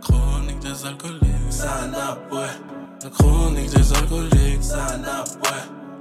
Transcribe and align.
Chronique 0.00 0.60
des 0.60 0.86
alcooliques. 0.86 1.42
La 3.02 3.10
chronique 3.10 3.70
des 3.70 3.94
alcooliques. 3.94 4.62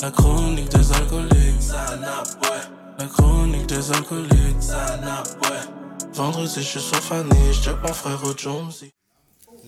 La 0.02 0.12
chronique 0.12 0.70
des 0.70 0.94
alcooliques. 0.94 1.72
La 3.00 3.06
chronique 3.08 3.66
des 3.68 3.92
alcooliques. 3.92 4.64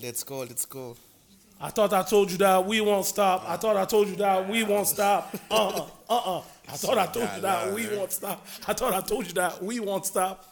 Let's 0.02 0.24
go, 0.24 0.44
let's 0.44 0.66
go. 0.66 0.96
I 1.62 1.68
thought 1.68 1.92
I 1.92 2.02
told 2.02 2.30
you 2.30 2.38
that 2.38 2.64
we 2.64 2.80
won't 2.80 3.04
stop. 3.04 3.44
I 3.46 3.56
thought 3.58 3.76
I 3.76 3.84
told 3.84 4.08
you 4.08 4.16
that 4.16 4.48
we 4.48 4.64
won't 4.64 4.86
stop. 4.86 5.34
Uh-uh, 5.50 5.84
uh-uh. 6.08 6.42
I 6.72 6.76
thought 6.76 6.96
I 6.96 7.06
told 7.06 7.28
you 7.34 7.42
that 7.42 7.72
we 7.74 7.86
won't 7.88 8.12
stop. 8.12 8.46
I 8.66 8.72
thought 8.72 8.94
I 8.94 9.00
told 9.02 9.26
you 9.26 9.34
that 9.34 9.62
we 9.62 9.78
won't 9.78 10.06
stop. 10.06 10.46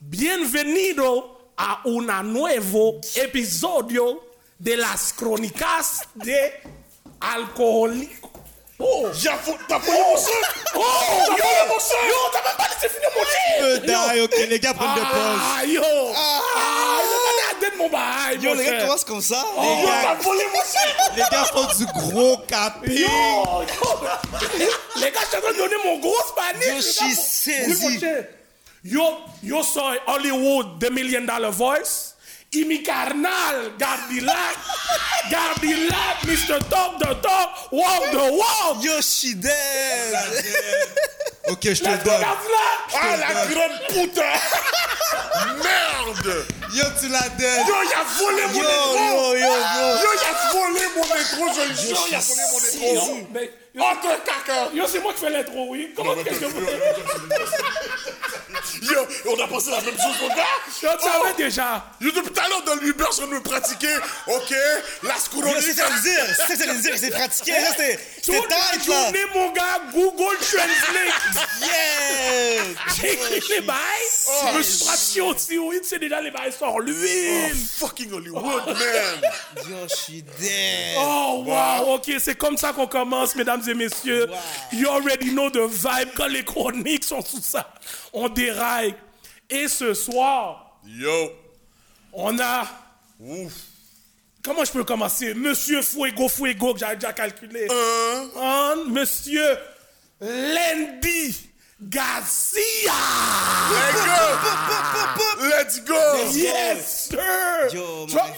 Bienvenido 0.00 1.36
a 1.58 1.80
un 1.84 2.06
nuevo 2.32 2.98
episodio 3.14 4.22
de 4.58 4.78
las 4.78 5.12
crónicas 5.12 6.06
de 6.14 6.50
alcohólico. 7.20 8.29
Oh, 8.80 9.08
J'ai 9.12 9.28
T'as 9.68 9.78
volé 9.78 9.98
mon 9.98 10.16
son 10.16 10.30
oh, 10.76 10.80
T'as 11.26 11.36
yo, 11.36 11.44
volé 11.44 11.68
mon 11.68 11.80
son 11.80 11.94
yo, 12.08 12.14
t'as 12.32 12.42
même 12.42 12.56
pas 12.56 12.64
laissé 12.72 12.88
finir 12.88 13.10
mon 13.14 13.24
shit. 13.24 13.60
Peu 13.60 13.86
d'ail, 13.86 14.20
ok, 14.22 14.48
les 14.48 14.58
gars 14.58 14.74
prennent 14.74 14.94
des 14.94 15.00
pauses. 15.00 15.10
Ah, 15.12 15.64
yo, 15.66 15.82
ah, 16.16 17.00
yo, 17.04 17.60
t'as 17.60 17.76
mon 17.76 17.88
bail, 17.90 18.38
Yo, 18.40 18.50
mon 18.50 18.56
les 18.56 18.64
gars 18.64 18.80
commencent 18.80 19.04
comme 19.04 19.20
ça. 19.20 19.44
Oh, 19.56 19.62
yo, 19.82 19.88
t'as 20.02 20.14
volé 20.14 20.44
mon 20.52 20.60
shit. 20.60 21.16
les 21.16 21.22
gars 21.30 21.44
font 21.44 21.66
du 21.76 21.86
gros 21.86 22.36
capping. 22.48 22.92
Yo, 22.92 23.06
yo, 23.06 24.68
les 24.96 25.10
gars, 25.10 25.20
je 25.22 25.26
suis 25.26 25.36
en 25.36 25.40
train 25.40 25.52
de 25.52 25.58
donner 25.58 25.76
mon 25.84 25.98
gros 25.98 26.22
spanish. 26.28 26.66
Yo, 26.66 26.76
je 26.76 26.80
suis 26.80 27.14
saisi. 27.14 28.00
Yo, 28.82 29.02
yo 29.42 29.62
soy 29.62 29.98
Hollywood, 30.06 30.80
The 30.80 30.90
Million 30.90 31.26
Dollar 31.26 31.52
Voice. 31.52 32.09
Y 32.52 32.64
mi 32.64 32.82
carnal, 32.82 33.76
Gardilac, 33.78 34.56
Gardilac, 35.30 36.24
Mr. 36.24 36.58
Talk 36.68 36.98
the 36.98 37.14
Talk, 37.22 37.70
Walk 37.70 38.10
the 38.10 38.32
Walk. 38.32 38.82
Yo, 38.82 38.98
dead. 39.36 40.14
ok, 41.46 41.62
je 41.62 41.80
te 41.80 41.96
donne. 42.04 42.24
Ah, 42.92 43.16
la 43.16 43.46
grande 43.46 43.80
putain 43.86 44.40
Merde 45.62 46.44
Yo, 46.74 46.84
tu 47.00 47.08
l'as 47.08 47.28
dead. 47.38 47.66
Yo, 47.68 47.74
il 47.84 47.92
a 47.94 48.02
volé 48.18 48.42
mon 48.46 48.62
Yo, 48.62 48.68
intro 48.68 49.36
yo, 49.36 49.38
yo. 49.38 49.54
Yo, 50.02 50.10
il 50.12 50.24
a 50.26 50.32
volé 50.52 50.84
mon 50.96 51.04
intro, 51.04 51.44
je 51.54 51.68
le 51.68 51.74
jure, 51.76 52.04
il 52.08 52.14
a 52.14 52.18
volé 52.18 52.42
mon 52.50 52.58
intro 52.58 53.16
Yo, 53.16 53.26
mais- 53.32 53.42
yo, 53.42 53.69
Oh, 53.78 53.84
t'es 54.02 54.08
caca 54.24 54.70
yo, 54.74 54.84
c'est 54.88 54.98
moi 54.98 55.12
qui 55.12 55.20
fais 55.20 55.30
l'intro, 55.30 55.68
oui. 55.70 55.92
Comment 55.94 56.14
qu'est-ce 56.16 56.40
que 56.40 56.44
vous... 56.46 56.60
Yo, 58.82 59.06
on 59.26 59.40
a 59.40 59.46
passé 59.46 59.70
la 59.70 59.80
même 59.80 59.96
chose, 59.96 60.20
mon 60.22 60.28
gars 60.28 60.44
Yo, 60.82 60.88
tu 60.98 61.04
savais 61.04 61.34
déjà. 61.36 61.84
Yo, 62.00 62.10
depuis 62.10 62.32
tout 62.32 62.40
à 62.40 62.48
l'heure, 62.48 62.62
dans 62.64 62.74
l'Uber, 62.74 63.04
je 63.12 63.16
viens 63.18 63.26
de 63.28 63.32
me 63.34 63.40
pratiquer, 63.42 63.94
ok 64.26 64.54
La 65.04 65.14
Yo, 65.14 65.20
scouronnie 65.20 65.62
c'est 65.62 65.74
ça 65.74 65.88
le 65.88 66.02
dire. 66.02 66.36
C'est 66.48 66.56
ça 66.56 66.72
veut 66.72 66.80
dire. 66.80 66.94
C'est 66.96 67.10
pratiqué. 67.10 67.52
C'est 67.76 68.00
c'est 68.22 68.32
tight, 68.32 68.48
là. 68.88 69.02
journée, 69.02 69.24
mon 69.34 69.50
gars, 69.52 69.80
Google 69.92 70.36
Translate. 70.40 71.46
Yeah. 71.60 72.62
J'ai 72.96 73.12
écrit 73.12 73.42
les 73.50 73.60
bails. 73.60 73.76
Je 74.52 74.58
me 74.58 74.62
suis 74.62 74.84
pratiqué 74.84 75.20
aussi, 75.20 75.58
oui. 75.58 75.78
Tu 75.82 75.88
sais 75.88 75.98
déjà, 75.98 76.20
les 76.20 76.30
bails 76.30 76.52
sont 76.52 76.78
l'huile. 76.78 77.54
Fucking 77.78 78.12
Hollywood, 78.12 78.66
man 78.66 78.76
Yo, 79.68 79.76
je 79.88 79.94
suis 79.94 80.22
dead. 80.22 80.96
Oh, 80.98 81.44
wow. 81.46 81.94
OK, 81.94 82.10
c'est 82.18 82.36
comme 82.36 82.56
ça 82.56 82.72
qu'on 82.72 82.86
commence, 82.86 83.34
mesdames 83.34 83.62
et 83.68 83.69
messieurs. 83.74 84.26
You 84.72 84.88
already 84.88 85.30
know 85.30 85.50
the 85.50 85.68
vibe. 85.68 86.10
Quand 86.16 86.28
les 86.28 86.44
chroniques 86.44 87.04
sont 87.04 87.22
sous 87.22 87.42
ça, 87.42 87.72
on 88.12 88.28
déraille. 88.28 88.94
Et 89.48 89.68
ce 89.68 89.94
soir, 89.94 90.80
Yo 90.86 91.32
on 92.12 92.38
a... 92.38 92.66
Ouf 93.20 93.52
Comment 94.42 94.64
je 94.64 94.72
peux 94.72 94.84
commencer? 94.84 95.34
Monsieur 95.34 95.82
Fuego 95.82 96.28
Fuego, 96.28 96.72
que 96.72 96.80
j'avais 96.80 96.96
déjà 96.96 97.12
calculé. 97.12 97.68
Hein? 97.70 98.76
Monsieur 98.88 99.58
Lendi 100.20 101.50
Garcia. 101.82 102.92
Let's 103.70 104.04
go 104.64 105.44
Let's 105.46 105.84
go 105.84 105.94
Yes, 106.32 107.08
sir! 107.10 107.18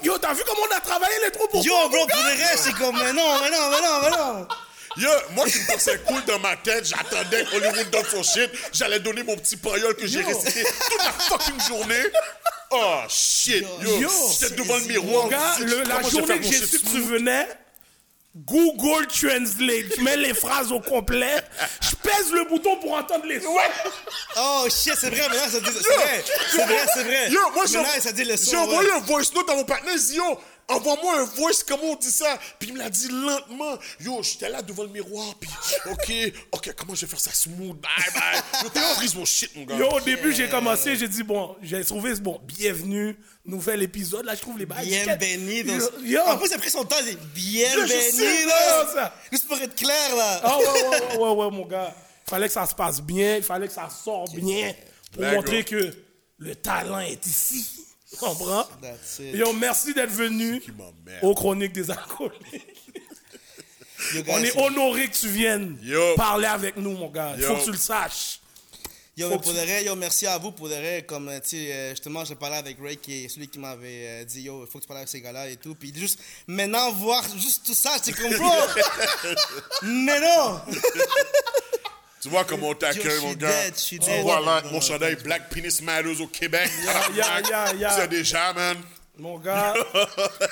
Yo, 0.03 0.19
t'as 0.19 0.33
vu 0.33 0.43
comment 0.47 0.63
on 0.71 0.77
a 0.77 0.81
travaillé 0.81 1.15
les 1.25 1.31
trous 1.31 1.49
pour 1.49 1.65
Yo, 1.65 1.73
bro, 1.89 2.07
pour 2.07 2.23
le 2.23 2.31
reste, 2.31 2.65
c'est 2.65 2.75
comme, 2.75 2.97
mais 2.97 3.13
non, 3.13 3.41
mais 3.41 3.51
non, 3.51 3.71
mais 3.71 3.81
non, 3.81 4.01
mais 4.03 4.11
non. 4.11 4.49
Yo, 4.97 5.09
moi 5.31 5.47
qui 5.47 5.59
me 5.59 5.67
pensais 5.73 5.99
cool 6.07 6.23
dans 6.27 6.39
ma 6.39 6.57
tête, 6.57 6.85
j'attendais 6.87 7.45
que 7.45 7.57
Hollywood 7.57 7.91
donne 7.91 8.05
son 8.11 8.23
shit, 8.23 8.51
j'allais 8.73 9.01
donner 9.01 9.23
mon 9.23 9.37
petit 9.37 9.57
pariole 9.57 9.95
que 9.95 10.07
j'ai 10.07 10.21
récité 10.23 10.65
toute 10.65 10.99
la 11.05 11.13
fucking 11.13 11.61
journée. 11.67 12.03
Oh 12.71 13.01
shit, 13.09 13.65
yo, 13.83 14.01
Yo, 14.01 14.09
j'étais 14.41 14.55
devant 14.55 14.77
le 14.77 14.85
miroir. 14.85 15.29
gars, 15.29 15.57
le- 15.61 15.83
la 15.85 16.03
journée 16.03 16.39
que 16.39 16.45
j'ai 16.45 16.67
su 16.67 16.79
que 16.81 16.91
tu 16.91 17.01
venais, 17.01 17.47
Google 18.35 19.07
Translate, 19.09 19.95
je 19.97 20.01
mets 20.03 20.17
les 20.17 20.33
phrases 20.33 20.73
au 20.73 20.81
complet, 20.81 21.37
je 21.83 21.95
pèse 21.97 22.33
le 22.33 22.45
bouton 22.49 22.77
pour 22.79 22.95
entendre 22.95 23.27
les 23.27 23.41
sons. 23.41 23.55
Oh 24.39 24.67
shit, 24.71 24.95
c'est 24.99 25.11
vrai, 25.11 25.29
maintenant 25.29 25.49
ça 25.51 25.61
dit. 25.61 25.67
C'est 25.83 25.95
vrai, 25.95 26.25
c'est 26.51 26.65
vrai, 26.65 26.87
c'est 26.95 27.03
vrai. 27.05 27.31
Yo, 27.31 27.41
moi 27.55 27.65
j'ai 27.67 27.79
envoyé 28.57 28.89
ouais. 28.89 28.97
un 28.97 29.01
voice 29.01 29.31
note 29.35 29.51
à 29.51 29.55
mon 29.55 29.65
partenaire, 29.65 29.97
yo, 30.13 30.41
envoie-moi 30.69 31.21
un 31.21 31.25
voice, 31.25 31.63
comment 31.67 31.93
on 31.93 31.97
dit 31.97 32.11
ça? 32.11 32.39
Puis 32.59 32.69
il 32.71 32.75
me 32.75 32.79
l'a 32.79 32.91
dit 32.91 33.09
lentement. 33.09 33.79
Yo, 34.01 34.23
j'étais 34.23 34.49
là 34.49 34.63
devant 34.63 34.85
le 34.85 34.89
miroir, 34.89 35.35
puis 35.41 35.51
ok, 35.91 36.13
ok, 36.53 36.75
comment 36.77 36.95
je 36.95 37.03
vais 37.03 37.11
faire 37.11 37.21
ça 37.21 37.33
smooth? 37.33 37.77
Bye 37.77 37.91
bye. 38.15 38.43
Yo, 38.63 38.69
t'es 38.71 38.81
prise 38.97 39.15
mon 39.15 39.25
shit, 39.25 39.55
mon 39.57 39.65
gars. 39.65 39.77
Yo, 39.77 39.89
au 39.91 40.01
début, 40.01 40.33
j'ai 40.33 40.49
commencé, 40.49 40.97
j'ai 40.97 41.09
dit, 41.09 41.23
bon, 41.23 41.57
j'ai 41.63 41.85
trouvé, 41.85 42.15
bon, 42.17 42.41
bienvenue, 42.45 43.17
nouvel 43.45 43.83
épisode, 43.83 44.25
là, 44.25 44.35
je 44.35 44.41
trouve 44.41 44.59
les 44.59 44.67
bails. 44.67 44.87
Bienvenidos. 44.89 45.91
Yo, 46.05 46.21
En 46.27 46.37
plus, 46.39 46.49
il 46.49 46.55
a 46.55 46.59
pris 46.59 46.71
son 46.71 46.85
temps, 46.85 46.97
il 47.07 47.17
dit 47.35 47.59
Je 47.61 47.87
sais, 47.87 48.13
bienvenidos. 48.13 48.95
ça. 48.95 49.15
Juste 49.31 49.47
pour 49.49 49.59
être 49.61 49.75
clair, 49.75 50.17
là. 50.17 50.41
Ah 50.45 50.59
ouais, 50.59 50.65
ouais, 50.65 50.89
ouais, 50.89 51.17
ouais, 51.19 51.31
ouais, 51.45 51.51
mon 51.51 51.67
gars. 51.67 51.95
Il 52.27 52.31
fallait 52.31 52.47
que 52.47 52.53
ça 52.55 52.67
se 52.67 52.75
passe 52.75 53.01
bien, 53.03 53.37
il 53.37 53.43
fallait 53.43 53.67
que 53.67 53.75
ça 53.75 53.89
sorte 53.91 54.35
bien 54.37 54.75
pour 55.13 55.23
montrer 55.25 55.65
que 55.65 55.93
le 56.39 56.55
talent 56.57 57.01
est 57.01 57.27
ici. 57.27 57.67
Tu 58.13 58.17
comprends? 58.19 58.67
Yo, 59.21 59.53
merci 59.55 59.95
d'être 59.95 60.11
venu 60.13 60.63
aux 61.23 61.35
Chroniques 61.35 61.73
des 61.73 61.91
Alcooliques. 61.91 62.77
Yo, 64.15 64.23
guys, 64.23 64.33
On 64.35 64.39
est 64.45 64.57
honoré 64.59 65.09
que 65.09 65.17
tu 65.17 65.29
viennes 65.29 65.79
Yo. 65.83 66.15
parler 66.17 66.47
avec 66.47 66.77
nous, 66.77 66.93
mon 66.93 67.09
gars. 67.09 67.33
Il 67.37 67.43
Yo. 67.43 67.49
faut 67.49 67.57
que 67.57 67.65
tu 67.65 67.71
le 67.73 67.77
saches. 67.79 68.41
Yo, 69.17 69.29
mais 69.29 69.37
pour 69.37 69.53
tu- 69.53 69.59
de 69.59 69.63
vrai, 69.65 69.85
yo, 69.85 69.95
merci 69.95 70.27
à 70.27 70.39
vous 70.39 70.53
pour 70.53 70.69
de 70.69 70.75
vrai. 70.75 71.05
Comme, 71.07 71.29
euh, 71.29 71.39
tu 71.41 71.51
sais, 71.51 71.73
euh, 71.73 71.91
justement, 71.91 72.25
j'ai 72.25 72.35
parlé 72.35 72.57
avec 72.57 72.79
Ray, 72.83 72.97
qui 72.97 73.25
est 73.25 73.29
celui 73.29 73.47
qui 73.49 73.59
m'avait 73.59 74.23
euh, 74.23 74.25
dit, 74.25 74.43
yo, 74.43 74.65
il 74.65 74.71
faut 74.71 74.79
que 74.79 74.85
tu 74.85 74.89
parles 74.89 74.99
avec 75.01 75.09
ces 75.11 75.21
gars-là 75.21 75.49
et 75.49 75.57
tout. 75.57 75.75
Puis 75.75 75.93
juste, 75.95 76.19
maintenant, 76.47 76.91
voir 76.93 77.23
juste 77.39 77.65
tout 77.67 77.75
ça, 77.75 77.97
comme, 78.17 78.35
bro. 78.37 78.51
mais 79.83 80.19
non. 80.21 80.61
Tu 82.23 82.29
vois 82.29 82.45
comment 82.45 82.69
on 82.69 82.75
t'accueille, 82.75 83.21
mon 83.21 83.33
gars. 83.33 83.49
dead, 83.49 83.75
je 83.75 83.81
suis 83.81 83.99
Tu 83.99 84.07
dead. 84.09 84.23
vois 84.23 84.41
là, 84.41 84.63
Non, 84.65 84.73
mon 84.73 84.81
chandail 84.81 85.17
Black 85.17 85.49
Penis 85.51 85.81
Matters 85.83 86.21
au 86.21 86.27
Québec. 86.29 86.71
ya, 87.15 87.41
ya. 87.77 87.89
Tu 87.91 88.01
sais 88.01 88.09
déjà, 88.09 88.53
man. 88.53 88.77
Mon 89.19 89.39
gars, 89.39 89.75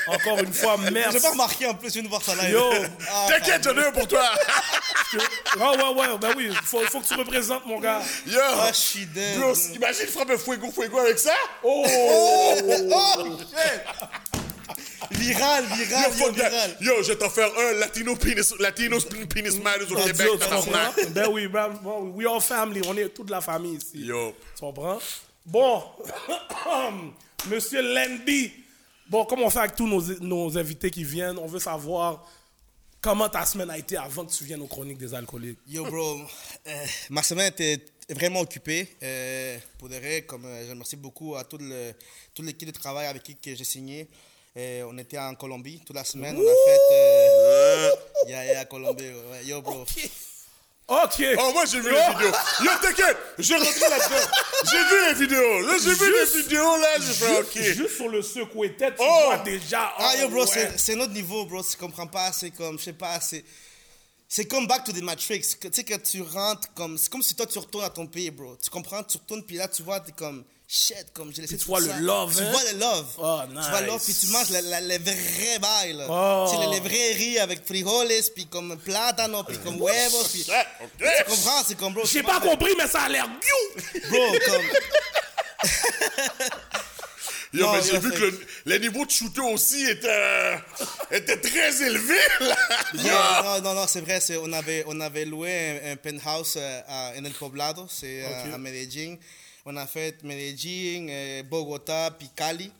encore 0.06 0.38
une 0.40 0.52
fois, 0.52 0.76
merci. 0.92 1.12
J'ai 1.16 1.20
pas 1.20 1.30
remarqué 1.30 1.66
en 1.66 1.74
plus, 1.74 1.88
je 1.88 1.94
viens 1.94 2.02
de 2.02 2.08
voir 2.08 2.22
ça 2.22 2.34
là. 2.34 2.46
Yo. 2.48 2.62
Ah, 3.10 3.26
T'inquiète, 3.28 3.64
j'en 3.64 3.74
ai 3.76 3.86
un 3.86 3.92
pour 3.92 4.06
toi. 4.08 4.22
Ouais, 5.12 5.66
ouais, 5.76 5.94
ouais, 5.96 6.18
ben 6.20 6.32
oui, 6.36 6.50
faut, 6.62 6.78
faut 6.86 7.00
que 7.00 7.06
tu 7.08 7.14
représentes, 7.14 7.66
mon 7.66 7.80
gars. 7.80 8.00
Yo. 8.28 8.38
Ah, 8.40 8.68
je 8.68 8.76
suis 8.76 9.06
dead. 9.06 9.40
Bro, 9.40 9.54
imagine 9.74 10.06
frappe 10.06 10.30
un 10.30 10.38
fuego 10.38 10.70
fuego 10.70 10.98
avec 11.00 11.18
ça. 11.18 11.32
Oh! 11.64 11.84
Oh, 12.92 13.26
Yo, 13.26 13.36
viral, 15.10 15.64
yo, 15.64 16.10
fuck 16.10 16.36
that. 16.36 16.50
viral. 16.50 16.76
Yo, 16.80 17.02
je 17.02 17.08
vais 17.08 17.16
t'en 17.16 17.30
faire 17.30 17.50
un 17.58 17.72
Latino 17.78 18.16
Penis, 18.16 18.54
Latino 18.58 18.98
Penis 19.28 19.58
Matters 19.62 19.90
au 19.90 19.98
Yo, 19.98 20.04
Québec. 20.04 20.28
Ben 21.14 21.28
oui, 21.30 21.46
ben, 21.48 21.68
bon, 21.82 22.10
we 22.14 22.26
all 22.26 22.40
family, 22.40 22.80
on 22.86 22.96
est 22.96 23.08
toute 23.08 23.30
la 23.30 23.40
famille 23.40 23.76
ici. 23.76 24.04
Yo. 24.06 24.34
Tu 24.54 24.60
comprends? 24.60 24.98
Bon, 25.44 25.82
Monsieur 27.50 27.82
Landy, 27.82 28.52
bon, 29.08 29.24
comme 29.24 29.42
on 29.42 29.50
fait 29.50 29.60
avec 29.60 29.74
tous 29.74 29.86
nos, 29.86 30.02
nos 30.20 30.58
invités 30.58 30.90
qui 30.90 31.04
viennent, 31.04 31.38
on 31.38 31.46
veut 31.46 31.58
savoir 31.58 32.26
comment 33.00 33.28
ta 33.28 33.46
semaine 33.46 33.70
a 33.70 33.78
été 33.78 33.96
avant 33.96 34.24
que 34.24 34.32
tu 34.32 34.44
viennes 34.44 34.62
aux 34.62 34.66
Chroniques 34.66 34.98
des 34.98 35.14
Alcooliques. 35.14 35.58
Yo, 35.66 35.84
bro, 35.84 36.20
euh, 36.66 36.86
ma 37.08 37.22
semaine 37.22 37.48
était 37.48 37.84
vraiment 38.10 38.40
occupée. 38.40 38.88
Euh, 39.02 39.58
pour 39.78 39.88
de 39.88 39.96
vrai, 39.96 40.22
comme 40.22 40.44
euh, 40.44 40.64
je 40.66 40.70
remercie 40.70 40.96
beaucoup 40.96 41.36
à 41.36 41.44
tout 41.44 41.58
le, 41.58 41.92
toute 42.34 42.44
l'équipe 42.44 42.68
de 42.68 42.78
travail 42.78 43.06
avec 43.06 43.22
qui 43.22 43.36
j'ai 43.44 43.64
signé. 43.64 44.08
Euh, 44.56 44.84
on 44.90 44.98
était 44.98 45.18
en 45.18 45.34
Colombie 45.34 45.80
toute 45.86 45.94
la 45.94 46.04
semaine. 46.04 46.36
On 46.36 46.40
a 46.40 46.44
fait. 46.44 46.80
Euh, 46.92 47.90
yeah, 48.26 48.44
yeah, 48.46 48.64
Colombie. 48.64 49.04
ouais. 49.30 49.44
Yo, 49.44 49.62
bro. 49.62 49.82
OK. 50.88 51.22
Oh, 51.38 51.50
moi, 51.52 51.64
j'ai 51.66 51.80
vu 51.80 51.88
les 51.92 52.00
vidéos. 52.14 52.32
Yo, 52.64 52.70
t'inquiète, 52.82 53.16
j'ai 53.38 53.54
rentré 53.54 53.88
là-dedans. 53.88 54.30
J'ai 54.72 54.78
vu 54.78 55.06
les 55.06 55.14
vidéos. 55.14 55.60
Là, 55.60 55.74
j'ai 55.84 55.94
vu 55.94 56.12
les 56.12 56.42
vidéos, 56.42 56.76
là, 56.78 56.88
j'ai 56.98 57.12
fait 57.12 57.38
OK. 57.40 57.52
Juste, 57.54 57.78
juste 57.78 57.96
sur 57.96 58.08
le 58.08 58.22
secoué 58.22 58.74
tête, 58.76 58.96
tu 58.96 59.02
Oh! 59.08 59.24
vois 59.26 59.38
déjà. 59.38 59.94
Ah, 59.96 60.14
oh, 60.16 60.20
yo, 60.22 60.28
bro, 60.28 60.44
ouais. 60.44 60.72
c'est- 60.76 60.96
notre 60.96 61.12
niveau, 61.12 61.44
bro. 61.44 61.62
Tu 61.62 61.76
comprends 61.76 62.08
pas, 62.08 62.32
c'est 62.32 62.50
comme, 62.50 62.76
je 62.78 62.84
sais 62.84 62.92
pas, 62.92 63.20
c'est. 63.20 63.44
C'est 64.28 64.46
comme 64.46 64.66
Back 64.66 64.82
to 64.84 64.92
the 64.92 65.00
Matrix. 65.02 65.56
que- 65.60 65.68
Tu 65.68 65.74
sais, 65.74 65.84
quand 65.84 66.02
tu 66.02 66.22
rentres, 66.22 66.72
comme, 66.74 66.98
c'est 66.98 67.08
comme 67.10 67.22
si 67.22 67.34
toi, 67.36 67.46
tu 67.46 67.58
retournes 67.60 67.84
à 67.84 67.90
ton 67.90 68.06
pays, 68.08 68.30
bro. 68.32 68.56
Tu 68.60 68.68
comprends? 68.70 69.02
Tu 69.04 69.16
retournes, 69.16 69.44
puis 69.44 69.56
là, 69.56 69.68
tu 69.68 69.82
vois, 69.84 70.00
t'es 70.00 70.12
comme, 70.12 70.44
shit, 70.72 71.06
comme 71.12 71.32
j'ai 71.34 71.42
laissé 71.42 71.56
Puis 71.56 71.64
tu 71.64 71.68
vois 71.68 71.80
le 71.80 71.88
ça. 71.88 71.98
love, 71.98 72.36
Tu 72.36 72.42
hein? 72.42 72.50
vois 72.52 72.72
le 72.72 72.78
love. 72.78 73.06
Oh, 73.18 73.40
Tu 73.48 73.54
vois 73.70 73.80
le 73.80 73.86
love, 73.88 73.94
nice. 73.96 74.04
puis 74.04 74.14
tu 74.14 74.26
manges 74.32 74.50
la- 74.50 74.60
la- 74.62 74.80
les 74.80 74.98
vrais 74.98 75.58
bails, 75.58 75.92
là. 75.94 76.06
Oh. 76.08 76.46
Tu 76.48 76.56
sais, 76.56 76.66
les, 76.66 76.74
les 76.74 76.80
vrais 76.80 77.12
riz 77.12 77.38
avec 77.40 77.66
frijoles, 77.66 78.08
puis 78.34 78.46
comme 78.46 78.78
plátano, 78.78 79.42
puis 79.42 79.58
comme 79.58 79.76
huevos, 79.80 80.28
puis... 80.32 80.46
Ouais, 80.48 80.64
ok. 80.84 81.08
Tu 81.18 81.24
comprends? 81.30 81.62
C'est 81.66 81.74
comme, 81.76 81.92
bro. 81.94 82.04
J'ai 82.06 82.22
pas 82.22 82.38
le- 82.38 82.48
compris, 82.48 82.72
mais 82.78 82.86
ça 82.86 83.02
a 83.02 83.08
l'air 83.08 83.26
bio. 83.28 84.00
Bro, 84.10 84.38
comme... 84.46 84.62
Yo, 87.52 87.66
Non, 87.66 87.72
mais 87.72 87.80
j'ai 87.82 87.98
vu 87.98 88.10
fait- 88.12 88.16
que 88.16 88.22
le, 88.26 88.46
le 88.66 88.78
niveau 88.78 89.04
de 89.04 89.10
shooter 89.10 89.40
aussi 89.40 89.84
était, 89.84 90.56
était 91.10 91.36
très 91.36 91.82
élevé, 91.82 92.14
là. 92.38 92.56
Non, 92.94 93.42
non, 93.42 93.60
non, 93.62 93.74
non, 93.80 93.86
c'est 93.88 94.02
vrai. 94.02 94.20
on, 94.40 94.52
avait, 94.52 94.84
on 94.86 95.00
avait 95.00 95.24
loué 95.24 95.80
un, 95.84 95.92
un 95.92 95.96
penthouse 95.96 96.54
euh, 96.56 96.80
à, 96.86 97.10
en 97.18 97.24
El 97.24 97.32
Poblado, 97.32 97.88
c'est 97.90 98.22
euh, 98.22 98.28
Ok. 98.46 98.54
à 98.54 98.58
Medellín. 98.58 99.16
On 99.72 99.76
a 99.76 99.86
fait 99.86 100.24
Medellín, 100.24 101.06
euh, 101.08 101.44
Bogota, 101.44 102.10
puis 102.18 102.28
Cali, 102.34 102.72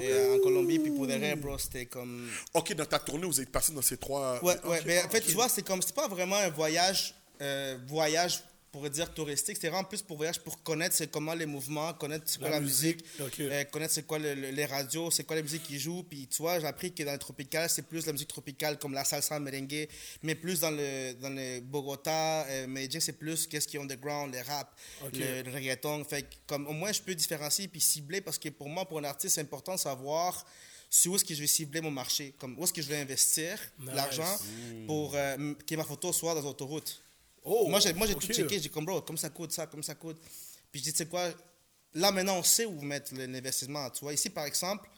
et, 0.00 0.10
euh, 0.10 0.36
en 0.36 0.38
Colombie. 0.42 0.78
Puis 0.78 0.90
pour 0.90 1.06
de 1.06 1.12
vrai, 1.12 1.36
bro, 1.36 1.58
c'était 1.58 1.84
comme. 1.84 2.26
Ok, 2.54 2.72
dans 2.72 2.86
ta 2.86 2.98
tournée, 2.98 3.26
vous 3.26 3.38
êtes 3.38 3.50
passé 3.50 3.74
dans 3.74 3.82
ces 3.82 3.98
trois. 3.98 4.42
Ouais, 4.42 4.56
ouais. 4.64 4.78
Ok, 4.78 4.84
Mais 4.86 5.02
en 5.02 5.08
fait, 5.10 5.20
tu 5.20 5.32
vois, 5.32 5.50
c'est 5.50 5.62
comme. 5.62 5.82
C'était 5.82 5.94
pas 5.94 6.08
vraiment 6.08 6.36
un 6.36 6.48
voyage, 6.48 7.14
euh, 7.42 7.76
voyage 7.86 8.40
pour 8.70 8.88
dire 8.90 9.12
touristique. 9.14 9.56
C'était 9.56 9.68
vraiment 9.70 9.84
plus 9.84 10.02
pour 10.02 10.16
voyage 10.18 10.40
pour 10.40 10.62
connaître 10.62 10.94
c'est 10.94 11.10
comment 11.10 11.34
les 11.34 11.46
mouvements, 11.46 11.92
connaître 11.94 12.24
c'est 12.26 12.38
quoi 12.38 12.50
La 12.50 12.56
la, 12.56 12.60
musique, 12.60 13.04
euh, 13.40 13.64
connaître 13.64 13.94
c'est 13.94 14.06
quoi 14.06 14.18
le- 14.18 14.34
le- 14.34 14.50
les 14.50 14.66
radios, 14.66 15.10
c'est 15.10 15.24
quoi 15.24 15.36
la 15.36 15.42
musique 15.42 15.62
qui 15.62 15.78
joue. 15.78 16.02
Puis 16.02 16.26
tu 16.26 16.42
vois, 16.42 16.60
j'ai 16.60 16.66
appris 16.66 16.92
que 16.92 17.02
dans 17.02 17.12
le 17.12 17.18
tropical, 17.18 17.68
c'est 17.70 17.82
plus 17.82 18.04
la 18.06 18.12
musique 18.12 18.28
tropicale 18.28 18.78
comme 18.78 18.92
la 18.92 19.04
salsa, 19.04 19.38
merengue, 19.40 19.88
mais 20.22 20.34
plus 20.34 20.60
dans 20.60 20.70
le, 20.70 21.14
dans 21.14 21.30
le 21.30 21.60
Bogota, 21.60 22.44
euh, 22.46 22.66
Medellín, 22.66 23.00
c'est 23.00 23.12
plus 23.14 23.46
qu'est-ce 23.46 23.66
qui 23.66 23.76
est 23.76 23.80
underground, 23.80 24.34
le 24.34 24.42
rap, 24.42 24.74
le, 25.14 25.42
le 25.42 25.50
reggaeton. 25.50 26.04
Fait 26.04 26.26
comme 26.46 26.66
au 26.66 26.72
moins, 26.72 26.92
je 26.92 27.00
peux 27.00 27.14
différencier 27.14 27.68
puis 27.68 27.80
cibler 27.80 28.20
parce 28.20 28.38
que 28.38 28.48
pour 28.50 28.68
moi, 28.68 28.86
pour 28.86 28.98
un 28.98 29.04
artiste, 29.04 29.36
c'est 29.36 29.40
important 29.40 29.74
de 29.74 29.80
savoir 29.80 30.44
sur 30.90 31.12
où 31.12 31.16
est-ce 31.16 31.24
que 31.24 31.34
je 31.34 31.40
vais 31.40 31.46
cibler 31.46 31.80
mon 31.80 31.90
marché, 31.90 32.34
comme 32.38 32.58
où 32.58 32.64
est-ce 32.64 32.72
que 32.72 32.80
je 32.82 32.88
vais 32.88 32.96
investir 32.98 33.58
Nice. 33.78 33.90
l'argent 33.94 34.38
pour 34.86 35.12
euh, 35.14 35.54
que 35.66 35.74
ma 35.74 35.84
photo 35.84 36.12
soit 36.12 36.34
dans 36.34 36.40
l'autoroute. 36.42 37.02
Oh, 37.44 37.68
moi, 37.68 37.80
j'ai, 37.80 37.92
moi, 37.92 38.06
j'ai 38.06 38.14
ok. 38.14 38.20
tout 38.26 38.32
checké. 38.32 38.60
J'ai 38.60 38.68
comme, 38.68 38.84
bro, 38.84 39.00
comme 39.02 39.16
ça 39.18 39.30
coûte, 39.30 39.52
ça, 39.52 39.66
comme 39.66 39.82
ça 39.82 39.94
coûte. 39.94 40.18
Puis 40.70 40.80
je 40.80 40.84
dis, 40.84 40.92
tu 40.92 40.98
sais 40.98 41.06
quoi, 41.06 41.28
là, 41.94 42.10
maintenant, 42.12 42.38
on 42.38 42.42
sait 42.42 42.64
où 42.66 42.80
mettre 42.82 43.14
l'investissement. 43.14 43.88
Tu 43.90 44.00
vois, 44.00 44.12
ici, 44.12 44.30
par 44.30 44.44
exemple, 44.44 44.88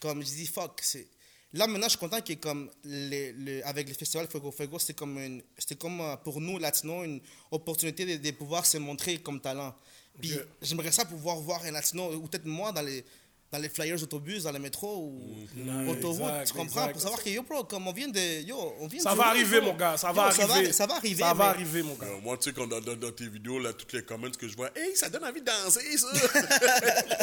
comme 0.00 0.20
je 0.22 0.28
dis, 0.28 0.46
fuck, 0.46 0.80
c'est... 0.82 1.06
Là, 1.54 1.66
maintenant, 1.66 1.86
je 1.86 1.90
suis 1.90 1.98
content 1.98 2.20
que, 2.22 2.32
comme, 2.32 2.70
les, 2.82 3.32
les- 3.34 3.62
avec 3.62 3.86
le 3.86 3.94
festival 3.94 4.26
Fuego 4.26 4.50
Fuego, 4.50 4.78
c'était 4.78 4.94
comme, 4.94 5.18
une, 5.18 5.42
c'était 5.58 5.76
comme 5.76 6.00
euh, 6.00 6.16
pour 6.16 6.40
nous, 6.40 6.58
latinos, 6.58 7.04
une 7.04 7.20
opportunité 7.50 8.06
de, 8.06 8.16
de 8.22 8.30
pouvoir 8.30 8.64
se 8.64 8.78
montrer 8.78 9.18
comme 9.18 9.38
talent. 9.40 9.74
Puis 10.18 10.32
j'aimerais 10.62 10.92
ça 10.92 11.04
pouvoir 11.04 11.36
voir 11.40 11.62
un 11.64 11.70
latino, 11.70 12.12
ou 12.14 12.26
peut-être 12.26 12.46
moi, 12.46 12.72
dans 12.72 12.80
les, 12.82 13.04
dans 13.52 13.58
les 13.58 13.68
flyers 13.68 13.98
d'autobus, 13.98 14.44
dans 14.44 14.52
le 14.52 14.58
métro 14.58 14.96
ou 14.96 15.46
Mm. 15.54 15.88
autoroute, 15.90 16.32
tu 16.46 16.52
comprends? 16.54 16.86
exact. 16.86 16.92
Pour 16.92 17.02
savoir 17.02 17.22
que, 17.22 17.28
yo, 17.28 17.42
bro, 17.42 17.64
comme 17.64 17.86
on 17.86 17.92
vient 17.92 18.08
de... 18.08 18.40
Yo, 18.46 18.56
on 18.80 18.86
vient 18.86 19.02
Ça 19.02 19.14
va 19.14 19.26
arriver, 19.28 19.60
bro. 19.60 19.72
mon 19.72 19.76
gars. 19.76 19.98
Ça 19.98 20.08
Yo, 20.08 20.14
va 20.14 20.30
ça 20.30 20.44
arriver. 20.44 20.72
ça 20.72 20.86
va 20.86 20.94
arriver. 20.96 21.22
Ça 21.22 21.34
va 21.34 21.44
arriver, 21.50 21.82
mon 21.82 21.94
gars. 21.94 22.06
Euh, 22.06 22.20
moi, 22.22 22.38
tu 22.38 22.44
sais, 22.44 22.52
quand 22.54 22.66
dans, 22.66 22.80
dans- 22.80 22.96
dans 22.96 23.12
tes 23.12 23.28
vidéos, 23.28 23.58
là, 23.58 23.74
toutes 23.74 23.92
les 23.92 24.02
comments 24.02 24.30
que 24.30 24.48
je 24.48 24.56
vois, 24.56 24.70
hey, 24.74 24.96
ça 24.96 25.10
donne 25.10 25.24
envie 25.24 25.42
de 25.42 25.46
danser, 25.46 25.98
ça. 25.98 26.08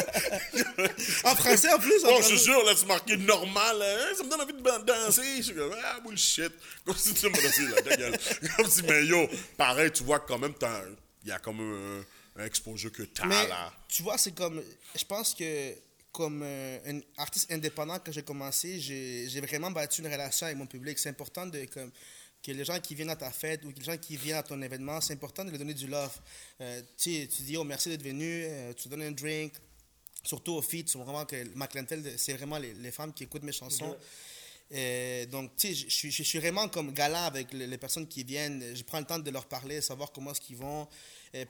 En 1.24 1.34
français, 1.36 1.72
en 1.72 1.78
plus. 1.78 2.04
en 2.04 2.08
Bon, 2.08 2.22
je 2.22 2.28
te 2.30 2.34
jure, 2.40 2.64
là, 2.64 2.72
c'est 2.76 2.86
marqué 2.86 3.16
normal, 3.16 3.82
hein, 3.82 4.14
ça 4.16 4.24
me 4.24 4.30
donne 4.30 4.40
envie 4.40 4.52
de 4.52 4.84
danser. 4.84 5.22
Je 5.38 5.42
suis 5.42 5.54
comme, 5.54 5.74
ah, 5.84 6.00
bullshit. 6.00 6.52
Comme 6.84 6.96
si 6.96 7.14
tu 7.14 7.26
me 7.26 7.32
danser, 7.32 7.62
là, 7.74 7.82
ta 7.82 7.96
gueule. 7.96 8.18
Comme 8.56 8.70
si, 8.70 8.82
mais 8.82 9.04
yo, 9.04 9.28
pareil, 9.56 9.90
tu 9.90 10.02
vois, 10.04 10.20
quand 10.20 10.38
même, 10.38 10.54
t'as- 10.54 10.82
il 11.24 11.28
y 11.28 11.32
a 11.32 11.38
comme 11.38 11.60
un, 11.60 12.42
un 12.42 12.46
exposure 12.46 12.90
que 12.92 13.02
t'as, 13.02 13.26
là. 13.26 13.72
tu 13.88 14.02
vois, 14.02 14.16
c'est 14.16 14.34
comme. 14.34 14.62
Je 14.96 15.04
pense 15.04 15.34
que 15.34 15.74
comme 16.12 16.42
euh, 16.42 16.78
un 16.86 17.00
artiste 17.16 17.50
indépendant, 17.52 17.98
quand 17.98 18.12
j'ai 18.12 18.22
commencé, 18.22 18.78
j'ai 18.80 19.40
vraiment 19.40 19.70
battu 19.70 20.00
une 20.02 20.08
relation 20.08 20.46
avec 20.46 20.58
mon 20.58 20.66
public. 20.66 20.98
C'est 20.98 21.10
important 21.10 21.46
de. 21.46 21.64
Comme, 21.66 21.90
que 22.42 22.52
les 22.52 22.64
gens 22.64 22.80
qui 22.80 22.94
viennent 22.94 23.10
à 23.10 23.16
ta 23.16 23.30
fête 23.30 23.62
ou 23.66 23.70
que 23.70 23.78
les 23.78 23.84
gens 23.84 23.98
qui 23.98 24.16
viennent 24.16 24.38
à 24.38 24.42
ton 24.42 24.60
événement, 24.62 24.98
c'est 25.02 25.12
important 25.12 25.44
de 25.44 25.50
leur 25.50 25.58
donner 25.58 25.74
du 25.74 25.86
love. 25.86 26.18
Euh, 26.62 26.80
tu 26.96 27.26
dis, 27.26 27.54
oh, 27.58 27.64
merci 27.64 27.90
d'être 27.90 28.02
venu, 28.02 28.44
euh, 28.46 28.72
tu 28.72 28.88
donnes 28.88 29.02
un 29.02 29.10
drink. 29.10 29.52
Surtout 30.24 30.52
aux 30.54 30.62
filles, 30.62 30.84
tu 30.86 30.96
vois 30.96 31.04
vraiment 31.04 31.26
que 31.26 31.36
ma 31.54 31.66
clientèle, 31.66 32.14
c'est 32.16 32.32
vraiment 32.32 32.56
les, 32.56 32.72
les 32.72 32.90
femmes 32.92 33.12
qui 33.12 33.24
écoutent 33.24 33.42
mes 33.42 33.52
chansons. 33.52 33.94
Donc, 35.30 35.54
tu 35.56 35.74
sais, 35.74 35.74
je- 35.88 36.08
je 36.10 36.22
suis- 36.22 36.38
vraiment 36.38 36.66
comme 36.68 36.92
galant 36.92 37.24
avec 37.24 37.52
les, 37.52 37.66
les 37.66 37.78
personnes 37.78 38.06
qui 38.08 38.24
viennent. 38.24 38.74
Je 38.74 38.82
prends 38.84 39.00
le 39.00 39.04
temps 39.06 39.18
de 39.18 39.30
leur 39.30 39.46
parler, 39.46 39.80
savoir 39.82 40.10
comment 40.12 40.30
est-ce 40.32 40.40
qu'ils 40.40 40.56
vont. 40.56 40.88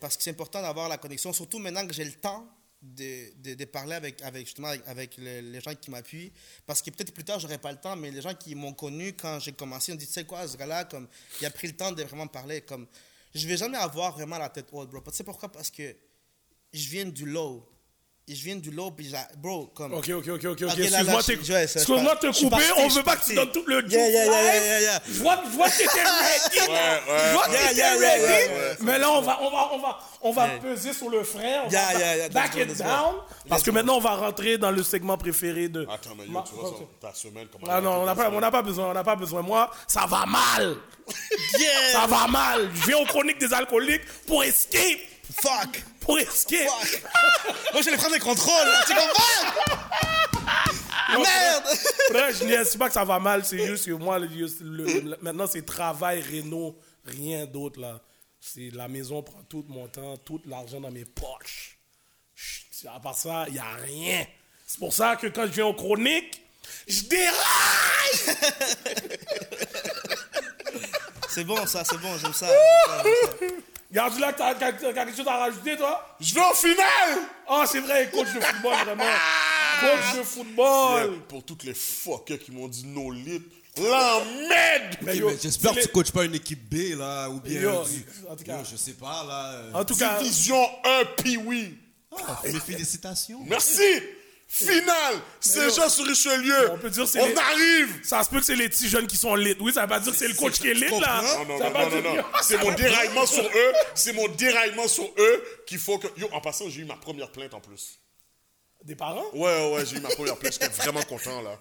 Parce 0.00 0.16
que 0.16 0.22
c'est 0.24 0.30
important 0.30 0.60
d'avoir 0.60 0.88
la 0.88 0.98
connexion, 0.98 1.32
surtout 1.32 1.58
maintenant 1.60 1.86
que 1.86 1.92
j'ai 1.92 2.04
le 2.04 2.12
temps 2.14 2.48
de, 2.82 3.54
de, 3.54 3.64
parler 3.66 3.94
avec, 3.94 4.22
avec 4.22 4.46
justement 4.46 4.68
avec, 4.68 4.86
avec 4.88 5.16
le- 5.18 5.40
les 5.40 5.60
gens 5.60 5.74
qui 5.74 5.90
m'appuient. 5.90 6.32
Parce 6.66 6.80
que 6.80 6.90
peut-être 6.90 7.12
plus 7.12 7.24
tard, 7.24 7.38
j'aurais 7.38 7.58
pas 7.58 7.72
le 7.72 7.78
temps, 7.78 7.94
mais 7.96 8.10
les 8.10 8.22
gens 8.22 8.34
qui 8.34 8.54
m'ont 8.54 8.72
connu 8.72 9.12
quand 9.12 9.38
j'ai 9.38 9.52
commencé, 9.52 9.92
on 9.92 9.96
dit, 9.96 10.06
tu 10.06 10.12
sais 10.12 10.24
quoi, 10.24 10.46
ce 10.48 10.56
gars-là, 10.56 10.84
comme, 10.84 11.06
il 11.40 11.46
a 11.46 11.50
pris 11.50 11.66
le 11.68 11.76
temps 11.76 11.92
de 11.92 12.02
vraiment 12.02 12.26
parler. 12.26 12.62
Comme, 12.62 12.86
je 13.34 13.46
vais 13.46 13.56
jamais 13.56 13.76
avoir 13.78 14.12
vraiment 14.12 14.38
la 14.38 14.48
tête 14.48 14.66
haute, 14.72 14.90
bro. 14.90 15.00
Tu 15.02 15.12
sais 15.16 15.24
pourquoi? 15.24 15.50
Parce 15.52 15.70
que 15.70 15.94
je 16.72 16.88
viens 16.88 17.04
du 17.06 17.26
low. 17.26 17.68
Je 18.34 18.44
viens 18.44 18.56
du 18.56 18.70
j'a- 19.00 19.28
bro, 19.38 19.66
comme. 19.74 19.94
Ok, 19.94 20.08
ok, 20.10 20.28
ok, 20.28 20.44
ok. 20.44 20.44
ok. 20.44 20.62
Ok, 20.62 20.76
là, 20.78 20.84
Excuse-moi 21.00 21.22
t'es- 21.22 21.32
excuse-moi 21.62 22.16
te 22.16 22.26
couper. 22.38 22.56
On 22.76 22.88
veut 22.88 23.02
pas 23.02 23.16
que 23.16 23.24
tu 23.24 23.34
donnes 23.34 23.50
tout 23.52 23.64
le 23.66 23.82
Yeah, 23.88 24.08
yeah, 24.08 24.24
yeah, 24.26 24.42
yeah, 24.42 24.54
yeah, 24.64 24.80
yeah. 24.80 25.02
Je 25.06 25.12
vois, 25.22 25.40
je 25.50 25.56
vois 25.56 25.68
que 25.68 25.76
t'étais 25.78 25.88
ready. 26.00 26.56
Je 26.56 27.32
vois 27.34 27.46
que 27.46 27.52
Yeah, 27.52 27.68
t'étais 27.70 27.90
ready. 27.90 28.22
yeah, 28.22 28.40
yeah. 28.46 28.74
Mais 28.82 28.98
là, 28.98 29.10
on 29.10 29.20
va, 29.22 29.38
on 29.42 29.50
va, 29.50 29.70
on 29.72 29.78
va, 29.78 29.98
on 30.22 30.32
va 30.32 30.46
Yeah. 30.46 30.58
peser 30.58 30.92
sur 30.92 31.10
le 31.10 31.22
frein. 31.24 31.62
On 31.66 31.70
Yeah, 31.70 31.92
va 31.92 31.98
yeah, 31.98 32.16
yeah. 32.16 32.28
back 32.28 32.54
it 32.56 32.76
down. 32.78 33.16
Parce 33.48 33.62
que 33.62 33.70
maintenant, 33.70 33.96
on 33.96 34.00
va 34.00 34.14
rentrer 34.16 34.58
dans 34.58 34.70
le 34.70 34.82
segment 34.82 35.16
préféré 35.18 35.68
de. 35.68 35.82
Attends, 35.90 36.10
mais 36.16 36.26
yo, 36.26 36.32
Ma- 36.32 36.42
tu 36.48 36.54
vois, 36.54 36.72
ta 37.00 37.12
semaine, 37.14 37.48
comment 37.50 37.66
Ah 37.70 37.80
non, 37.80 38.02
on 38.02 38.04
n'a 38.06 38.14
pas, 38.14 38.30
on 38.30 38.40
n'a 38.40 38.50
pas 38.50 38.62
besoin, 38.62 38.90
on 38.90 38.94
n'a 38.94 39.04
pas 39.04 39.16
besoin. 39.16 39.42
Moi, 39.42 39.70
ça 39.88 40.06
va 40.06 40.24
mal. 40.26 40.76
Yeah! 41.58 41.92
Ça 41.92 42.06
va 42.06 42.28
mal. 42.28 42.70
Je 42.74 42.86
viens 42.86 42.98
aux 42.98 43.04
chroniques 43.06 43.38
des 43.40 43.52
alcooliques 43.52 44.04
pour 44.28 44.44
escape. 44.44 45.00
Fuck! 45.42 45.82
Escape. 46.18 46.68
Fuck! 46.68 47.02
Moi, 47.72 47.82
je 47.82 47.90
vais 47.90 47.96
prendre 47.96 48.14
le 48.14 48.20
contrôle. 48.20 48.68
Tu 48.86 48.92
comprends? 48.94 49.44
Merde! 51.22 52.34
Je 52.38 52.44
niaise 52.44 52.76
pas 52.76 52.88
que 52.88 52.94
ça 52.94 53.04
va 53.04 53.18
mal, 53.18 53.44
c'est 53.44 53.66
juste 53.66 53.86
que 53.86 53.90
moi, 53.92 54.18
le- 54.20 54.28
le- 54.28 55.16
maintenant, 55.20 55.46
c'est 55.48 55.66
travail, 55.66 56.20
réno, 56.20 56.78
rien 57.04 57.46
d'autre, 57.46 57.80
là. 57.80 58.00
C'est 58.40 58.70
la 58.72 58.86
maison 58.88 59.20
prend 59.22 59.42
tout 59.48 59.64
mon 59.68 59.88
temps, 59.88 60.16
tout 60.18 60.40
l'argent 60.46 60.80
dans 60.80 60.90
mes 60.90 61.04
poches. 61.04 61.76
Chut, 62.34 62.86
À 62.94 63.00
part 63.00 63.16
ça, 63.16 63.44
il 63.48 63.54
n'y 63.54 63.58
a 63.58 63.74
rien. 63.82 64.24
C'est 64.66 64.78
pour 64.78 64.92
ça 64.94 65.16
que 65.16 65.26
quand 65.26 65.42
je 65.46 65.52
viens 65.52 65.66
aux 65.66 65.74
chroniques, 65.74 66.42
je 66.86 67.02
déraille! 67.02 68.36
C'est 71.28 71.44
bon, 71.44 71.64
ça, 71.66 71.84
c'est 71.84 71.96
bon, 71.98 72.16
j'aime 72.18 72.32
ça. 72.34 72.48
Garde 73.92 74.18
là, 74.20 74.32
t'as 74.32 74.54
quelque 74.54 75.16
chose 75.16 75.26
à 75.26 75.36
rajouter, 75.38 75.76
toi? 75.76 76.16
Je 76.20 76.34
vais 76.34 76.40
en 76.40 76.54
finale! 76.54 77.18
Oh, 77.48 77.64
c'est 77.70 77.80
vrai, 77.80 78.08
coach 78.10 78.32
de 78.34 78.40
football, 78.40 78.74
vraiment. 78.84 79.04
Coach 79.80 80.18
de 80.18 80.22
football. 80.22 81.10
Yeah, 81.10 81.20
Pour 81.28 81.44
toutes 81.44 81.64
les 81.64 81.74
fuckers 81.74 82.38
qui 82.38 82.52
m'ont 82.52 82.68
dit 82.68 82.86
no 82.86 83.10
lit, 83.10 83.42
l'emmerde! 83.76 84.96
Mais 85.02 85.12
Ok, 85.12 85.18
yo, 85.18 85.30
mais 85.30 85.36
J'espère 85.42 85.74
que 85.74 85.80
tu 85.80 85.88
coaches 85.88 86.12
pas 86.12 86.24
une 86.24 86.34
équipe 86.34 86.68
B 86.68 86.96
là 86.98 87.28
ou 87.30 87.40
bien. 87.40 87.60
Yo, 87.60 87.84
du- 87.84 88.04
en 88.28 88.36
tout 88.36 88.44
cas. 88.44 88.58
Yo, 88.58 88.64
je 88.70 88.76
sais 88.76 88.92
pas 88.92 89.24
là. 89.26 89.62
En 89.74 89.84
tout 89.84 89.96
cas, 89.96 90.18
Division 90.20 90.62
1 90.84 91.04
Pee-Wee. 91.22 91.74
ah, 92.16 92.40
mes 92.44 92.60
félicitations. 92.60 93.40
Merci! 93.46 93.82
Finale! 94.52 95.14
C'est 95.38 95.72
Jean 95.72 95.88
sur 95.88 96.04
Richelieu! 96.04 96.72
On 96.72 96.78
peut 96.78 96.90
dire 96.90 97.06
c'est 97.06 97.20
On 97.20 97.26
les- 97.26 97.36
arrive! 97.36 98.00
ça 98.04 98.24
se 98.24 98.28
peut 98.30 98.40
que 98.40 98.44
c'est 98.44 98.56
les 98.56 98.68
petits 98.68 98.88
jeunes 98.88 99.06
qui 99.06 99.16
sont 99.16 99.36
lit. 99.36 99.56
Oui, 99.60 99.72
ça 99.72 99.82
veut 99.82 99.88
pas 99.88 100.00
dire 100.00 100.10
que 100.12 100.18
c'est 100.18 100.26
le 100.26 100.34
coach 100.34 100.58
qui 100.58 100.68
est 100.68 100.74
lit, 100.74 100.90
là. 101.00 101.22
Non, 101.22 101.44
non, 101.46 101.58
Ça 101.58 101.70
non, 101.70 101.78
non, 101.78 101.90
non, 101.90 102.00
dire 102.00 102.14
non. 102.16 102.24
C'est 102.42 102.58
mon 102.58 102.72
déraillement 102.72 103.26
sur 103.26 103.44
eux. 103.44 103.72
C'est 103.94 104.12
mon 104.12 104.26
déraillement 104.26 104.88
sur 104.88 105.04
eux 105.04 105.44
qu'il 105.66 105.78
faut 105.78 105.98
que. 105.98 106.08
Yo, 106.18 106.28
en 106.32 106.40
passant, 106.40 106.68
j'ai 106.68 106.80
eu 106.80 106.84
ma 106.84 106.96
première 106.96 107.30
plainte 107.30 107.54
en 107.54 107.60
plus. 107.60 108.00
Des 108.84 108.96
parents? 108.96 109.24
Ouais, 109.34 109.72
ouais, 109.72 109.86
j'ai 109.86 109.98
eu 109.98 110.00
ma 110.00 110.08
première 110.08 110.36
plainte. 110.36 110.52
J'étais 110.54 110.68
vraiment 110.82 111.02
content, 111.02 111.42
là. 111.42 111.56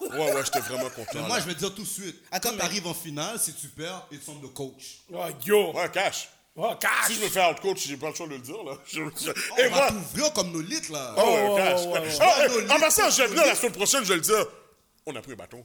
Ouais, 0.00 0.32
ouais, 0.32 0.42
j'étais 0.44 0.60
vraiment 0.60 0.88
content. 0.88 1.10
Mais 1.14 1.20
là. 1.20 1.26
moi, 1.28 1.38
je 1.40 1.44
vais 1.44 1.54
te 1.54 1.58
dire 1.58 1.74
tout 1.74 1.82
de 1.82 1.86
suite. 1.88 2.16
Attends, 2.30 2.48
Quand 2.48 2.54
mais- 2.54 2.60
t'arrives 2.62 2.86
en 2.86 2.94
finale, 2.94 3.38
si 3.38 3.52
tu 3.52 3.68
perds, 3.68 4.06
ils 4.10 4.20
sont 4.22 4.36
de 4.36 4.46
coach. 4.46 5.02
Oh, 5.12 5.22
yo. 5.44 5.72
Ouais, 5.74 5.90
cash. 5.92 6.28
Oh, 6.54 6.74
cash. 6.78 7.06
Si 7.06 7.14
je 7.14 7.20
me 7.22 7.28
fais 7.28 7.42
out-coach, 7.44 7.86
j'ai 7.86 7.96
pas 7.96 8.10
le 8.10 8.14
choix 8.14 8.26
de 8.26 8.32
le 8.32 8.38
dire, 8.38 8.62
là. 8.62 8.72
Je- 8.86 9.00
je- 9.00 9.30
On 9.52 9.56
Et 9.56 9.68
va 9.68 9.76
moi. 9.76 9.88
t'ouvrir 9.88 10.32
comme 10.34 10.52
nos 10.52 10.60
litres 10.60 10.92
là. 10.92 11.14
Ouais, 11.16 11.46
Oh, 11.48 11.56
cash. 11.56 11.80
ouais, 11.86 11.92
ouais, 12.00 12.08
Ah, 12.20 12.46
ouais. 12.48 12.70
En 12.72 12.78
passant, 12.80 13.08
je 13.10 13.22
vais 13.22 13.28
venir 13.28 13.46
la 13.46 13.54
semaine 13.54 13.72
prochaine, 13.72 14.02
je 14.04 14.08
vais 14.10 14.16
le 14.16 14.20
dire. 14.20 14.46
On 15.06 15.16
a 15.16 15.22
pris 15.22 15.32
un 15.32 15.36
bâton. 15.36 15.64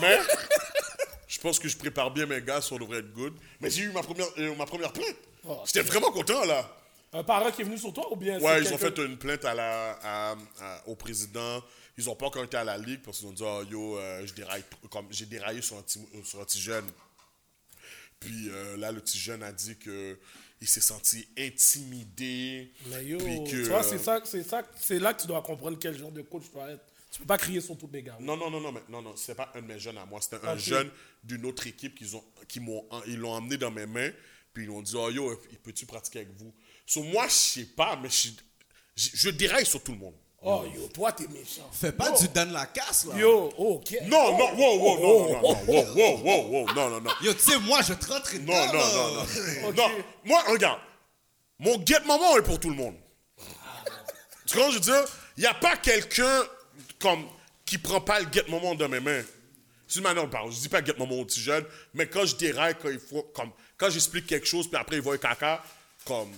Mais. 0.00 0.18
Je 1.28 1.40
pense 1.40 1.58
que 1.58 1.68
je 1.68 1.76
prépare 1.76 2.12
bien 2.12 2.24
mes 2.24 2.40
gars, 2.40 2.60
ça 2.60 2.76
devrait 2.78 2.98
être 3.00 3.12
good. 3.12 3.34
Mais 3.60 3.68
j'ai 3.68 3.82
eu 3.82 3.90
ma 3.90 4.00
première, 4.00 4.26
euh, 4.38 4.54
ma 4.54 4.64
première 4.64 4.92
plainte. 4.92 5.16
Oh, 5.46 5.58
J'étais 5.66 5.82
vraiment 5.82 6.12
content, 6.12 6.44
là. 6.44 6.64
Un 7.12 7.24
parent 7.24 7.50
qui 7.50 7.62
est 7.62 7.64
venu 7.64 7.76
sur 7.76 7.92
toi 7.92 8.06
ou 8.12 8.16
bien 8.16 8.38
Ouais, 8.40 8.62
ils 8.62 8.72
ont 8.72 8.78
fait 8.78 8.96
une 8.98 9.16
plainte 9.18 9.44
à 9.44 9.52
la, 9.52 9.98
à- 10.02 10.36
à- 10.60 10.82
au 10.86 10.94
président. 10.94 11.60
Ils 11.98 12.04
n'ont 12.04 12.14
pas 12.14 12.26
encore 12.26 12.44
été 12.44 12.56
à 12.56 12.62
la 12.64 12.78
ligue 12.78 13.02
parce 13.04 13.18
qu'ils 13.18 13.26
ont 13.26 13.32
dit, 13.32 13.42
oh, 13.44 13.62
yo, 13.68 13.98
euh, 13.98 14.24
je 14.24 14.32
déraille, 14.34 14.62
comme, 14.88 15.06
j'ai 15.10 15.26
déraillé 15.26 15.60
sur 15.62 15.76
un, 15.76 15.82
petit, 15.82 16.00
sur 16.24 16.40
un 16.40 16.44
petit 16.44 16.60
jeune. 16.60 16.84
Puis 18.20 18.48
euh, 18.48 18.76
là, 18.76 18.92
le 18.92 19.00
petit 19.00 19.18
jeune 19.18 19.42
a 19.42 19.52
dit 19.52 19.76
que 19.76 20.18
il 20.60 20.68
s'est 20.68 20.80
senti 20.80 21.28
intimidé. 21.38 22.72
Mais 22.86 23.04
yo, 23.04 23.18
que, 23.18 23.50
tu 23.50 23.62
vois, 23.64 23.82
c'est 23.82 23.96
euh, 23.96 23.98
ça, 23.98 24.20
c'est 24.24 24.42
ça, 24.42 24.66
c'est 24.80 24.98
là 24.98 25.12
que 25.12 25.20
tu 25.20 25.26
dois 25.26 25.42
comprendre 25.42 25.78
quel 25.78 25.96
genre 25.96 26.12
de 26.12 26.22
coach 26.22 26.44
tu 26.44 26.52
dois 26.52 26.70
être. 26.70 26.84
Tu 27.10 27.20
peux 27.20 27.26
pas 27.26 27.38
crier 27.38 27.60
sur 27.60 27.76
tous 27.78 27.88
les 27.92 28.02
gars. 28.02 28.16
Non, 28.20 28.36
non, 28.36 28.50
non, 28.50 28.60
non, 28.60 28.72
mais 28.72 28.82
non, 28.88 29.00
non, 29.00 29.14
c'est 29.16 29.34
pas 29.34 29.52
un 29.54 29.62
de 29.62 29.66
mes 29.66 29.78
jeunes 29.78 29.98
à 29.98 30.04
moi. 30.04 30.20
C'était 30.20 30.44
un 30.46 30.56
jeune 30.56 30.90
d'une 31.22 31.46
autre 31.46 31.66
équipe 31.66 31.94
qu'ils 31.94 32.16
ont, 32.16 32.24
qui 32.48 32.60
m'ont, 32.60 32.86
ils 33.06 33.16
l'ont 33.16 33.32
emmené 33.32 33.56
dans 33.56 33.70
mes 33.70 33.86
mains, 33.86 34.10
puis 34.52 34.64
ils 34.64 34.70
m'ont 34.70 34.82
dit, 34.82 34.94
oh 34.96 35.10
yo, 35.10 35.40
peux-tu 35.62 35.86
pratiquer 35.86 36.20
avec 36.20 36.32
vous? 36.36 36.52
So, 36.84 37.02
moi, 37.02 37.26
je 37.28 37.32
sais 37.32 37.64
pas, 37.64 37.96
mais 37.96 38.08
je, 38.10 38.28
je, 38.96 39.10
je 39.14 39.30
déraille 39.30 39.66
sur 39.66 39.82
tout 39.82 39.92
le 39.92 39.98
monde. 39.98 40.14
Oh 40.42 40.64
yo, 40.72 40.86
toi 40.88 41.12
t'es 41.12 41.26
méchant. 41.28 41.68
Fais 41.72 41.92
pas 41.92 42.10
du 42.10 42.28
Dan 42.28 42.52
la 42.52 42.66
casse, 42.66 43.06
là. 43.06 43.16
Yo, 43.16 43.52
ok. 43.56 43.96
Non, 44.06 44.36
non, 44.36 44.54
wow, 44.54 44.78
wow, 44.78 45.00
non, 45.00 45.30
non, 45.30 45.40
non, 45.40 45.64
wow, 45.66 45.94
wow, 45.94 46.22
wow, 46.22 46.50
wow, 46.50 46.74
non, 46.74 46.90
non, 46.90 47.00
non. 47.00 47.10
Yo, 47.22 47.32
tu 47.34 47.40
sais, 47.40 47.58
moi, 47.60 47.80
je 47.82 47.94
te 47.94 48.36
dedans, 48.36 48.54
Non, 48.66 48.72
non, 48.72 48.92
non, 48.92 49.14
non. 49.14 49.72
Non, 49.72 50.04
moi, 50.24 50.42
regarde. 50.48 50.80
Mon 51.58 51.84
get 51.84 52.00
maman 52.06 52.36
est 52.36 52.42
pour 52.42 52.60
tout 52.60 52.68
le 52.68 52.76
monde. 52.76 52.94
Tu 54.46 54.54
comprends, 54.54 54.70
je 54.70 54.74
veux 54.74 54.80
dire? 54.80 55.04
Il 55.36 55.40
n'y 55.40 55.46
a 55.46 55.54
pas 55.54 55.76
quelqu'un 55.76 56.44
comme 57.00 57.26
qui 57.64 57.78
prend 57.78 58.00
pas 58.00 58.20
le 58.20 58.26
get 58.30 58.44
maman 58.48 58.74
dans 58.74 58.88
mes 58.88 59.00
mains. 59.00 59.22
C'est 59.88 59.98
une 59.98 60.04
manière 60.04 60.24
de 60.24 60.30
parler. 60.30 60.52
Je 60.52 60.60
dis 60.60 60.68
pas 60.68 60.84
get 60.84 60.94
maman 60.98 61.14
au 61.14 61.24
petit 61.24 61.40
jeune, 61.40 61.64
mais 61.94 62.06
quand 62.06 62.26
je 62.26 62.36
déraille, 62.36 62.76
quand 62.80 62.90
il 62.90 63.00
faut, 63.00 63.22
comme, 63.34 63.50
quand 63.76 63.90
j'explique 63.90 64.26
quelque 64.26 64.46
chose, 64.46 64.68
puis 64.68 64.76
après 64.76 64.96
il 64.96 65.02
voit 65.02 65.16
caca, 65.18 65.62
comme, 66.04 66.30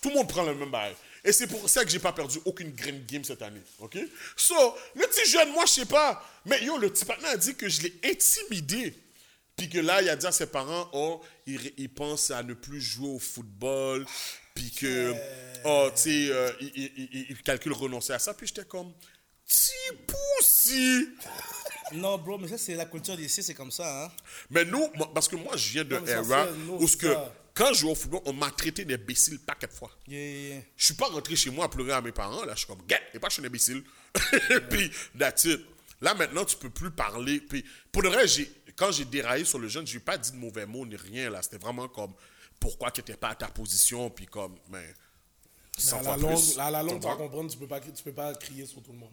tout 0.00 0.10
le 0.10 0.16
monde 0.16 0.28
prend 0.28 0.42
le 0.42 0.54
même 0.54 0.70
bail. 0.70 0.94
Et 1.24 1.32
c'est 1.32 1.46
pour 1.46 1.68
ça 1.68 1.84
que 1.84 1.90
j'ai 1.90 2.00
pas 2.00 2.12
perdu 2.12 2.38
aucune 2.44 2.72
green 2.72 3.04
game 3.06 3.22
cette 3.24 3.42
année. 3.42 3.60
OK? 3.78 3.96
So, 4.36 4.54
le 4.96 5.06
petit 5.06 5.30
jeune, 5.30 5.52
moi, 5.52 5.64
je 5.66 5.72
sais 5.72 5.86
pas. 5.86 6.24
Mais 6.44 6.64
yo, 6.64 6.76
le 6.78 6.90
petit 6.90 7.04
partenaire 7.04 7.32
a 7.32 7.36
dit 7.36 7.54
que 7.54 7.68
je 7.68 7.82
l'ai 7.82 7.94
intimidé. 8.04 8.94
Puis 9.56 9.68
que 9.68 9.78
là, 9.78 10.02
il 10.02 10.08
a 10.08 10.16
dit 10.16 10.26
à 10.26 10.32
ses 10.32 10.46
parents, 10.46 10.88
oh, 10.92 11.20
il, 11.46 11.72
il 11.76 11.88
pense 11.90 12.30
à 12.32 12.42
ne 12.42 12.54
plus 12.54 12.80
jouer 12.80 13.08
au 13.08 13.18
football. 13.20 14.04
Puis 14.54 14.70
que, 14.72 15.14
oh, 15.64 15.88
tu 15.94 16.02
sais, 16.02 16.28
euh, 16.32 16.50
il, 16.60 16.72
il- 16.74 17.08
il- 17.12 17.26
il 17.30 17.42
calcule 17.42 17.72
renoncer 17.72 18.12
à 18.12 18.18
ça. 18.18 18.34
Puis 18.34 18.48
j'étais 18.48 18.64
comme, 18.64 18.92
petit 19.46 19.70
poussi. 20.06 21.08
Non, 21.94 22.18
bro, 22.18 22.38
mais 22.38 22.48
ça, 22.48 22.58
c'est 22.58 22.74
la 22.74 22.86
culture 22.86 23.16
d'ici, 23.16 23.42
c'est 23.42 23.54
comme 23.54 23.70
ça, 23.70 24.04
hein. 24.04 24.10
Mais 24.50 24.64
nous, 24.64 24.88
parce 25.14 25.28
que 25.28 25.36
moi, 25.36 25.56
je 25.56 25.70
viens 25.72 25.84
de 25.84 25.96
era 26.08 26.46
où 26.78 26.86
ce 26.88 26.96
que, 26.96 27.14
quand 27.54 27.68
je 27.72 27.80
jouais 27.80 27.92
au 27.92 27.94
football, 27.94 28.20
on 28.26 28.32
m'a 28.32 28.50
traité 28.50 28.84
d'imbécile 28.84 29.38
paquet 29.40 29.66
de 29.66 29.72
fois. 29.72 29.90
Yeah, 30.08 30.18
yeah, 30.20 30.48
yeah. 30.54 30.62
Je 30.76 30.84
suis 30.86 30.94
pas 30.94 31.06
rentré 31.08 31.36
chez 31.36 31.50
moi 31.50 31.66
à 31.66 31.68
pleurer 31.68 31.92
à 31.92 32.00
mes 32.00 32.12
parents. 32.12 32.44
Là, 32.44 32.52
je 32.54 32.58
suis 32.60 32.66
comme, 32.66 32.82
get, 32.88 33.00
et 33.14 33.18
pas 33.18 33.28
je 33.28 33.34
suis 33.34 33.42
un 33.42 33.46
imbécile. 33.46 33.82
puis, 34.70 34.90
that's 35.18 35.44
it. 35.44 35.60
Là, 36.00 36.14
maintenant, 36.14 36.44
tu 36.44 36.56
peux 36.56 36.70
plus 36.70 36.90
parler. 36.90 37.40
Puis, 37.40 37.64
pour 37.92 38.02
le 38.02 38.08
reste, 38.08 38.36
j'ai- 38.36 38.52
quand 38.74 38.90
j'ai 38.90 39.04
déraillé 39.04 39.44
sur 39.44 39.58
le 39.58 39.68
jeune, 39.68 39.86
je 39.86 39.92
lui 39.92 39.98
ai 39.98 40.02
pas 40.02 40.16
dit 40.18 40.32
de 40.32 40.36
mauvais 40.36 40.66
mots 40.66 40.86
ni 40.86 40.96
rien. 40.96 41.28
là. 41.30 41.42
C'était 41.42 41.58
vraiment 41.58 41.88
comme, 41.88 42.12
pourquoi 42.58 42.90
tu 42.90 43.00
n'étais 43.00 43.16
pas 43.16 43.28
à 43.28 43.34
ta 43.34 43.48
position. 43.48 44.08
Puis, 44.10 44.26
comme, 44.26 44.56
mais. 44.70 44.94
À 45.92 46.02
la 46.02 46.16
longue, 46.16 46.30
plus. 46.38 46.58
à 46.58 46.70
la 46.70 46.82
longue, 46.82 47.00
Tu 47.00 47.06
vas 47.06 47.16
comprendre, 47.16 47.50
tu 47.50 47.58
peux 47.58 47.66
pas, 47.66 47.80
tu 47.80 48.02
peux 48.02 48.12
pas 48.12 48.34
crier 48.34 48.66
sur 48.66 48.82
tout 48.82 48.92
le 48.92 48.98
monde. 48.98 49.12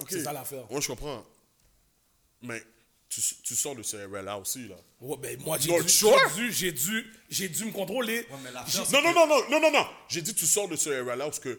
Ok. 0.00 0.08
c'est 0.10 0.22
ça 0.22 0.32
l'affaire. 0.32 0.66
Moi, 0.70 0.80
je 0.80 0.86
comprends. 0.88 1.24
Mais, 2.42 2.62
tu, 3.08 3.20
tu 3.42 3.54
sors 3.56 3.74
de 3.74 3.82
ce 3.82 3.96
RL-là 3.96 4.38
aussi, 4.38 4.68
là. 4.68 4.76
Ouais, 5.00 5.16
ben 5.16 5.40
moi 5.44 5.56
j'ai 5.58 5.70
Non, 5.70 5.80
dû, 5.80 5.88
j'ai 5.88 6.12
dû, 6.34 6.52
j'ai 6.52 6.72
dû, 6.72 7.06
j'ai 7.30 7.48
dû 7.48 7.64
me 7.64 7.70
contrôler. 7.72 8.26
mais 8.44 8.50
l'affaire, 8.52 8.84
Non, 8.92 9.02
non, 9.02 9.14
non, 9.14 9.26
non, 9.26 9.42
non, 9.50 9.60
non, 9.60 9.72
non. 9.72 9.86
J'ai 10.08 10.22
dit, 10.22 10.34
tu 10.34 10.46
sors 10.46 10.68
de 10.68 10.76
ce 10.76 10.90
RL-là 10.90 11.24
parce 11.24 11.38
que 11.40 11.58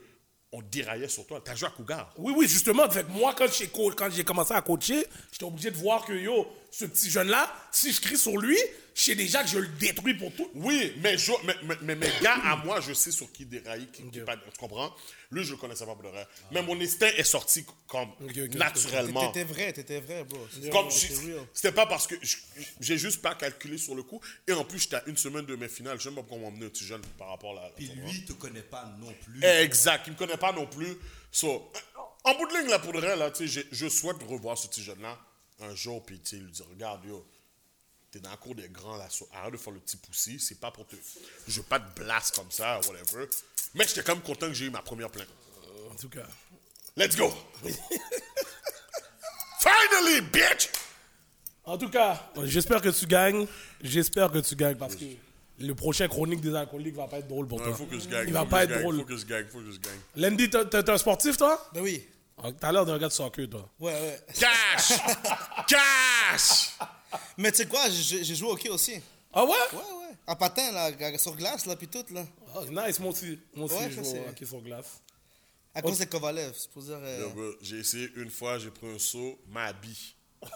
on 0.52 0.62
déraillait 0.64 1.08
sur 1.10 1.26
toi. 1.28 1.42
T'as 1.44 1.54
joué 1.56 1.68
à 1.68 1.72
Cougar. 1.72 2.12
Oui, 2.18 2.34
oui, 2.36 2.48
justement. 2.48 2.90
Fait 2.90 3.04
que 3.04 3.12
moi, 3.12 3.36
quand 3.38 3.46
j'ai, 3.52 3.68
quand 3.68 4.10
j'ai 4.10 4.24
commencé 4.24 4.54
à 4.54 4.62
coacher, 4.62 5.06
j'étais 5.32 5.44
obligé 5.46 5.70
de 5.70 5.78
voir 5.78 6.04
que, 6.06 6.14
yo, 6.14 6.48
ce 6.72 6.86
petit 6.86 7.10
jeune-là, 7.10 7.54
si 7.72 7.92
je 7.92 8.02
crie 8.02 8.18
sur 8.18 8.38
lui, 8.38 8.58
je 8.96 9.02
sais 9.04 9.16
déjà 9.16 9.44
que 9.44 9.50
je 9.50 9.60
le 9.60 9.68
détruis 9.68 10.14
pour 10.14 10.34
tout. 10.36 10.50
Oui, 10.56 10.94
mais, 11.02 11.18
je, 11.18 11.32
mais, 11.46 11.56
mais, 11.64 11.76
mais 11.82 11.96
mes 11.96 12.12
gars 12.22 12.38
à 12.44 12.56
moi, 12.58 12.82
je 12.82 12.94
sais 12.94 13.12
sur 13.12 13.32
qui 13.32 13.46
dérailler, 13.46 13.88
qui, 13.88 14.04
qui 14.12 14.20
pas, 14.20 14.36
tu 14.36 14.44
comprends? 14.60 14.94
Lui, 15.32 15.44
je 15.44 15.52
le 15.52 15.58
connaissais 15.58 15.86
pas 15.86 15.94
pour 15.94 16.04
de 16.04 16.10
vrai. 16.10 16.28
Mais 16.52 16.62
mon 16.62 16.80
instinct 16.82 17.08
est 17.16 17.24
sorti 17.24 17.66
comme 17.88 18.10
Ok, 18.22 18.32
ok, 18.46 18.56
naturellement. 18.56 19.32
T'étais 19.32 19.46
vrai, 19.46 19.72
t'étais 19.74 20.00
vrai, 20.00 20.24
bro. 20.26 20.40
C'était 21.54 21.72
pas 21.72 21.86
parce 21.86 22.08
que 22.08 22.16
je- 22.22 22.38
j'ai 22.80 22.98
juste 22.98 23.22
pas 23.22 23.36
calculé 23.36 23.78
sur 23.78 23.96
le 23.96 24.04
coup. 24.04 24.20
Et 24.48 24.52
en 24.54 24.64
plus, 24.66 24.80
j'étais 24.80 24.98
à 24.98 25.04
une 25.08 25.18
semaine 25.18 25.46
de 25.46 25.56
mes 25.56 25.70
finales. 25.70 25.98
Je 25.98 26.04
sais 26.04 26.10
même 26.10 26.16
pas 26.18 26.22
pourquoi 26.24 26.38
on 26.38 26.42
m'a 26.42 26.48
emmené 26.56 26.66
un 26.66 26.70
petit 26.70 26.86
jeune 26.86 27.02
par 27.18 27.30
rapport 27.30 27.52
à 27.58 27.64
la. 27.64 27.70
Puis 27.72 27.90
tu 27.90 27.96
lui, 27.96 28.26
te 28.26 28.34
connaît 28.34 28.62
pas 28.62 28.92
non 29.00 29.14
plus. 29.24 29.44
Exact, 29.46 30.04
il 30.08 30.14
me 30.14 30.18
connaît 30.18 30.38
pas 30.38 30.52
non 30.52 30.66
plus. 30.66 30.98
So, 31.32 31.72
en 32.26 32.36
bout 32.36 32.48
de 32.48 32.58
ligne, 32.58 32.70
là, 32.70 32.80
pour 32.80 32.92
de 32.92 33.00
vrai, 33.00 33.16
là, 33.16 33.32
sais, 33.34 33.48
je 33.72 33.88
souhaite 33.88 34.18
revoir 34.28 34.58
ce 34.58 34.68
petit 34.68 34.84
jeune-là 34.84 35.18
un 35.62 35.76
jour, 35.76 36.04
puis 36.06 36.20
tu 36.20 36.38
lui 36.38 36.52
dire, 36.52 36.66
regarde, 36.70 37.04
yo, 37.06 37.26
t'es 38.12 38.20
dans 38.20 38.30
la 38.32 38.38
cour 38.38 38.56
des 38.56 38.70
grands, 38.70 38.98
là, 38.98 39.08
so, 39.10 39.28
arrête 39.34 39.54
de 39.54 39.58
faire 39.58 39.74
le 39.74 39.80
petit 39.80 39.98
poussi, 39.98 40.40
c'est 40.40 40.60
pas 40.60 40.72
pour 40.72 40.86
te... 40.88 40.96
Je 41.48 41.58
veux 41.60 41.66
pas 41.68 41.80
te 41.80 42.00
blast 42.00 42.36
comme 42.36 42.50
ça, 42.52 42.80
whatever. 42.88 43.28
Mais 43.76 43.88
j'étais 43.88 44.04
quand 44.04 44.16
même 44.16 44.24
content 44.24 44.48
que 44.48 44.54
j'ai 44.54 44.66
eu 44.66 44.70
ma 44.70 44.82
première 44.82 45.10
plainte. 45.10 45.28
En 45.92 45.96
tout 45.96 46.10
cas. 46.10 46.26
Let's 46.98 47.16
go! 47.16 47.32
Finally, 49.60 50.22
bitch! 50.22 50.70
En 51.66 51.78
tout 51.78 51.90
cas, 51.90 52.32
j'espère 52.46 52.82
que 52.82 52.90
tu 52.90 53.06
gagnes. 53.06 53.46
J'espère 53.82 54.32
que 54.32 54.40
tu 54.40 54.56
gagnes 54.56 54.78
parce 54.78 54.96
que 54.96 55.06
le 55.60 55.76
prochain 55.76 56.08
chronique 56.08 56.42
des 56.42 56.56
alcooliques 56.56 56.96
va 56.96 57.08
pas 57.08 57.20
être 57.20 57.28
drôle 57.28 57.48
pour 57.48 57.60
Il 57.60 57.66
toi. 57.66 57.76
faut 57.76 57.86
que 57.86 58.00
je 58.00 58.08
gagne. 58.08 58.28
Il 58.28 58.34
va 58.34 58.46
pas 58.46 58.64
être 58.64 58.72
gagne, 58.72 58.82
drôle. 58.82 58.98
Faut 58.98 59.06
que 59.06 59.18
je 59.18 59.26
gagne, 59.26 59.46
faut 59.48 59.60
que 59.60 59.72
je 59.72 59.78
gagne. 59.80 60.00
Landy, 60.16 60.50
t'es 60.50 60.66
t'es 60.66 60.90
un 60.90 60.98
sportif, 60.98 61.38
toi? 61.38 61.70
Ben 61.74 61.82
oui. 61.82 62.08
Ah, 62.42 62.52
T'as 62.54 62.72
l'air 62.72 62.86
d'un 62.86 62.98
gars 62.98 63.08
de 63.08 63.14
soccer, 63.14 63.50
toi. 63.50 63.70
Ouais, 63.80 63.92
ouais. 63.94 64.20
Cash! 64.40 64.94
Cash! 65.68 66.70
Mais 67.38 67.52
tu 67.52 67.58
sais 67.58 67.68
quoi, 67.68 67.90
j'ai 67.90 68.24
joué 68.36 68.48
au 68.50 68.54
hockey 68.54 68.70
aussi. 68.70 69.02
Ah 69.34 69.44
ouais? 69.44 69.52
Ouais, 69.74 69.78
ouais. 69.78 70.16
En 70.28 70.36
patin, 70.36 70.72
là, 70.72 71.18
sur 71.18 71.36
glace, 71.36 71.66
là, 71.66 71.76
puis 71.76 71.88
tout, 71.88 72.06
là. 72.12 72.26
Oh, 72.56 72.64
nice, 72.66 73.00
moi 73.00 73.12
aussi. 73.12 73.40
Moi 73.54 73.66
aussi, 73.66 73.76
Ouais, 73.76 73.90
je 73.90 73.96
joue 73.96 74.04
c'est- 74.04 74.20
au 74.20 74.30
hockey 74.30 74.46
sur 74.46 74.62
glace. 74.62 75.02
À 75.74 75.82
cause 75.82 76.00
de 76.00 76.06
Kovalev, 76.06 76.54
c'est 76.58 76.70
pour 76.72 76.82
dire. 76.82 76.98
euh, 77.02 77.54
J'ai 77.62 77.78
essayé 77.80 78.10
une 78.16 78.30
fois, 78.32 78.58
j'ai 78.58 78.72
pris 78.72 78.88
un 78.88 79.00
saut, 79.00 79.40
ma 79.48 79.72
bille. 79.74 79.96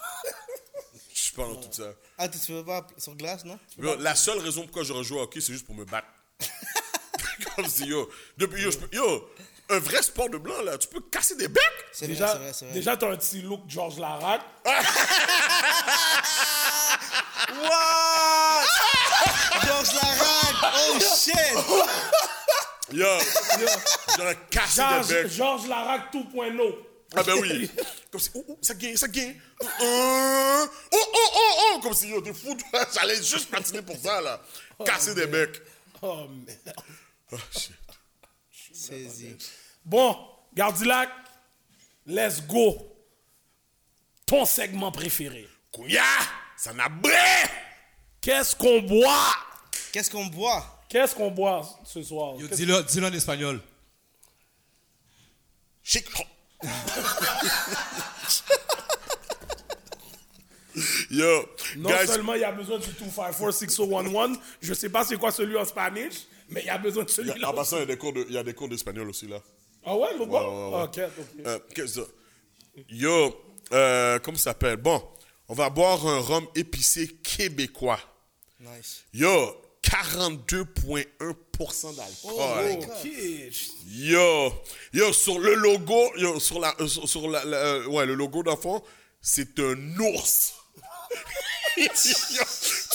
Je 1.14 1.20
suis 1.22 1.34
pas 1.34 1.44
dans 1.48 1.56
tout 1.56 1.72
ça. 1.72 1.94
Ah, 2.18 2.28
tu 2.28 2.38
te 2.40 2.44
fais 2.46 2.64
pas 2.64 2.86
sur 2.98 3.16
glace, 3.16 3.46
non? 3.46 3.58
Bro, 3.78 3.96
la 3.96 4.16
seule 4.16 4.40
raison 4.40 4.64
pourquoi 4.64 4.84
j'aurais 4.84 5.04
joué 5.04 5.20
au 5.20 5.24
hockey, 5.24 5.42
c'est 5.42 5.54
juste 5.54 5.66
pour 5.66 5.76
me 5.76 5.86
battre. 5.86 6.08
Comme 7.56 7.68
si, 7.68 7.86
yo, 7.86 8.10
depuis, 8.38 8.64
yo, 8.64 8.72
je 8.72 8.78
peux- 8.80 8.96
yo, 8.96 9.30
un 9.74 9.80
vrai 9.80 10.02
sport 10.02 10.30
de 10.30 10.38
blanc, 10.38 10.62
là, 10.62 10.78
tu 10.78 10.88
peux 10.88 11.02
casser 11.02 11.36
des 11.36 11.48
becs. 11.48 11.62
C'est 11.92 12.06
vrai, 12.06 12.14
Déjà, 12.14 12.28
c'est 12.28 12.38
vrai, 12.38 12.54
c'est 12.54 12.66
vrai. 12.66 12.74
déjà 12.74 12.98
t'as 12.98 13.12
un 13.12 13.16
petit 13.18 13.42
look 13.42 13.62
Georges 13.68 14.00
Larac. 14.00 14.42
What? 17.50 18.66
Georges 19.66 19.94
Larac! 19.94 20.56
Oh 20.78 21.00
shit! 21.00 21.36
Yo, 22.92 23.08
j'aurais 24.18 24.38
cassé 24.50 24.82
Georges, 24.82 25.08
des 25.08 25.24
becs. 25.24 25.32
Georges 25.32 25.68
Larac 25.68 26.14
2.0. 26.14 26.76
Ah 27.16 27.24
ben 27.24 27.34
oui. 27.40 27.70
Comme 28.12 28.22
si, 28.22 28.30
oh, 28.34 28.44
oh, 28.50 28.58
ça 28.62 28.74
gagne, 28.74 28.96
ça 28.98 29.08
gagne. 29.08 29.40
Euh, 29.62 29.66
oh, 29.82 30.68
oh, 30.92 31.08
oh, 31.14 31.56
oh. 31.76 31.80
Comme 31.82 31.94
si, 31.94 32.10
yo, 32.10 32.22
t'es 32.22 32.34
fou, 32.34 32.56
toi. 32.56 32.86
J'allais 32.94 33.18
juste 33.18 33.50
patiner 33.52 33.82
pour 33.84 33.98
ça, 33.98 34.20
là. 34.22 34.42
Casser 34.84 35.14
des 35.14 35.28
becs. 35.28 35.62
Oh, 36.02 36.26
merde. 36.28 36.76
Oh, 37.32 37.38
shit. 37.52 37.72
Saisi. 38.74 39.36
Bon, 39.86 40.18
Gardilac, 40.54 41.10
let's 42.06 42.42
go. 42.48 42.78
Ton 44.26 44.46
segment 44.46 44.92
préféré. 44.92 45.48
Kouya, 45.72 46.04
ça 46.58 46.74
n'a 46.74 46.88
bré. 46.90 47.12
Qu'est-ce 48.22 48.56
qu'on 48.56 48.82
boit? 48.82 49.34
Qu'est-ce 49.92 50.10
qu'on 50.10 50.26
boit? 50.28 50.80
Qu'est-ce 50.90 51.14
qu'on 51.16 51.32
boit 51.32 51.68
ce 51.84 52.02
soir? 52.04 52.36
Yo, 52.40 52.48
dis-le 52.48 52.84
dis-le 52.84 53.08
en 53.08 53.14
espagnol. 53.14 53.60
Chic. 55.84 56.08
Yo, 61.12 61.46
Non 61.78 61.90
guys, 61.92 62.08
seulement 62.08 62.34
il 62.34 62.42
y 62.42 62.44
a 62.44 62.52
besoin 62.52 62.80
du 62.80 62.88
2546011, 62.90 64.40
je 64.62 64.74
sais 64.74 64.90
pas 64.90 65.06
c'est 65.06 65.18
quoi 65.18 65.32
celui 65.32 65.56
en 65.56 65.66
Spanish, 65.66 66.22
mais 66.50 66.62
il 66.62 66.66
y 66.66 66.70
a 66.70 66.80
besoin 66.80 67.04
de 67.04 67.10
celui-là. 67.10 67.48
a- 67.48 67.52
en 67.52 67.54
passant, 67.54 67.78
il 67.78 67.82
y 67.82 67.84
a 67.84 67.86
des 67.88 67.98
cours 67.98 68.12
de- 68.14 68.26
il 68.28 68.34
y 68.34 68.38
a 68.40 68.44
des 68.44 68.56
cours 68.56 68.70
d'espagnol 68.70 69.08
aussi, 69.10 69.28
là. 69.28 69.40
Ah 69.86 69.96
ouais, 69.96 70.18
le 70.18 70.26
bon? 70.26 70.72
ouais, 70.72 70.78
ouais. 70.78 70.84
Ok, 70.84 71.00
ok. 71.20 71.26
Euh, 71.46 71.60
qu'est-ce 71.74 71.96
que 72.00 72.06
ça? 72.06 72.12
Yo, 72.90 73.36
euh, 73.72 74.20
comment 74.20 74.38
ça 74.38 74.44
s'appelle? 74.46 74.78
Bon, 74.78 75.02
on 75.48 75.54
va 75.54 75.70
boire 75.70 76.06
un 76.08 76.20
rhum 76.20 76.48
épicé 76.56 77.08
québécois. 77.24 78.00
Nice. 78.60 79.04
Yo, 79.14 79.62
42,1% 79.82 81.96
d'alcool. 81.96 82.80
Ok. 82.82 83.12
Yo, 83.88 84.54
yo, 84.94 85.14
sur 85.14 85.40
le 85.40 85.54
logo, 85.56 86.12
yo, 86.18 86.40
sur 86.40 86.60
la, 86.60 86.74
euh, 86.80 86.88
sur, 86.88 87.08
sur 87.08 87.30
la, 87.30 87.44
la- 87.44 87.58
euh, 87.58 87.86
ouais, 87.88 88.06
le 88.06 88.14
logo 88.16 88.44
d'enfant, 88.44 88.84
c'est 89.22 89.60
un 89.60 90.00
ours. 90.00 90.54
Yo, 91.78 91.88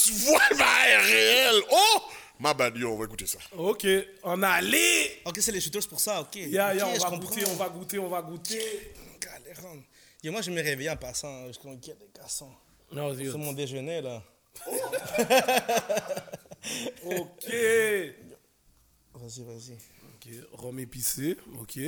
tu 0.03 0.11
vois 0.13 0.41
le 0.51 1.01
réel. 1.05 1.61
Oh! 1.71 2.01
Ma 2.39 2.53
bad, 2.53 2.75
yo, 2.77 2.93
on 2.93 2.97
va 2.97 3.05
écouter 3.05 3.25
ça. 3.25 3.37
Ok, 3.57 3.85
on 4.23 4.41
a 4.43 4.47
allé. 4.49 5.21
Ok, 5.25 5.37
c'est 5.41 5.51
les 5.51 5.59
shooters 5.59 5.87
pour 5.89 5.99
ça, 5.99 6.21
ok. 6.21 6.35
Ya, 6.37 6.73
ya, 6.73 6.87
Ok, 6.87 6.93
on 6.95 6.97
va 6.99 7.09
comprends. 7.09 7.29
goûter, 7.29 7.45
on 7.45 7.55
va 7.55 7.69
goûter, 7.69 7.99
on 7.99 8.07
va 8.07 8.21
goûter. 8.21 8.93
Galéron. 9.19 9.83
Yo, 10.23 10.31
moi, 10.31 10.41
je 10.41 10.49
me 10.51 10.61
réveillais 10.61 10.89
en 10.89 10.95
passant. 10.97 11.51
Je 11.51 11.57
comprends 11.59 11.77
qu'il 11.77 11.89
y 11.93 11.95
a 11.97 11.99
des 11.99 12.09
garçons. 12.15 12.51
Non, 12.91 13.13
C'est 13.15 13.37
mon 13.37 13.53
déjeuner, 13.53 14.01
là. 14.01 14.23
ok. 17.05 17.53
Vas-y, 19.15 19.43
vas-y. 19.43 19.73
Ok, 20.15 20.27
rhum 20.53 20.79
épicé. 20.79 21.37
Ok. 21.61 21.79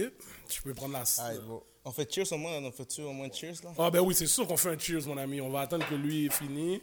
Tu 0.50 0.62
peux 0.62 0.74
prendre 0.74 0.93
la. 0.93 1.03
Alright, 1.17 1.41
bon. 1.46 1.63
On 1.84 1.91
fait 1.91 2.13
cheers 2.13 2.31
au 2.31 2.38
moins, 2.38 2.51
on 2.63 2.72
fait 2.72 3.00
au 3.00 3.12
moins 3.12 3.27
cheers 3.31 3.55
là? 3.63 3.72
Ah, 3.79 3.89
ben 3.89 4.01
oui, 4.01 4.13
c'est 4.13 4.27
sûr 4.27 4.46
qu'on 4.46 4.58
fait 4.58 4.70
un 4.70 4.77
cheers, 4.77 5.08
mon 5.08 5.17
ami. 5.17 5.41
On 5.41 5.50
va 5.50 5.62
attendre 5.62 5.88
que 5.89 5.96
lui 5.96 6.27
ait 6.27 6.29
fini. 6.29 6.81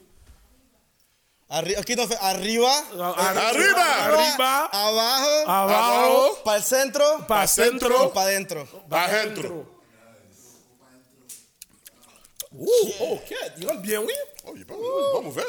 Arri- 1.51 1.75
donc 1.77 1.87
on 1.99 2.07
fait 2.09 2.19
arriba, 2.21 2.71
Arriba! 2.93 3.87
Arriba. 4.05 4.69
abajo, 4.71 5.51
Abajo. 5.51 6.43
para 6.45 6.57
el 6.59 6.63
centro, 6.63 7.05
Pa' 7.27 7.47
centro. 7.47 8.13
para 8.13 8.29
adentro. 8.29 8.69
Adentro. 8.91 9.67
Ouh, 12.53 12.93
ok. 13.01 13.35
Il 13.59 13.67
rentre 13.67 13.81
bien, 13.83 14.01
oui. 14.01 14.13
Oh, 14.47 14.53
il 14.55 14.63
est 14.63 14.65
pas, 14.65 14.75
mauvais. 15.23 15.43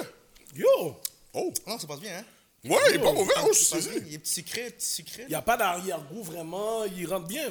Yo. 0.53 0.99
Oh. 1.33 1.51
Non, 1.67 1.77
ça 1.79 1.87
passe 1.87 1.99
bien, 1.99 2.17
hein? 2.17 2.23
Ouais, 2.63 2.77
il 2.89 2.95
est 2.95 2.99
pas 2.99 3.11
mauvais. 3.13 3.33
Oh, 3.43 3.49
je 3.53 3.59
saisi. 3.59 3.89
Il 4.07 4.15
est 4.15 4.19
petit 4.19 4.33
sucré, 4.33 4.69
petit 4.71 4.87
sucré. 4.87 5.23
Il 5.23 5.29
n'y 5.29 5.35
a 5.35 5.41
pas 5.41 5.57
d'arrière-goût 5.57 6.23
vraiment. 6.23 6.83
Il 6.85 7.07
rentre 7.07 7.27
bien. 7.27 7.49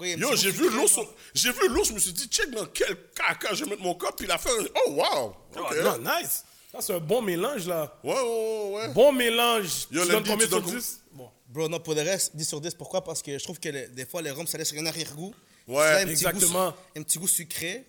Yo, 0.00 0.34
j'ai 0.34 0.50
vu 0.50 0.70
l'ours. 0.70 0.98
J'ai 1.34 1.52
vu 1.52 1.68
l'ours, 1.68 1.88
je 1.88 1.92
me 1.94 1.98
suis 1.98 2.12
dit, 2.12 2.26
check 2.28 2.50
dans 2.50 2.64
quel 2.66 2.96
caca 3.14 3.52
je 3.52 3.64
vais 3.64 3.70
mettre 3.70 3.82
mon 3.82 3.94
corps, 3.94 4.14
puis 4.16 4.26
il 4.26 4.30
a 4.32 4.38
fait 4.38 4.48
un. 4.50 4.64
Oh, 4.86 4.90
wow! 4.92 5.36
Oh, 5.58 5.74
non, 5.82 5.98
nice. 5.98 6.44
Ça, 6.70 6.78
c'est 6.80 6.94
un 6.94 6.98
bon 7.00 7.20
mélange, 7.22 7.66
là. 7.66 7.92
Ouais, 8.04 8.12
ouais, 8.14 8.70
ouais. 8.74 8.88
Bon 8.92 9.12
mélange. 9.12 9.86
Yo, 9.90 10.02
tu 10.04 10.08
donnes 10.12 10.24
combien 10.26 10.46
sur 10.48 10.62
donnes 10.62 10.76
10 10.78 11.00
Bon. 11.12 11.28
Bro, 11.48 11.68
non, 11.68 11.80
pour 11.80 11.94
le 11.94 12.02
reste, 12.02 12.36
10 12.36 12.44
sur 12.48 12.60
10. 12.60 12.74
Pourquoi? 12.74 13.02
Parce 13.02 13.22
que 13.22 13.36
je 13.36 13.42
trouve 13.42 13.58
que 13.58 13.68
le- 13.68 13.88
des 13.88 14.06
fois, 14.06 14.22
les 14.22 14.30
rhums, 14.30 14.46
ça 14.46 14.56
laisse 14.56 14.72
un 14.74 14.86
arrière-goût. 14.86 15.34
Ouais, 15.66 15.76
Ça 15.82 15.90
a 15.90 15.96
un 15.98 16.02
petit 16.04 16.10
exactement. 16.12 16.70
goût 16.70 16.76
su- 16.94 17.00
un 17.00 17.02
petit 17.02 17.18
goût 17.18 17.28
sucré. 17.28 17.84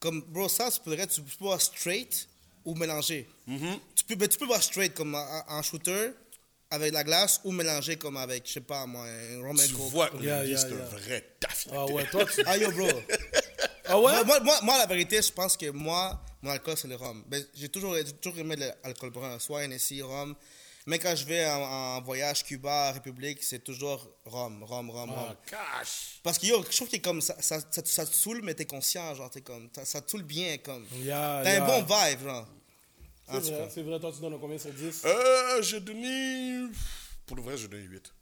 Comme, 0.00 0.22
bro, 0.22 0.48
ça, 0.48 0.70
tu 0.70 0.80
pourrais, 0.80 1.06
tu 1.06 1.20
peux 1.20 1.30
boire 1.44 1.60
straight 1.60 2.26
ou 2.64 2.74
mélanger. 2.74 3.28
Mm-hmm. 3.48 3.78
tu, 3.94 4.16
peux, 4.16 4.28
tu 4.28 4.38
peux 4.38 4.46
boire 4.46 4.62
straight 4.62 4.94
comme 4.94 5.14
en, 5.14 5.62
shooter 5.62 6.10
avec 6.70 6.92
la 6.92 7.04
glace 7.04 7.40
ou 7.44 7.52
mélanger 7.52 7.96
comme 7.96 8.16
avec, 8.16 8.46
je 8.48 8.54
sais 8.54 8.60
pas 8.60 8.86
moi, 8.86 9.04
un 9.04 9.40
rum 9.46 9.58
and 9.60 9.66
Tu 9.66 9.74
vois 9.74 10.10
Yeah, 10.20 10.44
yeah, 10.44 10.56
c'est 10.58 10.70
yeah. 10.70 10.76
un 10.82 10.84
vrai 10.86 11.24
taf. 11.38 11.66
Ah 11.72 11.84
ouais, 11.86 12.06
toi, 12.10 12.24
tu. 12.24 12.42
Ah 12.46 12.56
yo, 12.56 12.70
bro. 12.72 12.88
Ah 13.84 14.00
ouais? 14.00 14.24
Moi, 14.24 14.40
moi, 14.40 14.58
moi, 14.62 14.78
la 14.78 14.86
vérité, 14.86 15.20
je 15.20 15.30
pense 15.32 15.56
que 15.56 15.70
moi, 15.70 16.18
mon 16.42 16.50
alcool, 16.50 16.76
c'est 16.76 16.88
le 16.88 16.96
rhum. 16.96 17.22
Ben, 17.26 17.44
j'ai 17.54 17.68
toujours, 17.68 17.96
toujours 18.20 18.38
aimé 18.40 18.56
l'alcool 18.56 19.10
brun, 19.10 19.38
soit 19.38 19.64
Hennessy, 19.64 20.02
rhum. 20.02 20.34
Mais 20.84 20.98
quand 20.98 21.14
je 21.14 21.24
vais 21.24 21.48
en, 21.48 21.62
en 21.62 22.02
voyage 22.02 22.42
Cuba, 22.42 22.90
République, 22.90 23.40
c'est 23.42 23.62
toujours 23.62 24.04
rhum, 24.24 24.64
rhum, 24.64 24.90
rhum, 24.90 25.10
rhum. 25.10 25.28
Ah, 25.30 25.36
cash. 25.46 26.18
Parce 26.24 26.38
que 26.38 26.46
yo, 26.46 26.64
je 26.68 26.76
trouve 26.76 26.88
que 26.88 26.96
comme 26.96 27.20
ça, 27.20 27.40
ça, 27.40 27.60
ça, 27.70 27.82
ça 27.84 28.04
te 28.04 28.12
saoule, 28.14 28.40
mais 28.42 28.54
t'es 28.54 28.66
conscient, 28.66 29.14
genre, 29.14 29.30
t'es 29.30 29.42
comme, 29.42 29.68
ça, 29.72 29.84
ça 29.84 30.00
te 30.00 30.10
saoule 30.10 30.24
bien, 30.24 30.58
comme. 30.58 30.84
Yeah, 30.94 31.42
T'as 31.44 31.52
yeah. 31.52 31.64
un 31.64 31.66
bon 31.66 31.82
vibe, 31.82 32.22
genre. 32.24 32.48
En 33.28 33.40
C'est 33.40 33.50
vrai, 33.52 33.70
c'est 33.72 33.82
vrai, 33.82 34.00
toi, 34.00 34.12
tu 34.12 34.20
donnes 34.20 34.40
combien 34.40 34.58
sur 34.58 34.72
10 34.72 35.02
Euh, 35.04 35.62
j'ai 35.62 35.78
donné. 35.80 36.66
Pour 37.26 37.36
le 37.36 37.42
vrai, 37.44 37.56
j'ai 37.56 37.68
donné 37.68 37.84
8. 37.84 38.12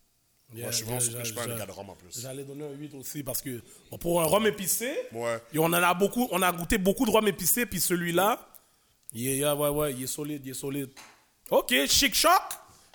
Yeah, 0.52 0.62
Moi, 0.64 0.71
je 0.73 0.76
suis 0.78 0.85
yeah, 0.87 0.92
yeah, 0.95 1.25
je 1.25 1.38
un 1.38 1.47
yeah. 1.47 1.57
gars 1.59 1.66
de 1.66 1.71
rhum 1.71 1.90
en 1.90 1.95
plus. 1.95 2.21
J'allais 2.21 2.42
donner 2.42 2.64
un 2.64 2.73
8 2.73 2.95
aussi 2.95 3.23
parce 3.23 3.40
que 3.40 3.62
bon, 3.90 3.99
pour 3.99 4.21
un 4.21 4.25
rhum 4.25 4.47
épicé, 4.47 4.92
Ouais. 5.12 5.38
et 5.52 5.59
on 5.61 5.64
en 5.66 5.73
a 5.75 5.95
beaucoup, 5.95 6.26
on 6.33 6.42
a 6.42 6.50
goûté 6.50 6.76
beaucoup 6.76 7.07
de 7.07 7.11
rhum 7.11 7.26
épicé, 7.28 7.66
puis 7.66 7.80
celui-là, 7.80 8.49
il 9.12 9.28
est, 9.28 9.37
yeah, 9.38 9.54
ouais, 9.54 9.69
ouais, 9.69 9.92
il 9.92 10.02
est 10.02 10.07
solide, 10.09 10.42
il 10.45 10.50
est 10.50 10.54
solide. 10.54 10.90
Ok, 11.50 11.73
chic 11.87 12.14
choc. 12.14 12.42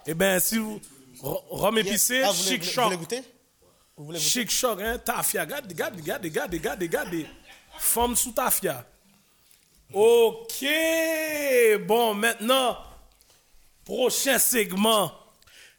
Eh 0.06 0.14
ben, 0.14 0.40
si 0.40 0.58
vous. 0.58 0.80
Rhum 1.22 1.78
épicé, 1.78 2.22
Ah, 2.24 2.32
vous 2.32 2.44
voulez, 2.44 2.50
chic 2.50 2.60
voulez- 2.60 2.68
vous 2.68 2.74
choc. 2.74 2.84
voulez 2.86 2.98
goûter? 2.98 3.22
Vous 3.96 4.06
voulez 4.06 4.18
goûter? 4.20 4.30
Chic 4.30 4.52
choc, 4.52 4.82
hein, 4.82 4.98
tafia. 4.98 5.44
Regarde, 5.44 5.66
regarde, 5.70 5.96
regarde, 5.96 6.24
regarde, 6.26 6.54
regarde, 6.54 6.82
regarde. 6.82 7.26
Femme 7.80 8.16
sous 8.18 8.32
tafia. 8.34 8.86
Ok. 9.94 10.66
Bon, 11.88 12.14
maintenant, 12.16 12.78
prochain 13.86 14.40
segment 14.40 15.12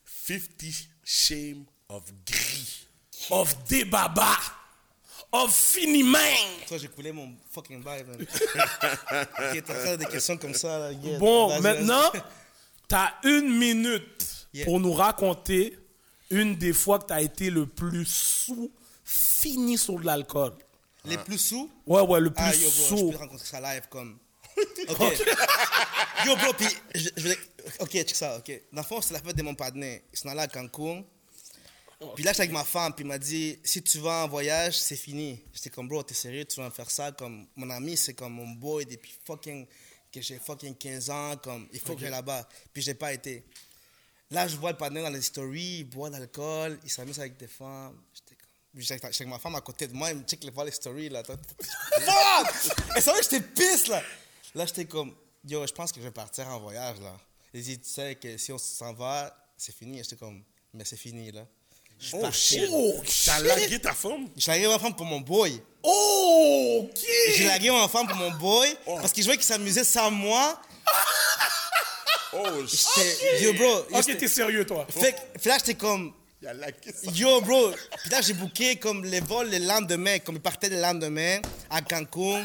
50 0.05 0.96
Shame 1.09 1.65
of 1.89 2.03
Gris. 2.27 2.87
of 3.31 3.55
Debaba. 3.69 4.35
Of 5.33 5.53
Finimang. 5.55 6.67
Toi, 6.69 6.79
j'ai 6.79 6.89
coulé 6.89 7.13
mon 7.13 7.33
fucking 7.51 7.79
vibe, 7.79 8.09
man. 8.09 8.21
ok, 8.21 9.63
t'as 9.65 9.75
fait 9.75 9.97
des 9.99 10.07
questions 10.07 10.37
comme 10.37 10.55
ça, 10.55 10.79
là. 10.79 10.93
yeah. 10.93 11.19
Bon, 11.19 11.49
Vas-y, 11.49 11.61
maintenant, 11.63 12.11
t'as 12.89 13.15
une 13.25 13.57
minute 13.57 14.33
Yeah. 14.53 14.65
pour 14.65 14.81
nous 14.81 14.95
raconter 14.95 15.77
une 16.31 16.57
des 16.57 16.73
fois 16.73 16.99
que 16.99 17.07
t'as 17.07 17.21
été 17.21 17.51
le 17.51 17.67
plus 17.67 18.07
sous 18.07 18.71
fini 19.05 19.77
sur 19.77 19.99
de 20.01 20.07
l'alcool. 20.07 20.55
Les 21.05 21.19
plus 21.19 21.37
sous? 21.37 21.71
Ouais, 21.87 22.01
ouais, 22.01 22.21
le 22.21 22.31
plus 22.31 22.43
Ah, 22.43 22.55
yo, 22.55 22.61
bro, 22.61 22.71
je 22.71 22.97
sous. 22.97 23.11
peux 23.11 23.17
rencontrer 23.19 23.45
ça 23.47 23.61
live 23.61 23.83
comme. 23.91 24.19
Ok. 24.89 25.01
yo, 26.27 26.37
bro, 26.37 26.53
puis. 26.55 26.67
Je, 26.95 27.09
je 27.17 27.35
Ok, 27.81 27.91
check 27.91 28.15
ça, 28.15 28.37
ok. 28.39 28.61
Dans 28.73 28.83
le 28.83 28.87
fond, 28.87 29.01
c'est 29.01 29.13
la 29.13 29.21
fête 29.21 29.37
de 29.37 29.43
mon 29.43 29.55
partenaire. 29.55 30.01
Ils 30.13 30.19
sont 30.19 30.29
allés 30.29 30.41
à 30.41 30.49
Cancun. 30.49 31.05
Puis 32.15 32.25
là, 32.25 32.33
j'étais 32.33 32.43
avec 32.43 32.53
ma 32.53 32.65
femme, 32.65 32.93
puis 32.95 33.05
il 33.05 33.09
m'a 33.09 33.19
dit 33.19 33.59
si 33.65 33.83
tu 33.83 33.99
vas 33.99 34.25
en 34.25 34.29
voyage, 34.29 34.79
c'est 34.79 34.97
fini. 34.97 35.43
J'étais 35.53 35.71
comme, 35.71 35.89
bro, 35.89 36.03
t'es 36.03 36.15
sérieux, 36.15 36.45
tu 36.45 36.61
vas 36.61 36.67
me 36.67 36.71
faire 36.71 36.91
ça 36.91 37.13
comme. 37.13 37.47
Mon 37.57 37.71
ami, 37.71 37.97
c'est 37.97 38.15
comme 38.15 38.35
mon 38.35 38.49
boy 38.49 38.85
depuis 38.85 39.15
fucking. 39.25 39.67
que 40.13 40.21
j'ai 40.21 40.39
fucking 40.39 40.75
15 40.77 41.11
ans, 41.11 41.37
comme. 41.43 41.69
Il 41.73 41.81
faut 41.81 41.95
que 41.95 42.01
j'aille 42.01 42.11
là-bas. 42.11 42.47
Puis 42.73 42.83
j'ai 42.83 42.95
pas 42.95 43.13
été. 43.13 43.45
Là, 44.31 44.47
je 44.49 44.57
vois 44.57 44.73
le 44.73 44.77
partenaire 44.77 45.05
dans 45.05 45.11
les 45.11 45.23
stories, 45.23 45.79
il 45.81 45.85
boit 45.85 46.11
de 46.11 46.17
l'alcool, 46.17 46.79
il 46.85 46.91
s'amuse 46.91 47.19
avec 47.19 47.37
des 47.37 47.47
femmes. 47.47 47.97
J'étais 48.13 48.35
comme. 48.35 48.81
J'étais 48.83 49.05
avec- 49.07 49.29
ma 49.29 49.39
femme 49.39 49.55
à 49.55 49.61
côté 49.61 49.87
de 49.87 49.95
moi, 49.95 50.11
il 50.11 50.19
me 50.19 50.23
check 50.25 50.45
les, 50.45 50.51
voir 50.51 50.67
les 50.67 50.73
stories, 50.73 51.09
là. 51.09 51.23
Fuck! 51.25 51.37
Et 52.97 53.01
c'est 53.01 53.11
vrai 53.11 53.21
que 53.21 53.25
j'étais 53.25 53.41
pisse, 53.41 53.89
là. 53.89 54.03
Là, 54.55 54.67
j'étais 54.67 54.85
comme, 54.87 55.15
yo, 55.47 55.67
je 55.67 55.73
pense 55.73 55.93
que 55.93 56.01
je 56.01 56.05
vais 56.07 56.11
partir 56.13 56.49
en 56.49 56.59
voyage, 56.61 56.97
là. 57.01 57.17
Il 57.55 57.63
dit, 57.63 57.79
tu 57.79 57.89
sais 57.89 58.15
que 58.17 58.37
si 58.37 58.53
on 58.53 58.59
s'en 58.59 58.93
va, 58.93 59.35
c'est 59.57 59.75
fini. 59.75 59.99
J'étais 59.99 60.17
comme, 60.17 60.43
mais 60.75 60.85
c'est 60.85 60.97
fini, 60.97 61.31
là. 61.33 61.47
Je 61.99 62.15
Oh 62.17 62.21
parti. 62.21 62.39
shit. 62.39 62.69
Oh, 62.71 62.95
T'as 63.25 63.41
lagué 63.41 63.79
ta 63.81 63.95
femme? 63.95 64.29
J'ai 64.37 64.51
lagué 64.53 64.67
ma 64.69 64.79
femme 64.79 64.95
pour 64.95 65.07
mon 65.07 65.21
boy. 65.21 65.59
Oh, 65.83 66.89
ok. 66.91 67.07
J'ai 67.35 67.45
lagué 67.47 67.71
ma 67.71 67.89
femme 67.89 68.07
pour 68.07 68.17
mon 68.17 68.31
boy 68.33 68.77
Oh. 68.87 68.97
parce 69.01 69.13
que 69.13 69.21
je 69.23 69.27
voyais 69.27 69.39
qu'il 69.39 69.47
s'amusait 69.47 69.85
sans 69.85 70.11
moi. 70.11 70.61
Oh 72.35 72.67
shit. 72.67 73.41
Yo, 73.41 73.55
bro. 73.55 73.65
yo, 73.91 73.97
Ok, 73.99 74.17
t'es 74.19 74.29
sérieux, 74.29 74.67
toi? 74.67 74.87
fait, 74.91 75.13
que- 75.13 75.41
fait 75.41 75.49
là, 75.49 75.57
j'étais 75.59 75.75
comme, 75.75 76.13
Il 76.43 76.49
a 76.49 76.53
lagué 76.53 76.93
ça. 76.93 77.11
Yo, 77.13 77.41
bro. 77.41 77.71
Puis 78.03 78.11
là, 78.11 78.21
j'ai 78.21 78.35
booké 78.35 78.77
comme 78.77 79.03
les 79.07 79.21
vols 79.21 79.49
le 79.51 79.59
lendemain, 79.59 80.19
comme 80.19 80.37
ils 80.37 80.43
partaient 80.43 80.69
le 80.69 80.79
lendemain 80.81 81.41
à 81.71 81.81
Cancun. 81.81 82.45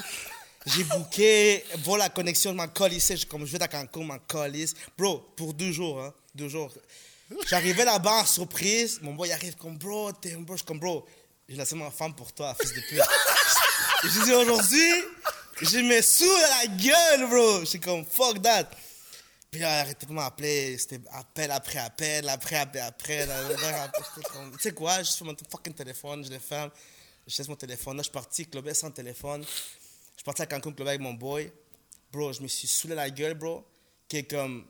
J'ai 0.67 0.83
booké 0.83 1.63
vol 1.79 2.01
à 2.01 2.09
connexion, 2.09 2.51
je 2.51 2.55
m'en 2.55 2.67
colissais. 2.67 3.17
Je- 3.17 3.25
Comme 3.25 3.45
je 3.45 3.51
vais 3.57 3.63
à 3.63 3.67
Cancun, 3.67 4.01
je 4.01 4.05
m'en 4.05 4.19
colisse. 4.19 4.73
Bro, 4.97 5.19
pour 5.35 5.53
deux 5.53 5.71
jours, 5.71 5.99
hein. 6.01 6.13
Deux 6.35 6.49
jours. 6.49 6.71
J'arrivais 7.49 7.85
là-bas 7.85 8.21
en 8.21 8.25
surprise. 8.25 8.99
Mon 9.01 9.13
boy 9.13 9.31
arrive 9.31 9.55
comme, 9.55 9.77
bro, 9.77 10.11
t'es 10.11 10.33
un 10.33 10.41
bro. 10.41 10.53
Je 10.55 10.59
suis 10.59 10.65
comme, 10.67 10.79
bro, 10.79 11.05
j'ai 11.49 11.55
laissé 11.55 11.75
ma 11.75 11.89
femme 11.89 12.13
pour 12.13 12.31
toi, 12.33 12.55
fils 12.59 12.73
de 12.73 12.81
pute. 12.81 13.01
Je 14.03 14.23
dis, 14.23 14.33
aujourd'hui, 14.33 14.91
je 15.61 15.77
me 15.79 16.01
sous 16.01 16.25
à 16.29 16.63
la 16.63 16.67
gueule, 16.67 17.29
bro. 17.29 17.59
Je 17.61 17.65
suis 17.65 17.79
comme, 17.79 18.05
fuck 18.05 18.41
that. 18.41 18.69
Puis 19.49 19.59
là, 19.61 19.79
arrêtez 19.79 20.05
pas 20.05 20.09
de 20.11 20.13
m'appeler. 20.13 20.77
C'était 20.77 20.99
appel 21.11 21.51
après 21.51 21.79
appel, 21.79 22.29
après 22.29 22.55
appel 22.57 22.81
après. 22.81 23.27
Tu 23.27 24.59
sais 24.61 24.73
quoi, 24.73 25.01
je 25.03 25.11
fais 25.11 25.25
mon 25.25 25.35
fucking 25.49 25.73
téléphone, 25.73 26.23
je 26.23 26.29
le 26.29 26.39
ferme. 26.39 26.69
Je 27.27 27.37
laisse 27.37 27.47
mon 27.47 27.55
téléphone. 27.55 27.97
Là, 27.97 28.01
je 28.03 28.05
suis 28.05 28.11
parti 28.13 28.45
cluber 28.45 28.73
sans 28.73 28.91
téléphone. 28.91 29.45
Je 30.21 30.23
suis 30.23 30.37
parti 30.37 30.43
à 30.43 30.45
Cancun 30.45 30.71
cluber 30.71 30.89
avec 30.91 31.01
mon 31.01 31.15
boy. 31.15 31.51
Bro, 32.13 32.31
je 32.31 32.41
me 32.43 32.47
suis 32.47 32.67
saoulé 32.67 32.93
la 32.93 33.09
gueule, 33.09 33.33
bro. 33.33 33.65
Qui 34.07 34.17
est 34.17 34.23
comme. 34.23 34.63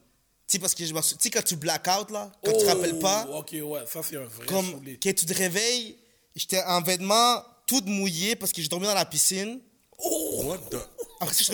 Tu 0.47 0.53
sais, 0.53 0.59
parce 0.59 0.73
que 0.73 0.85
je 0.85 0.93
me 0.93 1.01
suis- 1.01 1.17
Tu 1.17 1.23
sais, 1.23 1.29
quand 1.29 1.43
tu 1.43 1.57
black 1.57 1.85
out, 1.87 2.09
là, 2.09 2.31
quand 2.41 2.53
tu 2.53 2.59
te 2.59 2.65
rappelles 2.69 2.99
pas, 2.99 3.27
Oh, 3.29 3.39
Ok, 3.39 3.49
ouais, 3.61 3.81
ça 3.85 3.99
c'est 4.01 4.15
un 4.15 4.23
vrai 4.23 4.45
comme 4.45 4.81
que 4.81 5.09
tu 5.09 5.25
te 5.25 5.33
réveilles, 5.33 5.97
j'étais 6.37 6.63
en 6.63 6.81
vêtements 6.81 7.43
tout 7.67 7.81
mouillé 7.85 8.37
parce 8.37 8.53
que 8.53 8.61
j'ai 8.61 8.69
dormi 8.69 8.85
dans 8.85 8.93
la 8.93 9.03
piscine. 9.03 9.59
What 9.99 10.57
the... 10.71 10.77
Après, 11.19 11.33
ça, 11.33 11.53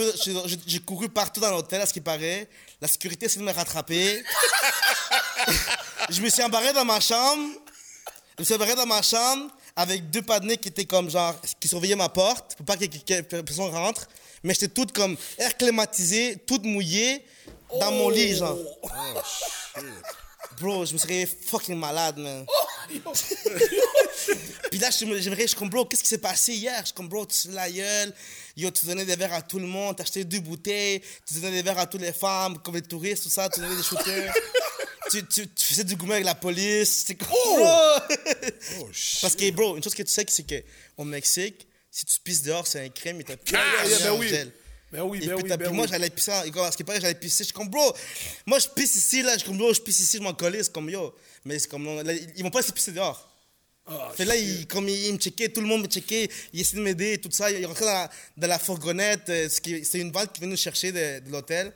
j'ai 0.68 0.80
couru 0.80 1.10
partout 1.10 1.40
dans 1.40 1.50
l'hôtel, 1.50 1.82
à 1.82 1.88
ce 1.88 1.94
qui 1.94 2.00
paraît. 2.02 2.48
La 2.80 2.88
sécurité 2.88 3.26
essaie 3.26 3.40
de 3.40 3.46
me 3.46 3.52
rattraper. 3.52 4.24
je 6.12 6.22
me 6.22 6.30
suis 6.30 6.44
embarré 6.44 6.72
dans 6.72 6.86
ma 6.86 7.00
chambre. 7.00 7.50
Je 8.38 8.42
me 8.42 8.46
suis 8.46 8.54
embarré 8.54 8.76
dans 8.76 8.86
ma 8.86 9.02
chambre 9.02 9.50
avec 9.78 10.10
deux 10.10 10.24
partenaires 10.24 10.60
qui 10.60 10.70
étaient 10.70 10.86
comme 10.86 11.10
genre, 11.10 11.40
qui 11.60 11.68
surveillaient 11.68 11.96
ma 11.96 12.10
porte 12.10 12.56
pour 12.58 12.66
pas 12.66 12.76
que 12.76 13.22
personne 13.22 13.70
rentre. 13.70 14.08
Mais 14.44 14.54
j'étais 14.54 14.70
toute 14.70 14.92
comme 14.92 15.16
air 15.38 15.56
climatisé, 15.56 16.38
toute 16.48 16.64
mouillée 16.64 17.24
dans 17.80 17.92
mon 17.92 18.10
lit, 18.10 18.36
genre. 18.36 18.58
Bro, 20.60 20.86
je 20.86 20.94
me 20.96 21.00
réveillé 21.00 21.28
fucking 21.28 21.78
malade, 21.78 22.18
man. 22.18 22.46
Puis 24.72 24.80
là, 24.80 24.90
je 24.90 25.06
me 25.06 25.20
je 25.20 25.48
suis 25.48 25.56
comme, 25.56 25.70
bro, 25.70 25.86
qu'est-ce 25.86 26.02
qui 26.02 26.10
s'est 26.10 26.18
passé 26.18 26.54
hier? 26.54 26.80
Je 26.80 26.86
suis 26.86 26.94
comme, 26.96 27.08
bro, 27.08 27.28
tu 27.28 27.48
te 27.48 27.54
la 27.54 27.70
gueule. 27.70 28.12
Yo, 28.56 28.72
tu 28.72 28.88
donnais 28.88 29.06
des 29.06 29.16
verres 29.16 29.34
à 29.34 29.42
tout 29.44 29.60
le 29.60 29.68
monde, 29.68 30.02
acheté 30.02 30.24
deux 30.24 30.40
bouteilles, 30.40 31.02
tu 31.28 31.36
donnais 31.36 31.52
des 31.52 31.62
verres 31.62 31.78
à 31.78 31.86
toutes 31.86 32.02
les 32.02 32.14
femmes, 32.14 32.58
comme 32.60 32.74
les 32.74 32.82
touristes, 32.82 33.24
tout 33.24 33.30
ça, 33.30 33.48
tu 33.50 33.60
donnais 33.60 33.76
des 33.76 33.84
shooters. 33.84 34.34
tu, 35.12 35.26
tu, 35.26 35.48
tu 35.48 35.66
faisais 35.66 35.84
du 35.84 35.96
gourmet 35.96 36.16
avec 36.16 36.26
la 36.26 36.36
police. 36.36 37.04
C'est 37.08 37.16
comme, 37.16 37.28
bro! 37.28 37.68
Oh 38.80 38.90
shit. 38.92 39.22
Parce 39.22 39.36
que, 39.36 39.50
bro, 39.52 39.78
une 39.78 39.84
chose 39.84 39.96
que 39.96 40.04
tu 40.04 40.12
sais, 40.12 40.26
c'est 40.28 40.44
qu'au 40.96 41.04
Mexique, 41.04 41.68
si 41.92 42.06
tu 42.06 42.20
pisses 42.24 42.42
dehors, 42.44 42.68
c'est 42.68 42.84
un 42.86 42.90
crime, 42.90 43.22
et 43.22 43.24
t'as 43.24 43.38
plus 43.38 43.54
yeah, 43.54 43.88
yeah, 43.88 44.00
ben 44.00 44.20
oui. 44.20 44.32
Ben 44.92 45.02
oui, 45.02 45.20
Et 45.22 45.28
ben 45.28 45.36
puis, 45.36 45.44
oui, 45.44 45.50
ben 45.50 45.58
puis 45.58 45.74
moi, 45.74 45.86
oui. 45.86 45.92
j'allais 45.92 46.10
pisser, 46.10 46.32
et 46.32 46.60
à 46.60 46.72
ce 46.72 46.78
qui 46.78 46.84
paraît, 46.84 47.02
j'allais 47.02 47.16
pisser. 47.16 47.44
Je 47.44 47.48
suis 47.48 47.54
comme, 47.54 47.70
bro, 47.70 47.94
moi, 48.46 48.60
je 48.60 48.68
pisse 48.70 48.96
ici, 48.96 49.22
là. 49.22 49.34
Je 49.34 49.40
suis 49.40 49.48
comme, 49.48 49.58
bro, 49.58 49.74
je 49.74 49.82
pisse 49.82 50.00
ici, 50.00 50.18
je 50.18 50.24
m'en 50.24 50.34
collais. 50.34 50.64
C'est 50.64 50.72
comme, 50.72 50.90
yo. 50.90 51.14
Mais 51.44 51.60
c'est 51.60 51.68
comme, 51.68 51.84
non, 51.84 52.02
là, 52.02 52.14
ils 52.14 52.44
vont 52.44 52.50
pas 52.52 52.62
se 52.62 52.72
pisser 52.72 52.92
dehors. 52.92 53.24
Ah, 53.90 54.12
Fait 54.16 54.26
là, 54.26 54.36
il, 54.36 54.68
comme 54.68 54.88
il, 54.90 55.06
il 55.08 55.14
me 55.14 55.18
checkait, 55.18 55.50
tout 55.50 55.62
le 55.62 55.68
monde 55.68 55.84
me 55.84 55.88
checkait, 55.88 56.30
il 56.52 56.60
essayait 56.60 56.80
de 56.80 56.84
m'aider 56.84 57.14
et 57.14 57.18
tout 57.20 57.30
ça. 57.32 57.50
Il 57.50 57.66
rentrait 57.66 57.86
dans 57.86 57.92
la, 57.94 58.12
dans 58.36 58.48
la 58.48 58.60
fourgonnette, 58.60 59.30
euh, 59.30 59.48
c'est 59.50 60.00
une 60.00 60.12
vanne 60.12 60.28
qui 60.28 60.42
venait 60.42 60.52
nous 60.52 60.58
chercher 60.58 60.92
de, 60.92 61.20
de 61.26 61.32
l'hôtel. 61.32 61.72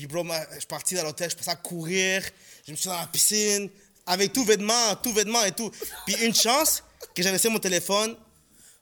Puis, 0.00 0.06
bro, 0.06 0.24
moi, 0.24 0.38
je 0.54 0.58
suis 0.60 0.66
parti 0.66 0.94
dans 0.94 1.02
l'hôtel, 1.04 1.30
je 1.30 1.36
passais 1.36 1.50
à 1.50 1.56
courir, 1.56 2.22
je 2.66 2.70
me 2.72 2.76
suis 2.76 2.88
dans 2.88 2.98
la 2.98 3.06
piscine, 3.06 3.68
avec 4.06 4.32
tout 4.32 4.44
vêtement, 4.44 4.96
tout 5.02 5.12
vêtement 5.12 5.44
et 5.44 5.52
tout. 5.52 5.70
Puis, 6.06 6.14
une 6.24 6.34
chance 6.34 6.82
que 7.14 7.22
j'avais 7.22 7.34
laissé 7.34 7.50
mon 7.50 7.58
téléphone 7.58 8.16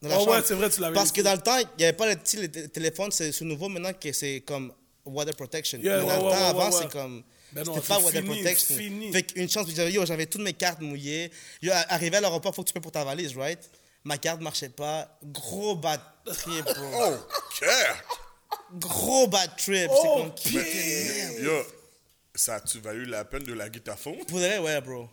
dans 0.01 0.09
la 0.09 0.15
Oh 0.17 0.21
chambre. 0.21 0.31
ouais, 0.37 0.43
c'est 0.47 0.55
vrai, 0.55 0.71
tu 0.71 0.81
l'avais 0.81 0.95
Parce 0.95 1.11
que 1.11 1.21
dans 1.21 1.33
le 1.35 1.41
temps, 1.41 1.59
il 1.59 1.67
n'y 1.79 1.85
avait 1.87 1.97
pas 1.97 2.07
le, 2.07 2.15
tu 2.15 2.21
sais, 2.25 2.37
le 2.43 2.49
t- 2.51 2.69
téléphone, 2.69 3.11
c'est 3.11 3.41
nouveau 3.41 3.69
maintenant 3.69 3.93
que 3.93 4.13
c'est 4.13 4.43
comme 4.47 4.73
water 5.05 5.35
protection. 5.35 5.81
Yeah, 5.81 5.99
Mais 5.99 6.03
ouais, 6.05 6.09
dans 6.09 6.17
le 6.19 6.23
ouais, 6.25 6.31
temps, 6.31 6.39
ouais, 6.39 6.45
avant, 6.47 6.65
ouais, 6.67 6.73
c'est 6.73 6.85
ouais. 6.85 6.89
comme. 6.91 7.25
Ben 7.51 7.65
non, 7.65 7.75
c'était 7.75 7.87
pas 7.89 7.99
water 7.99 8.23
fini, 8.23 8.35
protection. 8.43 8.77
fini. 8.77 9.13
Fait 9.13 9.23
qu'une 9.25 9.49
chance, 9.51 9.67
j'avais, 9.75 9.91
yo, 9.91 10.07
j'avais 10.07 10.27
toutes 10.27 10.43
mes 10.43 10.53
cartes 10.53 10.81
mouillées. 10.83 11.33
Yo, 11.63 11.73
à- 11.73 11.93
arrivé 11.95 12.17
à 12.19 12.21
l'aéroport, 12.21 12.55
faut 12.55 12.63
que 12.63 12.69
tu 12.69 12.73
payes 12.75 12.83
pour 12.83 12.93
ta 12.93 13.03
valise, 13.05 13.37
right? 13.37 13.59
Ma 14.05 14.19
carte 14.19 14.41
marchait 14.41 14.69
pas. 14.69 15.19
Gros 15.25 15.75
bad 15.75 16.01
trip, 16.27 16.65
bro. 16.65 16.75
Oh, 16.95 17.17
care. 17.59 18.05
Gros 18.75 19.27
bad 19.29 19.51
trip. 19.57 19.89
Oh, 19.91 19.99
c'est 20.01 20.09
comme. 20.09 20.35
pied. 20.35 21.43
Yo, 21.43 21.63
ça 22.35 22.57
a-tu 22.57 22.79
valu 22.81 23.05
la 23.07 23.25
peine 23.25 23.43
de 23.45 23.53
la 23.55 23.69
guitare-phone? 23.69 24.25
Pour 24.27 24.39
de 24.39 24.45
vrai, 24.45 24.59
ouais, 24.59 24.81
bro. 24.81 25.09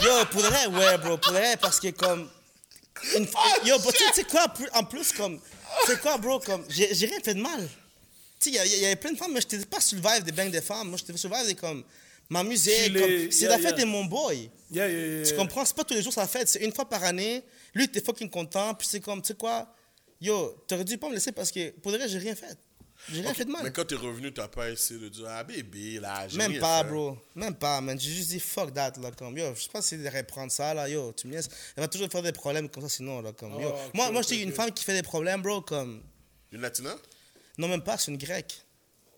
Yo, 0.00 0.24
pour 0.30 0.40
vrai, 0.42 0.66
ouais, 0.66 0.98
bro. 0.98 1.16
Pour 1.18 1.32
vrai, 1.32 1.56
parce 1.56 1.80
que 1.80 1.88
comme. 1.88 2.28
une- 3.16 3.26
yo, 3.64 3.78
bro, 3.78 3.92
tu 3.92 4.04
sais- 4.14 4.24
quoi, 4.24 4.46
en 4.74 4.84
plus, 4.84 5.12
comme. 5.12 5.40
Tu 5.86 5.92
sais 5.92 5.98
quoi, 5.98 6.18
bro, 6.18 6.38
comme. 6.40 6.64
J'ai 6.68 6.94
j'ai 6.94 7.06
rien 7.06 7.18
fait 7.22 7.34
de 7.34 7.40
mal. 7.40 7.68
Tu 8.40 8.52
sais, 8.52 8.58
il 8.66 8.72
y, 8.78 8.80
y 8.80 8.86
avait 8.86 8.96
plein 8.96 9.12
de 9.12 9.16
femmes, 9.18 9.32
mais 9.32 9.40
j'étais 9.40 9.64
pas 9.66 9.80
sur 9.80 9.98
le 9.98 10.02
vibe 10.08 10.24
des 10.24 10.32
bangs 10.32 10.50
des 10.50 10.60
femmes. 10.60 10.88
Moi, 10.88 10.98
j'étais 10.98 11.16
sur 11.18 11.28
le 11.30 11.36
vibe 11.36 11.46
des 11.46 11.54
comme. 11.54 11.82
Ma 12.30 12.42
musique, 12.42 12.72
Chiller, 12.74 13.00
comme- 13.00 13.30
c'est 13.30 13.40
yeah, 13.42 13.48
la 13.50 13.56
fête 13.58 13.76
yeah. 13.76 13.84
de 13.84 13.90
mon 13.90 14.04
boy. 14.06 14.50
Yeah, 14.70 14.88
yeah, 14.88 15.06
yeah. 15.18 15.26
Tu 15.26 15.34
comprends? 15.36 15.64
C'est 15.64 15.76
pas 15.76 15.84
tous 15.84 15.94
les 15.94 16.02
jours 16.02 16.12
sa 16.12 16.26
fête, 16.26 16.48
c'est 16.48 16.60
une 16.60 16.72
fois 16.72 16.88
par 16.88 17.04
année. 17.04 17.42
Lui, 17.74 17.86
t'es 17.88 18.00
fucking 18.00 18.30
content, 18.30 18.74
puis 18.74 18.86
c'est 18.90 19.00
comme, 19.00 19.20
tu 19.20 19.28
sais 19.28 19.34
quoi? 19.34 19.66
Yo, 20.24 20.56
t'aurais 20.66 20.84
dû 20.84 20.96
pas 20.96 21.08
me 21.10 21.14
laisser 21.14 21.32
parce 21.32 21.50
que, 21.50 21.70
pour 21.80 21.92
de 21.92 21.98
vrai, 21.98 22.08
j'ai 22.08 22.16
rien 22.18 22.34
fait. 22.34 22.56
J'ai 23.12 23.20
rien 23.20 23.34
fait 23.34 23.44
de 23.44 23.50
mal. 23.50 23.62
Mais 23.62 23.70
quand 23.70 23.84
t'es 23.84 23.94
revenu, 23.94 24.32
t'as 24.32 24.48
pas 24.48 24.70
essayé 24.70 24.98
de 24.98 25.10
dire, 25.10 25.26
ah 25.28 25.44
bébé, 25.44 26.00
là, 26.00 26.26
j'ai 26.26 26.38
Même 26.38 26.58
pas, 26.58 26.82
fait. 26.82 26.88
bro. 26.88 27.18
Même 27.34 27.54
pas, 27.54 27.78
man. 27.82 28.00
J'ai 28.00 28.10
juste 28.10 28.30
dit 28.30 28.40
fuck 28.40 28.72
that, 28.72 28.92
là. 29.02 29.10
Comme, 29.10 29.36
yo, 29.36 29.54
je 29.54 29.60
sais 29.64 29.68
pas 29.68 29.82
si 29.82 29.98
de 29.98 30.08
reprendre 30.08 30.50
ça, 30.50 30.72
là. 30.72 30.88
Yo, 30.88 31.12
tu 31.12 31.26
me 31.26 31.34
laisses. 31.34 31.50
Elle 31.76 31.82
va 31.82 31.88
toujours 31.88 32.08
faire 32.10 32.22
des 32.22 32.32
problèmes 32.32 32.70
comme 32.70 32.82
ça, 32.84 32.88
sinon, 32.88 33.20
là. 33.20 33.32
Comme, 33.32 33.60
yo. 33.60 33.70
Oh, 33.70 33.78
moi, 33.92 34.10
moi 34.10 34.22
dis 34.22 34.36
une 34.36 34.52
femme 34.52 34.72
qui 34.72 34.82
fait 34.82 34.94
des 34.94 35.02
problèmes, 35.02 35.42
bro, 35.42 35.60
comme. 35.60 36.02
Une 36.52 36.62
latina? 36.62 36.96
Non, 37.58 37.68
même 37.68 37.82
pas, 37.82 37.98
c'est 37.98 38.10
une 38.10 38.16
grecque. 38.16 38.62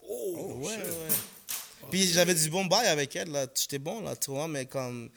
Oh, 0.08 0.54
Ouais, 0.56 0.66
ouais, 0.76 0.82
ouais. 0.82 1.88
Puis 1.90 2.04
j'avais 2.08 2.34
du 2.34 2.50
bon 2.50 2.64
bail 2.64 2.88
avec 2.88 3.14
elle, 3.14 3.30
là. 3.30 3.46
J'étais 3.54 3.78
bon, 3.78 4.00
là, 4.00 4.16
tu 4.16 4.32
vois, 4.32 4.48
mais 4.48 4.66
comme. 4.66 5.08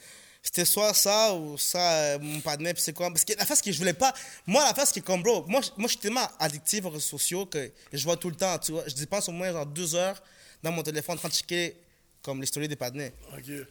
C'était 0.41 0.65
soit 0.65 0.93
ça 0.93 1.33
ou 1.33 1.57
ça, 1.57 1.91
euh, 1.93 2.19
mon 2.19 2.39
partenaire, 2.39 2.73
puis 2.73 2.81
c'est 2.81 2.93
quoi. 2.93 3.09
Parce 3.09 3.25
que 3.25 3.33
la 3.33 3.45
face 3.45 3.61
que 3.61 3.71
je 3.71 3.77
voulais 3.77 3.93
pas. 3.93 4.13
Moi, 4.47 4.63
la 4.63 4.73
face 4.73 4.91
qui 4.91 4.99
est 4.99 5.01
comme, 5.01 5.21
bro, 5.21 5.45
moi, 5.47 5.61
je- 5.61 5.69
moi 5.77 5.87
je 5.87 5.93
suis 5.93 5.97
tellement 5.99 6.27
addictif 6.39 6.85
aux 6.85 6.89
réseaux 6.89 7.01
sociaux 7.01 7.45
que 7.45 7.71
je 7.91 8.03
vois 8.03 8.15
tout 8.17 8.29
le 8.29 8.35
temps, 8.35 8.57
tu 8.57 8.71
vois. 8.71 8.83
Je 8.87 8.95
dépense 8.95 9.27
au 9.29 9.33
moins 9.33 9.51
genre 9.51 9.65
deux 9.65 9.95
heures 9.95 10.21
dans 10.63 10.71
mon 10.71 10.81
téléphone 10.81 11.15
en 11.15 11.19
train 11.19 11.29
de 11.29 11.33
checker 11.33 11.75
comme 12.21 12.39
les 12.41 12.47
stories 12.47 12.67
des 12.69 12.75
partenaires. 12.77 13.11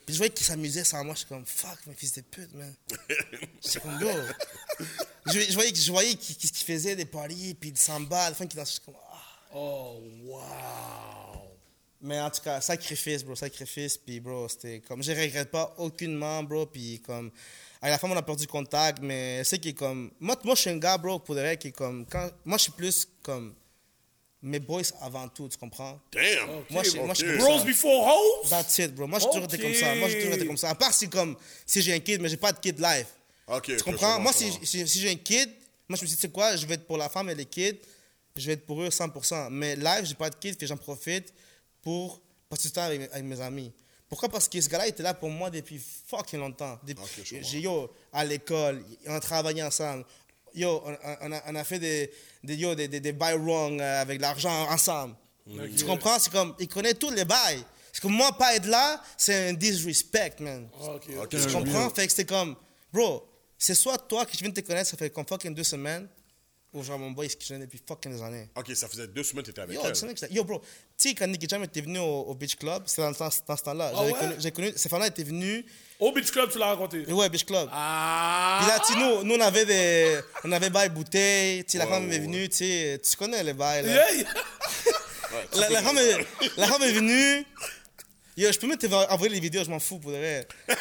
Puis 0.06 0.14
je 0.14 0.16
voyais 0.18 0.32
qu'ils 0.32 0.46
s'amusaient 0.46 0.84
sans 0.84 1.02
moi. 1.04 1.14
Je 1.14 1.20
suis 1.20 1.28
comme, 1.28 1.44
fuck, 1.46 1.78
mes 1.86 1.94
fils 1.94 2.12
de 2.12 2.20
pute, 2.20 2.52
man. 2.54 2.74
C'est 3.60 3.80
comme, 3.82 3.98
yo. 4.00 4.08
Je, 5.26 5.40
je 5.40 5.54
voyais, 5.54 5.74
je 5.74 5.90
voyais 5.90 6.14
qu'ils 6.14 6.50
faisaient 6.50 6.96
des 6.96 7.04
paris, 7.06 7.54
puis 7.58 7.72
des 7.72 7.80
samba, 7.80 8.24
à 8.26 8.28
la 8.30 8.34
fin 8.36 8.46
qu'ils 8.46 8.58
dansaient. 8.58 8.70
Je 8.70 8.74
suis 8.74 8.84
comme, 8.84 8.94
ah. 9.10 9.14
Oh, 9.54 10.00
wow. 10.24 11.47
Mais 12.00 12.20
en 12.20 12.30
tout 12.30 12.42
cas, 12.42 12.60
sacrifice, 12.60 13.24
bro, 13.24 13.34
sacrifice. 13.34 13.96
Puis, 13.98 14.20
bro, 14.20 14.48
c'était 14.48 14.80
comme, 14.86 15.02
je 15.02 15.10
regrette 15.12 15.50
pas 15.50 15.74
aucunement, 15.78 16.42
bro. 16.44 16.66
Puis, 16.66 17.00
comme, 17.04 17.30
à 17.82 17.90
la 17.90 17.98
fin, 17.98 18.08
on 18.08 18.16
a 18.16 18.22
perdu 18.22 18.46
contact, 18.46 18.98
mais 19.02 19.42
c'est 19.44 19.58
qui 19.58 19.70
est 19.70 19.74
comme, 19.74 20.10
moi, 20.20 20.36
moi, 20.44 20.54
je 20.54 20.60
suis 20.60 20.70
un 20.70 20.78
gars, 20.78 20.96
bro, 20.96 21.18
pour 21.18 21.34
de 21.34 21.40
vrai, 21.40 21.56
qui 21.56 21.68
est 21.68 21.72
comme, 21.72 22.06
quand, 22.06 22.30
moi, 22.44 22.56
je 22.56 22.62
suis 22.64 22.72
plus 22.72 23.08
comme, 23.22 23.54
mes 24.40 24.60
boys 24.60 24.82
avant 25.00 25.26
tout, 25.28 25.48
tu 25.48 25.58
comprends? 25.58 25.98
Damn! 26.12 26.48
Moi, 26.70 26.84
je- 26.84 26.98
moi, 26.98 27.14
je- 27.14 27.24
Ok. 27.26 27.38
Bros 27.38 27.64
before 27.64 28.06
hoes? 28.06 28.48
That's 28.48 28.78
it, 28.78 28.94
bro. 28.94 29.08
Moi, 29.08 29.18
j'ai 29.18 29.26
toujours 29.26 29.44
été 29.44 29.58
comme 29.58 29.74
ça. 29.74 29.94
Moi, 29.96 30.08
j'ai 30.08 30.18
toujours 30.20 30.34
été 30.34 30.46
comme 30.46 30.56
ça. 30.56 30.70
À 30.70 30.74
part 30.76 30.94
si, 30.94 31.08
comme, 31.08 31.36
si 31.66 31.82
j'ai 31.82 31.92
un 31.94 31.98
kid, 31.98 32.20
mais 32.20 32.28
j'ai 32.28 32.36
pas 32.36 32.52
de 32.52 32.60
kid 32.60 32.78
live. 32.78 33.06
Ok, 33.48 33.64
Tu 33.76 33.82
comprends? 33.82 34.20
Moi, 34.20 34.32
si, 34.32 34.52
si, 34.62 34.86
si 34.86 35.00
j'ai 35.00 35.10
un 35.10 35.16
kid, 35.16 35.50
moi, 35.88 35.96
je 35.96 36.02
me 36.04 36.06
dis, 36.08 36.14
tu 36.14 36.20
sais 36.20 36.28
quoi, 36.30 36.54
je 36.54 36.64
vais 36.66 36.74
être 36.74 36.86
pour 36.86 36.96
la 36.98 37.08
femme 37.08 37.28
et 37.30 37.34
les 37.34 37.46
kids, 37.46 37.80
je 38.36 38.46
vais 38.46 38.52
être 38.52 38.64
pour 38.64 38.80
eux 38.80 38.90
100%. 38.90 39.50
Mais 39.50 39.74
live, 39.74 40.04
j'ai 40.04 40.14
pas 40.14 40.30
de 40.30 40.36
kid, 40.36 40.56
puis 40.56 40.68
j'en 40.68 40.76
profite 40.76 41.34
pour 41.88 42.20
passer 42.50 42.68
du 42.68 42.72
temps 42.74 42.82
avec, 42.82 43.10
avec 43.10 43.24
mes 43.24 43.40
amis. 43.40 43.72
Pourquoi? 44.10 44.28
Parce 44.28 44.46
que 44.46 44.60
ce 44.60 44.68
gars-là 44.68 44.88
était 44.88 45.02
là 45.02 45.14
pour 45.14 45.30
moi 45.30 45.48
depuis 45.48 45.80
fucking 46.06 46.38
longtemps. 46.38 46.78
Depuis, 46.86 47.24
j'ai, 47.24 47.60
yo, 47.60 47.90
à 48.12 48.26
l'école, 48.26 48.84
on 49.06 49.14
a 49.14 49.20
travaillé 49.20 49.62
ensemble. 49.62 50.04
Yo, 50.54 50.82
on, 50.84 50.94
on 51.22 51.32
a, 51.32 51.42
on 51.46 51.54
a 51.54 51.64
fait 51.64 51.78
des, 51.78 52.10
des, 52.44 52.56
yo, 52.56 52.74
des, 52.74 52.88
des, 52.88 53.00
des 53.00 53.12
buy 53.12 53.32
wrong 53.32 53.80
euh, 53.80 54.02
avec 54.02 54.20
l'argent 54.20 54.68
ensemble. 54.70 55.14
Tu 55.78 55.86
comprends? 55.86 56.18
C'est 56.18 56.30
comme, 56.30 56.54
il 56.58 56.68
connaît 56.68 56.92
tous 56.92 57.10
les 57.10 57.24
bails. 57.24 57.64
C'est 57.90 58.02
comme 58.02 58.12
moi, 58.12 58.32
pas 58.36 58.54
être 58.54 58.66
là, 58.66 59.02
c'est 59.16 59.48
un 59.48 59.54
disrespect, 59.54 60.40
man. 60.40 60.68
Ok, 60.78 61.08
Tu 61.30 61.38
je 61.38 61.48
comprends? 61.48 61.88
Fait 61.88 62.04
que 62.04 62.10
c'était 62.12 62.26
comme, 62.26 62.54
bro, 62.92 63.26
c'est 63.56 63.74
soit 63.74 63.96
toi 63.96 64.26
que 64.26 64.34
je 64.34 64.40
viens 64.40 64.50
de 64.50 64.60
te 64.60 64.66
connaître, 64.66 64.90
ça 64.90 64.98
fait 64.98 65.08
comme 65.08 65.26
fucking 65.26 65.54
deux 65.54 65.64
semaines, 65.64 66.06
ou 66.74 66.82
genre 66.82 66.98
mon 66.98 67.12
boy, 67.12 67.30
ce 67.30 67.36
que 67.36 67.42
je 67.44 67.48
connais 67.48 67.64
depuis 67.64 67.80
fucking 67.86 68.12
des 68.14 68.22
années. 68.22 68.48
Ok, 68.54 68.70
ça 68.74 68.88
faisait 68.88 69.06
deux 69.06 69.22
semaines 69.22 69.42
que 69.42 69.48
t'étais 69.50 69.62
avec 69.62 69.74
Yo, 69.76 69.82
elle. 69.84 70.14
que 70.14 70.32
yo, 70.34 70.44
bro, 70.44 70.60
tu 70.98 71.08
sais, 71.08 71.14
quand 71.14 71.26
Nicky 71.26 71.48
Jam 71.48 71.62
était 71.64 71.80
venu 71.80 71.98
au, 71.98 72.04
au 72.22 72.34
Beach 72.34 72.56
Club, 72.56 72.82
c'était 72.86 73.02
dans, 73.02 73.08
le 73.08 73.14
temps- 73.14 73.30
dans 73.46 73.56
ce 73.56 73.62
temps-là. 73.62 73.90
Ah 73.92 73.96
J'avais 73.96 74.12
ouais? 74.12 74.18
connu, 74.18 74.34
j'ai 74.38 74.50
connu, 74.52 74.72
femmes-là 74.88 75.06
étaient 75.06 75.24
venues, 75.24 75.64
Au 75.98 76.12
Beach 76.12 76.30
Club, 76.30 76.50
tu 76.52 76.58
l'as 76.58 76.66
raconté. 76.66 77.04
et 77.08 77.12
ouais, 77.12 77.28
Beach 77.30 77.46
Club. 77.46 77.68
Ah! 77.72 78.58
Puis 78.60 78.68
là, 78.68 78.80
tu 78.86 78.98
nous, 78.98 79.24
nous, 79.24 79.34
on 79.36 79.40
avait 79.40 79.64
des, 79.64 80.20
on 80.44 80.52
avait 80.52 80.68
bail 80.70 80.90
bouteilles, 80.90 81.64
tu 81.64 81.72
sais, 81.72 81.78
la 81.78 81.86
femme 81.86 82.06
ouais, 82.08 82.16
est 82.16 82.20
venue, 82.20 82.48
tu 82.50 82.56
sais, 82.56 83.00
tu 83.02 83.16
connais 83.16 83.42
les 83.42 83.54
bails, 83.54 83.86
là. 83.86 83.92
Yeah, 83.92 84.14
yeah. 84.16 84.28
La, 85.56 85.68
la 85.68 85.82
femme 85.82 85.98
est, 85.98 86.16
la 86.56 86.66
femme 86.66 86.82
est 86.82 86.92
venue. 86.92 87.44
Yo, 88.36 88.50
je 88.50 88.58
peux 88.58 88.66
même 88.66 88.78
t'envoyer 88.78 89.28
les 89.34 89.40
vidéos, 89.40 89.62
je 89.64 89.70
m'en 89.70 89.78
fous 89.78 89.98
pour 89.98 90.10
de 90.10 90.16
vrai. 90.16 90.48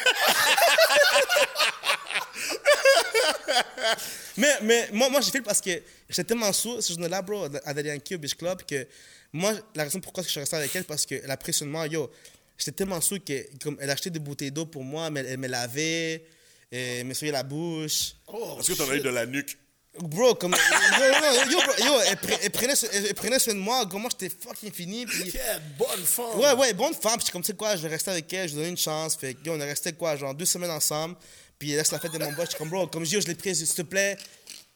mais, 4.38 4.54
mais 4.62 4.88
moi, 4.92 5.08
moi 5.10 5.20
j'ai 5.20 5.30
fait 5.30 5.42
parce 5.42 5.60
que 5.60 5.70
j'étais 6.08 6.24
tellement 6.24 6.52
sous 6.52 6.80
ce 6.80 6.92
journée-là, 6.94 7.20
bro, 7.22 7.44
à 7.64 7.74
Dalianki 7.74 8.14
au 8.14 8.18
Beach 8.18 8.34
Club, 8.34 8.62
que 8.62 8.86
moi, 9.32 9.52
la 9.74 9.84
raison 9.84 10.00
pourquoi 10.00 10.22
je 10.22 10.28
suis 10.30 10.40
resté 10.40 10.56
avec 10.56 10.74
elle, 10.74 10.84
parce 10.84 11.04
que 11.04 11.16
l'impressionnement, 11.26 11.84
yo, 11.84 12.10
j'étais 12.56 12.72
tellement 12.72 13.00
sous 13.00 13.20
qu'elle 13.20 13.46
elle 13.80 13.90
achetait 13.90 14.10
des 14.10 14.18
bouteilles 14.18 14.50
d'eau 14.52 14.66
pour 14.66 14.82
moi, 14.84 15.10
mais 15.10 15.20
elle 15.26 15.38
me 15.38 15.48
lavait, 15.48 16.24
et 16.72 17.04
me 17.04 17.12
soignait 17.14 17.32
la 17.32 17.42
bouche. 17.42 18.14
Est-ce 18.58 18.72
que 18.72 18.78
t'en 18.78 18.88
as 18.90 18.96
eu 18.96 19.00
de 19.00 19.08
la 19.10 19.26
nuque? 19.26 19.58
Bro, 20.00 20.34
comme. 20.36 20.54
Yo, 20.98 21.04
yo, 21.04 21.50
yo, 21.50 21.58
bro, 21.58 21.84
yo, 21.84 22.00
elle, 22.06 22.16
pre- 22.16 22.38
elle 22.42 22.50
prenait, 22.50 22.76
soin- 22.76 22.88
elle, 22.92 23.06
elle 23.06 23.14
prenait 23.14 23.38
soin 23.40 23.54
de 23.54 23.58
moi, 23.58 23.84
comme 23.86 24.02
moi 24.02 24.10
j'étais 24.12 24.32
fucking 24.32 24.70
fini. 24.72 25.06
Puis, 25.06 25.32
Quelle 25.32 25.60
bonne 25.76 26.04
femme. 26.04 26.38
ouais, 26.38 26.52
ouais, 26.52 26.72
bonne 26.72 26.94
femme. 26.94 27.18
Puis 27.18 27.30
comme, 27.32 27.42
tu 27.42 27.48
sais 27.48 27.56
quoi, 27.56 27.74
je 27.74 27.82
vais 27.82 27.88
rester 27.88 28.10
avec 28.12 28.32
elle, 28.32 28.48
je 28.48 28.54
lui 28.54 28.60
donne 28.62 28.70
une 28.70 28.76
chance. 28.76 29.16
Fait 29.16 29.36
on 29.48 29.58
est 29.58 29.64
resté 29.64 29.92
quoi, 29.94 30.14
genre 30.16 30.34
deux 30.34 30.44
semaines 30.44 30.70
ensemble. 30.70 31.16
Puis 31.58 31.72
là, 31.74 31.84
c'est 31.84 31.92
la 31.92 31.98
fête 32.00 32.12
de 32.12 32.18
mon 32.18 32.32
boss. 32.32 32.46
J'étais 32.46 32.58
comme, 32.58 32.70
bro, 32.70 32.86
comme 32.86 33.04
je 33.04 33.08
dis, 33.10 33.14
yo, 33.16 33.20
je 33.20 33.26
l'ai 33.26 33.34
prise, 33.34 33.62
s'il 33.64 33.74
te 33.74 33.82
plaît. 33.82 34.16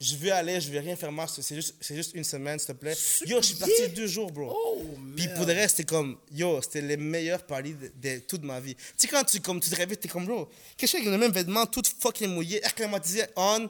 Je 0.01 0.15
veux 0.17 0.33
aller, 0.33 0.59
je 0.59 0.69
vais 0.69 0.79
rien 0.81 0.97
faire 0.97 1.11
mal. 1.13 1.29
C'est 1.29 1.55
juste, 1.55 1.75
c'est 1.79 1.95
juste 1.95 2.11
une 2.13 2.25
semaine, 2.25 2.59
s'il 2.59 2.67
te 2.67 2.73
plaît. 2.73 2.95
Yo, 3.25 3.37
je 3.41 3.45
suis 3.47 3.55
parti 3.55 3.87
deux 3.89 4.07
jours, 4.07 4.29
bro. 4.31 4.51
Oh, 4.53 4.81
Puis 5.15 5.29
pour 5.29 5.45
le 5.45 5.53
reste, 5.53 5.77
c'était 5.77 5.89
comme, 5.93 6.17
yo, 6.31 6.61
c'était 6.61 6.81
les 6.81 6.97
meilleurs 6.97 7.43
paris 7.45 7.73
de, 7.73 7.91
de 7.95 8.19
toute 8.19 8.43
ma 8.43 8.59
vie. 8.59 8.75
Tu 8.75 8.81
sais, 8.97 9.07
quand 9.07 9.23
tu, 9.23 9.39
comme, 9.39 9.61
tu 9.61 9.69
te 9.69 9.75
réveilles, 9.75 9.95
t'es 9.97 10.09
comme, 10.09 10.25
bro, 10.25 10.49
quelqu'un 10.75 10.97
avec 10.97 11.09
les 11.09 11.17
mêmes 11.17 11.31
vêtements, 11.31 11.65
tout 11.67 11.83
fucking 12.01 12.27
mouillé, 12.29 12.61
air 12.65 12.75
climatisé, 12.75 13.23
on? 13.37 13.69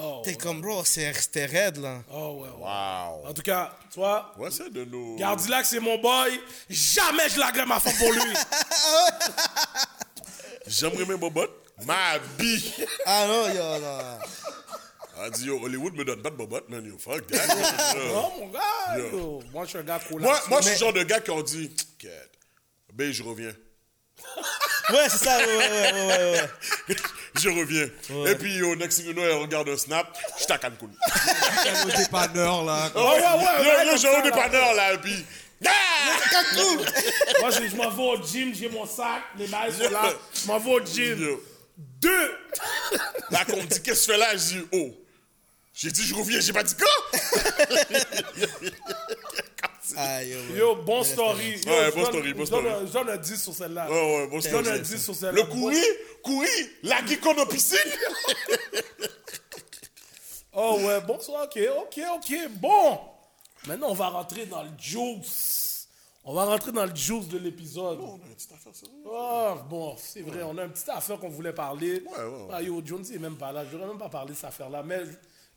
Oh, 0.00 0.20
T'es 0.22 0.34
comme, 0.34 0.60
bro, 0.60 0.84
c'est- 0.84 1.12
c'était 1.14 1.46
raide, 1.46 1.78
là. 1.78 2.04
oh, 2.12 2.42
ouais, 2.42 2.48
ouais. 2.50 2.54
Wow. 2.60 3.26
En 3.28 3.34
tout 3.34 3.42
cas, 3.42 3.76
toi, 3.92 4.32
Ouais, 4.38 4.50
c'est 4.52 4.70
de 4.70 4.84
nos. 4.84 5.16
Gardilac, 5.16 5.64
c'est 5.66 5.80
mon 5.80 5.98
boy. 5.98 6.38
Jamais 6.70 7.28
je 7.30 7.38
laguerai 7.40 7.64
ma 7.66 7.80
femme 7.80 7.94
pour 7.98 8.12
lui. 8.12 8.20
J'aimerais 10.66 11.06
mes 11.06 11.16
bobottes. 11.16 11.50
Ma 11.86 12.18
bille. 12.38 12.72
Ah 13.06 13.26
non, 13.26 13.48
yo, 13.48 13.78
non. 13.78 14.18
Elle 15.24 15.30
dit, 15.32 15.46
yo, 15.46 15.60
Hollywood 15.62 15.94
me 15.94 16.04
donne 16.04 16.22
pas 16.22 16.30
de 16.30 16.36
bobottes, 16.36 16.68
man. 16.68 16.84
Yo, 16.84 16.96
fuck 16.98 17.26
that. 17.28 17.42
oh, 18.14 18.32
mon 18.38 18.48
gars. 18.48 18.96
Yo. 18.98 19.10
yo. 19.12 19.42
Moi, 19.52 19.64
je 19.64 19.70
suis 19.70 19.78
un 19.78 19.82
gars 19.82 19.98
trop 19.98 20.18
moi, 20.18 20.40
moi 20.48 20.60
je 20.60 20.66
suis 20.66 20.74
le 20.74 20.78
genre 20.78 20.92
de 20.92 21.02
gars 21.02 21.20
qui 21.20 21.30
ont 21.30 21.42
dit, 21.42 21.70
Quête. 21.98 22.32
Ben, 22.92 23.12
je 23.12 23.22
reviens. 23.22 23.52
Ouais, 24.90 25.06
c'est 25.10 25.18
ça, 25.18 25.36
ouais, 25.36 25.44
ouais, 25.44 25.68
ouais, 25.68 25.92
ouais, 25.92 26.40
ouais. 26.88 26.96
je 27.38 27.48
reviens. 27.50 27.88
Et 28.32 28.34
puis, 28.36 28.62
au 28.62 28.74
next 28.74 28.96
thing 28.96 29.08
you 29.08 29.12
know, 29.12 29.22
elle 29.22 29.36
regarde 29.42 29.68
un 29.68 29.76
snap, 29.76 30.16
je 30.38 30.44
suis 30.44 30.50
à 30.52 30.56
Cancun. 30.56 30.86
Au 30.86 31.90
dépanneur, 31.94 32.64
là. 32.64 32.90
Oh, 32.94 32.98
ouais, 33.00 33.20
ouais, 33.20 33.20
Yo, 33.20 33.70
ouais, 33.70 33.84
yo, 33.84 33.90
comme 33.90 33.98
j'ai 33.98 34.12
là. 34.12 34.22
dépanneur, 34.22 34.72
là, 34.72 34.94
et 34.94 34.98
puis. 34.98 35.26
Ah! 35.66 35.70
Moi, 37.40 37.50
je, 37.50 37.68
je 37.68 37.76
m'en 37.76 37.90
vais 37.90 38.02
au 38.02 38.22
gym, 38.24 38.54
j'ai 38.54 38.70
mon 38.70 38.86
sac, 38.86 39.24
les 39.36 39.46
bails 39.46 39.74
sont 39.74 39.90
là. 39.90 40.10
Je 40.32 40.46
m'en 40.46 40.58
vais 40.58 40.70
au 40.70 40.80
gym. 40.82 41.20
Yo. 41.20 41.42
Deux. 41.78 42.36
Là, 43.30 43.44
qu'on 43.44 43.56
me 43.56 43.62
dit, 43.62 43.80
qu'est-ce 43.80 44.06
que 44.08 44.12
tu 44.12 44.12
fais 44.12 44.16
là? 44.18 44.36
Je 44.36 44.58
dis, 44.58 44.66
oh. 44.72 44.90
J'ai 45.72 45.92
dit, 45.92 46.02
je 46.02 46.14
reviens, 46.14 46.40
j'ai 46.40 46.52
pas 46.52 46.64
dit 46.64 46.74
quoi? 46.74 46.88
Yo, 50.56 50.74
bon 50.76 51.04
story. 51.04 51.60
Yo, 51.64 51.70
Ouais, 51.70 51.90
bon 51.92 52.04
story, 52.04 52.34
bon 52.34 52.46
story. 52.46 52.66
Je 52.86 52.92
donne 52.92 53.10
un 53.10 53.16
10 53.16 53.42
sur 53.42 53.54
celle-là. 53.54 53.88
Ouais, 53.88 54.16
ouais, 54.16 54.26
bon 54.26 54.40
Je 54.40 54.50
donne 54.50 54.66
un 54.66 54.74
story. 54.74 54.80
10 54.80 55.04
sur 55.04 55.14
celle-là. 55.14 55.40
Le 55.40 55.44
courri, 55.44 55.82
courri, 56.22 56.48
la 56.82 57.04
geekon 57.06 57.38
en 57.38 57.46
piscine. 57.46 57.78
Oh 60.52 60.78
ouais, 60.80 61.00
bon, 61.02 61.20
ça, 61.20 61.44
ok, 61.44 61.58
ok, 61.82 62.00
ok, 62.16 62.34
bon. 62.56 62.98
Maintenant, 63.68 63.90
on 63.90 63.94
va 63.94 64.08
rentrer 64.08 64.46
dans 64.46 64.64
le 64.64 64.70
juice. 64.76 65.67
On 66.30 66.34
va 66.34 66.44
rentrer 66.44 66.72
dans 66.72 66.84
le 66.84 66.94
juice 66.94 67.26
de 67.28 67.38
l'épisode. 67.38 67.98
On 68.02 68.16
a 68.22 68.26
une 68.26 68.34
petite 68.34 68.52
affaire, 68.52 68.74
ça. 68.74 68.86
Ah, 69.10 69.56
bon, 69.68 69.96
c'est 69.98 70.20
vrai, 70.20 70.42
on 70.42 70.58
a 70.58 70.64
une 70.64 70.70
petite 70.72 70.88
affaire 70.90 71.18
qu'on 71.18 71.30
voulait 71.30 71.54
parler. 71.54 72.02
Ouais, 72.04 72.18
ouais, 72.18 72.24
ouais. 72.24 72.48
Ah, 72.52 72.60
yo, 72.62 72.82
Jonesy 72.84 73.14
est 73.14 73.18
même 73.18 73.36
pas 73.36 73.50
là. 73.50 73.64
J'aurais 73.70 73.86
même 73.86 73.96
pas 73.96 74.10
parlé 74.10 74.32
de 74.32 74.34
cette 74.34 74.44
affaire-là. 74.44 74.82
Mais 74.82 75.00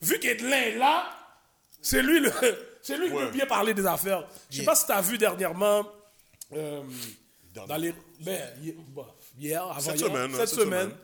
vu 0.02 0.18
qu'Edlin 0.20 0.50
est 0.56 0.78
là, 0.78 1.10
c'est 1.82 2.02
lui, 2.02 2.22
le, 2.22 2.32
c'est 2.82 2.98
lui 2.98 3.08
qui 3.10 3.16
peut 3.16 3.32
bien 3.32 3.46
parler 3.48 3.74
des 3.74 3.86
affaires. 3.86 4.26
Je 4.50 4.60
sais 4.60 4.64
pas 4.64 4.76
si 4.76 4.86
tu 4.86 4.92
as 4.94 5.02
vu 5.02 5.18
dernièrement. 5.18 5.86
euh, 6.54 6.84
dans 7.54 7.76
les, 7.76 7.94
ben, 8.22 8.42
hi- 8.64 8.74
hier, 9.38 9.62
avant 9.64 9.78
Cette 9.82 10.00
hier, 10.00 10.08
semaine, 10.08 10.32
cette 10.32 10.48
cette 10.48 10.60
semaine, 10.60 10.84
semaine. 10.84 10.98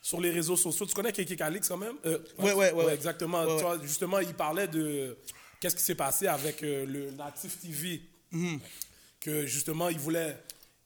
sur 0.00 0.18
les 0.18 0.30
réseaux 0.30 0.56
sociaux. 0.56 0.86
Tu 0.86 0.94
connais 0.94 1.12
Keke 1.12 1.36
Calix 1.36 1.68
quand 1.68 1.76
même? 1.76 1.96
Euh, 2.06 2.18
Ouais, 2.38 2.54
ouais, 2.54 2.94
exactement. 2.94 3.44
Ouais, 3.44 3.56
Tu 3.58 3.62
vois, 3.64 3.78
justement, 3.82 4.18
il 4.20 4.32
parlait 4.32 4.66
de 4.66 5.18
qu'est-ce 5.60 5.76
qui 5.76 5.82
s'est 5.82 5.94
passé 5.94 6.26
avec 6.26 6.62
euh, 6.62 6.86
le 6.86 7.10
Native 7.10 7.54
TV. 7.58 8.00
Mhm. 8.32 8.60
Que 9.20 9.44
justement, 9.46 9.88
il 9.90 9.98
voulait, 9.98 10.36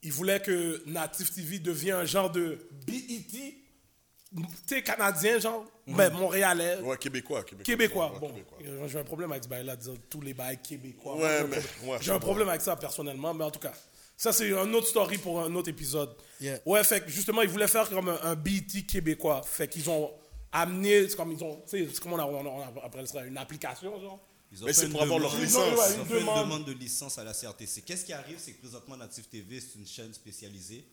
il 0.03 0.11
voulait 0.11 0.41
que 0.41 0.83
Native 0.85 1.31
TV 1.33 1.59
devienne 1.59 1.95
un 1.95 2.05
genre 2.05 2.29
de 2.29 2.67
BET. 2.85 3.23
Tu 3.31 4.43
sais, 4.67 4.81
canadien, 4.83 5.39
genre, 5.39 5.65
ben, 5.87 6.09
montréalais. 6.11 6.79
Ouais, 6.81 6.97
québécois, 6.97 7.43
québécois. 7.43 7.63
Québécois, 7.63 8.11
Ouais, 8.13 8.19
bon, 8.19 8.27
québécois. 8.29 8.57
euh, 8.65 8.87
j'ai 8.89 8.99
un 8.99 9.03
problème 9.05 9.31
avec 9.31 9.45
ce 9.45 9.49
bail-là, 9.49 9.77
disons, 9.77 9.95
tous 10.09 10.19
les 10.19 10.33
bails 10.33 10.61
québécois. 10.61 11.15
Ouais, 11.15 11.21
J'ai 11.21 11.35
un 11.37 11.47
mais- 11.47 11.89
ouais, 11.89 11.97
j'ai 12.01 12.11
un 12.11 12.19
problème 12.19 12.49
avec 12.49 12.59
ça 12.61 12.75
personnellement, 12.75 13.33
mais 13.33 13.45
en 13.45 13.51
tout 13.51 13.59
cas, 13.61 13.71
ça 14.17 14.33
c'est 14.33 14.51
un 14.51 14.73
autre 14.73 14.87
story 14.87 15.17
pour 15.17 15.39
un 15.41 15.55
autre 15.55 15.69
épisode. 15.69 16.13
Yeah. 16.41 16.59
Ouais, 16.65 16.83
fait 16.83 16.99
que 17.05 17.09
justement, 17.09 17.41
ils 17.43 17.47
voulaient 17.49 17.69
faire 17.69 17.87
comme 17.89 18.09
un, 18.09 18.19
un 18.23 18.35
BET 18.35 18.85
québécois. 18.85 19.41
Fait 19.45 19.69
qu'ils 19.69 19.89
ont 19.89 20.11
amené, 20.51 21.07
c'est 21.07 21.15
comme 21.15 21.31
ils 21.31 21.41
ont, 21.41 21.61
tu 21.69 21.85
sais, 21.85 21.87
c'est 21.93 22.01
comme 22.01 22.13
on, 22.13 22.19
a, 22.19 22.25
on, 22.25 22.45
a- 22.45 22.73
on 22.75 22.85
appelle 22.85 23.07
ça 23.07 23.23
une 23.23 23.37
application, 23.37 23.97
genre. 24.01 24.19
Ils 24.51 24.63
ont 24.63 24.65
Mais 24.67 24.73
fait 24.73 24.79
c'est 24.81 24.85
une 24.87 24.91
pour 24.93 25.01
avoir 25.01 25.19
leur 25.19 25.31
demande- 25.31 25.45
licence. 25.45 25.63
Ils 25.95 25.99
ont 25.99 26.05
fait 26.05 26.13
une 26.13 26.19
demande. 26.19 26.43
demande 26.45 26.65
de 26.65 26.71
licence 26.71 27.17
à 27.17 27.23
la 27.23 27.33
CRTC. 27.33 27.81
Qu'est-ce 27.81 28.05
qui 28.05 28.13
arrive, 28.13 28.37
c'est 28.39 28.53
que 28.53 28.59
présentement, 28.61 28.95
Native 28.97 29.25
TV, 29.27 29.59
c'est 29.59 29.77
une 29.77 29.87
chaîne 29.87 30.13
spécialisée 30.13 30.87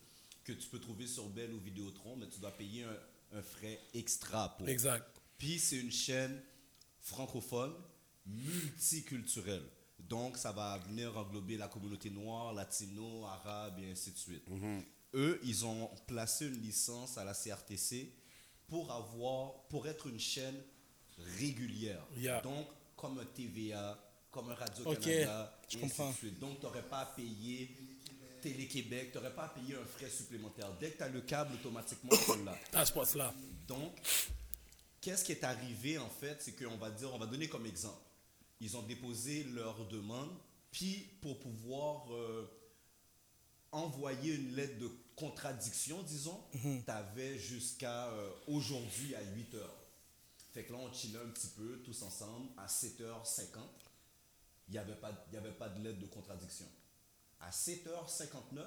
que 0.44 0.52
tu 0.52 0.68
peux 0.68 0.80
trouver 0.80 1.06
sur 1.06 1.28
Bell 1.28 1.52
ou 1.54 1.60
Vidéotron, 1.60 2.16
mais 2.16 2.28
tu 2.28 2.40
dois 2.40 2.50
payer 2.50 2.84
un, 2.84 3.38
un 3.38 3.42
frais 3.42 3.78
extra 3.94 4.56
pour. 4.56 4.68
Exact. 4.68 5.06
Puis 5.38 5.58
c'est 5.58 5.76
une 5.78 5.92
chaîne 5.92 6.40
francophone 7.00 7.72
multiculturelle. 8.26 9.64
Donc 9.98 10.36
ça 10.36 10.52
va 10.52 10.78
venir 10.78 11.16
englober 11.16 11.56
la 11.56 11.68
communauté 11.68 12.10
noire, 12.10 12.52
latino, 12.52 13.24
arabe 13.26 13.78
et 13.80 13.90
ainsi 13.92 14.10
de 14.12 14.18
suite. 14.18 14.44
Eux, 15.14 15.40
ils 15.44 15.64
ont 15.64 15.90
placé 16.06 16.46
une 16.46 16.60
licence 16.60 17.18
à 17.18 17.24
la 17.24 17.34
CRTC 17.34 18.12
pour 18.66 18.90
avoir, 18.90 19.62
pour 19.68 19.86
être 19.86 20.06
une 20.08 20.18
chaîne 20.18 20.56
régulière. 21.38 22.04
Yeah. 22.16 22.40
Donc 22.40 22.66
comme 23.02 23.18
un 23.18 23.24
TVA, 23.24 23.98
comme 24.30 24.48
un 24.50 24.54
Radio 24.54 24.86
Ok, 24.86 25.00
Canada, 25.00 25.58
je 25.68 25.76
et 25.76 25.80
comprends. 25.80 26.08
ainsi 26.08 26.12
de 26.12 26.18
suite. 26.28 26.38
Donc 26.38 26.60
tu 26.60 26.64
n'aurais 26.66 26.82
pas 26.84 27.00
à 27.00 27.06
payer 27.06 27.76
Télé-Québec, 28.40 29.10
tu 29.12 29.18
n'aurais 29.18 29.34
pas 29.34 29.44
à 29.44 29.48
payer 29.48 29.74
un 29.74 29.84
frais 29.84 30.08
supplémentaire. 30.08 30.72
Dès 30.80 30.90
que 30.92 30.96
tu 30.98 31.02
as 31.02 31.08
le 31.08 31.20
câble, 31.20 31.54
automatiquement, 31.54 32.10
tu 32.10 32.44
l'as. 32.44 32.84
Ce 32.86 32.92
poste-là. 32.92 33.34
Donc, 33.66 33.92
qu'est-ce 35.00 35.24
qui 35.24 35.32
est 35.32 35.44
arrivé 35.44 35.98
en 35.98 36.08
fait? 36.08 36.40
C'est 36.40 36.52
qu'on 36.52 36.76
va 36.76 36.90
dire, 36.90 37.12
on 37.12 37.18
va 37.18 37.26
donner 37.26 37.48
comme 37.48 37.66
exemple. 37.66 38.00
Ils 38.60 38.76
ont 38.76 38.82
déposé 38.82 39.44
leur 39.44 39.86
demande, 39.88 40.30
puis 40.70 41.08
pour 41.20 41.38
pouvoir 41.40 42.12
euh, 42.14 42.48
envoyer 43.72 44.34
une 44.34 44.54
lettre 44.54 44.78
de 44.78 44.90
contradiction, 45.16 46.02
disons, 46.02 46.40
tu 46.52 46.82
avais 46.86 47.38
jusqu'à 47.38 48.06
euh, 48.08 48.30
aujourd'hui 48.46 49.14
à 49.16 49.22
8 49.22 49.54
heures. 49.54 49.81
Fait 50.52 50.64
que 50.64 50.72
là, 50.72 50.78
on 50.78 50.92
chillait 50.92 51.18
un 51.18 51.30
petit 51.30 51.48
peu 51.48 51.80
tous 51.82 52.02
ensemble 52.02 52.50
à 52.58 52.66
7h50. 52.66 53.58
Il 54.68 54.72
n'y 54.72 54.78
avait, 54.78 54.94
pas- 54.96 55.24
il 55.30 55.34
y 55.34 55.36
avait 55.36 55.52
pas 55.52 55.68
de 55.68 55.82
lettre 55.82 55.98
de 56.00 56.06
contradiction. 56.06 56.66
À 57.40 57.50
7h59, 57.50 58.66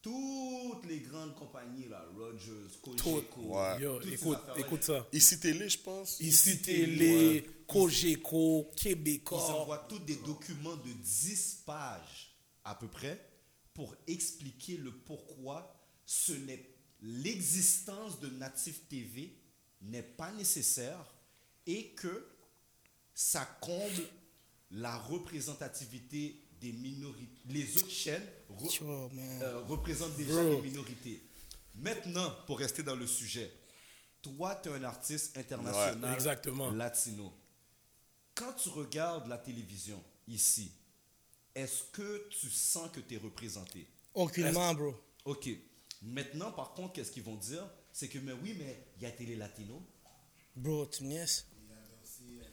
toutes 0.00 0.86
les 0.86 1.00
grandes 1.00 1.34
compagnies, 1.34 1.88
là, 1.88 2.04
Rogers, 2.16 2.78
Cogeco, 2.82 3.40
Ouais. 3.40 3.80
Yo, 3.80 4.00
écoute, 4.56 4.84
ça. 4.84 5.06
Ici 5.12 5.40
Télé, 5.40 5.68
je 5.68 5.78
pense. 5.78 6.20
Ici 6.20 6.60
Télé, 6.62 7.44
Cogeco, 7.66 8.68
Ils 8.72 8.76
Québécois. 8.80 9.42
envoient 9.60 9.86
tous 9.88 9.98
des 10.00 10.16
documents 10.16 10.76
de 10.76 10.92
10 10.92 11.62
pages 11.66 12.36
à 12.64 12.74
peu 12.74 12.86
près 12.88 13.18
pour 13.74 13.94
expliquer 14.06 14.76
le 14.76 14.92
pourquoi 14.92 15.74
ce 16.06 16.32
n'est 16.32 16.74
l'existence 17.00 18.20
de 18.20 18.28
Native 18.28 18.80
TV 18.88 19.36
n'est 19.82 20.02
pas 20.02 20.32
nécessaire 20.32 20.98
et 21.66 21.90
que 21.90 22.26
ça 23.14 23.44
comble 23.60 24.02
la 24.70 24.96
représentativité 24.98 26.40
des 26.60 26.72
minorités. 26.72 27.40
Les 27.46 27.76
autres 27.76 27.90
chaînes 27.90 28.26
re- 28.50 29.10
euh, 29.42 29.60
représentent 29.64 30.16
déjà 30.16 30.42
les 30.42 30.60
minorités. 30.60 31.22
Maintenant, 31.76 32.34
pour 32.46 32.58
rester 32.58 32.82
dans 32.82 32.96
le 32.96 33.06
sujet, 33.06 33.52
toi, 34.20 34.56
tu 34.56 34.68
es 34.68 34.72
un 34.72 34.82
artiste 34.84 35.36
international 35.38 36.04
Ouais, 36.10 36.14
exactement. 36.14 36.70
latino. 36.72 37.32
Quand 38.34 38.52
tu 38.54 38.68
regardes 38.70 39.28
la 39.28 39.38
télévision 39.38 40.02
ici, 40.26 40.72
est-ce 41.54 41.84
que 41.92 42.28
tu 42.28 42.50
sens 42.50 42.90
que 42.92 43.00
tu 43.00 43.14
es 43.14 43.18
représenté? 43.18 43.86
Aucunement, 44.14 44.74
bro. 44.74 44.94
Ok. 45.24 45.48
Maintenant, 46.02 46.50
par 46.52 46.72
contre, 46.74 46.94
qu'est-ce 46.94 47.10
qu'ils 47.12 47.22
vont 47.24 47.36
dire? 47.36 47.64
C'est 47.98 48.06
que, 48.06 48.20
mais 48.20 48.32
oui, 48.32 48.54
mais 48.56 48.78
il 48.96 49.02
y 49.02 49.06
a 49.06 49.10
Télé 49.10 49.34
Latino. 49.34 49.82
Bro, 50.54 50.86
tu? 50.86 51.02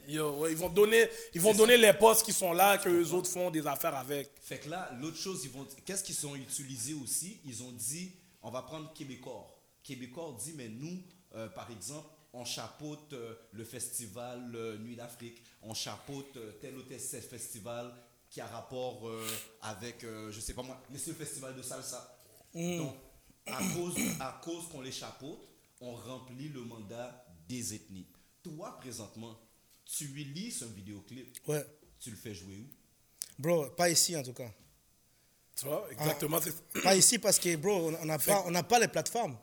Yo, 0.08 0.40
ouais, 0.40 0.52
ils 0.52 0.58
vont 0.58 0.70
donner, 0.70 1.08
ils 1.36 1.40
vont 1.40 1.54
donner 1.54 1.78
les 1.78 1.94
postes 1.94 2.26
qui 2.26 2.34
sont 2.34 2.52
là, 2.52 2.80
que 2.80 2.90
les 2.90 3.14
autres 3.14 3.30
font 3.30 3.52
des 3.52 3.68
affaires 3.68 3.94
avec. 3.94 4.32
Fait 4.42 4.58
que 4.58 4.70
là, 4.70 4.92
l'autre 5.00 5.18
chose, 5.18 5.44
ils 5.44 5.52
vont. 5.52 5.68
Qu'est-ce 5.86 6.04
qu'ils 6.04 6.26
ont 6.26 6.36
utilisé 6.36 6.96
aussi? 6.96 7.42
Ils 7.46 7.62
ont 7.62 7.72
dit, 7.74 8.14
on 8.42 8.50
va 8.50 8.64
prendre 8.64 8.92
Québécois. 8.96 9.56
Québécois 9.84 10.36
dit, 10.44 10.54
mais 10.56 10.68
nous, 10.68 11.04
euh, 11.36 11.48
par 11.50 11.70
exemple, 11.70 12.10
on 12.34 12.44
chapeaute 12.44 13.14
euh, 13.14 13.36
le 13.52 13.66
festival 13.66 14.52
euh, 14.56 14.80
Nuit 14.80 14.96
d'Afrique, 14.96 15.44
on 15.62 15.76
chapeaute 15.76 16.38
euh, 16.38 16.54
tel 16.60 16.76
ou 16.76 16.82
tel 16.82 17.00
festival 17.00 17.94
qui 18.32 18.42
a 18.42 18.48
rapport 18.48 19.08
euh, 19.08 19.24
avec, 19.62 20.04
euh, 20.06 20.32
je 20.32 20.40
sais 20.40 20.56
pas 20.56 20.64
moi, 20.64 20.82
mais 20.90 20.98
c'est 20.98 21.12
le 21.12 21.18
festival 21.18 21.56
de 21.56 21.62
salsa. 21.62 22.18
Donc, 22.52 22.96
à 23.48 23.60
cause, 23.76 23.96
à 24.20 24.42
cause 24.44 24.68
qu'on 24.70 24.82
les 24.82 24.92
chapeaute, 24.92 25.48
on 25.82 25.94
remplit 25.96 26.50
le 26.50 26.62
mandat 26.62 27.26
des 27.48 27.74
ethnies. 27.74 28.08
Toi, 28.44 28.78
présentement, 28.80 29.38
tu 29.86 30.06
lis 30.08 30.58
un 30.64 30.74
vidéoclip, 30.74 31.38
Ouais. 31.48 31.66
tu 32.00 32.10
le 32.12 32.16
fais 32.16 32.34
jouer 32.34 32.58
où? 32.58 32.68
Bro, 33.42 33.68
pas 33.72 33.90
ici 33.90 34.16
en 34.16 34.24
tout 34.24 34.34
cas. 34.34 34.50
Tu 35.58 35.66
vois, 35.66 35.88
exactement. 35.92 36.40
c'est- 36.42 36.82
Pas 36.82 36.96
ici 36.96 37.18
parce 37.20 37.40
que, 37.40 37.56
bro, 37.56 37.92
on 38.02 38.06
n'a 38.06 38.18
pas, 38.20 38.44
on 38.46 38.52
n'a 38.52 38.64
pas 38.64 38.80
les 38.80 38.88
plateformes. 38.88 39.38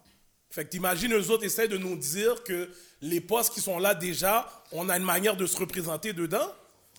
Fait 0.50 0.64
que 0.66 0.70
t'imagines, 0.70 1.12
eux 1.14 1.30
autres 1.30 1.44
essayent 1.44 1.68
de 1.68 1.78
nous 1.78 1.96
dire 1.96 2.42
que 2.44 2.70
les 3.00 3.20
postes 3.22 3.54
qui 3.54 3.60
sont 3.62 3.78
là 3.78 3.94
déjà, 3.94 4.46
on 4.72 4.88
a 4.90 4.98
une 4.98 5.04
manière 5.04 5.36
de 5.36 5.46
se 5.46 5.56
représenter 5.56 6.12
dedans? 6.12 6.52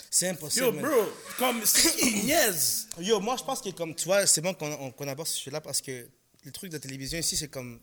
C'est 0.09 0.29
impossible. 0.29 0.65
Yo, 0.65 0.71
man. 0.71 0.83
bro, 0.85 1.03
comme, 1.37 1.61
ils 2.01 2.25
niaisent. 2.25 2.87
Yo, 2.99 3.19
moi, 3.19 3.35
je 3.37 3.43
pense 3.43 3.61
que, 3.61 3.69
comme 3.69 3.93
tu 3.93 4.05
vois, 4.05 4.25
c'est 4.25 4.41
bon 4.41 4.53
qu'on 4.55 4.71
on- 4.73 4.91
qu'on 4.91 5.07
aborde 5.07 5.27
ce 5.27 5.35
sujet-là 5.37 5.61
parce 5.61 5.81
que 5.81 6.07
le 6.43 6.51
truc 6.51 6.71
de 6.71 6.77
télévision 6.77 7.17
ici, 7.19 7.35
c'est 7.37 7.47
comme. 7.49 7.79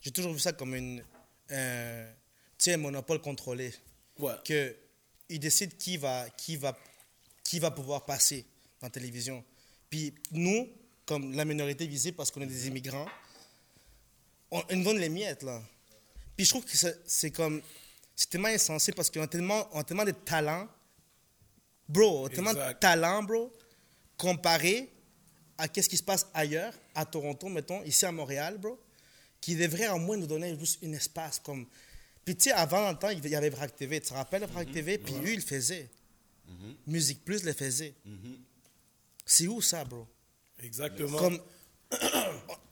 J'ai 0.00 0.10
toujours 0.10 0.32
vu 0.32 0.38
ça 0.40 0.52
comme 0.52 0.74
une. 0.74 1.02
un- 1.50 2.06
tu 2.58 2.64
sais, 2.64 2.74
un 2.74 2.78
monopole 2.78 3.20
contrôlé. 3.20 3.72
Ouais. 4.18 4.32
Que 4.44 4.76
ils 5.28 5.38
décident 5.40 5.74
qui 5.78 5.96
va, 5.96 6.28
qui, 6.36 6.56
va, 6.56 6.76
qui 7.44 7.58
va 7.58 7.70
pouvoir 7.70 8.04
passer 8.04 8.44
dans 8.80 8.86
la 8.88 8.90
télévision. 8.90 9.44
Puis 9.88 10.12
nous, 10.32 10.68
comme 11.06 11.32
la 11.32 11.44
minorité 11.44 11.86
visée 11.86 12.12
parce 12.12 12.30
qu'on 12.30 12.40
est 12.42 12.46
des 12.46 12.66
immigrants, 12.68 13.08
on, 14.50 14.62
ils 14.70 14.78
nous 14.78 14.84
donnent 14.84 14.98
les 14.98 15.08
miettes, 15.08 15.42
là. 15.42 15.62
Puis 16.36 16.44
je 16.46 16.50
trouve 16.50 16.64
que 16.64 16.76
c'est 17.06 17.30
comme. 17.30 17.62
C'est 18.16 18.28
tellement 18.28 18.48
insensé 18.48 18.92
parce 18.92 19.08
qu'on 19.10 19.22
a 19.22 19.26
tellement, 19.26 19.68
on 19.72 19.80
a 19.80 19.84
tellement 19.84 20.04
de 20.04 20.10
talent. 20.10 20.68
Bro, 21.88 22.22
on 22.22 22.26
a 22.26 22.28
tellement 22.28 22.52
de 22.54 22.72
talent, 22.74 23.22
bro, 23.22 23.52
comparé 24.18 24.92
à 25.60 25.68
qu'est-ce 25.68 25.88
qui 25.88 25.96
se 25.96 26.02
passe 26.02 26.26
ailleurs, 26.32 26.72
à 26.94 27.04
Toronto, 27.04 27.48
mettons, 27.48 27.82
ici 27.84 28.06
à 28.06 28.12
Montréal, 28.12 28.58
bro, 28.58 28.78
qui 29.40 29.54
devrait 29.56 29.88
au 29.88 29.98
moins 29.98 30.16
nous 30.16 30.26
donner 30.26 30.58
juste 30.58 30.82
un 30.82 30.92
espace 30.92 31.38
comme. 31.38 31.66
Puis 32.24 32.36
tu 32.36 32.44
sais, 32.44 32.52
avant, 32.52 32.82
dans 32.82 32.92
le 32.92 32.98
temps, 32.98 33.10
il 33.10 33.26
y 33.26 33.34
avait 33.34 33.50
Vrac 33.50 33.74
TV. 33.76 34.00
Tu 34.00 34.08
te 34.08 34.14
rappelles 34.14 34.44
Vrac 34.44 34.70
TV? 34.70 34.98
Puis 34.98 35.14
eux, 35.14 35.32
ils 35.32 35.36
le 35.36 35.40
faisaient. 35.42 35.88
Musique 36.86 37.24
Plus 37.24 37.44
le 37.44 37.52
faisait. 37.52 37.94
C'est 39.24 39.46
où 39.46 39.60
ça, 39.60 39.84
bro? 39.84 40.06
Exactement. 40.62 41.16
Comme, 41.16 41.40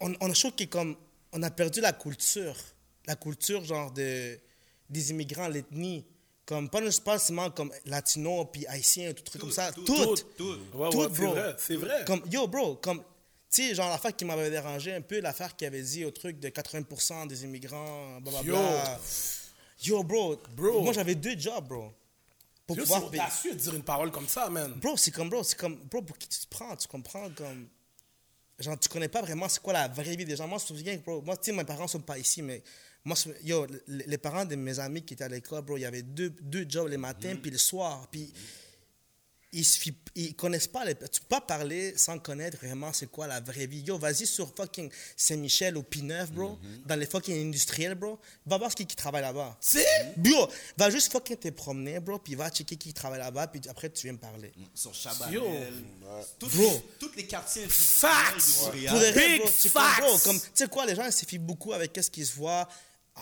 on, 0.01 0.15
on 0.21 0.33
que 0.33 0.65
comme, 0.65 0.97
on 1.33 1.43
a 1.43 1.51
perdu 1.51 1.81
la 1.81 1.93
culture. 1.93 2.57
La 3.07 3.17
culture, 3.17 3.65
genre, 3.65 3.91
de, 3.93 4.39
des 4.91 5.11
immigrants, 5.11 5.49
l'ethnie. 5.49 6.05
Comme, 6.49 6.71
pas, 6.71 6.81
pas 7.05 7.19
seulement 7.19 7.51
comme 7.51 7.71
latino, 7.85 8.47
puis 8.47 8.67
haïtien, 8.69 9.13
tout 9.13 9.23
truc 9.23 9.43
comme 9.43 9.53
ça. 9.53 9.71
Tout. 9.71 9.85
Tout. 9.85 10.17
Tout. 10.35 10.59
Ouais, 10.73 10.89
Tout, 10.89 10.97
ouais, 11.01 11.09
c'est 11.13 11.23
bro. 11.23 11.35
c'est 11.59 11.77
vrai. 11.77 12.05
Comme, 12.07 12.23
yo, 12.33 12.47
bro, 12.49 12.77
comme, 12.77 13.03
tu 13.51 13.69
sais, 13.69 13.75
genre 13.75 13.91
l'affaire 13.91 14.17
qui 14.17 14.25
m'avait 14.25 14.49
dérangé 14.49 14.95
un 14.95 15.03
peu, 15.03 15.21
l'affaire 15.21 15.55
qui 15.55 15.67
avait 15.67 15.83
dit 15.83 16.07
au 16.07 16.11
truc 16.11 16.41
de 16.41 16.49
80% 16.49 17.27
des 17.27 17.45
immigrants, 17.45 18.19
blablabla. 18.23 18.99
Yo, 19.83 20.03
bro, 20.03 20.41
Bro. 20.57 20.81
moi 20.81 20.95
j'avais 20.95 21.15
deux 21.15 21.39
jobs, 21.39 21.69
bro. 21.69 21.93
Pour 22.67 22.79
Yo, 22.79 22.85
pouvoir 22.85 23.03
c'est 23.03 23.43
payer. 23.43 23.55
de 23.55 23.61
dire 23.61 23.75
une 23.75 23.83
parole 23.83 24.11
comme 24.11 24.27
ça, 24.27 24.49
man. 24.49 24.73
Bro, 24.73 24.97
c'est 24.97 25.11
comme, 25.11 25.29
bro, 25.29 25.43
c'est 25.45 25.59
comme, 25.59 25.77
bro, 25.77 26.01
pour 26.01 26.17
qui 26.17 26.29
tu 26.29 26.39
te 26.41 26.47
prends, 26.49 26.75
tu 26.77 26.89
comprends, 26.89 27.29
comme, 27.37 27.69
genre, 28.59 28.79
tu 28.81 28.89
connais 28.89 29.09
pas 29.09 29.21
vraiment 29.21 29.51
c'est 29.51 29.61
quoi 29.61 29.75
la 29.75 29.87
vraie 29.89 30.17
vie 30.17 30.25
des 30.25 30.35
gens. 30.37 30.49
Moi, 30.49 30.57
je 30.67 30.73
me 30.73 30.79
souviens, 30.79 30.97
bro, 30.97 31.21
moi, 31.21 31.37
tu 31.37 31.51
sais, 31.51 31.53
mes 31.53 31.65
parents 31.65 31.89
sont 31.89 32.01
pas 32.01 32.17
ici, 32.19 32.41
mais 32.41 32.63
moi, 33.05 33.17
yo, 33.43 33.67
les, 33.87 34.19
parents 34.19 34.45
de 34.45 34.57
mes 34.57 34.79
amis 34.79 35.03
qui 35.03 35.15
étaient 35.15 35.25
à 35.25 35.29
l'école, 35.29 35.63
bro, 35.63 35.77
il 35.77 35.81
y 35.83 35.87
avait 35.87 36.03
deux, 36.03 36.31
deux 36.31 36.67
jobs 36.69 36.89
le 36.89 36.99
matin, 36.99 37.37
puis 37.41 37.51
le 37.51 37.59
soir, 37.59 38.07
puis 38.11 38.33
ils, 39.53 39.67
ils 40.15 40.35
connaissent 40.35 40.69
pas, 40.69 40.85
les, 40.85 40.95
tu 40.95 41.21
peux 41.21 41.27
pas 41.29 41.41
parler 41.41 41.95
sans 41.97 42.19
connaître 42.19 42.59
vraiment 42.59 42.93
c'est 42.93 43.07
quoi 43.11 43.27
la 43.27 43.41
vraie 43.41 43.67
vie. 43.67 43.81
Yo, 43.81 43.97
vas-y 43.97 44.27
sur 44.27 44.53
fucking 44.55 44.91
Saint-Michel 45.17 45.77
ou 45.79 45.83
P9, 45.83 46.27
bro, 46.27 46.59
dans 46.85 46.97
les 46.97 47.07
fucking 47.07 47.47
industriels, 47.47 47.95
bro, 47.95 48.19
va 48.45 48.59
voir 48.59 48.71
ce 48.71 48.77
qui, 48.77 48.85
qui 48.87 48.97
travaille 48.97 49.23
là-bas. 49.23 49.57
C'est 49.61 49.87
Bro, 50.19 50.51
va 50.77 50.91
juste 50.91 51.11
fucking 51.13 51.37
te 51.37 51.49
promener, 51.49 51.99
bro, 52.01 52.19
puis 52.19 52.35
va 52.35 52.51
checker 52.51 52.77
qui 52.77 52.93
travaille 52.93 53.21
là-bas, 53.21 53.47
puis 53.47 53.61
après 53.69 53.89
tu 53.89 54.03
viens 54.03 54.13
me 54.13 54.19
parler. 54.19 54.53
Sur 54.75 54.95
Chabanel. 54.95 55.35
Yo. 55.35 55.45
Toutes, 56.39 56.55
Bro. 56.55 56.65
les, 56.65 56.83
toutes 56.99 57.17
les 57.17 57.27
quartiers 57.27 57.67
Facts. 57.69 58.37
de 58.37 58.65
Montréal. 58.65 59.15
Big 59.15 59.41
bro, 59.41 59.49
facts. 59.49 60.25
comme, 60.25 60.39
tu 60.39 60.47
sais 60.55 60.69
quoi, 60.69 60.85
les 60.85 60.95
gens 60.95 61.07
ils 61.07 61.13
se 61.13 61.25
fient 61.25 61.39
beaucoup 61.39 61.73
avec 61.73 61.93
qu'est-ce 61.93 62.11
qu'ils 62.11 62.27
se 62.27 62.35
voient 62.35 62.69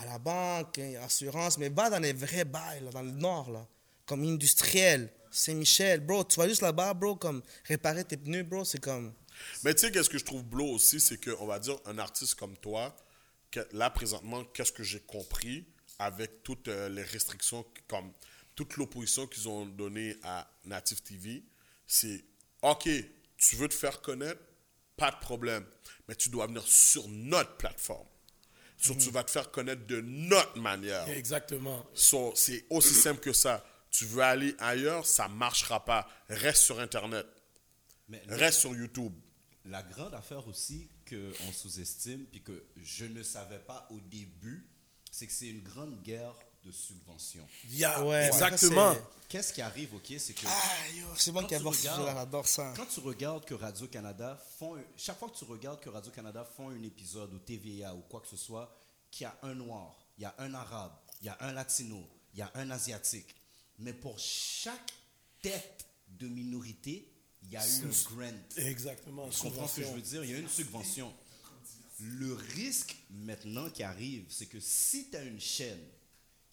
à 0.01 0.05
la 0.07 0.19
banque, 0.19 0.79
hein, 0.79 1.01
assurance, 1.03 1.59
mais 1.59 1.69
va 1.69 1.91
dans 1.91 1.99
les 1.99 2.13
vrais 2.13 2.45
bails, 2.45 2.85
là, 2.85 2.91
dans 2.91 3.03
le 3.03 3.11
nord, 3.11 3.51
là, 3.51 3.67
comme 4.05 4.23
industriel, 4.23 5.11
Saint-Michel, 5.31 6.01
bro, 6.01 6.25
tu 6.25 6.39
vas 6.39 6.49
juste 6.49 6.63
là-bas, 6.63 6.95
bro, 6.95 7.17
comme 7.17 7.43
réparer 7.65 8.05
tes 8.05 8.17
pneus, 8.17 8.45
bro, 8.45 8.65
c'est 8.65 8.81
comme, 8.81 9.13
Mais 9.65 9.75
tu 9.75 9.81
sais, 9.81 9.93
qu'est-ce 9.93 10.09
que 10.09 10.19
je 10.19 10.25
trouve 10.25 10.43
blow 10.43 10.69
aussi, 10.69 11.01
c'est 11.01 11.23
qu'on 11.23 11.47
va 11.47 11.59
dire, 11.59 11.79
un 11.87 11.99
artiste 11.99 12.35
comme 12.37 12.57
toi, 12.57 12.95
là, 13.73 13.91
présentement, 13.91 14.45
qu'est-ce 14.45 14.73
que 14.73 14.83
j'ai 14.83 15.01
compris 15.01 15.67
avec 15.99 16.43
toutes 16.43 16.69
euh, 16.69 16.89
les 16.89 17.03
restrictions, 17.03 17.65
comme 17.89 18.13
toute 18.55 18.77
l'opposition 18.77 19.27
qu'ils 19.27 19.49
ont 19.49 19.67
donnée 19.67 20.17
à 20.23 20.51
Native 20.65 21.03
TV, 21.03 21.43
c'est 21.87 22.25
OK, 22.63 22.89
tu 23.37 23.57
veux 23.57 23.69
te 23.69 23.75
faire 23.75 24.01
connaître, 24.01 24.41
pas 24.97 25.11
de 25.11 25.19
problème, 25.19 25.65
mais 26.09 26.15
tu 26.15 26.31
dois 26.31 26.47
venir 26.47 26.67
sur 26.67 27.07
notre 27.09 27.57
plateforme. 27.57 28.07
Sur, 28.77 28.97
Tu 28.99 29.11
vas 29.11 29.25
te 29.25 29.31
faire 29.31 29.51
connaître 29.51 29.87
de 29.87 30.01
notre 30.01 30.59
manière. 30.59 31.09
Exactement. 31.09 31.85
So, 31.95 32.33
c'est 32.35 32.67
aussi 32.71 32.95
simple 32.95 33.21
que 33.21 33.33
ça. 33.33 33.65
Tu 33.91 34.05
veux 34.05 34.23
aller 34.23 34.55
ailleurs, 34.59 35.07
ça 35.07 35.29
marchera 35.29 35.85
pas. 35.85 36.07
Reste 36.29 36.63
sur 36.63 36.81
Internet. 36.81 37.27
Mais 38.09 38.23
Reste 38.29 38.61
sur 38.61 38.75
YouTube. 38.75 39.15
La 39.65 39.83
grande 39.83 40.15
affaire 40.15 40.47
aussi 40.47 40.91
qu'on 41.09 41.53
sous-estime, 41.53 42.27
puis 42.27 42.43
que 42.43 42.67
je 42.77 43.05
ne 43.05 43.23
savais 43.23 43.59
pas 43.59 43.89
au 43.91 44.01
début, 44.01 44.69
c'est 45.11 45.27
que 45.27 45.33
c'est 45.33 45.49
une 45.49 45.63
grande 45.63 46.03
guerre 46.03 46.37
de 46.67 46.73
subventions. 46.73 47.47
Yeah, 47.71 48.03
Ouais, 48.05 48.27
exactement. 48.27 48.95
Qu'est-ce 49.29 49.53
qui 49.53 49.61
arrive, 49.61 49.93
ok, 49.95 50.15
c'est 50.19 50.35
que 50.35 50.47
ah, 50.47 50.89
yo, 50.97 51.05
c'est 51.17 51.33
bon 51.33 51.43
qu'il 51.43 51.53
y 51.53 51.55
a 51.55 51.59
tu 51.59 51.63
voir 51.65 51.75
ce 51.75 51.81
regardes- 51.81 51.99
sujet-là, 52.01 52.15
j'adore 52.21 52.47
ça. 52.47 52.73
quand 52.77 52.87
tu 52.87 53.01
regardes 53.01 53.45
que 53.45 53.55
Radio-Canada 53.55 54.41
font, 54.59 54.77
chaque 54.97 55.19
fois 55.19 55.29
que 55.31 55.37
tu 55.37 55.45
regardes 55.45 55.81
que 55.81 55.89
Radio-Canada 55.89 56.45
font 56.57 56.69
un 56.71 56.83
épisode 56.83 57.33
ou 57.35 57.39
TVA 57.41 57.93
ou 57.95 58.03
quoi 58.03 58.21
que 58.21 58.29
ce 58.29 58.37
soit, 58.37 58.73
qu'il 59.11 59.25
y 59.25 59.27
a 59.27 59.37
un 59.43 59.55
noir, 59.55 59.97
il 60.19 60.23
y 60.23 60.27
a 60.27 60.35
un 60.39 60.55
arabe, 60.55 60.93
il 61.23 61.27
y 61.27 61.29
a 61.29 61.37
un 61.41 61.53
latino, 61.53 62.09
il 62.35 62.39
y 62.39 62.43
a 62.43 62.51
un 62.55 62.71
asiatique, 62.71 63.35
mais 63.81 63.93
pour 63.93 64.17
chaque 64.19 64.93
tête 65.43 65.87
de 66.09 66.29
minorité, 66.29 67.11
il 67.43 67.51
y 67.51 67.57
a 67.57 67.67
eu 67.67 67.85
un 67.85 68.15
grant. 68.15 68.33
Exactement. 68.59 69.29
Tu 69.29 69.41
comprends 69.41 69.67
ce 69.69 69.81
que 69.81 69.87
je 69.87 69.93
veux 69.93 70.01
dire? 70.01 70.25
Il 70.25 70.31
y 70.31 70.35
a 70.35 70.39
une 70.39 70.49
subvention. 70.49 71.13
Le 72.01 72.35
risque 72.35 72.95
maintenant 73.11 73.71
qui 73.71 73.83
arrive, 73.83 74.25
c'est 74.29 74.47
que 74.47 74.61
si 74.61 75.09
tu 75.11 75.17
as 75.17 75.23
une 75.23 75.41
chaîne 75.41 75.81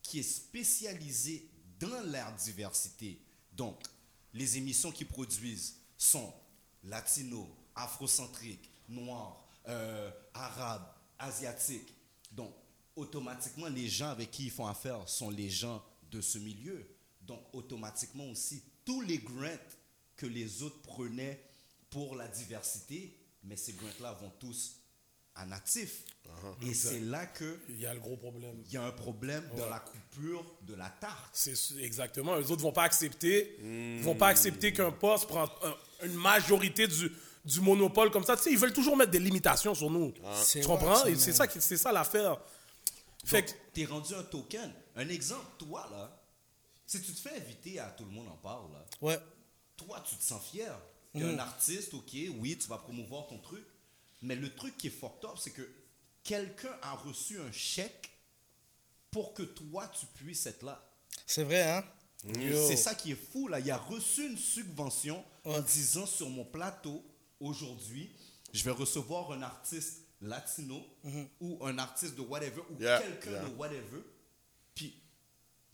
qui 0.04 0.20
est 0.20 0.24
spécialisée 0.24 1.50
dans 1.80 2.04
la 2.04 2.32
diversité, 2.34 3.20
donc 3.52 3.82
les 4.34 4.58
émissions 4.58 4.92
qu'ils 4.92 5.08
produisent 5.08 5.78
sont 5.98 6.34
latino, 6.84 7.50
afrocentriques, 7.76 8.70
noirs, 8.89 9.44
euh, 9.68 10.12
arabes, 10.34 10.88
asiatiques. 11.20 11.94
Donc, 12.32 12.54
automatiquement, 12.96 13.68
les 13.68 13.88
gens 13.88 14.10
avec 14.10 14.32
qui 14.32 14.46
ils 14.46 14.52
font 14.52 14.68
affaire 14.68 15.08
sont 15.08 15.30
les 15.30 15.50
gens 15.50 15.84
de 16.12 16.22
ce 16.22 16.38
milieu. 16.38 16.86
Donc, 17.22 17.42
automatiquement 17.54 18.30
aussi, 18.30 18.63
tous 18.84 19.02
les 19.02 19.20
grants 19.20 19.58
que 20.16 20.26
les 20.26 20.62
autres 20.62 20.82
prenaient 20.82 21.42
pour 21.89 22.16
la 22.16 22.28
diversité, 22.28 23.18
mais 23.44 23.56
ces 23.56 23.74
grants-là 23.74 24.13
vont 24.13 24.32
tous 24.39 24.78
à 25.36 25.46
natif. 25.46 26.04
Et 26.62 26.74
c'est 26.74 27.00
là 27.00 27.26
qu'il 27.28 27.58
Il 27.69 27.80
y 27.80 27.86
a 27.86 27.93
le 27.93 28.00
gros 28.00 28.17
problème. 28.17 28.63
y 28.72 28.78
a 28.78 28.84
un 28.84 28.91
problème 28.91 29.48
dans 29.56 29.69
la 29.69 29.80
coupure 29.80 30.43
de 30.62 30.74
la 30.76 30.89
tarte. 30.89 31.30
C'est 31.34 31.54
exactement. 31.80 32.36
Les 32.36 32.52
autres 32.52 32.62
vont 32.62 32.72
pas 32.72 32.84
accepter. 32.84 33.58
Ils 33.62 34.02
vont 34.04 34.15
pas 34.15 34.28
accepter 34.28 34.74
qu'un 34.74 34.91
poste 34.91 35.28
prend 35.28 35.43
un- 35.63 36.06
une 36.06 36.15
majorité 36.15 36.88
du, 36.88 37.12
du 37.46 37.62
monopole 37.62 38.12
comme 38.12 38.24
ça. 38.24 38.36
Tu 38.36 38.43
sais, 38.43 38.52
ils 38.52 38.58
veulent 38.58 38.74
toujours 38.74 38.98
mettre 38.98 39.12
des 39.12 39.19
limitations 39.19 39.74
sur 39.74 39.89
nous. 39.89 40.13
C'est 40.43 40.62
Tu 40.62 40.67
comprends? 40.67 41.06
Et 41.06 41.15
c'est 41.15 41.34
ça, 41.34 41.46
c'est 41.60 41.78
ça 41.78 41.91
l'affaire. 41.91 42.39
Fait 43.26 43.46
que, 43.46 43.52
Tu 43.74 43.82
es 43.82 43.86
rendu 43.86 44.13
un 44.15 44.24
token. 44.24 44.74
Un 44.96 45.10
exemple, 45.10 45.46
toi, 45.58 45.88
là, 45.91 46.19
si 46.86 47.02
tu 47.02 47.13
te 47.13 47.19
fais 47.19 47.38
inviter 47.38 47.80
à 47.80 47.86
Tout 47.91 48.04
le 48.06 48.12
monde 48.12 48.28
en 48.28 48.36
parle, 48.38 48.72
là, 48.74 48.86
Ouais, 49.02 49.17
toi, 49.78 50.04
tu 50.08 50.15
te 50.15 50.24
sens 50.24 50.41
fier. 50.52 50.78
Tu 51.15 51.22
es 51.22 51.24
un 51.26 51.39
artiste, 51.39 51.93
ok, 51.93 52.12
oui, 52.39 52.58
tu 52.58 52.67
vas 52.67 52.80
promouvoir 52.80 53.28
ton 53.28 53.38
truc. 53.38 53.63
Mais 54.24 54.36
le 54.36 54.54
truc 54.56 54.78
qui 54.78 54.88
est 54.88 54.90
fucked 54.90 55.26
up, 55.30 55.38
c'est 55.38 55.52
que 55.52 55.70
quelqu'un 56.24 56.76
a 56.82 56.94
reçu 56.96 57.40
un 57.40 57.52
chèque 57.52 58.10
pour 59.12 59.34
que 59.34 59.44
toi, 59.44 59.88
tu 59.90 60.06
puisses 60.08 60.46
être 60.48 60.64
là. 60.64 60.84
c'est 61.28 61.44
vrai, 61.44 61.62
hein? 61.70 61.84
C'est 62.34 62.78
ça 62.78 62.96
qui 62.96 63.12
est 63.12 63.32
fou, 63.32 63.50
là. 63.50 63.60
Il 63.60 63.70
a 63.70 63.78
reçu 63.78 64.26
une 64.26 64.38
subvention 64.38 65.24
en 65.44 65.60
disant 65.60 66.06
sur 66.06 66.30
mon 66.30 66.46
plateau, 66.46 67.04
aujourd'hui, 67.42 68.10
je 68.54 68.64
vais 68.64 68.72
recevoir 68.72 69.32
un 69.34 69.42
artiste 69.42 70.00
latino 70.22 70.82
ou 71.42 71.60
un 71.66 71.78
artiste 71.78 72.16
de 72.16 72.22
whatever 72.22 72.62
ou 72.72 72.82
Yeah, 72.82 73.02
quelqu'un 73.02 73.32
yeah. 73.32 73.44
de 73.44 73.56
whatever. 73.56 74.02
Puis, 74.74 74.98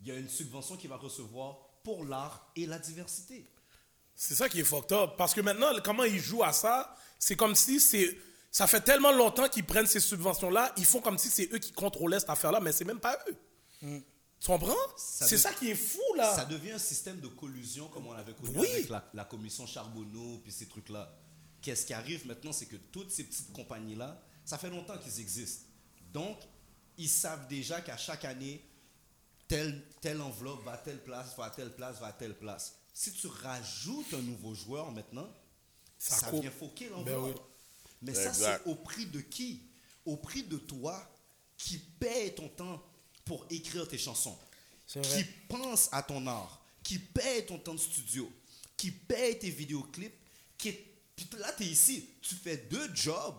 il 0.01 0.07
y 0.07 0.11
a 0.11 0.15
une 0.15 0.27
subvention 0.27 0.75
qu'il 0.75 0.89
va 0.89 0.97
recevoir 0.97 1.69
pour 1.83 2.03
l'art 2.03 2.51
et 2.55 2.65
la 2.65 2.79
diversité. 2.79 3.45
c'est 4.15 4.33
ça 4.35 4.49
qui 4.49 4.59
est 4.59 4.63
fucked 4.63 4.91
up. 4.91 5.11
Parce 5.17 5.35
que 5.35 5.41
maintenant, 5.41 5.71
comment 5.83 6.03
ils 6.03 6.19
jouent 6.19 6.43
à 6.43 6.51
ça, 6.51 6.95
c'est 7.19 7.35
comme 7.35 7.53
si 7.53 7.79
c'est. 7.79 8.17
Ça 8.51 8.65
fait 8.67 8.81
tellement 8.81 9.11
longtemps 9.11 9.47
qu'ils 9.47 9.65
prennent 9.65 9.85
ces 9.85 9.99
subventions-là, 9.99 10.73
ils 10.77 10.85
font 10.85 11.01
comme 11.01 11.17
si 11.17 11.29
c'est 11.29 11.51
eux 11.53 11.59
qui 11.59 11.71
contrôlaient 11.71 12.19
cette 12.19 12.29
affaire-là, 12.31 12.59
mais 12.59 12.71
c'est 12.71 12.85
même 12.85 12.99
pas 12.99 13.17
eux. 13.29 14.01
Tu 14.39 14.47
comprends? 14.47 14.73
C'est 14.97 15.37
ça 15.37 15.53
qui 15.53 15.69
est 15.71 15.75
fou, 15.75 16.01
là. 16.15 16.33
Ça 16.35 16.45
devient 16.45 16.71
un 16.71 16.79
système 16.79 17.19
de 17.19 17.27
collusion 17.27 17.87
comme 17.89 18.07
on 18.07 18.13
avait 18.13 18.33
connu 18.33 18.57
Oui. 18.57 18.67
avec 18.71 18.89
la, 18.89 19.07
la 19.13 19.25
commission 19.25 19.67
Charbonneau 19.67 20.39
puis 20.43 20.51
ces 20.51 20.65
trucs-là. 20.67 21.13
Qu'est-ce 21.61 21.85
qui 21.85 21.93
arrive 21.93 22.25
maintenant, 22.25 22.53
c'est 22.53 22.65
que 22.65 22.77
toutes 22.77 23.11
ces 23.11 23.25
petites 23.25 23.51
compagnies-là, 23.51 24.19
ça 24.45 24.57
fait 24.57 24.69
longtemps 24.69 24.97
qu'ils 24.97 25.19
existent. 25.19 25.65
Donc, 26.13 26.37
ils 26.97 27.09
savent 27.09 27.47
déjà 27.47 27.81
qu'à 27.81 27.97
chaque 27.97 28.23
année, 28.25 28.65
telle, 29.47 29.85
telle 30.01 30.21
enveloppe 30.21 30.63
va 30.63 30.71
à 30.73 30.77
telle 30.77 31.03
place, 31.03 31.35
va 31.37 31.45
à 31.45 31.49
telle 31.49 31.75
place, 31.75 31.99
va 31.99 32.07
à 32.07 32.13
telle 32.13 32.37
place. 32.37 32.75
Si 32.93 33.11
tu 33.13 33.27
rajoutes 33.27 34.13
un 34.13 34.21
nouveau 34.21 34.55
joueur 34.55 34.91
maintenant, 34.91 35.27
Ça 35.97 36.15
ça, 36.15 36.31
vient 36.31 36.49
foquer 36.49 36.87
Ben 36.89 36.95
l'enveloppe. 37.13 37.41
Mais 38.01 38.13
ça, 38.13 38.33
c'est 38.33 38.61
au 38.65 38.75
prix 38.75 39.05
de 39.05 39.19
qui? 39.21 39.61
Au 40.05 40.15
prix 40.17 40.43
de 40.43 40.57
toi 40.57 41.09
qui 41.57 41.77
paye 41.77 42.33
ton 42.33 42.47
temps 42.49 42.81
pour 43.25 43.45
écrire 43.49 43.87
tes 43.87 43.97
chansons. 43.97 44.37
Qui 44.87 45.23
pense 45.47 45.89
à 45.91 46.01
ton 46.01 46.25
art, 46.25 46.65
qui 46.81 46.97
paye 46.97 47.45
ton 47.45 47.59
temps 47.59 47.75
de 47.75 47.79
studio, 47.79 48.31
qui 48.77 48.91
paye 48.91 49.37
tes 49.37 49.49
vidéoclips, 49.49 50.15
qui 50.57 50.69
est... 50.69 50.85
Là, 51.37 51.51
tu 51.53 51.63
es 51.63 51.67
ici, 51.67 52.09
tu 52.21 52.33
fais 52.33 52.57
deux 52.57 52.89
jobs 52.95 53.35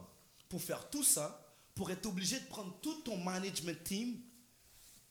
pour 0.48 0.60
faire 0.62 0.88
tout 0.90 1.02
ça, 1.02 1.44
pour 1.74 1.90
être 1.90 2.06
obligé 2.06 2.38
de 2.38 2.44
prendre 2.44 2.78
tout 2.82 3.00
ton 3.00 3.16
management 3.16 3.82
team, 3.82 4.20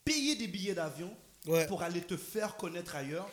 payer 0.05 0.35
des 0.35 0.47
billets 0.47 0.75
d'avion 0.75 1.15
Ouais. 1.45 1.65
pour 1.67 1.81
aller 1.83 2.01
te 2.01 2.15
faire 2.17 2.57
connaître 2.57 2.95
ailleurs, 2.95 3.29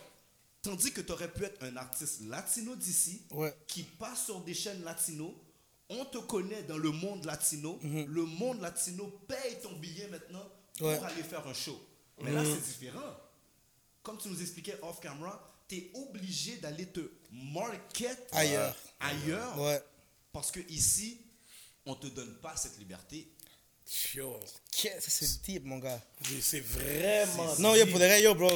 tandis 0.63 0.93
que 0.93 1.01
tu 1.01 1.11
aurais 1.13 1.31
pu 1.31 1.43
être 1.45 1.61
un 1.65 1.77
artiste 1.77 2.21
latino 2.23 2.75
d'ici, 2.77 3.23
Ouais. 3.33 3.53
qui 3.67 3.83
passe 3.83 4.27
sur 4.27 4.41
des 4.43 4.55
chaînes 4.55 4.83
latino, 4.85 5.37
on 5.89 6.05
te 6.05 6.19
connaît 6.19 6.63
dans 6.65 6.79
le 6.79 6.91
monde 6.91 7.25
latino, 7.25 7.79
Mhm. 7.83 8.07
le 8.07 8.23
monde 8.25 8.61
latino 8.61 9.07
paye 9.29 9.59
ton 9.63 9.73
billet 9.73 10.09
maintenant 10.09 10.47
pour 10.79 10.89
Ouais. 10.89 10.99
aller 11.05 11.23
faire 11.23 11.47
un 11.47 11.55
show. 11.55 11.81
Mais 12.23 12.33
là, 12.33 12.43
c'est 12.45 12.65
différent. 12.79 13.17
Comme 14.03 14.19
tu 14.19 14.29
nous 14.29 14.41
expliquais 14.41 14.79
off 14.83 15.01
camera, 15.01 15.43
tu 15.69 15.77
es 15.77 15.91
obligé 15.95 16.57
d'aller 16.59 16.87
te 16.87 17.01
market 17.31 18.29
Ailleurs. 18.33 18.75
ailleurs 19.01 19.61
Ouais. 19.61 19.83
parce 20.33 20.51
que 20.51 20.61
ici, 20.71 21.21
on 21.85 21.95
te 21.95 22.07
donne 22.09 22.35
pas 22.37 22.57
cette 22.57 22.79
liberté. 22.79 23.29
Yo, 24.15 24.41
Qu'est-ce 24.73 25.05
que 25.07 25.11
c'est 25.13 25.43
deep, 25.43 25.65
mon 25.65 25.79
gars? 25.79 26.01
c'est 26.41 26.59
vraiment. 26.61 27.55
Non, 27.61 27.75
yo, 27.77 27.87
pour 27.87 28.01
de 28.01 28.05
vrai, 28.05 28.21
yo, 28.23 28.35
bro. 28.35 28.51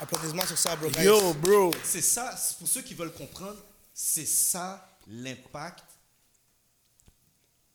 Applaudissements 0.00 0.46
sur 0.46 0.56
ça, 0.58 0.76
bro. 0.76 0.88
guys. 0.90 1.04
Yo, 1.04 1.34
bro. 1.34 1.72
C'est 1.82 2.00
ça, 2.00 2.38
pour 2.58 2.68
ceux 2.68 2.82
qui 2.82 2.94
veulent 2.94 3.12
comprendre, 3.12 3.58
c'est 3.92 4.24
ça 4.26 4.88
l'impact 5.08 5.84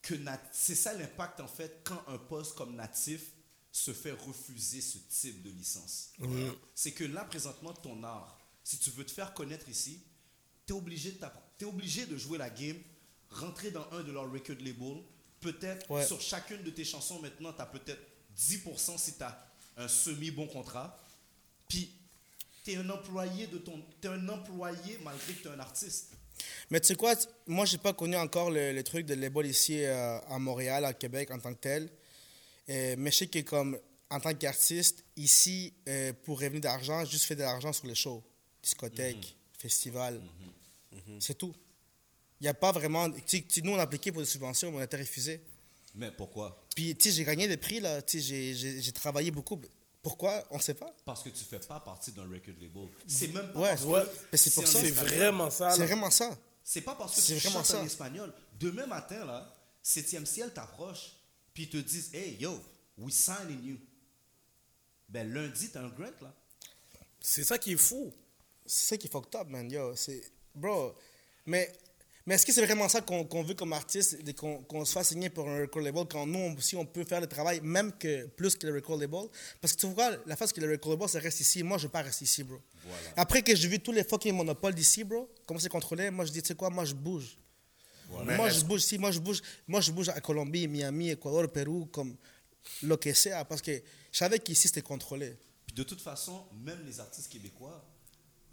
que 0.05 0.13
c'est 0.51 0.75
ça 0.75 0.93
l'impact 0.93 1.39
en 1.39 1.47
fait 1.47 1.81
quand 1.83 2.01
un 2.07 2.17
poste 2.19 2.55
comme 2.55 2.75
natif 2.75 3.21
se 3.71 3.91
fait 3.91 4.11
refuser 4.11 4.79
ce 4.79 4.99
type 5.09 5.41
de 5.41 5.49
licence. 5.49 6.11
C'est 6.75 6.91
que 6.91 7.03
là 7.03 7.25
présentement 7.25 7.73
ton 7.73 8.03
art, 8.03 8.37
si 8.63 8.77
tu 8.77 8.91
veux 8.91 9.03
te 9.05 9.11
faire 9.11 9.33
connaître 9.33 9.67
ici, 9.67 9.99
tu 10.67 10.73
es 10.73 10.75
obligé 10.77 11.11
de 11.11 11.65
obligé 11.65 12.05
de 12.05 12.17
jouer 12.17 12.37
la 12.37 12.49
game, 12.49 12.77
rentrer 13.31 13.71
dans 13.71 13.85
un 13.91 14.03
de 14.03 14.11
leurs 14.11 14.31
record 14.31 14.57
labels, 14.59 15.03
peut-être 15.39 15.89
Ouais. 15.89 16.05
sur 16.05 16.21
chacune 16.21 16.61
de 16.63 16.69
tes 16.69 16.85
chansons 16.85 17.19
maintenant, 17.19 17.51
tu 17.53 17.61
as 17.61 17.65
peut-être 17.65 18.01
10% 18.37 18.97
si 18.97 19.13
tu 19.17 19.23
as 19.23 19.47
un 19.77 19.87
semi 19.87 20.31
bon 20.31 20.47
contrat. 20.47 21.01
Puis 21.67 21.91
tu 22.63 22.71
es 22.71 22.75
un 22.77 22.89
employé 22.89 23.47
de 23.47 23.57
ton 23.57 23.83
t'es 24.01 24.07
un 24.07 24.29
employé 24.29 24.99
malgré 25.03 25.33
que 25.33 25.41
tu 25.41 25.47
es 25.47 25.51
un 25.51 25.59
artiste. 25.59 26.11
Mais 26.69 26.79
tu 26.79 26.87
sais 26.87 26.95
quoi, 26.95 27.13
moi, 27.47 27.65
j'ai 27.65 27.77
pas 27.77 27.93
connu 27.93 28.15
encore 28.15 28.49
le, 28.51 28.73
le 28.73 28.83
truc 28.83 29.05
de 29.05 29.13
label 29.13 29.45
ici 29.47 29.83
euh, 29.83 30.19
à 30.29 30.39
Montréal, 30.39 30.83
à 30.85 30.93
Québec, 30.93 31.31
en 31.31 31.39
tant 31.39 31.53
que 31.53 31.59
tel. 31.59 31.89
Euh, 32.69 32.95
mais 32.97 33.11
je 33.11 33.17
sais 33.17 33.27
que, 33.27 33.39
comme, 33.39 33.77
en 34.09 34.19
tant 34.19 34.33
qu'artiste, 34.33 35.03
ici, 35.15 35.73
euh, 35.87 36.13
pour 36.23 36.39
revenir 36.39 36.61
d'argent, 36.61 37.05
juste 37.05 37.25
faire 37.25 37.37
de 37.37 37.43
l'argent 37.43 37.71
sur 37.73 37.87
les 37.87 37.95
shows, 37.95 38.23
discothèques, 38.61 39.35
festivals. 39.57 40.21
C'est 41.19 41.37
tout. 41.37 41.53
Il 42.41 42.43
n'y 42.43 42.49
a 42.49 42.53
pas 42.53 42.71
vraiment. 42.71 43.09
tu 43.25 43.43
nous, 43.63 43.71
on 43.71 43.77
a 43.79 43.83
appliqué 43.83 44.11
pour 44.11 44.21
des 44.21 44.27
subventions, 44.27 44.71
mais 44.71 44.77
on 44.77 44.81
a 44.81 44.85
été 44.85 44.97
refusé. 44.97 45.41
Mais 45.93 46.11
pourquoi? 46.11 46.65
Puis, 46.75 46.95
tu 46.95 47.09
sais, 47.09 47.15
j'ai 47.15 47.23
gagné 47.23 47.47
des 47.47 47.57
prix, 47.57 47.79
là. 47.79 48.01
Tu 48.01 48.19
sais, 48.19 48.25
j'ai- 48.25 48.53
j'ai 48.55 48.81
j'ai 48.81 48.91
travaillé 48.91 49.31
beaucoup. 49.31 49.59
Pourquoi? 50.05 50.43
On 50.51 50.57
ne 50.57 50.61
sait 50.61 50.75
pas. 50.75 50.93
Parce 51.03 51.23
que 51.23 51.29
tu 51.29 51.43
fais 51.43 51.57
pas 51.57 51.79
partie 51.79 52.11
d'un 52.11 52.25
record 52.29 52.53
label. 52.61 52.89
C'est 53.07 53.29
même 53.29 53.51
pas 53.51 53.59
Ouais, 53.59 53.69
parce 53.69 53.81
que 53.81 53.87
ouais. 53.87 54.03
C'est 54.33 54.53
pour 54.53 54.67
ça. 54.67 54.79
C'est 54.79 54.87
espagnol. 54.89 55.15
vraiment 55.17 55.49
ça. 55.49 55.71
C'est 55.71 55.85
vraiment 55.87 56.11
ça. 56.11 56.37
C'est 56.63 56.81
pas 56.81 56.93
parce 56.93 57.15
que 57.15 57.21
C'est 57.21 57.33
tu 57.33 57.39
vraiment 57.39 57.63
chantes 57.63 57.65
ça. 57.65 57.79
en 57.81 57.85
espagnol. 57.85 58.31
Demain 58.59 58.85
matin, 58.85 59.25
là, 59.25 59.57
7e 59.83 60.25
ciel 60.25 60.53
t'approche, 60.53 61.13
puis 61.55 61.63
ils 61.63 61.69
te 61.71 61.77
disent 61.77 62.13
Hey, 62.13 62.37
yo, 62.39 62.53
we 62.99 63.11
signing 63.11 63.63
you. 63.65 63.77
Ben, 65.09 65.27
lundi, 65.33 65.69
t'as 65.71 65.81
un 65.81 65.89
grant, 65.89 66.05
là. 66.21 66.31
C'est 67.19 67.43
ça 67.43 67.57
qui 67.57 67.73
est 67.73 67.77
fou. 67.77 68.13
C'est 68.63 68.89
ça 68.89 68.97
qui 68.97 69.07
est 69.07 69.09
fucked 69.09 69.35
up, 69.35 69.47
man. 69.47 69.71
Yo, 69.71 69.95
c'est. 69.95 70.21
Bro. 70.53 70.93
Mais, 71.47 71.73
mais 72.25 72.35
est-ce 72.35 72.45
que 72.45 72.51
c'est 72.51 72.65
vraiment 72.65 72.89
ça 72.89 73.01
qu'on 73.01 73.43
veut 73.43 73.53
comme 73.53 73.73
artiste, 73.73 74.17
qu'on 74.35 74.63
qu'on 74.63 74.83
se 74.83 74.93
fasse 74.93 75.09
signer 75.09 75.29
pour 75.29 75.47
un 75.47 75.61
record 75.61 75.81
label 75.83 76.05
quand 76.09 76.25
nous 76.25 76.55
aussi 76.57 76.75
on 76.75 76.85
peut 76.85 77.03
faire 77.03 77.21
le 77.21 77.27
travail, 77.27 77.61
même 77.61 77.91
que 77.91 78.25
plus 78.25 78.55
que 78.55 78.65
le 78.65 78.73
record 78.73 78.97
label? 78.97 79.27
Parce 79.61 79.73
que 79.73 79.81
tu 79.81 79.87
vois, 79.87 80.11
la 80.25 80.35
face 80.35 80.51
que 80.51 80.59
le 80.59 80.71
record 80.71 80.93
label, 80.93 81.09
ça 81.09 81.19
reste 81.19 81.39
ici. 81.39 81.61
Moi, 81.61 81.77
je 81.77 81.83
veux 81.83 81.89
pas 81.89 82.01
rester 82.01 82.25
ici, 82.25 82.43
bro. 82.43 82.59
Après 83.15 83.43
que 83.43 83.55
j'ai 83.55 83.67
vu 83.67 83.79
tous 83.79 83.91
les 83.91 84.03
fucking 84.03 84.33
monopoles 84.33 84.73
d'ici, 84.73 85.03
bro, 85.03 85.29
comment 85.45 85.59
c'est 85.59 85.69
contrôlé, 85.69 86.09
moi 86.09 86.25
je 86.25 86.31
dis, 86.31 86.41
tu 86.41 86.47
sais 86.47 86.55
quoi, 86.55 86.69
moi 86.69 86.85
je 86.85 86.93
bouge. 86.93 87.37
Moi 88.09 88.49
je 88.49 88.63
bouge 88.63 88.81
ici, 88.81 88.97
moi 88.97 89.11
je 89.11 89.19
bouge, 89.19 89.41
moi 89.67 89.81
je 89.81 89.91
bouge 89.91 90.09
à 90.09 90.19
Colombie, 90.21 90.67
Miami, 90.67 91.09
Ecuador, 91.09 91.51
Pérou, 91.51 91.85
comme 91.85 92.15
lo 92.83 92.97
que 92.97 93.13
sea, 93.13 93.45
parce 93.45 93.61
que 93.61 93.71
je 94.11 94.17
savais 94.17 94.39
qu'ici 94.39 94.67
c'était 94.67 94.81
contrôlé. 94.81 95.35
Puis 95.67 95.75
de 95.75 95.83
toute 95.83 96.01
façon, 96.01 96.45
même 96.63 96.83
les 96.85 96.99
artistes 96.99 97.31
québécois, 97.31 97.83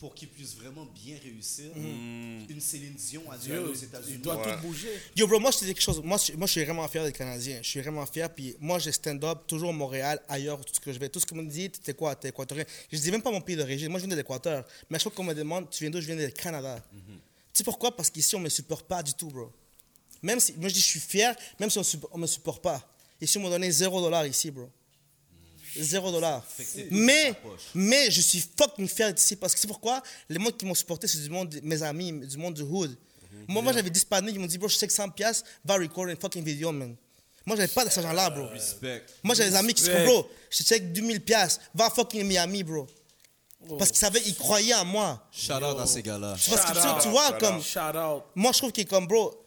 pour 0.03 0.17
qu'ils 0.17 0.27
puissent 0.29 0.57
vraiment 0.57 0.85
bien 0.87 1.17
réussir, 1.23 1.71
Mm. 1.77 2.47
une 2.51 2.61
Céline 2.61 2.95
Dion 2.95 3.23
a 3.31 3.39
dû 3.39 3.53
aller 3.53 3.63
Yo, 3.63 3.71
aux 3.71 3.73
États-Unis. 3.75 4.15
il 4.17 4.21
doit 4.21 4.37
tout 4.37 4.67
bouger. 4.67 4.91
Yo, 5.15 5.29
bro, 5.29 5.39
moi, 5.39 5.53
je 5.53 5.59
te 5.61 5.65
dis 5.65 5.73
quelque 5.75 5.81
chose. 5.85 6.03
Moi, 6.03 6.19
je, 6.19 6.33
moi, 6.33 6.49
je 6.49 6.53
suis 6.53 6.65
vraiment 6.65 6.89
fier 6.89 7.05
des 7.05 7.13
Canadiens. 7.13 7.61
Je 7.63 7.69
suis 7.69 7.81
vraiment 7.81 8.05
fier. 8.05 8.29
Puis 8.35 8.57
moi, 8.59 8.81
j'ai 8.81 8.91
stand-up 8.91 9.47
toujours 9.47 9.69
à 9.71 9.73
Montréal, 9.73 10.21
ailleurs, 10.29 10.65
tout 10.65 10.75
ce 10.75 10.81
que 10.81 10.93
je 10.93 10.99
vais. 10.99 11.09
Tout 11.09 11.21
ce 11.21 11.27
qu'on 11.27 11.37
me 11.37 11.49
dit, 11.49 11.71
t'es 11.71 11.95
quoi 11.95 12.17
T'es 12.17 12.31
équatorien. 12.31 12.65
Je 12.91 12.99
dis 12.99 13.13
même 13.13 13.23
pas 13.23 13.31
mon 13.31 13.41
pays 13.41 13.55
d'origine. 13.55 13.89
Moi, 13.91 14.01
je 14.01 14.07
viens 14.07 14.17
de 14.17 14.21
l'Équateur. 14.21 14.67
Mais 14.91 14.97
à 14.97 14.99
chaque 14.99 15.13
fois 15.13 15.13
qu'on 15.13 15.23
me 15.31 15.35
demande, 15.35 15.71
tu 15.71 15.85
viens 15.85 15.91
d'où? 15.91 16.01
Je 16.01 16.07
viens 16.13 16.17
du 16.17 16.33
Canada. 16.33 16.85
Tu 16.93 16.99
sais 17.55 17.63
pourquoi? 17.65 17.95
Parce 17.97 18.11
qu'ici, 18.11 18.35
on 18.35 18.41
me 18.41 18.49
supporte 18.49 18.89
pas 18.89 19.05
du 19.05 19.15
tout, 19.15 19.29
bro. 19.29 19.53
Même 20.21 20.41
si, 20.41 20.53
moi, 20.55 20.69
je 20.69 20.75
dis, 20.75 20.81
je 20.81 20.85
suis 20.87 20.99
fier, 21.01 21.33
même 21.61 21.71
si 21.71 21.79
on, 21.79 21.83
on 22.11 22.19
me 22.19 22.27
supporte 22.27 22.61
pas. 22.61 22.85
Ici, 23.21 23.39
on 23.39 23.43
m'a 23.43 23.51
donné 23.51 23.71
zéro 23.71 24.01
dollar 24.01 24.27
ici, 24.27 24.51
bro. 24.51 24.69
Zéro 25.77 26.11
dollar. 26.11 26.45
Mais, 26.91 27.35
mais 27.75 28.11
je 28.11 28.21
suis 28.21 28.45
fucking 28.59 28.89
fier 28.89 29.13
d'ici 29.13 29.37
parce 29.37 29.55
que 29.55 29.61
c'est 29.61 29.67
pourquoi 29.67 30.03
les 30.29 30.39
gens 30.43 30.51
qui 30.51 30.67
m'ont 30.67 30.75
supporté, 30.75 31.07
c'est 31.07 31.19
du 31.23 31.31
monde, 31.31 31.59
mes 31.63 31.83
amis, 31.83 32.13
du 32.13 32.37
monde 32.37 32.55
du 32.55 32.63
hood. 32.63 32.97
Moi, 33.49 33.63
moi 33.63 33.73
j'avais 33.73 33.91
10 33.91 34.05
panneaux, 34.05 34.29
ils 34.29 34.39
m'ont 34.39 34.47
dit, 34.47 34.59
bro, 34.59 34.69
je 34.69 34.77
sais 34.77 34.87
que 34.87 34.93
100 34.93 35.11
piastres, 35.11 35.49
va 35.65 35.77
record 35.77 36.07
une 36.07 36.17
fucking 36.17 36.45
vidéo, 36.45 36.73
man. 36.73 36.95
Moi, 37.45 37.57
j'avais 37.57 37.69
pas 37.69 37.85
de 37.85 37.91
cet 37.91 38.05
argent-là, 38.05 38.31
bro. 38.31 38.47
Respect. 38.49 39.05
Moi, 39.23 39.35
j'avais 39.35 39.51
des 39.51 39.57
amis 39.57 39.75
qui 39.75 39.83
se 39.83 39.91
disent, 39.91 40.05
bro, 40.05 40.29
je 40.51 40.63
check 40.63 40.93
2000 40.93 41.21
piastres, 41.23 41.61
va 41.75 41.91
fucking 41.91 42.25
Miami, 42.27 42.63
bro. 42.63 42.87
Parce 43.79 43.91
qu'ils 43.91 43.99
savaient, 44.01 44.23
ils 44.27 44.35
croyaient 44.35 44.75
en 44.75 44.85
moi. 44.85 45.29
Shout 45.33 45.53
out 45.55 45.79
à 45.79 45.87
ces 45.87 46.03
gars-là. 46.03 46.31
Parce 46.31 46.47
que 46.47 46.75
Shout 46.75 46.81
tu, 46.81 46.89
out. 46.89 47.03
tu 47.03 47.09
vois, 47.09 47.29
Shout 47.29 47.39
comme, 47.39 47.57
out. 47.57 47.63
Shout 47.63 47.97
out. 47.97 48.23
moi, 48.35 48.53
je 48.53 48.59
trouve 48.59 48.73
que 48.73 48.83
comme, 48.83 49.07
bro, 49.07 49.45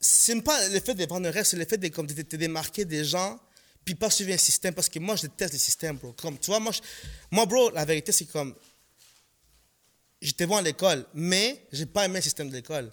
c'est 0.00 0.34
même 0.34 0.42
pas 0.42 0.68
le 0.68 0.80
fait 0.80 0.94
de 0.94 1.06
vendre 1.06 1.28
un 1.28 1.30
rêve, 1.30 1.44
c'est 1.44 1.56
le 1.56 1.64
fait 1.64 1.78
de, 1.78 1.88
comme, 1.88 2.06
de 2.06 2.22
te 2.22 2.36
démarquer 2.36 2.84
des 2.84 3.04
gens, 3.04 3.38
puis 3.86 3.94
pas 3.94 4.10
suivre 4.10 4.32
un 4.32 4.36
système, 4.36 4.74
parce 4.74 4.88
que 4.88 4.98
moi, 4.98 5.14
je 5.14 5.22
déteste 5.22 5.52
le 5.54 5.58
système, 5.60 5.96
bro. 5.96 6.12
Comme, 6.12 6.36
tu 6.38 6.46
vois, 6.50 6.58
moi, 6.58 6.72
je- 6.72 6.80
moi 7.30 7.46
bro, 7.46 7.70
la 7.70 7.84
vérité, 7.84 8.10
c'est 8.10 8.24
comme, 8.26 8.52
j'étais 10.20 10.44
bon 10.44 10.56
à 10.56 10.62
l'école, 10.62 11.06
mais 11.14 11.64
j'ai 11.72 11.86
pas 11.86 12.04
aimé 12.04 12.16
le 12.16 12.22
système 12.22 12.48
de 12.50 12.54
l'école. 12.56 12.90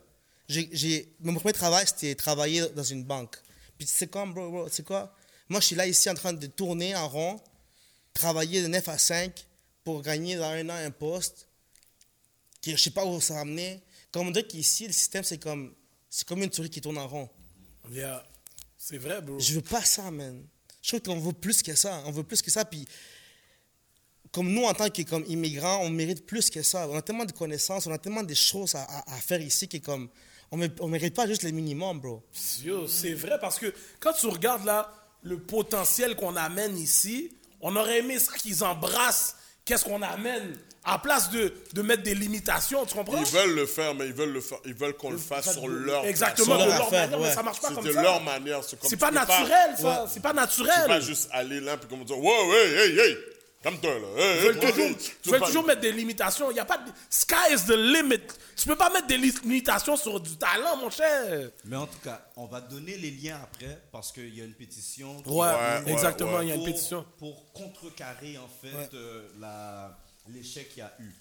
J'ai, 0.48 1.16
mon 1.22 1.34
premier 1.34 1.54
travail, 1.54 1.86
c'était 1.88 2.14
travailler 2.14 2.68
dans 2.76 2.84
une 2.84 3.04
banque. 3.04 3.38
Puis 3.76 3.88
tu 3.88 3.94
sais 3.94 4.06
quoi, 4.08 4.24
bro, 4.28 4.52
bro, 4.52 4.70
tu 4.70 4.76
sais 4.76 4.84
quoi? 4.84 5.16
Moi, 5.50 5.60
je 5.62 5.66
suis 5.66 5.76
là 5.76 5.88
ici 5.88 6.10
en 6.12 6.14
train 6.14 6.32
de 6.32 6.46
tourner 6.48 6.96
en 6.96 7.10
rond, 7.10 7.42
travailler 8.14 8.62
de 8.62 8.68
9 8.68 8.88
à 8.88 8.98
5 9.00 9.34
pour 9.84 10.04
gagner 10.04 10.36
dans 10.36 10.44
un 10.50 10.70
an 10.70 10.76
un 10.76 10.92
poste 10.92 11.48
que 12.62 12.72
je 12.72 12.78
sais 12.78 12.92
pas 12.92 13.04
où 13.04 13.20
ça 13.20 13.34
va 13.34 13.40
amener. 13.42 13.82
Comme 14.12 14.28
on 14.28 14.32
dirait 14.32 14.46
qu'ici, 14.46 14.86
le 14.86 14.94
système, 14.94 15.24
c'est 15.24 15.40
comme, 15.40 15.74
c'est 16.08 16.28
comme 16.28 16.44
une 16.44 16.54
souris 16.54 16.70
qui 16.70 16.82
tourne 16.82 17.00
en 17.00 17.08
rond. 17.08 17.30
Yeah. 17.90 18.24
C'est 18.78 19.00
vrai, 19.00 19.22
bro. 19.22 19.40
Je 19.40 19.54
veux 19.56 19.62
pas 19.62 19.84
ça, 19.84 20.12
man. 20.12 20.46
Je 20.84 20.90
trouve 20.90 21.02
qu'on 21.02 21.20
veut 21.20 21.34
plus 21.34 21.64
que 21.64 21.74
ça. 21.76 22.04
On 22.06 22.12
veut 22.12 22.24
plus 22.24 22.42
que 22.42 22.52
ça. 22.52 22.66
Puis, 22.66 22.86
comme 24.32 24.52
nous, 24.52 24.66
en 24.66 24.74
tant 24.74 24.90
que 24.90 25.02
comme 25.04 25.24
immigrants, 25.28 25.80
on 25.82 25.90
mérite 25.90 26.26
plus 26.26 26.50
que 26.50 26.62
ça. 26.62 26.88
On 26.90 26.98
a 26.98 27.02
tellement 27.02 27.26
de 27.26 27.32
connaissances, 27.32 27.88
on 27.88 27.92
a 27.92 27.98
tellement 27.98 28.24
de 28.24 28.34
choses 28.34 28.76
à, 28.76 29.04
faire 29.22 29.42
ici 29.42 29.68
que 29.68 29.78
comme, 29.78 30.10
on 30.52 30.58
ne 30.58 30.88
mérite 30.88 31.16
pas 31.16 31.26
juste 31.26 31.44
le 31.44 31.52
minimum, 31.52 32.00
bro. 32.00 32.22
C'est 32.34 33.14
vrai 33.14 33.38
parce 33.40 33.58
que 33.58 33.74
quand 34.00 34.14
tu 34.14 34.28
regardes 34.28 34.66
là 34.66 34.94
le 35.22 35.40
potentiel 35.40 36.16
qu'on 36.18 36.36
amène 36.36 36.78
ici, 36.78 37.32
on 37.62 37.76
aurait 37.78 38.00
aimé 38.00 38.20
ça 38.20 38.34
qu'ils 38.34 38.64
embrassent 38.64 39.38
qu'est-ce 39.64 39.86
qu'on 39.86 40.02
amène? 40.02 40.58
À 40.86 41.00
place 41.00 41.30
de, 41.30 41.54
de 41.74 41.82
mettre 41.82 42.04
des 42.04 42.14
limitations, 42.16 42.86
tu 42.86 42.94
comprends? 42.96 43.18
Ils 43.20 43.26
veulent 43.32 43.56
le 43.56 43.66
faire, 43.66 43.96
mais 43.96 44.08
ils 44.08 44.14
veulent 44.14 44.34
le 44.34 44.42
faire. 44.42 44.58
Ils 44.66 44.74
veulent 44.74 44.96
qu'on 44.98 45.12
le 45.12 45.18
fasse 45.18 45.54
sur 45.54 45.68
leur 45.68 46.06
Exactement, 46.06 46.46
Sur 46.46 46.58
de 46.58 46.60
leur 46.66 46.78
leur 46.78 46.88
affaire, 46.88 47.02
manière, 47.04 47.20
mais 47.20 47.26
ouais. 47.28 47.34
ça 47.34 47.44
marche 47.44 47.62
pas 47.62 47.68
C'est 47.70 47.76
comme 47.76 47.86
de 47.86 47.92
ça. 47.94 48.02
leur 48.02 48.22
manière. 48.24 48.64
C'est 48.64 48.80
comme 48.80 48.90
C'est 48.90 48.98
pas 48.98 49.12
naturel, 49.12 49.76
ça. 49.78 49.78
C'est 49.78 49.86
pas 49.86 50.08
Tu 50.08 50.16
peux 50.16 50.22
pas 50.22 50.34
naturel. 50.34 51.02
juste 51.02 51.30
aller 51.32 51.60
là 51.62 51.78
puis 51.78 51.88
comme 51.90 52.04
dire 52.04 52.18
Wow, 52.20 52.54
hey, 52.54 52.74
hey, 52.74 53.00
hey, 53.00 53.18
calme-toi 53.64 53.92
là. 53.94 54.08
Hey, 54.18 54.38
Ils 54.38 54.44
veulent 54.44 54.60
toujours, 54.60 54.98
tu 54.98 55.12
ils 55.26 55.32
veulent 55.32 55.40
pas- 55.40 55.46
toujours 55.48 55.66
mettre 55.66 55.80
des 55.82 55.92
limitations. 55.94 56.52
Il 56.52 56.58
y 56.58 56.60
a 56.60 56.66
pas 56.66 56.78
de... 56.80 56.92
Sky 57.10 57.54
is 57.54 57.66
the 57.66 57.78
limit. 57.78 58.20
Tu 58.58 58.68
peux 58.68 58.76
pas 58.76 58.90
mettre 58.90 59.08
des 59.08 59.18
li- 59.18 59.34
limitations 59.44 59.96
sur 59.96 60.20
du 60.20 60.36
talent, 60.36 60.76
mon 60.78 60.90
cher. 60.90 61.50
Mais 61.64 61.78
en 61.78 61.88
tout 61.88 62.00
cas, 62.04 62.26
on 62.36 62.46
va 62.46 62.60
donner 62.60 62.98
les 62.98 63.12
liens 63.12 63.40
après 63.42 63.82
parce 63.92 64.12
qu'il 64.12 64.36
y 64.38 64.42
a 64.42 64.44
une 64.44 64.54
pétition. 64.54 65.16
Ouais, 65.26 65.48
ouais, 65.48 65.92
exactement, 65.94 66.40
ouais. 66.40 66.46
il 66.46 66.50
y 66.50 66.52
a 66.52 66.56
une 66.56 66.60
pour- 66.64 66.74
pétition. 66.74 67.06
Pour 67.20 67.54
contrecarrer 67.54 68.38
en 68.38 68.50
fait 68.62 68.76
Ouais. 68.78 68.90
euh, 68.96 69.28
la- 69.40 69.98
l'échec 70.30 70.70
qu'il 70.70 70.80
y 70.80 70.82
a 70.82 70.94
eu. 71.00 71.12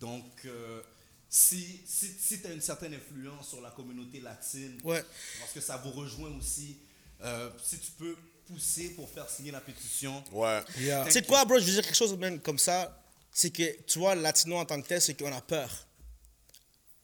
Donc, 0.00 0.24
euh, 0.44 0.82
si, 1.28 1.80
si, 1.86 2.08
si 2.18 2.40
tu 2.40 2.46
as 2.46 2.52
une 2.52 2.60
certaine 2.60 2.94
influence 2.94 3.48
sur 3.48 3.60
la 3.60 3.70
communauté 3.70 4.20
latine, 4.20 4.78
Ouais. 4.84 5.04
parce 5.40 5.52
que 5.52 5.60
ça 5.60 5.76
vous 5.78 5.90
rejoint 5.90 6.30
aussi, 6.36 6.78
euh, 7.22 7.50
si 7.62 7.78
tu 7.78 7.90
peux 7.92 8.16
pousser 8.46 8.90
pour 8.90 9.08
faire 9.10 9.28
signer 9.28 9.50
la 9.50 9.60
pétition. 9.60 10.22
Ouais. 10.32 10.62
Yeah. 10.78 11.04
Tu 11.06 11.12
sais 11.12 11.22
quoi, 11.22 11.44
bro, 11.44 11.58
je 11.58 11.64
veux 11.64 11.72
dire 11.72 11.82
quelque 11.82 11.96
chose 11.96 12.16
même 12.16 12.40
comme 12.40 12.58
ça. 12.58 13.02
C'est 13.32 13.50
que, 13.50 13.82
tu 13.82 13.98
vois, 13.98 14.14
latino 14.14 14.56
en 14.56 14.64
tant 14.64 14.80
que 14.80 14.86
tel, 14.86 15.00
c'est 15.00 15.14
qu'on 15.18 15.32
a 15.32 15.40
peur. 15.40 15.70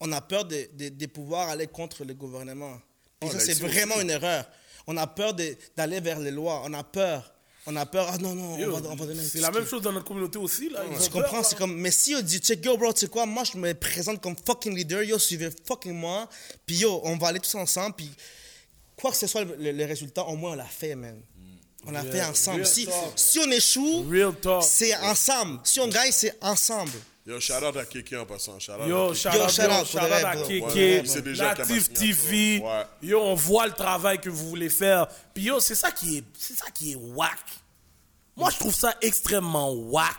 On 0.00 0.10
a 0.12 0.20
peur 0.20 0.44
de, 0.44 0.68
de, 0.72 0.88
de 0.88 1.06
pouvoir 1.06 1.48
aller 1.48 1.66
contre 1.66 2.04
le 2.04 2.14
gouvernement. 2.14 2.74
Et 3.20 3.26
Oh, 3.26 3.28
ça, 3.28 3.34
là, 3.34 3.40
c'est 3.40 3.54
vraiment 3.54 3.94
aussi. 3.96 4.04
une 4.04 4.10
erreur. 4.10 4.48
On 4.86 4.96
a 4.96 5.06
peur 5.06 5.34
d'aller 5.76 6.00
vers 6.00 6.18
les 6.18 6.30
lois. 6.30 6.62
On 6.64 6.72
a 6.72 6.82
peur. 6.82 7.31
On 7.66 7.76
a 7.76 7.86
peur. 7.86 8.08
Ah 8.12 8.18
non, 8.18 8.34
non, 8.34 8.58
Yo, 8.58 8.74
on 8.74 8.80
va, 8.80 8.88
on 8.90 8.96
va 8.96 9.06
donner 9.06 9.22
C'est 9.22 9.38
la 9.40 9.50
même 9.52 9.66
chose 9.66 9.82
dans 9.82 9.92
notre 9.92 10.06
communauté 10.06 10.36
aussi. 10.38 10.68
Là. 10.68 10.80
Ils 10.84 10.96
peur, 11.10 11.10
comprends? 11.10 11.42
C'est 11.44 11.56
comme, 11.56 11.76
mais 11.76 11.90
si 11.92 12.14
on 12.16 12.20
dit, 12.20 12.38
check, 12.38 12.64
yo, 12.64 12.76
bro, 12.76 12.92
tu 12.92 13.00
sais 13.00 13.08
quoi, 13.08 13.24
moi, 13.24 13.44
je 13.44 13.56
me 13.56 13.72
présente 13.74 14.20
comme 14.20 14.34
fucking 14.44 14.74
leader, 14.76 15.02
yo, 15.04 15.18
suivez 15.18 15.50
fucking 15.66 15.92
moi, 15.94 16.28
puis 16.66 16.76
yo, 16.78 17.00
on 17.04 17.16
va 17.16 17.28
aller 17.28 17.38
tous 17.40 17.54
ensemble, 17.54 17.94
puis 17.96 18.10
quoi 18.96 19.12
que 19.12 19.16
ce 19.16 19.26
soit 19.28 19.44
le, 19.44 19.54
le- 19.56 19.72
le 19.72 19.84
résultat, 19.84 20.24
au 20.24 20.34
moins, 20.36 20.52
on 20.52 20.56
l'a 20.56 20.64
fait, 20.64 20.94
man. 20.96 21.20
On 21.86 21.90
l'a 21.92 22.02
Yeah, 22.04 22.12
fait 22.12 22.22
ensemble. 22.24 22.66
Si, 22.66 22.88
si 23.16 23.38
on 23.40 23.50
échoue, 23.50 24.04
c'est 24.62 24.96
ensemble. 24.98 25.60
Si 25.64 25.80
on 25.80 25.88
gagne, 25.88 26.12
c'est 26.12 26.36
ensemble. 26.40 26.92
Yo, 27.24 27.38
shout 27.38 27.62
out 27.64 27.76
à 27.76 27.84
Kéké 27.84 28.16
en 28.16 28.26
passant. 28.26 28.58
Shout 28.58 28.72
out 28.72 28.88
Yo, 28.88 29.10
à 29.10 29.14
shout 29.14 29.28
Yo, 29.32 29.44
out, 29.44 29.56
yo, 29.56 29.64
out, 29.80 29.86
shout 29.86 29.98
out 29.98 30.12
à. 30.24 30.36
Kéké, 30.36 30.62
Ouais, 30.64 31.02
TV. 31.94 32.58
Ouais. 32.60 32.84
Yo, 33.02 33.20
on 33.20 33.34
voit 33.34 33.66
le 33.68 33.72
travail 33.74 34.20
que 34.20 34.28
vous 34.28 34.48
voulez 34.48 34.68
faire. 34.70 35.06
Puis 35.32 35.44
yo, 35.44 35.60
c'est 35.60 35.76
ça 35.76 35.92
qui 35.92 36.18
est, 36.18 36.24
c'est 36.36 36.54
ça 36.54 36.70
qui 36.72 36.92
est 36.92 36.96
whack. 36.96 37.38
Moi, 38.36 38.50
je 38.50 38.58
trouve 38.58 38.74
ça 38.74 38.96
extrêmement 39.00 39.70
whack. 39.72 40.16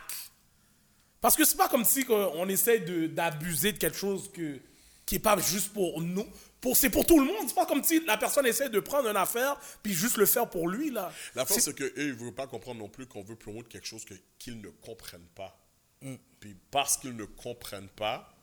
Parce 1.19 1.35
que 1.35 1.43
c'est 1.45 1.57
pas 1.57 1.67
comme 1.67 1.83
si 1.85 2.05
qu'on- 2.05 2.31
on 2.35 2.47
essaie 2.47 2.79
de- 2.79 3.07
d'abuser 3.07 3.73
de 3.73 3.77
quelque 3.79 3.97
chose 3.97 4.29
que, 4.31 4.59
qui 5.05 5.15
est 5.15 5.19
pas 5.19 5.37
juste 5.39 5.73
pour 5.73 5.99
nous. 6.01 6.25
Pour, 6.61 6.77
c'est 6.77 6.89
pour 6.89 7.05
tout 7.05 7.19
le 7.19 7.25
monde. 7.25 7.45
C'est 7.47 7.55
pas 7.55 7.65
comme 7.65 7.83
si 7.83 7.99
la 8.05 8.15
personne 8.17 8.45
essaie 8.45 8.69
de 8.69 8.79
prendre 8.79 9.09
une 9.09 9.17
affaire 9.17 9.57
puis 9.81 9.93
juste 9.93 10.15
le 10.15 10.25
faire 10.25 10.49
pour 10.49 10.69
lui, 10.69 10.89
là. 10.91 11.11
La 11.35 11.45
force, 11.45 11.59
c'est 11.61 11.73
qu'eux, 11.75 11.91
ils 11.97 12.07
ne 12.09 12.13
veulent 12.13 12.33
pas 12.33 12.47
comprendre 12.47 12.79
non 12.79 12.87
plus 12.87 13.05
qu'on 13.07 13.23
veut 13.23 13.35
promouvoir 13.35 13.67
quelque 13.67 13.87
chose 13.87 14.05
que- 14.05 14.13
qu'ils 14.39 14.61
ne 14.61 14.69
comprennent 14.85 15.27
pas. 15.35 15.59
Mm. 16.03 16.15
Puis 16.39 16.55
parce 16.71 16.97
qu'ils 16.97 17.15
ne 17.15 17.25
comprennent 17.25 17.87
pas, 17.89 18.33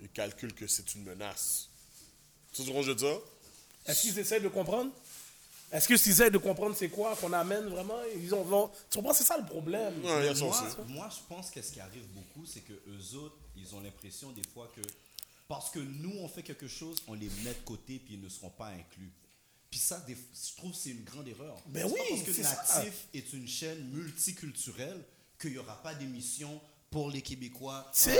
ils 0.00 0.08
calculent 0.10 0.54
que 0.54 0.66
c'est 0.66 0.94
une 0.94 1.04
menace. 1.04 1.68
Tu 2.52 2.62
sais 2.62 2.68
ce 2.68 2.72
que 2.74 2.82
je 2.82 2.88
veux 2.90 2.94
dire? 2.94 3.18
Est-ce 3.86 4.02
qu'ils 4.02 4.18
essaient 4.18 4.40
de 4.40 4.48
comprendre? 4.48 4.90
Est-ce 5.72 5.86
qu'ils 5.86 5.96
essaient 5.96 6.30
de 6.30 6.38
comprendre 6.38 6.74
c'est 6.76 6.88
quoi 6.88 7.14
qu'on 7.16 7.32
amène 7.32 7.66
vraiment? 7.68 7.98
Ils 8.16 8.34
ont, 8.34 8.42
vont- 8.42 8.70
tu 8.90 8.98
comprends? 8.98 9.12
C'est 9.14 9.24
ça 9.24 9.36
le 9.38 9.44
problème. 9.44 9.94
Ouais, 10.04 10.88
moi, 10.88 11.08
je 11.10 11.20
pense 11.28 11.50
que 11.50 11.60
ce 11.60 11.72
qui 11.72 11.80
arrive 11.80 12.06
beaucoup, 12.14 12.46
c'est 12.46 12.60
que 12.60 12.72
eux 12.72 13.16
autres, 13.16 13.36
ils 13.56 13.74
ont 13.74 13.80
l'impression 13.80 14.30
des 14.32 14.42
fois 14.54 14.70
que 14.74 14.80
parce 15.46 15.70
que 15.70 15.78
nous, 15.78 16.12
on 16.20 16.28
fait 16.28 16.42
quelque 16.42 16.68
chose, 16.68 17.02
on 17.06 17.14
les 17.14 17.30
met 17.42 17.54
de 17.54 17.64
côté 17.64 17.98
puis 17.98 18.14
ils 18.14 18.20
ne 18.20 18.28
seront 18.28 18.50
pas 18.50 18.68
inclus. 18.68 19.10
Puis 19.70 19.78
ça, 19.78 19.98
des- 20.06 20.14
je 20.16 20.56
trouve 20.56 20.72
que 20.72 20.76
c'est 20.78 20.90
une 20.90 21.04
grande 21.04 21.28
erreur. 21.28 21.56
Ben 21.66 21.86
oui, 21.86 22.00
parce 22.10 22.22
que 22.22 22.32
ça. 22.42 22.82
Natif 22.84 23.06
est 23.14 23.32
une 23.34 23.48
chaîne 23.48 23.82
multiculturelle 23.90 25.02
qu'il 25.40 25.52
n'y 25.52 25.58
aura 25.58 25.82
pas 25.82 25.94
d'émission 25.94 26.60
pour 26.90 27.10
les 27.10 27.20
Québécois. 27.20 27.86
C'est- 27.92 28.12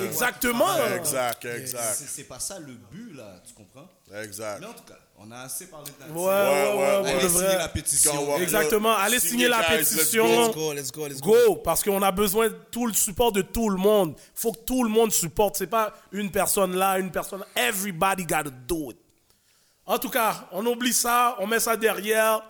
qui 0.00 0.04
Exactement. 0.06 0.76
Exact, 0.96 1.44
exact, 1.44 2.02
C'est 2.06 2.24
pas 2.24 2.38
ça 2.40 2.58
le 2.58 2.72
but, 2.90 3.14
là, 3.14 3.34
tu 3.46 3.52
comprends? 3.54 3.88
exact. 4.22 4.60
Mais 4.60 4.66
en 4.66 4.72
tout 4.72 4.84
cas, 4.84 4.98
on 5.18 5.30
a 5.30 5.40
assez 5.42 5.66
parlé 5.66 5.90
de 5.90 5.98
Natif. 6.00 6.16
Ouais, 6.16 6.22
ouais, 6.24 6.74
ouais, 6.74 7.02
ouais, 7.02 7.10
Allez 7.10 7.28
signer 7.28 7.44
vrai. 7.44 7.58
la 7.58 7.68
pétition. 7.68 8.38
Exactement. 8.38 8.96
Allez 8.96 9.20
Signer, 9.20 9.48
la 9.48 9.62
pétition. 9.62 10.46
Let's 10.46 10.54
go, 10.54 10.72
let's 10.72 10.90
go, 10.92 11.06
let's 11.08 11.20
go. 11.20 11.34
Go, 11.48 11.56
parce 11.56 11.82
qu'on 11.84 12.02
a 12.02 12.10
besoin 12.10 12.48
de 12.48 12.56
tout 12.70 12.86
le 12.86 12.94
support 12.94 13.30
de 13.32 13.42
tout 13.42 13.68
le 13.68 13.76
monde. 13.76 14.14
faut 14.34 14.52
que 14.52 14.60
tout 14.60 14.82
le 14.84 14.90
monde 14.90 15.12
supporte. 15.12 15.56
C'est 15.56 15.66
pas 15.66 15.92
une 16.12 16.30
personne 16.30 16.74
là, 16.74 16.98
une 16.98 17.10
personne. 17.10 17.44
Everybody 17.54 18.24
gotta 18.24 18.50
do 18.66 18.90
it. 18.90 18.98
En 19.84 19.98
tout 19.98 20.10
cas, 20.10 20.48
on 20.52 20.64
oublie 20.66 20.92
ça, 20.92 21.36
on 21.40 21.46
met 21.46 21.60
ça 21.60 21.76
derrière. 21.76 22.40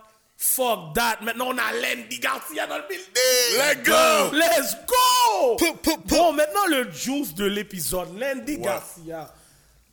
Fuck 0.45 0.95
that. 0.95 1.22
Maintenant, 1.22 1.51
on 1.55 1.59
a 1.59 1.72
Landy 1.72 2.18
Garcia 2.18 2.66
dans 2.66 2.76
le 2.76 2.82
building. 2.88 3.57
Let's 3.57 3.82
go! 3.84 4.36
Let's 4.36 4.74
go! 4.86 5.57
Pou, 5.57 5.72
pou, 5.76 5.97
pou. 5.99 6.16
Bon, 6.16 6.32
maintenant, 6.32 6.66
le 6.66 6.90
juice 6.90 7.32
de 7.32 7.45
l'épisode. 7.45 8.18
Landy 8.18 8.59
Garcia. 8.59 9.32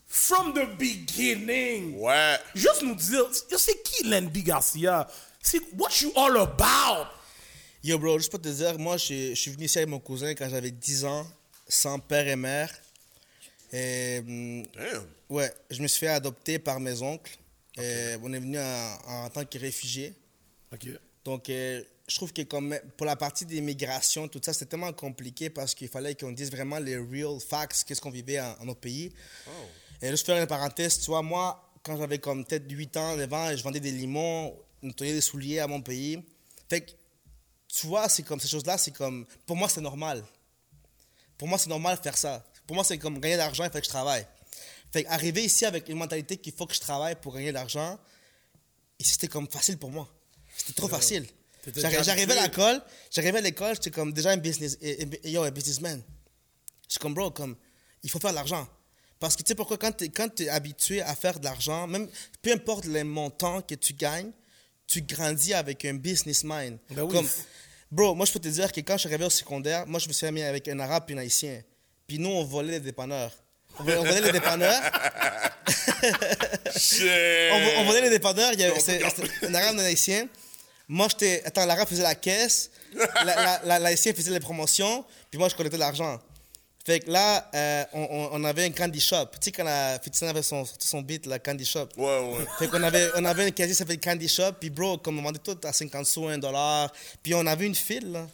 From 0.08 0.54
the 0.56 0.66
beginning. 0.76 2.00
Ouais. 2.00 2.38
Juste 2.56 2.82
nous 2.82 2.96
dire, 2.96 3.26
c'est 3.32 3.84
qui 3.84 4.06
Landy 4.06 4.42
Garcia? 4.42 5.08
C'est 5.40 5.62
what 5.78 5.92
you 6.02 6.12
all 6.16 6.36
about? 6.38 7.12
Yo, 7.84 8.00
bro, 8.00 8.18
juste 8.18 8.32
pour 8.32 8.42
te 8.42 8.50
dire, 8.50 8.78
moi, 8.80 8.98
je, 8.98 9.30
je 9.30 9.36
suis 9.36 9.52
venu 9.52 9.66
ici 9.66 9.78
avec 9.78 9.90
mon 9.90 10.00
cousin 10.00 10.34
quand 10.34 10.50
j'avais 10.50 10.72
10 10.72 11.06
ans, 11.06 11.28
sans 11.68 12.00
père 12.00 12.28
et 12.28 12.36
mère. 12.36 12.74
Et, 13.72 14.22
Damn. 14.26 15.06
ouais, 15.30 15.54
je 15.70 15.80
me 15.84 15.88
suis 15.88 16.00
fait 16.00 16.08
adopter 16.08 16.58
par 16.58 16.80
mes 16.80 17.04
oncles. 17.04 17.38
Et 17.78 18.16
on 18.24 18.34
est 18.34 18.40
venu 18.40 18.58
en, 18.60 19.26
en 19.26 19.30
tant 19.30 19.46
que 19.46 19.60
réfugié. 19.60 20.16
Donc, 21.24 21.50
euh, 21.50 21.84
je 22.08 22.16
trouve 22.16 22.34
que 22.34 22.42
comme 22.44 22.76
pour 22.98 23.06
la 23.06 23.16
partie 23.16 23.46
des 23.46 23.62
migrations, 23.62 24.28
tout 24.28 24.42
ça, 24.44 24.54
c'était 24.54 24.66
tellement 24.68 24.94
compliqué 24.94 25.50
parce 25.50 25.76
qu'il 25.76 25.88
fallait 25.88 26.16
qu'on 26.16 26.32
dise 26.32 26.52
vraiment 26.52 26.80
les 26.80 26.98
real 26.98 27.40
facts, 27.40 27.84
qu'est-ce 27.88 28.02
qu'on 28.02 28.10
vivait 28.10 28.40
en, 28.40 28.56
en 28.60 28.66
notre 28.66 28.80
pays. 28.80 29.12
Et 30.02 30.10
juste 30.10 30.26
faire 30.26 30.42
une 30.42 30.48
parenthèse, 30.48 31.00
tu 31.00 31.08
vois, 31.08 31.22
moi, 31.22 31.72
quand 31.84 31.98
j'avais 31.98 32.20
comme 32.20 32.46
peut-être 32.46 32.70
8 32.70 32.98
ans, 32.98 33.16
9 33.18 33.34
ans, 33.34 33.56
je 33.56 33.64
vendais 33.64 33.80
des 33.80 33.92
limons, 33.92 34.56
nettoyais 34.82 35.14
des 35.14 35.22
souliers 35.22 35.60
à 35.60 35.68
mon 35.68 35.82
pays. 35.82 36.24
Fait 36.70 36.82
que, 36.82 36.92
tu 37.68 37.88
vois, 37.88 38.10
c'est 38.10 38.24
comme 38.24 38.40
ces 38.40 38.48
choses-là, 38.48 38.78
c'est 38.78 38.92
comme, 38.92 39.26
pour 39.46 39.56
moi, 39.56 39.70
c'est 39.70 39.82
normal. 39.82 40.24
Pour 41.38 41.48
moi, 41.48 41.58
c'est 41.58 41.70
normal 41.70 41.98
de 41.98 42.02
faire 42.02 42.18
ça. 42.18 42.46
Pour 42.66 42.76
moi, 42.76 42.84
c'est 42.84 42.98
comme 42.98 43.20
gagner 43.20 43.36
de 43.36 43.40
l'argent, 43.40 43.64
il 43.64 43.72
faut 43.72 43.80
que 43.80 43.86
je 43.86 43.90
travaille. 43.90 44.26
Fait 44.92 45.04
que 45.04 45.10
arriver 45.10 45.44
ici 45.44 45.66
avec 45.66 45.88
une 45.90 45.98
mentalité 45.98 46.38
qu'il 46.38 46.54
faut 46.54 46.66
que 46.66 46.74
je 46.74 46.80
travaille 46.80 47.16
pour 47.16 47.34
gagner 47.34 47.50
de 47.50 47.54
l'argent, 47.54 48.00
c'était 49.00 49.28
comme 49.28 49.48
facile 49.50 49.78
pour 49.78 49.92
moi. 49.92 50.08
C'était 50.60 50.74
trop 50.74 50.88
facile. 50.88 51.26
J'arrivais 51.76 52.38
à 52.38 52.44
l'école, 52.44 52.82
j'arrivais 53.12 53.38
à 53.40 53.42
l'école, 53.42 53.76
j'étais 53.76 53.92
comme 53.92 54.14
déjà 54.14 54.32
un 54.32 54.38
business, 54.38 54.78
yo, 55.24 55.44
un 55.44 55.52
businessman. 55.52 56.02
Je 56.88 56.94
suis 56.94 57.00
comme, 57.00 57.14
bro, 57.14 57.32
comme, 57.32 57.56
il 58.04 58.10
faut 58.10 58.20
faire 58.20 58.32
de 58.32 58.36
l'argent. 58.36 58.68
Parce 59.20 59.36
que 59.36 59.44
tu 59.44 59.50
sais 59.50 59.56
pourquoi, 59.56 59.78
quand 59.78 59.92
tu 59.92 60.06
es, 60.06 60.46
es 60.46 60.50
habitué 60.50 61.02
à 61.02 61.14
faire 61.16 61.40
de 61.40 61.44
l'argent, 61.44 61.86
même 61.88 62.08
peu 62.42 62.52
importe 62.54 62.86
les 62.86 63.04
montants 63.04 63.62
que 63.62 63.76
tu 63.76 63.94
gagnes, 63.94 64.32
tu 64.88 65.02
grandis 65.02 65.54
avec 65.54 65.84
un 65.86 65.94
business 65.96 66.44
mind. 66.44 66.78
Ben 66.92 67.04
oui. 67.04 67.14
Comme, 67.14 67.30
bro, 67.92 68.16
moi 68.16 68.26
je 68.26 68.32
peux 68.32 68.40
te 68.40 68.48
dire 68.48 68.72
que 68.72 68.80
quand 68.80 68.94
je 68.94 69.00
suis 69.00 69.10
arrivé 69.10 69.26
au 69.26 69.30
secondaire, 69.30 69.86
moi 69.86 70.00
je 70.00 70.08
me 70.08 70.14
suis 70.14 70.26
ami 70.26 70.42
avec 70.42 70.68
un 70.70 70.80
arabe 70.80 71.04
et 71.10 71.14
un 71.14 71.18
haïtien. 71.18 71.62
Puis 72.08 72.18
nous, 72.18 72.30
on 72.30 72.44
volait 72.46 72.72
les 72.72 72.80
dépanneurs. 72.80 73.32
On 73.78 73.84
volait, 73.84 73.98
on 73.98 74.04
volait 74.04 74.22
les 74.22 74.32
dépanneurs. 74.32 74.82
On, 77.54 77.60
vo- 77.60 77.72
on 77.78 77.84
volait 77.86 78.02
les 78.02 78.10
dépanneurs, 78.10 78.54
il 78.54 78.60
y 78.60 78.64
avait 78.64 79.04
un 79.44 79.54
arabe 79.54 79.76
et 79.76 79.82
un 79.82 79.86
haïtien. 79.86 80.28
Moi, 80.90 81.08
j'étais. 81.12 81.42
Attends, 81.46 81.66
l'arabe 81.66 81.88
faisait 81.88 82.04
la 82.04 82.16
caisse, 82.16 82.72
la- 83.24 83.62
la- 83.64 83.80
la- 83.80 83.96
faisait 83.96 84.32
les 84.32 84.40
promotions, 84.40 85.06
puis 85.30 85.38
moi, 85.40 85.48
je 85.48 85.56
collectais 85.56 85.78
l'argent. 85.78 86.20
Fait 86.86 87.02
que 87.02 87.12
là, 87.12 87.48
euh, 87.54 87.84
on, 87.94 88.30
on- 88.32 88.44
avait 88.44 88.64
un 88.66 88.72
candy 88.72 89.00
shop. 89.00 89.28
Tu 89.34 89.38
sais, 89.42 89.52
quand 89.52 89.64
la 89.66 90.00
Fitina 90.04 90.32
avait 90.32 90.42
son, 90.42 90.66
son 90.80 91.02
beat, 91.04 91.28
la 91.28 91.38
candy 91.38 91.64
shop. 91.66 91.90
Ouais, 91.98 92.06
ouais. 92.20 92.46
Fait 92.58 92.68
qu'on 92.68 92.82
avait, 92.82 93.10
on 93.16 93.24
avait 93.26 93.46
un 93.46 93.52
casier 93.52 93.74
qui 93.74 93.78
s'appelait 93.78 93.98
Candy 93.98 94.28
Shop, 94.28 94.54
puis 94.60 94.72
bro, 94.72 94.98
comme 94.98 95.20
on 95.20 95.22
vendait 95.22 95.40
tout 95.40 95.58
à 95.64 95.72
50 95.74 96.06
sous, 96.08 96.26
1 96.28 96.40
dollar. 96.40 96.92
Puis 97.22 97.36
on 97.36 97.46
avait 97.46 97.68
une 97.68 97.76
file, 97.76 98.12
là, 98.14 98.28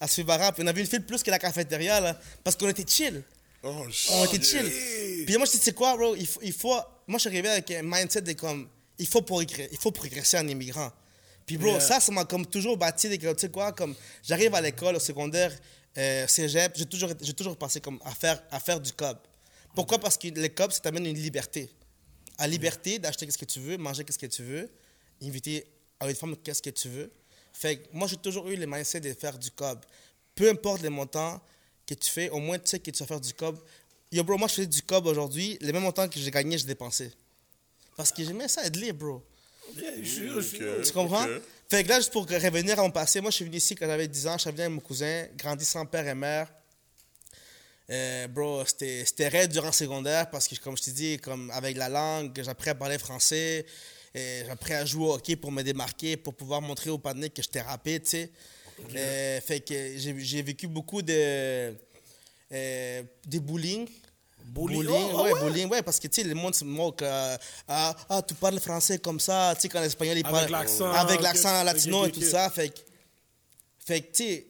à 0.00 0.08
suivre 0.08 0.30
arabe. 0.32 0.54
Puis 0.54 0.64
on 0.64 0.66
avait 0.68 0.80
une 0.80 0.86
file 0.86 1.04
plus 1.04 1.22
que 1.22 1.30
la 1.30 1.38
cafétéria, 1.38 2.00
là, 2.00 2.18
parce 2.42 2.56
qu'on 2.56 2.68
était 2.68 2.86
chill. 2.88 3.22
Oh. 3.62 3.84
On 4.12 4.24
était 4.24 4.42
chill. 4.42 5.24
Puis 5.26 5.36
moi, 5.36 5.44
je 5.44 5.50
dis, 5.50 5.58
tu 5.58 5.64
sais 5.64 5.72
quoi, 5.72 5.94
bro, 5.96 6.14
il 6.16 6.26
faut, 6.26 6.40
il 6.42 6.52
faut... 6.54 6.72
Moi, 7.06 7.18
je 7.18 7.18
suis 7.18 7.28
arrivé 7.28 7.48
avec 7.50 7.70
un 7.72 7.82
mindset 7.82 8.22
de 8.22 8.32
comme, 8.32 8.68
il 8.98 9.06
faut 9.08 9.20
progresser, 9.22 9.68
il 9.72 9.78
faut 9.78 9.90
progresser 9.90 10.38
en 10.38 10.46
immigrant. 10.48 10.90
Puis 11.48 11.56
bro, 11.56 11.70
Yeah. 11.70 11.80
ça, 11.80 11.98
ça 11.98 12.12
m'a 12.12 12.26
comme 12.26 12.44
toujours 12.44 12.76
bâti, 12.76 13.08
de 13.08 13.16
que, 13.16 13.32
tu 13.32 13.40
sais 13.40 13.48
quoi, 13.48 13.72
comme, 13.72 13.94
j'arrive 14.22 14.54
à 14.54 14.60
l'école, 14.60 14.96
au 14.96 15.00
secondaire, 15.00 15.50
euh, 15.96 16.26
cégep, 16.26 16.74
j'ai 16.76 16.84
toujours, 16.84 17.10
j'ai 17.22 17.32
toujours 17.32 17.56
passé 17.56 17.80
comme 17.80 17.98
à 18.04 18.10
faire, 18.10 18.42
à 18.50 18.60
faire 18.60 18.78
du 18.78 18.92
cob. 18.92 19.16
Pourquoi? 19.74 19.98
Parce 19.98 20.18
que 20.18 20.28
le 20.28 20.48
cob, 20.48 20.70
ça 20.72 20.80
t'amène 20.80 21.06
une 21.06 21.16
liberté. 21.16 21.70
À 22.36 22.46
liberté 22.46 22.98
d'acheter 22.98 23.30
ce 23.30 23.38
que 23.38 23.46
tu 23.46 23.60
veux, 23.60 23.78
manger 23.78 24.04
ce 24.10 24.18
que 24.18 24.26
tu 24.26 24.42
veux, 24.42 24.68
inviter 25.22 25.64
à 25.98 26.10
une 26.10 26.14
femme 26.14 26.36
qu'est-ce 26.36 26.60
que 26.60 26.68
tu 26.68 26.90
veux. 26.90 27.10
Fait 27.54 27.78
que 27.78 27.88
moi, 27.94 28.06
j'ai 28.06 28.18
toujours 28.18 28.46
eu 28.48 28.56
le 28.56 28.66
mindset 28.66 29.00
de 29.00 29.14
faire 29.14 29.38
du 29.38 29.50
cob. 29.50 29.80
Peu 30.34 30.50
importe 30.50 30.82
les 30.82 30.90
montants 30.90 31.40
que 31.86 31.94
tu 31.94 32.10
fais, 32.10 32.28
au 32.28 32.40
moins 32.40 32.58
tu 32.58 32.66
sais 32.66 32.78
que 32.78 32.90
tu 32.90 32.98
vas 33.02 33.06
faire 33.06 33.20
du 33.22 33.32
cob. 33.32 33.58
Yo, 34.12 34.22
bro, 34.22 34.36
moi, 34.36 34.48
je 34.48 34.54
faisais 34.54 34.66
du 34.66 34.82
cob 34.82 35.06
aujourd'hui. 35.06 35.56
Les 35.62 35.72
mêmes 35.72 35.82
montants 35.82 36.08
que 36.08 36.20
j'ai 36.20 36.30
gagné, 36.30 36.58
je 36.58 36.66
dépensais. 36.66 37.10
Parce 37.96 38.12
que 38.12 38.22
j'aimais 38.22 38.48
ça 38.48 38.66
être 38.66 38.76
libre, 38.76 38.98
bro. 38.98 39.24
Je 39.76 40.40
je. 40.40 40.82
Tu 40.82 40.92
comprends? 40.92 41.26
Fait 41.68 41.84
que 41.84 41.88
là, 41.88 41.96
juste 41.96 42.12
pour 42.12 42.26
revenir 42.26 42.78
à 42.78 42.82
mon 42.82 42.90
passé, 42.90 43.20
moi, 43.20 43.30
je 43.30 43.36
suis 43.36 43.44
venu 43.44 43.58
ici 43.58 43.74
quand 43.74 43.86
j'avais 43.86 44.08
10 44.08 44.26
ans. 44.26 44.32
Je 44.34 44.42
suis 44.42 44.50
venu 44.50 44.62
avec 44.62 44.72
mon 44.74 44.80
cousin, 44.80 45.26
grandi 45.36 45.64
sans 45.64 45.84
père 45.84 46.06
et 46.08 46.14
mère. 46.14 46.48
Euh, 47.90 48.26
bro, 48.28 48.64
c'était 48.64 49.28
raide 49.28 49.50
durant 49.50 49.66
le 49.66 49.72
secondaire 49.72 50.30
parce 50.30 50.48
que, 50.48 50.54
comme 50.56 50.76
je 50.76 50.82
t'ai 50.84 50.90
dit, 50.92 51.18
comme 51.18 51.50
avec 51.50 51.76
la 51.76 51.88
langue, 51.88 52.32
j'ai 52.34 52.48
appris 52.48 52.70
à 52.70 52.74
parler 52.74 52.98
français. 52.98 53.66
appris 54.50 54.74
à 54.74 54.84
jouer 54.84 55.06
au 55.06 55.14
hockey 55.14 55.36
pour 55.36 55.52
me 55.52 55.62
démarquer, 55.62 56.16
pour 56.16 56.34
pouvoir 56.34 56.60
montrer 56.62 56.90
aux 56.90 56.98
panneaux 56.98 57.28
que 57.28 57.42
j'étais 57.42 57.60
rapide, 57.60 58.02
tu 58.02 58.10
sais. 58.10 58.30
Euh, 58.94 59.40
fait 59.40 59.60
que 59.60 59.74
j'ai 59.96 60.14
j'ai 60.18 60.42
vécu 60.42 60.66
beaucoup 60.66 61.02
de, 61.02 61.74
euh, 62.52 63.02
de 63.26 63.38
bullying. 63.38 63.88
Bullying? 64.48 64.82
Bullying, 64.84 65.10
Oh, 65.12 65.22
ouais, 65.24 65.32
ouais. 65.32 65.40
bullying, 65.40 65.68
ouais, 65.68 65.82
parce 65.82 65.98
que, 66.00 66.08
tu 66.08 66.22
sais, 66.22 66.26
le 66.28 66.34
monde 66.34 66.54
se 66.54 66.64
moque. 66.64 67.02
euh, 67.02 67.36
ah, 67.68 67.94
ah, 68.08 68.22
tu 68.22 68.34
parles 68.34 68.58
français 68.60 68.98
comme 68.98 69.20
ça, 69.20 69.52
tu 69.54 69.62
sais, 69.62 69.68
quand 69.68 69.80
l'espagnol, 69.80 70.16
il 70.18 70.26
Avec 70.26 70.32
parle... 70.32 70.50
l'accent, 70.50 70.90
Avec 70.92 71.20
l'accent 71.20 71.62
latino 71.62 72.06
et 72.06 72.12
tout 72.12 72.22
ça, 72.22 72.48
fait 72.50 72.70
que... 72.70 72.80
Fait 73.84 74.00
que, 74.00 74.06
tu 74.16 74.24
sais, 74.24 74.46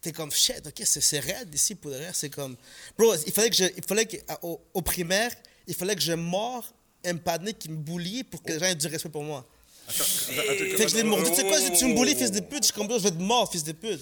t'es 0.00 0.12
comme, 0.12 0.30
shit, 0.30 0.62
ok, 0.66 0.82
c'est 0.84 1.00
c'est 1.00 1.18
raide 1.20 1.54
ici, 1.54 1.74
pour 1.74 1.90
de 1.90 1.96
vrai, 1.96 2.10
c'est 2.12 2.30
comme... 2.30 2.56
Bro, 2.96 3.14
il 3.26 3.32
fallait 3.32 3.50
que 3.50 3.56
je... 3.56 3.64
Il 3.76 3.82
fallait 3.86 4.06
que, 4.06 4.16
au, 4.42 4.60
au 4.74 4.82
primaire, 4.82 5.30
il 5.66 5.74
fallait 5.74 5.94
que 5.96 6.02
je 6.02 6.12
mords 6.12 6.66
un 7.04 7.16
panier 7.16 7.54
qui 7.54 7.70
me 7.70 7.76
bulliait 7.76 8.24
pour 8.24 8.42
que 8.42 8.52
les 8.52 8.58
gens 8.58 8.66
aient 8.66 8.74
du 8.74 8.86
respect 8.86 9.08
pour 9.08 9.22
moi. 9.24 9.46
Fait 9.88 10.84
que 10.84 10.88
je 10.88 10.96
l'ai 10.96 11.02
mordu, 11.02 11.30
tu 11.30 11.36
sais 11.36 11.46
quoi, 11.46 11.58
tu 11.76 11.84
me 11.86 11.94
bullies, 11.94 12.14
fils 12.14 12.30
de 12.30 12.40
pute, 12.40 12.58
je 12.62 12.64
suis 12.66 12.74
comme, 12.74 12.86
bro, 12.86 12.98
je 12.98 13.04
vais 13.04 13.10
te 13.10 13.22
mordre, 13.22 13.50
fils 13.50 13.64
de 13.64 13.72
pute. 13.72 14.00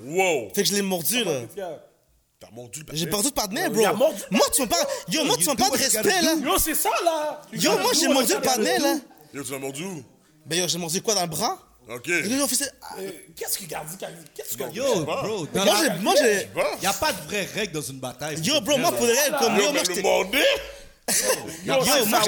Wow. 0.00 0.48
Fait 0.54 0.62
que 0.62 0.68
je 0.70 0.74
l'ai 0.74 0.82
mordu, 0.82 1.22
là. 1.24 1.42
T'as 2.42 2.50
mordu 2.50 2.80
le 2.80 2.96
J'ai 2.96 3.06
perdu 3.06 3.26
le 3.28 3.30
partenaire, 3.32 3.70
bro. 3.70 3.82
Moi, 4.30 4.46
tu 4.52 4.62
me 4.62 4.66
parles... 4.66 4.84
Yo, 5.08 5.24
moi, 5.24 5.36
tu 5.36 5.48
me 5.48 5.54
parles 5.54 5.70
de 5.72 5.76
respect, 5.78 6.22
là? 6.22 6.34
Yo, 6.42 6.58
c'est 6.58 6.74
ça, 6.74 6.90
là. 7.04 7.40
Yo, 7.52 7.78
moi, 7.78 7.92
j'ai 7.94 8.08
mordu 8.08 8.34
le 8.34 8.40
partenaire, 8.40 8.80
là. 8.80 8.96
Yo, 9.32 9.44
tu 9.44 9.52
l'as 9.52 9.58
mordu 9.60 9.84
où? 9.84 10.02
Ben 10.44 10.58
yo, 10.58 10.66
j'ai 10.66 10.78
mordu 10.78 11.00
quoi 11.00 11.14
dans 11.14 11.22
le 11.22 11.28
bras? 11.28 11.56
Ok. 11.88 12.08
Ah, 12.08 12.94
Euh, 12.98 13.10
Qu'est-ce 13.36 13.58
que 13.58 13.64
Gardi 13.66 14.04
a 14.04 14.10
dit? 14.10 14.24
Qu'est-ce 14.34 14.56
que 14.56 14.74
Yo, 14.74 15.04
pas. 15.04 15.22
bro, 15.22 15.46
dans 15.46 15.64
moi, 15.64 15.74
j'ai, 15.82 16.02
moi, 16.02 16.14
j'ai, 16.18 16.48
y 16.82 16.86
a 16.86 16.92
pas 16.92 17.12
de 17.12 17.20
vraie 17.28 17.48
règle 17.54 17.74
dans 17.74 17.80
une 17.82 18.00
bataille. 18.00 18.40
yo, 18.42 18.60
bro, 18.60 18.76
moi, 18.76 18.90
pour 18.90 19.06
de 19.06 19.12
vrai, 19.12 19.30
comme, 19.38 19.56
Yo, 19.60 19.72
moi, 19.72 19.82
le 19.88 20.02
monde 20.02 20.36
yo, 21.64 21.74
pas 21.84 22.04
moi, 22.06 22.20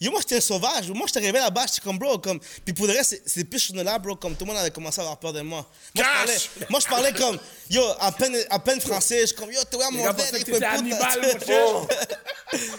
yo, 0.00 0.10
moi, 0.10 0.20
j'étais 0.20 0.36
un 0.36 0.40
sauvage. 0.40 0.88
Moi, 0.90 1.06
j'étais 1.06 1.20
arrivé 1.20 1.38
là-bas, 1.38 1.66
j'étais 1.66 1.80
comme, 1.80 1.98
bro, 1.98 2.18
comme, 2.18 2.40
puis 2.64 2.72
pour 2.74 2.86
de 2.86 2.92
vrai, 2.92 3.02
c'est, 3.04 3.22
c'est 3.26 3.42
depuis 3.42 3.58
ce 3.58 3.68
journée-là, 3.68 3.98
bro, 3.98 4.16
comme 4.16 4.34
tout 4.34 4.44
le 4.44 4.52
monde 4.52 4.60
avait 4.60 4.70
commencé 4.70 5.00
à 5.00 5.02
avoir 5.02 5.18
peur 5.18 5.32
de 5.32 5.40
moi. 5.40 5.66
Moi, 5.94 6.04
je 6.04 6.10
parlais, 6.10 6.32
Cash! 6.32 6.50
moi, 6.70 6.80
je 6.80 6.86
parlais 6.86 7.12
comme, 7.12 7.38
yo, 7.70 7.82
à 8.00 8.12
peine, 8.12 8.36
à 8.50 8.58
peine 8.58 8.80
français, 8.80 9.22
je 9.22 9.26
suis 9.26 9.36
comme, 9.36 9.50
yo, 9.50 9.60
t'es 9.70 9.76
où 9.76 9.80
Les 9.80 9.96
mon 9.96 10.12
verre, 10.12 10.26
il 10.32 10.38
le 10.38 10.44
poudre. 10.44 10.66
mon 10.82 11.46
cher. 11.46 12.78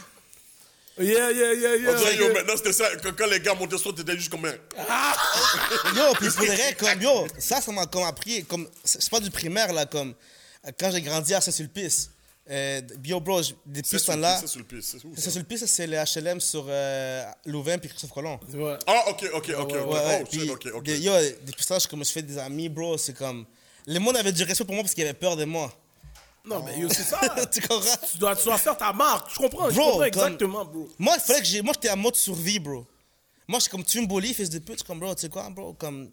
Yeah, 0.99 1.32
yeah, 1.32 1.53
yeah, 1.53 1.76
yeah. 1.78 1.91
On 1.91 1.97
dirait, 1.97 2.15
yo, 2.17 2.24
yeah. 2.24 2.34
maintenant, 2.34 2.57
c'était 2.57 2.74
ça. 2.74 2.86
Quand, 3.17 3.26
les 3.28 3.39
gars 3.39 3.53
montaient 3.53 3.78
sur, 3.78 3.95
t'étais 3.95 4.17
juste 4.17 4.30
comme 4.30 4.43
un. 4.45 4.51
Yo, 5.95 6.13
puis 6.20 6.30
pour 6.30 6.45
de 6.45 6.51
vrai, 6.51 6.76
comme, 6.78 7.01
yo, 7.01 7.28
ça, 7.38 7.61
ça 7.61 7.72
m'a 7.72 7.86
comme 7.86 8.03
appris, 8.03 8.43
comme, 8.43 8.67
c'est 8.84 9.09
pas 9.09 9.22
du 9.22 9.32
primaire, 9.32 9.72
là, 9.72 9.86
comme, 9.86 10.13
quand 10.78 10.91
j'ai 10.91 11.01
grandi 11.01 11.34
à 11.34 11.39
Saint-Sulpice, 11.39 12.11
euh, 12.50 12.82
yo, 13.04 13.20
bro, 13.20 13.41
je- 13.43 13.54
depuis 13.66 13.88
C'est 13.89 13.97
ce 14.00 14.04
sur 14.06 14.14
le 14.14 14.18
temps-là, 14.22 14.34
piste, 14.34 14.41
c'est 14.41 14.52
sur 14.52 14.60
le 14.60 14.66
piste. 14.66 14.89
C'est 15.00 15.06
où, 15.06 15.16
ça? 15.16 15.22
Saint-Sulpice, 15.22 15.66
c'est 15.66 15.88
le 15.88 15.97
HLM 15.97 16.39
sur 16.39 16.66
euh, 16.68 17.24
Louvain 17.45 17.78
puis 17.78 17.89
Christophe 17.89 18.12
Colomb. 18.12 18.39
Ouais. 18.54 18.78
Ah, 18.88 19.04
ok, 19.10 19.30
ok, 19.34 19.50
ok. 19.50 19.56
ok. 19.60 19.72
Ouais, 19.72 19.84
ouais, 19.86 20.20
Oh, 20.24 20.28
puis, 20.30 20.50
ok, 20.50 20.68
ok. 20.74 20.88
yo, 20.88 21.14
depuis 21.45 21.64
ça, 21.64 21.78
je 21.80 21.88
comme, 21.88 22.04
je 22.04 22.12
fais 22.12 22.22
des 22.24 22.38
amis, 22.38 22.70
bro, 22.70 22.97
c'est 22.97 23.14
comme, 23.14 23.45
le 23.86 24.00
monde 24.00 24.18
avait 24.18 24.32
du 24.32 24.43
respect 24.43 24.66
pour 24.66 24.74
moi 24.74 24.84
parce 24.84 24.93
qu'il 24.93 25.04
avait 25.04 25.14
peur 25.14 25.36
de 25.36 25.45
moi. 25.45 25.72
Non, 26.45 26.64
mais 26.64 26.80
yo, 26.80 26.88
c'est 26.89 27.04
ça. 27.04 27.20
tu 27.52 27.62
comprends? 27.62 27.86
tu, 28.12 28.18
dois, 28.18 28.36
tu 28.36 28.45
dois 28.45 28.58
faire 28.58 28.78
ta 28.78 28.91
marque. 28.93 29.30
Je 29.32 29.36
comprends, 29.38 29.70
je 29.70 29.76
Bro, 29.76 29.84
comprends 29.86 29.97
comme- 30.00 30.08
exactement, 30.08 30.66
bro. 30.66 30.88
Moi, 30.97 31.14
il 31.18 31.22
fallait 31.22 31.39
que 31.41 31.45
j'ai, 31.45 31.62
moi, 31.62 31.74
j'étais 31.76 31.89
en 31.91 31.97
mode 31.97 32.16
survie, 32.16 32.60
bro. 32.60 32.86
Moi, 33.47 33.60
j'étais 33.60 33.72
comme, 33.72 33.84
tu 33.84 34.02
me 34.02 34.08
bullies, 34.08 34.34
fils 34.34 34.50
de 34.50 34.60
pute, 34.60 34.74
je 34.76 34.78
suis 34.80 34.86
comme, 34.88 35.00
bro, 35.00 35.14
tu 35.14 35.22
sais 35.22 35.30
quoi, 35.30 35.50
bro, 35.50 35.74
comme, 35.74 36.10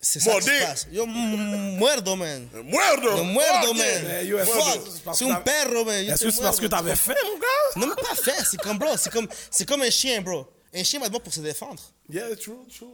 c'est 0.00 0.20
ça 0.20 0.34
qui 0.38 0.46
se 0.46 0.62
passe. 0.64 0.86
Yo, 0.92 1.06
muerdo, 1.06 2.16
man. 2.16 2.48
Muerdo! 2.64 3.16
Yo, 3.16 3.24
muerdo, 3.24 3.74
man. 3.74 4.44
Fuck. 4.46 5.14
c'est 5.14 5.30
un 5.30 5.40
perro, 5.40 5.84
man. 5.84 6.04
Est-ce 6.04 6.24
que 6.24 6.30
c'est 6.30 6.42
parce 6.42 6.60
que 6.60 6.66
t'avais 6.66 6.94
fait, 6.96 7.16
mon 7.24 7.38
gars? 7.38 7.46
Non, 7.76 7.86
mais 7.94 8.02
pas 8.02 8.14
fait, 8.14 8.44
c'est 8.48 8.60
comme, 8.60 8.78
bro, 8.78 8.96
c'est 8.96 9.10
comme, 9.12 9.28
c'est 9.50 9.66
comme 9.66 9.82
un 9.82 9.90
chien, 9.90 10.20
bro. 10.20 10.46
Un 10.74 10.84
chien 10.84 11.00
va 11.00 11.10
pour 11.10 11.32
se 11.32 11.40
défendre. 11.40 11.82
Yeah, 12.10 12.36
true, 12.36 12.66
true. 12.68 12.86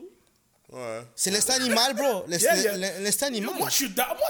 Ouais. 0.73 1.03
C'est 1.15 1.31
l'instinct 1.31 1.55
animal, 1.55 1.95
bro. 1.95 2.25
L'instinct 2.27 2.57
Yeah, 2.57 2.77
yeah. 2.79 3.27
animal. 3.27 3.51
Yo, 3.53 3.59
moi, 3.59 3.69
je 3.71 3.75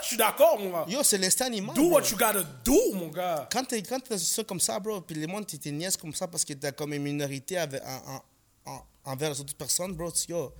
suis 0.06 0.16
d'accord, 0.16 0.58
mon 0.58 0.70
gars. 0.70 0.84
Yo, 0.88 1.02
c'est 1.02 1.16
l'instinct 1.18 1.46
animal. 1.46 1.74
Do 1.76 1.82
bro. 1.82 1.90
what 1.92 2.02
you 2.10 2.16
gotta 2.16 2.42
do, 2.64 2.92
mon 2.94 3.08
gars. 3.08 3.48
Quand 3.52 3.64
t'es 3.64 3.80
dans 3.82 3.96
une 4.10 4.18
situation 4.18 4.44
comme 4.44 4.60
ça, 4.60 4.78
bro, 4.80 5.00
puis 5.00 5.16
les 5.16 5.26
monde 5.26 5.46
t'es 5.46 5.70
niaise 5.70 5.96
comme 5.96 6.12
ça 6.14 6.26
parce 6.26 6.44
que 6.44 6.52
t'as 6.54 6.72
comme 6.72 6.92
une 6.92 7.02
minorité 7.02 7.56
avec, 7.56 7.82
en, 7.84 8.14
en- 8.66 8.72
en- 8.72 8.84
envers 9.12 9.30
les 9.30 9.40
autres 9.40 9.54
personnes, 9.54 9.92
bro, 9.92 10.12
yo, 10.28 10.52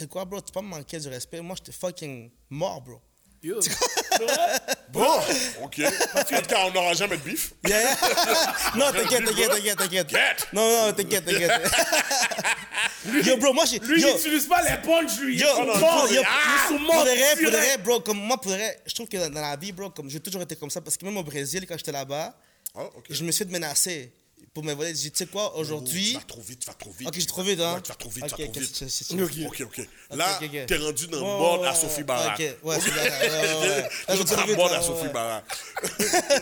sais 0.00 0.08
quoi, 0.08 0.24
bro, 0.24 0.40
tu 0.40 0.46
peux 0.46 0.52
pas 0.60 0.62
me 0.62 0.68
manquer 0.68 0.98
du 0.98 1.08
respect. 1.08 1.40
Moi, 1.40 1.56
j'étais 1.58 1.72
fucking 1.76 2.30
mort, 2.50 2.80
bro. 2.80 3.00
Yo. 3.42 3.58
Bon, 4.92 5.06
ok. 5.62 5.80
En 6.14 6.24
tout 6.24 6.46
cas, 6.48 6.66
on 6.66 6.72
n'aura 6.72 6.92
jamais 6.94 7.16
de 7.16 7.22
bif. 7.22 7.52
Yeah, 7.66 7.80
yeah. 7.80 7.96
non, 8.76 8.92
t'inquiète, 8.92 9.24
t'inquiète, 9.24 9.48
t'inquiète, 9.50 9.78
t'inquiète. 9.78 10.10
Get. 10.10 10.36
Non, 10.52 10.86
non, 10.86 10.92
t'inquiète, 10.92 11.24
t'inquiète. 11.24 11.52
yo, 13.26 13.36
bro, 13.36 13.52
moi, 13.52 13.64
j'ai. 13.66 13.78
Lui, 13.78 14.02
yo, 14.02 14.08
il 14.08 14.14
n'utilise 14.14 14.46
pas 14.48 14.62
les 14.62 14.76
punch, 14.78 15.18
lui. 15.20 15.38
Yo, 15.38 15.46
pour- 15.54 15.74
sous 15.74 15.80
mort. 15.80 16.08
yo, 16.10 16.14
Il 16.14 16.18
est 16.18 16.66
sous 16.68 16.76
pour 16.76 16.80
mort 16.80 17.04
de 17.04 17.10
vrai, 17.10 17.36
pour 17.36 17.44
de 17.44 17.50
direct. 17.50 17.66
vrai, 17.66 17.78
bro, 17.78 18.00
comme 18.00 18.18
moi, 18.18 18.36
pour 18.40 18.50
de 18.50 18.56
vrai, 18.56 18.82
je 18.84 18.94
trouve 18.94 19.08
que 19.08 19.16
dans, 19.16 19.30
dans 19.30 19.40
la 19.40 19.56
vie, 19.56 19.70
bro, 19.72 19.90
comme 19.90 20.10
j'ai 20.10 20.20
toujours 20.20 20.42
été 20.42 20.56
comme 20.56 20.70
ça, 20.70 20.80
parce 20.80 20.96
que 20.96 21.04
même 21.04 21.16
au 21.16 21.22
Brésil, 21.22 21.64
quand 21.68 21.78
j'étais 21.78 21.92
là-bas, 21.92 22.36
ok. 22.74 23.06
je 23.08 23.22
me 23.24 23.30
suis 23.30 23.44
fait 23.44 23.50
menacer 23.50 24.12
pour 24.52 24.64
me 24.64 24.72
voler. 24.74 24.88
J'ai 24.90 24.94
dit, 24.94 25.12
tu 25.12 25.18
sais 25.18 25.26
quoi, 25.26 25.50
Tu 25.54 25.60
aujourd'hui. 25.60 26.14
vas 26.14 26.20
trop 26.20 26.40
vite, 26.40 26.60
tu 26.60 26.66
vas 26.66 26.74
trop 26.74 26.90
vite. 26.90 27.08
Ok, 27.08 27.14
j'ai 27.18 27.26
trop 27.26 27.42
vite, 27.42 27.60
hein. 27.60 27.74
Ouais, 27.74 27.82
tu 27.82 27.88
vas 27.88 27.94
trop 27.94 28.10
vite, 28.10 28.24
tu 28.26 28.34
Ok, 28.34 28.40
vas 28.40 28.46
trop 28.46 28.52
ok, 28.52 28.58
vite. 29.30 29.50
Ok. 29.50 29.60
Ok, 29.60 29.78
ok. 29.78 29.88
Là, 30.16 30.40
t'es 30.66 30.76
rendu 30.76 31.06
dans 31.06 31.18
le 31.18 31.24
mode 31.24 31.60
ouais, 31.60 31.66
à 31.68 31.74
Sophie 31.74 32.02
Barak. 32.02 32.40
Ok, 32.40 32.56
ouais, 32.64 32.78
c'est 32.80 32.90
bien. 32.92 33.02
ouais. 33.02 33.82
Là, 34.08 34.16
je 34.16 34.16
tu 34.16 34.24
trouve 34.24 34.38
en 34.40 34.46
vite, 34.46 34.56
mode 34.56 34.72
à 34.72 34.82
Sophie 34.82 35.02
ouais. 35.06 35.12
Barak. 35.12 35.44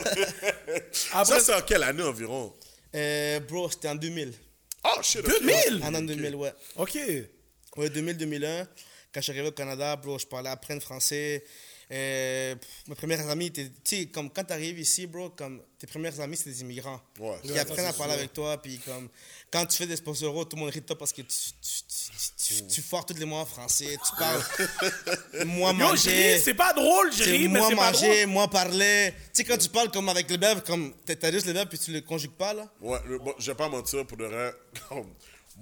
Après, 1.13 1.25
Ça, 1.25 1.41
c'est 1.41 1.55
en 1.55 1.61
quelle 1.63 1.83
année 1.83 2.03
environ? 2.03 2.53
Euh, 2.95 3.41
bro, 3.41 3.71
c'était 3.71 3.89
en 3.89 3.95
2000. 3.95 4.33
Oh, 4.85 5.03
shit. 5.03 5.21
ok. 5.21 5.41
2000? 5.41 5.83
En 5.85 5.95
an 5.95 6.03
2000, 6.03 6.35
ouais. 6.37 6.53
OK. 6.77 6.99
Ouais, 7.77 7.89
2000-2001. 7.89 8.67
Quand 9.13 9.21
je 9.21 9.21
suis 9.23 9.33
arrivé 9.33 9.49
au 9.49 9.53
Canada, 9.53 9.97
bro, 9.97 10.19
je 10.19 10.27
parlais 10.27 10.51
à 10.51 10.57
peine 10.57 10.81
français. 10.81 11.45
Euh, 11.91 12.55
pff, 12.55 12.69
mes 12.89 12.95
premières 12.95 13.27
amies 13.31 13.47
étaient. 13.47 13.71
Tu 13.83 13.97
sais, 13.97 14.07
comme 14.07 14.29
quand 14.31 14.45
tu 14.45 14.53
arrives 14.53 14.79
ici, 14.79 15.07
bro, 15.07 15.31
comme 15.31 15.63
tes 15.79 15.87
premières 15.87 16.21
amies, 16.21 16.37
c'est 16.37 16.51
des 16.51 16.61
immigrants. 16.61 17.01
Ouais. 17.19 17.39
Qui 17.43 17.53
Ouais, 17.53 17.59
apprennent 17.61 17.87
à 17.87 17.93
parler 17.95 18.13
avec 18.15 18.33
toi. 18.33 18.61
Puis 18.61 18.79
comme. 18.79 19.09
Quand 19.51 19.65
tu 19.65 19.79
fais 19.79 19.87
des 19.87 19.97
sponsoros, 19.97 20.45
tout 20.45 20.57
le 20.57 20.61
monde 20.63 20.71
rit 20.71 20.81
de 20.83 20.85
toi 20.87 20.99
parce 20.99 21.13
que 21.15 21.23
tu, 21.23 21.29
tu, 21.29 21.71
tu, 21.89 22.57
tu, 22.57 22.67
tu 22.67 22.83
foires 22.83 23.07
tous 23.07 23.15
les 23.15 23.25
mots 23.25 23.37
en 23.37 23.47
français. 23.47 23.97
Tu 24.05 24.17
parles. 24.19 24.43
moi, 25.47 25.71
Yo, 25.73 25.79
manger. 25.79 26.39
c'est 26.39 26.53
pas 26.53 26.75
drôle, 26.75 27.11
je 27.15 27.23
ris, 27.25 27.49
mais 27.49 27.59
moi 27.61 27.69
c'est 27.71 27.77
pas 27.77 27.93
manger, 27.93 28.17
drôle. 28.25 28.27
moi 28.35 28.49
parler. 28.51 29.13
Tu 29.13 29.29
sais, 29.33 29.45
quand 29.45 29.57
tu 29.57 29.71
parles 29.71 29.91
comme 29.91 30.11
avec 30.11 30.29
le 30.31 30.37
verbe, 30.37 30.61
comme 30.67 30.93
t'as 31.07 31.33
juste 31.33 31.47
le 31.47 31.53
verbe 31.53 31.71
puis 31.71 31.79
tu 31.79 31.91
le 31.93 32.03
conjugues 32.03 32.33
pas, 32.33 32.53
là? 32.53 32.69
Ouais, 32.83 32.99
le- 33.07 33.19
bon, 33.19 33.35
je 33.39 33.51
vais 33.51 33.57
pas 33.57 33.71
mentir, 33.71 34.07
pour 34.07 34.19
de 34.19 34.27
vrai. 34.27 34.53
comme, 34.91 35.07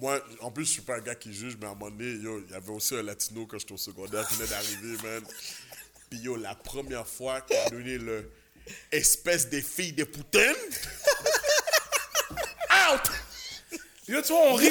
Moi, 0.00 0.20
en 0.40 0.50
plus, 0.50 0.64
je 0.66 0.72
suis 0.72 0.82
pas 0.82 0.96
un 0.96 1.00
gars 1.00 1.14
qui 1.14 1.32
juge, 1.32 1.56
mais 1.60 1.66
à 1.66 1.70
un 1.70 1.74
moment 1.74 1.90
donné, 1.90 2.10
yo, 2.20 2.42
il 2.44 2.50
y 2.50 2.54
avait 2.54 2.70
aussi 2.72 2.96
un 2.96 3.02
latino 3.02 3.46
quand 3.46 3.58
j'étais 3.58 3.72
au 3.72 3.76
secondaire 3.78 4.26
qui 4.28 4.34
venait 4.34 4.48
d'arriver, 4.48 4.96
man. 5.02 5.22
Puis 6.10 6.18
yo, 6.20 6.36
la 6.36 6.54
première 6.54 7.06
fois 7.06 7.40
qu'il 7.40 7.56
a 7.56 7.70
donné 7.70 7.96
le 7.98 8.30
espèce 8.90 9.48
des 9.48 9.62
filles 9.62 9.92
des 9.92 10.04
poutines. 10.04 10.42
Out! 12.92 13.00
Yo, 14.08 14.22
tu 14.22 14.28
vois, 14.28 14.42
on 14.42 14.54
rit, 14.54 14.70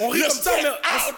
on 0.00 0.08
rit 0.08 0.22
comme 0.22 0.30
ça, 0.30 0.50
mais 0.60 0.68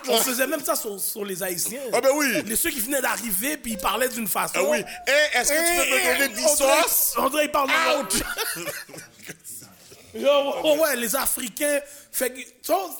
on, 0.09 0.21
faisait 0.21 0.47
même 0.47 0.63
ça 0.63 0.77
sur, 0.77 1.01
sur 1.01 1.25
les 1.25 1.43
Haïtiens. 1.43 1.81
Ah 1.93 2.03
ben 2.03 2.11
oui! 2.15 2.43
Les 2.45 2.57
ceux 2.57 2.69
qui 2.71 2.81
venaient 2.81 3.01
d'arriver, 3.01 3.57
puis 3.57 3.73
ils 3.73 3.79
parlaient 3.79 4.11
d'une 4.11 4.29
façon. 4.29 4.53
Ah 4.57 4.63
oui! 4.65 4.85
Eh, 5.07 5.39
est-ce 5.39 5.53
que 5.53 5.55
tu 5.55 5.91
peux 5.91 5.97
me 5.97 6.19
donner 6.19 6.29
10 6.35 6.45
on 6.45 6.55
dirait- 6.55 6.83
sauces? 6.83 7.15
On 7.17 7.31
dirait 7.31 7.43
qu'ils 7.45 7.53
parlent 7.53 7.71
de 7.71 8.03
Out! 8.03 8.23
Yo, 10.21 10.29
oh 10.64 10.77
ouais, 10.81 10.97
les 10.97 11.14
Africains. 11.17 11.81
Fait 12.12 12.33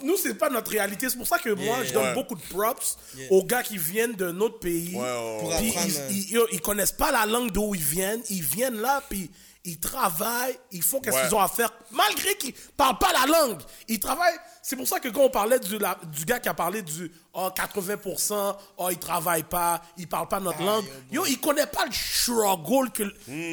nous, 0.03 0.17
c'est 0.17 0.35
pas 0.35 0.51
notre 0.51 0.71
réalité. 0.71 1.09
C'est 1.09 1.17
pour 1.17 1.27
ça 1.27 1.39
que 1.39 1.51
moi, 1.51 1.85
je 1.85 1.93
donne 1.93 2.05
Ouais. 2.09 2.14
beaucoup 2.14 2.35
de 2.35 2.43
props 2.43 2.99
aux 3.31 3.43
gars 3.45 3.62
qui 3.62 3.79
viennent 3.79 4.12
d'un 4.14 4.39
autre 4.41 4.59
pays. 4.59 4.95
Ouais, 4.95 5.39
Pour. 5.41 5.57
Puis 5.57 5.69
apprendre, 5.71 5.89
ils, 6.11 6.17
ils, 6.17 6.31
yo, 6.33 6.47
ils 6.53 6.61
connaissent 6.61 6.93
pas 6.93 7.11
la 7.12 7.27
langue 7.27 7.51
d'où 7.51 7.75
ils 7.75 7.83
viennent. 7.83 8.23
Ils 8.31 8.43
viennent 8.43 8.81
là, 8.81 9.03
puis 9.09 9.31
ils 9.64 9.79
travaillent. 9.81 10.57
Ils 10.73 10.83
font 10.83 11.01
qu'est-ce 11.01 11.21
qu'ils 11.23 11.35
ont 11.35 11.41
à 11.41 11.49
faire, 11.49 11.73
malgré 11.91 12.37
qu'ils 12.37 12.55
parlent 12.77 12.99
pas 12.99 13.12
la 13.12 13.27
langue. 13.27 13.61
Ils 13.89 13.99
travaillent. 13.99 14.39
C'est 14.62 14.77
pour 14.77 14.87
ça 14.89 14.99
que 15.01 15.09
quand 15.09 15.23
on 15.23 15.31
parlait 15.31 15.59
du, 15.61 15.79
la- 15.79 15.99
du 16.12 16.25
gars 16.25 16.39
qui 16.41 16.49
a 16.49 16.55
parlé 16.55 16.83
du 16.83 17.11
oh, 17.35 17.49
80%, 17.57 18.57
oh, 18.79 18.89
il 18.91 18.99
travaille 18.99 19.45
pas, 19.45 19.81
il 19.97 20.09
parle 20.09 20.29
pas 20.29 20.41
notre 20.41 20.62
langue. 20.62 20.85
Yo, 21.11 21.25
il 21.27 21.41
connaît 21.41 21.67
pas 21.67 21.85
le 21.87 21.93
struggle 21.93 22.91
que. 22.93 23.05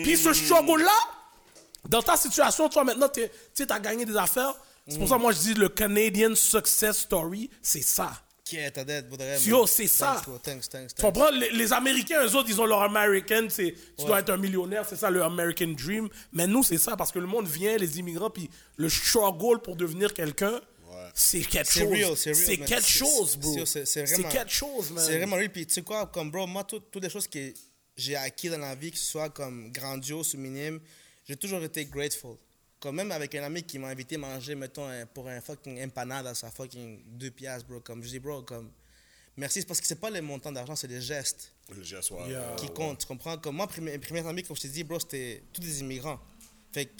Puis 0.03 0.17
ce 0.17 0.33
struggle-là, 0.33 0.91
dans 1.89 2.01
ta 2.01 2.15
situation, 2.17 2.69
toi 2.69 2.83
maintenant, 2.83 3.09
tu 3.09 3.21
as 3.69 3.79
gagné 3.79 4.05
des 4.05 4.15
affaires. 4.17 4.53
C'est 4.87 4.97
pour 4.99 5.07
ça 5.07 5.15
que 5.15 5.21
moi 5.21 5.31
je 5.31 5.39
dis 5.39 5.53
le 5.53 5.69
Canadian 5.69 6.35
Success 6.35 6.99
Story, 6.99 7.49
c'est 7.61 7.81
ça. 7.81 8.11
Qui 8.43 8.57
est 8.57 8.71
ta 8.71 8.83
dette, 8.83 9.09
faudrait. 9.09 9.39
Yo, 9.41 9.65
c'est 9.65 9.87
ça. 9.87 10.15
Thanks, 10.15 10.25
bro, 10.27 10.37
thanks, 10.37 10.67
thanks, 10.69 10.93
Tu 10.95 11.01
comprends? 11.01 11.31
Les, 11.31 11.49
les 11.51 11.71
Américains, 11.71 12.21
eux 12.25 12.35
autres, 12.35 12.49
ils 12.49 12.59
ont 12.59 12.65
leur 12.65 12.81
American, 12.81 13.47
c'est 13.49 13.73
tu 13.97 14.05
dois 14.05 14.19
être 14.19 14.31
un 14.31 14.37
millionnaire, 14.37 14.85
c'est 14.87 14.97
ça 14.97 15.09
le 15.09 15.23
American 15.23 15.69
Dream. 15.77 16.09
Mais 16.33 16.45
nous, 16.45 16.61
c'est 16.61 16.77
ça, 16.77 16.97
parce 16.97 17.13
que 17.13 17.19
le 17.19 17.25
monde 17.25 17.47
vient, 17.47 17.77
les 17.77 17.99
immigrants, 17.99 18.29
puis 18.29 18.49
le 18.75 18.89
struggle 18.89 19.61
pour 19.61 19.77
devenir 19.77 20.13
quelqu'un, 20.13 20.59
c'est 21.13 21.39
quelque 21.41 21.71
C'est 21.71 21.79
chose. 21.81 21.91
real, 21.91 22.17
c'est 22.17 22.31
real. 22.33 22.45
C'est 22.45 22.57
man. 22.57 22.67
quelque 22.67 22.87
chose, 22.89 23.37
bro. 23.37 23.65
c'est- 23.65 24.03
quelque 24.29 24.51
chose, 24.51 24.91
man. 24.91 25.03
C'est 25.05 25.17
vraiment 25.17 25.37
real. 25.37 25.49
Puis 25.49 25.65
tu 25.65 25.75
sais 25.75 25.81
quoi, 25.81 26.07
comme 26.07 26.29
bro, 26.29 26.45
moi, 26.45 26.65
tout- 26.65 26.79
toutes 26.91 27.03
les 27.03 27.09
choses 27.09 27.27
que 27.27 27.53
j'ai 27.95 28.17
acquis 28.17 28.49
dans 28.49 28.57
la 28.57 28.75
vie, 28.75 28.91
que 28.91 28.97
ce 28.97 29.05
soit 29.05 29.29
comme 29.29 29.71
grandiose 29.71 30.35
ou 30.35 30.37
minime, 30.39 30.81
j'ai 31.25 31.35
toujours 31.37 31.63
été 31.63 31.85
grateful. 31.85 32.37
Comme 32.79 32.97
même 32.97 33.11
avec 33.11 33.33
un 33.35 33.43
ami 33.43 33.63
qui 33.63 33.79
m'a 33.79 33.87
invité 33.87 34.15
à 34.15 34.17
manger, 34.17 34.55
mettons, 34.55 34.89
pour 35.13 35.29
un 35.29 35.39
fucking 35.39 35.81
empanade 35.83 36.27
à 36.27 36.35
sa 36.35 36.51
fucking 36.51 37.01
deux 37.17 37.31
piastres, 37.31 37.67
bro. 37.67 37.79
Comme 37.79 38.03
je 38.03 38.09
dis, 38.09 38.19
bro, 38.19 38.41
comme. 38.41 38.69
Merci, 39.37 39.61
c'est 39.61 39.65
parce 39.65 39.79
que 39.79 39.87
c'est 39.87 39.99
pas 39.99 40.09
les 40.09 40.21
montants 40.21 40.51
d'argent, 40.51 40.75
c'est 40.75 40.87
les 40.87 41.01
gestes 41.01 41.51
Le 41.73 41.81
geste, 41.81 42.11
ouais. 42.11 42.29
Yeah. 42.29 42.55
qui 42.57 42.67
comptent. 42.67 42.99
Tu 42.99 43.07
comprends? 43.07 43.37
Comme 43.37 43.55
moi, 43.55 43.67
mes 43.81 43.97
premiers 43.97 44.27
amis, 44.27 44.43
comme 44.43 44.55
je 44.55 44.63
t'ai 44.63 44.67
dit, 44.67 44.83
bro, 44.83 44.99
c'était 44.99 45.43
tous 45.53 45.61
des 45.61 45.79
immigrants. 45.79 46.19
Fait 46.71 46.85
que 46.85 46.91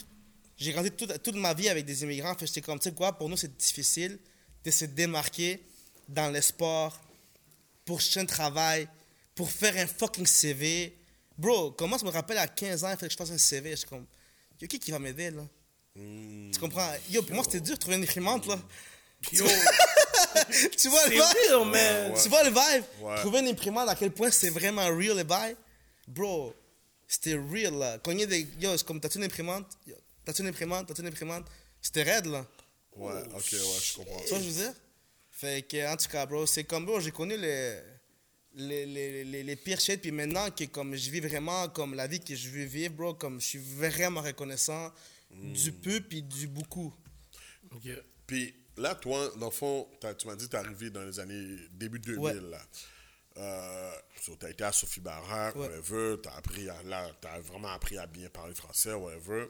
j'ai 0.56 0.72
grandi 0.72 0.90
toute, 0.90 1.22
toute 1.22 1.36
ma 1.36 1.52
vie 1.54 1.68
avec 1.68 1.84
des 1.84 2.02
immigrants. 2.02 2.34
Fait 2.34 2.40
que 2.40 2.46
j'étais 2.46 2.62
comme, 2.62 2.78
tu 2.78 2.88
sais 2.88 2.94
quoi, 2.94 3.12
pour 3.12 3.28
nous, 3.28 3.36
c'est 3.36 3.54
difficile 3.56 4.18
de 4.64 4.70
se 4.70 4.86
démarquer 4.86 5.62
dans 6.08 6.32
le 6.32 6.40
sport, 6.40 6.98
pour 7.84 8.00
chercher 8.00 8.20
un 8.20 8.26
travail, 8.26 8.88
pour 9.34 9.50
faire 9.50 9.76
un 9.76 9.86
fucking 9.86 10.26
CV. 10.26 10.96
Bro, 11.36 11.72
comment 11.72 11.98
ça 11.98 12.04
me 12.06 12.10
rappelle 12.10 12.38
à 12.38 12.46
15 12.46 12.84
ans, 12.84 12.90
il 12.90 12.96
fallait 12.96 13.08
que 13.08 13.12
je 13.12 13.16
fasse 13.16 13.30
un 13.30 13.38
CV. 13.38 13.70
Je 13.70 13.76
suis 13.76 13.88
comme, 13.88 14.06
yo, 14.60 14.68
qui 14.68 14.78
qui 14.78 14.90
va 14.90 14.98
m'aider, 14.98 15.30
là? 15.30 15.42
Tu 15.94 16.58
comprends? 16.60 16.92
Yo, 17.10 17.22
pour 17.22 17.34
moi, 17.34 17.44
c'était 17.44 17.60
dur 17.60 17.74
de 17.74 17.80
trouver 17.80 17.96
une 17.96 18.04
imprimante, 18.04 18.46
là. 18.46 18.58
Yo, 19.32 19.44
tu 20.76 20.88
vois? 20.88 21.06
Le 21.08 21.14
vibe? 21.14 21.72
man. 21.72 22.14
Tu 22.20 22.28
vois 22.28 22.42
le 22.44 22.50
vibe? 22.50 22.84
Ouais. 23.00 23.16
Trouver 23.20 23.40
une 23.40 23.48
imprimante, 23.48 23.88
à 23.88 23.94
quel 23.94 24.10
point 24.10 24.30
c'est 24.30 24.50
vraiment 24.50 24.86
real, 24.86 25.16
le 25.16 25.24
vibe? 25.24 25.56
Bro, 26.08 26.54
c'était 27.08 27.34
real, 27.34 27.74
là. 27.74 27.98
Cogner 27.98 28.26
des... 28.26 28.46
Yo, 28.60 28.76
c'est 28.76 28.86
comme, 28.86 29.00
t'as-tu 29.00 29.18
une 29.18 29.24
imprimante? 29.24 29.66
T'as-tu 30.24 30.42
une 30.42 30.48
imprimante? 30.48 30.88
T'as-tu 30.88 31.00
une 31.00 31.08
imprimante? 31.08 31.46
C'était 31.80 32.02
raide, 32.02 32.26
là. 32.26 32.46
Ouais, 32.96 33.12
ok, 33.34 33.34
ouais, 33.34 33.58
je 33.82 33.94
comprends. 33.96 34.20
Tu 34.20 34.28
vois 34.28 34.38
ce 34.38 34.44
que 34.44 34.50
je 34.50 34.54
veux 34.54 34.62
dire? 34.64 34.74
Fait 35.30 35.62
que, 35.68 35.92
en 35.92 35.96
tout 35.96 36.08
cas, 36.08 36.26
bro, 36.26 36.46
c'est 36.46 36.64
comme, 36.64 36.86
bro, 36.86 37.00
j'ai 37.00 37.10
connu 37.10 37.36
les, 37.36 37.80
les, 38.54 38.86
les, 38.86 39.24
les, 39.24 39.42
les 39.42 39.56
pires 39.56 39.80
shit. 39.80 40.00
Puis 40.00 40.10
maintenant 40.12 40.50
que 40.50 40.64
comme 40.64 40.94
je 40.94 41.10
vis 41.10 41.20
vraiment 41.20 41.68
comme 41.68 41.94
la 41.94 42.06
vie 42.06 42.20
que 42.20 42.34
je 42.34 42.48
veux 42.50 42.64
vivre, 42.64 42.94
bro, 42.94 43.14
comme 43.14 43.40
je 43.40 43.46
suis 43.46 43.58
vraiment 43.58 44.20
reconnaissant 44.22 44.92
du 45.30 45.72
peu 45.72 46.00
puis 46.00 46.22
du 46.22 46.46
beaucoup. 46.46 46.94
Ok. 47.72 47.88
Puis 48.26 48.54
là, 48.76 48.94
toi, 48.94 49.30
dans 49.38 49.46
le 49.46 49.52
fond, 49.52 49.88
t'as- 50.00 50.14
tu 50.14 50.26
m'as 50.26 50.36
dit 50.36 50.46
que 50.46 50.50
t'es 50.52 50.56
arrivé 50.56 50.90
dans 50.90 51.02
les 51.04 51.18
années 51.20 51.56
début 51.72 51.98
2000. 51.98 52.18
Ouais. 52.20 52.34
Là. 52.34 52.62
Euh, 53.36 53.92
so, 54.22 54.36
t'as 54.36 54.50
été 54.50 54.62
à 54.62 54.70
Sophie 54.70 55.00
Barak, 55.00 55.56
Ouais. 55.56 55.62
whatever. 55.62 56.16
T'as 56.22 56.34
appris 56.36 56.68
à, 56.68 56.80
là, 56.84 57.10
t'as 57.20 57.40
vraiment 57.40 57.68
appris 57.68 57.98
à 57.98 58.06
bien 58.06 58.28
parler 58.30 58.54
français, 58.54 58.92
whatever. 58.92 59.46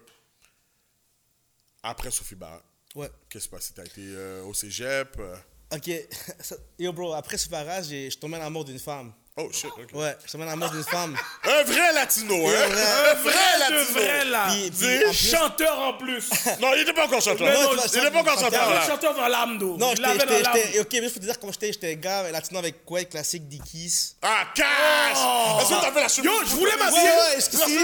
Après 1.82 2.10
Sophie 2.10 2.34
Barak, 2.34 2.62
Ouais. 2.94 3.10
qu'est-ce 3.28 3.44
qui 3.44 3.50
s'est 3.50 3.56
passé? 3.56 3.72
T'as 3.74 3.84
été 3.84 4.00
euh, 4.02 4.42
au 4.44 4.54
cégep? 4.54 5.16
euh, 5.18 5.36
Ok, 5.72 5.90
yo 6.78 6.92
bro, 6.92 7.12
après 7.14 7.38
ce 7.38 7.48
barrage, 7.48 7.86
je 7.88 8.16
tombé 8.18 8.36
dans 8.36 8.44
l'amour 8.44 8.64
d'une 8.64 8.78
femme. 8.78 9.12
Oh 9.36 9.48
shit, 9.50 9.66
ok. 9.66 9.88
Ouais, 9.94 10.16
je 10.24 10.30
tombé 10.30 10.44
dans 10.44 10.50
l'amour 10.50 10.70
d'une 10.70 10.84
femme. 10.84 11.16
Un 11.42 11.64
vrai 11.64 11.92
latino, 11.92 12.36
hein? 12.46 12.52
un 12.52 12.68
vrai- 12.68 13.10
Un 13.10 13.14
vrai 13.14 13.58
latino! 13.58 13.84
vrai, 14.00 14.24
là. 14.26 14.46
Puis- 14.48 14.70
puis 14.70 14.86
Dis, 14.86 15.04
en 15.04 15.08
plus- 15.10 15.28
chanteur 15.30 15.78
en 15.80 15.92
plus. 15.94 16.30
Non, 16.60 16.68
il 16.76 16.82
était 16.82 16.92
pas 16.92 17.06
encore 17.06 17.20
chanteur. 17.20 17.48
Mais 17.48 17.54
non, 17.54 17.70
il 17.72 17.98
était 17.98 18.10
pas 18.12 18.20
encore 18.20 18.34
Il 18.38 18.44
chanteur, 18.44 18.68
un 18.70 18.74
là. 18.74 18.86
chanteur 18.86 19.12
dans 19.16 19.26
l'âme, 19.26 19.58
d'eau. 19.58 19.76
Non, 19.76 19.92
Il 19.92 19.96
j'étais, 19.96 20.78
ok, 20.78 20.88
juste 20.92 21.14
pour 21.14 21.20
te 21.20 21.26
dire 21.26 21.40
comment 21.40 21.52
j'étais, 21.52 21.72
j'étais 21.72 21.96
gars 21.96 22.30
latino 22.30 22.60
avec 22.60 22.84
quoi, 22.84 23.02
classique 23.06 23.48
Dickies. 23.48 24.14
Ah, 24.22 24.44
cash! 24.54 25.18
Est-ce 25.62 25.68
que 25.68 25.80
t'as 25.80 25.90
fait 25.92 26.00
la 26.02 26.08
chemise? 26.08 26.30
Yo, 26.30 26.38
je 26.46 26.54
voulais 26.54 26.76
m'habiller. 26.76 27.00
ouais, 27.02 27.34
Yo, 27.34 27.40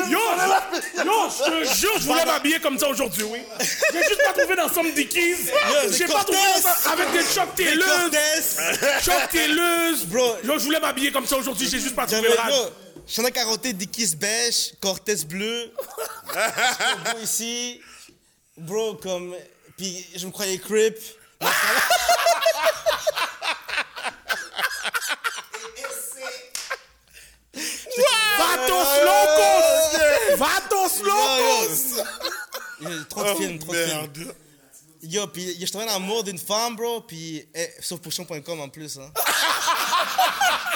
je- 0.06 0.10
yo, 0.12 0.20
je 1.30 1.44
te 1.66 1.74
jure, 1.80 1.92
je 1.98 2.04
voulais 2.06 2.24
m'habiller 2.26 2.60
comme 2.60 2.78
ça 2.78 2.86
aujourd'hui, 2.88 3.24
oui. 3.24 3.40
J'ai 3.92 3.98
juste 4.04 4.22
pas 4.24 4.32
trouvé 4.40 4.54
d'ensemble 4.54 4.92
Dickies. 4.94 5.34
J'ai 5.98 6.06
pas 6.06 6.22
trouvé 6.22 6.38
avec 6.92 7.10
des 7.10 7.24
chocs. 7.24 7.48
Cortez! 7.56 9.02
Chocs 9.04 9.28
taileuses. 9.32 10.04
Bro. 10.04 10.36
Yo, 10.44 10.56
je 10.56 10.64
voulais 10.64 10.78
m'habiller 10.78 11.10
comme 11.10 11.26
ça 11.26 11.39
aujourd'hui, 11.40 11.68
j'ai 11.68 11.80
juste 11.80 11.94
pas 11.94 12.06
trouvé 12.06 12.28
le 12.28 12.34
rad. 12.34 12.72
ai 13.26 13.32
carotté 13.32 13.72
Dickies 13.72 14.14
beige, 14.16 14.74
Cortez 14.80 15.24
bleu. 15.24 15.72
Bro, 17.04 17.18
ici. 17.22 17.80
Bro, 18.56 18.94
comme. 18.96 19.34
Puis 19.76 20.06
je 20.14 20.26
me 20.26 20.30
croyais 20.30 20.58
crip. 20.58 20.96
Vatos 28.38 28.92
locos! 29.04 30.36
Vatos 30.36 31.02
locos! 31.02 32.04
Trop 33.08 33.24
de 33.24 33.34
films, 33.34 33.58
trop 33.58 33.72
de 33.72 33.84
films. 33.84 34.28
Oh. 34.28 34.32
Yo, 35.02 35.26
puis 35.28 35.56
je 35.58 35.72
tombé 35.72 35.86
dans 35.86 35.92
l'amour 35.92 36.22
d'une 36.24 36.38
femme, 36.38 36.76
bro, 36.76 37.00
puis 37.00 37.48
eh, 37.54 37.70
sauf 37.80 38.00
potion.com 38.00 38.60
en 38.60 38.68
plus, 38.68 38.98
hein. 38.98 39.10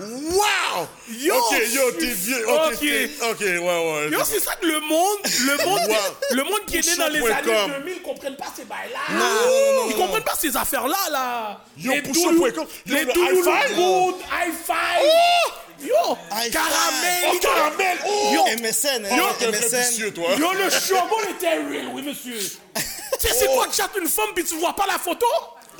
Wow! 0.00 0.88
Yo, 1.08 1.34
ok, 1.36 1.54
yo, 1.72 1.92
t'es 1.92 2.06
vieux. 2.06 2.48
Ok, 2.48 2.72
fucké. 2.74 3.08
t'es- 3.18 3.24
ok, 3.30 3.40
ouais, 3.40 3.58
ouais. 3.60 4.10
Yo, 4.10 4.18
c'est 4.24 4.40
ça 4.40 4.54
que 4.56 4.66
le 4.66 4.80
monde, 4.80 5.18
le 5.46 5.64
monde, 5.64 5.80
Wow. 5.88 5.96
le 6.30 6.44
monde 6.44 6.64
qui 6.66 6.78
est 6.78 6.86
né 6.86 6.96
dans 6.96 7.08
les 7.08 7.26
années 7.30 7.72
2000 7.78 8.02
comprennent 8.02 8.36
pas 8.36 8.52
ces 8.56 8.64
bails-là. 8.64 9.00
non, 9.10 9.82
non, 9.82 9.90
Ils 9.90 9.96
comprennent 9.96 10.22
pas 10.24 10.34
ces 10.40 10.56
affaires-là, 10.56 10.96
là. 11.10 11.60
Yo, 11.78 11.92
les 11.92 12.02
Pouchon.com. 12.02 12.66
Les 12.86 13.04
le 13.04 13.12
Doulou 13.12 13.38
high 13.38 13.44
five. 13.44 13.76
Good, 13.76 14.14
high 14.30 14.54
five. 14.66 15.86
Yo, 15.86 16.16
High 16.30 16.50
caramel. 16.52 17.24
Oh, 17.34 17.38
caramel! 17.40 17.98
Oh! 18.06 18.30
Yo, 18.34 18.44
MSN, 18.58 19.04
hein, 19.04 19.16
Yo, 19.16 19.24
vrai 19.24 19.58
MSN. 19.58 20.12
toi. 20.12 20.28
yo, 20.38 20.52
le 20.52 20.70
struggle 20.70 21.28
était 21.30 21.54
real, 21.56 21.88
oui, 21.92 22.02
monsieur. 22.02 22.38
tu 23.20 23.26
sais, 23.28 23.34
c'est 23.34 23.46
quoi 23.48 23.66
de 23.66 23.72
chatte 23.72 23.90
une 24.00 24.06
femme 24.08 24.28
puis 24.34 24.44
tu 24.44 24.54
vois 24.56 24.74
pas 24.76 24.86
la 24.86 24.98
photo? 25.00 25.26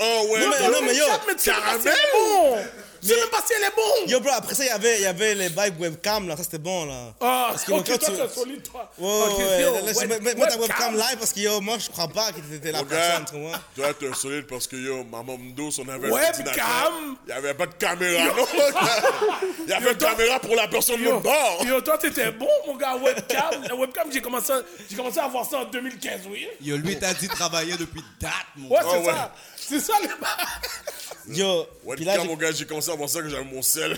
Oh, 0.01 0.27
ouais. 0.31 0.41
Non, 0.41 0.49
mais- 0.51 0.65
Yo, 0.67 0.71
non, 0.73 0.83
mais 0.83 0.95
yo, 0.97 1.05
caramel. 1.45 1.95
bon. 2.13 2.57
Tu 3.03 3.09
sais 3.09 3.17
même 3.17 3.31
pas 3.31 3.43
si 3.45 3.53
elle 3.57 3.65
est 3.65 3.75
bon. 3.75 4.07
Yo, 4.13 4.21
bro, 4.21 4.31
après 4.33 4.55
ça, 4.55 4.63
il 4.65 4.69
y 4.69 4.71
avait, 4.71 4.97
il 4.99 5.03
y 5.03 5.07
avait 5.07 5.35
les 5.35 5.49
bails 5.49 5.73
webcam, 5.77 6.29
là, 6.29 6.37
ça 6.37 6.45
c'était 6.45 6.59
bon, 6.59 6.85
là. 6.87 7.13
Ah, 7.21 7.49
Parce 7.51 7.65
que 7.65 7.73
ok, 7.73 7.85
toi, 7.85 7.99
tu- 7.99 8.13
t'es 8.13 8.29
solide, 8.29 8.63
toi. 8.63 8.89
Ouais, 8.97 9.09
Ok, 9.33 9.39
ouais, 9.39 9.63
yo, 9.63 9.73
ouais. 9.73 9.83
Laisse- 9.83 9.97
web- 9.99 10.23
mets- 10.23 10.35
ta 10.35 10.57
webcam. 10.57 10.95
live 10.95 11.17
parce 11.19 11.33
que 11.33 11.41
yo, 11.41 11.61
moi 11.61 11.79
je 11.79 11.91
crois 11.91 12.07
pas 12.07 12.31
que 12.31 12.39
t'étais 12.41 12.71
la 12.71 12.85
personne, 12.85 13.25
tu 13.29 13.41
vois. 13.41 13.59
toi, 13.75 13.93
t'es 13.99 14.09
un 14.09 14.15
solide 14.15 14.47
parce 14.47 14.69
que 14.69 14.77
yo, 14.77 15.03
maman 15.03 15.37
Mdos, 15.37 15.81
on 15.81 15.89
avait 15.89 16.11
Webcam? 16.11 17.17
Il 17.27 17.27
n'y 17.27 17.33
avait 17.33 17.55
pas 17.55 17.67
de 17.67 17.75
caméra, 17.75 18.25
non? 18.37 18.47
Il 19.67 19.71
y 19.71 19.73
avait 19.73 19.91
une 19.93 19.99
caméra 19.99 20.39
pour 20.39 20.55
la 20.55 20.69
personne 20.69 21.01
de 21.01 21.05
Yo, 21.07 21.19
bord. 21.21 21.65
yo, 21.67 21.81
toi, 21.81 21.99
t'étais 21.99 22.31
bon, 22.31 22.47
mon 22.69 22.77
gars, 22.77 22.95
webcam. 22.97 23.65
La 23.69 23.75
webcam, 23.75 24.09
j'ai 24.13 24.21
commencé, 24.21 24.53
à- 24.53 24.63
j'ai 24.89 24.95
commencé 24.97 25.19
à 25.19 25.27
voir 25.27 25.45
ça 25.45 25.59
en 25.59 25.65
2015, 25.65 26.21
oui. 26.31 26.47
Yo, 26.61 26.77
lui, 26.77 26.97
t'as 26.99 27.15
dit 27.15 27.27
travailler 27.29 27.77
depuis 27.77 28.03
date, 28.21 28.31
mon 28.57 28.69
Ouais, 28.69 28.77
gars. 28.77 28.87
c'est 28.93 28.97
Oh, 28.99 29.07
ouais. 29.07 29.13
ça. 29.13 29.33
C'est 29.69 29.81
ça, 29.81 29.95
les 30.03 30.09
Yo, 31.39 31.67
puis 31.95 32.05
là, 32.05 32.13
Webcam, 32.15 32.23
j'ai- 32.23 32.29
mon 32.29 32.37
gars, 32.37 32.53
j'ai 32.53 32.67
commencé 32.67 32.91
à 32.91 32.95
voir 32.97 33.09
ça 33.09 33.21
que 33.23 33.29
j'avais 33.29 33.45
mon 33.45 33.63
sel. 33.63 33.93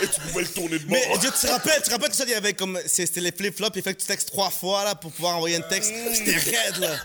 Et 0.00 0.06
tu 0.08 0.20
pouvais 0.22 0.42
le 0.42 0.48
tourner 0.48 0.78
de 0.78 0.84
bord. 0.84 0.96
mais 0.98 1.06
yo, 1.22 1.30
tu 1.30 1.46
te 1.46 1.46
rappelles, 1.46 1.76
tu 1.82 1.88
te 1.88 1.90
rappelles 1.90 2.08
que 2.10 2.16
ça, 2.16 2.24
il 2.24 2.30
y 2.30 2.34
avait 2.34 2.54
comme, 2.54 2.78
c'était 2.86 3.20
les 3.20 3.30
flip-flops, 3.32 3.76
il 3.76 3.82
fallait 3.82 3.94
que 3.96 4.00
tu 4.00 4.06
textes 4.06 4.28
trois 4.28 4.50
fois, 4.50 4.84
là, 4.84 4.94
pour 4.94 5.12
pouvoir 5.12 5.36
envoyer 5.36 5.56
un 5.56 5.60
texte. 5.60 5.92
C'était 6.14 6.36
raide, 6.36 6.78
là. 6.78 6.96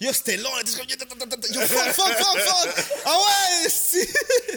Yo, 0.00 0.12
c'était 0.12 0.36
long, 0.38 0.50
là, 0.56 0.62
yo, 0.66 1.54
yo, 1.54 1.60
fuck, 1.60 1.92
fuck, 1.92 2.14
fuck, 2.16 2.38
fuck. 2.40 2.84
Ah 3.06 3.16
ouais, 3.16 3.68
si. 3.70 4.00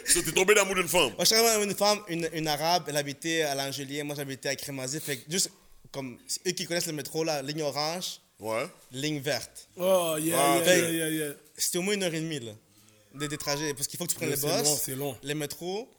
So, 0.08 0.22
t'es 0.24 0.32
tombé 0.32 0.56
d'amour 0.56 0.74
d'une 0.76 0.88
femme. 0.90 1.02
Moi, 1.12 1.16
je 1.20 1.26
suis 1.26 1.36
arrivé 1.36 1.50
avec 1.52 1.70
une 1.70 1.76
femme, 1.76 2.00
une, 2.08 2.28
une 2.34 2.48
arabe, 2.48 2.86
elle 2.88 2.98
habitait 2.98 3.44
à 3.44 3.54
l'Angelier, 3.54 4.02
moi 4.02 4.16
j'habitais 4.16 4.50
à 4.50 4.56
Crémazie, 4.56 5.00
fait 5.00 5.18
que 5.18 5.32
juste, 5.32 5.52
comme, 5.92 6.18
eux 6.48 6.52
qui 6.52 6.66
connaissent 6.66 6.88
le 6.88 6.94
métro, 6.94 7.24
là, 7.24 7.44
ligne 7.44 7.62
orange, 7.62 8.20
Ouais. 8.40 8.66
ligne 8.92 9.20
verte. 9.22 9.68
Oh, 9.78 10.16
yeah, 10.20 10.36
Ah, 10.40 10.58
yeah, 10.66 10.76
yeah, 10.78 10.90
yeah, 10.90 11.10
yeah. 11.10 11.34
C'était 11.58 11.78
au 11.78 11.82
moins 11.82 11.94
une 11.94 12.04
heure 12.04 12.14
et 12.14 12.20
demie, 12.20 12.40
là, 12.40 12.52
des, 13.14 13.28
des 13.28 13.38
trajets, 13.38 13.74
parce 13.74 13.88
qu'il 13.88 13.98
faut 13.98 14.06
que 14.06 14.12
tu 14.12 14.16
prennes 14.18 14.30
le 14.30 14.36
bus, 14.36 14.44
long, 14.46 14.78
c'est 14.78 14.96
long. 14.96 15.18
les 15.24 15.34
métros, 15.36 15.90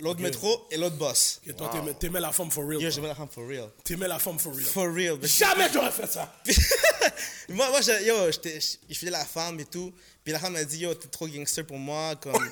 l'autre 0.00 0.20
métro 0.20 0.66
et 0.70 0.76
l'autre 0.76 0.96
bus. 0.96 1.40
Et 1.46 1.52
toi, 1.52 1.68
t'aimais- 1.72 1.94
t'aimais 1.94 2.20
la 2.20 2.32
femme 2.32 2.50
for 2.50 2.66
real. 2.66 2.80
Yo, 2.80 2.90
j'aimais 2.90 3.08
la 3.08 3.14
femme 3.14 3.28
for 3.30 3.46
real. 3.46 3.68
T'aimais 3.84 4.08
la 4.08 4.18
femme 4.18 4.38
for 4.38 4.52
real. 4.54 4.64
For 4.64 4.92
real. 4.92 5.18
mais- 5.20 5.28
Jamais 5.28 5.68
j'aurais 5.72 5.90
fait 5.90 6.06
ça. 6.10 6.34
moi, 7.50 7.68
moi 7.70 7.80
je, 7.82 8.04
yo, 8.06 8.14
je 8.32 8.94
faisais 8.94 9.10
la 9.10 9.24
femme 9.24 9.60
et 9.60 9.66
tout. 9.66 9.92
Puis 10.24 10.32
la 10.32 10.38
femme 10.38 10.54
m'a 10.54 10.64
dit, 10.64 10.78
yo, 10.78 10.94
t'es 10.94 11.08
trop 11.08 11.28
gangster 11.28 11.66
pour 11.66 11.78
moi. 11.78 12.16
Comme... 12.16 12.32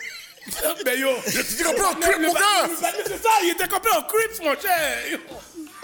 Mais 0.84 0.98
yo, 0.98 1.08
T'es 1.24 1.62
compris 1.64 1.82
en 1.82 1.94
le- 1.94 2.00
crip, 2.00 2.18
le 2.18 2.26
mon 2.26 2.32
gars! 2.34 2.68
c'est 3.06 3.22
ça, 3.22 3.28
il 3.44 3.50
était 3.54 3.68
complet 3.68 3.92
en 3.96 4.02
crips, 4.02 4.40
mon 4.42 4.60
cher. 4.60 5.18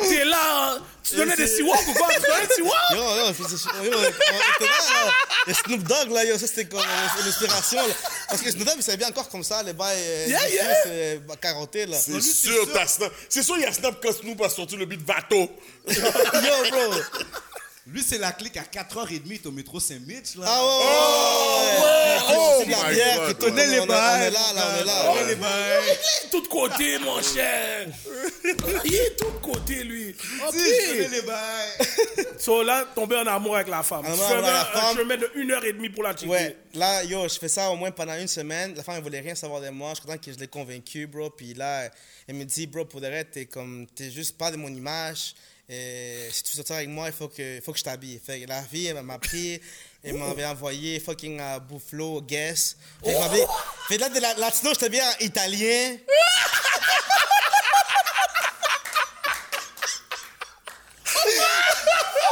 Yo. 0.01 0.09
T'es 0.09 0.25
là, 0.25 0.39
hein. 0.77 0.79
tu 1.03 1.17
donnais 1.17 1.37
des 1.37 1.47
siwaks 1.49 1.89
ou 1.89 1.93
quoi? 1.95 2.09
Tu 2.15 2.21
donnais 2.21 2.47
des 2.47 2.55
siwaks? 2.55 2.91
Yo, 2.91 2.97
yo, 2.99 3.27
je 3.29 3.33
faisais- 3.33 3.85
yo, 3.85 3.93
on 3.97 4.03
était 4.03 4.65
là, 4.65 5.05
là. 5.07 5.13
Le 5.47 5.55
Snoop 5.55 5.83
Dogg, 5.83 6.11
là, 6.13 6.25
yo, 6.25 6.39
ça 6.39 6.47
c'était 6.47 6.67
comme 6.67 6.81
euh, 6.81 7.25
l'inspiration. 7.25 7.87
là. 7.87 7.95
Parce 8.29 8.41
que 8.43 8.51
Snoop 8.51 8.65
Dogg, 8.65 8.75
il 8.77 8.83
savait 8.83 8.97
bien 8.99 9.09
encore 9.09 9.29
comme 9.29 9.43
ça, 9.43 9.63
les 9.63 9.73
bails. 9.73 9.97
euh, 9.99 10.27
Yeah, 10.29 10.49
yeah. 10.51 10.75
c'est, 10.85 11.19
bah, 11.27 11.35
carotté, 11.41 11.87
là. 11.87 11.97
C'est 11.99 12.21
sûr, 12.21 12.71
t'as 12.73 12.87
Snap. 12.87 13.13
C'est 13.29 13.43
sûr, 13.43 13.57
il 13.57 13.63
y 13.63 13.67
a 13.67 13.73
Snap 13.73 13.97
quand 14.03 14.13
Snoop 14.13 14.41
a 14.43 14.49
sorti 14.49 14.77
le 14.77 14.85
beat 14.87 15.01
Vato. 15.07 15.37
Yo, 15.89 16.71
bro. 16.71 16.95
Lui, 17.91 18.03
c'est 18.03 18.19
la 18.19 18.33
clique 18.33 18.57
à 18.59 18.63
4h30 18.65 19.47
au 19.47 19.51
métro 19.51 19.81
Saint-Mitch, 19.81 20.35
là. 20.37 20.45
Ah 20.47 20.63
ouais, 20.63 22.19
Oh 22.31 22.57
c'est 22.61 22.67
de 22.67 22.71
la 22.71 22.91
bière, 22.91 23.17
God, 23.17 23.25
puis 23.27 23.35
tout, 23.35 23.45
ouais. 23.47 23.53
on, 23.53 23.57
est- 23.73 23.81
on 23.81 23.85
est 23.85 24.31
là, 24.31 24.53
là, 24.55 24.63
on 24.77 24.81
est 24.83 24.85
là. 24.85 25.15
Connais 25.15 25.27
les 25.29 25.35
bails. 25.37 25.99
Tout 26.31 26.41
de 26.43 26.49
côté, 26.49 26.99
mon 26.99 27.23
cher. 27.23 27.87
Il 28.85 28.95
est 28.95 29.17
tout 29.17 29.31
de 29.31 29.39
côté, 29.43 29.85
lui. 29.85 30.15
Si, 30.53 30.59
je 30.59 31.03
connais 31.03 31.09
les 31.09 31.23
bails. 31.23 32.27
So 32.39 32.63
là, 32.63 32.85
tombé 32.95 33.17
en 33.17 33.27
amour 33.27 33.55
avec 33.57 33.69
la 33.69 33.83
femme. 33.83 34.05
La 34.05 34.11
un, 34.13 34.95
chemin 34.95 35.17
de 35.17 35.31
une 35.37 35.51
heure 35.51 35.65
et 35.65 35.73
demie 35.73 35.89
pour 35.89 36.03
la 36.03 36.13
checker. 36.13 36.27
Ouais, 36.31 36.57
là, 36.75 37.03
yo, 37.05 37.27
je 37.27 37.39
fais 37.39 37.49
ça 37.49 37.71
au 37.71 37.77
moins 37.77 37.91
pendant 37.91 38.19
une 38.19 38.29
semaine. 38.29 38.75
La 38.77 38.83
femme, 38.83 38.97
elle 38.99 39.03
voulait 39.03 39.21
rien 39.21 39.35
savoir 39.35 39.63
de 39.63 39.71
moi. 39.71 39.91
Je 39.91 40.01
suis 40.01 40.07
content 40.07 40.19
que 40.19 40.31
je 40.33 40.39
l'ai 40.39 40.49
convaincu, 40.49 41.07
bro. 41.07 41.31
Puis 41.31 41.55
là, 41.55 41.89
elle 42.27 42.35
me 42.35 42.45
dit, 42.45 42.67
bro, 42.67 42.85
pour 42.85 43.01
de 43.01 43.07
vrai, 43.07 43.25
t'es 43.25 43.47
comme, 43.47 43.87
t'es 43.95 44.11
juste 44.11 44.37
pas 44.37 44.51
de 44.51 44.57
mon 44.57 44.69
image. 44.69 45.35
Et 45.71 46.29
si 46.33 46.43
tu 46.45 46.51
veux 46.53 46.57
sortir 46.57 46.77
avec 46.77 46.89
moi, 46.89 47.09
il 47.09 47.13
faut 47.13 47.29
que, 47.29 47.57
il 47.57 47.63
faut 47.63 47.73
que 47.73 47.79
je 47.79 47.85
t'habille. 47.85 48.19
Fait 48.25 48.41
que 48.41 48.49
la 48.49 48.63
fille, 48.63 48.87
elle 48.87 49.03
m'a 49.03 49.19
pris. 49.19 49.61
Elle 50.03 50.15
m'avait 50.15 50.47
envoyé 50.47 50.99
fucking 51.01 51.41
à 51.41 51.59
Buffalo, 51.59 52.23
Guess. 52.23 52.77
Fait 53.05 53.13
que, 53.13 53.19
m'avait- 53.19 53.47
fait 53.89 53.97
que 53.97 54.01
là, 54.01 54.09
de 54.09 54.21
la 54.21 54.35
latino, 54.35 54.71
j'étais 54.73 54.89
bien 54.89 55.05
en 55.09 55.25
italien. 55.25 55.97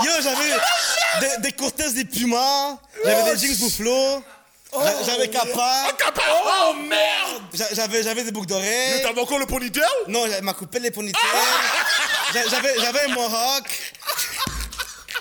Yo, 0.05 0.11
j'avais 0.23 0.53
des, 1.21 1.43
des 1.43 1.53
Cortez, 1.53 1.93
des 1.93 2.05
Pumas. 2.05 2.77
J'avais 3.05 3.35
des 3.35 3.39
jeans 3.47 3.57
Buffalo. 3.57 4.23
J'a- 4.73 5.03
J'avais 5.05 5.29
Kappa. 5.29 5.85
Oh 6.29 6.75
merde! 6.75 7.43
J'a- 7.55 7.73
J'avais, 7.73 8.03
j'avais 8.03 8.25
des 8.25 8.31
boucles 8.33 8.49
d'oreilles. 8.49 9.01
T'avais 9.03 9.21
encore 9.23 9.39
le 9.39 9.47
ponytail? 9.47 9.85
Non, 10.09 10.27
elle 10.27 10.43
m'a 10.43 10.53
coupé 10.53 10.79
les 10.81 10.91
ponytails. 10.91 11.23
J'a- 12.33 12.49
J'avais, 12.49 12.75
j'avais 12.81 13.01
un 13.01 13.15
mohawk. 13.15 13.93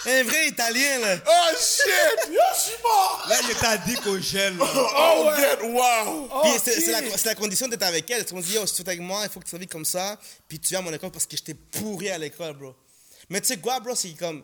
Un 0.07 0.23
vrai 0.23 0.47
italien, 0.49 0.99
là. 0.99 1.17
Oh 1.27 1.55
shit! 1.57 2.29
Yo, 2.31 2.39
je 2.55 2.61
suis 2.61 2.81
mort! 2.83 3.25
Là, 3.27 3.37
il 3.49 3.55
t'a 3.55 3.77
dit 3.77 3.95
qu'au 3.95 4.19
gel, 4.19 4.55
là. 4.55 4.65
Oh, 4.75 5.29
get 5.35 5.63
wow! 5.63 6.27
Puis 6.43 6.51
Oh, 6.55 6.59
c'est, 6.63 6.79
c'est 6.79 7.25
la, 7.25 7.33
condition 7.33 7.67
d'être 7.67 7.81
avec 7.81 8.09
elle. 8.11 8.23
On 8.31 8.35
me 8.35 8.41
dit, 8.43 8.53
yo, 8.53 8.67
si 8.67 8.75
tu 8.75 8.81
es 8.83 8.87
avec 8.89 8.99
moi, 9.01 9.21
il 9.23 9.29
faut 9.31 9.39
que 9.39 9.45
tu 9.45 9.51
t'habilles 9.51 9.67
comme 9.67 9.85
ça. 9.85 10.19
Puis 10.47 10.59
tu 10.59 10.69
viens 10.69 10.79
à 10.79 10.81
mon 10.83 10.93
école 10.93 11.09
parce 11.09 11.25
que 11.25 11.35
j'étais 11.35 11.55
pourri 11.55 12.11
à 12.11 12.19
l'école, 12.19 12.53
bro. 12.53 12.75
Mais 13.29 13.41
tu 13.41 13.47
sais 13.47 13.57
quoi, 13.57 13.79
bro, 13.79 13.95
c'est 13.95 14.09
comme. 14.13 14.43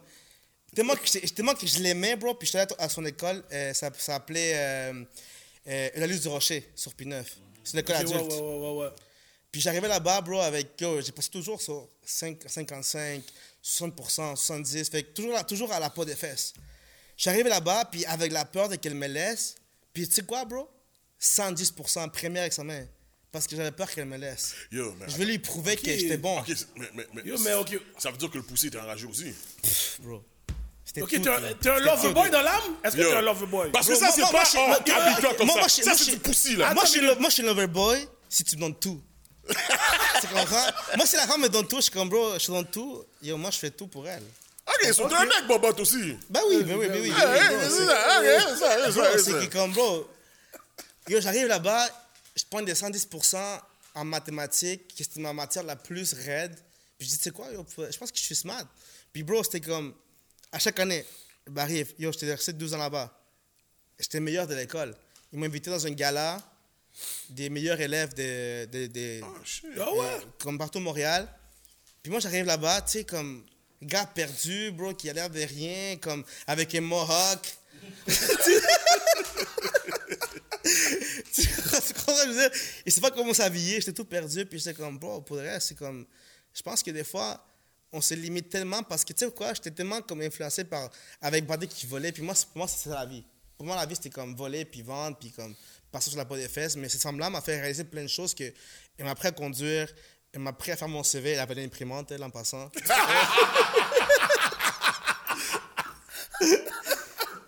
Tellement 0.76 0.96
que, 0.96 1.28
tellement 1.28 1.54
que 1.54 1.68
je 1.68 1.78
l'aimais, 1.80 2.16
bro, 2.16 2.34
puis 2.34 2.48
j'étais 2.48 2.60
allé 2.60 2.74
à 2.80 2.90
son 2.90 3.06
école, 3.06 3.44
euh, 3.52 3.74
ça, 3.76 3.92
ça 3.94 4.14
s'appelait 4.14 4.54
euh, 4.56 5.04
euh, 5.68 5.90
La 5.96 6.08
Luz 6.08 6.22
du 6.22 6.28
Rocher, 6.30 6.72
sur 6.76 6.92
P9. 6.94 7.24
C'est 7.64 7.74
une 7.74 7.80
école 7.82 7.98
adulte. 7.98 8.16
ouais, 8.16 8.40
ouais, 8.40 8.58
ouais, 8.58 8.84
ouais. 8.86 8.90
Puis 9.52 9.60
j'arrivais 9.62 9.88
là-bas, 9.88 10.22
bro, 10.22 10.40
avec. 10.40 10.70
j'ai 10.80 11.12
passé 11.12 11.30
toujours 11.30 11.62
sur 11.62 11.88
5, 12.06 12.38
55, 12.48 13.22
60%, 13.64 14.36
70%. 14.36 14.90
Fait 14.92 15.04
que 15.04 15.44
toujours, 15.44 15.72
à 15.74 15.80
la 15.80 15.90
peau 15.90 16.06
des 16.06 16.16
fesses. 16.16 16.54
J'arrive 17.18 17.48
là-bas, 17.48 17.86
puis 17.92 18.06
avec 18.06 18.32
la 18.32 18.46
peur 18.46 18.70
de 18.70 18.76
qu'elle 18.78 18.96
me 18.96 19.08
laisse. 19.08 19.56
Puis 19.94 20.08
tu 20.08 20.16
sais 20.16 20.24
quoi, 20.24 20.46
bro? 20.46 20.70
110% 21.22 22.10
premier 22.12 22.40
examen. 22.42 22.86
Parce 23.32 23.48
que 23.48 23.56
j'avais 23.56 23.72
peur 23.72 23.90
qu'elle 23.90 24.06
me 24.06 24.18
laisse. 24.18 24.54
Yo, 24.72 24.94
mais. 25.00 25.06
Je 25.08 25.14
voulais 25.16 25.26
lui 25.28 25.40
prouver 25.40 25.76
que 25.78 25.86
j'étais 25.86 26.18
bon, 26.18 26.40
Ok, 26.40 26.46
c'est- 26.48 26.68
mais, 26.76 26.90
mais, 26.94 27.08
mais, 27.14 27.22
Yo, 27.26 27.38
mais 27.40 27.54
ok. 27.54 27.80
Ça 27.98 28.12
veut 28.12 28.18
dire 28.18 28.30
que 28.30 28.38
le 28.38 28.44
poussé 28.44 28.68
était 28.68 28.80
enragé 28.80 29.06
aussi. 29.06 29.34
bro. 30.00 30.24
C'était 30.84 31.02
Ok, 31.04 31.10
t'es 31.12 31.30
un, 31.30 31.44
un 31.44 31.54
tout, 31.98 32.12
boy 32.14 32.30
dans 32.30 32.42
l'âme? 32.42 32.62
Est-ce 32.84 32.96
que 32.98 33.02
t'es 33.02 33.14
un 33.14 33.22
lover 33.22 33.46
boy? 33.46 33.72
Parce 33.72 33.88
que 33.88 33.94
Bro, 33.94 34.02
ça, 34.02 34.12
c'est 34.14 34.22
pas. 34.22 34.44
oh, 34.56 34.68
moi- 34.68 34.78
habille-toi 34.78 35.34
comme 35.36 35.46
moi, 35.46 35.56
ça. 35.56 35.60
moi, 35.62 35.68
je- 35.70 35.74
ça, 35.76 35.90
moi, 35.92 35.96
c'est 35.98 36.06
je- 36.06 36.12
du 36.12 36.18
poussi, 36.18 36.56
là. 36.58 36.74
Moi, 36.74 36.84
je 36.86 36.90
suis 36.90 37.00
le, 37.02 37.16
moi, 37.16 37.30
je 37.30 37.34
suis 37.36 37.44
le 37.44 37.50
lover 37.50 37.68
boy 37.68 38.08
si 38.28 38.44
tu 38.44 38.56
me 38.58 38.62
donnes 38.62 38.76
tout. 38.80 39.02
tu 40.22 40.28
comprends? 40.28 40.68
Moi, 40.98 41.06
si 41.06 41.16
la 41.16 41.28
femme 41.28 41.42
me 41.42 41.50
donne 41.50 41.68
tout, 41.68 41.78
je 41.78 41.82
suis 41.84 41.92
comme, 41.92 42.10
bro, 42.10 42.38
je 42.38 42.48
donne 42.48 42.66
tout. 42.68 43.04
Yo, 43.22 43.38
moi, 43.38 43.52
je 43.52 43.58
fais 43.58 43.72
tout 43.72 43.88
pour 43.88 44.08
elle. 44.08 44.24
Ok, 44.68 44.76
t'es 44.82 45.16
un 45.16 45.26
mec 45.26 45.48
bobot 45.48 45.74
aussi. 45.82 46.18
Ben 46.30 46.42
oui, 46.48 46.64
ben 46.64 46.78
oui, 46.78 46.88
ben 46.88 47.02
oui. 47.02 47.12
C'est 47.12 48.92
c'est- 48.92 49.24
c'est 49.24 49.48
que 49.48 49.52
comme, 49.52 49.74
bro, 49.74 50.08
yo, 51.08 51.20
j'arrive 51.20 51.48
là-bas, 51.48 51.90
je 52.36 52.44
prends 52.50 52.62
des 52.62 52.76
110% 52.76 53.62
en 53.96 54.06
mathématiques, 54.06 54.88
qui 54.90 55.04
c'était 55.04 55.20
ma 55.20 55.34
matière 55.34 55.64
la 55.64 55.76
plus 55.76 56.14
raide. 56.14 56.56
Puis 56.98 57.08
je 57.08 57.14
dis, 57.14 57.18
tu 57.18 57.24
sais 57.24 57.32
quoi, 57.32 57.52
yo, 57.52 57.66
je 57.78 57.98
pense 57.98 58.12
que 58.12 58.18
je 58.18 58.24
suis 58.24 58.36
smart. 58.36 58.64
Puis, 59.12 59.24
bro, 59.24 59.44
c'était 59.44 59.60
comme, 59.62 59.94
à 60.52 60.60
chaque 60.60 60.80
année, 60.80 61.06
bah, 61.48 61.64
arrive, 61.64 61.94
yo, 61.98 62.12
j'étais 62.12 62.32
resté 62.32 62.54
12 62.54 62.74
ans 62.76 62.78
là-bas. 62.78 63.12
J'étais 64.00 64.20
le 64.20 64.24
meilleur 64.24 64.48
de 64.48 64.54
l'école. 64.56 64.96
Ils 65.34 65.40
m'ont 65.40 65.46
invité 65.46 65.70
dans 65.70 65.86
un 65.86 65.92
gala 65.92 66.40
des 67.30 67.50
meilleurs 67.50 67.80
élèves 67.80 68.14
de, 68.14 68.66
de, 68.66 68.88
de- 68.88 69.22
shit. 69.44 69.66
Ah 69.80 69.94
ouais? 69.94 70.20
comme 70.40 70.58
partout 70.58 70.80
au 70.80 70.82
Montréal. 70.82 71.28
Puis 72.02 72.12
moi, 72.12 72.20
j'arrive 72.20 72.46
là-bas, 72.46 72.82
tu 72.82 72.92
sais, 72.92 73.04
comme 73.04 73.46
gars 73.82 74.06
perdu, 74.06 74.72
bro, 74.72 74.94
qui 74.94 75.10
a 75.10 75.14
l'air 75.14 75.30
de 75.30 75.40
rien, 75.42 75.98
comme 75.98 76.24
avec 76.48 76.74
un 76.76 76.82
mohawk. 76.82 77.58
tu 81.34 81.48
comprends 81.94 82.14
je 82.24 82.30
veux 82.30 82.34
dire? 82.50 82.52
Il 82.86 82.92
sait 82.92 83.02
pas 83.02 83.12
comment 83.12 83.34
s'habiller, 83.34 83.80
j'étais 83.80 83.94
tout 83.94 84.06
perdu, 84.06 84.46
puis 84.46 84.60
j'étais 84.60 84.74
comme, 84.74 84.98
bro, 84.98 85.22
pour 85.22 85.38
le 85.38 85.44
reste, 85.44 85.70
c'est 85.70 85.76
comme. 85.78 86.06
Je 86.54 86.62
pense 86.62 86.84
que 86.84 86.92
des 86.92 87.04
fois, 87.04 87.44
on 87.92 88.02
se 88.02 88.14
limite 88.14 88.50
tellement 88.50 88.84
parce 88.84 89.04
que, 89.04 89.14
tu 89.14 89.26
sais 89.26 89.32
quoi, 89.32 89.54
j'étais 89.54 89.72
tellement 89.72 90.02
comme 90.02 90.22
influencé 90.22 90.64
par. 90.64 90.90
avec 91.22 91.46
Bandé 91.46 91.68
qui 91.68 91.86
volait, 91.86 92.12
puis 92.12 92.24
moi, 92.24 92.34
pour 92.36 92.58
moi, 92.58 92.68
c'est 92.68 92.90
la 92.90 93.06
vie. 93.06 93.24
Pour 93.58 93.66
moi, 93.66 93.76
la 93.76 93.86
vie, 93.86 93.96
c'était 93.96 94.10
comme 94.10 94.36
voler, 94.36 94.66
puis 94.66 94.82
vendre, 94.82 95.18
puis 95.18 95.32
comme 95.32 95.56
passer 95.92 96.10
sur 96.10 96.18
la 96.18 96.26
peau 96.26 96.36
des 96.36 96.48
fesses. 96.48 96.76
Mais 96.76 96.90
cette 96.90 97.02
femme-là 97.02 97.30
m'a 97.30 97.42
fait 97.42 97.60
réaliser 97.60 97.84
plein 97.84 98.04
de 98.04 98.08
choses 98.08 98.34
que. 98.34 98.44
Elle 98.98 99.06
m'a 99.06 99.12
appris 99.12 99.28
à 99.28 99.32
conduire, 99.32 99.88
elle 100.34 100.40
m'a 100.42 100.50
appris 100.52 100.72
à 100.72 100.78
faire 100.78 100.88
mon 100.88 101.04
CV, 101.04 101.32
elle 101.32 101.40
avait 101.40 101.56
l'imprimante, 101.56 102.12
elle, 102.12 102.24
en 102.24 102.30
passant. 102.30 102.70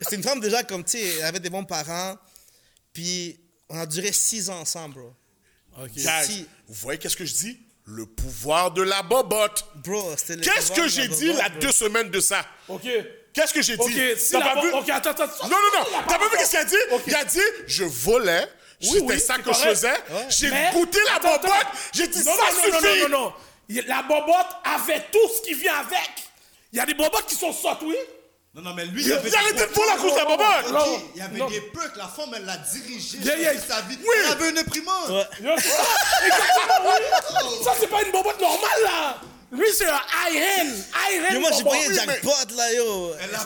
C'était 0.02 0.16
une 0.18 0.24
femme 0.24 0.40
déjà 0.40 0.64
comme, 0.64 0.84
tu 0.84 0.92
sais, 0.98 1.08
elle 1.20 1.24
avait 1.26 1.40
des 1.40 1.50
bons 1.50 1.64
parents. 1.66 2.18
Puis 2.92 3.40
on 3.70 3.78
a 3.80 3.86
duré 3.86 4.12
six 4.12 4.50
ans 4.50 4.60
ensemble, 4.60 4.96
bro. 4.96 5.14
Guys, 5.88 6.08
Si- 6.26 6.48
vous 6.68 6.74
voyez 6.76 7.00
qu'est-ce 7.00 7.18
que 7.18 7.26
je 7.26 7.34
dis? 7.34 7.60
Le 7.86 8.06
pouvoir 8.06 8.72
de 8.72 8.82
la 8.82 9.02
bobotte. 9.04 9.66
Bro, 9.84 10.14
c'était 10.18 10.36
le 10.38 10.42
Qu'est-ce 10.42 10.72
que 10.72 10.88
j'ai 10.88 11.08
dit 11.08 11.28
bobotte, 11.28 11.42
la 11.44 11.50
bro. 11.50 11.60
deux 11.60 11.72
semaines 11.72 12.10
de 12.12 12.20
ça? 12.20 12.46
Ok. 12.70 12.88
Qu'est-ce 13.34 13.54
que 13.54 13.62
j'ai 13.62 13.76
dit? 13.78 13.82
Ok, 13.82 14.18
si 14.20 14.32
T'as 14.32 14.40
la 14.40 14.46
pas 14.54 14.62
vu? 14.62 14.72
Ok, 14.74 14.90
attends, 14.90 15.10
attends. 15.12 15.48
Non, 15.48 15.50
non, 15.50 15.80
non. 15.80 15.86
T'as 16.08 16.18
pas 16.20 16.28
vu 16.30 16.38
qu'est-ce 16.38 16.50
qu'il 16.52 16.60
a 16.60 16.66
dit? 16.66 16.76
Ok. 16.92 17.02
Il 17.08 17.16
a 17.16 17.26
dit, 17.26 17.40
je 17.68 17.84
volais. 17.84 18.48
Oui, 18.82 18.90
C'était 18.92 19.02
oui, 19.06 19.20
ça 19.20 19.36
que 19.36 19.42
je 19.44 19.50
correct. 19.50 19.70
faisais. 19.70 19.94
J'ai 20.30 20.52
Mais- 20.52 20.70
goûté 20.74 21.00
la 21.06 21.16
Attends, 21.16 21.38
bobotte. 21.42 21.68
J'ai 21.94 22.08
dit, 22.08 22.24
non, 22.24 22.32
ça 22.34 22.38
non, 22.38 22.46
non, 22.46 22.52
non, 22.74 22.80
suffit. 22.80 23.02
non, 23.02 23.10
non, 23.10 23.20
non. 23.26 23.34
Il- 23.70 23.86
La 23.88 24.02
bobotte 24.04 24.56
avait 24.66 25.06
tout 25.12 25.30
ce 25.36 25.42
qui 25.42 25.54
vient 25.54 25.76
avec. 25.78 26.12
Il 26.74 26.78
y 26.78 26.82
a 26.82 26.86
des 26.86 26.94
bobottes 26.94 27.26
qui 27.28 27.36
sont 27.36 27.54
sortes, 27.54 27.82
oui. 27.84 27.96
Non, 28.56 28.62
non, 28.62 28.74
mais 28.76 28.86
lui, 28.86 29.04
Il 29.04 29.12
a 29.14 29.16
arrêté 29.16 29.66
de 29.66 29.74
voler 29.74 29.92
à 29.92 29.98
cause 29.98 30.12
de 30.14 30.18
la 30.18 30.26
bobotte. 30.26 30.72
Non, 30.72 30.94
Ok, 30.96 31.02
il 31.16 31.20
y 31.20 31.22
avait 31.24 31.38
non. 31.40 31.50
des 31.50 31.62
perks, 31.62 31.96
la 31.96 32.08
femme, 32.08 32.34
elle 32.36 32.46
l'a 32.46 32.58
dirigé 32.58 33.18
Yeah, 33.20 33.38
yeah. 33.38 33.60
sa 33.62 33.82
vie. 33.82 33.98
Oui. 34.00 34.16
Elle 34.26 34.32
avait 34.32 34.50
une 34.50 34.58
imprimante. 34.60 35.10
Ouais. 35.10 35.28
Oui. 35.42 35.64
Ça, 37.64 37.72
c'est 37.80 37.88
pas 37.88 38.02
une 38.04 38.12
bobotte 38.12 38.40
normale, 38.42 38.82
là. 38.84 39.16
Lui, 39.54 39.68
c'est 39.78 39.88
un 39.88 39.94
high-end. 40.28 40.68
High-end 40.68 41.34
Yo, 41.34 41.40
moi, 41.40 41.50
j'ai 41.56 41.64
payé 41.64 41.94
jackpot, 41.94 42.32
là, 42.56 42.74
yo. 42.74 43.12
Elle 43.22 43.36
a 43.36 43.40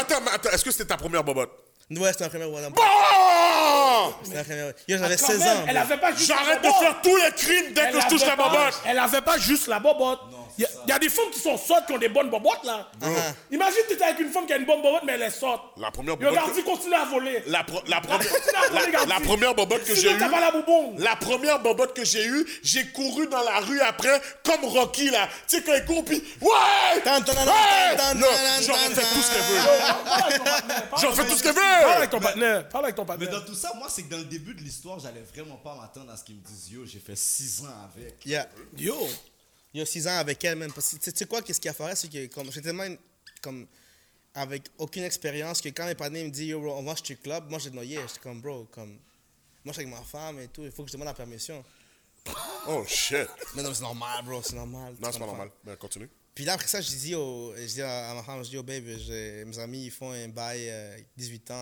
Attends, 0.00 0.20
Attends. 0.32 0.50
Est-ce 0.50 0.64
que 0.64 0.70
c'était 0.70 0.84
ta 0.86 0.96
première 0.96 1.24
bobotte? 1.24 1.50
Ouais, 1.90 2.12
c'était 2.12 2.24
la 2.24 2.30
première. 2.30 2.48
Bon! 2.70 4.14
C'était 4.22 4.36
la 4.36 4.44
première. 4.44 4.72
Yo, 4.86 4.98
j'avais 4.98 5.16
Quand 5.16 5.26
16 5.26 5.38
même, 5.40 5.56
ans. 5.56 5.64
Elle 5.66 5.76
avait 5.76 5.96
pas 5.96 6.12
juste 6.12 6.26
J'arrête 6.28 6.62
de 6.62 6.68
faire 6.68 7.00
tous 7.02 7.16
les 7.16 7.32
crimes 7.32 7.72
dès 7.74 7.90
que 7.90 8.00
je 8.00 8.06
touche 8.08 8.26
la 8.26 8.36
bobotte. 8.36 8.80
Elle 8.86 8.98
avait 8.98 9.20
pas 9.22 9.38
juste 9.38 9.66
la 9.66 9.80
bobotte. 9.80 10.20
Il 10.58 10.62
y, 10.62 10.64
a- 10.64 10.68
il 10.86 10.90
y 10.90 10.92
a 10.92 10.98
des 10.98 11.08
femmes 11.08 11.30
qui 11.32 11.38
sont 11.40 11.56
sortes 11.56 11.86
qui 11.86 11.92
ont 11.92 11.98
des 11.98 12.08
bonnes 12.08 12.30
bobottes 12.30 12.64
là. 12.64 12.90
Uh-huh. 13.00 13.34
Imagine 13.52 13.80
tu 13.88 13.94
étais 13.94 14.04
avec 14.04 14.20
une 14.20 14.30
femme 14.30 14.46
qui 14.46 14.52
a 14.52 14.56
une 14.56 14.64
bonne 14.66 14.82
bobotte 14.82 15.02
mais 15.04 15.12
elle 15.12 15.22
est 15.22 15.30
sorte. 15.30 15.62
La 15.76 15.90
première 15.90 16.16
bobotte 16.16 16.34
Gardi 16.34 16.62
continue 16.62 16.94
à 16.94 17.04
voler. 17.04 17.42
La, 17.46 17.64
pro- 17.64 17.80
la, 17.86 18.00
première- 18.00 18.18
continue 18.28 18.56
à 18.56 18.68
voler, 18.68 18.84
la, 18.86 18.90
Gardi. 18.90 19.08
la 19.10 19.20
première 19.20 19.54
bobotte 19.54 19.84
que 19.84 19.94
j'ai 19.94 20.10
eue. 20.12 20.18
la 20.98 21.16
première 21.16 21.60
bobotte 21.60 21.94
que 21.94 22.04
j'ai 22.04 22.24
eue, 22.24 22.46
j'ai 22.62 22.86
couru 22.88 23.26
dans 23.28 23.42
la 23.42 23.60
rue 23.60 23.80
après, 23.80 24.20
comme 24.44 24.64
Rocky 24.64 25.10
là. 25.10 25.28
Tu 25.48 25.56
sais, 25.58 25.62
quand 25.62 25.74
il 25.74 25.84
court, 25.84 26.04
puis 26.04 26.22
Ouais! 26.40 27.02
J'en 28.66 28.74
fais 28.74 29.04
tout 29.04 29.22
ce 29.22 29.32
qu'elle 29.32 29.42
veut. 29.42 29.60
Parle 29.62 29.96
avec 29.96 30.50
ton 30.50 30.50
partenaire, 30.50 30.88
parle 30.88 31.02
J'en 31.02 31.08
avec 31.08 31.16
fais 31.16 31.22
ton 31.24 31.28
tout 31.30 31.36
ce 31.38 31.42
qu'elle 31.42 31.54
partenaire. 31.54 31.80
Parle 31.80 31.90
veut. 31.92 31.96
avec 31.96 32.10
ton 32.10 32.20
partenaire. 32.20 32.68
Parle 32.68 32.84
avec 32.84 32.96
ton 32.96 33.02
Mais 33.02 33.06
partenaire. 33.08 33.40
dans 33.40 33.46
tout 33.46 33.54
ça, 33.54 33.72
moi, 33.76 33.86
c'est 33.90 34.02
que 34.02 34.10
dans 34.10 34.18
le 34.18 34.24
début 34.24 34.54
de 34.54 34.60
l'histoire, 34.60 34.98
j'allais 34.98 35.24
vraiment 35.34 35.56
pas 35.56 35.74
m'attendre 35.80 36.12
à 36.12 36.16
ce 36.16 36.24
qu'ils 36.24 36.36
me 36.36 36.40
disent 36.42 36.70
Yo, 36.72 36.84
j'ai 36.84 36.98
fait 37.00 37.16
6 37.16 37.62
ans 37.62 37.88
avec. 37.94 38.14
Yo. 38.78 38.96
Il 39.72 39.78
y 39.78 39.82
a 39.82 39.86
6 39.86 40.06
ans 40.08 40.16
avec 40.18 40.42
elle, 40.44 40.56
même. 40.58 40.72
Parce 40.72 40.90
que 40.94 40.96
tu 40.96 41.10
sais- 41.14 41.26
quoi, 41.26 41.42
qu'est-ce 41.42 41.60
qu'il 41.60 41.70
a 41.70 41.74
fait, 41.74 41.94
c'est 41.96 42.08
que 42.08 42.26
comme 42.26 42.46
j'étais 42.46 42.62
tellement 42.62 42.84
une- 42.84 42.98
comme 43.42 43.66
avec 44.34 44.64
aucune 44.78 45.02
expérience 45.04 45.60
que 45.60 45.68
quand 45.70 45.86
mes 45.86 45.94
partenaires 45.94 46.24
me 46.24 46.30
disent 46.30 46.48
Yo, 46.48 46.60
bro, 46.60 46.74
on 46.76 46.82
va 46.82 46.92
au 46.92 46.96
street 46.96 47.18
club, 47.22 47.48
moi 47.50 47.58
j'ai 47.58 47.70
noyé. 47.70 47.98
J'étais 48.08 48.20
comme, 48.20 48.40
bro, 48.40 48.66
comme. 48.72 48.98
Moi, 49.64 49.72
je 49.74 49.80
suis 49.80 49.82
avec 49.82 49.94
ma 49.94 50.02
femme 50.04 50.40
et 50.40 50.48
tout, 50.48 50.62
il 50.64 50.70
faut 50.70 50.82
que 50.84 50.88
je 50.88 50.92
demande 50.94 51.08
la 51.08 51.14
permission. 51.14 51.62
Oh 52.66 52.84
shit. 52.86 53.28
Mais 53.54 53.62
non, 53.62 53.72
c'est 53.74 53.82
normal, 53.82 54.24
bro, 54.24 54.42
c'est 54.42 54.54
normal. 54.54 54.94
Non, 55.00 55.10
c'est 55.12 55.18
pas 55.18 55.26
normal. 55.26 55.50
Ben, 55.64 55.76
continue. 55.76 56.08
Puis 56.34 56.44
là, 56.44 56.54
après 56.54 56.68
ça, 56.68 56.80
je 56.80 56.88
dis, 56.88 57.14
au, 57.14 57.52
je 57.56 57.64
dis 57.66 57.82
à 57.82 58.10
à 58.10 58.14
ma 58.14 58.22
femme, 58.22 58.42
je 58.44 58.50
dis, 58.50 58.56
oh 58.56 58.62
babe, 58.62 58.84
mes 58.84 59.58
amis, 59.58 59.86
ils 59.86 59.90
font 59.90 60.12
un 60.12 60.28
bail 60.28 60.68
euh, 60.70 60.96
18 61.16 61.50
ans 61.50 61.54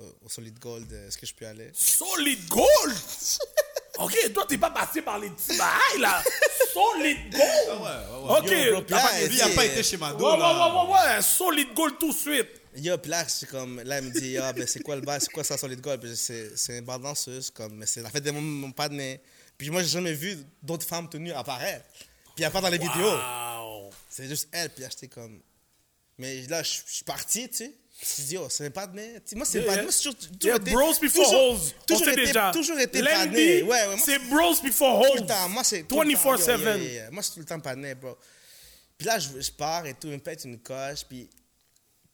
euh, 0.00 0.10
au 0.24 0.28
Solid 0.28 0.58
Gold, 0.58 0.92
euh, 0.92 1.06
est-ce 1.08 1.18
que 1.18 1.26
je 1.26 1.34
peux 1.34 1.44
y 1.44 1.48
aller? 1.48 1.70
Solid 1.74 2.48
gold? 2.48 2.94
ok, 3.98 4.32
toi 4.32 4.44
t'es 4.48 4.58
pas 4.58 4.70
passé 4.70 5.02
par 5.02 5.18
les 5.18 5.30
petits 5.30 5.56
bails 5.56 6.00
là. 6.00 6.22
Solid 6.72 7.18
gold. 7.30 7.80
Ok. 8.28 8.50
Yo, 8.50 8.82
pas- 8.82 9.20
Lui, 9.26 9.36
il 9.36 9.42
a 9.42 9.48
pas 9.50 9.64
été 9.64 9.82
chez 9.82 9.96
Mado. 9.96 10.24
Ouais, 10.24 10.32
ouais, 10.32 10.38
là. 10.38 10.74
ouais, 10.74 10.90
ouais, 10.90 11.14
ouais. 11.16 11.22
Solid 11.22 11.74
gold 11.74 11.98
tout 11.98 12.12
de 12.12 12.16
suite. 12.16 12.48
Yo, 12.76 12.98
puis 12.98 13.10
là, 13.10 13.24
c'est 13.28 13.48
comme, 13.48 13.80
là, 13.82 13.98
elle 13.98 14.04
me 14.06 14.10
dit, 14.10 14.36
ah, 14.38 14.52
ben, 14.52 14.66
c'est 14.66 14.80
quoi 14.82 14.96
le 14.96 15.02
bail, 15.02 15.20
c'est 15.20 15.30
quoi 15.30 15.44
ça, 15.44 15.56
Solid 15.56 15.80
dis, 15.80 16.16
c'est, 16.16 16.56
c'est 16.56 16.78
une 16.78 16.84
bande 16.84 17.02
danseuse, 17.02 17.50
comme, 17.50 17.74
mais 17.76 17.86
c'est 17.86 18.02
la 18.02 18.10
fête 18.10 18.24
de 18.24 18.32
mon, 18.32 18.40
mon 18.40 18.72
partenaire. 18.72 19.18
Puis 19.56 19.70
moi, 19.70 19.82
j'ai 19.82 19.88
jamais 19.90 20.12
vu 20.12 20.36
d'autres 20.60 20.84
femmes 20.86 21.08
tenues 21.08 21.32
apparaître. 21.32 21.84
Puis 22.34 22.44
à 22.44 22.50
part 22.50 22.62
dans 22.62 22.68
les 22.68 22.78
vidéos. 22.78 23.12
Wow. 23.12 23.90
C'est 24.10 24.26
juste 24.28 24.48
elle, 24.50 24.70
puis 24.70 24.82
là, 24.82 24.88
j'étais 24.90 25.06
comme. 25.06 25.40
Mais 26.18 26.42
là, 26.48 26.62
je 26.64 26.80
je 26.86 26.94
suis 26.94 27.04
parti, 27.04 27.48
tu 27.48 27.56
sais. 27.58 27.74
Dit, 28.18 28.36
oh, 28.36 28.46
c'est 28.50 28.66
un 28.66 28.70
sais, 29.24 29.36
Moi, 29.36 29.46
c'est 29.46 29.58
Yeah, 29.58 29.66
pas. 29.66 29.74
yeah. 29.74 29.82
Moi, 29.82 29.92
toujours, 29.92 30.14
toujours 30.14 30.36
Yeah, 30.42 30.56
été. 30.56 30.70
bros 30.72 30.92
before 31.00 31.24
toujours- 31.24 31.52
hoes. 31.52 31.74
On 31.80 31.84
Toujours 31.86 32.04
sait 32.06 32.12
été, 32.12 32.26
déjà. 32.26 32.50
toujours 32.52 32.78
été 32.78 33.02
partenaire. 33.02 33.64
Ouais, 33.66 33.86
ouais. 33.88 33.96
C'est 34.04 34.18
bros 34.28 34.54
before 34.62 35.02
tout 35.02 35.12
hoes. 35.12 35.20
le 35.22 35.26
temps. 35.26 35.48
Moi, 35.48 35.64
c'est. 35.64 35.82
tout 35.84 36.00
le 36.02 36.12
temps. 36.12 36.36
24/7. 36.36 36.46
Yeah, 36.60 36.76
yeah, 36.76 36.92
yeah. 36.92 37.10
Moi, 37.10 37.22
c'est 37.22 37.32
tout 37.32 37.40
le 37.40 37.44
temps 37.46 37.60
partenaire, 37.60 37.96
bro. 37.96 38.16
Puis 38.98 39.06
là, 39.06 39.18
je, 39.18 39.40
je 39.40 39.50
pars 39.52 39.86
et 39.86 39.94
tout, 39.94 40.08
il 40.08 40.14
me 40.14 40.18
pète 40.18 40.44
une 40.44 40.58
coche. 40.60 41.04
Puis, 41.08 41.28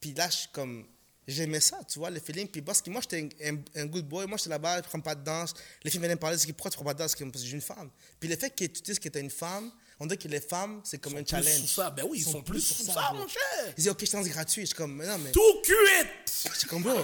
puis 0.00 0.12
là, 0.14 0.28
je 0.30 0.36
suis 0.36 0.48
comme. 0.52 0.86
J'aimais 1.28 1.60
ça, 1.60 1.78
tu 1.88 1.98
vois, 2.00 2.10
le 2.10 2.18
feeling. 2.18 2.48
Puis 2.48 2.60
parce 2.62 2.82
que 2.82 2.90
moi, 2.90 3.00
j'étais 3.02 3.28
un, 3.44 3.54
un, 3.54 3.82
un 3.82 3.86
good 3.86 4.06
boy. 4.08 4.26
Moi, 4.26 4.36
j'étais 4.36 4.50
là-bas, 4.50 4.78
je 4.78 4.88
prends 4.88 5.00
pas 5.00 5.14
de 5.14 5.22
danse. 5.22 5.54
Les 5.84 5.90
filles 5.90 6.00
venaient 6.00 6.14
me 6.14 6.18
parler, 6.18 6.36
pourquoi 6.54 6.70
tu 6.70 6.76
prends 6.76 6.84
pas 6.86 6.94
de 6.94 6.98
danse? 6.98 7.14
Parce 7.14 7.32
que 7.42 7.46
j'ai 7.48 7.54
une 7.54 7.60
femme. 7.60 7.88
Puis 8.18 8.28
le 8.28 8.36
fait 8.36 8.50
que 8.50 8.64
tu 8.64 8.82
dises 8.82 8.98
que 8.98 9.08
tu 9.08 9.18
es 9.18 9.20
une 9.20 9.30
femme, 9.30 9.70
on 10.00 10.06
dit 10.06 10.16
que 10.18 10.28
les 10.28 10.40
femmes, 10.40 10.80
c'est 10.82 10.98
comme 10.98 11.14
un 11.16 11.22
Plus 11.22 11.28
challenge. 11.30 11.60
sous 11.60 11.66
ça. 11.66 11.90
Ben 11.90 12.04
oui, 12.08 12.18
ils 12.18 12.24
sont 12.30 12.42
plus 12.42 12.60
sous 12.60 12.82
ça, 12.84 13.12
mon 13.14 13.28
cher. 13.28 13.40
Ils 13.68 13.74
disaient, 13.74 13.90
ok, 13.90 14.04
je 14.04 14.10
t'en 14.10 14.22
gratuit. 14.22 14.62
Je 14.62 14.66
suis 14.68 14.74
comme, 14.74 14.96
non, 15.04 15.18
mais. 15.18 15.30
Tout 15.32 15.62
cuite. 15.62 16.08
J'étais 16.54 16.66
comme, 16.66 16.82
bro, 16.82 16.98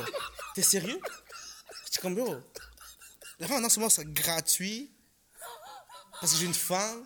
t'es 0.55 0.63
sérieux? 0.63 0.99
J'étais 1.85 2.01
comme, 2.01 2.15
bro, 2.15 2.37
la 3.39 3.47
femme, 3.49 3.63
non 3.63 3.69
seulement 3.69 3.91
c'est 3.91 4.11
gratuit, 4.13 4.91
parce 6.21 6.33
que 6.33 6.39
j'ai 6.39 6.47
une 6.47 6.55
femme, 6.55 7.05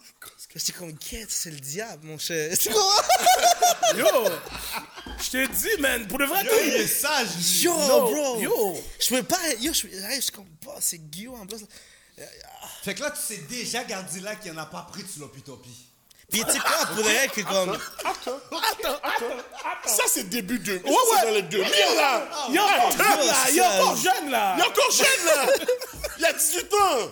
j'étais 0.55 0.73
comme, 0.73 0.97
quête, 0.97 1.31
c'est 1.31 1.51
le 1.51 1.59
diable, 1.59 2.07
mon 2.07 2.19
cher? 2.19 2.55
C'est 2.61 2.71
quoi? 2.71 3.05
Yo. 3.97 4.07
Je 5.23 5.31
t'ai 5.31 5.49
dit, 5.49 5.81
man. 5.81 6.07
Pour 6.07 6.19
de 6.19 6.25
vrai, 6.25 6.45
Yo, 6.45 6.51
il 6.65 6.75
est 6.75 6.87
sage. 6.87 7.29
Yo, 7.63 7.73
Yo, 7.77 8.01
bro. 8.11 8.41
yo. 8.41 8.85
Je 9.01 9.09
peux 9.09 9.23
pas, 9.25 9.55
yo, 9.59 9.73
je, 9.73 9.89
je 9.89 10.21
suis 10.21 10.31
comme, 10.31 10.47
bah, 10.65 10.77
c'est 10.81 10.99
Guillaume 10.99 11.41
en 11.41 11.47
plus. 11.47 11.65
Fait 12.83 12.95
que 12.95 13.03
là, 13.03 13.11
tu 13.11 13.21
sais 13.21 13.41
déjà, 13.49 13.85
Gardila, 13.85 14.37
qu'il 14.37 14.53
en 14.53 14.57
a 14.59 14.67
pas 14.67 14.87
pris 14.91 15.03
de 15.03 15.09
Sloppy-Toppy. 15.09 15.87
Puis 16.31 16.45
tu 16.45 16.53
sais 16.53 16.59
quoi, 16.61 16.87
pour 16.95 17.03
vrai, 17.05 17.29
que 17.35 17.41
comme, 17.41 17.77
Attends, 18.05 18.39
attends, 18.53 19.01
attends. 19.03 19.89
Ça, 19.89 20.05
c'est 20.09 20.29
début 20.29 20.59
2000. 20.61 20.85
Ouais, 20.85 20.91
ouais. 20.91 20.97
c'est 21.19 21.27
dans 21.27 21.35
les 21.35 21.43
2000, 21.43 21.71
là. 21.97 22.29
Il 22.49 22.57
est 22.57 22.61
encore 22.61 22.91
jeune, 22.93 23.27
là. 23.27 23.47
Il 23.51 23.59
est 23.59 23.63
encore 23.63 23.97
jeune, 23.97 24.31
là. 24.31 24.57
Il 24.57 24.61
est 24.61 24.67
encore 24.67 24.91
jeune, 24.93 25.27
là. 25.27 25.47
Il 26.19 26.25
a 26.27 26.33
18 26.33 26.75
ans. 26.75 27.11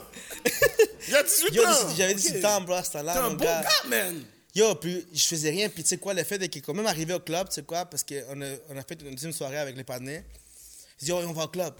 Il 1.09 1.13
y 1.13 1.17
a 1.17 1.23
18 1.23 1.55
Yo, 1.55 1.65
ans. 1.67 1.95
j'avais 1.97 2.15
18 2.15 2.45
ans, 2.45 2.61
bro, 2.61 2.75
à 2.75 2.85
ce 2.85 2.93
temps-là. 2.93 3.13
T'es 3.15 3.19
un 3.19 3.31
bon 3.31 3.45
gars. 3.45 3.65
man. 3.89 4.23
Yo, 4.55 4.75
puis 4.77 5.07
je 5.13 5.25
faisais 5.25 5.51
rien. 5.51 5.69
Puis 5.69 5.83
tu 5.83 5.89
sais 5.91 5.99
quoi, 5.99 6.15
le 6.15 6.23
fait 6.23 6.39
de 6.39 6.47
qu'il 6.47 6.61
est 6.63 6.65
quand 6.65 6.75
même 6.75 6.87
arrivé 6.87 7.13
au 7.15 7.21
club, 7.21 7.49
tu 7.49 7.55
sais 7.57 7.63
quoi, 7.63 7.85
parce 7.87 8.05
qu'on 8.05 8.41
a, 8.43 8.47
on 8.69 8.77
a 8.77 8.83
fait 8.83 9.01
une 9.03 9.11
deuxième 9.11 9.33
soirée 9.33 9.59
avec 9.59 9.77
les 9.77 9.85
partenaires. 9.85 10.23
Il 11.01 11.07
dit, 11.07 11.13
oh, 11.13 11.21
on 11.27 11.33
va 11.33 11.45
au 11.45 11.49
club. 11.49 11.75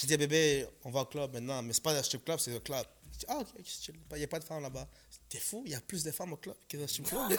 J'ai 0.00 0.06
dit, 0.06 0.16
bébé, 0.16 0.66
on 0.84 0.90
va 0.90 1.00
au 1.00 1.04
club 1.06 1.32
maintenant, 1.32 1.62
mais 1.62 1.72
c'est 1.72 1.82
pas 1.82 1.92
le 1.94 2.02
strip 2.02 2.24
club, 2.24 2.38
c'est 2.38 2.50
le 2.52 2.60
club. 2.60 2.84
Il 3.12 3.18
dit, 3.18 3.24
ah, 3.28 3.38
ok. 3.38 3.48
Il 4.12 4.16
n'y 4.18 4.24
a 4.24 4.28
pas 4.28 4.38
de 4.38 4.44
femmes 4.44 4.62
là-bas. 4.62 4.86
T'es 5.28 5.38
fou, 5.38 5.62
il 5.66 5.72
y 5.72 5.74
a 5.74 5.80
plus 5.80 6.02
de 6.04 6.10
femmes 6.10 6.32
au 6.32 6.36
club 6.36 6.56
que 6.68 6.76
dans 6.76 6.82
le 6.82 6.88
strip 6.88 7.06
club. 7.08 7.38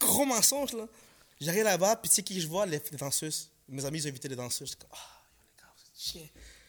Gros 0.00 0.24
mensonge, 0.24 0.72
là. 0.72 0.86
J'arrive 1.40 1.64
là-bas, 1.64 1.96
puis 1.96 2.08
tu 2.08 2.16
sais 2.16 2.22
qui 2.22 2.40
je 2.40 2.46
vois, 2.48 2.66
les, 2.66 2.80
les 2.90 2.96
danseuses. 2.98 3.50
Mes 3.68 3.84
amis, 3.84 3.98
ils 3.98 4.06
ont 4.06 4.10
invité 4.10 4.28
les 4.28 4.36
danseuses. 4.36 4.70
Je 4.72 4.76
comme, 4.76 4.90
ah, 4.92 5.22
les 5.46 5.62
gars, 5.62 5.68
vous 5.76 5.82
êtes 5.82 6.00
chiens. 6.00 6.28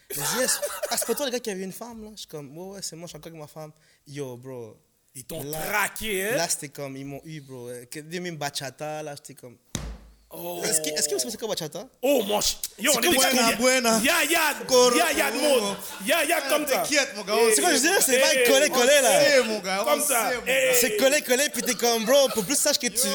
Je 0.09 0.15
dis, 0.15 0.39
yes. 0.41 0.59
Ah, 0.89 0.97
c'est 0.97 1.05
pas 1.05 1.15
toi, 1.15 1.25
le 1.25 1.31
gars, 1.31 1.39
qui 1.39 1.49
avait 1.49 1.63
une 1.63 1.71
femme, 1.73 2.03
là? 2.03 2.09
Je 2.13 2.19
suis 2.19 2.27
comme, 2.27 2.57
ouais, 2.57 2.75
ouais, 2.75 2.81
c'est 2.81 2.95
moi, 2.95 3.05
je 3.07 3.09
suis 3.11 3.17
encore 3.17 3.27
avec 3.29 3.39
ma 3.39 3.47
femme. 3.47 3.71
Yo, 4.07 4.35
bro. 4.38 4.77
Ils 5.15 5.23
t'ont 5.25 5.41
traqué, 5.51 6.27
hein? 6.29 6.35
Là, 6.38 6.47
c'était 6.47 6.69
comme, 6.69 6.95
ils 6.95 7.05
m'ont 7.05 7.21
eu, 7.25 7.41
bro. 7.41 7.69
Que- 7.89 7.99
Des 8.01 8.19
même 8.19 8.38
bachata, 8.38 9.01
là, 9.03 9.15
j'étais 9.15 9.33
comme. 9.35 9.57
Oh, 10.39 10.61
Est-ce 10.63 10.81
que, 10.81 10.89
est-ce 10.89 11.09
que 11.09 11.13
vous 11.15 11.19
savez 11.19 11.31
c'est 11.31 11.38
quoi 11.39 11.47
bachata? 11.47 11.88
oh 12.03 12.21
mon 12.23 12.39
ch... 12.41 12.57
Yo, 12.77 12.91
on 12.95 13.01
est 13.01 13.09
buena, 13.09 13.51
buena? 13.53 13.99
Ya, 14.03 14.23
ya, 14.23 14.53
ya, 14.95 15.11
ya 15.11 15.31
de 15.31 15.38
mode. 15.38 15.77
Ya, 16.05 16.23
ya, 16.25 16.41
comme 16.41 16.67
ça. 16.67 16.75
T'inquiète, 16.77 17.15
mon 17.15 17.23
gars. 17.23 17.33
Eh, 17.39 17.55
C'est 17.55 17.61
quoi 17.61 17.73
je 17.73 17.79
dis? 17.79 17.88
C'est 18.05 18.19
pas 18.19 18.35
collé, 18.45 18.69
collé, 18.69 19.01
là. 19.01 19.38
Eh, 19.39 19.43
mon 19.47 19.59
gars, 19.59 19.81
Comme 19.83 19.99
on 19.99 20.05
ça. 20.05 20.31
C'est 20.79 20.95
collé, 20.97 21.21
collé, 21.23 21.49
puis 21.49 21.63
t'es 21.63 21.73
comme, 21.73 22.05
bro, 22.05 22.29
pour 22.35 22.45
plus 22.45 22.55
sache 22.55 22.77
que 22.77 22.85
tu. 22.88 23.07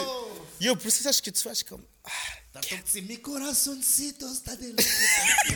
Yo, 0.61 0.75
plus 0.75 0.91
sache 0.91 1.23
que 1.23 1.31
tu 1.31 1.39
suis 1.39 1.65
comme. 1.65 1.85
ah, 2.07 2.11
T'as 2.55 2.61
ton 2.61 2.77
petit 2.79 3.03
mi 3.03 3.21
corazoncitos, 3.21 4.27
t'as 4.45 4.57
des 4.57 4.75
Je 4.77 5.55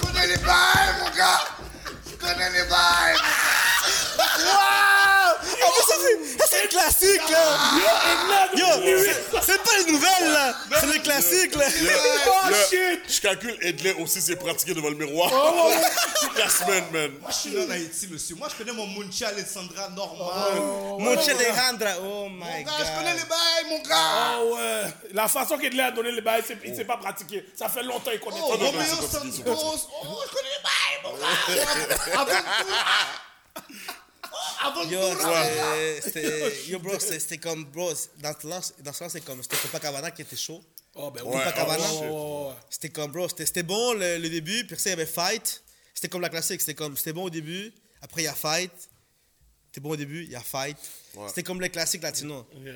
connais 0.00 0.26
les 0.26 0.36
bails, 0.38 0.94
mon 1.00 1.10
gars. 1.16 1.44
Connais 2.20 2.50
les 2.50 2.64
bails. 2.68 3.16
Ah, 5.66 5.70
mais 5.70 5.84
ça, 5.86 5.94
c'est- 6.00 6.38
ça, 6.38 6.44
c'est 6.50 6.62
le 6.62 6.68
classique, 6.68 7.30
là! 7.30 8.48
Yo, 8.54 8.66
c'est- 9.04 9.40
c'est 9.46 9.62
pas 9.62 9.70
les 9.78 9.92
nouvelles, 9.92 10.32
là! 10.32 10.54
C'est 10.80 10.86
le 10.86 10.98
classique, 11.00 11.54
là! 11.56 11.64
Oh, 12.26 12.48
Le- 12.48 12.54
shit. 12.54 13.00
Je 13.08 13.20
calcule, 13.20 13.56
Edley 13.62 13.94
aussi 14.00 14.20
s'est 14.20 14.36
pratiqué 14.36 14.74
devant 14.74 14.88
le 14.90 14.96
miroir. 14.96 15.30
Oh, 15.32 15.72
Toute 16.20 16.38
la 16.44 16.48
semaine, 16.48 16.84
man. 16.92 17.10
Moi, 17.20 17.30
je 17.30 17.34
suis 17.36 17.50
là 17.50 17.64
en 17.66 17.70
Haïti, 17.70 18.08
monsieur. 18.08 18.34
Moi, 18.36 18.48
je 18.50 18.56
connais 18.62 18.76
mon 18.76 18.86
Munchi 18.86 19.24
Alessandra 19.24 19.88
normal. 19.90 20.60
Mon 20.98 21.20
cher 21.22 21.36
Alejandra, 21.36 21.90
oh 22.02 22.28
my 22.28 22.38
Mon 22.38 22.62
god! 22.62 22.64
gars, 22.66 22.84
je 22.84 22.98
connais 22.98 23.14
les 23.14 23.24
bails, 23.24 23.66
mon 23.70 23.78
gars. 23.78 23.94
Ah 23.96 24.38
ouais. 24.44 24.82
La 25.12 25.28
façon 25.28 25.56
qu'il 25.58 25.80
a 25.80 25.90
donné 25.90 26.12
les 26.12 26.20
bails, 26.20 26.42
c'est- 26.46 26.58
il 26.64 26.74
s'est 26.74 26.84
pas 26.84 26.96
pratiqué. 26.96 27.44
Ça 27.56 27.68
fait 27.68 27.82
longtemps 27.82 28.10
qu'il 28.10 28.20
connaît 28.20 28.40
Oh, 28.42 28.52
ça. 28.58 28.64
Romeo 28.64 28.80
c'est 28.82 29.06
c'est 29.06 29.18
Santos. 29.18 29.88
Oh, 30.04 30.22
je 30.24 30.30
connais 30.34 30.50
les 30.50 30.62
bails, 30.62 31.00
mon 31.04 31.12
gars. 31.18 31.26
Avant 32.20 32.26
tout. 32.26 33.64
Avant 34.66 34.82
Yo, 34.90 35.00
là. 35.00 36.00
c'était-. 36.02 36.66
Yo, 36.68 36.78
bro, 36.78 36.98
c'était 36.98 37.38
comme, 37.38 37.64
bro, 37.66 37.92
dans 38.18 38.32
ce 38.40 38.46
là, 38.84 39.08
c'est 39.08 39.24
comme, 39.24 39.42
c'était 39.42 39.56
Copacabana 39.58 40.10
qui 40.10 40.22
était 40.22 40.36
chaud. 40.36 40.62
Oh, 40.94 41.10
ben 41.10 41.22
oui. 41.24 41.36
Ouais, 41.36 41.44
Copacabana. 41.44 41.84
oh, 42.10 42.48
ouais. 42.48 42.54
C'était 42.70 42.88
comme, 42.88 43.10
bro, 43.12 43.28
c'était 43.28 43.46
c'était 43.46 43.62
bon 43.62 43.92
le, 43.94 44.18
le 44.18 44.28
début, 44.28 44.64
puis 44.66 44.74
après, 44.74 44.90
il 44.90 44.90
y 44.90 44.92
avait 44.92 45.06
fight. 45.06 45.62
C'était 45.92 46.08
comme 46.08 46.22
la 46.22 46.28
classique, 46.28 46.60
c'était 46.60 46.74
comme, 46.74 46.96
c'était 46.96 47.12
bon 47.12 47.24
au 47.24 47.30
début, 47.30 47.72
après, 48.00 48.22
il 48.22 48.24
y 48.24 48.28
a 48.28 48.34
fight. 48.34 48.72
C'était 49.66 49.80
bon 49.80 49.90
au 49.90 49.96
début, 49.96 50.22
il 50.24 50.30
y 50.30 50.36
a 50.36 50.40
fight. 50.40 50.76
Ouais. 51.14 51.28
C'était 51.28 51.42
comme 51.42 51.60
les 51.60 51.70
classiques 51.70 52.02
latinos. 52.02 52.44
Yeah. 52.64 52.74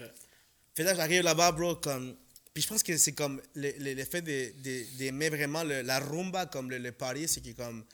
Fait 0.75 0.83
là, 0.83 0.95
j'arrive 0.95 1.23
là-bas, 1.23 1.53
bro, 1.53 1.77
comme. 1.77 2.17
Puis 2.53 2.63
je 2.65 2.69
pense 2.69 2.83
que 2.83 2.97
c'est 2.97 3.13
comme 3.13 3.41
le, 3.55 3.71
le, 3.79 3.95
le 3.95 4.05
fait 4.05 4.21
de- 4.21 4.53
de- 4.63 4.97
d'aimer 4.97 5.29
vraiment 5.31 5.63
le- 5.63 5.83
la 5.83 6.01
rumba 6.01 6.47
comme 6.47 6.71
le, 6.71 6.79
le 6.79 6.91
party, 6.93 7.29
c'est 7.29 7.41
que 7.41 7.51
comme. 7.53 7.85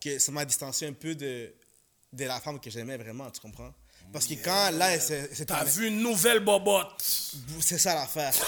que 0.00 0.18
ça 0.18 0.32
m'a 0.32 0.44
distancié 0.44 0.88
un 0.88 0.92
peu 0.92 1.14
de, 1.14 1.52
de 2.12 2.24
la 2.24 2.40
femme 2.40 2.60
que 2.60 2.70
j'aimais 2.70 2.96
vraiment, 2.96 3.30
tu 3.30 3.40
comprends? 3.40 3.72
Parce 4.12 4.26
que 4.26 4.34
quand 4.34 4.70
là, 4.72 4.98
c'est 5.00 5.46
T'as 5.46 5.64
vu 5.64 5.86
une 5.88 6.00
nouvelle 6.00 6.40
bobotte. 6.40 7.02
c'est 7.60 7.78
ça 7.78 7.94
l'affaire. 7.94 8.32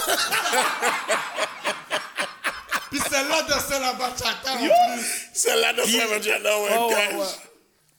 Puis 2.91 3.01
celle-là 3.11 3.43
dansait 3.43 3.81
la 3.81 3.93
bachata. 3.95 4.55
en 4.55 4.59
plus. 4.59 5.29
Celle-là 5.33 5.73
de 5.73 5.83
Savagena, 5.83 6.61
ouais, 6.61 6.71
Oh, 6.79 6.91
ouais. 6.93 7.27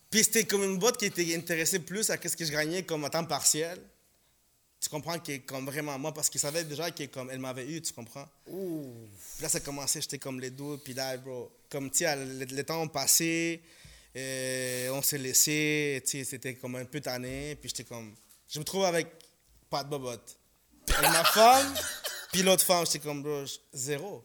Puis 0.10 0.24
c'était 0.24 0.46
comme 0.46 0.64
une 0.64 0.78
boîte 0.78 0.98
qui 0.98 1.06
était 1.06 1.36
intéressée 1.36 1.80
plus 1.80 2.10
à 2.10 2.16
ce 2.22 2.36
que 2.36 2.46
je 2.46 2.52
gagnais 2.52 2.84
comme 2.84 3.04
à 3.04 3.10
temps 3.10 3.26
partiel. 3.26 3.78
Tu 4.80 4.88
comprends 4.90 5.18
que 5.20 5.38
comme 5.38 5.66
vraiment 5.66 5.98
moi 5.98 6.14
parce 6.14 6.30
qu'il 6.30 6.40
savait 6.40 6.64
déjà 6.64 6.92
que 6.92 7.04
comme 7.06 7.30
elle 7.32 7.40
m'avait 7.40 7.66
eu, 7.66 7.82
tu 7.82 7.92
comprends? 7.92 8.28
Puis 8.46 9.42
là 9.42 9.50
ça 9.50 9.60
commençait, 9.60 10.00
j'étais 10.02 10.20
comme 10.20 10.40
les 10.40 10.52
deux, 10.52 10.78
puis 10.78 10.94
là 10.94 11.18
bro, 11.18 11.52
comme 11.70 11.90
tu 11.90 12.00
sais 12.06 12.16
les, 12.16 12.46
les 12.46 12.64
temps 12.64 12.82
ont 12.82 12.88
euh, 14.16 14.90
on 14.92 15.02
s'est 15.02 15.18
laissé, 15.18 16.04
tu 16.08 16.24
c'était 16.24 16.56
comme 16.56 16.76
un 16.76 16.86
peu 16.86 17.02
tanné, 17.02 17.56
puis 17.56 17.70
j'étais 17.70 17.84
comme 17.84 18.14
je 18.48 18.60
me 18.60 18.64
trouve 18.64 18.86
avec 18.86 19.08
pas 19.70 19.84
de 19.84 19.90
bobotte. 19.90 20.38
Avec 20.98 21.12
ma 21.12 21.24
femme, 21.24 21.74
puis 22.32 22.44
l'autre 22.44 22.64
femme, 22.64 22.86
j'étais 22.86 23.00
comme 23.00 23.22
bro, 23.24 23.44
zéro. 23.74 24.24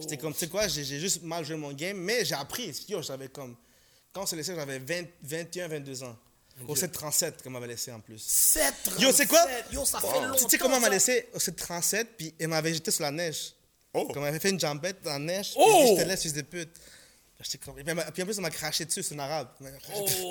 J'étais 0.00 0.16
comme 0.18 0.32
tu 0.32 0.40
sais 0.40 0.48
quoi, 0.48 0.68
j'ai 0.68 0.84
juste 0.84 1.22
mal 1.22 1.44
joué 1.44 1.56
mon 1.56 1.72
game, 1.72 1.96
mais 1.96 2.24
j'ai 2.24 2.34
appris. 2.34 2.74
Yo, 2.88 3.00
j'avais 3.02 3.28
comme 3.28 3.56
quand 4.12 4.22
on 4.22 4.26
s'est 4.26 4.36
laissé, 4.36 4.54
j'avais 4.54 4.78
20 4.78 5.06
21 5.22 5.68
22 5.68 6.02
ans. 6.02 6.16
Au 6.66 6.74
737 6.74 7.42
qu'on 7.42 7.50
m'avait 7.50 7.68
laissé 7.68 7.92
en 7.92 8.00
plus. 8.00 8.20
7 8.20 8.74
Yo, 8.98 9.12
c'est 9.12 9.26
quoi? 9.26 9.46
Yo, 9.70 9.84
ça 9.84 10.00
fait 10.00 10.06
Tu 10.08 10.26
longtemps. 10.26 10.48
sais 10.48 10.58
comment 10.58 10.74
elle 10.76 10.82
m'a 10.82 10.88
laissé? 10.88 11.28
Au 11.32 11.38
737 11.38 12.16
puis 12.16 12.34
elle 12.38 12.48
m'avait 12.48 12.74
jeté 12.74 12.90
sur 12.90 13.04
la 13.04 13.12
neige. 13.12 13.54
Oh. 13.94 14.08
Comme 14.12 14.24
elle 14.24 14.30
avait 14.30 14.40
fait 14.40 14.50
une 14.50 14.58
jambette 14.58 15.00
dans 15.02 15.12
la 15.12 15.18
neige. 15.20 15.52
Oh! 15.56 15.82
Puis 15.84 15.96
je 15.96 16.02
te 16.02 16.08
laisse, 16.08 16.22
fils 16.22 16.32
de 16.32 16.42
pute. 16.42 16.70
J'étais 17.40 17.58
comme- 17.58 17.74
Puis 17.76 18.22
en 18.22 18.26
plus, 18.26 18.36
elle 18.36 18.40
m'a 18.42 18.50
craché 18.50 18.84
dessus, 18.84 19.02
c'est 19.02 19.14
un 19.14 19.20
arabe. 19.20 19.48
Craché 19.82 20.02
dessus. 20.02 20.22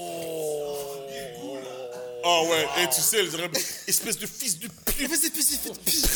Oh, 2.24 2.48
ouais. 2.50 2.84
Et 2.84 2.88
tu 2.90 3.02
sais, 3.02 3.20
elle 3.20 3.30
dirait, 3.30 3.50
espèce 3.88 4.18
de 4.18 4.26
fils 4.28 4.60
de 4.60 4.68
pute. 4.68 5.08
Fils 5.08 5.22
de 5.22 5.30
fils 5.30 5.64
de 5.64 5.70
pute. 5.70 6.10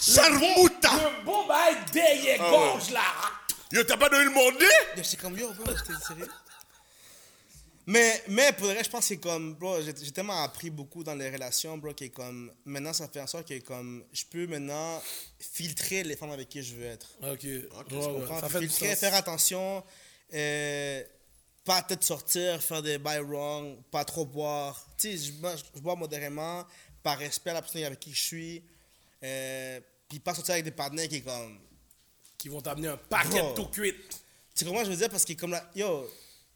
Charmouta. 0.00 0.90
Le 1.18 1.24
bon 1.24 1.46
bail 1.46 1.74
derrière 1.92 2.40
Ah 2.42 2.50
gorge 2.50 2.90
là. 2.90 3.00
Yo, 3.72 3.82
t'as 3.82 3.96
pas 3.96 4.08
donné 4.08 4.24
le 4.24 4.30
monde? 4.30 4.54
Yo, 4.60 5.02
J'étais 5.02 5.16
comme, 5.16 5.36
yo, 5.36 5.52
bro, 5.54 5.64
j'étais 5.76 5.98
sérieux? 6.06 6.28
Mais, 7.88 8.22
mais 8.28 8.52
pour 8.52 8.66
le 8.66 8.72
reste, 8.74 8.86
je 8.86 8.90
pense 8.90 9.00
que 9.00 9.06
c'est 9.06 9.16
comme, 9.16 9.54
bro, 9.54 9.80
j'ai 9.80 9.92
j'ai 10.00 10.10
tellement 10.12 10.42
appris 10.42 10.70
beaucoup 10.70 11.02
dans 11.04 11.14
les 11.14 11.30
relations, 11.30 11.76
bro, 11.78 11.92
que 11.94 12.04
comme, 12.06 12.52
maintenant, 12.64 12.92
ça 12.92 13.08
fait 13.08 13.20
en 13.20 13.26
sorte 13.26 13.48
que 13.48 13.58
comme, 13.60 14.04
je 14.12 14.24
peux 14.24 14.46
maintenant 14.46 15.02
filtrer 15.38 16.04
les 16.04 16.14
femmes 16.16 16.30
avec 16.32 16.48
qui 16.48 16.62
je 16.62 16.74
veux 16.76 16.86
être. 16.86 17.08
Ok. 17.22 17.38
Tu 17.40 17.48
Ouais, 17.56 17.96
ouais, 17.96 18.20
comprends? 18.20 18.40
Ça 18.40 18.48
fait 18.48 18.60
du 18.60 18.68
Filtrer, 18.68 18.90
sens. 18.90 18.98
faire 19.00 19.14
attention, 19.14 19.82
euh, 20.34 21.04
pas 21.64 21.82
peut-être 21.82 22.04
sortir, 22.04 22.62
faire 22.62 22.82
des 22.82 22.98
buy 22.98 23.18
wrong, 23.18 23.78
pas 23.90 24.04
trop 24.04 24.24
boire. 24.24 24.86
Tu 24.98 25.16
sais, 25.16 25.24
je, 25.26 25.32
bois- 25.32 25.56
je 25.56 25.80
bois 25.80 25.96
modérément, 25.96 26.64
par 27.02 27.18
respect 27.18 27.50
à 27.50 27.54
la 27.54 27.62
personne 27.62 27.82
avec 27.84 28.00
qui 28.00 28.12
je 28.12 28.22
suis, 28.22 28.62
euh, 29.22 29.80
puis 30.08 30.18
pas 30.20 30.34
sortir 30.34 30.52
avec 30.54 30.64
des 30.64 30.70
partenaires 30.70 31.08
qui 31.08 31.16
est 31.16 31.20
comme. 31.22 31.58
Qui 32.38 32.48
vont 32.48 32.60
t'amener 32.60 32.88
un 32.88 32.96
paquet 32.98 33.40
de 33.50 33.54
tout 33.54 33.66
cuit. 33.68 33.92
Tu 33.94 34.10
sais 34.54 34.64
comment 34.66 34.84
je 34.84 34.90
veux 34.90 34.96
dire? 34.96 35.08
Parce 35.08 35.24
que 35.24 35.32
comme 35.32 35.50
là, 35.52 35.68
yo, 35.74 36.08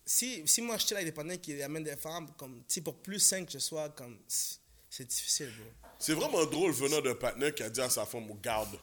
si, 0.05 0.43
si 0.47 0.61
moi 0.63 0.77
je 0.77 0.87
chill 0.87 0.97
avec 0.97 1.07
des 1.07 1.13
partenaires 1.13 1.41
qui 1.41 1.61
amènent 1.63 1.85
des 1.85 1.97
femmes, 1.97 2.29
comme, 2.37 2.59
tu 2.69 2.75
sais, 2.75 2.81
pour 2.83 2.97
plus 2.97 3.19
sain 3.19 3.45
que 3.45 3.51
je 3.53 3.59
sois, 3.59 3.89
comme, 3.91 4.19
c'est- 4.29 4.59
c'est 4.91 5.07
difficile, 5.07 5.51
bro. 5.59 5.91
C'est 5.99 6.13
vraiment 6.15 6.45
drôle 6.47 6.73
venant 6.73 7.01
d'un 7.01 7.15
partenaire 7.15 7.55
qui 7.55 7.63
a 7.63 7.71
dit 7.71 7.81
à 7.81 7.89
sa 7.91 8.05
femme, 8.07 8.29
garde, 8.43 8.77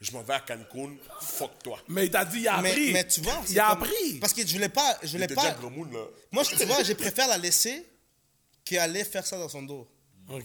je 0.00 0.12
m'en 0.12 0.22
vais 0.22 0.34
à 0.34 0.40
Cancun, 0.40 0.96
fuck 1.20 1.62
toi. 1.62 1.80
Mais 1.88 2.06
il 2.06 2.10
t'a 2.10 2.24
dit, 2.24 2.40
il 2.40 2.48
a 2.48 2.60
Mais, 2.60 2.70
appris. 2.70 2.92
mais 2.92 3.06
tu 3.06 3.20
vois, 3.22 3.42
Il 3.48 3.58
a 3.60 3.70
comme- 3.70 3.82
appris. 3.84 4.14
Parce 4.20 4.32
que 4.34 4.46
je 4.46 4.52
voulais 4.52 4.68
pas, 4.68 4.98
je 5.02 5.12
voulais 5.12 5.26
pas. 5.28 5.44
là. 5.44 5.56
Moi, 6.32 6.42
je- 6.44 6.56
tu 6.56 6.64
vois, 6.64 6.82
je 6.82 6.92
préfère 6.92 7.28
la 7.28 7.38
laisser 7.38 7.86
qu'aller 8.64 9.04
faire 9.04 9.26
ça 9.26 9.38
dans 9.38 9.48
son 9.48 9.62
dos. 9.62 9.88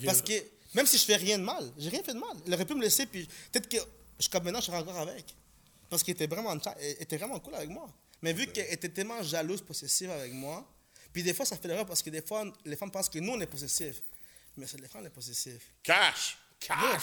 Parce 0.06 0.22
que 0.22 0.34
même 0.74 0.86
si 0.86 0.98
je 0.98 1.06
fais 1.06 1.16
rien 1.18 1.38
de 1.38 1.44
mal, 1.44 1.72
j'ai 1.78 1.90
rien 1.90 2.04
fait 2.04 2.14
de 2.14 2.20
mal. 2.20 2.30
Il 2.46 2.54
aurait 2.54 2.66
pu 2.66 2.76
me 2.76 2.82
laisser, 2.82 3.06
puis 3.06 3.28
peut-être 3.52 3.68
que 3.68 3.78
jusqu'à 4.20 4.40
maintenant, 4.40 4.60
je 4.62 4.66
serais 4.68 4.78
encore 4.78 4.98
avec. 5.00 5.26
Parce 5.90 6.04
qu'il 6.04 6.14
était 6.14 6.28
vraiment, 6.28 6.56
était 7.00 7.18
vraiment 7.18 7.40
cool 7.40 7.56
avec 7.56 7.70
moi. 7.70 7.90
Mais 8.22 8.32
vu 8.34 8.48
qu'elle 8.48 8.72
était 8.72 8.88
tellement 8.90 9.22
jalouse, 9.24 9.62
possessive 9.62 10.12
avec 10.12 10.32
moi, 10.32 10.66
puis 11.12 11.24
des 11.24 11.34
fois, 11.34 11.46
ça 11.46 11.58
fait 11.58 11.68
l'erreur 11.68 11.86
parce 11.86 12.02
que 12.02 12.10
des 12.10 12.22
fois, 12.22 12.46
les 12.64 12.76
femmes 12.78 12.92
pensent 12.92 13.10
que 13.10 13.20
nous, 13.20 13.34
on 13.34 13.42
est 13.42 13.48
possessifs. 13.48 14.02
Mais 14.56 14.66
c'est 14.68 14.80
les 14.80 14.88
femmes, 14.88 15.04
les 15.04 15.10
possessifs. 15.10 15.72
Cash. 15.84 16.38
Cash, 16.60 17.02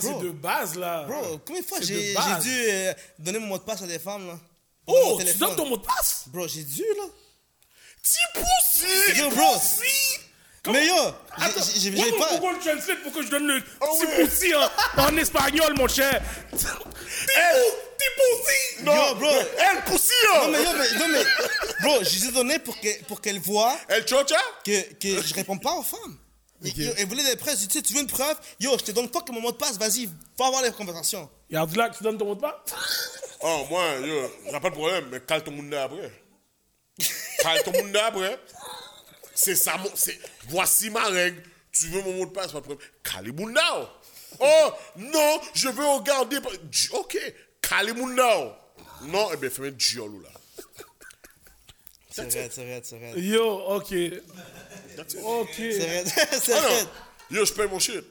ça. 0.00 0.08
C'est 0.08 0.18
de 0.24 0.30
base, 0.30 0.74
là. 0.76 1.04
Bro, 1.04 1.40
combien 1.46 1.60
de 1.62 1.66
fois 1.66 1.78
j'ai 1.80 2.14
dû 2.14 2.50
euh, 2.50 2.92
donner 3.18 3.38
mon 3.38 3.46
mot 3.46 3.58
de 3.58 3.62
passe 3.62 3.82
à 3.82 3.86
des 3.86 3.98
femmes, 3.98 4.26
là? 4.26 4.38
Oh, 4.86 5.18
tu 5.24 5.34
donnes 5.38 5.56
ton 5.56 5.66
mot 5.66 5.76
de 5.76 5.82
passe? 5.82 6.24
Bro, 6.26 6.48
j'ai 6.48 6.64
dû, 6.64 6.82
là. 6.96 7.04
Ti 8.02 8.18
poussi! 8.34 9.18
Yo, 9.18 9.30
bro. 9.30 9.54
Si! 9.60 10.18
Mais 10.66 10.86
yo, 10.86 10.94
j'ai- 11.76 11.90
mon 11.90 12.18
pas... 12.18 12.36
Google 12.38 12.58
Translate 12.60 13.02
pour 13.02 13.12
que 13.12 13.22
je 13.22 13.28
donne 13.30 13.46
le 13.48 13.54
ouais. 13.56 14.24
poussi 14.26 14.52
en, 14.54 14.68
en 15.02 15.16
espagnol, 15.16 15.74
mon 15.76 15.88
cher? 15.88 16.22
Petit 16.50 16.64
poussi! 18.16 18.84
Non, 18.84 18.94
Yo, 18.94 19.14
bro. 19.16 19.28
Elle 19.30 19.84
poussi, 19.84 20.12
Non, 20.34 20.48
là! 20.48 20.58
mais, 20.58 20.64
non, 20.64 20.72
mais, 20.78 20.98
non, 20.98 21.08
mais, 21.08 21.24
bro, 21.82 22.04
je 22.04 22.18
lui 22.20 22.28
ai 22.28 22.32
donné 22.32 22.58
pour 22.58 22.78
qu'elle 22.80 23.02
pour 23.04 23.20
qu'elle 23.20 23.40
voit 23.40 23.76
Elle 23.88 24.06
chocha? 24.06 24.36
que, 24.64 24.94
que 24.94 25.22
je 25.22 25.34
réponds 25.34 25.58
pas 25.58 25.72
aux 25.72 25.82
femmes. 25.82 26.16
Yo, 26.64 26.92
Elle 26.96 27.08
voulait 27.08 27.24
des 27.24 27.36
preuves? 27.36 27.56
Tu 27.56 27.68
sais, 27.70 27.82
tu 27.82 27.92
veux 27.94 28.00
une 28.00 28.06
preuve? 28.06 28.36
Yo, 28.60 28.76
je 28.78 28.84
te 28.84 28.92
donne 28.92 29.08
pas 29.10 29.20
que 29.22 29.32
mon 29.32 29.40
mot 29.40 29.50
de 29.52 29.56
passe, 29.56 29.76
vas-y, 29.78 30.08
faut 30.36 30.44
avoir 30.44 30.62
les 30.62 30.70
conversations. 30.72 31.28
Y'a 31.50 31.66
là 31.76 31.88
que 31.90 31.96
tu 31.96 32.02
donnes 32.04 32.18
ton 32.18 32.26
mot 32.26 32.34
de 32.34 32.40
passe? 32.40 32.54
Oh, 33.44 33.66
moi, 33.68 33.96
yo, 34.06 34.30
y'a 34.52 34.60
pas 34.60 34.70
de 34.70 34.74
problème, 34.76 35.08
mais 35.10 35.20
cale 35.20 35.42
ton 35.42 35.50
monde 35.50 35.68
là 35.68 35.82
après. 35.82 36.12
Cale 37.40 37.60
ton 37.64 37.72
monde 37.72 37.96
après. 37.96 38.38
C'est 39.34 39.56
ça, 39.56 39.76
mon- 39.78 39.90
c'est, 39.96 40.16
voici 40.46 40.90
ma 40.90 41.02
règle. 41.06 41.42
Tu 41.72 41.88
veux 41.88 42.02
mon 42.02 42.12
mot 42.18 42.26
de 42.26 42.30
passe, 42.30 42.52
pas 42.52 42.60
de 42.60 42.64
problème. 42.66 42.88
Cale 43.02 43.32
mon 43.32 43.48
now. 43.48 43.88
Oh, 44.38 44.70
non, 44.96 45.40
je 45.54 45.68
veux 45.70 45.84
regarder. 45.84 46.38
Ok, 46.92 47.18
cale 47.60 47.92
mon 47.94 48.06
now. 48.06 48.52
Non, 49.06 49.30
eh 49.32 49.36
bien, 49.38 49.50
fais-moi 49.50 49.72
Giolou 49.76 50.20
là. 50.20 50.28
C'est 52.10 52.22
vrai, 52.30 52.48
c'est 52.52 52.64
vrai, 52.64 52.80
c'est 52.84 52.98
vrai. 52.98 53.12
Yo, 53.20 53.58
ok. 53.74 53.92
That's 54.96 55.14
it. 55.14 55.20
Ok. 55.22 55.48
C'est 55.56 55.78
vrai, 55.78 56.04
c'est 56.40 56.52
Ah 56.52 56.60
vrai. 56.60 56.82
non, 57.30 57.38
yo, 57.38 57.44
je 57.44 57.52
paye 57.52 57.68
mon 57.68 57.78
shit. 57.78 58.04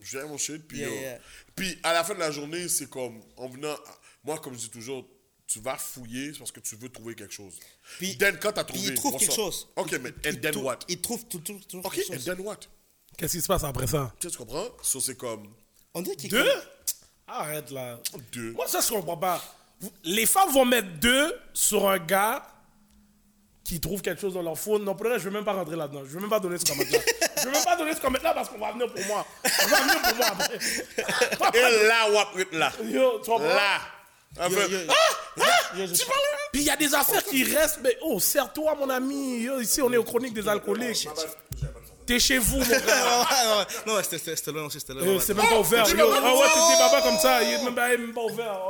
Je 0.00 0.18
paye 0.18 0.28
mon 0.28 0.38
shit, 0.38 0.66
puis 0.68 0.78
Yeah, 0.78 0.88
yo. 0.88 0.94
yeah. 0.94 1.18
Puis 1.56 1.78
à 1.82 1.92
la 1.92 2.04
fin 2.04 2.14
de 2.14 2.20
la 2.20 2.30
journée, 2.30 2.68
c'est 2.68 2.88
comme, 2.90 3.20
en 3.36 3.48
venant, 3.48 3.74
moi, 4.24 4.38
comme 4.38 4.54
je 4.54 4.58
dis 4.60 4.70
toujours, 4.70 5.06
tu 5.46 5.60
vas 5.60 5.76
fouiller 5.76 6.32
parce 6.38 6.50
que 6.52 6.60
tu 6.60 6.74
veux 6.76 6.88
trouver 6.88 7.14
quelque 7.14 7.32
chose. 7.34 7.58
Puis- 7.98 8.16
then, 8.18 8.38
quand 8.40 8.52
t'as 8.52 8.64
Puis 8.64 8.74
trouvé. 8.76 8.88
il 8.92 8.94
trouve 8.94 9.16
quelque 9.18 9.34
chose. 9.34 9.68
Ok, 9.76 9.92
mais 10.00 10.08
and 10.10 10.14
Il 10.30 10.40
then 10.40 10.56
what? 10.58 10.78
Il 10.88 11.00
trouve 11.00 11.24
tout, 11.26 11.38
tout, 11.40 11.60
tout 11.68 11.78
Ok, 11.84 11.94
quelque 11.94 12.10
and 12.10 12.14
chose. 12.14 12.24
then 12.24 12.40
what? 12.40 12.58
Qu'est-ce 13.16 13.36
qui 13.36 13.42
se 13.42 13.46
passe 13.46 13.62
après 13.64 13.86
ça? 13.86 14.12
Tu 14.18 14.26
sais, 14.26 14.32
tu 14.32 14.38
comprends? 14.38 14.66
So, 14.82 15.00
c'est 15.00 15.16
comme 15.16 15.52
On 15.94 16.02
dirait 16.02 16.16
qu'il 16.16 16.30
Deux? 16.30 16.50
Arrête 17.26 17.70
là. 17.70 18.00
deux. 18.32 18.52
Moi, 18.52 18.66
ça, 18.68 18.80
je 18.80 18.88
comprends 18.88 19.16
pas. 19.16 19.42
Les 20.02 20.26
femmes 20.26 20.52
vont 20.52 20.64
mettre 20.64 20.88
deux 20.98 21.34
sur 21.52 21.88
un 21.88 21.98
gars 21.98 22.46
qui 23.64 23.80
trouve 23.80 24.02
quelque 24.02 24.20
chose 24.20 24.34
dans 24.34 24.42
leur 24.42 24.58
phone. 24.58 24.84
Non, 24.84 24.94
pour 24.94 25.04
le 25.06 25.12
reste, 25.12 25.24
je 25.24 25.30
vais 25.30 25.34
même 25.34 25.44
pas 25.44 25.54
rentrer 25.54 25.74
là-dedans. 25.76 26.02
Je 26.06 26.14
vais 26.14 26.20
même 26.20 26.28
pas 26.30 26.38
donner 26.40 26.58
ce 26.58 26.64
comment-là. 26.66 26.98
je 27.38 27.44
vais 27.44 27.50
même 27.50 27.64
pas 27.64 27.76
donner 27.76 27.94
ce 27.94 28.00
comment-là 28.00 28.34
parce 28.34 28.48
qu'on 28.50 28.58
va 28.58 28.72
venir 28.72 28.92
pour 28.92 29.04
moi. 29.06 29.26
On 29.44 29.66
va 29.68 29.76
venir 29.80 30.02
pour 30.02 30.16
moi 30.16 30.26
après. 30.32 31.58
Et 31.58 31.86
là, 31.86 32.10
what, 32.12 32.28
là. 32.52 32.72
Yo, 32.84 33.20
tu? 33.24 33.30
Là. 33.30 33.80
Yo, 34.48 34.60
yo, 34.60 34.68
yo. 34.68 34.78
Ah! 34.90 35.42
Yo, 35.76 35.86
je- 35.86 35.92
Tu 35.94 36.04
parles 36.06 36.18
Puis 36.52 36.62
il 36.62 36.66
y 36.66 36.70
a 36.70 36.76
des 36.76 36.94
affaires 36.94 37.24
qui 37.24 37.42
restent, 37.44 37.78
mais 37.82 37.96
oh, 38.02 38.20
serre-toi, 38.20 38.74
mon 38.74 38.90
ami. 38.90 39.38
Yo, 39.42 39.60
ici, 39.60 39.80
on 39.80 39.90
est 39.92 39.96
aux 39.96 40.04
chroniques 40.04 40.34
des 40.34 40.46
alcooliques. 40.46 41.08
T'es 42.06 42.18
chez 42.20 42.36
vous, 42.36 42.58
mon 42.58 42.64
gars. 42.86 43.66
non, 43.86 43.94
c'était- 44.02 44.52
loin 44.52 44.64
aussi, 44.66 44.78
c'était 44.78 44.92
loin. 44.92 45.06
Euh, 45.06 45.20
c'est 45.20 45.32
même 45.32 45.46
pas 45.48 45.58
ouvert. 45.58 45.84
ah 45.88 45.90
ouais, 45.90 45.96
t'es 45.96 46.78
baba 46.78 47.00
comme 47.02 47.18
ça. 47.18 47.42
Il 47.42 47.48
est 47.54 47.64
même 47.64 47.74
pas, 47.74 47.88
il 47.88 47.94
est 47.94 47.98
même 47.98 48.12
pas 48.12 48.20
ouvert. 48.24 48.60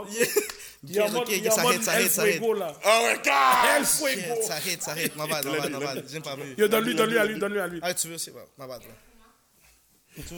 Ok. 0.84 0.90
Il 0.90 0.94
y 0.94 0.98
a 1.00 1.04
Ok, 1.06 1.12
mode, 1.12 1.22
ok, 1.22 1.28
il 1.30 1.42
y 1.42 1.48
a 1.48 1.50
ça 1.50 1.62
mode 1.62 1.72
arrête, 1.72 1.82
ça 1.84 1.92
El 1.92 1.98
arrête, 1.98 2.12
ça 2.12 2.22
arrête. 2.22 2.34
Fuego, 2.36 2.54
là. 2.54 2.76
Oh 2.84 3.00
my 3.02 3.14
God! 3.16 3.78
El 3.78 3.84
Fuego. 3.86 4.34
Shit, 4.34 4.42
Ça 4.44 4.54
arrête, 4.54 4.82
ça 4.82 4.90
arrête. 4.92 5.16
Ma 5.16 5.26
bad, 5.26 5.44
ma 5.44 5.58
bad, 5.58 5.70
ma 5.70 5.78
bad. 5.78 6.04
J'ai 6.10 6.20
pas 6.20 6.36
vu. 6.36 6.54
Yo, 6.58 6.68
donne-lui, 6.68 6.94
donne-lui 6.94 7.18
à 7.18 7.24
lui, 7.24 7.38
donne-lui 7.38 7.60
à 7.60 7.66
lui. 7.66 7.80
Ah, 7.82 7.94
tu 7.94 8.08
veux 8.08 8.14
aussi? 8.14 8.30
Ma 8.58 8.66
bad. 8.66 8.82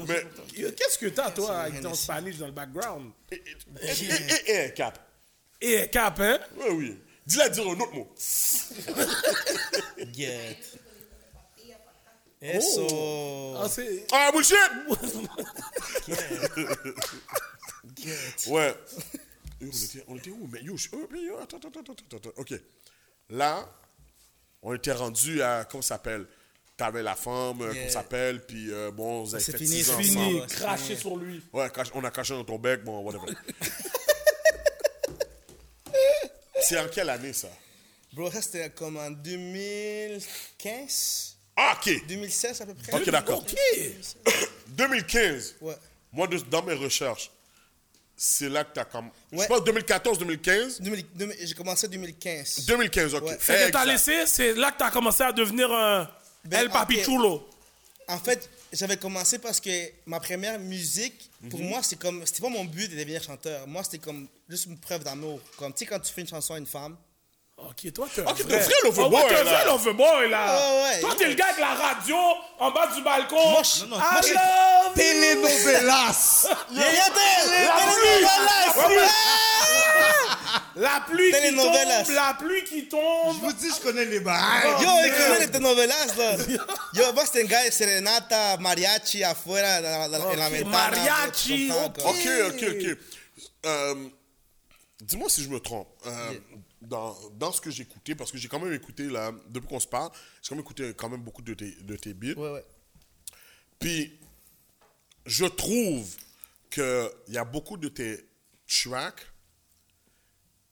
Mais, 0.09 0.27
Qu'est-ce 0.73 0.99
que 0.99 1.07
t'as, 1.07 1.31
toi, 1.31 1.59
avec 1.59 1.81
ton. 1.83 1.93
Spanish 1.95 2.39
dans 2.39 2.47
le 2.47 2.53
background? 2.53 3.11
et, 3.31 3.35
et, 3.37 4.51
et, 4.53 4.65
et, 4.67 4.73
cap. 4.73 4.99
Et 5.61 5.89
cap, 5.89 6.19
hein? 6.21 6.39
Oui, 6.57 6.69
oui. 6.71 6.99
Dis-la 7.27 7.49
dire 7.49 7.65
un 7.65 7.81
autre 7.81 7.93
mot. 7.93 8.15
Get. 10.15 10.59
Eso. 12.41 13.57
Ah, 13.59 13.69
c'est... 13.69 14.07
Ah, 14.13 14.31
bullshit! 14.33 14.57
Get. 17.97 18.49
Ouais. 18.49 18.75
Yo, 19.61 19.69
on, 19.69 19.71
était, 19.85 20.05
on 20.09 20.17
était 20.17 20.31
où? 20.31 20.49
Mais 20.53 20.63
yo, 20.63 20.77
je- 20.77 20.89
oh, 20.93 21.09
yo, 21.15 21.39
attends, 21.39 21.57
attends, 21.59 21.69
attends, 21.81 21.93
attends, 21.93 22.17
attends. 22.17 22.31
OK. 22.37 22.55
Là, 23.31 23.69
on 24.63 24.75
était 24.75 24.93
rendu 24.93 25.41
à, 25.43 25.65
comment 25.71 25.83
ça 25.83 25.95
s'appelle? 25.97 26.27
T'avais 26.77 27.03
la 27.03 27.15
femme, 27.17 27.63
euh, 27.63 27.73
Yeah. 27.73 27.87
qu'on 27.87 27.91
s'appelle, 27.93 28.45
puis 28.45 28.71
euh, 28.71 28.91
bon, 28.91 29.23
vous 29.25 29.35
avez 29.35 29.43
C'est 29.43 29.53
fait 29.53 29.59
fini, 29.59 29.77
six 29.79 29.85
c'est 29.85 29.93
ans 29.93 29.99
fini. 29.99 30.17
ensemble. 30.19 30.41
Ouais, 30.41 30.47
craché 30.47 30.97
sur 30.97 31.17
lui. 31.17 31.43
Ouais, 31.55 31.71
on 31.95 32.05
a 32.05 32.11
caché 32.11 32.35
dans 32.35 32.45
ton 32.45 32.59
bec, 32.59 32.85
bon, 32.85 33.01
whatever. 33.01 33.33
C'est 36.61 36.79
en 36.81 36.89
quelle 36.89 37.11
année, 37.11 37.33
ça? 37.33 37.49
Bro, 38.13 38.31
ça 38.31 38.41
c'était 38.43 38.71
comme 38.71 38.97
en 38.97 39.11
2015 39.11 41.37
Ah, 41.55 41.79
OK. 41.79 42.07
2016 42.09 42.61
à 42.63 42.67
peu 42.67 42.75
près. 42.75 42.95
OK, 42.95 43.09
d'accord. 43.11 43.43
Ok. 43.43 43.55
2015. 44.69 45.57
Ouais. 45.61 45.75
Moi, 46.13 46.27
dans 46.51 46.63
mes 46.63 46.75
recherches, 46.75 47.31
c'est 48.17 48.49
là 48.49 48.65
que 48.65 48.73
tu 48.75 48.81
as 48.81 48.85
comme. 48.85 49.11
Je 49.33 49.39
Ouais. 49.39 49.47
pense 49.47 49.61
2014-2015. 49.65 50.81
2000 50.81 51.07
2000 51.15 51.37
J'ai 51.47 51.55
commencé 51.55 51.87
en 51.87 51.91
2015. 51.91 52.65
2015, 52.67 53.15
OK. 53.15 53.25
Ouais. 53.25 53.39
C'est 53.41 53.67
que 53.67 53.73
t'as 53.73 53.85
Exact. 53.85 53.85
laissé, 53.87 54.27
c'est 54.27 54.55
là 54.55 54.71
que 54.73 54.79
t'as 54.79 54.91
commencé 54.91 55.23
à 55.23 55.33
devenir 55.33 55.71
un 55.73 56.09
Ben, 56.45 56.61
El 56.61 56.71
Papi 56.71 56.97
ok. 56.99 57.05
Chulo. 57.05 57.49
En 58.09 58.19
fait, 58.19 58.49
j'avais 58.73 58.97
commencé 58.97 59.39
parce 59.39 59.61
que 59.61 59.71
ma 60.07 60.21
première 60.21 60.59
musique, 60.61 61.29
pour 61.51 61.59
Mhm. 61.61 61.69
moi, 61.69 61.83
c'est 61.83 61.99
comme. 61.99 62.25
C'était 62.25 62.41
pas 62.43 62.49
mon 62.49 62.65
but 62.65 62.89
de 62.91 62.97
devenir 62.97 63.23
chanteur. 63.23 63.67
Moi, 63.67 63.83
c'était 63.85 63.99
comme 63.99 64.29
juste 64.49 64.67
une 64.67 64.79
preuve 64.79 65.03
d'amour. 65.03 65.41
Comme, 65.59 65.73
tu 65.73 65.81
sais, 65.81 65.87
quand 65.87 65.99
tu 65.99 66.13
fais 66.13 66.21
une 66.21 66.29
chanson 66.29 66.55
à 66.55 66.59
une 66.59 66.67
femme. 66.67 66.97
Ok, 67.59 67.91
toi, 67.95 68.07
t'es 68.15 68.21
un 68.21 68.27
Ok, 68.27 68.41
vrai. 68.43 68.49
t'es 68.49 68.55
un 68.55 68.59
vrai 68.67 68.75
loverboy, 68.85 69.19
Ah 69.19 69.25
ouais, 69.25 69.29
t'es 69.31 69.41
un 69.41 69.45
là. 69.45 69.51
vrai 69.53 69.65
loverboy, 69.65 70.29
là. 70.31 70.57
Ouais, 70.57 70.83
ouais. 70.95 71.01
Toi, 71.01 71.15
t'es 71.17 71.27
le 71.29 71.35
gars 71.35 71.47
avec 71.47 71.59
la 71.59 71.75
radio 71.75 72.17
en 72.59 72.71
bas 72.71 72.87
du 72.95 73.03
balcon. 73.03 73.51
Moi, 73.51 73.63
je- 73.63 73.85
non, 73.87 73.97
non, 73.97 73.97
I 73.97 74.13
moi, 74.13 74.21
je- 74.23 74.35
love 74.35 74.87
you. 74.89 74.95
Telenovelas! 74.97 76.47
Yeah, 76.71 76.93
yeah, 76.93 77.11
La 80.77 81.01
pluie 81.09 81.31
qui 81.33 81.33
Telenovelas. 81.33 82.05
tombe, 82.05 82.15
la 82.15 82.35
pluie 82.39 82.65
qui 82.65 82.81
Je 82.81 82.85
tombe. 82.91 83.37
vous 83.41 83.53
dis, 83.55 83.69
je 83.75 83.81
connais 83.81 84.05
les 84.05 84.21
bails. 84.21 84.83
Yo, 84.83 84.89
il 85.07 85.13
connaît 85.13 85.39
les 85.41 85.51
telenovelas, 85.51 86.15
là. 86.19 86.37
Yo, 86.93 87.05
un 87.07 87.45
gars 87.45 87.65
de 87.67 87.71
serenata, 87.73 88.59
mariachi, 88.59 89.25
afuera, 89.25 89.81
dans, 89.81 90.11
la 90.11 90.19
Ok, 90.19 90.37
ventana. 90.37 90.65
mariachi. 90.65 91.71
OK, 91.73 92.03
OK, 92.05 92.65
OK. 92.69 92.99
Euh, 93.65 93.95
Dis-moi 95.01 95.29
si 95.31 95.43
je 95.45 95.49
me 95.49 95.61
trompe. 95.61 95.89
Euh, 96.07 96.33
dans, 96.89 97.17
dans 97.31 97.53
ce 97.53 97.61
que 97.61 97.71
j'ai 97.71 97.83
écouté, 97.83 98.15
parce 98.15 98.31
que 98.33 98.39
j'ai 98.39 98.49
quand 98.49 98.61
même 98.61 98.73
écouté, 98.73 99.05
là, 99.09 99.33
depuis 99.49 99.69
qu'on 99.69 99.81
se 99.81 99.87
parle, 99.87 100.11
j'ai 100.43 100.49
quand 100.51 100.55
même 100.57 100.65
écouté 100.65 100.95
quand 100.97 101.09
même 101.09 101.23
beaucoup 101.23 101.43
de 101.43 101.55
tes, 101.55 101.73
de 101.73 101.97
tes 101.97 102.15
beats. 102.15 102.39
Ouais, 102.39 102.51
ouais. 102.53 102.65
Puis, 103.79 104.19
je 105.27 105.45
trouve 105.47 106.09
qu'il 106.71 107.11
y 107.29 107.37
a 107.39 107.45
beaucoup 107.45 107.77
de 107.77 107.89
tes 107.89 108.25
tracks 108.67 109.27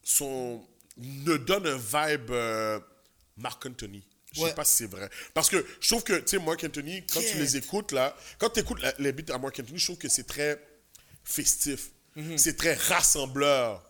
sont, 0.02 0.66
ne 0.96 1.36
donnent 1.36 1.66
un 1.66 1.76
vibe 1.76 2.30
euh, 2.30 2.80
Marc 3.36 3.66
Anthony. 3.66 4.04
Je 4.32 4.40
sais 4.40 4.46
Ouais. 4.46 4.54
pas 4.54 4.64
si 4.64 4.76
c'est 4.78 4.86
vrai. 4.90 5.08
Parce 5.32 5.48
que 5.48 5.64
je 5.80 5.88
trouve 5.88 6.02
que, 6.02 6.14
tu 6.14 6.28
sais, 6.28 6.38
Marc 6.40 6.64
Anthony, 6.64 7.06
quand 7.06 7.20
tu 7.20 7.38
les 7.38 7.56
écoutes, 7.56 7.92
là, 7.92 8.16
quand 8.38 8.50
tu 8.50 8.60
écoutes 8.60 8.80
la- 8.80 8.94
les 8.98 9.12
beats 9.12 9.32
à 9.32 9.38
Marc 9.38 9.60
Anthony, 9.60 9.78
je 9.78 9.84
trouve 9.86 9.98
que 9.98 10.08
c'est 10.08 10.24
très 10.26 10.60
festif. 11.22 11.90
C'est 12.36 12.56
très 12.56 12.74
rassembleur. 12.74 13.84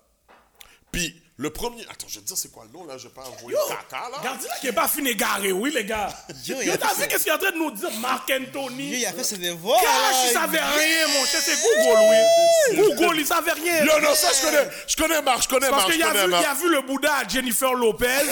Puis, 0.91 1.21
le 1.37 1.51
premier. 1.51 1.83
Attends, 1.91 2.07
je 2.09 2.15
vais 2.15 2.21
te 2.21 2.27
dire 2.29 2.37
c'est 2.37 2.53
quoi 2.53 2.65
le 2.65 2.79
nom, 2.79 2.85
là. 2.87 2.97
Je 2.97 3.09
vais 3.09 3.15
pas 3.15 3.23
envoyer 3.23 3.59
caca, 3.69 4.09
là. 4.09 4.19
Gardez 4.23 4.47
là 4.47 4.55
qui 4.61 4.69
est 4.69 4.73
pas 4.73 4.87
fini 4.87 5.11
égaré, 5.11 5.51
oui, 5.51 5.73
les 5.75 5.85
gars. 5.85 6.09
Yo, 6.47 6.55
Yo, 6.57 6.63
il 6.63 6.71
a 6.71 6.77
t'as 6.79 6.95
vu 6.95 7.09
qu'est-ce 7.09 7.25
qu'il 7.25 7.33
est 7.33 7.35
en 7.35 7.39
train 7.39 7.51
de 7.51 7.57
nous 7.57 7.73
dire, 7.73 7.91
Marc 7.99 8.29
Yo, 8.29 8.37
Anthony? 8.37 8.99
il 8.99 9.07
a 9.07 9.13
fait 9.13 9.25
ses 9.25 9.39
devoirs. 9.39 9.81
Cash, 9.81 10.17
il 10.29 10.33
savait 10.33 10.59
rien, 10.61 11.09
mon 11.09 11.27
cher, 11.27 11.41
c'est 11.45 11.57
Google, 11.57 12.01
oui. 12.09 12.77
Google, 12.77 13.17
il 13.19 13.27
savait 13.27 13.51
rien. 13.53 13.85
Yo, 13.85 14.01
non, 14.01 14.15
ça, 14.15 14.29
je 14.33 14.47
connais. 14.47 14.69
Je 14.87 14.97
connais 14.97 15.23
Marc, 15.23 15.43
je 15.43 15.49
connais 15.49 15.71
Parce 15.71 15.83
Marc, 15.83 15.89
je 15.91 15.95
qu'il 15.95 16.03
a, 16.05 16.51
a 16.51 16.55
vu 16.55 16.71
le 16.71 16.83
Bouddha 16.83 17.13
à 17.17 17.27
Jennifer 17.29 17.75
Lopez. 17.75 18.07
là, 18.07 18.23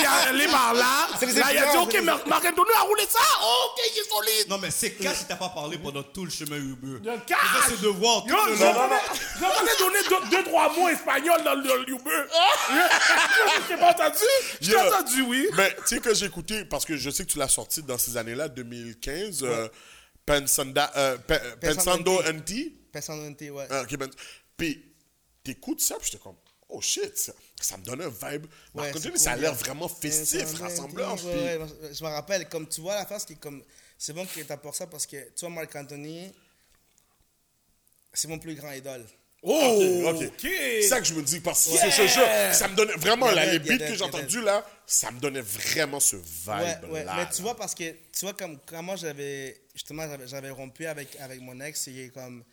il 0.00 0.06
a, 0.06 0.30
elle 0.30 0.40
est 0.40 0.48
par 0.48 0.74
là. 0.74 0.86
Les 1.20 1.28
il 1.32 1.40
a 1.42 1.70
dit, 1.70 1.76
OK, 1.80 1.92
les- 1.92 2.00
Marc 2.00 2.44
Anthony 2.44 2.70
a 2.76 2.80
roulé 2.80 3.04
ça. 3.08 3.20
OK, 3.40 3.80
il 3.94 4.00
est 4.00 4.08
solide. 4.08 4.48
Non, 4.50 4.58
mais 4.58 4.70
c'est 4.72 4.90
cash 4.94 5.18
si 5.18 5.24
t'as 5.26 5.36
pas 5.36 5.48
parlé 5.50 5.78
pendant 5.78 6.02
tout 6.02 6.24
le 6.24 6.30
chemin 6.32 6.56
Uber. 6.56 6.98
Yo, 7.04 7.12
Il 7.14 7.20
cash. 7.24 7.38
fait 7.66 7.76
ses 7.76 7.82
devoirs 7.82 8.24
Yo, 8.26 8.36
je 8.48 8.54
vais 8.54 9.78
donner 9.78 9.98
deux, 10.08 10.36
deux, 10.36 10.42
trois 10.44 10.72
mots 10.76 10.88
espagnols 10.88 11.42
dans 11.44 11.54
le 11.54 11.62
dans 11.62 11.74
le 11.76 11.88
Uber. 11.88 12.24
Je 12.32 13.68
t'ai 13.68 13.76
pas 13.76 13.90
entendu? 13.92 14.24
Je 14.60 14.70
t'ai 14.70 14.76
entendu, 14.76 15.22
oui. 15.22 15.48
Mais 15.56 15.74
tu 15.76 15.82
sais 15.96 16.00
que 16.00 16.14
j'ai 16.14 16.26
écouté, 16.26 16.64
parce 16.64 16.84
que 16.84 16.96
je 16.96 17.10
sais 17.10 17.24
que 17.24 17.30
tu 17.30 17.38
l'as 17.38 17.48
sorti 17.48 17.82
dans 17.82 17.98
ces 17.98 18.16
années-là, 18.16 18.48
2015, 18.48 19.42
euh, 19.42 19.68
Pensanda, 20.24 20.90
euh, 20.96 21.18
Pe- 21.18 21.34
euh, 21.34 21.56
Pensando 21.56 22.16
Pensando 22.18 22.22
NT. 22.32 22.72
Personnalité, 22.92 23.50
ouais. 23.50 23.66
Ah, 23.70 23.84
ben, 23.98 24.10
puis 24.56 24.82
t'écoutes 25.42 25.80
ça, 25.80 25.96
puis 25.96 26.08
j'étais 26.10 26.22
comme, 26.22 26.36
oh 26.68 26.80
shit, 26.80 27.16
ça, 27.18 27.32
ça 27.60 27.76
me 27.76 27.82
donne 27.84 28.02
un 28.02 28.08
vibe. 28.08 28.46
Marc 28.74 28.94
Ouais, 28.94 29.18
ça 29.18 29.32
a 29.32 29.36
l'air 29.36 29.54
vraiment 29.54 29.88
festif, 29.88 30.40
ouais, 30.64 30.74
puis- 30.86 30.96
ouais, 31.26 31.56
ouais, 31.56 31.94
je 31.94 32.04
me 32.04 32.08
rappelle, 32.10 32.48
comme 32.48 32.68
tu 32.68 32.80
vois 32.80 32.94
la 32.94 33.06
face 33.06 33.24
qui 33.24 33.32
est 33.34 33.36
comme. 33.40 33.62
C'est 33.98 34.12
bon 34.12 34.26
que 34.26 34.40
tu 34.40 34.52
apportes 34.52 34.76
ça 34.76 34.86
parce 34.86 35.06
que 35.06 35.16
tu 35.30 35.40
vois, 35.40 35.50
Marc 35.50 35.74
Anthony, 35.76 36.32
c'est 38.12 38.28
mon 38.28 38.38
plus 38.38 38.54
grand 38.54 38.72
idole. 38.72 39.06
Oh, 39.44 40.04
Ok. 40.06 40.38
C'est 40.42 40.82
ça 40.82 41.00
que 41.00 41.06
je 41.06 41.14
me 41.14 41.22
dis, 41.22 41.40
parce 41.40 41.64
que 41.66 41.70
Yeah. 41.72 41.90
c'est 41.90 42.06
ce 42.08 42.14
jeu, 42.14 42.22
ça 42.52 42.68
me 42.68 42.76
donnait 42.76 42.94
vraiment, 42.94 43.30
là, 43.32 43.44
les 43.46 43.58
beats 43.58 43.78
que 43.78 43.94
j'ai 43.96 44.02
entendus 44.02 44.40
là, 44.40 44.64
ça 44.86 45.10
me 45.10 45.18
donnait 45.18 45.40
vraiment 45.40 45.98
ce 45.98 46.14
Ouais, 46.16 46.22
vibe 46.80 46.92
ouais. 46.92 47.04
là. 47.04 47.14
Mais 47.16 47.26
tu 47.34 47.42
vois, 47.42 47.56
parce 47.56 47.74
que, 47.74 47.90
tu 47.90 48.20
vois, 48.22 48.34
comme, 48.34 48.58
comment 48.66 48.94
j'avais, 48.94 49.60
justement, 49.74 50.06
j'avais- 50.26 50.50
rompu 50.50 50.86
avec, 50.86 51.16
avec 51.18 51.40
mon 51.40 51.58
ex, 51.60 51.80
c'est 51.82 52.10
comme 52.14 52.44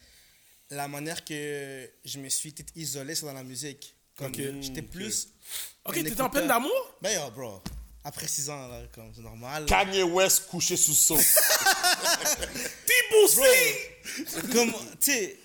la 0.71 0.87
manière 0.87 1.23
que 1.23 1.87
je 2.05 2.17
me 2.17 2.27
suis 2.29 2.55
isolé, 2.75 3.13
c'est 3.13 3.25
dans 3.27 3.33
la 3.33 3.43
musique. 3.43 3.93
Comme, 4.17 4.27
Ok. 4.31 4.39
j'étais 4.61 4.81
plus. 4.81 5.27
OK, 5.85 5.93
t'étais 6.03 6.21
en 6.21 6.29
peine 6.29 6.47
d'amour? 6.47 6.95
Ben, 7.01 7.13
yo, 7.13 7.29
bro. 7.31 7.61
Après 8.03 8.27
6 8.27 8.49
ans, 8.49 8.67
là, 8.67 8.81
comme, 8.95 9.11
c'est 9.15 9.21
normal. 9.21 9.65
Kanye 9.65 10.03
West 10.03 10.47
couché 10.47 10.75
sous 10.75 10.93
son. 10.95 11.17
T-Boosty! 12.85 14.43
comme, 14.53 14.71
tu 14.99 15.11
sais, 15.11 15.37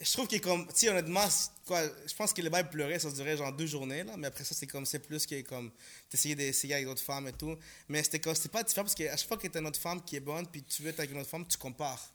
je 0.00 0.12
trouve 0.12 0.26
qu'il 0.26 0.38
est 0.38 0.40
comme, 0.40 0.66
tu 0.68 0.72
sais, 0.76 0.88
honnêtement, 0.88 1.26
quoi, 1.66 1.82
je 2.06 2.14
pense 2.14 2.32
que 2.32 2.40
le 2.40 2.48
bail 2.48 2.68
pleurait, 2.70 2.98
ça 2.98 3.10
durait 3.10 3.36
genre 3.36 3.52
deux 3.52 3.66
journées, 3.66 4.02
là, 4.02 4.16
mais 4.16 4.28
après 4.28 4.44
ça, 4.44 4.54
c'est 4.54 4.66
comme, 4.66 4.86
c'est 4.86 4.98
plus 4.98 5.26
que 5.26 5.40
comme, 5.42 5.70
t'essayais 6.08 6.34
d'essayer 6.34 6.74
avec 6.74 6.86
d'autres 6.86 7.02
femmes 7.02 7.28
et 7.28 7.32
tout. 7.34 7.56
Mais 7.88 8.02
c'était 8.02 8.18
comme, 8.18 8.34
c'était 8.34 8.48
pas 8.48 8.62
différent 8.62 8.84
parce 8.84 8.94
qu'à 8.94 9.16
chaque 9.16 9.28
fois 9.28 9.36
que 9.36 9.46
t'as 9.46 9.60
une 9.60 9.66
autre 9.66 9.78
femme 9.80 10.02
qui 10.02 10.16
est 10.16 10.20
bonne, 10.20 10.46
puis 10.46 10.62
tu 10.62 10.82
veux 10.82 10.88
être 10.88 11.00
avec 11.00 11.10
une 11.10 11.18
autre 11.18 11.28
femme, 11.28 11.46
tu 11.46 11.58
compares. 11.58 12.14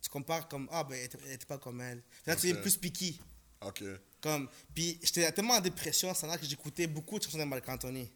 Tu 0.00 0.08
compares 0.08 0.48
comme, 0.48 0.68
ah, 0.72 0.84
ben, 0.84 0.94
elle 0.98 1.32
était- 1.32 1.46
pas 1.46 1.58
comme 1.58 1.80
elle. 1.80 2.02
Là, 2.26 2.36
tu 2.36 2.48
es 2.48 2.54
plus 2.54 2.76
piqué. 2.76 3.16
Ok. 3.60 3.82
Comme, 4.22 4.48
puis 4.74 4.98
j'étais 5.02 5.30
tellement 5.32 5.54
en 5.54 5.60
dépression, 5.60 6.14
c'est 6.14 6.26
là 6.26 6.38
que 6.38 6.46
j'écoutais 6.46 6.86
beaucoup 6.86 7.18
de 7.18 7.24
chansons 7.24 7.38
de 7.38 7.44
Marc 7.44 7.68
Anthony. 7.68 8.10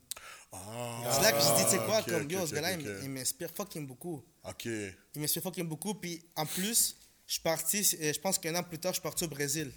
Ah, 0.53 1.11
C'est 1.17 1.23
là 1.23 1.33
que 1.33 1.39
je 1.41 1.57
dis, 1.57 1.65
tu 1.65 1.71
sais 1.73 1.85
quoi, 1.85 1.99
ok, 1.99 2.07
comme, 2.11 2.23
ok, 2.23 2.31
yo, 2.31 2.47
ce 2.47 2.55
gars-là, 2.55 2.73
il 3.03 3.11
m'inspire 3.11 3.51
fucking 3.55 3.87
beaucoup. 3.87 4.23
Ok. 4.45 4.67
Il 4.67 5.21
m'inspire 5.21 5.43
fucking 5.43 5.67
beaucoup. 5.67 5.95
Puis 5.95 6.25
en 6.37 6.47
plus, 6.47 6.97
je 7.27 7.33
suis 7.35 7.43
parti, 7.43 7.79
euh, 8.01 8.13
je 8.13 8.21
pense 8.21 8.39
qu'un 8.39 8.55
an 8.55 8.63
plus 8.63 8.79
tard, 8.79 8.93
je 8.93 8.97
suis 8.97 9.03
parti 9.03 9.25
au 9.25 9.29
Brésil. 9.29 9.71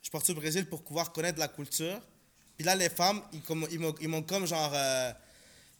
Je 0.00 0.04
suis 0.06 0.10
parti 0.10 0.30
au 0.32 0.34
Brésil 0.34 0.66
pour 0.66 0.82
pouvoir 0.82 1.12
connaître 1.12 1.38
la 1.38 1.48
culture. 1.48 2.00
Puis 2.56 2.64
là, 2.64 2.74
les 2.76 2.88
femmes, 2.90 3.22
ils, 3.32 3.40
comme- 3.42 3.66
ils 3.70 4.08
m'ont 4.08 4.22
comme 4.22 4.46
genre. 4.46 4.72
euh, 4.74 5.12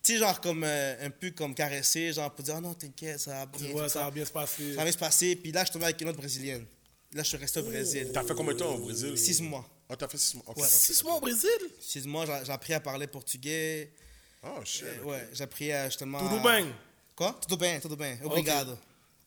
tu 0.03 0.13
sais, 0.15 0.19
genre 0.19 0.39
comme 0.41 0.65
euh, 0.65 1.07
un 1.07 1.11
peu 1.11 1.31
comme 1.31 1.55
caressé, 1.55 2.13
genre 2.13 2.31
pour 2.35 2.45
dire, 2.45 2.55
oh 2.59 2.61
non, 2.61 2.75
t'inquiète, 2.75 3.21
ça 3.21 3.31
va 3.31 3.47
bien. 3.47 3.71
Ouais, 3.71 3.83
tout 3.85 3.89
ça 3.89 4.05
va 4.05 4.11
bien 4.11 4.25
se 4.25 4.33
passer. 4.33 4.71
Ça 4.73 4.77
va 4.79 4.83
bien 4.83 4.93
se 4.93 4.99
passer. 4.99 5.37
Puis 5.37 5.53
là, 5.53 5.61
je 5.61 5.67
suis 5.67 5.73
tombé 5.75 5.85
avec 5.87 6.01
une 6.01 6.09
autre 6.09 6.19
brésilienne. 6.19 6.67
Là, 7.13 7.23
je 7.23 7.29
suis 7.29 7.37
resté 7.39 7.61
au 7.61 7.63
Brésil. 7.65 8.11
T'as 8.13 8.25
fait 8.25 8.35
combien 8.35 8.53
de 8.55 8.59
temps 8.59 8.75
au 8.75 8.79
Brésil? 8.81 9.17
Six 9.17 9.41
mois. 9.41 9.67
Ah, 9.89 9.97
t'as 9.97 10.09
fait 10.09 10.19
six 10.19 10.37
mois. 10.37 10.45
Ouais. 10.59 10.67
Six 10.69 11.05
mois 11.05 11.17
au 11.17 11.21
Brésil? 11.21 11.49
Six 11.81 12.07
mois, 12.07 12.27
j'ai 12.27 12.45
j'ai 12.47 12.53
appris 12.53 12.75
à 12.75 12.81
parler 12.81 13.07
portugais. 13.07 13.93
Oh, 14.43 14.59
shit. 14.65 14.85
Euh, 14.85 15.03
ouais, 15.05 15.29
j'ai 15.33 15.45
appris 15.45 15.71
à 15.73 15.89
justement. 15.89 16.19
Tudo 16.19 16.41
bem? 16.41 16.73
Quoi? 17.15 17.39
Tudo 17.41 17.57
bem, 17.57 17.81
tudo 17.81 17.97
bem. 17.97 18.19
Obrigado. 18.25 18.77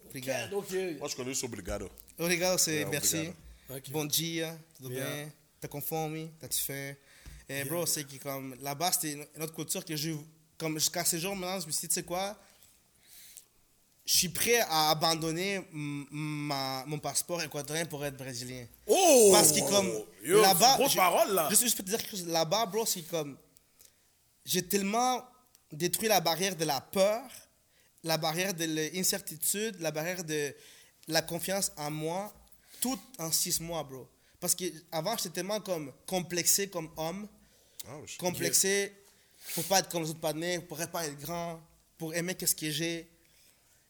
Obrigado. 0.10 0.58
Ok. 0.60 0.72
Moi, 1.00 1.08
je 1.10 1.16
connais 1.16 1.30
juste 1.32 1.44
Obrigado. 1.44 1.90
Obrigado, 2.18 2.58
c'est 2.58 2.84
Ouais, 2.84 2.92
merci. 2.92 3.30
obrigado. 3.70 3.92
Bon 3.92 4.06
dia, 4.06 4.58
tudo 4.78 4.90
Yeah. 4.92 5.06
bem? 5.10 5.32
T'as 5.60 5.68
conforme? 5.68 6.30
T'as-tu 6.40 6.62
faim? 6.62 6.96
Et 7.50 7.64
bro, 7.64 7.86
c'est 7.86 8.04
que 8.06 8.18
comme 8.22 8.56
là-bas, 8.62 8.92
c'était 8.92 9.28
autre 9.40 9.54
culture 9.54 9.84
que 9.86 9.96
j'ai. 9.96 10.16
Comme 10.58 10.78
jusqu'à 10.80 11.06
ce 11.06 11.18
jour 11.18 11.36
maintenant, 11.36 11.60
je 11.60 11.68
me 11.68 11.72
suis 11.72 11.82
dit, 11.82 11.88
tu 11.90 11.94
sais 11.96 12.04
quoi? 12.04 12.36
Je 14.06 14.14
suis 14.14 14.30
prêt 14.30 14.60
à 14.70 14.90
abandonner 14.92 15.62
ma, 15.72 16.84
mon 16.88 16.98
passeport 16.98 17.42
équatorien 17.44 17.86
pour 17.86 18.04
être 18.06 18.16
brésilien. 18.18 18.66
Oh! 18.88 19.30
Parce 19.34 19.52
que 19.52 19.60
comme 19.70 19.92
là-bas, 20.24 20.76
Grosse 20.78 20.92
je- 20.94 20.98
parole, 20.98 21.34
là. 21.34 21.50
Juste, 21.50 21.64
juste 21.64 21.76
pour 21.76 21.84
te 21.86 21.90
dire 21.90 22.00
quelque 22.00 22.12
chose, 22.12 22.26
là-bas, 22.28 22.66
bro, 22.68 22.86
c'est 22.86 23.02
comme 23.04 23.38
j'ai 24.46 24.66
tellement 24.66 25.24
détruit 25.72 26.08
la 26.08 26.22
barrière 26.22 26.56
de 26.56 26.64
la 26.64 26.80
peur, 26.80 27.22
la 28.04 28.18
barrière 28.18 28.54
de 28.54 28.66
l'incertitude, 28.94 29.80
la 29.80 29.92
barrière 29.92 30.24
de 30.24 30.54
la 31.08 31.22
confiance 31.22 31.72
en 31.78 31.92
moi, 31.92 32.34
tout 32.82 33.00
en 33.18 33.32
six 33.32 33.60
mois, 33.60 33.84
bro. 33.84 34.08
Parce 34.40 34.54
que 34.56 34.66
avant, 34.92 35.16
j'étais 35.18 35.30
tellement 35.32 35.60
comme 35.60 35.92
complexé 36.06 36.70
comme 36.70 36.90
homme, 36.98 37.28
Oh, 37.90 38.04
complexé 38.20 38.92
pour 39.54 39.64
pas 39.64 39.80
être 39.80 39.88
comme 39.88 40.04
les 40.04 40.10
autres 40.10 40.20
panais, 40.20 40.60
pour 40.60 40.78
pas 40.90 41.06
être 41.06 41.18
grand, 41.20 41.62
pour 41.98 42.14
aimer 42.14 42.36
qu'est-ce 42.36 42.56
que 42.56 42.70
j'ai. 42.70 43.10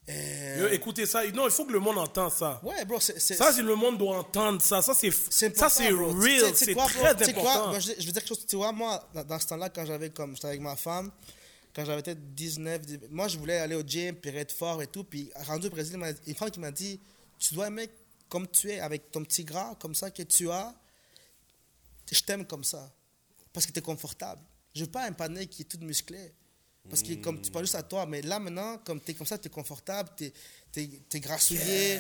Euh, 0.09 0.69
écoutez 0.71 1.05
ça. 1.05 1.25
Non, 1.31 1.45
il 1.45 1.51
faut 1.51 1.65
que 1.65 1.73
le 1.73 1.79
monde 1.79 1.97
entende 1.97 2.31
ça. 2.31 2.61
ouais, 2.63 2.85
bro, 2.85 2.99
Ça, 2.99 3.51
le 3.59 3.75
monde 3.75 3.97
doit 3.97 4.19
entendre 4.19 4.61
ça. 4.61 4.81
Ça, 4.81 4.93
c'est 4.93 5.11
ça, 5.11 5.69
c'est 5.69 5.89
real. 5.89 6.55
C'est 6.55 6.73
quoi, 6.73 6.85
bro? 6.87 7.13
très 7.15 7.33
quoi? 7.33 7.41
important. 7.51 7.69
Moi, 7.69 7.79
je, 7.79 7.91
je 7.97 8.05
veux 8.05 8.11
dire 8.11 8.21
quelque 8.21 8.27
chose. 8.27 8.45
Tu 8.45 8.55
vois, 8.55 8.71
moi, 8.71 9.03
dans, 9.13 9.23
dans 9.23 9.39
ce 9.39 9.47
temps-là, 9.47 9.69
quand 9.69 9.85
j'avais 9.85 10.11
comme, 10.11 10.35
j'étais 10.35 10.47
avec 10.49 10.61
ma 10.61 10.75
femme, 10.75 11.11
quand 11.77 11.85
j'avais 11.85 12.01
peut-être 12.01 12.33
19, 12.33 12.81
18, 12.81 13.11
moi, 13.11 13.27
je 13.27 13.37
voulais 13.37 13.59
aller 13.59 13.75
au 13.75 13.83
gym, 13.83 14.15
puis 14.15 14.35
être 14.35 14.51
fort 14.51 14.81
et 14.81 14.87
tout. 14.87 15.03
Puis, 15.03 15.29
rendu 15.45 15.67
au 15.67 15.69
Brésil, 15.69 15.95
une 16.25 16.33
femme 16.33 16.49
qui 16.49 16.59
m'a 16.59 16.71
dit 16.71 16.99
Tu 17.37 17.53
dois 17.53 17.67
aimer 17.67 17.87
comme 18.27 18.47
tu 18.47 18.71
es, 18.71 18.79
avec 18.79 19.11
ton 19.11 19.23
petit 19.23 19.43
gras, 19.43 19.75
comme 19.75 19.93
ça 19.93 20.09
que 20.09 20.23
tu 20.23 20.49
as. 20.49 20.73
Je 22.11 22.19
t'aime 22.21 22.47
comme 22.47 22.63
ça. 22.63 22.91
Parce 23.53 23.67
que 23.67 23.71
tu 23.71 23.77
es 23.77 23.81
confortable. 23.83 24.41
Je 24.73 24.85
veux 24.85 24.89
pas 24.89 25.05
un 25.05 25.11
panneau 25.11 25.45
qui 25.45 25.61
est 25.61 25.65
tout 25.65 25.77
musclé. 25.81 26.33
Parce 26.89 27.03
que 27.03 27.13
comme 27.13 27.39
tu 27.43 27.51
parles 27.51 27.65
juste 27.65 27.75
à 27.75 27.83
toi, 27.83 28.07
mais 28.07 28.23
là 28.23 28.39
maintenant, 28.39 28.79
comme 28.79 28.99
tu 28.99 29.11
es 29.11 29.13
comme 29.13 29.27
ça, 29.27 29.37
tu 29.37 29.45
es 29.45 29.51
confortable, 29.51 30.09
tu 30.17 30.31
es, 30.77 31.19
grassouillé, 31.19 31.99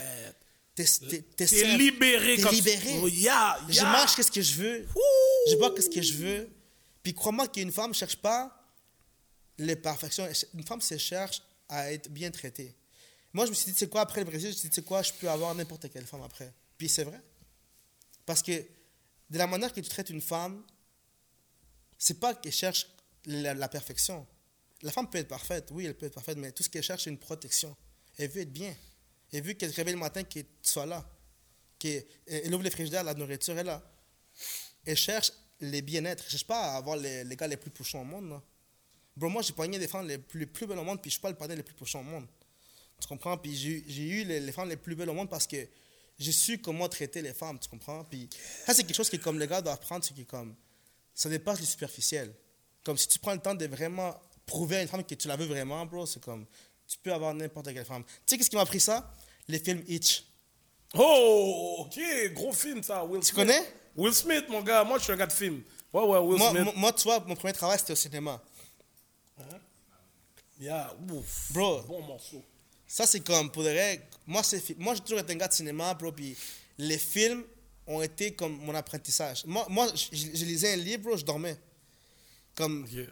tu 0.75 0.81
es, 0.81 1.77
libéré 1.77 2.37
comme 2.41 2.55
libéré. 2.55 2.99
Oh, 3.03 3.07
yeah, 3.07 3.59
Je 3.67 3.75
yeah. 3.75 3.91
mange 3.91 4.15
qu'est-ce 4.15 4.31
que 4.31 4.41
je 4.41 4.55
veux. 4.55 4.87
Je 5.51 5.55
bois 5.57 5.75
qu'est-ce 5.75 5.89
que 5.89 6.01
je 6.01 6.13
veux. 6.13 6.49
Puis 7.03 7.13
crois-moi 7.13 7.47
qu'une 7.47 7.71
femme 7.71 7.89
ne 7.89 7.95
cherche 7.95 8.15
pas 8.15 8.57
les 9.57 9.75
perfections. 9.75 10.27
Une 10.53 10.63
femme 10.63 10.81
se 10.81 10.97
cherche 10.97 11.41
à 11.69 11.91
être 11.91 12.09
bien 12.09 12.31
traitée. 12.31 12.75
Moi, 13.33 13.45
je 13.45 13.51
me 13.51 13.55
suis 13.55 13.71
dit, 13.71 13.77
sais 13.77 13.89
quoi, 13.89 14.01
après 14.01 14.21
le 14.21 14.25
Brésil, 14.25 14.49
je 14.49 14.55
me 14.55 14.59
suis 14.59 14.69
dit, 14.69 14.75
sais 14.75 14.83
quoi, 14.83 15.01
je 15.01 15.13
peux 15.13 15.29
avoir 15.29 15.53
n'importe 15.53 15.89
quelle 15.91 16.05
femme 16.05 16.23
après. 16.23 16.53
Puis 16.77 16.89
c'est 16.89 17.03
vrai. 17.03 17.21
Parce 18.25 18.41
que 18.41 18.51
de 19.29 19.37
la 19.37 19.47
manière 19.47 19.73
que 19.73 19.81
tu 19.81 19.89
traites 19.89 20.09
une 20.09 20.21
femme, 20.21 20.63
c'est 21.97 22.19
pas 22.19 22.35
qu'elle 22.35 22.53
cherche 22.53 22.87
la, 23.25 23.67
perfection. 23.67 24.25
La 24.81 24.91
femme 24.91 25.09
peut 25.09 25.17
être 25.17 25.27
parfaite, 25.27 25.69
oui, 25.71 25.85
elle 25.85 25.95
peut 25.95 26.05
être 26.05 26.13
parfaite, 26.13 26.37
mais 26.37 26.51
tout 26.51 26.63
ce 26.63 26.69
qu'elle 26.69 26.83
cherche, 26.83 27.03
c'est 27.03 27.09
une 27.09 27.17
protection. 27.17 27.75
Elle 28.17 28.29
veut 28.29 28.41
être 28.41 28.53
bien. 28.53 28.75
Elle 29.33 29.43
veut 29.43 29.53
qu'elle 29.53 29.71
se 29.71 29.75
réveille 29.75 29.93
le 29.93 29.99
matin, 29.99 30.23
qu'elle 30.23 30.45
soit 30.61 30.85
là. 30.85 31.05
Qu'elle 31.77 32.05
elle 32.25 32.53
ouvre 32.53 32.63
les 32.63 32.71
frigidaires, 32.71 33.03
la 33.03 33.13
nourriture 33.13 33.57
est 33.57 33.63
là. 33.63 33.83
Elle 34.85 34.95
cherche 34.95 35.31
les 35.59 35.81
bien-être. 35.81 36.23
Elle 36.25 36.31
cherche 36.31 36.47
pas 36.47 36.73
à 36.73 36.77
avoir 36.77 36.95
les, 36.95 37.23
gars 37.35 37.47
les 37.47 37.57
plus 37.57 37.71
pouchons 37.71 38.01
au 38.01 38.05
monde. 38.05 38.29
là. 38.29 38.41
Bro, 39.17 39.29
moi, 39.29 39.41
j'ai 39.41 39.53
pogné 39.53 39.79
des 39.79 39.87
femmes 39.87 40.07
les 40.07 40.17
plus, 40.19 40.39
les 40.41 40.45
plus 40.45 40.67
belles 40.67 40.77
au 40.77 40.83
monde, 40.83 41.01
puis 41.01 41.09
je 41.09 41.15
suis 41.15 41.21
pas 41.21 41.29
le 41.29 41.35
panel 41.35 41.57
les 41.57 41.63
plus 41.63 41.73
pouchons 41.73 41.99
au 41.99 42.03
monde. 42.03 42.27
Tu 43.01 43.07
comprends? 43.07 43.35
Puis 43.37 43.55
j'ai 43.55 44.03
eu- 44.07 44.23
les, 44.23 44.39
les 44.39 44.51
femmes 44.51 44.69
les 44.69 44.77
plus 44.77 44.95
belles 44.95 45.09
au 45.09 45.13
monde 45.13 45.29
parce 45.29 45.45
que 45.47 45.57
j'ai 46.19 46.31
su 46.31 46.59
comment 46.59 46.87
traiter 46.87 47.21
les 47.21 47.33
femmes, 47.33 47.57
tu 47.59 47.67
comprends? 47.67 48.03
Puis 48.03 48.29
ça, 48.65 48.73
c'est 48.73 48.83
quelque 48.83 48.95
chose 48.95 49.09
que 49.09 49.17
comme 49.17 49.39
les 49.39 49.47
gars 49.47 49.61
doivent 49.61 49.75
apprendre, 49.75 50.03
c'est 50.05 50.15
que 50.15 50.21
comme 50.21 50.55
ça 51.13 51.29
dépasse 51.29 51.59
le 51.59 51.65
superficiel. 51.65 52.33
Comme 52.83 52.97
si 52.97 53.07
tu 53.07 53.17
prends 53.19 53.33
le 53.33 53.39
temps 53.39 53.55
de 53.55 53.65
vraiment 53.67 54.19
prouver 54.45 54.77
à 54.77 54.81
une 54.83 54.87
femme 54.87 55.03
que 55.03 55.15
tu 55.15 55.27
la 55.27 55.35
veux 55.35 55.45
vraiment, 55.45 55.85
bro, 55.85 56.05
c'est 56.05 56.21
comme 56.23 56.45
tu 56.87 56.97
peux 56.99 57.11
avoir 57.13 57.33
n'importe 57.33 57.73
quelle 57.73 57.85
femme. 57.85 58.03
Tu 58.03 58.11
sais 58.27 58.37
qu'est-ce 58.37 58.49
qui 58.49 58.55
m'a 58.55 58.65
pris 58.65 58.79
ça? 58.79 59.11
Les 59.47 59.59
films 59.59 59.83
Hitch. 59.87 60.23
Oh, 60.93 61.85
ok, 61.85 61.99
gros 62.33 62.53
film 62.53 62.81
ça. 62.81 63.03
Will 63.03 63.19
Tu 63.21 63.27
Smith. 63.27 63.35
connais? 63.35 63.61
Will 63.95 64.13
Smith, 64.13 64.45
mon 64.49 64.61
gars. 64.61 64.83
Moi, 64.83 64.97
je 64.99 65.03
suis 65.03 65.13
un 65.13 65.17
gars 65.17 65.27
de 65.27 65.33
film. 65.33 65.61
Ouais, 65.93 66.03
ouais, 66.03 66.19
Will 66.19 66.37
Moi, 66.37 66.51
Smith. 66.51 66.73
moi, 66.75 66.93
tu 66.93 67.03
vois, 67.03 67.19
mon 67.27 67.35
premier 67.35 67.53
travail, 67.53 67.77
c'était 67.79 67.93
au 67.93 67.95
cinéma. 67.97 68.41
Yeah, 70.59 70.93
ouf. 71.11 71.51
Bro, 71.51 71.83
Bon 71.83 72.01
morceau. 72.01 72.43
Ça, 72.87 73.05
c'est 73.05 73.19
comme, 73.19 73.51
pour 73.51 73.63
de 73.63 73.69
vrai, 73.69 74.07
moi, 74.25 74.41
moi 74.77 74.95
j'ai 74.95 75.01
toujours 75.01 75.19
été 75.19 75.33
un 75.33 75.35
gars 75.35 75.47
de 75.49 75.53
cinéma, 75.53 75.93
bro, 75.93 76.11
puis 76.11 76.35
les 76.77 76.97
films 76.97 77.43
ont 77.85 78.01
été 78.01 78.33
comme 78.33 78.57
mon 78.57 78.73
apprentissage. 78.73 79.43
Moi, 79.45 79.65
moi 79.69 79.87
je, 79.93 80.15
je- 80.15 80.35
je 80.37 80.45
lisais 80.45 80.73
un 80.73 80.77
livre, 80.77 81.03
bro, 81.03 81.17
je 81.17 81.25
dormais. 81.25 81.57
Comme, 82.55 82.83
Ok. 82.85 83.05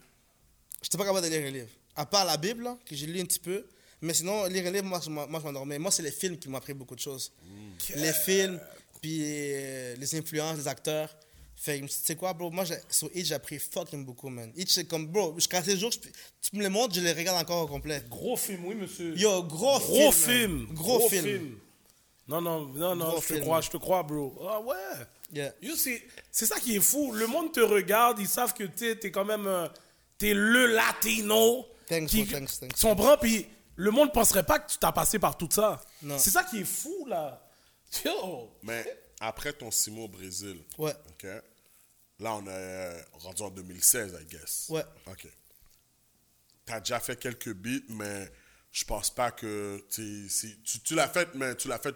j'étais 0.82 0.98
pas 0.98 1.06
capable 1.06 1.30
de 1.30 1.36
lire 1.36 1.46
un 1.46 1.52
livre. 1.52 1.70
À 1.96 2.06
part 2.06 2.26
la 2.26 2.38
Bible, 2.38 2.64
là, 2.64 2.78
que 2.86 2.96
j'ai 2.96 3.06
lu 3.06 3.20
un 3.22 3.26
petit 3.26 3.40
peu, 3.40 3.66
mais 4.02 4.14
sinon, 4.14 4.46
lire 4.46 4.66
un 4.66 4.72
livre, 4.72 5.02
je 5.04 5.10
moi, 5.10 5.28
je 5.40 5.44
m'endormais. 5.46 5.78
Moi, 5.78 5.92
c'est 5.92 6.04
les 6.04 6.12
films 6.12 6.38
qui 6.40 6.48
m'ont 6.50 6.58
appris 6.58 6.74
beaucoup 6.74 6.96
de 6.96 7.00
choses. 7.02 7.32
Les 7.96 8.14
films, 8.14 8.60
puis 9.02 9.20
euh, 9.24 9.96
les 9.98 10.16
influences, 10.16 10.58
les 10.58 10.68
acteurs. 10.68 11.16
Fait 11.57 11.80
que, 11.80 11.86
tu 11.86 11.91
sais 11.94 12.15
quoi, 12.15 12.34
bro, 12.34 12.52
moi, 12.52 12.64
sur 12.90 13.10
Hitch, 13.15 13.27
j'ai 13.27 13.36
appris 13.36 13.57
fucking 13.60 14.06
beaucoup, 14.06 14.30
man. 14.30 14.52
Hitch, 14.56 14.72
c'est 14.72 14.86
comme, 14.86 15.07
bro, 15.07 15.34
jusqu'à 15.36 15.64
ces 15.64 15.77
jours, 15.77 15.90
tu 15.91 16.56
me 16.56 16.61
le 16.64 16.69
montres, 16.69 16.94
je 16.95 17.02
les 17.02 17.14
regarde 17.14 17.41
encore 17.41 17.64
au 17.64 17.68
complet. 17.68 18.03
Gros 18.10 18.36
film, 18.38 18.65
oui, 18.65 18.76
monsieur. 18.76 19.18
Yo, 19.18 19.41
gros, 19.44 19.80
Gros 19.80 20.11
film. 20.11 20.68
Gros, 20.73 21.07
film. 21.10 21.57
Non, 22.27 22.41
non, 22.41 22.65
non, 22.68 22.95
non, 22.95 23.06
Gros 23.10 23.22
je 23.22 23.27
te 23.27 23.34
film. 23.34 23.41
crois, 23.41 23.61
je 23.61 23.69
te 23.69 23.77
crois, 23.77 24.03
bro. 24.03 24.36
Ah 24.49 24.60
ouais. 24.60 24.76
Yeah. 25.32 25.53
Yo, 25.61 25.76
c'est 25.76 26.03
c'est 26.32 26.45
ça 26.45 26.60
qui 26.60 26.76
est 26.76 26.80
fou. 26.82 27.11
Le 27.14 27.26
monde 27.27 27.52
te 27.52 27.60
regarde, 27.60 28.19
ils 28.19 28.27
savent 28.27 28.53
que 28.53 28.64
tu 28.64 28.90
es 28.90 29.11
quand 29.11 29.26
même. 29.26 29.48
euh, 29.48 29.68
T'es 30.18 30.34
le 30.34 30.68
latino. 30.68 31.65
Thanks, 31.88 32.10
qui, 32.10 32.23
bro, 32.23 32.32
thanks, 32.40 32.60
thanks. 32.60 32.76
Tu 32.76 32.86
comprends? 32.86 33.18
Puis 33.18 33.45
le 33.76 33.91
monde 33.91 34.11
penserait 34.14 34.44
pas 34.45 34.60
que 34.60 34.72
tu 34.72 34.77
t'as 34.77 34.91
passé 34.91 35.19
par 35.19 35.38
tout 35.38 35.49
ça. 35.52 35.82
Non. 36.02 36.18
C'est 36.18 36.30
ça 36.32 36.44
qui 36.44 36.61
est 36.61 36.65
fou, 36.65 37.06
là. 37.07 37.45
Yo. 38.03 38.52
Mais 38.64 38.86
après 39.28 39.54
ton 39.54 39.72
six 39.72 39.92
mois 39.92 40.06
au 40.06 40.10
Brésil, 40.10 40.58
Ouais. 40.78 40.94
OK? 41.10 41.28
Là, 42.20 42.36
on 42.36 42.46
est 42.46 42.50
euh, 42.50 43.02
rendu 43.14 43.42
en 43.44 43.50
2016, 43.50 44.18
I 44.22 44.26
guess. 44.26 44.68
Ouais. 44.70 44.84
OK. 45.08 45.28
T'as 46.66 46.80
déjà 46.80 47.00
fait 47.00 47.18
quelques 47.20 47.54
beats, 47.54 47.84
mais 47.90 48.32
je 48.72 48.84
pense 48.86 49.10
pas 49.14 49.32
que 49.32 49.84
t'es- 49.90 50.28
c'est- 50.30 50.62
tu, 50.64 50.80
tu 50.80 50.96
l'as 50.96 51.08
fait, 51.10 51.30
mais 51.36 51.56
tu 51.56 51.68
l'as 51.68 51.78
fait 51.80 51.96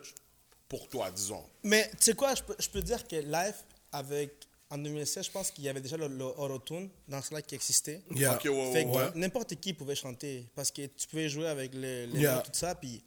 pour 0.67 0.87
toi, 0.89 1.09
disons. 1.11 1.43
Mais 1.63 1.89
tu 1.91 1.97
sais 2.01 2.13
quoi, 2.13 2.35
je 2.35 2.43
peux, 2.43 2.55
je 2.59 2.69
peux 2.69 2.81
dire 2.81 3.07
que 3.07 3.15
live, 3.15 3.55
avec, 3.91 4.45
en 4.69 4.77
2016, 4.77 5.25
je 5.25 5.31
pense 5.31 5.49
qu'il 5.49 5.63
y 5.63 5.69
avait 5.69 5.81
déjà 5.81 5.97
le, 5.97 6.07
le 6.07 6.25
auto-tune 6.25 6.89
dans 7.07 7.21
cela 7.23 7.41
qui 7.41 7.55
existait. 7.55 8.01
Yeah. 8.11 8.35
OK, 8.35 8.43
ouais, 8.45 8.49
ouais, 8.51 8.73
Fait 8.73 8.83
que 8.83 8.89
ouais. 8.89 9.11
n'importe 9.15 9.55
qui 9.55 9.73
pouvait 9.73 9.95
chanter 9.95 10.47
parce 10.53 10.69
que 10.69 10.85
tu 10.85 11.07
pouvais 11.07 11.27
jouer 11.29 11.47
avec 11.47 11.73
le, 11.73 12.05
les 12.05 12.19
Yeah. 12.19 12.43
tout 12.45 12.51
ça. 12.53 12.75
Puis 12.75 13.01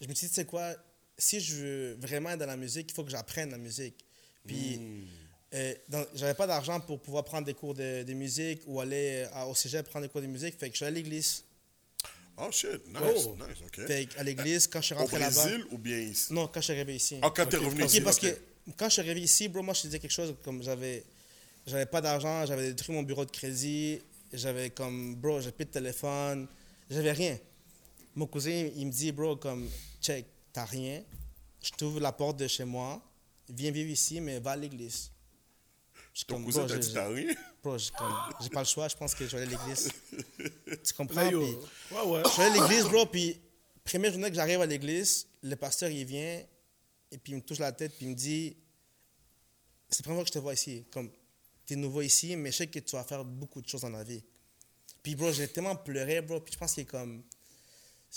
je 0.00 0.08
me 0.08 0.14
suis 0.14 0.26
dit, 0.26 0.30
tu 0.32 0.34
sais 0.40 0.44
quoi, 0.46 0.74
si 1.18 1.40
je 1.40 1.54
veux 1.56 1.94
vraiment 2.00 2.30
être 2.30 2.40
dans 2.40 2.46
la 2.46 2.56
musique, 2.56 2.88
il 2.90 2.94
faut 2.94 3.04
que 3.04 3.10
j'apprenne 3.10 3.50
la 3.50 3.58
musique. 3.58 3.96
Puis 4.46 4.80
euh, 5.54 5.74
dans- 5.88 6.06
j'avais 6.14 6.34
pas 6.34 6.46
d'argent 6.46 6.80
pour 6.80 7.00
pouvoir 7.00 7.24
prendre 7.24 7.46
des 7.46 7.54
cours 7.54 7.74
de, 7.74 8.02
de 8.02 8.12
musique 8.14 8.62
ou 8.66 8.80
aller 8.80 9.24
euh, 9.24 9.28
à- 9.34 9.46
au 9.48 9.54
cégep 9.54 9.88
prendre 9.88 10.04
des 10.06 10.10
cours 10.12 10.20
de 10.20 10.26
musique. 10.26 10.58
Fait 10.58 10.68
que 10.68 10.74
je 10.74 10.78
suis 10.78 10.84
allé 10.84 11.00
à 11.00 11.02
l'église. 11.02 11.44
Oh 12.38 12.48
shit, 12.50 12.86
nice, 12.88 13.26
Oh. 13.26 13.36
nice, 13.36 13.58
ok. 13.64 13.86
Fait 13.86 14.08
à 14.18 14.22
l'église, 14.22 14.66
quand 14.66 14.80
je 14.80 14.86
suis 14.86 14.94
Au 14.94 14.98
rentré 14.98 15.18
là-bas. 15.18 15.42
Brésil 15.42 15.64
ou 15.70 15.78
bien 15.78 15.98
ici? 15.98 16.32
Non, 16.34 16.48
quand 16.48 16.60
je 16.60 16.64
suis 16.64 16.72
arrivé 16.74 16.94
ici. 16.96 17.18
Ah, 17.22 17.30
quand 17.34 17.46
t'es 17.46 17.56
revenu 17.56 17.82
Ok, 17.82 17.88
ici. 17.88 18.00
parce 18.02 18.18
que 18.18 18.26
quand 18.76 18.86
je 18.86 18.92
suis 18.92 19.00
arrivé 19.00 19.22
ici, 19.22 19.48
bro, 19.48 19.62
moi, 19.62 19.72
je 19.72 19.82
te 19.82 19.86
disais 19.86 19.98
quelque 19.98 20.10
chose 20.12 20.34
comme 20.44 20.62
j'avais, 20.62 21.02
j'avais 21.66 21.86
pas 21.86 22.00
d'argent, 22.02 22.44
j'avais 22.44 22.68
détruit 22.68 22.94
mon 22.94 23.02
bureau 23.04 23.24
de 23.24 23.30
crédit, 23.30 24.02
j'avais 24.34 24.68
comme, 24.70 25.14
bro, 25.14 25.40
j'ai 25.40 25.50
plus 25.50 25.64
de 25.64 25.70
téléphone, 25.70 26.46
j'avais 26.90 27.12
rien. 27.12 27.38
Mon 28.14 28.26
cousin, 28.26 28.68
il 28.76 28.86
me 28.86 28.92
dit, 28.92 29.12
bro, 29.12 29.36
comme, 29.36 29.66
check, 30.02 30.26
t'as 30.56 30.64
rien, 30.64 31.02
je 31.62 31.70
t'ouvre 31.72 32.00
la 32.00 32.12
porte 32.12 32.38
de 32.38 32.46
chez 32.48 32.64
moi, 32.64 33.02
viens 33.50 33.70
vivre 33.70 33.90
ici, 33.90 34.20
mais 34.22 34.38
va 34.40 34.52
à 34.52 34.56
l'église. 34.56 35.10
Je 36.14 36.20
suis 36.20 36.26
Ton 36.26 36.36
comme, 36.36 36.44
cousin 36.46 36.66
t'a 36.66 36.74
j'ai- 36.74 36.80
dit 36.80 36.92
t'as 36.94 37.08
rien? 37.08 37.34
j'ai 38.40 38.48
pas 38.48 38.60
le 38.60 38.66
choix, 38.66 38.88
je 38.88 38.96
pense 38.96 39.14
que 39.14 39.26
je 39.26 39.36
vais 39.36 39.42
aller 39.42 39.54
à 39.54 39.58
l'église. 39.58 39.92
tu 40.82 40.94
comprends? 40.96 41.28
Puis- 41.28 41.36
Ouais, 41.36 42.06
ouais. 42.06 42.22
je 42.24 42.40
allé 42.40 42.58
à 42.58 42.62
l'église, 42.68 42.84
bro, 42.84 43.04
puis 43.04 43.38
première 43.84 44.10
journée 44.12 44.30
que 44.30 44.34
j'arrive 44.34 44.62
à 44.62 44.66
l'église, 44.66 45.26
le 45.42 45.56
pasteur, 45.56 45.90
il 45.90 46.06
vient, 46.06 46.42
et 47.12 47.18
puis 47.18 47.34
il 47.34 47.36
me 47.36 47.42
touche 47.42 47.58
la 47.58 47.72
tête, 47.72 47.92
puis 47.96 48.06
il 48.06 48.10
me 48.12 48.14
dit, 48.14 48.56
c'est 49.90 50.00
la 50.00 50.04
première 50.04 50.18
fois 50.20 50.24
que 50.24 50.28
je 50.28 50.32
te 50.32 50.38
vois 50.38 50.54
ici, 50.54 50.86
comme, 50.90 51.10
tu 51.66 51.74
es 51.74 51.76
nouveau 51.76 52.00
ici, 52.00 52.34
mais 52.34 52.50
je 52.50 52.56
sais 52.56 52.66
que 52.66 52.78
tu 52.78 52.96
vas 52.96 53.04
faire 53.04 53.26
beaucoup 53.26 53.60
de 53.60 53.68
choses 53.68 53.82
dans 53.82 53.90
la 53.90 54.04
vie. 54.04 54.22
Puis, 55.02 55.14
bro, 55.16 55.30
j'ai 55.32 55.48
tellement 55.48 55.76
pleuré, 55.76 56.22
bro, 56.22 56.40
puis 56.40 56.54
je 56.54 56.58
pense 56.58 56.74
que 56.74 56.80
comme, 56.80 57.22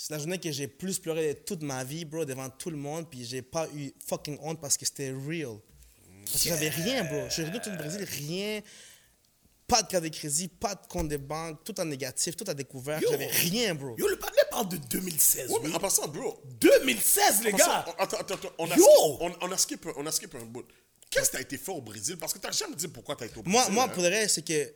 c'est 0.02 0.14
la 0.14 0.18
journée 0.18 0.38
que 0.38 0.50
j'ai 0.50 0.66
plus 0.66 0.98
pleuré 0.98 1.34
de 1.34 1.38
toute 1.40 1.62
ma 1.62 1.84
vie, 1.84 2.06
bro, 2.06 2.24
devant 2.24 2.48
tout 2.48 2.70
le 2.70 2.78
monde, 2.78 3.10
puis 3.10 3.22
j'ai 3.22 3.42
pas 3.42 3.68
eu 3.74 3.92
fucking 4.06 4.38
honte 4.40 4.58
parce 4.58 4.78
que 4.78 4.86
c'était 4.86 5.10
real. 5.10 5.58
Parce 6.24 6.42
que 6.42 6.48
j'avais 6.48 6.70
rien, 6.70 7.04
bro. 7.04 7.24
Je 7.28 7.34
suis 7.34 7.42
revenu 7.42 7.60
tout 7.60 7.68
le 7.68 7.76
Brésil, 7.76 8.02
rien. 8.04 8.62
Pas 9.66 9.82
de 9.82 9.88
carte 9.88 10.04
de 10.04 10.08
crédit, 10.08 10.48
pas 10.48 10.74
de 10.74 10.86
compte 10.86 11.08
de 11.08 11.18
banque, 11.18 11.62
tout 11.64 11.78
en 11.78 11.84
négatif, 11.84 12.34
tout 12.34 12.46
à 12.48 12.54
découvert. 12.54 12.98
J'avais 13.10 13.26
rien, 13.26 13.74
bro. 13.74 13.94
Yo, 13.98 14.08
le 14.08 14.16
panel 14.16 14.42
parle 14.50 14.70
de 14.70 14.78
2016. 14.78 15.50
Ouais, 15.50 15.58
oui. 15.62 15.68
mais 15.68 15.76
en 15.76 15.80
passant, 15.80 16.08
bro. 16.08 16.42
2016, 16.46 17.42
les 17.44 17.52
en 17.52 17.56
gars. 17.58 17.66
passant, 17.66 17.96
Attends, 17.98 18.16
attends, 18.16 18.34
attends. 18.36 18.52
On 18.56 18.70
a, 18.70 18.76
Yo! 18.76 18.82
skip, 18.82 19.20
on, 19.20 19.34
on 19.42 19.52
a 19.52 19.56
skip, 19.58 19.86
un- 19.86 19.92
on 19.98 20.06
a 20.06 20.12
skip 20.12 20.34
un 20.34 20.46
bout. 20.46 20.64
Qu'est-ce 21.10 21.28
que 21.28 21.36
t'as 21.36 21.42
été 21.42 21.58
fait 21.58 21.72
au 21.72 21.82
Brésil? 21.82 22.16
Parce 22.16 22.32
que 22.32 22.38
t'as 22.38 22.52
jamais 22.52 22.74
dit 22.74 22.88
pourquoi 22.88 23.16
t'as 23.16 23.26
été 23.26 23.38
au 23.38 23.42
Brésil. 23.42 23.52
Moi, 23.52 23.68
moi 23.68 23.84
hein. 23.84 23.88
pour 23.88 24.02
le 24.02 24.08
reste, 24.08 24.36
c'est 24.36 24.44
que 24.46 24.72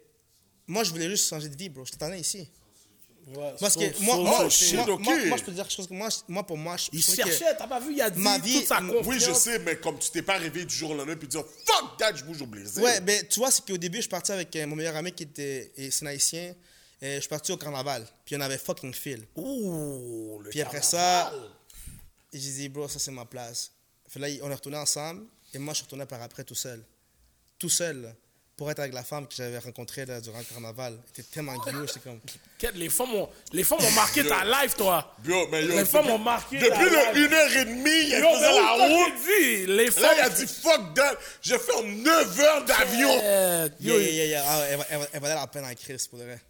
moi, 0.67 0.85
je 0.85 0.91
voulais 0.91 1.09
juste 1.09 1.31
changer 1.31 1.49
de 1.49 1.57
vie, 1.57 1.71
bro. 1.71 1.87
J'étais 1.87 1.97
tanné 1.97 2.19
ici. 2.19 2.47
Ouais, 3.27 3.55
Parce 3.59 3.75
que 3.77 4.03
moi, 4.03 4.17
moi, 4.17 4.25
moi, 4.25 4.99
moi- 4.99 5.27
moi, 5.27 5.37
je 5.39 5.45
peux 5.45 5.51
te 5.51 5.51
dire 5.53 5.65
quelque 5.67 5.77
chose 5.77 5.89
moi, 5.91 6.09
moi 6.29 6.47
pour 6.47 6.59
moi, 6.59 6.77
je 6.77 6.89
Il 6.93 7.03
cherchait, 7.03 7.57
t'as 7.57 7.67
pas 7.67 7.81
vu, 7.81 7.95
il 7.95 8.01
a 8.03 8.11
dit 8.11 8.21
ma 8.21 8.39
vie- 8.39 8.59
toute 8.59 8.67
sa 8.67 8.81
Oui, 8.83 8.89
confiance. 8.89 9.07
Oui, 9.07 9.21
je 9.21 9.33
sais, 9.33 9.59
mais 9.61 9.77
comme 9.77 9.99
tu 9.99 10.11
t'es 10.11 10.21
pas 10.21 10.37
réveillé 10.37 10.67
du 10.67 10.75
jour 10.75 10.91
au 10.91 10.95
lendemain 10.95 11.17
puis 11.17 11.27
dire 11.29 11.43
fuck 11.65 11.97
that, 11.99 12.17
je 12.17 12.25
bouge 12.25 12.43
au 12.43 12.47
Brésil. 12.47 12.83
Ouais, 12.83 13.01
ben, 13.01 13.27
tu 13.27 13.41
vois, 13.41 13.51
c'est 13.51 13.65
qu'au 13.65 13.79
début, 13.79 13.97
je 13.99 14.03
suis 14.03 14.11
parti 14.11 14.31
avec 14.33 14.55
euh, 14.57 14.67
mon 14.67 14.77
meilleur 14.77 14.95
ami 14.97 15.11
qui 15.13 15.23
était 15.23 15.73
un 16.03 16.07
haïtien. 16.07 16.55
Et 17.03 17.17
je 17.17 17.21
suis 17.21 17.29
parti 17.29 17.51
au 17.53 17.57
carnaval. 17.59 18.07
Puis 18.25 18.35
on 18.37 18.41
avait 18.41 18.57
fucking 18.57 18.95
fil. 18.95 19.27
Ouh, 19.37 20.41
le 20.43 20.49
Puis 20.51 20.61
après 20.63 20.81
carnaval. 20.81 21.33
ça, 21.33 21.49
j'ai 22.33 22.39
dit, 22.53 22.69
bro, 22.69 22.89
ça 22.89 22.99
c'est 22.99 23.11
ma 23.11 23.25
place. 23.27 23.73
Fait 24.09 24.21
là, 24.21 24.29
on 24.43 24.51
est 24.51 24.55
retourné 24.55 24.79
ensemble. 24.79 25.25
Et 25.53 25.59
moi, 25.59 25.73
je 25.75 25.79
suis 25.79 25.85
retourné 25.85 26.07
par 26.07 26.23
après 26.23 26.45
tout 26.45 26.55
seul. 26.55 26.83
Tout 27.59 27.69
seul, 27.69 28.15
pour 28.57 28.71
être 28.71 28.79
avec 28.79 28.95
la 28.95 29.03
femme 29.03 29.27
que 29.27 29.35
j'avais 29.35 29.59
rencontrée 29.59 30.07
là, 30.07 30.21
durant 30.21 30.39
le 30.39 30.45
carnaval. 30.45 30.93
Elle 30.95 31.11
était 31.11 31.23
tellement 31.35 31.57
guillot, 31.59 31.87
j'étais 31.89 32.01
comme. 32.01 32.21
Quête, 32.59 32.75
Les 32.77 32.89
femmes 32.89 33.15
ont, 33.15 33.29
les 33.53 33.65
femmes 33.65 33.83
ont 33.83 33.91
marqué 33.93 34.25
ta 34.25 34.45
life, 34.45 34.77
toi. 34.77 35.15
Bro, 35.25 35.49
mais 35.51 35.65
yo, 35.65 35.77
Les 35.77 35.85
femmes 35.85 36.11
ont 36.11 36.19
marqué 36.19 36.59
Depuis 36.59 36.71
ta 36.71 36.85
le 36.85 36.89
life. 36.91 37.27
une 37.27 37.33
heure 37.35 37.57
et 37.57 37.65
demie, 37.65 37.91
il 37.91 38.09
Yo, 38.11 38.31
faisait 38.35 38.55
la 38.55 38.73
route. 38.73 39.13
dit, 39.25 39.67
les 39.67 39.91
femmes. 39.91 40.03
Là, 40.05 40.15
il 40.19 40.21
a 40.21 40.29
dit 40.31 40.47
fuck 40.47 40.95
that. 40.95 41.15
J'ai 41.43 41.59
fait 41.59 41.83
9 41.83 42.41
heures 42.41 42.65
d'avion. 42.65 43.09
Yeah, 43.17 43.65
yo, 43.81 43.99
yeah, 43.99 44.11
yeah, 44.11 44.25
yeah. 44.27 44.45
Ah, 44.47 44.61
elle, 44.71 44.77
va- 44.79 44.87
elle, 44.91 45.09
elle 45.13 45.21
valait 45.21 45.35
la 45.35 45.47
peine 45.49 45.65
en 45.65 45.75
crise, 45.75 46.07
pour 46.07 46.19
de 46.21 46.25
vrai. 46.25 46.41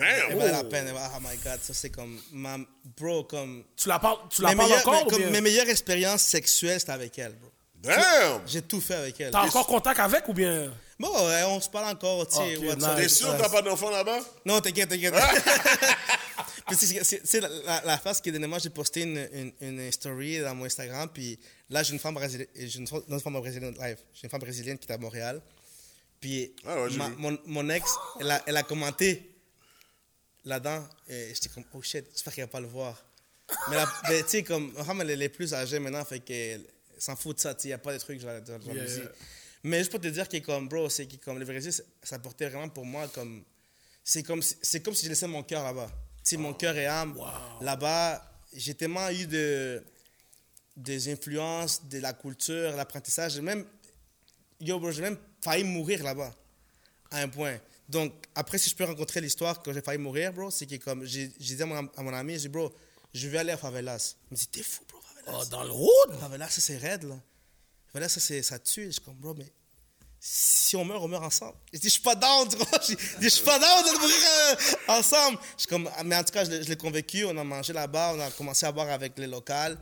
Elle 0.00 0.28
Damn. 0.30 0.38
valait 0.38 0.52
la 0.52 0.64
peine. 0.64 0.86
Elle 0.88 0.94
oh 0.96 1.18
my 1.20 1.36
god, 1.44 1.60
ça 1.62 1.72
c'est 1.74 1.90
comme. 1.90 2.18
Ma, 2.32 2.56
bro, 2.98 3.22
comme. 3.22 3.62
Tu 3.76 3.88
la 3.88 4.00
parles, 4.00 4.18
tu 4.30 4.42
la 4.42 4.48
Mes 4.48 4.56
parles 4.56 4.68
meilleures, 4.68 4.80
encore 4.88 4.94
mes- 4.94 5.02
ou 5.06 5.10
comme 5.10 5.18
bien? 5.22 5.30
mes 5.30 5.40
meilleures 5.40 5.68
expériences 5.68 6.22
sexuelles, 6.22 6.80
c'était 6.80 6.90
avec 6.92 7.16
elle, 7.20 7.34
bro. 7.34 7.50
Damn. 7.76 8.42
J'ai 8.46 8.62
tout 8.62 8.80
fait 8.80 8.94
avec 8.94 9.20
elle. 9.20 9.30
T'as 9.32 9.42
encore 9.42 9.66
contact 9.66 9.98
avec 10.00 10.26
ou 10.28 10.32
bien? 10.32 10.72
Bon, 11.02 11.26
ouais, 11.26 11.42
on 11.44 11.60
se 11.60 11.68
parle 11.68 11.86
encore, 11.96 12.28
tu 12.28 12.36
sais. 12.36 12.56
Ok, 12.56 12.64
WhatsApp, 12.68 12.98
nice. 12.98 13.08
T'es 13.18 13.24
sûr 13.24 13.36
que 13.36 13.42
t'as 13.42 13.48
pas 13.48 13.60
d'enfant 13.62 13.90
là-bas? 13.90 14.20
Non, 14.44 14.60
t'inquiète, 14.60 14.88
t'inquiète. 14.88 15.12
Puis 16.68 16.76
c'est- 16.76 17.02
c'est 17.04 17.20
c'est 17.26 17.40
la, 17.40 17.48
la, 17.48 17.82
la 17.84 17.98
phase 17.98 18.20
qui 18.20 18.28
est 18.30 18.38
moi 18.38 18.58
j'ai 18.60 18.70
posté 18.70 19.02
une, 19.02 19.28
une, 19.32 19.52
une 19.80 19.90
story 19.92 20.38
dans 20.40 20.54
mon 20.54 20.64
Instagram, 20.64 21.08
puis 21.12 21.38
là, 21.68 21.82
j'ai 21.82 21.92
une 21.92 21.98
femme 21.98 22.14
brésilienne, 22.14 22.46
j'ai 22.54 22.78
une, 22.78 22.86
non, 22.88 23.02
une 23.16 23.20
femme 23.20 23.32
brésilienne 23.34 23.74
live, 23.80 23.98
j'ai 24.14 24.24
une 24.24 24.30
femme 24.30 24.40
brésilienne 24.40 24.78
qui 24.78 24.86
est 24.88 24.92
à 24.92 24.96
Montréal, 24.98 25.42
puis 26.20 26.54
Ah 26.64 26.82
ouais, 26.84 26.90
ma- 26.96 27.08
mon, 27.08 27.36
mon 27.46 27.68
ex, 27.68 27.90
elle 28.20 28.30
a, 28.30 28.42
elle 28.46 28.56
a 28.56 28.62
commenté 28.62 29.34
là-dedans, 30.44 30.86
et 31.08 31.32
j'étais 31.34 31.48
comme, 31.48 31.64
oh 31.74 31.82
shit, 31.82 32.06
j'espère 32.12 32.32
qu'elle 32.34 32.44
va 32.44 32.50
pas 32.50 32.60
le 32.60 32.68
voir. 32.68 32.96
Mais, 33.68 33.76
mais 34.08 34.22
tu 34.22 34.28
sais, 34.28 34.42
comme, 34.44 34.72
ma 34.72 34.84
femme, 34.84 35.00
elle, 35.02 35.10
elle 35.10 35.22
est 35.22 35.28
plus 35.28 35.52
âgée 35.54 35.78
maintenant, 35.80 36.04
fait 36.04 36.20
qu'elle 36.20 36.64
s'en 36.96 37.16
fout 37.16 37.36
de 37.36 37.40
ça, 37.42 37.54
tu 37.54 37.62
sais, 37.62 37.68
il 37.68 37.70
n'y 37.70 37.74
a 37.74 37.78
pas 37.78 37.92
de 37.92 37.98
trucs 37.98 38.20
genre, 38.20 38.38
genre, 38.46 38.60
yeah. 38.74 38.86
Mais 39.64 39.78
juste 39.78 39.90
pour 39.90 40.00
te 40.00 40.08
dire 40.08 40.28
que, 40.28 40.36
comme, 40.38 40.68
bro, 40.68 40.88
c'est 40.88 41.06
comme, 41.22 41.38
le 41.38 41.44
Brésil, 41.44 41.72
ça- 41.72 41.82
ça 42.02 42.18
portait 42.18 42.48
vraiment 42.48 42.68
pour 42.68 42.84
moi, 42.84 43.06
comme, 43.08 43.44
c'est 44.02 44.22
comme, 44.22 44.42
si- 44.42 44.56
c'est 44.62 44.82
comme 44.82 44.94
si 44.94 45.04
je 45.04 45.10
laissais 45.10 45.28
mon 45.28 45.42
cœur 45.42 45.62
là-bas. 45.62 45.88
Tu 46.24 46.30
sais, 46.30 46.36
mon 46.36 46.52
cœur 46.54 46.76
et 46.76 46.86
âme, 46.86 47.16
là-bas, 47.60 48.24
j'ai 48.52 48.74
tellement 48.74 49.08
eu 49.10 49.26
de, 49.26 49.82
des 50.76 51.08
influences, 51.12 51.84
de 51.86 51.98
la 51.98 52.12
culture, 52.12 52.72
l'apprentissage, 52.76 53.34
j'ai 53.34 53.40
même, 53.40 53.64
yo, 54.60 54.78
bro, 54.80 54.90
j'ai 54.90 55.02
même 55.02 55.18
failli 55.42 55.64
mourir 55.64 56.02
là-bas, 56.02 56.34
à 57.10 57.18
un 57.20 57.28
point. 57.28 57.58
Donc, 57.88 58.12
après, 58.34 58.58
si 58.58 58.70
je 58.70 58.74
peux 58.74 58.84
rencontrer 58.84 59.20
l'histoire 59.20 59.62
que 59.62 59.72
j'ai 59.72 59.80
failli 59.82 59.98
mourir, 59.98 60.32
bro, 60.32 60.50
c'est 60.50 60.66
que, 60.66 60.76
comme, 60.76 61.04
j'ai 61.04 61.28
dit 61.28 61.62
à 61.62 61.66
mon, 61.66 61.76
à 61.96 62.02
mon 62.02 62.12
ami, 62.14 62.32
j'ai 62.34 62.40
dit, 62.40 62.48
bro, 62.48 62.72
je 63.14 63.28
vais 63.28 63.38
aller 63.38 63.52
à 63.52 63.56
Favelas. 63.56 64.16
Il 64.30 64.34
me 64.34 64.36
dit, 64.38 64.48
t'es 64.48 64.62
fou, 64.62 64.82
bro, 64.88 64.98
Favelas. 65.00 65.38
Oh, 65.40 65.44
dans 65.50 65.62
le 65.64 65.70
road? 65.72 66.18
Favelas, 66.18 66.48
c'est 66.50 66.78
raide, 66.78 67.04
là. 67.04 67.16
Favelas, 67.92 68.08
ça, 68.08 68.20
c'est- 68.20 68.42
ça 68.42 68.58
tue. 68.58 68.86
Je 68.86 68.90
suis 68.92 69.00
comme, 69.00 69.14
bro, 69.14 69.34
mais 69.34 69.52
si 70.20 70.76
on 70.76 70.84
meurt, 70.84 71.02
on 71.02 71.08
meurt 71.08 71.24
ensemble. 71.24 71.56
Je 71.72 71.78
dis, 71.78 71.88
je 71.88 71.92
suis 71.94 72.00
pas 72.02 72.14
down, 72.14 72.48
tu 72.48 72.56
vois. 72.56 72.66
Je 72.80 72.94
dis, 72.94 72.96
je 73.20 73.28
suis 73.28 73.44
pas 73.44 73.58
down 73.58 73.84
de 73.84 73.98
mourir 73.98 74.16
euh, 74.88 74.98
ensemble. 74.98 75.38
Je 75.56 75.60
suis 75.62 75.68
comme, 75.68 75.90
mais 76.04 76.16
en 76.16 76.24
tout 76.24 76.32
cas, 76.32 76.44
je 76.44 76.50
l'ai 76.50 76.62
je 76.62 76.68
l'ai 76.68 76.76
convaincu. 76.76 77.24
On 77.24 77.36
a 77.36 77.44
mangé 77.44 77.72
là-bas, 77.72 78.12
on 78.14 78.20
a 78.20 78.30
commencé 78.30 78.64
à 78.66 78.72
boire 78.72 78.88
avec 78.88 79.18
les 79.18 79.26
locales. 79.26 79.76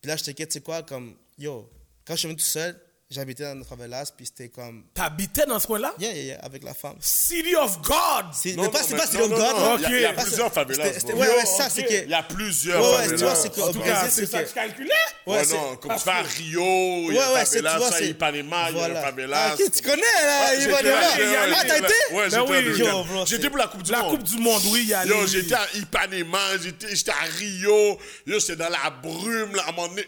Puis 0.00 0.08
là, 0.08 0.16
je 0.16 0.24
te 0.24 0.30
tu 0.30 0.46
sais 0.48 0.60
quoi, 0.60 0.82
comme, 0.82 1.16
yo, 1.36 1.70
quand 2.04 2.14
je 2.14 2.18
suis 2.20 2.28
venu 2.28 2.36
tout 2.38 2.44
seul, 2.44 2.80
j'habitais 3.10 3.44
dans 3.44 3.54
notre 3.54 3.68
favelas, 3.70 4.12
puis 4.16 4.26
c'était 4.26 4.48
comme, 4.48 4.84
T'habitais 4.94 5.46
dans 5.46 5.58
ce 5.58 5.66
coin-là? 5.66 5.94
yeah, 5.98 6.12
yeah, 6.12 6.22
yeah, 6.24 6.38
avec 6.44 6.62
la 6.64 6.74
femme. 6.74 6.96
City 7.00 7.54
of 7.56 7.80
God! 7.82 8.26
C'est 8.34 8.54
Non, 8.54 8.64
mais 8.64 8.68
pas, 8.70 8.80
non, 8.80 8.84
c'est 8.86 8.94
mais- 8.94 9.00
pas 9.00 9.06
City 9.06 9.16
non, 9.18 9.24
of 9.24 9.30
non, 9.30 9.36
God, 9.38 9.56
non, 9.56 9.76
là. 9.76 9.76
il 9.76 9.82
y 9.82 9.86
a- 9.86 9.98
il 9.98 10.02
y 10.02 10.04
a 10.06 10.12
plusieurs 10.12 10.52
favelas, 10.52 10.84
C'était- 10.84 11.00
c'était- 11.00 11.12
bro. 11.14 11.22
Ouais, 11.22 11.28
ouais, 11.28 11.46
ça, 11.46 11.64
ok. 11.66 11.72
c'est 11.74 11.80
Il 11.80 11.96
y 12.04 12.08
que. 12.08 12.14
a 12.14 12.22
plusieurs 12.22 12.82
Ouais, 12.82 12.88
ouais, 12.90 12.96
favelas. 13.04 13.16
tu 13.18 13.24
vois, 13.24 13.34
c'est 13.34 13.54
que- 13.54 13.60
En 13.60 13.72
tout 13.72 13.80
cas, 13.80 14.04
c'est 14.04 14.10
c'est 14.10 14.26
ça 14.26 14.38
que- 14.38 14.42
que 14.44 14.48
je 14.50 14.54
calculais? 14.54 14.90
Ouais, 15.26 15.36
Ouais, 15.38 15.44
c'est- 15.44 15.54
non, 15.54 15.76
comme 15.76 15.96
tu 15.96 16.04
vas 16.04 16.16
à 16.16 16.22
que- 16.22 16.28
Rio, 16.36 16.60
il 16.62 17.14
y 17.14 17.18
a 17.18 17.32
ouais, 17.32 17.44
favelas, 17.44 17.78
vois, 17.78 17.90
ça, 17.90 17.98
c'est- 17.98 18.08
Ipanema, 18.08 18.70
il 18.70 18.76
y 18.76 18.80
a 18.80 18.86
Voilà. 18.86 19.02
favelas. 19.02 19.38
Ah, 19.50 19.54
ok, 19.54 19.70
tu 19.72 19.82
connais, 19.82 20.02
là, 20.02 20.54
là, 20.82 21.56
Ah, 21.60 21.64
t'as 21.66 21.78
été? 21.78 21.86
Ouais, 21.86 22.28
Ben 22.28 22.30
j'étais 22.30 22.38
bro, 22.38 23.26
J'étais 23.26 23.42
c'est- 23.42 23.48
pour 23.50 23.58
la 23.58 23.66
Coupe 23.68 23.82
du 23.82 23.92
La 23.92 24.02
Monde. 24.02 24.10
Coupe 24.10 24.22
du 24.24 24.38
Monde, 24.38 24.62
oui, 24.70 24.80
il 24.82 24.88
y 24.88 24.94
a 24.94 25.04
Yo, 25.06 25.26
j'étais 25.26 25.54
à 25.54 25.66
Ipanema, 25.74 26.38
j'étais 26.62 26.94
j'étais 26.94 27.10
à 27.10 27.24
Rio, 27.38 27.98
yo, 28.26 28.38
j'étais 28.38 28.56
dans 28.56 28.68
la 28.68 28.90
brume, 28.90 29.54
là, 29.54 29.62
à 29.66 29.68
un 29.70 29.72
moment 29.72 29.88
donné. 29.88 30.06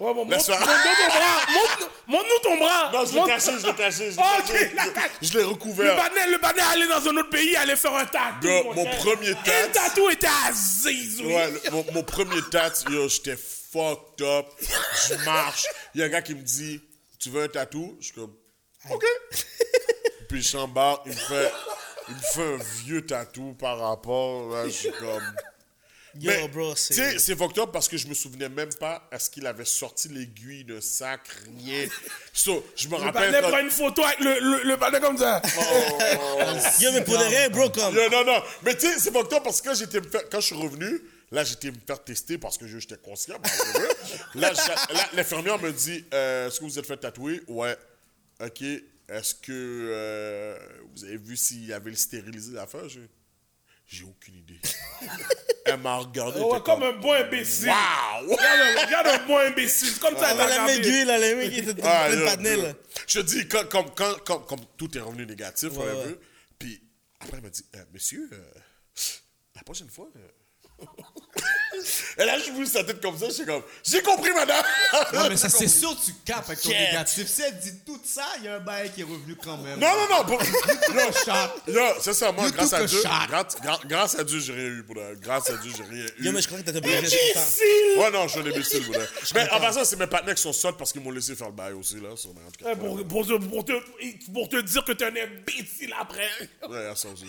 Ouais, 0.00 0.14
bon, 0.14 0.24
montre, 0.24 0.32
montre 0.32 0.48
ton 0.48 1.08
bras! 1.08 1.46
Montre- 1.52 1.90
Montre-nous 2.08 2.42
ton 2.42 2.56
bras! 2.58 2.90
Non, 2.92 3.04
je 3.04 3.12
l'ai 3.12 3.18
Montre- 3.20 3.28
caché, 3.34 3.52
je 3.60 3.66
l'ai 3.66 3.74
caché, 3.74 4.10
je 4.12 4.16
l'ai 4.16 4.22
Ok, 4.22 4.46
caché. 4.46 4.72
la 4.74 4.86
cache. 4.88 5.10
Je 5.20 5.32
l'ai 5.34 5.40
Le 5.40 5.46
recouvert. 5.46 5.94
Banet, 5.96 6.26
le 6.28 6.38
allait 6.72 6.88
dans 6.88 7.06
un 7.08 7.16
autre 7.18 7.28
pays, 7.30 7.54
allait 7.56 7.76
faire 7.76 7.94
un 7.94 8.06
tatou. 8.06 8.48
Mon 8.74 8.86
premier 8.86 9.26
Et 9.26 9.30
le 9.30 9.34
tatou- 9.34 9.72
tatou 9.74 10.10
était 10.10 10.26
à 10.26 10.52
Ziz, 10.52 11.20
oui. 11.20 11.34
Ouais, 11.34 11.50
le- 11.50 11.70
mon, 11.70 11.84
mon 11.92 12.02
premier 12.02 12.40
tat, 12.50 12.72
yo, 12.90 13.08
j'étais 13.08 13.36
fucked 13.36 14.22
up. 14.22 14.46
Je 15.08 15.14
marche. 15.26 15.66
Il 15.94 16.00
y 16.00 16.02
a 16.02 16.06
un 16.06 16.08
gars 16.08 16.22
qui 16.22 16.34
me 16.34 16.42
dit 16.42 16.80
Tu 17.18 17.28
veux 17.28 17.42
un 17.44 17.48
tatou? 17.48 17.96
Je 18.00 18.06
suis 18.06 18.14
comme 18.14 18.34
OK. 18.90 19.04
Puis 20.30 20.42
je 20.42 20.48
s'embarque, 20.48 21.02
il 21.06 21.12
me 21.12 21.16
fait. 21.16 21.52
Il 22.08 22.14
me 22.14 22.20
fait 22.20 22.54
un 22.54 22.64
vieux 22.84 23.04
tatou 23.06 23.54
par 23.58 23.78
rapport. 23.78 24.48
Là, 24.50 24.64
je 24.64 24.70
suis 24.70 24.92
comme. 24.92 25.22
Yo, 26.18 26.30
Mais, 26.30 26.48
bro, 26.48 26.74
Tu 26.74 26.80
sais, 26.80 26.94
c'est. 26.94 27.18
c'est 27.18 27.36
fucked 27.36 27.58
up 27.58 27.70
parce 27.72 27.88
que 27.88 27.96
je 27.96 28.06
me 28.08 28.14
souvenais 28.14 28.48
même 28.48 28.72
pas 28.74 29.06
à 29.12 29.18
ce 29.18 29.30
qu'il 29.30 29.46
avait 29.46 29.64
sorti 29.64 30.08
l'aiguille 30.08 30.64
d'un 30.64 30.80
sac, 30.80 31.20
rien. 31.58 31.86
So, 32.32 32.64
je 32.74 32.88
me 32.88 32.96
Le 32.96 33.02
rappelle. 33.04 33.32
Quand- 33.40 33.48
prend 33.48 33.58
une 33.60 33.70
photo 33.70 34.02
avec 34.02 34.18
le, 34.20 34.40
le, 34.40 34.62
le 34.64 34.76
Banet 34.76 35.00
comme 35.00 35.16
ça. 35.18 35.40
Yo, 36.80 36.90
mais 36.92 37.04
pour 37.04 37.16
de 37.18 37.24
vrai, 37.24 37.48
bro, 37.50 37.70
comme. 37.70 37.94
Non, 37.94 38.08
non, 38.10 38.24
non. 38.24 38.42
Mais 38.62 38.74
tu 38.76 38.86
sais, 38.86 38.98
c'est 38.98 39.12
toi, 39.12 39.42
parce 39.42 39.60
que 39.60 39.68
quand, 39.68 39.74
j'étais 39.74 40.00
quand 40.30 40.40
je 40.40 40.46
suis 40.46 40.56
revenu, 40.56 41.00
là, 41.30 41.44
j'étais 41.44 41.70
me 41.70 41.76
faire 41.86 42.02
tester 42.02 42.38
parce 42.38 42.58
que 42.58 42.66
je- 42.66 42.78
j'étais 42.78 42.96
conscient. 42.98 43.38
là, 44.34 44.52
l'infirmière 45.14 45.60
me 45.60 45.72
dit 45.72 46.04
euh, 46.12 46.48
Est-ce 46.48 46.58
que 46.60 46.64
vous 46.64 46.78
êtes 46.78 46.86
fait 46.86 46.96
tatouer? 46.96 47.40
Ouais. 47.48 47.76
Ok. 48.44 48.62
Est-ce 48.62 49.34
que 49.34 49.50
euh, 49.52 50.56
vous 50.94 51.04
avez 51.04 51.16
vu 51.16 51.36
s'il 51.36 51.72
avait 51.72 51.90
le 51.90 51.96
stérilisé 51.96 52.52
l'affaire? 52.52 52.88
J'ai 52.88 53.08
j'ai 53.92 54.04
aucune 54.04 54.36
idée. 54.36 54.60
Elle 55.64 55.80
m'a 55.80 55.96
regardé. 55.96 56.38
Ouais, 56.40 56.60
comme 56.62 56.82
un 56.84 56.92
bon 56.92 57.12
imbécile. 57.12 57.68
Waouh 57.68 58.30
Regarde, 58.30 59.06
un- 59.08 59.26
bon 59.26 59.38
imbécile. 59.38 59.98
Comme 59.98 60.16
ça, 60.16 60.26
Ah, 60.28 60.30
elle 60.30 60.36
t'a 60.38 60.48
la 60.48 60.64
regardé. 60.66 61.04
là, 61.04 61.18
les 61.18 61.34
mecs 61.34 61.50
qui 61.52 61.58
étaient 61.58 61.82
Ah, 61.82 62.08
là. 62.08 62.72
Je 63.06 63.20
te 63.20 63.26
dis, 63.26 63.48
quand, 63.48 63.68
comme, 63.68 63.90
quand, 63.94 64.14
quand- 64.24 64.38
comme 64.40 64.60
tout 64.76 64.96
est 64.96 65.00
revenu 65.00 65.26
négatif, 65.26 65.70
Ouais, 65.72 65.88
un 65.90 65.94
ouais. 65.94 66.04
peu, 66.04 66.20
puis 66.58 66.80
après, 67.18 67.36
elle 67.38 67.42
m'a 67.42 67.50
dit, 67.50 67.64
Euh, 67.74 67.84
monsieur, 67.92 68.28
euh, 68.32 68.38
la 69.56 69.62
prochaine 69.64 69.90
fois, 69.90 70.08
euh, 70.16 70.86
Et 72.18 72.24
là, 72.26 72.38
je 72.38 72.50
bouge 72.50 72.66
sa 72.66 72.84
tête 72.84 73.00
comme 73.00 73.16
ça, 73.18 73.26
je 73.28 73.32
suis 73.32 73.46
comme, 73.46 73.62
j'ai 73.82 74.02
compris, 74.02 74.32
madame! 74.32 74.62
Non, 75.14 75.28
mais 75.30 75.36
ça, 75.36 75.48
c'est 75.48 75.68
sûr, 75.68 75.96
tu 76.04 76.12
capes 76.26 76.44
avec 76.48 76.60
ton 76.60 76.68
Quête. 76.68 76.88
négatif. 76.88 77.26
Si 77.28 77.40
elle 77.42 77.58
dit 77.58 77.72
tout 77.86 77.98
ça, 78.04 78.24
il 78.38 78.44
y 78.44 78.48
a 78.48 78.56
un 78.56 78.60
bail 78.60 78.90
qui 78.92 79.00
est 79.00 79.04
revenu 79.04 79.34
quand 79.42 79.56
même. 79.58 79.78
Non, 79.78 79.88
non, 79.88 80.16
non! 80.18 80.24
Pour... 80.24 80.42
Non, 80.42 81.10
chat. 81.24 81.54
Non, 81.68 81.92
c'est 82.00 82.12
ça, 82.12 82.32
moi, 82.32 82.44
You 82.46 82.52
grâce 82.52 82.70
took 82.70 82.80
à 82.80 82.84
Dieu, 82.84 83.00
shot. 83.00 83.08
grâce, 83.28 83.56
gra- 83.62 83.86
grâce 83.86 84.18
à 84.18 84.24
Dieu, 84.24 84.40
j'ai 84.40 84.52
rien 84.52 84.64
eu, 84.66 84.82
pour 84.82 84.96
Grâce 85.22 85.48
à 85.50 85.56
Dieu, 85.56 85.72
j'ai 85.74 85.82
rien 85.84 86.04
eu. 86.18 86.24
Yo, 86.24 86.32
mais 86.32 86.42
je 86.42 86.46
crois 86.48 86.60
que 86.60 86.64
t'as 86.70 86.72
le 86.72 86.80
temps. 86.80 86.88
Ouais, 88.02 88.10
non, 88.10 88.28
je 88.28 88.32
suis 88.32 88.40
un 88.40 88.46
imbécile, 88.52 88.84
pour 88.84 88.94
Mais 89.34 89.50
en 89.50 89.60
passant, 89.60 89.84
c'est 89.84 89.96
mes 89.96 90.06
partenaires 90.06 90.34
qui 90.34 90.42
sont 90.42 90.52
sottes 90.52 90.76
parce 90.76 90.92
qu'ils 90.92 91.00
m'ont 91.02 91.12
laissé 91.12 91.34
faire 91.34 91.46
le 91.48 91.54
bail 91.54 91.72
aussi, 91.72 91.94
là. 92.00 92.10
sur- 92.16 92.34
mais 92.34 92.40
en 92.46 92.50
tout 92.50 92.62
cas, 92.64 92.70
Eh, 92.72 92.76
Pour, 92.76 93.06
pour, 93.06 93.26
te, 93.26 93.32
pour, 93.48 93.64
te, 93.64 93.72
pour 94.32 94.48
te 94.48 94.60
dire 94.60 94.84
que 94.84 94.92
t'es 94.92 95.04
un 95.06 95.08
imbécile 95.16 95.94
après. 95.98 96.28
Ouais, 96.68 96.86
à 96.88 96.94
ça 96.96 97.08
aussi. 97.08 97.24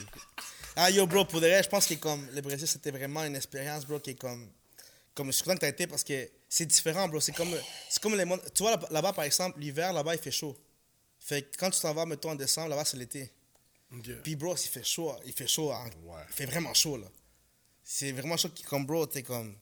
Ah 0.76 0.90
yo 0.90 1.06
bro, 1.06 1.26
pour 1.26 1.42
de 1.42 1.48
vrai, 1.48 1.62
je 1.64 1.70
pense 1.70 1.86
que 1.86 1.94
comme 1.96 2.28
le 2.34 2.42
Brésil 2.42 2.68
c'était 2.68 2.92
vraiment 2.92 3.24
une 3.24 3.36
expérience 3.36 3.86
bro 3.86 4.00
qui 4.00 4.12
est 4.12 4.16
comme 4.16 4.50
comme 5.14 5.28
je 5.28 5.34
suis 5.34 5.44
content 5.44 5.56
que 5.56 5.62
t'as 5.62 5.68
été 5.70 5.88
parce 5.88 6.04
que 6.04 6.30
c'est 6.48 6.66
différent 6.66 7.08
bro, 7.08 7.20
c'est 7.20 7.34
comme 7.34 7.54
c'est 7.90 8.02
comme 8.02 8.16
les 8.16 8.26
mondes- 8.26 8.42
tu 8.54 8.64
vois 8.64 8.72
là- 8.72 8.88
là-bas 8.92 9.14
par 9.14 9.26
exemple, 9.26 9.60
l'hiver 9.60 9.92
là-bas 9.94 10.16
il 10.16 10.22
fait 10.22 10.32
chaud. 10.32 10.58
Fait 11.20 11.42
que 11.44 11.58
quand 11.58 11.70
tu 11.70 11.80
t'en 11.82 11.94
vas 11.94 12.06
mettons 12.06 12.32
en 12.32 12.36
décembre 12.36 12.70
là-bas 12.70 12.86
c'est 12.86 12.98
l'été. 12.98 13.32
Puis 14.24 14.36
bro, 14.38 14.56
il 14.56 14.70
fait 14.70 14.86
chaud, 14.86 15.14
il 15.26 15.34
fait 15.34 15.48
chaud, 15.48 15.72
hein. 15.72 15.90
Ouais. 16.06 16.22
il 16.30 16.34
fait 16.34 16.46
vraiment 16.46 16.74
chaud 16.74 16.98
là. 16.98 17.08
C'est 17.84 18.14
vraiment 18.14 18.38
chaud 18.38 18.50
qui 18.50 18.64
comme 18.64 18.86
bro, 18.86 19.06
t'es 19.06 19.24
comme 19.24 19.54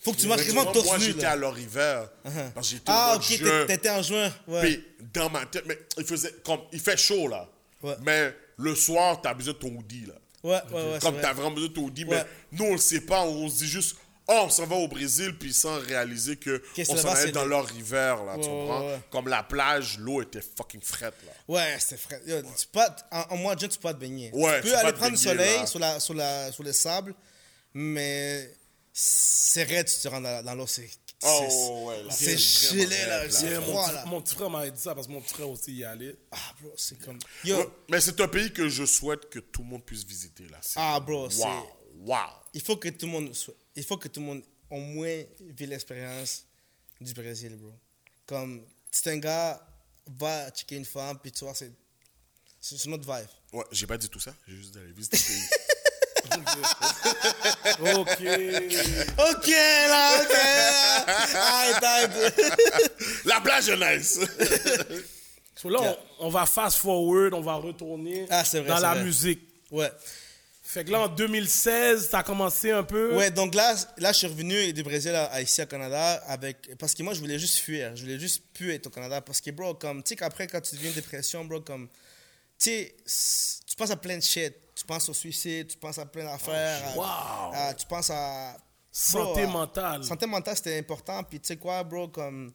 faut 0.00 0.12
que 0.12 0.20
tu 0.20 0.26
marches 0.26 0.44
tu 0.44 0.50
vraiment 0.50 0.70
torse 0.72 0.86
Moi, 0.86 0.98
j'étais 0.98 1.24
à 1.24 1.36
leur 1.36 1.58
hiver. 1.58 2.10
Parce 2.54 2.68
que 2.68 2.76
j'étais 2.76 2.90
au 2.90 2.94
Ah 2.94 3.16
ok, 3.16 3.66
t'étais 3.66 3.90
en 3.90 4.02
juin. 4.02 4.34
Ouais. 4.46 4.60
Puis 4.62 4.84
dans 5.14 5.30
ma 5.30 5.46
tête, 5.46 5.64
mais 5.66 5.78
il 5.98 6.04
faisait 6.04 6.32
comme 6.44 6.60
il 6.72 6.80
fait 6.80 6.96
chaud 6.96 7.28
là. 7.28 7.48
Ouais. 7.82 7.96
Mais 8.02 8.34
le 8.56 8.74
soir, 8.74 9.20
t'as 9.22 9.34
besoin 9.34 9.54
de 9.54 9.58
ton 9.58 9.68
hoodie 9.68 10.06
là. 10.06 10.14
Ouais, 10.42 10.50
ouais, 10.50 10.74
ouais. 10.74 10.90
c'est 10.94 11.00
comme 11.00 11.14
vrai. 11.14 11.22
t'as 11.22 11.32
vraiment 11.32 11.50
besoin 11.52 11.68
de 11.68 11.74
ton 11.74 11.82
hoodie, 11.84 12.04
Ouais. 12.04 12.16
mais 12.50 12.58
nous 12.58 12.64
on 12.66 12.72
le 12.72 12.78
sait 12.78 13.00
pas, 13.00 13.22
on 13.24 13.48
se 13.48 13.58
dit 13.58 13.68
juste 13.68 13.96
oh, 14.28 14.42
on 14.44 14.48
s'en 14.50 14.66
va 14.66 14.76
au 14.76 14.88
Brésil 14.88 15.36
puis 15.38 15.52
sans 15.52 15.78
réaliser 15.80 16.36
que 16.36 16.62
Qu'est-ce 16.74 16.90
on 16.92 16.96
s'en 16.96 17.08
allait 17.10 17.32
dans 17.32 17.44
le- 17.44 17.50
leur 17.50 17.70
hiver 17.72 18.24
là, 18.24 18.34
tu 18.34 18.48
comprends? 18.48 18.86
ouais. 18.86 19.00
Comme 19.10 19.28
la 19.28 19.42
plage, 19.42 19.98
l'eau 19.98 20.20
était 20.22 20.40
fucking 20.42 20.80
frette 20.82 21.14
là. 21.26 21.32
Ouais, 21.48 21.76
c'était 21.78 21.96
frais. 21.96 22.20
Yo, 22.26 22.40
tu 22.42 22.66
peux 22.66 22.78
pas- 22.80 22.96
en, 23.10 23.34
en 23.34 23.36
mois 23.36 23.54
de 23.54 23.60
juin, 23.60 23.68
tu 23.68 23.76
peux 23.78 23.82
pas 23.82 23.94
te 23.94 23.98
baigner. 24.00 24.30
Ouais, 24.34 24.60
tu 24.60 24.66
tu 24.68 24.72
peux 24.72 24.78
aller 24.78 24.92
prendre 24.92 25.12
baigner, 25.12 25.16
soleil 25.16 25.58
là. 25.60 25.66
sur, 25.66 25.78
la, 25.78 26.00
sur, 26.00 26.14
la, 26.14 26.52
sur 26.52 26.62
le 26.62 26.72
sable, 26.72 27.14
mais 27.72 28.50
c'est 28.92 29.64
raide, 29.64 29.86
tu 29.86 29.98
te 30.00 30.08
rends 30.08 30.20
dans, 30.20 30.44
dans 30.44 30.54
l'eau. 30.54 30.66
C'est 30.66 30.88
Oh, 31.26 31.46
c'est- 31.48 31.84
ouais, 31.84 32.02
là, 32.04 32.10
c'est 32.10 32.36
gelé, 32.38 33.06
là. 33.06 33.30
C'est 33.30 33.54
froid, 33.62 33.92
là. 33.92 34.04
mon 34.06 34.20
petit 34.20 34.34
frère 34.34 34.50
m'avait 34.50 34.70
dit 34.70 34.80
ça 34.80 34.94
parce 34.94 35.06
que 35.06 35.12
mon 35.12 35.20
petit 35.20 35.34
frère 35.34 35.48
aussi 35.48 35.72
y 35.72 35.84
allait. 35.84 36.16
Ah, 36.30 36.54
bro, 36.60 36.72
c'est 36.76 36.98
comme. 36.98 37.18
Yo, 37.44 37.56
Ouais, 37.56 37.68
mais 37.90 38.00
c'est 38.00 38.20
un 38.20 38.28
pays 38.28 38.52
que 38.52 38.68
je 38.68 38.84
souhaite 38.84 39.28
que 39.30 39.38
tout 39.38 39.62
le 39.62 39.68
monde 39.68 39.84
puisse 39.84 40.04
visiter 40.04 40.46
là. 40.48 40.60
Ah, 40.76 41.00
bro, 41.00 41.30
c'est- 41.30 41.42
Wow, 41.42 41.66
wow. 42.06 42.16
il 42.52 42.60
faut 42.62 42.76
que 42.76 42.88
tout 42.88 43.06
le 43.06 43.12
monde. 43.12 43.34
soit- 43.34 43.54
Il 43.76 43.84
faut 43.84 43.96
que 43.96 44.08
tout 44.08 44.20
le 44.20 44.26
monde, 44.26 44.42
au 44.70 44.78
moins, 44.78 45.22
vive 45.40 45.68
l'expérience 45.70 46.44
du 47.00 47.12
Brésil, 47.12 47.56
bro. 47.56 47.72
Comme, 48.26 48.64
c'est 48.90 49.10
un 49.10 49.16
gars, 49.18 49.66
va 50.06 50.50
checker 50.50 50.76
une 50.76 50.84
femme, 50.84 51.18
puis 51.22 51.32
tu 51.32 51.44
vois, 51.44 51.54
c'est. 51.54 51.72
C'est 52.60 52.82
une 52.86 52.94
autre 52.94 53.04
vibe. 53.04 53.28
Ouais, 53.52 53.64
j'ai 53.72 53.86
pas 53.86 53.98
dit 53.98 54.08
tout 54.08 54.20
ça, 54.20 54.34
j'ai 54.48 54.56
juste 54.56 54.72
dit 54.72 54.78
aller 54.78 54.92
visiter 54.92 55.16
le 55.18 55.22
pays. 55.22 55.48
Ok. 57.80 58.08
Ok, 59.18 59.48
là, 59.48 60.20
ok, 60.20 60.32
là. 60.32 61.04
Arrête, 61.34 61.82
arrête. 61.84 62.92
la 63.24 63.40
plage 63.40 63.68
est 63.68 63.76
nice. 63.98 64.18
So 65.56 65.68
là, 65.68 65.80
on, 66.20 66.26
on 66.26 66.28
va 66.30 66.46
fast 66.46 66.78
forward, 66.78 67.34
on 67.34 67.40
va 67.40 67.54
retourner 67.54 68.26
Ah, 68.30 68.42
vrai, 68.42 68.62
dans 68.62 68.78
la 68.78 68.94
vrai. 68.94 69.04
musique. 69.04 69.40
Ouais. 69.70 69.90
Fait 70.62 70.84
que 70.84 70.90
là, 70.90 71.00
en 71.02 71.08
2016, 71.08 72.08
t'as 72.10 72.22
commencé 72.22 72.70
un 72.70 72.82
peu. 72.82 73.14
Ouais, 73.14 73.30
donc 73.30 73.54
là, 73.54 73.74
là, 73.98 74.12
je 74.12 74.18
suis 74.18 74.26
revenu 74.26 74.72
du 74.72 74.82
Brésil 74.82 75.14
à, 75.14 75.24
à 75.26 75.40
ici 75.42 75.62
au 75.62 75.66
Canada 75.66 76.14
avec 76.26 76.76
parce 76.78 76.94
que 76.94 77.02
moi, 77.02 77.14
je 77.14 77.20
voulais 77.20 77.38
juste 77.38 77.58
fuir. 77.58 77.94
Je 77.94 78.02
voulais 78.02 78.18
juste 78.18 78.42
plus 78.54 78.72
être 78.72 78.86
au 78.86 78.90
Canada 78.90 79.20
parce 79.20 79.40
que, 79.40 79.50
bro, 79.50 79.74
comme, 79.74 80.02
tu 80.02 80.10
sais, 80.10 80.16
qu'après, 80.16 80.46
quand 80.46 80.60
tu 80.60 80.74
deviens 80.74 80.88
une 80.90 80.94
dépression, 80.96 81.44
bro, 81.44 81.60
comme, 81.60 81.88
tu 82.58 82.70
sais, 82.70 82.94
tu 83.66 83.76
penses 83.76 83.90
à 83.90 83.96
plein 83.96 84.16
de 84.18 84.22
shit. 84.22 84.54
Tu 84.74 84.84
penses 84.84 85.08
au 85.08 85.14
suicide, 85.14 85.68
tu 85.68 85.76
penses 85.78 85.98
à 85.98 86.06
plein 86.06 86.24
d'affaires. 86.24 86.82
à- 86.98 87.68
Wow. 87.70 87.74
tu 87.76 87.86
penses 87.86 88.10
à. 88.10 88.56
Santé 88.90 89.46
mentale. 89.46 90.04
Santé 90.04 90.26
mentale, 90.26 90.56
c'était 90.56 90.78
important. 90.78 91.22
Puis, 91.24 91.40
tu 91.40 91.48
sais 91.48 91.56
quoi, 91.56 91.82
bro, 91.84 92.08
comme. 92.08 92.52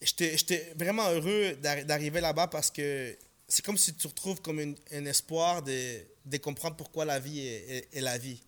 J'étais 0.00 0.72
vraiment 0.76 1.08
heureux 1.10 1.54
d'arri- 1.62 1.84
d'arriver 1.84 2.20
là-bas 2.20 2.48
parce 2.48 2.70
que 2.70 3.16
c'est 3.46 3.64
comme 3.64 3.76
si 3.78 3.94
tu 3.94 4.06
retrouves 4.08 4.40
comme 4.40 4.58
une- 4.58 4.76
un 4.90 5.04
espoir 5.06 5.62
de, 5.62 6.00
de 6.24 6.36
comprendre 6.38 6.76
pourquoi 6.76 7.04
la 7.04 7.20
vie 7.20 7.38
est, 7.40 7.70
est- 7.76 7.88
est 7.96 8.00
la 8.00 8.18
vie. 8.18 8.42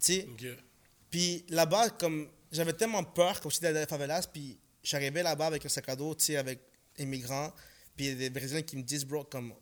Tu 0.00 0.14
sais? 0.14 0.28
Ok. 0.32 0.46
Puis 1.10 1.44
là-bas, 1.48 1.90
comme 1.90 2.28
j'avais 2.52 2.72
tellement 2.72 3.04
peur, 3.04 3.40
comme 3.40 3.50
j'étais 3.50 3.72
dans 3.72 3.80
les 3.80 3.86
favelas, 3.86 4.26
puis 4.32 4.58
j'arrivais 4.82 5.22
là-bas 5.22 5.46
avec 5.46 5.66
un 5.66 5.68
sac 5.68 5.88
à 5.90 5.96
dos, 5.96 6.14
tu 6.14 6.24
sais, 6.26 6.36
avec 6.36 6.60
des 6.96 7.04
migrants, 7.04 7.52
puis 7.96 8.06
il 8.06 8.12
y 8.12 8.12
a 8.12 8.18
des 8.18 8.30
Brésiliens 8.30 8.62
qui 8.62 8.76
me 8.76 8.82
disent, 8.82 9.04
bro, 9.04 9.24
comme, 9.24 9.52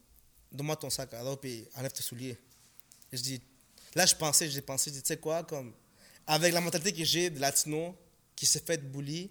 donne-moi 0.57 0.77
ton 0.77 0.91
sac 0.91 1.15
à 1.15 1.23
dos, 1.23 1.37
puis 1.37 1.66
enlève 1.77 1.93
tes 1.93 2.03
souliers. 2.03 2.39
Et 3.12 3.16
je 3.16 3.23
dis, 3.23 3.43
là, 3.95 4.07
je 4.07 4.15
pensais, 4.15 4.49
j'ai 4.49 4.61
pensé, 4.61 4.91
je 4.91 4.97
dis, 4.97 5.03
tu 5.03 5.09
sais 5.09 5.16
quoi, 5.19 5.45
comme, 5.45 5.73
avec 6.27 6.53
la 6.53 6.61
mentalité 6.61 6.93
que 6.93 7.05
j'ai 7.05 7.31
de 7.31 7.41
latino, 7.41 7.97
qui 8.35 8.47
s'est 8.47 8.62
fait 8.65 8.78
bully, 8.78 9.31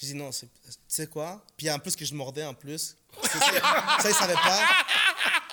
je 0.00 0.06
dis, 0.06 0.14
non, 0.14 0.30
tu 0.30 0.46
sais 0.88 1.06
quoi, 1.06 1.44
puis 1.56 1.70
en 1.70 1.78
plus 1.78 1.96
que 1.96 2.04
je 2.04 2.14
mordais 2.14 2.44
en 2.44 2.54
plus, 2.54 2.96
ça, 3.22 3.38
ça, 3.38 3.98
ça, 4.00 4.08
ils 4.08 4.14
savaient 4.14 4.34
pas. 4.34 4.68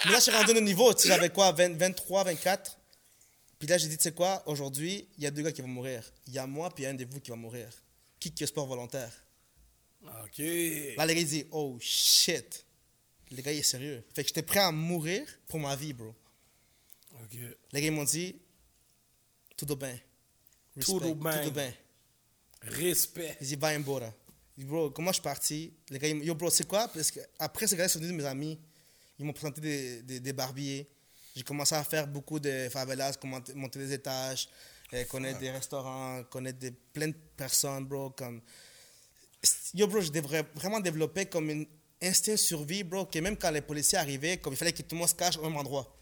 Mais 0.05 0.11
là, 0.11 0.19
je 0.19 0.23
suis 0.23 0.31
rendu 0.31 0.51
au 0.51 0.61
niveau, 0.61 0.93
tu 0.93 1.03
sais, 1.03 1.07
j'avais 1.09 1.29
quoi, 1.29 1.51
20 1.51 1.77
23, 1.77 2.23
24, 2.25 2.77
puis 3.59 3.67
là, 3.67 3.77
j'ai 3.77 3.87
dit, 3.87 3.97
tu 3.97 4.03
sais 4.03 4.11
quoi, 4.11 4.43
aujourd'hui, 4.45 5.07
il 5.17 5.23
y 5.23 5.27
a 5.27 5.31
deux 5.31 5.41
gars 5.41 5.51
qui 5.51 5.61
vont 5.61 5.67
mourir. 5.67 6.03
Il 6.27 6.33
y 6.33 6.39
a 6.39 6.45
moi, 6.45 6.69
puis 6.69 6.83
il 6.83 6.85
y 6.85 6.87
a 6.87 6.91
un 6.91 6.93
de 6.93 7.05
vous 7.05 7.19
qui 7.19 7.31
va 7.31 7.35
mourir. 7.35 7.69
Qui 8.19 8.31
qui 8.31 8.43
est 8.43 8.47
sport 8.47 8.67
volontaire? 8.67 9.11
Ok. 10.03 10.37
Là, 10.37 11.05
les 11.05 11.15
gars, 11.15 11.21
ils 11.21 11.27
disent, 11.27 11.47
oh 11.51 11.77
shit. 11.79 12.65
Les 13.31 13.41
gars, 13.41 13.51
il 13.51 13.59
est 13.59 13.63
sérieux. 13.63 14.03
Fait 14.13 14.23
que 14.23 14.27
j'étais 14.29 14.41
prêt 14.41 14.59
à 14.59 14.71
mourir 14.71 15.27
pour 15.47 15.59
ma 15.59 15.75
vie, 15.75 15.93
bro. 15.93 16.15
Ok. 17.23 17.33
Les 17.71 17.81
gars, 17.81 17.87
ils 17.87 17.91
m'ont 17.91 18.03
dit, 18.03 18.35
tout 19.55 19.65
bien. 19.75 19.99
Tudo 20.79 20.99
Respect, 20.99 21.15
bem. 21.15 21.43
Tout 21.43 21.51
bien. 21.51 21.73
Respect. 22.61 23.37
Ils 23.41 23.47
disent, 23.47 23.57
va 23.57 23.75
embora. 23.75 24.13
Bro, 24.57 24.91
comment 24.91 25.11
je 25.11 25.15
suis 25.15 25.23
parti? 25.23 25.73
Les 25.89 25.99
gars, 25.99 26.07
ils 26.07 26.15
m'ont- 26.15 26.23
yo, 26.23 26.35
bro, 26.35 26.49
c'est 26.49 26.67
quoi? 26.67 26.87
Parce 26.87 27.11
que 27.11 27.19
après, 27.37 27.67
ces 27.67 27.75
gars 27.75 27.87
sont 27.87 27.99
devenus 27.99 28.17
mes 28.21 28.25
amis. 28.27 28.59
Ils 29.19 29.25
m'ont 29.25 29.33
présenté 29.33 29.61
des, 29.61 30.01
des, 30.03 30.19
des 30.19 30.33
barbiers. 30.33 30.87
J'ai 31.35 31.43
commencé 31.43 31.75
à 31.75 31.83
faire 31.83 32.07
beaucoup 32.07 32.39
de 32.39 32.67
favelas, 32.71 33.13
monter 33.55 33.79
les 33.79 33.93
étages, 33.93 34.49
euh, 34.93 35.03
connaître 35.05 35.39
des 35.39 35.51
restaurants, 35.51 36.23
connaître 36.23 36.57
des, 36.59 36.71
plein 36.71 37.09
de 37.09 37.15
personnes, 37.35 37.85
bro. 37.85 38.09
Comme... 38.11 38.41
Yo, 39.73 39.85
bro, 39.87 40.01
je 40.01 40.11
devrais 40.11 40.43
vraiment 40.55 40.79
développer 40.79 41.25
comme 41.27 41.49
un 41.49 41.63
instinct 42.01 42.37
survie, 42.37 42.83
bro, 42.83 43.05
que 43.05 43.19
même 43.19 43.37
quand 43.37 43.51
les 43.51 43.61
policiers 43.61 43.97
arrivaient, 43.97 44.37
comme 44.37 44.53
il 44.53 44.57
fallait 44.57 44.73
que 44.73 44.81
tout 44.81 44.95
le 44.95 44.99
monde 44.99 45.09
se 45.09 45.15
cache 45.15 45.37
au 45.37 45.41
même 45.43 45.57
endroit. 45.57 45.93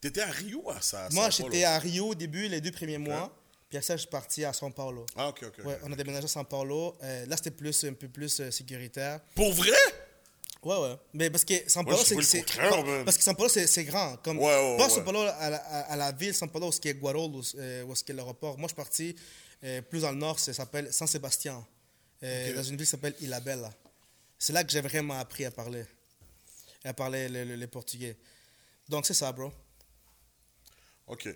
T'étais 0.00 0.22
à 0.22 0.30
Rio 0.30 0.70
à 0.70 0.80
ça? 0.80 1.06
à 1.06 1.10
Moi, 1.10 1.28
j'étais 1.30 1.64
à 1.64 1.78
Rio 1.78 2.08
au 2.08 2.14
début, 2.14 2.48
les 2.48 2.60
deux 2.60 2.72
premiers 2.72 2.98
mois. 2.98 3.36
Puis 3.68 3.76
après 3.76 3.86
ça, 3.86 3.96
je 3.96 4.00
suis 4.00 4.08
parti 4.10 4.44
à 4.44 4.52
São 4.52 4.72
Paulo. 4.72 5.06
Ah, 5.14 5.28
ok, 5.28 5.44
ok. 5.46 5.64
Ouais, 5.64 5.78
on 5.84 5.92
a 5.92 5.96
déménagé 5.96 6.24
à 6.24 6.28
São 6.28 6.44
Paulo. 6.44 6.96
Euh, 7.02 7.26
là, 7.26 7.36
c'était 7.36 7.52
plus, 7.52 7.84
un 7.84 7.92
peu 7.92 8.08
plus 8.08 8.40
euh, 8.40 8.50
sécuritaire. 8.50 9.20
Pour 9.34 9.52
vrai? 9.52 9.70
Ouais, 10.62 10.76
ouais. 10.76 10.96
Mais 11.12 11.30
parce 11.30 11.44
que 11.44 11.54
São 11.68 11.84
Paulo, 11.84 11.98
je 11.98 12.20
c'est. 12.22 12.44
Parce 13.04 13.16
que 13.16 13.22
São 13.22 13.34
Paulo, 13.36 13.48
c'est 13.48 13.84
grand. 13.84 14.16
Comme, 14.24 14.38
Ouais, 14.38 14.44
ouais, 14.46 14.76
pas 14.76 14.88
ouais. 14.88 14.90
São 14.90 15.04
Paulo 15.04 15.20
à 15.20 15.50
la, 15.50 15.56
à, 15.58 15.92
à 15.92 15.96
la 15.96 16.12
ville, 16.12 16.32
São 16.34 16.48
Paulo, 16.48 16.68
où 16.68 16.88
a 16.88 16.92
Guarulhos, 16.92 17.54
euh, 17.56 17.84
où 17.84 17.92
a 17.92 18.12
l'aéroport. 18.12 18.58
Moi, 18.58 18.66
je 18.68 18.74
suis 18.74 18.76
parti 18.76 19.16
plus 19.90 20.00
dans 20.00 20.10
le 20.10 20.16
nord, 20.16 20.40
ça 20.40 20.52
s'appelle 20.54 20.90
San 20.92 21.06
Sébastien. 21.06 21.64
Dans 22.22 22.62
une 22.62 22.76
ville 22.76 22.78
qui 22.78 22.86
s'appelle 22.86 23.14
Ilhabela. 23.20 23.70
C'est 24.40 24.52
là 24.54 24.64
que 24.64 24.72
j'ai 24.72 24.80
vraiment 24.80 25.18
appris 25.20 25.44
à 25.44 25.50
parler. 25.52 25.84
À 26.82 26.92
parler 26.94 27.28
le, 27.28 27.44
le- 27.44 27.56
le 27.56 27.66
portugais. 27.68 28.16
Donc, 28.88 29.04
c'est 29.06 29.14
ça, 29.14 29.30
bro. 29.32 29.52
Ok. 31.06 31.26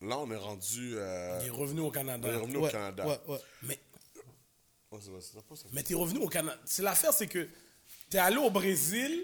Là, 0.00 0.18
on 0.18 0.30
est 0.30 0.36
rendu. 0.36 0.94
euh, 0.96 1.38
Il 1.42 1.48
est 1.48 1.50
revenu 1.50 1.80
au 1.80 1.90
Canada. 1.90 2.28
on 2.28 2.32
est 2.32 2.36
revenu 2.36 2.56
ouais, 2.58 2.68
au 2.68 2.72
Canada. 2.72 3.06
Ouais, 3.06 3.18
ouais. 3.26 3.38
Mais, 3.64 3.78
Oh, 4.90 4.98
c'est 5.02 5.10
pas 5.42 5.54
ça. 5.56 5.64
mais 5.72 5.82
t'es 5.82 5.92
revenu 5.92 6.20
au 6.20 6.28
Canada. 6.28 6.58
C'est 6.64 6.80
l'affaire, 6.82 7.12
c'est 7.12 7.26
que 7.26 7.46
t'es 8.08 8.16
allé 8.16 8.36
au 8.38 8.48
Brésil, 8.48 9.22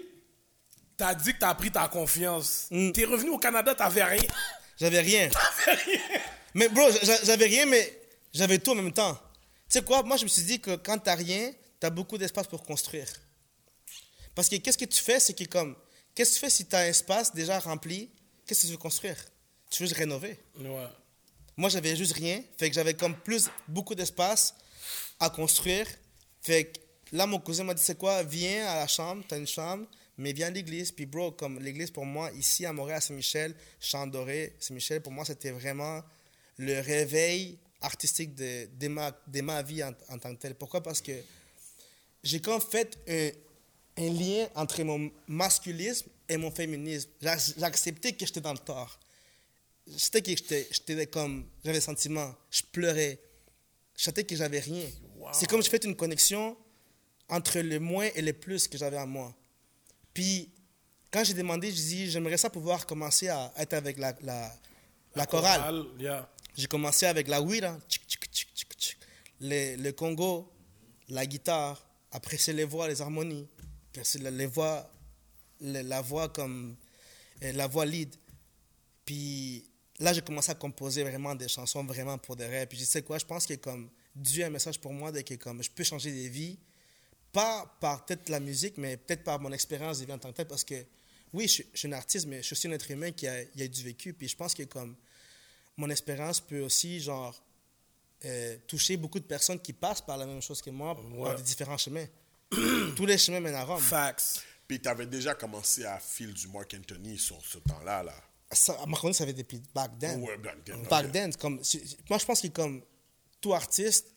t'as 0.95 1.15
dit 1.15 1.33
que 1.33 1.39
t'as 1.39 1.55
pris 1.55 1.71
ta 1.71 1.87
confiance. 1.87 2.67
Mm. 2.69 2.91
T'es 2.91 3.05
revenu 3.05 3.29
au 3.31 3.39
Canada, 3.39 3.73
t'avais 3.73 4.03
rien. 4.03 4.21
J'avais 4.77 4.99
rien. 4.99 5.27
Mais 6.53 6.69
bro, 6.69 6.83
j'a- 7.01 7.23
j'avais 7.23 7.45
rien, 7.47 7.65
mais 7.65 7.99
j'avais 8.31 8.59
tout 8.59 8.71
en 8.71 8.75
même 8.75 8.91
temps. 8.93 9.15
Tu 9.67 9.79
sais 9.79 9.83
quoi, 9.83 10.03
moi 10.03 10.17
je 10.17 10.23
me 10.25 10.29
suis 10.29 10.43
dit 10.43 10.59
que 10.61 10.75
quand 10.75 10.99
t'as 10.99 11.15
rien, 11.15 11.51
t'as 11.85 11.91
beaucoup 11.91 12.17
d'espace 12.17 12.47
pour 12.47 12.63
construire. 12.63 13.07
Parce 14.33 14.49
que 14.49 14.55
qu'est-ce 14.55 14.77
que 14.77 14.85
tu 14.85 14.99
fais, 14.99 15.19
c'est 15.19 15.35
que 15.35 15.43
comme, 15.43 15.75
qu'est-ce 16.15 16.31
que 16.31 16.35
tu 16.35 16.39
fais 16.39 16.49
si 16.49 16.65
t'as 16.65 16.79
un 16.79 16.87
espace 16.87 17.31
déjà 17.35 17.59
rempli, 17.59 18.09
qu'est-ce 18.47 18.61
que 18.61 18.65
tu 18.65 18.71
veux 18.71 18.79
construire? 18.79 19.17
Tu 19.69 19.83
veux 19.83 19.87
juste 19.87 19.99
rénover. 19.99 20.39
Ouais. 20.59 20.87
Moi 21.55 21.69
j'avais 21.69 21.95
juste 21.95 22.13
rien, 22.13 22.41
fait 22.57 22.69
que 22.69 22.75
j'avais 22.75 22.95
comme 22.95 23.15
plus, 23.15 23.49
beaucoup 23.67 23.93
d'espace 23.93 24.55
à 25.19 25.29
construire. 25.29 25.85
Fait 26.41 26.65
que 26.65 26.79
là 27.11 27.27
mon 27.27 27.37
cousin 27.39 27.63
m'a 27.63 27.75
dit, 27.75 27.83
c'est 27.83 27.99
quoi, 27.99 28.23
viens 28.23 28.65
à 28.65 28.77
la 28.77 28.87
chambre, 28.87 29.23
t'as 29.27 29.37
une 29.37 29.45
chambre, 29.45 29.85
mais 30.17 30.33
viens 30.33 30.47
à 30.47 30.49
l'église. 30.49 30.91
Puis 30.91 31.05
bro, 31.05 31.33
comme 31.33 31.59
l'église 31.59 31.91
pour 31.91 32.07
moi, 32.07 32.31
ici 32.31 32.65
à 32.65 32.73
Montréal, 32.73 32.97
à 32.97 33.01
Saint-Michel, 33.01 33.53
Champ 33.79 34.07
Doré, 34.07 34.55
Saint-Michel, 34.59 35.03
pour 35.03 35.11
moi 35.11 35.23
c'était 35.23 35.51
vraiment 35.51 36.01
le 36.57 36.79
réveil 36.79 37.59
artistique 37.81 38.33
de, 38.33 38.67
de, 38.75 38.87
ma, 38.87 39.11
de 39.27 39.41
ma 39.41 39.61
vie 39.61 39.83
en, 39.83 39.93
en 40.09 40.17
tant 40.17 40.33
que 40.33 40.41
tel. 40.41 40.55
Pourquoi? 40.55 40.81
Parce 40.81 40.99
que 40.99 41.11
j'ai 42.25 42.41
comme 42.41 42.59
fait 42.59 42.97
un, 43.07 43.29
un 44.03 44.09
lien 44.11 44.47
entre 44.55 44.83
mon 44.83 45.09
masculisme 45.27 46.07
et 46.27 46.35
mon 46.35 46.51
féminisme. 46.51 47.09
J'ai 47.21 47.29
j'ai 47.57 47.63
accepté 47.63 48.13
que 48.13 48.25
j'étais 48.25 48.41
dans 48.41 48.51
le 48.51 48.59
tort. 48.59 48.99
C'était 49.95 50.21
que 50.21 50.31
j'étais 50.31 50.67
j'étais 50.71 51.05
comme, 51.07 51.47
j'avais 51.63 51.77
des 51.77 51.81
sentiments, 51.81 52.35
je 52.51 52.63
pleurais. 52.71 53.19
Je 53.95 54.03
sentais 54.03 54.23
que 54.25 54.35
j'avais 54.35 54.59
rien. 54.59 54.89
C'est 55.31 55.47
comme 55.47 55.63
je 55.63 55.69
fais 55.69 55.77
une 55.77 55.95
connexion 55.95 56.57
entre 57.29 57.59
le 57.59 57.79
moins 57.79 58.09
et 58.15 58.21
le 58.21 58.33
plus 58.33 58.67
que 58.67 58.77
j'avais 58.77 58.97
en 58.97 59.07
moi. 59.07 59.33
Puis, 60.13 60.49
quand 61.11 61.23
j'ai 61.23 61.33
demandé, 61.33 61.71
je 61.71 61.75
dis, 61.75 62.11
j'aimerais 62.11 62.37
ça 62.37 62.49
pouvoir 62.49 62.85
commencer 62.85 63.29
à 63.29 63.53
être 63.57 63.73
avec 63.73 63.97
la, 63.97 64.15
la, 64.21 64.51
la 65.15 65.25
chorale. 65.25 65.61
Chorale, 65.61 65.85
yeah. 65.99 66.29
J'ai 66.57 66.67
commencé 66.67 67.05
avec 67.05 67.27
la 67.27 67.41
ouïra, 67.41 67.77
le 69.39 69.91
congo, 69.91 70.51
la 71.09 71.25
guitare. 71.25 71.84
C'est 72.37 72.53
les 72.53 72.65
voix, 72.65 72.87
les 72.87 73.01
harmonies. 73.01 73.47
Le- 73.95 74.29
les 74.29 74.45
voix, 74.45 74.91
la 75.61 76.01
voix 76.01 76.29
comme 76.29 76.75
euh, 77.43 77.51
la 77.53 77.67
voix 77.67 77.85
lead. 77.85 78.13
Puis 79.05 79.65
là, 79.99 80.13
j'ai 80.13 80.21
commencé 80.21 80.51
à 80.51 80.55
composer 80.55 81.03
vraiment 81.03 81.35
des 81.35 81.47
chansons 81.47 81.83
vraiment 81.83 82.17
pour 82.17 82.35
des 82.35 82.45
rêves. 82.45 82.67
Puis 82.67 82.77
je 82.77 82.85
sais 82.85 83.01
quoi, 83.01 83.17
je 83.17 83.25
pense 83.25 83.45
que 83.45 83.53
comme 83.55 83.89
Dieu 84.15 84.43
a 84.43 84.47
un 84.47 84.49
message 84.49 84.79
pour 84.79 84.93
moi 84.93 85.11
de 85.11 85.21
que 85.21 85.35
comme 85.35 85.61
je 85.63 85.69
peux 85.69 85.83
changer 85.83 86.11
des 86.11 86.29
vies, 86.29 86.57
pas 87.31 87.65
par 87.79 88.05
peut-être 88.05 88.29
la 88.29 88.39
musique, 88.39 88.77
mais 88.77 88.97
peut-être 88.97 89.23
par 89.23 89.39
mon 89.39 89.51
expérience 89.51 89.99
de 89.99 90.05
vie 90.05 90.13
en 90.13 90.17
tant 90.17 90.31
que 90.31 90.37
telle. 90.37 90.47
Parce 90.47 90.63
que 90.63 90.85
oui, 91.33 91.47
je, 91.47 91.63
suis 91.73 91.87
un 91.87 91.91
artiste, 91.93 92.27
mais 92.27 92.37
je 92.37 92.43
suis 92.43 92.53
aussi 92.53 92.67
un 92.67 92.71
être 92.71 92.89
humain 92.89 93.11
qui 93.11 93.27
a, 93.27 93.41
il 93.41 93.61
a 93.61 93.67
du 93.67 93.83
vécu. 93.83 94.13
Puis 94.13 94.29
je 94.29 94.35
pense 94.35 94.53
que 94.53 94.63
comme 94.63 94.95
mon 95.77 95.89
expérience 95.89 96.39
peut 96.39 96.61
aussi 96.61 96.99
genre 96.99 97.41
euh, 98.25 98.57
toucher 98.67 98.97
beaucoup 98.97 99.19
de 99.19 99.25
personnes 99.25 99.59
qui 99.59 99.71
passent 99.73 100.01
par 100.01 100.17
la 100.17 100.25
même 100.25 100.41
chose 100.41 100.61
que 100.61 100.69
moi 100.71 100.95
Ouais. 101.13 101.23
par 101.23 101.35
des 101.35 101.43
différents 101.43 101.77
chemins. 101.77 102.05
Tous 102.95 103.05
les 103.05 103.17
chemins 103.17 103.39
mènent 103.39 103.55
à 103.55 103.63
Rome. 103.63 103.79
Facts. 103.81 104.43
Puis 104.67 104.79
t'avais 104.81 105.05
déjà 105.05 105.35
commencé 105.35 105.85
à 105.85 105.99
fil 105.99 106.33
du 106.33 106.47
Mark 106.47 106.75
Anthony 106.77 107.17
sur 107.19 107.39
ce 107.45 107.59
temps-là, 107.59 108.03
là. 108.03 108.13
Ça, 108.51 108.73
à 108.81 108.85
Marconi, 108.85 109.13
ça 109.13 109.23
avait 109.23 109.33
depuis 109.33 109.61
back 109.73 109.91
then. 109.99 110.21
Ouais, 110.21 110.37
back 110.37 110.63
then, 110.63 110.83
Back 110.87 111.11
then, 111.11 111.33
comme, 111.35 111.61
moi, 112.09 112.17
je 112.19 112.25
pense 112.25 112.41
que 112.41 112.47
comme 112.47 112.81
tout 113.41 113.53
artiste 113.53 114.07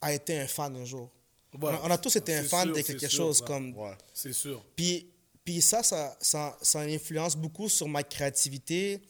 a 0.00 0.12
été 0.12 0.38
un 0.38 0.46
fan 0.46 0.76
un 0.76 0.84
jour. 0.84 1.10
Ouais. 1.54 1.60
On, 1.62 1.66
a, 1.68 1.80
on 1.84 1.90
a 1.90 1.98
tous 1.98 2.14
été 2.16 2.34
un 2.34 2.44
fan 2.44 2.66
sûr, 2.68 2.76
de 2.76 2.80
quelque 2.82 3.08
sûr, 3.08 3.18
chose. 3.24 3.40
ouais. 3.40 3.46
Comme, 3.46 3.76
Ouais. 3.76 3.96
C'est 4.12 4.32
sûr. 4.32 4.64
Puis, 4.76 5.10
puis 5.44 5.60
ça, 5.60 5.82
ça, 5.82 6.16
ça, 6.20 6.56
ça 6.62 6.80
influence 6.80 7.36
beaucoup 7.36 7.68
sur 7.68 7.88
ma 7.88 8.02
créativité 8.02 9.00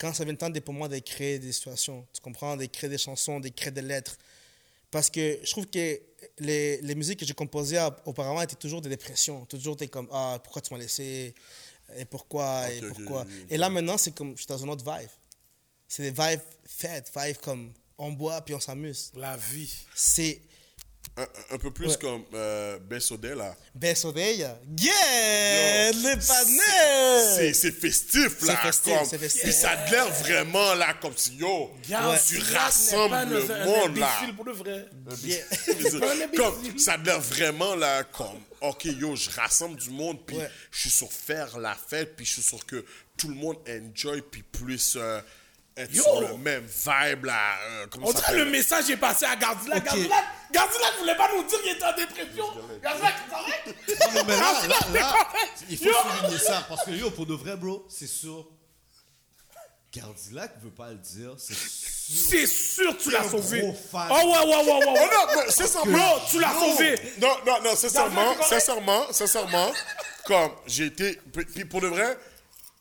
quand 0.00 0.14
ça 0.14 0.24
vient 0.24 0.32
le 0.32 0.38
temps 0.38 0.48
de, 0.50 0.58
pour 0.60 0.72
moi 0.74 0.88
de 0.88 0.98
créer 0.98 1.38
des 1.38 1.52
situations. 1.52 2.06
Tu 2.14 2.20
comprends? 2.22 2.56
De 2.56 2.64
créer 2.66 2.88
des 2.88 2.98
chansons, 2.98 3.38
de 3.38 3.48
créer 3.50 3.70
des 3.70 3.82
lettres. 3.82 4.16
Parce 4.90 5.10
que 5.10 5.38
je 5.44 5.50
trouve 5.50 5.66
que 5.66 6.00
les, 6.38 6.80
les 6.80 6.94
musiques 6.94 7.20
que 7.20 7.26
j'ai 7.26 7.34
composées 7.34 7.76
a- 7.76 7.94
auparavant 8.06 8.40
étaient 8.42 8.56
toujours 8.56 8.80
des 8.80 8.88
dépressions. 8.88 9.44
Toujours 9.44 9.76
des 9.76 9.88
comme 9.88 10.08
Ah, 10.10 10.40
pourquoi 10.42 10.62
tu 10.62 10.72
m'as 10.72 10.80
laissé? 10.80 11.34
Et 11.96 12.04
pourquoi? 12.06 12.70
Et 12.72 12.80
pourquoi? 12.80 13.26
Et 13.50 13.56
là 13.56 13.68
maintenant, 13.68 13.98
c'est 13.98 14.12
comme 14.14 14.32
je 14.32 14.38
suis 14.38 14.46
dans 14.46 14.58
une 14.58 14.70
autre 14.70 14.84
vibe. 14.84 15.10
C'est 15.86 16.02
des 16.02 16.10
vibes 16.10 16.40
fêtes, 16.64 17.10
vibes 17.16 17.36
comme 17.38 17.72
on 17.98 18.12
boit 18.12 18.40
puis 18.42 18.54
on 18.54 18.60
s'amuse. 18.60 19.10
La 19.14 19.36
vie. 19.36 19.70
C'est 19.94 20.40
Un, 21.16 21.26
un 21.54 21.58
peu 21.58 21.70
plus 21.70 21.88
Ouais. 21.88 21.96
comme 22.00 22.24
euh, 22.34 22.78
Bessodé, 22.78 23.34
là. 23.34 23.54
Beso 23.74 24.12
de 24.12 24.20
ella. 24.20 24.58
Yeah! 24.78 25.90
Le 25.92 26.20
C'est 26.20 26.26
panel! 26.28 27.54
c'est 27.54 27.72
festif, 27.72 28.40
là. 28.42 28.54
C'est 28.54 28.56
festif, 28.56 29.18
festif. 29.20 29.42
Puis 29.42 29.52
ça 29.52 29.70
a 29.70 29.90
l'air 29.90 30.08
vraiment, 30.10 30.74
là, 30.74 30.94
comme 30.94 31.16
si, 31.16 31.34
yo, 31.36 31.70
tu 31.84 32.38
rassembles 32.54 33.34
le 33.34 33.64
monde, 33.64 33.98
là. 33.98 34.12
pour 34.36 34.44
de 34.44 34.52
vrai. 34.52 34.86
Yeah. 35.24 35.44
comme, 36.36 36.78
ça 36.78 36.92
a 36.92 36.96
l'air 36.96 37.20
vraiment 37.20 37.74
là 37.74 38.04
comme 38.04 38.40
ok 38.60 38.84
yo 38.84 39.16
je 39.16 39.30
rassemble 39.30 39.76
du 39.78 39.90
monde 39.90 40.18
puis 40.26 40.36
Ouais. 40.36 40.50
je 40.70 40.80
suis 40.80 40.90
sur 40.90 41.10
faire 41.12 41.58
la 41.58 41.74
fête 41.74 42.14
puis 42.16 42.24
je 42.26 42.34
suis 42.34 42.42
sûr 42.42 42.64
que 42.66 42.84
tout 43.16 43.28
le 43.28 43.34
monde 43.34 43.56
enjoy 43.68 44.22
puis 44.22 44.42
puisse 44.42 44.94
euh, 44.96 45.20
être 45.80 45.94
Yo! 45.94 46.02
sur 46.02 46.20
le 46.20 46.36
même 46.36 46.64
vibe 46.66 47.24
là 47.24 47.56
euh, 47.68 47.86
comment 47.90 48.08
On 48.08 48.12
ça 48.12 48.20
dirait 48.32 48.44
le 48.44 48.50
message 48.50 48.90
est 48.90 48.96
passé 48.96 49.24
à 49.26 49.36
Gardilac. 49.36 49.84
Gardilac, 49.84 50.24
Gardilac 50.52 50.98
voulait 50.98 51.16
pas 51.16 51.28
nous 51.34 51.42
dire 51.44 51.60
qu'il 51.62 51.72
était 51.72 51.84
en 51.84 51.96
dépression. 51.96 52.44
Gardilac, 52.82 53.14
c'est 53.24 53.34
correct? 53.34 54.14
Non, 54.14 54.24
mais 54.26 54.36
là, 54.36 54.52
là, 54.68 54.78
là, 55.00 55.16
il 55.68 55.78
faut 55.78 55.84
Yo! 55.84 55.92
souligner 55.92 56.38
ça 56.38 56.64
parce 56.68 56.84
que 56.84 56.90
yo, 56.92 57.10
pour 57.10 57.26
de 57.26 57.34
vrai, 57.34 57.56
bro, 57.56 57.86
c'est 57.88 58.06
sûr. 58.06 58.46
Gardilac 59.92 60.52
veut 60.62 60.70
pas 60.70 60.90
le 60.90 60.96
dire, 60.98 61.34
c'est 61.36 61.52
sûr. 61.54 61.88
C'est 62.30 62.46
sûr 62.46 62.96
tu 62.96 63.10
l'as 63.10 63.28
sauvé. 63.28 63.60
gros 63.60 63.72
fan. 63.74 64.08
Oh 64.10 64.14
ouais, 64.14 64.38
ouais, 64.38 64.56
ouais, 64.56 64.72
ouais. 64.72 64.84
Oh 64.86 64.92
ouais. 64.92 65.10
non, 65.36 65.42
mais 65.44 65.50
sincèrement, 65.50 65.98
Bro, 66.16 66.20
tu 66.30 66.40
l'as 66.40 66.52
non. 66.52 66.60
sauvé. 66.60 66.94
Non, 67.20 67.36
non, 67.46 67.62
non, 67.62 67.76
sincèrement, 67.76 68.42
sincèrement, 68.42 69.12
sincèrement, 69.12 69.72
comme 70.26 70.52
j'ai 70.66 70.86
été, 70.86 71.18
puis- 71.32 71.44
puis 71.44 71.64
pour 71.64 71.80
de 71.80 71.88
vrai, 71.88 72.16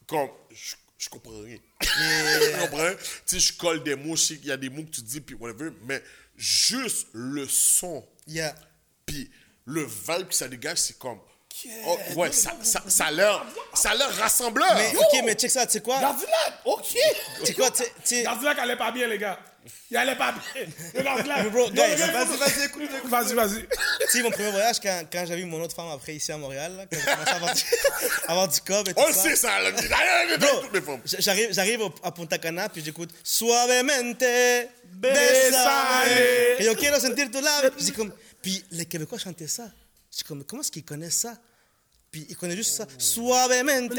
comme 0.08 0.30
je, 0.52 0.76
je 1.00 1.10
comprends 1.10 1.40
rien. 1.42 1.58
tu 1.82 2.60
comprends? 2.60 2.92
Tu 3.26 3.40
sais, 3.40 3.40
je 3.40 3.54
colle 3.58 3.82
des 3.84 3.96
mots, 3.96 4.16
je 4.16 4.22
sais 4.22 4.38
qu'il 4.38 4.48
y 4.48 4.52
a 4.52 4.58
des 4.58 4.70
mots 4.70 4.84
que 4.84 4.92
tu 4.92 5.02
dis, 5.02 5.22
puis 5.22 5.34
whatever, 5.36 5.72
mais 5.86 6.04
juste 6.38 7.08
le 7.14 7.48
son, 7.48 8.06
Yeah. 8.28 8.54
puis 9.08 9.32
le 9.66 9.84
vibe 9.86 10.28
que 10.28 10.36
ça 10.36 10.48
dégage, 10.48 10.78
c'est 10.78 11.00
comme. 11.00 11.20
Oh, 11.86 11.98
ouais, 12.16 12.32
ça, 12.32 12.56
ça, 12.62 12.84
ça 12.88 13.06
a 13.08 13.12
l'air 13.12 13.46
ça 13.74 13.90
a 13.92 13.96
l'air 13.96 14.16
rassembleur. 14.18 14.74
Mais, 14.76 14.96
ok, 14.96 15.24
mais 15.26 15.34
check 15.34 15.50
ça, 15.52 15.66
tu 15.66 15.74
sais 15.74 15.82
quoi? 15.82 16.00
Gardilac, 16.00 16.54
ok. 16.64 16.86
Tu 17.40 17.46
sais 17.48 17.54
quoi? 17.54 17.72
Tu 17.72 17.78
sais- 17.84 17.90
tu 17.96 18.02
sais- 18.04 18.24
Gardilac 18.24 18.60
allait 18.60 18.78
pas 18.78 18.92
bien, 18.92 19.08
les 19.08 19.18
gars. 19.18 19.38
Il 19.92 19.98
allait 19.98 20.16
pas 20.16 20.32
bien. 20.34 20.66
Le 20.94 21.02
Gardilac. 21.04 21.44
Mais 21.44 21.50
bro, 21.50 21.70
Non, 21.70 21.74
guys, 21.74 21.92
le 21.92 21.98
gars, 21.98 22.24
Vas-y, 22.26 22.38
vas-y, 22.38 22.66
écoute, 22.66 22.82
écoute. 22.84 23.10
Vas-y, 23.10 23.34
vas-y. 23.34 23.68
Tu 23.68 24.08
sais, 24.08 24.22
mon 24.24 24.32
premier 24.32 24.52
voyage, 24.52 24.80
quand, 24.82 25.04
quand 25.12 25.26
j'ai 25.28 25.36
vu 25.36 25.46
mon 25.46 25.62
autre 25.62 25.76
femme 25.76 25.90
après 25.90 26.16
ici 26.16 26.32
à 26.32 26.38
Montréal, 26.38 26.76
là, 26.78 26.86
quand 26.86 26.98
j'ai 27.00 27.12
commencé 27.12 27.32
à 27.32 27.36
avoir 27.36 27.54
du, 27.54 27.62
avoir 28.28 28.48
du 28.48 28.62
cob 28.62 28.88
et 28.88 28.94
tout 28.94 29.00
On 29.02 29.14
ça. 29.14 29.22
sait, 29.24 29.36
ça. 29.36 29.60
Là. 29.62 29.72
J'arrive, 31.20 31.54
j'arrive 31.54 31.82
à 32.04 32.12
Punta 32.12 32.38
Cana, 32.38 32.70
puis 32.70 32.84
j'écoute 32.84 33.10
Suavemente, 33.24 34.24
Besame. 34.94 36.10
Et 36.60 36.66
yo 36.66 36.76
quiero 36.76 37.00
sentir 37.00 37.30
tu 37.32 37.42
labio. 37.42 37.72
Puis, 37.78 37.92
comme, 37.92 38.14
puis 38.42 38.64
les 38.72 38.86
Québécois 38.86 39.18
chantaient 39.18 39.48
ça. 39.48 39.70
J'ai 40.16 40.24
comme, 40.24 40.44
comment 40.44 40.62
est-ce 40.62 40.72
qu'ils 40.72 40.84
connaissent 40.86 41.18
ça? 41.20 41.36
Puis 42.12 42.26
ils 42.30 42.36
connaissent 42.36 42.58
juste 42.58 42.76
ça. 42.76 42.86
Suavemente. 42.98 43.94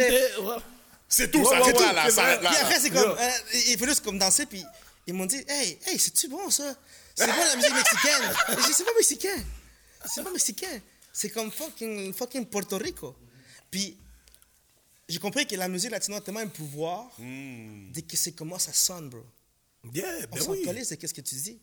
C'est 1.09 1.31
tout, 1.31 1.39
Ouais, 1.41 1.45
ça 1.45 1.51
ouais, 1.51 1.61
arrête 1.63 1.77
ouais, 1.77 1.87
là, 1.87 1.93
là, 1.93 2.11
c'est 2.11 2.21
arrête 2.21 2.43
là. 2.43 2.51
Puis 2.51 2.59
après, 2.61 2.79
c'est 2.81 2.91
comme, 2.91 3.17
euh, 3.19 3.29
il 3.69 3.77
faut 3.79 3.85
juste 3.87 4.05
comme 4.05 4.17
danser, 4.19 4.47
puis 4.47 4.65
ils 5.07 5.15
m'ont 5.15 5.27
dit, 5.27 5.43
hey, 5.49 5.79
hey, 5.87 5.99
c'est-tu 5.99 6.29
bon 6.29 6.51
ça? 6.51 6.77
C'est 7.15 7.27
bon 7.27 7.33
la 7.37 7.57
musique 7.57 7.75
mexicaine. 7.75 8.33
J'ai 8.49 8.57
dit, 8.57 8.73
c'est 8.73 8.85
pas 8.85 8.95
mexicain. 8.97 9.45
C'est 10.07 10.23
pas 10.25 10.31
mexicain. 10.31 10.81
C'est 11.13 11.31
comme 11.31 11.51
fucking, 11.51 12.13
fucking 12.15 12.47
Porto 12.47 12.79
Rico. 12.79 13.17
Puis 13.71 13.99
j'ai 15.09 15.19
compris 15.19 15.47
que 15.47 15.57
la 15.57 15.69
musique 15.69 15.91
latino 15.91 16.17
a 16.17 16.21
tellement 16.21 16.41
un 16.41 16.47
pouvoir 16.49 17.11
dès 17.19 18.03
que 18.03 18.17
c'est 18.17 18.33
comment 18.33 18.59
ça 18.59 18.73
sonne, 18.73 19.09
bro. 19.11 19.25
Yeah, 19.93 20.27
On 20.31 20.37
ben 20.37 20.43
s'en 20.43 20.51
oui. 20.53 20.63
calisse 20.63 20.91
de 20.91 20.95
qu'est-ce 20.97 21.15
que 21.15 21.21
tu 21.23 21.35
dis. 21.35 21.59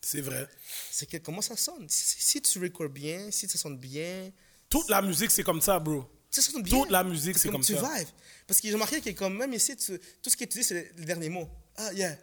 C'est 0.00 0.20
vrai. 0.20 0.48
C'est 0.90 1.06
que 1.06 1.16
comment 1.18 1.42
ça 1.42 1.56
sonne. 1.56 1.86
Si, 1.88 2.16
si 2.18 2.40
tu 2.40 2.58
records 2.60 2.88
bien, 2.88 3.30
si 3.30 3.48
ça 3.48 3.58
sonne 3.58 3.76
bien, 3.76 4.30
Toute 4.70 4.88
la 4.88 5.02
musique, 5.02 5.30
c'est 5.32 5.42
comme 5.42 5.60
ça, 5.60 5.78
bro. 5.80 6.08
ça 6.30 6.40
sonne 6.42 6.62
bien. 6.62 6.78
Toute 6.80 6.90
la 6.90 7.02
musique, 7.04 7.36
c'est 7.38 7.48
comme 7.50 7.64
tu 7.64 7.74
ça. 7.74 7.80
vibes. 7.98 8.08
Parce 8.46 8.60
que 8.60 8.68
j'ai 8.68 8.74
remarqué 8.74 9.00
que 9.00 9.10
comme 9.10 9.36
même 9.36 9.52
ici, 9.52 9.76
tu- 9.76 9.98
tout 10.22 10.30
ce 10.30 10.36
que 10.36 10.44
tu 10.44 10.58
dis, 10.58 10.64
c'est 10.64 10.92
le 10.96 11.04
dernier 11.04 11.28
mot. 11.28 11.48
Ah, 11.76 11.92
yeah, 11.92 12.16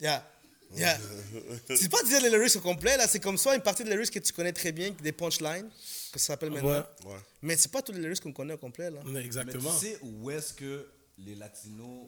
yeah, 0.00 0.26
yeah. 0.74 0.98
c'est 1.76 1.88
pas 1.90 2.02
dire 2.04 2.20
les 2.22 2.30
lyrics 2.30 2.56
au 2.56 2.60
complet, 2.60 2.96
là. 2.96 3.06
C'est 3.06 3.20
comme 3.20 3.38
soit 3.38 3.54
une 3.56 3.62
partie 3.62 3.84
de 3.84 3.90
lyrics 3.90 4.10
que 4.10 4.18
tu 4.18 4.32
connais 4.32 4.52
très 4.52 4.72
bien, 4.72 4.90
des 4.90 5.12
punchlines, 5.12 5.68
que 6.12 6.18
ça 6.18 6.28
s'appelle 6.28 6.50
maintenant. 6.50 6.70
Ouais. 7.04 7.12
Ouais. 7.12 7.18
Mais 7.42 7.56
c'est 7.56 7.70
pas 7.70 7.82
tous 7.82 7.92
les 7.92 8.00
lyrics 8.00 8.20
qu'on 8.20 8.32
connaît 8.32 8.54
au 8.54 8.58
complet, 8.58 8.90
là. 8.90 9.00
Mais 9.04 9.12
Mais 9.12 9.24
Exactement. 9.24 9.72
tu 9.78 9.86
sais 9.86 9.98
où 10.02 10.30
est-ce 10.30 10.52
que 10.54 10.88
les 11.18 11.34
latinos, 11.34 12.06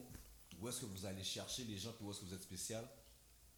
où 0.59 0.69
est-ce 0.69 0.81
que 0.81 0.85
vous 0.85 1.05
allez 1.05 1.23
chercher 1.23 1.63
les 1.63 1.77
gens, 1.77 1.91
puis 1.93 2.05
où 2.05 2.11
est-ce 2.11 2.19
que 2.21 2.25
vous 2.25 2.33
êtes 2.33 2.43
spécial? 2.43 2.87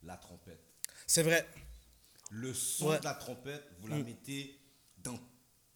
La 0.03 0.17
trompette. 0.17 0.61
C'est 1.07 1.23
vrai. 1.23 1.47
Le 2.31 2.53
son 2.53 2.87
Ouais. 2.89 2.99
de 2.99 3.03
la 3.03 3.13
trompette, 3.13 3.63
vous 3.79 3.87
la 3.87 3.97
mettez 3.97 4.59
dans 4.97 5.19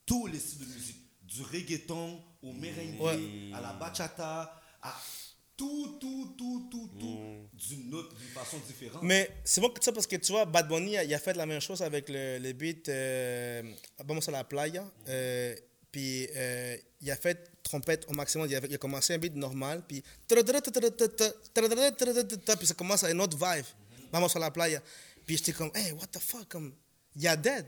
tous 0.05 0.27
les 0.27 0.39
styles 0.39 0.67
de 0.67 0.73
musique. 0.73 1.03
Du 1.23 1.41
reggaeton 1.43 2.23
au 2.41 2.53
merengue, 2.53 3.53
à 3.53 3.59
la 3.61 3.73
bachata, 3.73 4.59
à 4.81 4.95
tout, 5.57 5.97
tout, 5.99 6.35
tout, 6.37 6.67
tout, 6.69 6.89
tout, 6.99 7.49
d'une 7.53 7.93
autre, 7.95 8.15
d'une 8.15 8.27
façon 8.29 8.57
différente. 8.59 9.01
Mais 9.01 9.29
c'est 9.43 9.59
bon 9.59 9.69
que 9.69 9.83
ça 9.83 9.91
parce 9.91 10.05
que 10.05 10.15
tu 10.15 10.31
vois, 10.31 10.45
Bad 10.45 10.67
Bunny, 10.67 10.95
il 11.03 11.13
a 11.13 11.19
fait 11.19 11.33
la 11.33 11.47
même 11.47 11.59
chose 11.59 11.81
avec 11.81 12.07
le, 12.09 12.37
le 12.37 12.53
beat 12.53 12.87
euh, 12.89 13.63
Vamos 14.05 14.21
a 14.27 14.31
la 14.31 14.43
playa. 14.43 14.89
Euh, 15.09 15.55
puis 15.91 16.27
euh, 16.35 16.77
il 17.01 17.09
a 17.09 17.15
fait 17.15 17.51
trompette 17.63 18.05
au 18.07 18.13
maximum. 18.13 18.47
Il 18.47 18.55
a, 18.55 18.59
il 18.69 18.75
a 18.75 18.77
commencé 18.77 19.15
un 19.15 19.17
beat 19.17 19.35
normal. 19.35 19.83
Puis 19.87 20.03
puis 20.27 20.37
ça 22.67 22.73
commence 22.75 23.03
à 23.03 23.09
une 23.11 23.19
autre 23.19 23.35
vibe. 23.35 23.65
Vamos 24.11 24.29
a 24.35 24.39
la 24.39 24.51
playa. 24.51 24.81
Puis 25.25 25.37
j'étais 25.37 25.53
comme, 25.53 25.71
hey, 25.73 25.91
what 25.91 26.07
the 26.07 26.19
fuck? 26.19 26.47
Comme, 26.47 26.73
il 27.15 27.23
y 27.23 27.27
a 27.27 27.35
Dead. 27.35 27.65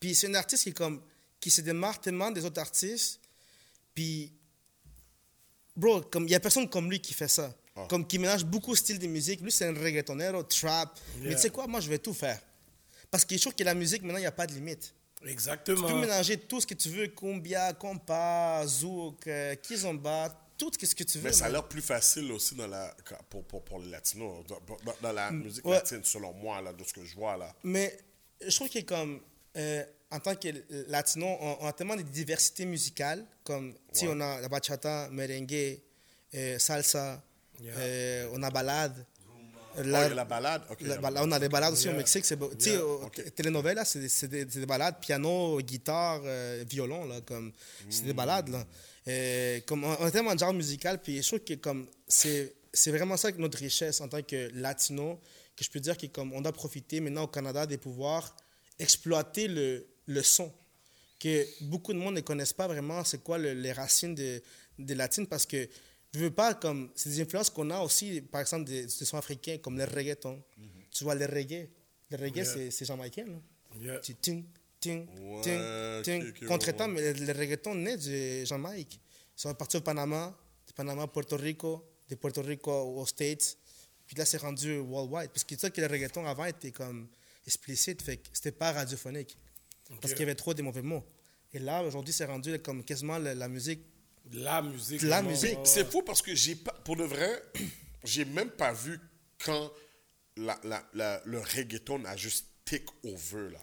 Puis 0.00 0.14
c'est 0.14 0.26
un 0.28 0.34
artiste 0.34 0.64
qui, 0.64 0.72
comme, 0.72 1.00
qui 1.40 1.50
se 1.50 1.60
démarque 1.60 2.02
tellement 2.02 2.30
des 2.30 2.44
autres 2.44 2.60
artistes. 2.60 3.20
Puis, 3.94 4.32
bro, 5.78 6.02
il 6.14 6.20
n'y 6.24 6.34
a 6.34 6.40
personne 6.40 6.68
comme 6.68 6.90
lui 6.90 7.00
qui 7.00 7.14
fait 7.14 7.28
ça. 7.28 7.54
Comme 7.88 8.04
qui 8.06 8.18
mélange 8.18 8.44
beaucoup 8.44 8.72
de 8.72 8.76
styles 8.76 8.98
de 8.98 9.06
musique. 9.06 9.40
Lui, 9.40 9.52
c'est 9.52 9.64
un 9.66 9.72
reggaetonero, 9.72 10.42
trap. 10.42 10.98
Mais 11.20 11.36
tu 11.36 11.42
sais 11.42 11.50
quoi, 11.50 11.68
moi, 11.68 11.78
je 11.80 11.88
vais 11.88 11.98
tout 11.98 12.12
faire. 12.12 12.40
Parce 13.08 13.24
que 13.24 13.36
je 13.36 13.40
trouve 13.40 13.54
que 13.54 13.62
la 13.62 13.74
musique, 13.74 14.02
maintenant, 14.02 14.18
il 14.18 14.22
n'y 14.22 14.26
a 14.26 14.32
pas 14.32 14.48
de 14.48 14.52
limite. 14.52 14.92
Tu 15.16 15.22
peux 15.24 15.30
Exactement. 15.30 15.96
mélanger 15.96 16.38
tout 16.38 16.60
ce 16.60 16.66
que 16.66 16.74
tu 16.74 16.88
veux, 16.90 17.06
cumbia, 17.06 17.72
compas, 17.74 18.66
zouk, 18.66 19.26
euh, 19.28 19.54
kizomba, 19.56 20.28
tout 20.58 20.72
ce 20.80 20.92
que 20.94 21.04
tu 21.04 21.18
veux. 21.18 21.24
Mais 21.28 21.32
ça 21.32 21.46
a 21.46 21.48
l'air 21.50 21.66
plus 21.68 21.80
facile 21.80 22.30
aussi 22.32 22.56
dans 22.56 22.66
la, 22.66 22.94
pour, 23.30 23.44
pour, 23.44 23.62
pour 23.64 23.78
les 23.78 23.90
latinos, 23.90 24.44
dans, 24.48 24.58
dans- 24.66 24.94
dans 25.00 25.12
la 25.12 25.30
musique 25.30 25.64
ouais. 25.64 25.74
latine, 25.76 26.02
selon 26.02 26.32
moi, 26.32 26.60
là, 26.60 26.72
de 26.72 26.82
ce 26.82 26.92
que 26.92 27.04
je 27.04 27.14
vois 27.14 27.36
là. 27.36 27.54
Mais 27.62 27.96
je 28.44 28.54
trouve 28.56 28.68
que 28.68 28.80
comme 28.80 29.20
euh, 29.56 29.84
en 30.10 30.20
tant 30.20 30.34
que 30.34 30.48
latino, 30.88 31.26
on, 31.40 31.58
on 31.60 31.66
a 31.66 31.72
tellement 31.72 31.96
de 31.96 32.02
diversité 32.02 32.64
musicale, 32.64 33.24
comme 33.44 33.74
Ouais. 34.02 34.08
on 34.08 34.20
a 34.20 34.40
la 34.40 34.48
bachata, 34.48 35.08
merengue, 35.10 35.80
euh, 36.34 36.58
salsa, 36.58 37.22
Yeah. 37.60 37.74
euh, 37.78 38.28
on 38.34 38.42
a 38.44 38.50
balade. 38.50 39.04
Oh, 39.76 39.82
la 39.82 40.24
balade? 40.24 40.62
Ok, 40.70 40.80
la 40.82 40.94
la 40.94 41.00
balade, 41.00 41.24
on 41.26 41.32
a 41.32 41.38
des 41.38 41.48
balades 41.48 41.72
aussi 41.72 41.84
Yeah. 41.86 41.94
au 41.94 41.96
Mexique. 41.98 42.24
c'est 42.24 42.38
Yeah. 42.66 42.84
au- 42.84 43.04
Ok. 43.04 43.34
télénovelas, 43.34 43.84
c'est 43.84 44.00
des, 44.00 44.08
c'est 44.08 44.28
des- 44.28 44.44
des 44.44 44.66
balades, 44.66 44.98
piano, 45.00 45.60
guitare, 45.60 46.20
euh, 46.24 46.64
violon, 46.68 47.04
là, 47.06 47.20
comme, 47.20 47.52
c'est 47.90 48.04
des 48.04 48.12
balades, 48.12 48.48
là. 48.48 48.64
Euh, 49.08 49.60
comme, 49.66 49.84
on, 49.84 49.96
on 50.00 50.04
a 50.06 50.10
tellement 50.10 50.34
de 50.34 50.38
genre 50.40 50.52
musical, 50.54 51.00
puis 51.02 51.22
je 51.22 51.26
trouve 51.26 51.40
que 51.40 51.54
comme, 51.54 51.86
c'est, 52.06 52.54
c'est 52.72 52.90
vraiment 52.90 53.16
ça 53.16 53.30
notre 53.32 53.58
richesse 53.58 54.00
en 54.00 54.08
tant 54.08 54.22
que 54.22 54.50
latino, 54.54 55.20
que 55.56 55.64
je 55.64 55.70
peux 55.70 55.80
dire 55.80 55.96
que 55.96 56.06
comme, 56.06 56.32
on 56.32 56.40
doit 56.40 56.52
profiter 56.52 57.00
maintenant 57.00 57.24
au 57.24 57.28
Canada 57.28 57.66
de 57.66 57.76
pouvoir 57.76 58.34
exploiter 58.78 59.48
le, 59.48 59.86
le 60.08 60.22
son 60.22 60.52
que 61.20 61.46
beaucoup 61.64 61.92
de 61.92 61.98
monde 61.98 62.14
ne 62.16 62.20
connaissent 62.20 62.52
pas 62.52 62.66
vraiment 62.68 63.02
c'est 63.04 63.22
quoi 63.22 63.38
le- 63.38 63.52
les 63.54 63.72
racines 63.72 64.14
de, 64.14 64.42
de 64.78 64.94
latine 64.94 65.26
parce 65.26 65.46
que 65.46 65.68
je 66.14 66.18
veux 66.20 66.30
pas 66.30 66.54
comme 66.54 66.90
c'est 66.94 67.10
des 67.10 67.20
influences 67.20 67.50
qu'on 67.50 67.70
a 67.70 67.80
aussi 67.80 68.20
par 68.22 68.40
exemple 68.40 68.64
des, 68.64 68.82
des 68.84 68.88
sons 69.04 69.16
africains 69.18 69.58
comme 69.58 69.76
le 69.78 69.84
reggaeton. 69.84 70.42
Tu 70.90 71.04
vois 71.04 71.14
le 71.14 71.26
reggae 71.26 71.68
le 72.10 72.16
reggae 72.16 72.36
Yeah. 72.44 72.70
c'est, 72.70 72.84
jamaïcain 72.84 73.26
Yeah. 73.80 73.98
Tu 74.00 74.14
ting 74.14 74.44
ting 74.80 75.06
Ouais, 75.20 75.42
ting 75.42 76.22
ting. 76.22 76.28
ok, 76.30 76.46
contre-temps 76.46 76.86
ouais, 76.88 76.94
mais 76.94 77.12
le, 77.12 77.26
le 77.26 77.32
reggaeton 77.38 77.74
naît 77.74 77.98
de 77.98 78.44
Jamaïque. 78.46 78.94
Ils 79.36 79.40
sont 79.42 79.52
partis 79.54 79.76
au 79.76 79.82
Panama 79.82 80.34
de 80.66 80.72
Panama 80.72 81.02
à 81.02 81.06
Puerto 81.08 81.36
Rico 81.36 81.84
de 82.08 82.14
Puerto 82.14 82.40
Rico 82.42 82.72
aux 82.72 83.04
States. 83.06 83.58
Puis 84.06 84.16
là 84.16 84.24
c'est 84.24 84.38
rendu 84.38 84.78
worldwide. 84.78 85.30
Parce 85.30 85.44
que 85.44 85.54
tu 85.54 85.60
sais 85.60 85.70
que 85.70 85.80
le 85.82 85.86
reggaeton 85.88 86.24
avant 86.24 86.46
était 86.46 86.70
comme 86.72 87.08
explicite 87.46 88.00
fait 88.02 88.16
que 88.16 88.28
c'était 88.32 88.52
pas 88.52 88.72
radiophonique 88.72 89.36
parce 90.00 90.12
qu'il 90.12 90.20
y 90.20 90.24
avait 90.24 90.34
trop 90.34 90.54
de 90.54 90.62
mauvais 90.62 90.82
mots. 90.82 91.04
Et 91.52 91.58
là, 91.58 91.82
aujourd'hui, 91.82 92.12
c'est 92.12 92.26
rendu 92.26 92.58
comme 92.60 92.84
quasiment 92.84 93.18
la, 93.18 93.34
la 93.34 93.48
musique. 93.48 93.80
La 94.32 94.60
musique. 94.60 95.02
La 95.02 95.16
vraiment, 95.16 95.30
musique. 95.30 95.58
C'est 95.64 95.90
fou 95.90 96.02
parce 96.02 96.20
que 96.20 96.34
j'ai 96.34 96.54
pas, 96.56 96.72
pour 96.84 96.96
de 96.96 97.04
vrai, 97.04 97.42
j'ai 98.04 98.24
même 98.26 98.50
pas 98.50 98.72
vu 98.72 99.00
quand 99.44 99.70
la, 100.36 100.58
la, 100.64 100.82
la- 100.92 101.22
le 101.24 101.40
reggaeton 101.40 102.04
a 102.04 102.16
juste 102.16 102.46
take 102.64 102.84
over 103.04 103.50
là. 103.52 103.58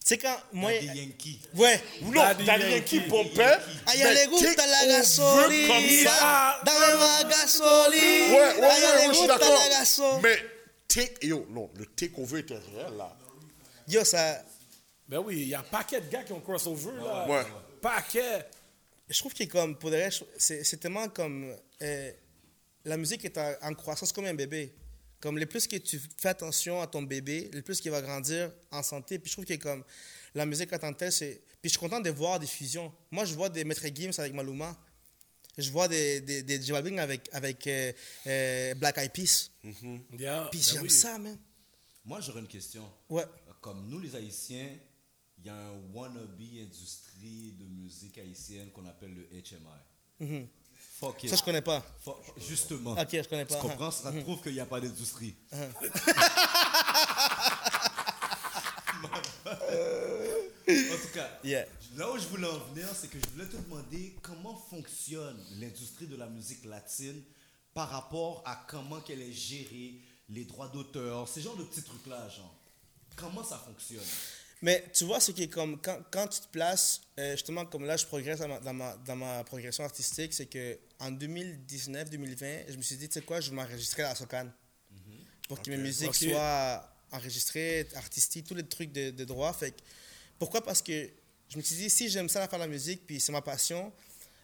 Tu 0.00 0.14
sais, 0.14 0.18
quand 0.18 0.36
moi. 0.52 0.72
Des 0.72 0.86
Yankees. 0.86 1.40
Ouais. 1.54 1.80
Non, 2.02 2.12
Daddy 2.12 2.44
Daddy 2.44 2.62
Yankee. 2.70 2.96
Yankee 2.96 3.08
pompait. 3.08 3.42
A 3.86 3.94
ella 3.94 4.04
mais 4.14 4.24
le 4.24 4.30
gusta 4.30 4.54
take 4.54 4.68
la 4.68 4.78
over 4.82 4.88
gasolina. 4.96 5.68
comme 5.68 5.88
ça. 6.04 6.60
Dame 6.64 6.98
la 6.98 7.28
gasolina. 7.28 8.00
Ouais, 8.00 8.34
ouais, 8.34 8.60
ouais, 8.60 9.06
ouais, 9.06 9.06
je 9.08 9.12
suis 9.18 9.26
d'accord. 9.28 10.20
Mais 10.22 10.38
take, 10.88 11.26
yo, 11.26 11.46
non, 11.50 11.70
le 11.76 11.86
take 11.86 12.14
over 12.16 12.40
était 12.40 12.54
réel 12.54 12.96
là. 12.96 13.16
Yo, 13.86 14.02
ça. 14.04 14.44
Ben 15.08 15.18
oui, 15.20 15.40
il 15.42 15.48
y 15.48 15.54
a 15.54 15.60
un 15.60 15.64
paquet 15.64 16.00
de 16.00 16.08
gars 16.10 16.22
qui 16.22 16.32
ont 16.32 16.40
crossover 16.40 16.92
là. 16.96 17.26
Ouais. 17.28 17.42
Paquet. 17.80 18.44
Je 19.08 19.18
trouve 19.18 19.32
que 19.32 19.44
comme, 19.44 19.76
pour 19.78 19.88
vrai, 19.90 20.10
je- 20.10 20.24
c'est 20.38 20.76
tellement 20.78 21.08
comme. 21.08 21.54
euh, 21.82 22.12
la 22.84 22.96
musique 22.96 23.24
est 23.24 23.36
en, 23.38 23.52
en 23.62 23.74
croissance 23.74 24.12
comme 24.12 24.26
un 24.26 24.34
bébé. 24.34 24.72
Comme 25.20 25.36
le 25.38 25.46
plus 25.46 25.66
que 25.66 25.76
tu 25.76 26.00
fais 26.16 26.28
attention 26.28 26.80
à 26.80 26.86
ton 26.86 27.02
bébé, 27.02 27.50
le 27.52 27.62
plus 27.62 27.80
qu'il 27.80 27.90
va 27.90 28.00
grandir 28.02 28.52
en 28.70 28.82
santé. 28.82 29.18
Puis 29.18 29.30
je 29.30 29.34
trouve 29.34 29.44
que 29.46 29.54
comme 29.54 29.82
la 30.34 30.46
musique 30.46 30.72
en 30.72 30.78
tant 30.78 30.92
que 30.92 30.98
telle, 30.98 31.12
c'est. 31.12 31.40
Puis 31.60 31.64
je 31.64 31.68
suis 31.70 31.78
content 31.78 32.00
de 32.00 32.10
voir 32.10 32.38
des 32.38 32.46
fusions. 32.46 32.92
Moi, 33.10 33.24
je 33.24 33.34
vois 33.34 33.48
des 33.48 33.64
Maître 33.64 33.84
Gims 33.92 34.12
avec 34.18 34.32
Maluma. 34.34 34.76
Je 35.56 35.70
vois 35.72 35.88
des, 35.88 36.20
des, 36.20 36.42
des 36.44 36.62
J 36.62 36.70
Balvin 36.70 36.98
avec, 36.98 37.28
avec 37.32 37.66
euh, 37.66 37.92
euh, 38.28 38.74
Black 38.74 38.96
Eyed 38.98 39.10
Peas. 39.12 39.50
Yeah, 40.16 40.46
Puis 40.52 40.60
ben 40.60 40.72
j'aime 40.72 40.82
oui. 40.82 40.90
ça, 40.90 41.18
man. 41.18 41.36
Moi, 42.04 42.20
j'aurais 42.20 42.40
une 42.40 42.46
question. 42.46 42.88
Ouais. 43.08 43.24
Comme 43.60 43.88
nous, 43.88 43.98
les 43.98 44.14
Haïtiens, 44.14 44.68
il 45.40 45.46
y 45.46 45.50
a 45.50 45.54
un 45.56 45.72
wannabe 45.94 46.40
industrie 46.40 47.52
de 47.58 47.64
musique 47.64 48.18
haïtienne 48.18 48.70
qu'on 48.70 48.86
appelle 48.86 49.14
le 49.14 49.28
HMI. 49.30 50.46
Fuck 51.00 51.24
it. 51.24 51.30
Ça, 51.30 51.36
je 51.36 51.42
connais 51.42 51.62
pas. 51.62 51.84
Fuck- 52.04 52.22
Justement. 52.48 52.92
Ok, 52.92 53.08
je 53.12 53.28
connais 53.28 53.46
Tu 53.46 53.54
pas. 53.54 53.60
comprends? 53.60 53.90
Ça 53.90 54.10
prouve 54.12 54.40
qu'il 54.42 54.52
n'y 54.54 54.60
a 54.60 54.66
pas 54.66 54.80
d'industrie. 54.80 55.34
en 60.68 60.96
tout 61.02 61.08
cas, 61.14 61.28
Yeah. 61.44 61.66
là 61.96 62.10
où 62.10 62.18
je 62.18 62.26
voulais 62.28 62.46
en 62.48 62.58
venir, 62.72 62.88
c'est 62.94 63.08
que 63.08 63.18
je 63.18 63.26
voulais 63.32 63.46
te 63.46 63.56
demander 63.56 64.16
comment 64.22 64.56
fonctionne 64.56 65.38
l'industrie 65.58 66.06
de 66.06 66.16
la 66.16 66.26
musique 66.26 66.64
latine 66.64 67.22
par 67.74 67.88
rapport 67.90 68.42
à 68.46 68.64
comment 68.68 69.00
qu'elle 69.00 69.20
est 69.22 69.32
gérée, 69.32 70.00
les 70.28 70.44
droits 70.44 70.68
d'auteur, 70.68 71.28
ces 71.28 71.40
genres 71.40 71.56
de 71.56 71.64
petits 71.64 71.82
trucs-là, 71.82 72.28
genre. 72.28 72.54
Comment 73.16 73.42
ça 73.44 73.58
fonctionne? 73.58 74.00
Mais 74.62 74.84
tu 74.92 75.04
vois, 75.04 75.20
c'est 75.20 75.32
que 75.34 75.44
comme 75.44 75.80
quand, 75.80 75.98
quand 76.10 76.26
tu 76.26 76.40
te 76.40 76.48
places, 76.48 77.00
euh, 77.18 77.32
justement, 77.32 77.64
comme 77.66 77.84
là, 77.84 77.96
je 77.96 78.04
progresse 78.06 78.40
dans 78.40 78.48
ma, 78.48 78.58
dans 78.60 78.74
ma, 78.74 78.96
dans 78.96 79.16
ma 79.16 79.44
progression 79.44 79.84
artistique, 79.84 80.32
c'est 80.34 80.46
que 80.46 80.78
en 80.98 81.12
2019-2020, 81.12 82.64
je 82.68 82.76
me 82.76 82.82
suis 82.82 82.96
dit, 82.96 83.08
tu 83.08 83.14
sais 83.14 83.22
quoi, 83.22 83.40
je 83.40 83.50
vais 83.50 83.56
m'enregistrer 83.56 84.02
à 84.02 84.08
la 84.10 84.14
Socan. 84.14 84.48
Pour 85.48 85.62
que 85.62 85.70
mes 85.70 85.76
musiques 85.78 86.08
soient 86.32 86.94
enregistrées, 87.12 87.88
artistiques, 87.94 88.46
tous 88.46 88.54
les 88.54 88.66
trucs 88.66 88.92
de, 88.92 89.10
de 89.10 89.24
droit. 89.24 89.52
Fait 89.54 89.70
que- 89.70 89.80
pourquoi? 90.38 90.62
Parce 90.62 90.82
que 90.82 91.08
je 91.48 91.56
me 91.56 91.62
suis 91.62 91.76
dit, 91.76 91.88
si 91.88 92.10
j'aime 92.10 92.28
ça 92.28 92.46
faire 92.46 92.58
la 92.58 92.66
musique, 92.66 93.06
puis 93.06 93.18
c'est 93.20 93.32
ma 93.32 93.40
passion, 93.40 93.90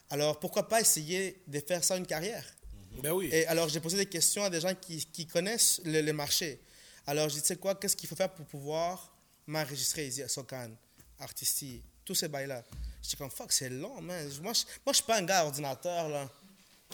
alors 0.08 0.40
pourquoi 0.40 0.66
pas 0.68 0.80
essayer 0.80 1.42
de 1.46 1.60
faire 1.60 1.84
ça 1.84 1.96
une 1.98 2.06
carrière? 2.06 2.46
Ben 3.02 3.10
oui. 3.12 3.28
et 3.32 3.44
alors, 3.48 3.68
j'ai 3.68 3.80
posé 3.80 3.96
des 3.96 4.06
questions 4.06 4.44
à 4.44 4.50
des 4.50 4.60
gens 4.60 4.74
qui, 4.74 5.04
qui 5.06 5.26
connaissent 5.26 5.80
le, 5.84 6.00
le 6.00 6.12
marché. 6.12 6.60
Alors, 7.06 7.28
j'ai 7.28 7.36
dit, 7.36 7.42
tu 7.42 7.48
sais 7.48 7.56
quoi, 7.56 7.74
qu'est-ce 7.74 7.96
qu'il 7.96 8.08
faut 8.08 8.16
faire 8.16 8.32
pour 8.32 8.46
pouvoir 8.46 9.13
m'enregistrer 9.46 10.06
ici 10.06 10.22
à 10.22 10.28
Socan, 10.28 10.70
Artisti, 11.20 11.82
tous 12.04 12.14
ces 12.14 12.28
bails-là. 12.28 12.62
J'étais 13.02 13.16
comme, 13.16 13.30
fuck, 13.30 13.52
c'est 13.52 13.70
long, 13.70 14.00
man. 14.00 14.28
Moi, 14.42 14.52
je, 14.52 14.62
je 14.88 14.92
suis 14.94 15.02
pas 15.04 15.16
un 15.18 15.22
gars 15.22 15.44
ordinateur, 15.44 16.08
là. 16.08 16.28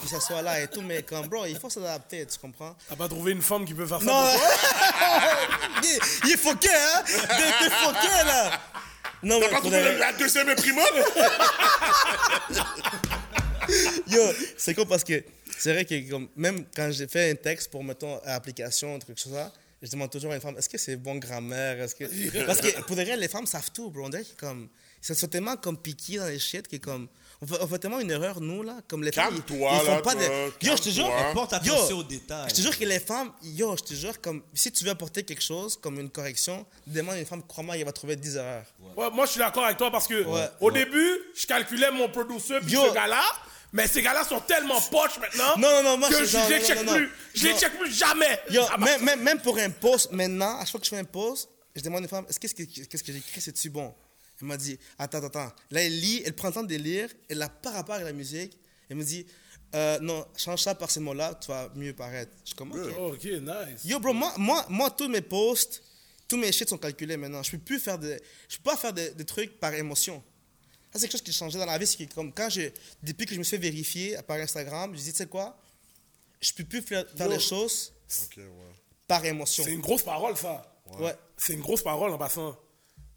Que 0.01 0.09
ça 0.09 0.21
soit 0.21 0.41
là 0.41 0.61
et 0.61 0.69
tout, 0.69 0.81
mais 0.83 1.03
comme, 1.03 1.27
bro, 1.29 1.45
il 1.47 1.59
faut 1.59 1.69
s'adapter, 1.69 2.25
tu 2.27 2.39
comprends? 2.39 2.75
T'as 2.89 2.97
pas 2.97 3.09
trouvé 3.09 3.33
une 3.33 3.43
femme 3.43 3.67
qui 3.67 3.75
peut 3.75 3.87
faire 3.87 3.99
ça 3.99 4.05
Non, 4.07 4.25
il, 5.83 5.99
il 6.25 6.31
est 6.33 6.37
foqué, 6.39 6.71
hein? 6.71 7.03
T'es 7.05 7.65
t'es 7.65 7.71
foqué, 7.71 8.09
là! 8.25 8.61
Non, 9.23 9.39
mais 9.39 9.51
Pas 9.51 9.59
trouvé 9.59 9.99
la 9.99 10.13
deuxième 10.15 10.49
imprimante? 10.49 10.89
Yo, 14.09 14.21
c'est 14.57 14.75
cool 14.75 14.87
parce 14.87 15.05
que 15.05 15.23
c'est 15.59 15.73
vrai 15.73 15.85
que 15.85 16.11
comme, 16.11 16.29
même 16.37 16.65
quand 16.75 16.91
j'ai 16.91 17.07
fait 17.07 17.31
un 17.31 17.35
texte 17.35 17.71
pour, 17.71 17.85
mettons, 17.85 18.19
application, 18.25 18.95
un 18.95 18.99
truc 18.99 19.23
comme 19.23 19.33
ça, 19.35 19.53
je 19.83 19.91
demande 19.91 20.11
toujours 20.11 20.33
à 20.33 20.35
une 20.35 20.41
femme, 20.41 20.57
est-ce 20.59 20.69
que 20.69 20.79
c'est 20.79 20.97
bon 20.97 21.17
grammaire? 21.17 21.81
Est-ce 21.81 21.95
que... 21.95 22.45
Parce 22.47 22.61
que 22.61 22.81
pour 22.83 22.97
de 22.97 23.03
vrai, 23.03 23.17
les 23.17 23.29
femmes 23.29 23.47
savent 23.47 23.71
tout, 23.73 23.91
bro. 23.91 24.05
On 24.05 24.09
dirait 24.11 24.25
que 24.25 24.37
comme, 24.39 24.69
ça 25.01 25.15
se 25.15 25.21
fait 25.21 25.29
tellement 25.29 25.57
comme 25.57 25.79
piqué 25.79 26.19
dans 26.19 26.27
les 26.27 26.39
shit 26.39 26.69
que 26.69 26.77
comme, 26.77 27.09
on 27.41 27.47
fait, 27.47 27.57
on 27.63 27.67
fait 27.67 27.79
tellement 27.79 28.01
une 28.01 28.11
erreur, 28.11 28.41
nous, 28.43 28.63
là, 28.63 28.77
comme 28.87 29.03
les 29.03 29.13
femmes, 29.13 29.33
ils, 29.35 29.43
Calme-toi, 29.43 29.71
ils 29.73 29.87
font 29.87 29.95
là, 29.95 30.03
pas 30.03 30.15
de... 30.15 30.21
Yo, 30.67 30.77
je 30.77 30.83
te 30.83 30.89
jure. 30.91 31.11
Porte 31.33 31.53
Yo, 31.65 31.73
attention 31.75 31.97
aux 31.99 32.03
détails. 32.03 32.51
je 32.51 32.55
te 32.57 32.61
jure 32.61 32.79
que 32.79 32.85
les 32.85 33.01
femmes, 33.01 33.33
yo, 33.43 33.75
je 33.79 33.83
te 33.83 33.95
jure, 33.95 34.21
comme, 34.21 34.43
si 34.53 34.71
tu 34.71 34.85
veux 34.85 34.91
apporter 34.91 35.23
quelque 35.23 35.43
chose, 35.43 35.79
comme 35.81 35.99
une 35.99 36.11
correction, 36.11 36.67
demande 36.87 37.15
à 37.15 37.19
une 37.21 37.25
femme, 37.25 37.43
crois-moi, 37.47 37.79
il 37.79 37.85
va 37.87 37.93
trouver 37.93 38.17
10 38.17 38.37
erreurs. 38.37 38.67
Ouais, 38.97 39.11
moi, 39.11 39.25
je 39.25 39.31
suis 39.31 39.41
d'accord 39.41 39.65
avec 39.65 39.79
toi 39.79 39.91
parce 39.91 40.07
que 40.07 40.23
Ouais. 40.25 40.49
au 40.61 40.71
début, 40.71 41.19
je 41.35 41.47
calculais 41.47 41.91
mon 41.91 42.11
producer 42.11 42.59
puis 42.61 42.73
Yo. 42.73 42.87
ce 42.89 42.93
gars-là. 42.95 43.23
Mais 43.73 43.87
ces 43.87 44.03
gars-là 44.03 44.25
sont 44.25 44.41
tellement 44.41 44.81
poches 44.81 45.19
maintenant 45.21 45.57
Non, 45.57 45.69
non, 45.71 45.83
non, 45.91 45.99
moi, 45.99 46.09
que 46.09 46.25
je- 46.25 46.37
non, 46.37 46.49
les 46.49 46.59
non, 46.59 46.65
check 46.67 46.83
non, 46.85 46.95
plus. 46.95 47.11
Je 47.35 47.47
les 47.47 47.55
check 47.59 47.79
plus 47.79 47.93
jamais. 47.93 48.41
Yo, 48.51 48.63
Ah 48.71 48.77
bah, 48.77 48.85
même, 48.87 49.05
même, 49.05 49.23
même 49.23 49.41
pour 49.41 49.57
un 49.59 49.71
post, 49.71 50.11
maintenant, 50.13 50.57
à 50.59 50.61
chaque 50.61 50.71
fois 50.73 50.81
que 50.81 50.87
je 50.87 50.91
fais 50.91 50.99
un 50.99 51.05
post, 51.05 51.49
je 51.77 51.83
demande 51.83 52.01
à 52.01 52.03
une 52.03 52.09
femme, 52.09 52.27
est-ce 52.29 52.41
qu'est-ce 52.41 52.55
que, 52.55 52.63
qu'est-ce 52.65 53.03
que 53.05 53.13
j'ai 53.13 53.19
écrit, 53.19 53.41
c'est-tu 53.41 53.71
bon? 53.71 53.95
Elle 54.41 54.49
m'a 54.49 54.57
dit, 54.57 54.79
attends, 54.99 55.19
attends, 55.19 55.27
attends. 55.29 55.55
Là, 55.71 55.83
elle 55.83 56.01
lit, 56.01 56.23
elle 56.25 56.35
prend 56.35 56.49
le 56.49 56.55
temps 56.55 56.63
de 56.65 56.75
lire, 56.75 57.11
elle 57.29 57.39
n'a 57.39 57.49
pas 57.49 57.71
rapport 57.71 57.95
avec 57.95 58.07
la 58.07 58.13
musique. 58.13 58.59
Elle 58.89 58.97
me 58.97 59.05
dit, 59.05 59.25
euh, 59.77 59.99
non, 60.01 60.27
change 60.37 60.63
ça 60.63 60.75
par 60.75 60.91
ces 60.91 60.99
mots-là, 60.99 61.39
tu 61.41 61.49
vas 61.49 61.71
mieux 61.77 61.93
paraître. 61.93 62.33
Je 62.43 62.49
suis 62.49 62.57
comme, 62.57 62.73
ok. 62.73 62.93
Ok, 62.99 63.25
nice. 63.25 63.85
Yo, 63.85 64.01
bro, 64.01 64.13
moi, 64.13 64.33
moi, 64.37 64.67
moi, 64.69 64.91
tous 64.91 65.09
mes 65.09 65.21
posts, 65.21 65.83
tous 66.27 66.37
mes 66.39 66.51
shit 66.51 66.69
sont 66.69 66.79
calculés 66.79 67.17
maintenant. 67.17 67.43
Je 67.43 67.53
peux 67.53 67.59
plus 67.59 67.79
faire 67.79 67.99
de, 67.99 68.19
je 68.49 68.57
peux 68.57 68.63
pas 68.65 68.77
faire 68.77 68.93
des 68.93 69.11
de 69.11 69.23
trucs 69.23 69.61
par 69.61 69.73
émotion. 69.75 70.23
C'est 70.93 71.01
quelque 71.03 71.13
chose 71.13 71.23
qui 71.23 71.31
a 71.31 71.35
changé 71.35 71.59
dans 71.59 71.67
la 71.67 71.79
vie. 71.79 71.87
C'est 71.87 72.05
que 72.07 72.15
comme 72.15 72.33
quand 72.33 72.49
je, 72.51 72.63
depuis 73.03 73.27
que 73.27 73.35
je 73.35 73.39
me 73.39 73.45
suis 73.45 73.57
fait 73.57 73.63
vérifier 73.63 74.17
par 74.27 74.37
Instagram, 74.39 74.93
je 74.95 75.01
dis, 75.01 75.11
tu 75.13 75.17
sais 75.19 75.27
quoi, 75.27 75.57
je 76.41 76.53
peux 76.53 76.65
plus 76.65 76.83
faire, 76.83 77.05
faire 77.17 77.27
Yo. 77.27 77.33
les 77.33 77.39
choses 77.41 77.93
ouais. 78.37 78.45
par 79.07 79.25
émotion. 79.25 79.63
C'est 79.65 79.73
une 79.73 79.81
grosse 79.81 80.03
parole, 80.03 80.37
ça. 80.37 80.67
Ouais. 80.99 81.15
C'est 81.37 81.53
une 81.53 81.61
grosse 81.61 81.83
parole 81.83 82.11
en 82.11 82.19
passant. 82.19 82.57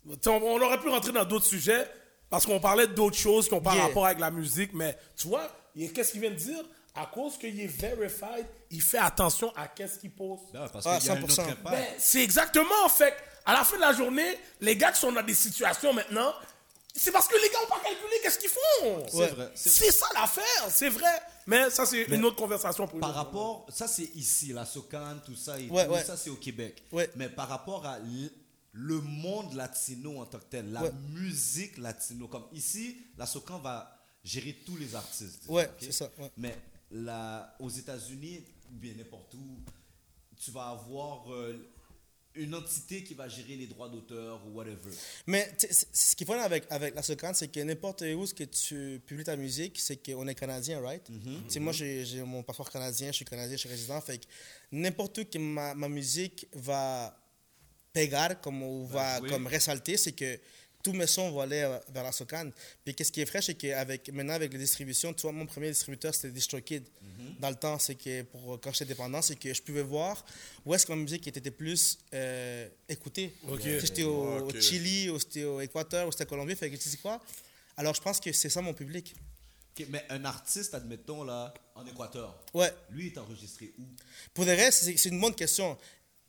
On, 0.08 0.30
on 0.32 0.62
aurait 0.62 0.80
pu 0.80 0.90
rentrer 0.90 1.12
dans 1.12 1.26
d'autres 1.26 1.46
sujets 1.46 1.88
parce 2.30 2.46
qu'on 2.46 2.60
parlait 2.60 2.88
d'autres 2.88 3.18
choses 3.18 3.48
qui 3.48 3.54
n'ont 3.56 3.62
pas 3.62 3.74
Yeah. 3.74 3.84
rapport 3.86 4.06
avec 4.06 4.20
la 4.20 4.30
musique, 4.32 4.72
mais 4.74 4.98
tu 5.16 5.28
vois, 5.28 5.50
qu'est-ce 5.76 6.12
qu'il 6.12 6.22
vient 6.22 6.30
de 6.32 6.36
dire? 6.36 6.64
À 6.96 7.08
cause 7.08 7.40
qu'il 7.40 7.60
est 7.60 7.66
verified, 7.66 8.46
il 8.70 8.82
fait 8.82 9.00
attention 9.00 9.52
à 9.56 9.68
qu'est-ce 9.68 9.98
qu'il. 9.98 10.12
Ben, 10.12 10.68
parce 10.72 10.86
Ah, 10.86 11.00
qu'il 11.00 11.08
y 11.08 11.10
a 11.10 11.14
un 11.14 11.22
100%. 11.22 11.24
autre 11.24 11.40
impact. 11.40 11.64
Ben, 11.76 11.86
c'est 11.98 12.22
exactement, 12.22 12.86
en 12.86 12.90
fait. 12.90 13.16
À 13.46 13.54
la 13.54 13.64
fin 13.64 13.78
de 13.78 13.82
la 13.82 13.94
journée, 13.94 14.38
les 14.62 14.76
gars 14.78 14.92
qui 14.92 15.00
sont 15.00 15.12
dans 15.12 15.24
des 15.24 15.34
situations 15.34 15.92
maintenant, 15.92 16.34
c'est 16.96 17.12
parce 17.12 17.28
que 17.28 17.36
les 17.36 17.50
gars 17.50 17.60
n'ont 17.62 17.68
pas 17.68 17.82
calculé 17.84 18.14
qu'est-ce 18.22 18.38
qu'ils 18.40 18.50
font. 18.50 19.06
C'est 19.10 19.28
vrai, 19.30 19.52
c'est 19.56 19.92
ça 19.92 20.06
l'affaire, 20.14 20.68
c'est 20.70 20.90
vrai. 20.90 21.22
Mais 21.48 21.70
ça, 21.70 21.86
c'est 21.86 22.04
une 22.04 22.24
autre 22.26 22.36
conversation 22.38 22.88
pour 22.88 23.00
Par 23.00 23.14
rapport, 23.14 23.66
ça 23.70 23.88
c'est 23.88 24.12
ici, 24.16 24.54
la 24.54 24.66
Socane, 24.66 25.22
tout 25.26 25.36
ça, 25.36 25.60
et 25.60 25.68
Ouais, 25.70 25.86
tout, 25.86 25.92
ouais. 25.94 26.04
ça 26.04 26.16
c'est 26.18 26.30
au 26.30 26.36
Québec. 26.36 26.84
Ouais. 26.92 27.10
Mais 27.16 27.30
par 27.30 27.50
rapport 27.50 27.86
à 27.86 27.98
le 28.76 29.02
monde 29.02 29.54
latino 29.54 30.20
en 30.22 30.26
tant 30.26 30.40
que 30.40 30.46
tel, 30.46 30.72
la 30.72 30.84
Ouais. 30.84 30.92
musique 31.12 31.78
latino, 31.78 32.28
comme 32.28 32.46
ici, 32.54 32.98
la 33.18 33.26
Socan 33.26 33.60
va 33.60 34.00
gérer 34.24 34.54
tous 34.66 34.78
les 34.78 34.96
artistes. 34.96 35.44
Ouais, 35.48 35.66
ok? 35.66 35.74
c'est 35.80 35.92
ça, 35.92 36.10
ouais. 36.20 36.32
Mais 36.38 36.58
là, 36.92 37.56
aux 37.60 37.70
États-Unis, 37.70 38.44
ou 38.72 38.76
bien 38.76 38.94
n'importe 38.96 39.34
où, 39.36 39.60
tu 40.40 40.52
vas 40.52 40.70
avoir 40.70 41.32
euh, 41.34 41.73
une 42.36 42.56
entité 42.56 43.04
qui 43.04 43.14
va 43.14 43.28
gérer 43.28 43.56
les 43.56 43.68
droits 43.68 43.90
d'auteur 43.90 44.42
ou 44.48 44.52
whatever. 44.58 44.90
Mais 45.28 45.52
ce 45.60 46.16
qui 46.16 46.24
est 46.24 46.28
fun 46.28 46.40
avec, 46.40 46.66
avec 46.70 46.96
la 46.96 47.04
Socane, 47.04 47.34
c'est 47.34 47.48
que 47.50 47.60
n'importe 47.60 48.02
où 48.02 48.26
ce 48.26 48.34
que 48.34 48.44
tu 48.44 49.02
publies 49.06 49.24
ta 49.24 49.36
musique, 49.36 49.80
c'est 49.80 49.98
qu'on 49.98 50.28
est 50.28 50.36
canadien, 50.36 50.82
right? 50.82 51.04
Tu 51.04 51.14
sais, 51.48 51.60
Moi, 51.60 51.74
j'ai 51.74 52.24
mon 52.24 52.44
passeport 52.44 52.70
canadien, 52.70 53.08
je 53.12 53.18
suis 53.18 53.26
canadien, 53.26 53.56
je 53.56 53.62
suis 53.62 53.70
résident. 53.70 54.02
Fait 54.02 54.18
que 54.18 54.26
n'importe 54.72 55.20
où 55.20 55.26
que 55.26 55.38
ma, 55.38 55.74
ma 55.76 55.90
musique 55.90 56.48
va 56.54 57.16
pegar, 57.94 58.42
comme, 58.42 58.64
ou 58.64 58.88
va 58.88 59.20
jouer. 59.20 59.30
comme 59.30 59.48
ressalter, 59.48 59.98
c'est 59.98 60.14
que 60.14 60.40
tous 60.84 60.94
mes 60.94 61.08
sons 61.08 61.32
vont 61.32 61.40
aller 61.40 61.62
euh, 61.62 61.80
vers 61.94 62.04
la 62.04 62.12
Socane. 62.12 62.52
Puis 62.84 62.94
qu'est-ce 62.94 63.12
qui 63.12 63.22
est 63.22 63.26
fraîche, 63.26 63.46
c'est 63.46 63.56
qu'avec 63.56 64.10
maintenant 64.12 64.34
avec 64.34 64.52
les 64.52 64.60
distributions, 64.60 65.14
tu 65.14 65.22
vois, 65.22 65.32
mon 65.32 65.46
premier 65.46 65.70
distributeur, 65.70 66.14
c'était 66.14 66.30
DistroKid. 66.32 66.84
Dans 67.40 67.50
le 67.50 67.56
temps, 67.56 67.80
c'est 67.80 67.96
que 67.96 68.22
pour, 68.24 68.60
quand 68.62 68.72
j'étais 68.74 68.86
dépendant, 68.86 69.22
c'est 69.22 69.36
que 69.38 69.54
je 69.54 69.62
pouvais 69.62 69.82
voir 69.82 70.24
où 70.66 70.74
est-ce 70.76 70.86
que 70.86 70.92
ma 70.92 70.98
musique 70.98 71.26
était 71.28 71.52
plus 71.52 71.98
euh, 72.14 72.68
écoutée. 72.88 73.34
Ok. 73.50 73.62
Si 73.62 73.80
j'étais 73.80 74.04
au, 74.04 74.40
Ok. 74.40 74.56
au 74.56 74.62
Chili, 74.62 75.10
ou 75.10 75.18
c'était 75.20 75.46
au 75.46 75.60
Équateur, 75.62 76.08
ou 76.08 76.12
c'était 76.12 76.26
en 76.26 76.28
Colombie, 76.28 76.56
fait 76.56 76.70
que 76.70 76.76
tu 76.76 76.88
sais 76.90 76.98
quoi? 76.98 77.22
Alors 77.78 77.96
je 77.96 78.02
pense 78.02 78.20
que 78.20 78.32
c'est 78.32 78.50
ça 78.50 78.62
mon 78.62 78.74
public. 78.74 79.16
Mais 79.90 80.06
un 80.10 80.24
artiste, 80.26 80.74
admettons, 80.76 81.24
là, 81.24 81.52
en 81.76 81.86
Équateur, 81.88 82.40
Ouais. 82.54 82.72
lui 82.92 83.08
est 83.08 83.18
enregistré 83.18 83.74
où? 83.80 83.84
Pour 84.34 84.46
le 84.46 84.52
reste, 84.52 84.84
c'est 84.96 85.10
une 85.10 85.20
bonne 85.20 85.34
question. 85.34 85.78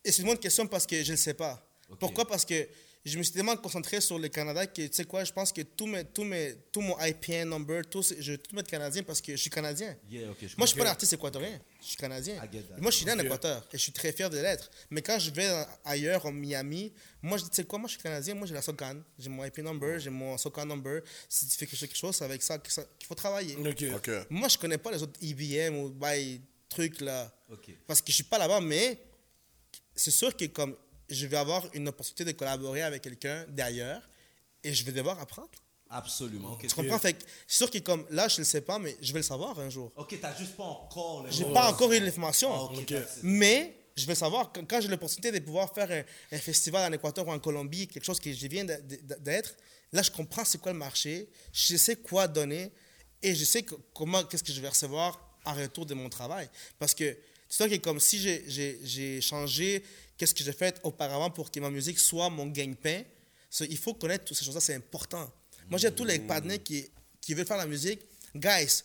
Et 0.04 0.10
c'est 0.12 0.22
une 0.22 0.28
bonne 0.28 0.38
question 0.38 0.66
parce 0.66 0.86
que 0.86 1.02
je 1.02 1.12
ne 1.12 1.16
sais 1.16 1.34
pas. 1.34 1.62
Pourquoi? 2.00 2.26
Parce 2.26 2.44
que 2.46 2.66
je 3.04 3.18
me 3.18 3.22
suis 3.22 3.34
tellement 3.34 3.56
concentré 3.56 4.00
sur 4.00 4.18
le 4.18 4.28
Canada 4.28 4.66
que, 4.66 4.80
tu 4.86 4.88
sais 4.90 5.04
quoi, 5.04 5.24
je 5.24 5.32
pense 5.32 5.52
que 5.52 5.60
tout, 5.60 5.86
mes, 5.86 6.04
tout, 6.04 6.24
mes, 6.24 6.54
tout 6.72 6.80
mon 6.80 6.98
IPN 6.98 7.50
number, 7.50 7.82
tout, 7.86 8.02
je 8.02 8.32
vais 8.32 8.38
tout 8.38 8.56
mettre 8.56 8.70
canadien 8.70 9.02
parce 9.02 9.20
que 9.20 9.32
je 9.32 9.36
suis 9.36 9.50
canadien. 9.50 9.94
Yeah, 10.10 10.28
je 10.40 10.46
Moi, 10.56 10.64
je 10.64 10.70
suis 10.70 10.78
pas 10.78 10.86
un 10.86 10.90
artiste 10.90 11.12
équatorien. 11.12 11.60
Je 11.82 11.88
suis 11.88 11.96
canadien. 11.98 12.36
Moi, 12.78 12.90
je 12.90 12.96
suis 12.96 13.04
né 13.04 13.12
en. 13.12 13.18
Équateur 13.18 13.66
et 13.70 13.76
je 13.76 13.82
suis 13.82 13.92
très 13.92 14.10
fier 14.10 14.30
de 14.30 14.38
l'être. 14.38 14.70
Mais 14.88 15.02
quand 15.02 15.18
je 15.18 15.30
vais 15.30 15.50
ailleurs, 15.84 16.24
en 16.24 16.32
Miami, 16.32 16.92
moi, 17.20 17.36
je 17.36 17.44
dis, 17.44 17.50
tu 17.50 17.56
sais 17.56 17.64
quoi, 17.64 17.78
moi, 17.78 17.88
je 17.88 17.92
suis 17.92 18.02
canadien. 18.02 18.34
Moi, 18.34 18.46
j'ai 18.46 18.54
la 18.54 18.62
SOCAN. 18.62 18.96
J'ai 19.18 19.28
mon 19.28 19.44
IP 19.44 19.58
number, 19.58 19.98
j'ai 19.98 20.10
mon 20.10 20.38
SOCAN 20.38 20.64
number. 20.64 21.02
Si 21.28 21.46
tu 21.46 21.58
fais 21.58 21.66
quelque 21.66 21.96
chose, 21.96 22.16
c'est 22.16 22.24
avec 22.24 22.42
ça 22.42 22.58
qu'il 22.58 23.06
faut 23.06 23.14
travailler. 23.14 23.56
Moi, 24.30 24.48
je 24.48 24.56
connais 24.56 24.78
pas 24.78 24.90
les 24.90 25.02
autres 25.02 25.20
IBM 25.20 25.76
ou 25.76 25.90
by 25.90 26.40
trucs 26.70 27.02
là. 27.02 27.30
Parce 27.86 28.00
que 28.00 28.08
je 28.08 28.14
suis 28.14 28.24
pas 28.24 28.38
là-bas, 28.38 28.62
mais 28.62 28.98
c'est 29.94 30.10
sûr 30.10 30.34
que 30.34 30.46
comme 30.46 30.74
je 31.08 31.26
vais 31.26 31.36
avoir 31.36 31.66
une 31.74 31.88
opportunité 31.88 32.24
de 32.24 32.32
collaborer 32.32 32.82
avec 32.82 33.02
quelqu'un 33.02 33.44
d'ailleurs 33.48 34.02
et 34.62 34.72
je 34.72 34.84
vais 34.84 34.92
devoir 34.92 35.18
apprendre. 35.20 35.50
Absolument. 35.90 36.52
Ok, 36.54 36.66
Tu 36.66 36.74
comprends? 36.74 36.98
Fait 36.98 37.12
que 37.12 37.22
c'est 37.46 37.58
sûr 37.58 37.70
que 37.70 37.78
comme 37.78 38.04
là, 38.10 38.26
je 38.28 38.36
ne 38.36 38.38
le 38.40 38.44
sais 38.44 38.62
pas, 38.62 38.78
mais 38.78 38.96
je 39.00 39.12
vais 39.12 39.18
le 39.20 39.22
savoir 39.24 39.58
un 39.60 39.70
jour. 39.70 39.92
Ok, 39.96 40.18
t'as 40.20 40.34
juste 40.36 40.56
pas 40.56 40.64
encore 40.64 41.24
les 41.24 41.30
J'ai 41.32 41.44
pas 41.44 41.70
encore 41.70 41.92
eu 41.92 42.00
l'information. 42.00 42.50
Ah. 42.52 42.72
Mais 43.22 43.76
je 43.96 44.06
vais 44.06 44.14
savoir, 44.14 44.50
quand 44.52 44.64
quand 44.68 44.80
j'ai 44.80 44.88
l'opportunité 44.88 45.30
de 45.30 45.38
pouvoir 45.44 45.72
faire 45.72 45.90
un, 45.90 46.02
un 46.36 46.38
festival 46.40 46.90
en 46.90 46.94
Équateur 46.94 47.26
ou 47.28 47.30
en 47.32 47.38
Colombie, 47.38 47.86
quelque 47.86 48.04
chose 48.04 48.18
que 48.18 48.32
je 48.32 48.46
viens 48.48 48.64
d'être, 48.64 49.54
là, 49.92 50.02
je 50.02 50.10
comprends 50.10 50.44
c'est 50.44 50.60
quoi 50.60 50.72
le 50.72 50.78
marché, 50.78 51.28
je 51.52 51.76
sais 51.76 51.96
quoi 51.96 52.26
donner 52.26 52.72
et 53.22 53.34
je 53.34 53.44
sais 53.44 53.62
que- 53.62 53.74
comment, 53.94 54.24
qu'est-ce 54.24 54.42
que 54.42 54.52
je 54.52 54.60
vais 54.60 54.68
recevoir 54.70 55.38
en 55.44 55.54
retour 55.54 55.86
de 55.86 55.94
mon 55.94 56.08
travail. 56.08 56.48
Parce 56.78 56.94
que 56.94 57.16
c'est 57.48 57.68
sûr 57.68 57.68
que 57.70 57.76
comme 57.80 58.00
si 58.00 58.18
j'ai- 58.18 58.44
j'ai 58.48 58.80
j'ai 58.82 59.20
changé 59.20 59.84
qu'est-ce 60.16 60.34
que 60.34 60.44
j'ai 60.44 60.52
fait 60.52 60.80
auparavant 60.84 61.30
pour 61.30 61.50
que 61.50 61.60
ma 61.60 61.70
musique 61.70 61.98
soit 61.98 62.30
mon 62.30 62.46
gagne-pain, 62.46 63.02
so, 63.50 63.64
il 63.68 63.78
faut 63.78 63.94
connaître 63.94 64.24
toutes 64.24 64.36
ces 64.36 64.44
choses-là, 64.44 64.60
c'est 64.60 64.74
important. 64.74 65.30
Moi, 65.70 65.78
j'ai 65.78 65.90
tous 65.92 66.04
les 66.04 66.18
partenaires 66.18 66.62
qui, 66.62 66.86
qui 67.20 67.34
veulent 67.34 67.46
faire 67.46 67.56
la 67.56 67.66
musique. 67.66 68.00
Guys, 68.34 68.82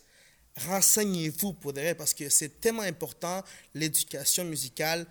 renseignez-vous 0.68 1.54
pour 1.54 1.74
de 1.74 1.82
vrai 1.82 1.96
parce 1.96 2.14
que 2.14 2.30
c'est 2.30 2.60
tellement 2.60 2.82
important 2.84 3.44
l'éducation 3.74 4.44
musicale 4.46 5.06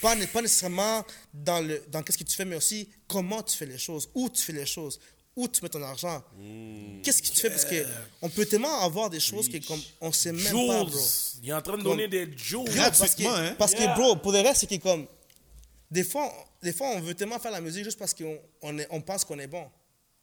pas, 0.00 0.14
né- 0.14 0.26
pas 0.26 0.40
nécessairement 0.42 1.04
dans 1.34 1.60
le 1.60 1.82
dans 1.88 2.02
qu'est-ce 2.02 2.18
que 2.18 2.24
tu 2.24 2.34
fais 2.36 2.44
mais 2.44 2.56
aussi 2.56 2.88
comment 3.08 3.42
tu 3.42 3.56
fais 3.56 3.66
les 3.66 3.78
choses 3.78 4.08
où 4.14 4.28
tu 4.30 4.40
fais 4.42 4.52
les 4.52 4.66
choses 4.66 4.98
où 5.36 5.48
tu 5.48 5.62
mets 5.62 5.68
ton 5.68 5.82
argent 5.82 6.22
qu'est-ce 7.02 7.22
que 7.22 7.28
tu 7.28 7.40
fais? 7.40 7.50
Parce 7.50 7.64
que 7.64 7.84
on 8.22 8.28
peut 8.28 8.46
tellement 8.46 8.80
avoir 8.80 9.10
des 9.10 9.20
choses 9.20 9.48
que 9.48 9.58
comme 9.66 9.80
on 10.00 10.12
sait 10.12 10.32
même 10.32 10.44
pas 10.44 10.84
bro. 10.84 10.98
Il 11.42 11.48
est 11.48 11.52
en 11.52 11.62
train 11.62 11.78
de 11.78 11.82
donner 11.82 12.08
des. 12.08 12.26
Grave, 12.26 12.96
parce 12.98 13.14
que, 13.14 13.22
hein? 13.24 13.54
parce 13.58 13.72
Yeah. 13.72 13.94
que 13.94 14.00
bro 14.00 14.16
pour 14.16 14.32
de 14.32 14.38
vrai 14.38 14.54
c'est 14.54 14.66
que 14.66 14.76
comme 14.76 15.06
des 15.90 16.04
fois 16.04 16.32
des 16.62 16.72
fois 16.72 16.88
on 16.88 17.00
veut 17.00 17.14
tellement 17.14 17.38
faire 17.38 17.50
la 17.50 17.60
musique 17.60 17.84
juste 17.84 17.98
parce 17.98 18.14
qu'on 18.14 18.38
on 18.62 18.76
on 18.90 19.00
pense 19.00 19.24
qu'on 19.24 19.38
est 19.38 19.46
bon 19.48 19.70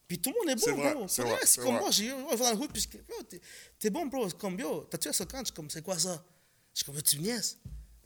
puis 0.08 0.20
tout 0.20 0.32
le 0.32 0.40
monde 0.40 0.58
est 0.58 0.62
C'est 0.64 0.72
bon, 0.72 0.78
vrai, 0.78 0.94
bro. 0.94 1.08
c'est 1.10 1.22
vrai, 1.22 1.40
c'est 1.44 1.60
comme 1.62 1.72
vrai. 1.74 1.80
moi, 1.82 1.92
j'ai 1.92 2.06
je 2.08 2.14
vais 2.16 2.38
dans 2.38 2.52
le 2.52 2.58
hood, 2.58 2.72
puis 2.72 2.82
je- 2.90 2.98
yo, 2.98 3.24
t'es- 3.24 3.42
t'es 3.78 3.90
bon, 3.90 4.06
bro. 4.06 4.30
C'est 4.30 4.38
comme, 4.38 4.58
yo, 4.58 4.86
t'as-tu 4.90 5.10
un 5.10 5.12
socan? 5.12 5.40
Je 5.40 5.46
suis 5.48 5.54
comme, 5.54 5.70
c'est 5.70 5.82
quoi 5.82 6.00
ça? 6.00 6.24
Je 6.74 6.78
suis 6.82 6.86
comme, 6.86 7.02
tu 7.02 7.20
niaises. 7.20 7.58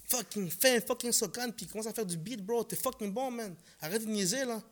Fucking, 0.06 0.50
fais 0.50 0.78
un 0.78 0.82
fucking 0.82 1.12
socan, 1.12 1.52
puis 1.52 1.68
commence 1.68 1.86
à 1.86 1.94
faire 1.94 2.08
du 2.08 2.18
beat, 2.18 2.42
bro. 2.44 2.64
T'es 2.64 2.76
fucking 2.76 3.12
bon, 3.14 3.30
man. 3.30 3.56
Arrête 3.82 4.02
de 4.04 4.08
niaiser, 4.10 4.46
là. 4.46 4.64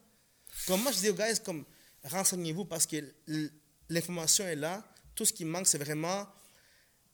Comme 0.65 0.81
moi, 0.81 0.91
je 0.91 0.97
dis 1.01 1.09
aux 1.09 1.13
guys, 1.13 1.39
comme, 1.45 1.65
renseignez-vous, 2.03 2.65
parce 2.65 2.87
que 2.87 2.95
l'information 3.89 4.47
est 4.47 4.55
là. 4.55 4.83
Tout 5.13 5.23
ce 5.25 5.31
qui 5.31 5.45
manque, 5.45 5.67
c'est 5.67 5.77
vraiment, 5.77 6.25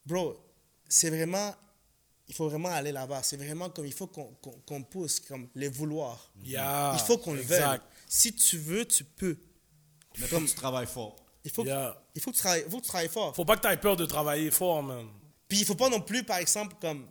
bro, 0.06 0.38
c'est 0.88 1.10
vraiment, 1.10 1.54
il 2.28 2.34
faut 2.36 2.50
vraiment 2.50 2.70
aller 2.70 2.92
là-bas. 2.92 3.22
C'est 3.24 3.38
vraiment 3.38 3.70
comme, 3.70 3.86
il 3.86 3.94
faut 3.94 4.08
qu'on 4.08 4.34
qu'on- 4.42 4.60
qu'on 4.66 4.84
pousse, 4.84 5.20
comme, 5.20 5.48
les 5.56 5.68
vouloir. 5.70 6.32
Yeah, 6.44 6.94
il 6.96 7.00
faut 7.06 7.18
qu'on 7.18 7.34
le 7.34 7.42
veuille. 7.42 7.80
Si 8.08 8.34
tu 8.34 8.58
veux, 8.58 8.86
tu 8.86 9.04
peux. 9.04 9.38
Mais 10.20 10.28
faut 10.28 10.40
que 10.40 10.46
tu 10.46 10.56
travailles 10.56 10.88
fort. 10.88 11.16
Il 11.44 11.52
faut, 11.52 11.64
que- 11.64 11.68
Yeah. 11.70 12.02
il 12.16 12.22
faut 12.22 12.32
que 12.32 12.36
tu 12.36 12.42
travailles, 12.42 12.64
faut 12.70 12.78
que 12.78 12.82
tu 12.84 12.88
travailles 12.88 13.10
fort. 13.10 13.36
Faut 13.36 13.46
pas 13.46 13.56
que 13.58 13.62
tu 13.68 13.72
aies 13.74 13.78
peur 13.78 13.96
de 13.96 14.06
travailler 14.06 14.50
fort, 14.52 14.82
man. 14.82 15.08
Puis 15.48 15.60
il 15.60 15.66
faut 15.66 15.76
pas 15.76 15.90
non 15.90 16.02
plus, 16.02 16.24
par 16.24 16.38
exemple, 16.38 16.76
comme 16.82 17.08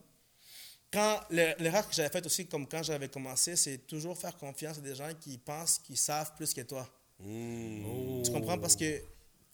quand 0.93 1.21
le- 1.31 1.55
l'erreur 1.63 1.89
que 1.89 1.95
j'avais 1.95 2.09
faite 2.09 2.27
aussi, 2.27 2.47
comme 2.47 2.67
quand 2.69 2.83
j'avais 2.83 3.09
commencé, 3.09 3.55
c'est 3.57 3.79
toujours 3.87 4.17
faire 4.19 4.37
confiance 4.37 4.79
à 4.79 4.81
des 4.81 4.95
gens 4.95 5.11
qui 5.21 5.39
pensent 5.39 5.79
qu'ils 5.79 5.99
savent 5.99 6.35
plus 6.37 6.53
que 6.55 6.63
toi. 6.63 6.89
Tu 7.19 8.31
comprends? 8.33 8.59
Parce 8.59 8.75
que 8.77 9.03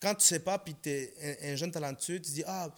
quand 0.00 0.14
tu 0.14 0.24
sais 0.26 0.40
pas, 0.40 0.58
puis 0.58 0.74
tu 0.82 0.88
es 0.90 1.14
un, 1.46 1.52
un 1.52 1.56
jeune 1.56 1.70
talentueux, 1.70 2.20
tu 2.20 2.30
dis 2.32 2.42
Ah, 2.46 2.68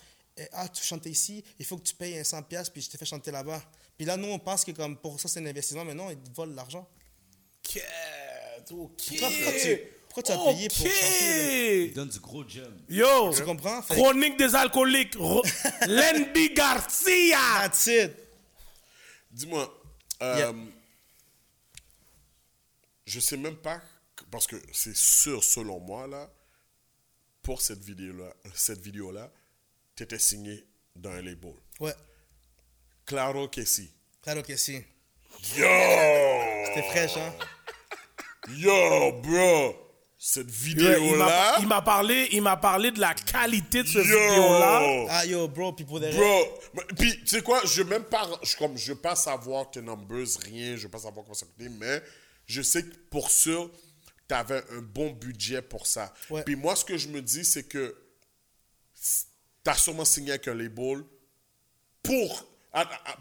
ah 0.53 0.69
tu 0.69 0.83
chantes 0.83 1.07
ici, 1.07 1.45
il 1.59 1.65
faut 1.67 1.77
que 1.77 1.83
tu 1.85 1.95
payes 1.95 2.19
un 2.19 2.23
100$, 2.23 2.45
piastres, 2.45 2.73
puis 2.73 2.83
je 2.83 2.91
te 2.91 2.97
fais 2.97 3.05
chanter 3.05 3.31
là-bas. 3.31 3.63
Puis 3.97 4.07
là, 4.07 4.17
nous, 4.17 4.29
on 4.29 4.39
pense 4.39 4.65
que 4.65 4.71
comme 4.73 4.97
pour 4.97 5.21
ça, 5.21 5.29
c'est 5.29 5.41
un 5.41 5.47
investissement, 5.47 5.85
mais 5.85 5.95
non, 5.95 6.11
ils 6.11 6.19
te 6.19 6.35
volent 6.35 6.55
l'argent. 6.55 6.89
Quête, 7.63 7.83
ok. 8.71 9.03
Pourquoi, 9.09 9.29
pourquoi 9.31 9.53
tu, 9.61 9.79
pourquoi 10.09 10.23
tu 10.23 10.33
as 10.33 10.39
payé 10.39 10.69
pour 10.69 10.77
chanter? 10.79 11.85
Il 11.87 11.93
donne 11.95 12.09
du 12.09 12.21
gros 12.21 12.49
jump. 12.49 12.75
Yo, 12.89 13.33
Tu 13.35 13.45
comprends? 13.45 13.83
Fait- 13.83 13.95
chronique 13.95 14.37
des 14.39 14.55
alcooliques, 14.55 15.15
Lendy 15.87 16.55
Garcia. 16.55 17.39
That's 17.63 17.87
it. 17.87 18.13
Dis-moi, 19.31 19.83
euh, 20.23 20.37
Yeah. 20.39 20.55
je 23.07 23.21
sais 23.21 23.37
même 23.37 23.57
pas, 23.57 23.81
parce 24.31 24.47
que 24.47 24.57
c'est 24.73 24.97
sûr, 24.97 25.43
selon 25.43 25.81
moi, 25.81 26.07
là, 26.07 26.31
pour 27.43 27.61
cette 27.61 27.83
vidéo-là, 27.83 28.33
cette 28.55 28.81
vidéo-là, 28.81 29.31
tu 29.97 30.03
étais 30.05 30.19
signé 30.19 30.65
dans 30.97 31.11
un 31.11 31.23
label. 31.23 31.55
Ouais, 31.81 31.95
Claro 33.07 33.49
que 33.49 33.65
si. 33.65 33.91
claro 34.23 34.43
que 34.43 34.57
si. 34.57 34.75
Yo! 35.57 35.67
C'était 36.67 36.83
fraîche, 36.91 37.17
hein? 37.17 37.35
Yo, 38.57 39.13
bro! 39.23 39.77
Cette 40.25 40.49
vidéo-là, 40.51 41.57
il 41.61 41.67
m'a 41.67 41.83
parlé, 41.83 42.29
il 42.31 42.43
m'a 42.43 42.57
parlé 42.57 42.93
de 42.93 43.01
la 43.01 43.13
qualité 43.13 43.83
de 43.83 43.89
ce 43.89 43.99
yo! 43.99 44.05
vidéo-là. 44.05 45.07
Ah 45.11 45.27
yo, 45.27 45.49
bro, 45.49 45.73
puis 45.73 45.85
pour 45.85 45.99
des 45.99 46.13
Bro, 46.13 46.61
puis 46.97 47.19
tu 47.21 47.27
sais 47.27 47.43
quoi, 47.43 47.61
je 47.65 47.83
veux 47.83 47.89
même 47.89 48.05
pas, 48.05 48.29
je, 48.45 48.57
comme, 48.57 48.79
je 48.79 48.93
veux 48.93 48.99
pas 49.01 49.17
savoir 49.17 49.69
tes 49.73 49.83
numbers, 49.83 50.27
rien, 50.45 50.77
je 50.77 50.83
veux 50.85 50.89
pas 50.89 50.99
savoir 50.99 51.25
comment 51.25 51.35
ça 51.35 51.47
coûtait, 51.47 51.69
mais 51.71 52.01
je 52.47 52.63
sais 52.63 52.85
que 52.85 52.95
pour 53.11 53.33
sûr, 53.33 53.69
tu 54.29 54.35
avais 54.35 54.63
un 54.71 54.81
bon 54.81 55.11
budget 55.11 55.61
pour 55.61 55.89
ça. 55.89 56.15
Ouais. 56.31 56.45
Puis 56.45 56.55
moi, 56.55 56.77
ce 56.77 56.85
que 56.85 56.97
je 56.97 57.09
me 57.09 57.21
dis, 57.21 57.45
c'est 57.45 57.65
que 57.65 57.97
tu 59.65 59.71
as 59.71 59.75
sûrement 59.75 60.05
signé 60.05 60.31
avec 60.31 60.47
un 60.49 60.55
label 60.55 61.05
pour, 62.03 62.45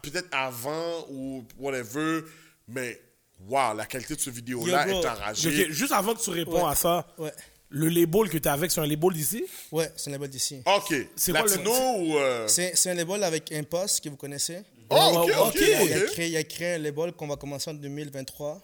peut-être 0.02 0.28
avant 0.32 1.06
ou 1.10 1.44
whatever, 1.60 2.22
mais 2.68 3.00
wow, 3.48 3.76
la 3.76 3.86
qualité 3.86 4.16
de 4.16 4.20
ce 4.20 4.30
vidéo-là 4.30 4.88
est 4.88 4.94
enragée. 5.06 5.72
Juste 5.72 5.92
avant 5.94 6.14
que 6.16 6.22
tu 6.22 6.30
réponds 6.32 6.64
Ouais. 6.66 6.72
à 6.72 6.76
ça, 6.76 7.08
Ouais. 7.18 7.32
Le 7.74 7.88
label 7.88 8.30
que 8.30 8.38
tu 8.38 8.50
avec, 8.50 8.70
c'est 8.70 8.82
un 8.82 8.86
label 8.86 9.14
d'ici? 9.14 9.46
Ouais, 9.72 9.90
c'est 9.96 10.10
un 10.10 10.14
label 10.14 10.30
d'ici. 10.30 10.62
Ok. 10.66 10.94
C'est 11.16 11.32
quoi 11.32 11.44
le- 11.44 11.48
Latino 11.52 11.72
ou. 12.00 12.18
euh, 12.18 12.46
C'est 12.50 12.88
un 12.90 12.94
label 12.96 13.24
avec 13.24 13.50
Impost 13.54 14.04
que 14.04 14.10
vous 14.10 14.18
connaissez. 14.18 14.62
Oh, 14.90 15.24
ok, 15.26 15.32
ok. 15.48 15.56
Il, 15.56 15.94
a 15.94 16.00
créé, 16.02 16.28
il 16.28 16.36
a 16.36 16.44
créé 16.44 16.74
un 16.74 16.78
label 16.80 17.14
qu'on 17.14 17.28
va 17.28 17.38
commencer 17.38 17.70
en 17.72 17.74
2023 17.76 18.62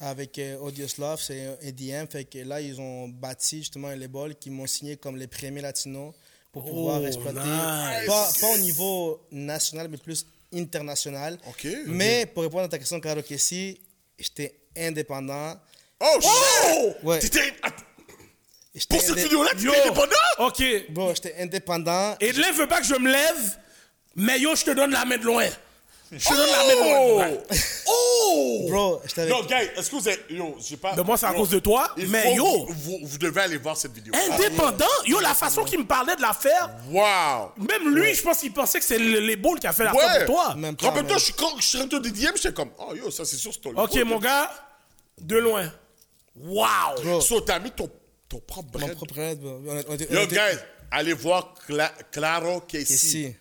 avec 0.00 0.38
euh, 0.38 0.58
Odious 0.58 0.88
Love, 0.98 1.22
c'est 1.22 1.58
EDM. 1.62 2.06
Fait 2.06 2.24
que 2.26 2.38
là, 2.40 2.60
ils 2.60 2.78
ont 2.78 3.08
bâti 3.08 3.60
justement 3.60 3.88
un 3.88 3.96
label 3.96 4.34
qui 4.36 4.50
m'ont 4.50 4.66
signé 4.66 4.98
comme 4.98 5.16
les 5.16 5.26
premiers 5.26 5.62
latinos 5.62 6.12
pour 6.52 6.64
pouvoir 6.64 7.00
Oh, 7.02 7.06
exploiter, 7.06 7.40
nice. 7.40 8.06
pas, 8.06 8.28
pas 8.40 8.46
au 8.54 8.58
niveau 8.58 9.20
national, 9.30 9.88
mais 9.88 9.96
plus 9.98 10.26
international. 10.54 11.38
Mais 11.86 12.26
pour 12.26 12.42
répondre 12.42 12.64
à 12.64 12.68
ta 12.68 12.78
question, 12.78 13.00
Caro 13.00 13.22
Kessi, 13.22 13.80
j'étais 14.18 14.54
indépendant. 14.76 15.54
Oh! 16.00 16.94
Ouais. 17.02 17.18
T'étais. 17.18 17.52
J'étais 18.74 18.96
Pour 18.96 19.02
cette 19.04 19.18
vidéo-là, 19.18 19.50
Yo! 19.58 19.72
t'étais 19.72 19.82
indépendant? 19.88 20.14
OK. 20.38 20.62
Bro, 20.90 21.14
j'étais 21.14 21.34
indépendant. 21.38 22.16
Et 22.20 22.32
lève 22.32 22.54
veut 22.56 22.68
pas 22.68 22.80
que 22.80 22.86
je 22.86 22.94
me 22.94 23.10
lève, 23.10 23.58
mais 24.14 24.38
yo, 24.40 24.54
je 24.54 24.64
te 24.64 24.70
donne 24.70 24.92
la 24.92 25.04
main 25.04 25.18
de 25.18 25.24
loin. 25.24 25.48
Je 26.10 26.16
te 26.24 26.34
donne 26.34 26.46
la 26.50 27.32
de. 27.32 27.38
Oh! 27.86 27.92
Oh! 28.30 28.66
Bro, 28.68 29.02
j'étais 29.06 29.20
avec... 29.22 29.32
Non, 29.34 29.42
gars, 29.44 29.62
est-ce 29.62 29.90
que 29.90 29.96
vous 29.96 30.08
êtes. 30.08 30.24
Yo, 30.30 30.54
je 30.58 30.62
sais 30.64 30.76
pas. 30.76 30.94
Mais 30.96 31.02
moi, 31.02 31.16
c'est 31.18 31.26
à 31.26 31.32
Yo, 31.32 31.36
cause 31.38 31.50
de 31.50 31.58
toi, 31.58 31.92
il 31.96 32.08
mais 32.08 32.22
faut 32.30 32.36
yo. 32.36 32.66
Vous, 32.70 32.98
vous 33.02 33.18
devez 33.18 33.40
aller 33.42 33.56
voir 33.58 33.76
cette 33.76 33.92
vidéo. 33.92 34.12
Indépendant, 34.14 34.86
yo, 35.06 35.20
la 35.20 35.34
façon 35.34 35.64
qu'il 35.64 35.78
me 35.80 35.84
parlait 35.86 36.16
de 36.16 36.22
l'affaire, 36.22 36.70
Wow! 36.90 37.52
même 37.58 37.94
lui, 37.94 38.14
je 38.14 38.22
pense 38.22 38.38
qu'il 38.38 38.52
pensait 38.52 38.78
que 38.78 38.84
c'est 38.84 38.98
le 38.98 39.20
qui 39.58 39.66
a 39.66 39.72
fait 39.72 39.84
l'affaire 39.84 40.08
Ouais! 40.18 40.24
pour 40.24 40.34
toi. 40.36 40.54
Même 40.54 40.76
pas, 40.76 40.86
Rappelle-toi, 40.86 41.10
man. 41.12 41.18
je 41.18 41.24
suis- 41.24 41.34
quand 41.34 41.58
je 41.58 41.66
suis 41.66 41.78
rentré 41.78 41.96
au 41.96 42.00
DDM, 42.00 42.32
j'étais 42.36 42.52
comme, 42.54 42.70
oh 42.78 42.94
yo, 42.94 43.10
ça 43.10 43.24
c'est 43.24 43.36
sûr, 43.36 43.52
c'est 43.52 43.60
ton 43.60 43.76
OK, 43.78 43.94
mon 44.04 44.18
gars, 44.18 44.50
de 45.20 45.36
loin. 45.36 45.70
Wow! 46.36 46.66
Bro, 47.02 47.20
So, 47.20 47.40
t'as 47.40 47.58
mis 47.58 47.70
ton, 47.72 47.90
ton 48.28 48.40
propre 48.40 48.68
mon 48.74 48.78
bread. 48.86 48.96
propre 48.96 49.18
aide, 49.18 49.40
bro. 49.40 49.60
On 49.88 49.94
était- 49.94 50.06
on 50.10 50.14
Yo, 50.14 50.20
était- 50.22 50.34
guys, 50.36 50.58
allez 50.90 51.12
voir 51.12 51.54
Cla- 51.68 51.92
Claro 52.12 52.60
Casey. 52.60 52.94
Ici. 52.94 53.34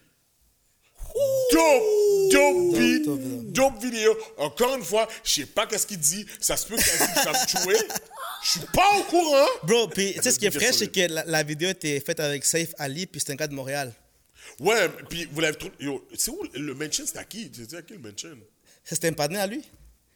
Dope, 1.52 1.84
dope 2.31 2.77
beat, 2.77 3.51
dope, 3.51 3.81
vidéo. 3.81 4.17
Encore 4.37 4.75
une 4.75 4.83
fois, 4.83 5.07
je 5.23 5.31
sais 5.31 5.45
pas 5.45 5.65
qu'est-ce 5.65 5.87
qu'il 5.87 5.99
dit. 5.99 6.25
Ça 6.39 6.57
se 6.57 6.67
peut 6.67 6.75
qu'il 6.75 6.85
dise 6.85 7.23
ça 7.23 7.31
me 7.31 7.45
tuer. 7.45 7.77
Je 8.43 8.49
suis 8.49 8.59
pas 8.73 8.97
au 8.99 9.03
courant. 9.03 9.47
Bro, 9.63 9.87
puis 9.89 10.13
tu 10.13 10.21
sais 10.21 10.31
ce 10.31 10.39
qui 10.39 10.45
est 10.45 10.51
frais, 10.51 10.71
c'est 10.71 10.87
que 10.87 11.11
la, 11.11 11.25
la 11.25 11.43
vidéo 11.43 11.69
était 11.69 11.99
faite 11.99 12.19
avec 12.19 12.45
Safe 12.45 12.69
Ali, 12.77 13.05
puis 13.07 13.19
c'est 13.19 13.31
un 13.31 13.35
gars 13.35 13.47
de 13.47 13.53
Montréal. 13.53 13.93
Ouais, 14.59 14.89
puis 15.09 15.27
vous 15.31 15.41
l'avez 15.41 15.57
trouvé. 15.57 15.73
Yo, 15.79 16.07
c'est 16.15 16.31
où 16.31 16.39
le 16.53 16.73
mention? 16.73 17.03
C'est 17.05 17.17
à 17.17 17.23
qui? 17.23 17.49
Tu 17.49 17.65
dis 17.65 17.75
à 17.75 17.81
qui 17.81 17.93
le 17.93 17.99
mention? 17.99 18.29
C'était 18.83 19.09
un 19.09 19.13
partenaire 19.13 19.43
à 19.43 19.47
lui. 19.47 19.63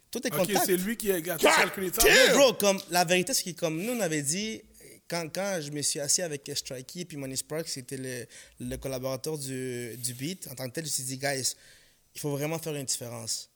Tout 0.10 0.26
est 0.26 0.34
OK, 0.34 0.40
contact. 0.40 0.66
c'est 0.66 0.78
lui 0.78 0.98
qui 0.98 1.12
a 1.12 1.22
calculé 1.22 1.92
ça. 1.94 2.04
Bro, 2.34 2.54
comme, 2.54 2.80
la 2.90 3.06
vérité, 3.06 3.34
c'est 3.34 3.54
que 3.54 3.60
comme 3.60 3.82
nous, 3.82 3.94
on 3.94 4.00
avait 4.02 4.22
dit, 4.22 4.62
quand, 5.08 5.28
quand 5.34 5.60
je 5.62 5.72
me 5.72 5.82
suis 5.82 6.00
assis 6.00 6.22
avec 6.22 6.50
Strikey 6.54 7.06
puis 7.06 7.18
Money 7.18 7.36
Spark, 7.36 7.68
c'était 7.68 7.98
le, 7.98 8.26
le 8.60 8.76
collaborateur 8.78 9.38
du, 9.38 9.96
du 9.98 10.14
beat, 10.14 10.48
en 10.52 10.56
tant 10.56 10.68
que 10.68 10.74
tel, 10.74 10.86
je 10.86 10.90
me 10.90 10.94
suis 10.94 11.04
dit, 11.04 11.18
guys, 11.18 11.56
il 12.16 12.20
faut 12.22 12.32
vraiment 12.32 12.60
faire 12.60 12.76
une 12.76 12.86
différence. 12.86 13.50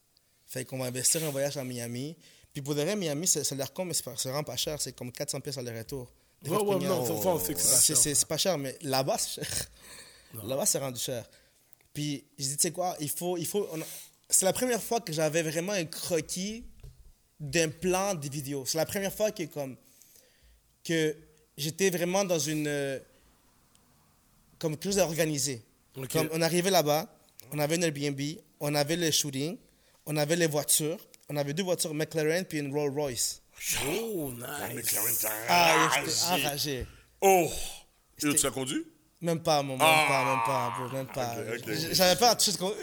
Fait 0.48 0.64
qu'on 0.66 0.78
va 0.78 0.86
investir 0.86 1.24
un 1.24 1.30
voyage 1.30 1.58
à 1.58 1.64
Miami. 1.64 2.16
Puis 2.54 2.62
pour 2.62 2.76
de 2.76 2.82
vrai, 2.82 2.96
Miami, 2.96 3.28
a 3.54 3.58
l'air 3.58 3.74
con, 3.74 3.86
mais 3.86 3.94
c'est 3.94 4.04
c'est 4.18 4.30
vraiment 4.30 4.44
pas 4.44 4.56
cher. 4.56 4.80
C'est 4.82 4.94
comme 4.94 5.12
400 5.12 5.42
pièces 5.42 5.58
aller-retour. 5.58 6.12
Ouais, 6.44 6.58
ouais, 6.58 6.76
non, 6.88 7.06
c'est 7.06 7.24
pas 7.24 7.30
c'est 7.80 7.88
cher. 7.88 7.98
c'est- 7.98 8.16
c'est 8.16 8.26
mais 8.58 8.78
là-bas, 8.82 9.18
c'est 9.18 9.44
cher. 9.44 9.66
Là-bas, 10.44 10.66
c'est 10.66 10.78
rendu 10.80 11.00
cher. 11.00 11.28
Puis, 11.94 12.26
je 12.38 12.44
dis, 12.44 12.56
tu 12.58 12.62
sais 12.64 12.72
quoi, 12.72 12.96
il 13.00 13.10
faut. 13.10 13.38
Il 13.38 13.46
faut 13.48 13.68
a- 13.82 13.86
C'est 14.30 14.46
la 14.46 14.54
première 14.54 14.82
fois 14.84 15.00
que 15.02 15.14
j'avais 15.14 15.42
vraiment 15.44 15.72
un 15.74 15.86
croquis 15.86 16.66
d'un 17.40 17.70
plan 17.70 18.14
de 18.16 18.28
vidéo. 18.30 18.66
C'est 18.66 18.78
la 18.78 18.86
première 18.86 19.14
fois 19.14 19.32
que, 19.32 19.44
comme, 19.44 19.76
que 20.84 21.16
j'étais 21.58 21.90
vraiment 21.90 22.24
dans 22.26 22.40
une. 22.40 22.68
euh, 22.68 23.00
comme 24.60 24.74
quelque 24.74 24.84
chose 24.86 24.96
d'organisé. 24.98 25.62
Comme 26.10 26.30
on 26.34 26.42
arrivait 26.42 26.72
là-bas, 26.72 27.08
on 27.54 27.60
avait 27.60 27.76
une 27.76 27.84
Airbnb, 27.84 28.20
on 28.60 28.74
avait 28.76 28.96
le 28.96 29.12
shooting, 29.12 29.58
on 30.06 30.18
avait 30.18 30.36
les 30.36 30.48
voitures, 30.48 30.98
on 31.30 31.38
avait 31.38 31.54
deux 31.54 31.64
voitures, 31.64 31.94
McLaren 31.94 32.46
puis 32.46 32.60
une 32.60 32.74
Rolls 32.74 32.92
Royce. 32.94 33.42
Oh, 33.88 34.32
nice. 34.32 34.76
McLaren, 34.76 35.16
t'as 35.22 35.30
Ah, 35.50 35.76
enragé. 35.98 36.44
enragé. 36.46 36.88
Oh! 37.22 37.50
Tu 38.20 38.28
l'as 38.32 38.52
conduit? 38.52 38.86
Même 39.22 39.42
pas, 39.42 39.62
mon, 39.64 39.78
même 39.78 39.88
Ah. 39.88 40.06
pas, 40.08 40.26
même 40.26 40.40
pas, 40.46 40.74
bro, 40.78 40.98
même 40.98 41.08
pas. 41.08 41.36
J'avais 41.94 42.16
pas 42.20 42.32
tout 42.32 42.38
de 42.38 42.42
suite 42.42 42.58
comme. 42.58 42.74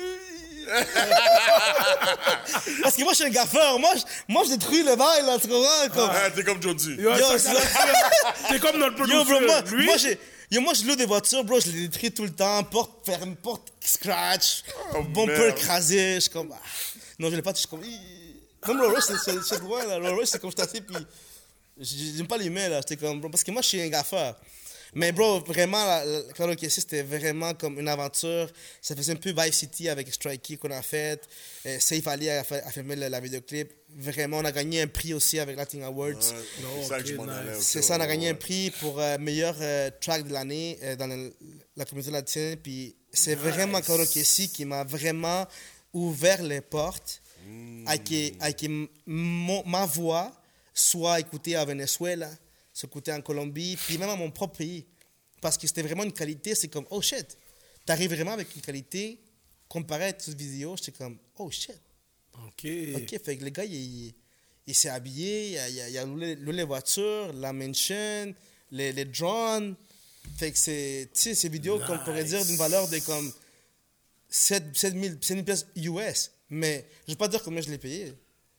Parce 2.83 2.97
que 2.97 3.03
moi, 3.03 3.13
je 3.13 3.17
suis 3.17 3.25
un 3.27 3.31
gaffeur. 3.31 3.79
Moi, 3.79 3.91
je, 3.97 4.03
moi, 4.33 4.43
je 4.47 4.51
détruis 4.55 4.83
le 4.83 4.97
bail, 4.97 5.25
là, 5.25 5.39
tu 5.41 5.49
comprends? 5.49 5.89
Comme... 5.95 6.11
Ah, 6.13 6.31
t'es 6.31 6.43
comme 6.43 6.63
Jody. 6.63 6.95
Yo, 6.97 7.15
Yo, 7.17 7.39
c'est 7.39 8.59
comme 8.61 8.79
notre 8.79 8.99
Yo, 9.07 9.25
bro, 9.25 9.39
producer. 9.39 9.47
moi, 9.47 9.61
Lui, 9.73 9.85
moi, 9.87 9.97
j'ai- 9.97 10.19
yo, 10.55 10.61
moi, 10.61 10.74
je 10.74 10.85
loue 10.85 10.97
des 10.97 11.07
voitures, 11.07 11.45
bro, 11.45 11.59
je 11.61 11.70
les 11.70 11.89
détruis 11.89 12.12
tout 12.12 12.24
le 12.24 12.31
temps. 12.33 12.62
Porte 12.65 13.05
ferme, 13.07 13.35
porte 13.37 13.73
scratch, 13.81 14.62
Oh, 14.95 15.03
bumper 15.03 15.49
écrasé. 15.49 16.16
Je 16.16 16.20
suis 16.20 16.31
comme. 16.31 16.53
ah. 16.53 16.61
Non, 17.19 17.31
je 17.31 17.37
l'ai 17.37 17.43
pas, 17.43 17.53
je 17.53 17.59
suis 17.59 17.69
comme. 17.69 17.83
Comme 18.61 18.81
Rolls 18.81 18.91
Royce, 18.93 19.12
c'est- 19.24 19.59
loin, 19.61 19.85
là. 19.87 19.97
Rolls 19.99 20.15
Royce, 20.15 20.31
c'est 20.31 20.39
comme 20.41 20.53
je 20.57 20.62
assis, 20.62 20.81
puis. 20.81 20.97
J'aime 21.79 22.27
pas 22.27 22.37
les 22.37 22.51
mains, 22.51 22.69
là. 22.69 22.81
C'était 22.83 22.97
comme. 22.97 23.20
bro, 23.20 23.31
parce 23.31 23.43
que 23.43 23.51
moi, 23.51 23.62
je 23.62 23.69
suis 23.69 23.81
un 23.83 23.89
gaffeur. 23.89 24.37
Mais, 24.94 25.10
bro, 25.12 25.40
vraiment, 25.40 25.82
la, 25.85 26.05
la, 26.05 26.23
c'était 26.69 27.02
vraiment 27.02 27.55
comme 27.55 27.78
une 27.81 27.89
aventure. 27.89 28.51
Ça 28.81 28.94
faisait 28.94 29.12
un 29.12 29.16
peu 29.16 29.32
Vice 29.36 29.56
City 29.56 29.89
avec 29.89 30.12
Strikey 30.12 30.56
qu'on 30.59 30.70
a 30.70 30.82
fait. 30.82 31.27
Euh, 31.64 31.78
Safe 31.81 32.06
Ali 32.09 32.28
a, 32.28 32.44
fait, 32.44 32.62
a 32.62 32.70
filmé 32.70 32.97
la, 32.97 33.09
la 33.09 33.20
vidéoclip. 33.20 33.70
Vraiment, 33.97 34.39
on 34.39 34.44
a 34.44 34.52
gagné 34.52 34.82
un 34.82 34.86
prix 34.89 35.14
aussi 35.14 35.39
avec 35.39 35.56
Latin 35.56 35.82
Awards. 35.82 36.12
C'est 36.20 36.89
ça 36.89 36.94
allais. 36.97 37.60
C'est 37.60 37.78
ok, 37.78 37.85
ça, 37.85 37.97
on 37.97 37.97
a 37.97 38.02
ouais, 38.02 38.06
gagné 38.09 38.27
ouais. 38.27 38.32
un 38.32 38.35
prix 38.35 38.70
pour 38.81 39.01
euh, 39.01 39.16
meilleur 39.19 39.56
euh, 39.60 39.90
track 40.01 40.27
de 40.27 40.32
l'année 40.32 40.78
euh, 40.82 40.97
dans 40.97 41.06
le- 41.06 41.32
la 41.77 41.85
communauté 41.86 42.10
latine. 42.10 42.56
Puis 42.62 42.94
c'est 43.12 43.35
vraiment 43.35 43.81
Claudio 43.81 44.06
Kessi 44.06 44.51
qui 44.51 44.64
m'a 44.66 44.85
vraiment 44.85 45.47
ouvert 45.94 46.43
les 46.43 46.60
portes 46.60 47.20
à 47.86 47.98
que, 47.98 48.31
à 48.40 48.52
que 48.52 48.66
mon- 49.06 49.64
ma 49.66 49.85
voix 49.86 50.32
soit 50.74 51.20
écoutée 51.20 51.56
à 51.56 51.64
Venezuela, 51.64 52.31
soit 52.73 52.89
écoutée 52.89 53.12
en 53.12 53.20
Colombie, 53.20 53.77
puis 53.77 53.99
même 53.99 54.09
à 54.09 54.16
mon 54.16 54.31
propre 54.31 54.59
pays. 54.59 54.86
Parce 55.40 55.59
que 55.59 55.66
c'était 55.66 55.82
vraiment 55.82 56.05
une 56.05 56.12
qualité, 56.12 56.55
c'est 56.55 56.69
comme, 56.69 56.86
oh 56.90 57.03
shit, 57.03 57.36
t'arrives 57.85 58.15
vraiment 58.15 58.32
avec 58.32 58.55
une 58.55 58.62
qualité 58.62 59.20
comparée 59.69 60.07
à 60.07 60.12
toutes 60.12 60.39
les 60.39 60.44
vidéos, 60.44 60.77
j'étais 60.77 60.93
comme, 60.93 61.19
oh 61.39 61.51
shit. 61.51 61.81
OK. 62.35 62.66
Ok, 62.97 63.23
fait 63.24 63.36
que 63.36 63.44
le 63.44 63.51
gars, 63.51 63.65
il, 63.65 64.15
il 64.66 64.74
s'est 64.74 64.89
habillé, 64.89 65.51
il 65.53 65.59
a, 65.59 65.69
il 65.69 65.81
a, 65.81 65.89
il 65.89 65.99
a 65.99 66.05
loué, 66.05 66.35
loué 66.36 66.53
les 66.53 66.65
voitures, 66.65 67.32
la 67.35 67.53
mansion, 67.53 68.35
les, 68.70 68.93
les 68.93 69.05
drones. 69.05 69.74
Fait 70.39 70.53
que 70.53 70.59
c'est, 70.59 71.09
tu 71.12 71.20
sais, 71.20 71.35
ces 71.35 71.49
vidéos 71.49 71.78
qu'on 71.81 71.99
pourrait 71.99 72.24
dire 72.24 72.44
d'une 72.44 72.57
valeur 72.57 72.89
de 72.89 72.99
comme 73.01 73.32
7, 74.28 74.65
7000 74.74 75.19
7000 75.20 75.44
pièces 75.44 75.66
US. 75.77 76.31
Mais 76.49 76.86
je 77.07 77.12
vais 77.12 77.16
pas 77.16 77.28
dire 77.28 77.43
combien 77.43 77.61
je 77.61 77.70
l'ai 77.70 77.78
payé. 77.78 78.15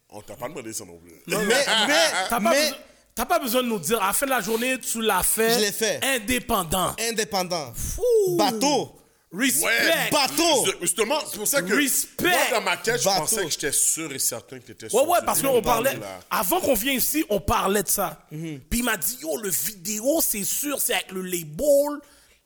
On 0.09 0.21
t'a 0.21 0.35
pas 0.35 0.49
demandé 0.49 0.73
ça 0.73 0.85
non 0.85 0.97
plus. 0.97 1.13
Mais, 1.27 1.37
mais, 1.45 2.39
mais 2.41 2.71
t'as 3.15 3.25
pas 3.25 3.39
besoin 3.39 3.63
de 3.63 3.67
nous 3.67 3.79
dire, 3.79 4.01
à 4.01 4.07
la 4.07 4.13
fin 4.13 4.25
de 4.25 4.31
la 4.31 4.41
journée, 4.41 4.79
tu 4.79 5.01
l'as 5.01 5.23
fait. 5.23 5.53
Je 5.55 5.59
l'ai 5.59 5.71
fait. 5.71 5.99
Indépendant. 6.03 6.95
indépendant. 6.99 7.73
Fou. 7.75 8.35
Bateau. 8.37 8.99
Respect. 9.35 9.65
Ouais, 9.65 10.09
Bateau. 10.11 10.65
Justement, 10.81 11.19
c'est 11.27 11.37
pour 11.39 11.47
ça 11.47 11.61
que. 11.63 11.73
Respect. 11.73 12.29
Moi, 12.29 12.37
dans 12.51 12.61
ma 12.61 12.77
tête, 12.77 12.99
je 12.99 13.05
Bateau. 13.05 13.21
pensais 13.21 13.43
que 13.45 13.49
j'étais 13.49 13.71
sûr 13.71 14.11
et 14.13 14.19
certain 14.19 14.59
que 14.59 14.65
t'étais 14.65 14.85
Ouais, 14.85 14.89
sûr. 14.91 15.09
ouais, 15.09 15.19
parce 15.25 15.41
qu'on 15.41 15.59
parlait. 15.61 15.95
Là. 15.97 16.19
Avant 16.29 16.59
qu'on 16.59 16.75
vienne 16.75 16.97
ici, 16.97 17.25
on 17.29 17.39
parlait 17.39 17.81
de 17.81 17.87
ça. 17.87 18.27
Mhm. 18.31 18.59
Puis 18.69 18.79
il 18.79 18.85
m'a 18.85 18.95
dit, 18.95 19.17
yo, 19.21 19.35
le 19.37 19.49
vidéo, 19.49 20.19
c'est 20.21 20.43
sûr, 20.43 20.79
c'est 20.79 20.93
avec 20.93 21.11
le 21.11 21.23
label. 21.23 21.99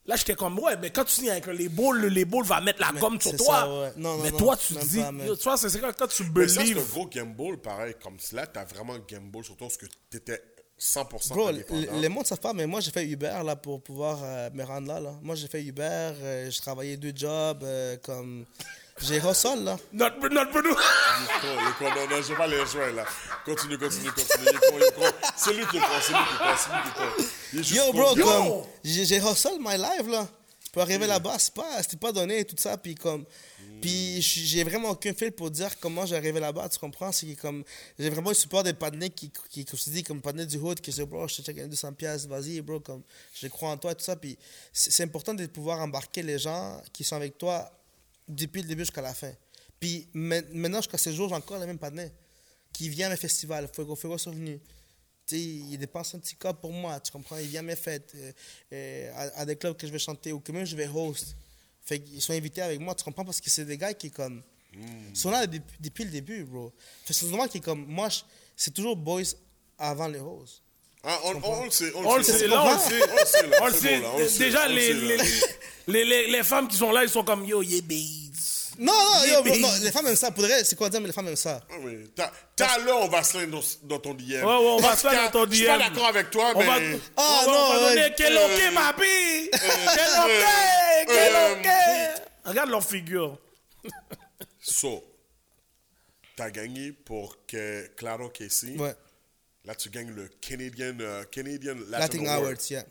Là, 0.06 0.16
j'étais 0.16 0.36
comme, 0.36 0.58
ouais, 0.60 0.78
mais 0.82 0.90
quand 0.90 1.04
tu 1.04 1.12
signes 1.16 1.30
avec 1.32 1.48
le 1.48 1.52
label, 1.52 1.92
le 1.96 2.08
label 2.08 2.42
va 2.46 2.62
mettre 2.62 2.80
la 2.80 2.98
gomme 2.98 3.20
sur 3.20 3.36
toi. 3.36 3.60
ça, 3.60 3.68
ouais. 3.70 3.92
Non, 3.98 4.16
non, 4.16 4.24
mais 4.24 4.32
non, 4.32 4.38
toi, 4.38 4.56
tu 4.56 4.74
dis, 4.76 5.00
pas, 5.02 5.12
tu 5.36 5.44
vois, 5.44 5.58
c'est 5.58 5.68
c'est 5.70 5.80
quand, 5.82 5.92
quand 5.92 6.08
tu 6.08 6.24
Mais 6.34 6.48
ça, 6.48 6.62
c'est 6.66 6.72
un 6.72 6.82
gros 6.84 7.08
gamble, 7.08 7.58
pareil. 7.58 7.96
Comme 8.02 8.18
cela, 8.18 8.48
t'as 8.48 8.64
vraiment 8.64 8.96
gamble 9.00 9.44
sur 9.44 9.58
toi 9.58 9.68
parce 9.68 9.76
que 9.76 9.88
t'étais 10.10 10.42
100% 10.80 11.30
Bro, 11.34 11.48
indépendant. 11.48 12.00
le, 12.00 12.10
monde 12.10 12.24
ne 12.24 12.28
savent 12.28 12.40
pas, 12.40 12.54
mais 12.54 12.68
moi, 12.68 12.82
j'ai 12.82 12.92
fait 12.92 13.06
Uber 13.06 13.40
là, 13.44 13.56
pour 13.56 13.82
pouvoir 13.82 14.20
euh, 14.24 14.50
me 14.54 14.64
rendre 14.64 14.88
là. 14.88 15.00
là. 15.00 15.14
Moi, 15.24 15.36
j'ai 15.36 15.48
fait 15.48 15.64
Uber, 15.64 15.84
euh, 15.84 16.52
j'ai 16.52 16.60
travaillé 16.60 16.98
deux 16.98 17.14
jobs, 17.16 17.64
euh, 17.64 17.98
comme... 18.04 18.46
J'ai 19.00 19.18
hustle, 19.18 19.64
là. 19.64 19.78
Notre, 19.94 20.28
notre 20.28 20.58
est 20.58 21.78
con. 21.78 21.86
Non, 21.96 22.10
non, 22.10 22.22
j'ai 22.28 22.34
pas 22.34 22.48
les 22.48 22.66
jouer 22.66 22.92
là. 22.94 23.06
Continue, 23.46 23.78
continue, 23.78 24.10
continue. 24.10 24.48
C'est 25.36 25.54
lui 25.54 25.66
qui 25.68 25.78
est 25.78 25.80
con, 25.80 25.86
c'est 26.02 26.14
lui 26.14 26.20
qui 26.20 26.38
est 26.38 26.40
con, 26.40 26.56
c'est 26.58 26.72
lui 26.72 26.82
qui 27.52 27.64
juste 27.64 27.76
Yo, 27.76 27.94
bro, 27.94 28.16
comme... 28.16 28.64
J'ai 28.84 29.18
hustle 29.18 29.60
my 29.60 29.78
life, 29.78 30.08
là. 30.08 30.28
Pour 30.72 30.82
arriver 30.82 31.08
là-bas, 31.08 31.36
c'est 31.38 31.54
pas, 31.54 31.82
c'était 31.82 31.98
pas 31.98 32.12
donné, 32.12 32.44
tout 32.46 32.56
ça, 32.58 32.78
puis 32.78 32.96
comme... 32.96 33.26
Puis 33.82 34.22
j'ai 34.22 34.64
vraiment 34.64 34.90
aucun 34.90 35.14
fil 35.14 35.32
pour 35.32 35.52
dire 35.52 35.78
comment 35.80 36.06
j'ai 36.06 36.16
arrivé 36.16 36.40
là-bas, 36.40 36.68
tu 36.70 36.80
comprends? 36.80 37.12
C'est 37.12 37.36
comme... 37.36 37.64
J'ai 38.00 38.10
vraiment 38.10 38.30
le 38.30 38.36
support 38.36 38.64
des 38.64 38.74
partenaires 38.74 39.14
qui, 39.14 39.32
qui, 39.50 39.66
te 39.66 39.90
dis, 39.90 40.04
comme 40.04 40.22
partenaire 40.22 40.48
du 40.48 40.58
hood, 40.58 40.82
qui 40.82 40.92
se 40.92 41.04
bro, 41.04 41.28
je 41.28 41.38
te 41.38 41.42
check 41.44 41.68
200 41.68 41.94
pièces, 41.94 42.26
vas-y, 42.26 42.62
bro, 42.62 42.80
comme... 42.80 43.04
Je 43.34 43.48
crois 43.48 43.70
en 43.70 43.78
toi, 43.78 43.94
tout 43.94 44.04
ça, 44.04 44.16
puis 44.16 44.38
c'est 44.74 45.04
important 45.04 45.34
de 45.34 45.46
pouvoir 45.46 45.80
embarquer 45.80 46.24
les 46.24 46.40
gens 46.40 46.82
qui 46.92 47.04
sont 47.04 47.16
avec 47.16 47.38
toi 47.38 47.72
depuis 48.28 48.62
le 48.62 48.68
début 48.68 48.82
jusqu'à 48.82 49.02
la 49.02 49.14
fin. 49.14 49.32
Puis 49.80 50.08
ma- 50.14 50.42
maintenant, 50.54 50.80
jusqu'à 50.80 50.98
ce 50.98 51.12
jour, 51.12 51.30
j'ai 51.30 51.36
encore 51.36 51.60
les 51.60 51.68
mêmes 51.68 51.78
partenaires 51.78 52.12
qui 52.74 52.90
viennent 52.90 53.08
à 53.08 53.12
mes 53.12 53.18
festivals. 53.18 53.70
Fuego 53.74 53.96
Fuego 53.96 54.18
sont 54.18 54.32
venus. 54.32 54.60
tu 55.26 55.36
sais, 55.36 55.42
il 55.42 55.78
dépense 55.78 56.16
un 56.16 56.20
petit 56.20 56.36
cop 56.36 56.60
pour 56.60 56.72
moi, 56.74 57.00
tu 57.00 57.12
comprends? 57.12 57.38
Il 57.38 57.48
vient 57.48 57.60
à 57.60 57.64
mes 57.64 57.76
fêtes, 57.76 58.12
euh, 58.16 58.32
euh, 58.74 59.12
à, 59.16 59.42
à 59.42 59.46
des 59.46 59.56
clubs 59.56 59.78
que 59.78 59.86
je 59.86 59.92
vais 59.92 60.00
chanter 60.00 60.32
ou 60.34 60.40
que 60.40 60.52
même 60.52 60.66
je 60.66 60.76
vais 60.76 60.88
host. 60.88 61.36
Fait 61.88 62.00
qu'ils 62.00 62.22
sont 62.22 62.34
invités 62.34 62.62
avec 62.62 62.82
moi, 62.82 62.94
tu 62.94 63.04
comprends? 63.06 63.24
Parce 63.24 63.40
que 63.40 63.50
c'est 63.50 63.64
des 63.64 63.78
gars 63.78 63.94
qui, 63.94 64.12
comme, 64.12 64.44
sont 65.14 65.32
là 65.32 65.48
depuis, 65.48 65.78
depuis 65.80 66.04
le 66.04 66.10
début, 66.12 66.44
bro. 66.44 66.74
Fait 67.06 67.14
que 67.14 67.20
c'est 67.20 67.28
normal 67.28 67.48
qui, 67.48 67.62
comme, 67.62 67.86
moi, 67.88 68.10
c'est 68.58 68.74
toujours 68.74 68.98
boys 68.98 69.22
avant 69.80 70.10
les 70.10 70.20
hosts. 70.20 70.62
Ah, 71.04 71.18
on, 71.24 71.42
on 71.42 71.64
le 71.64 71.72
sait. 71.72 71.92
On 71.96 72.18
le 72.18 72.24
sait, 72.24 72.48
là, 72.48 72.62
on 72.62 72.74
le 72.74 72.80
sait. 72.80 73.02
On 73.10 73.16
le 73.16 73.26
sait, 73.26 73.48
là. 73.48 73.58
On 73.62 73.68
le 73.68 73.74
sait. 73.74 73.98
bon, 74.00 74.04
là, 74.04 74.12
on 74.16 74.18
le 74.20 74.28
sait, 74.28 74.40
Déjà, 74.46 74.66
on 74.66 74.70
le 74.70 74.76
les, 74.76 74.82
sait, 74.88 74.94
les, 74.94 75.18
là. 75.18 75.24
les, 75.88 76.06
les, 76.06 76.28
les 76.32 76.44
femmes 76.44 76.68
qui 76.68 76.76
sont 76.76 76.92
là, 76.92 77.04
ils 77.04 77.10
sont 77.10 77.24
comme 77.24 77.46
yo, 77.46 77.62
yeah. 77.62 77.82
Non, 78.80 78.94
non, 78.94 79.26
yo, 79.26 79.44
non, 79.60 79.70
les 79.82 79.92
femmes 79.92 80.08
aiment 80.08 80.16
ça. 80.16 80.32
Pour 80.32 80.44
de 80.44 80.48
vrai, 80.48 80.64
c'est 80.64 80.76
quoi 80.76 80.90
dire, 80.90 81.02
mais 81.02 81.08
les 81.08 81.14
femmes 81.14 81.28
aiment 81.28 81.36
ça? 81.36 81.62
Ah 81.70 81.74
oui. 81.82 82.12
T'as- 82.16 82.78
là, 82.80 82.96
on 82.96 83.08
va 83.08 83.24
se 83.24 83.38
dans, 83.46 83.62
dans 83.84 84.00
ton 84.00 84.14
DM. 84.14 84.34
Ouais, 84.34 84.42
ouais, 84.44 84.48
on 84.48 84.78
va 84.80 84.96
se 84.96 85.04
dans 85.08 85.32
ton 85.32 85.50
Je 85.50 85.56
suis 85.56 85.66
pas 85.66 85.78
DM. 85.78 85.84
d'accord 85.90 86.08
avec 86.08 86.30
toi, 86.32 86.52
On 86.56 86.60
mais. 86.60 86.66
va, 86.66 87.00
Ah, 87.18 87.42
on 87.46 87.46
va- 87.46 87.52
on 87.52 87.74
va 87.74 87.80
non, 87.80 87.90
donner 87.90 88.14
quel 88.16 88.38
ok, 88.38 88.74
ma 88.74 88.94
bille. 88.94 89.50
Quel 89.52 90.10
ok, 90.26 91.08
quel 91.08 91.52
ok. 91.60 91.68
Regarde 92.46 92.70
leur 92.70 92.84
figure. 92.86 93.40
So, 94.60 95.04
t'as 96.36 96.50
gagné 96.50 96.92
pour 96.92 97.46
que 97.48 97.88
Claro 97.96 98.30
Casey. 98.30 98.76
Ouais. 98.78 98.96
Là, 99.66 99.76
tu 99.76 99.90
gagnes 99.90 100.12
le 100.12 100.28
Canadian, 100.40 100.96
euh, 101.02 101.24
Canadian 101.26 101.76
Latin, 101.90 102.00
Latin 102.00 102.20
Award. 102.26 102.44
Awards, 102.46 102.70
yeah. 102.70 102.84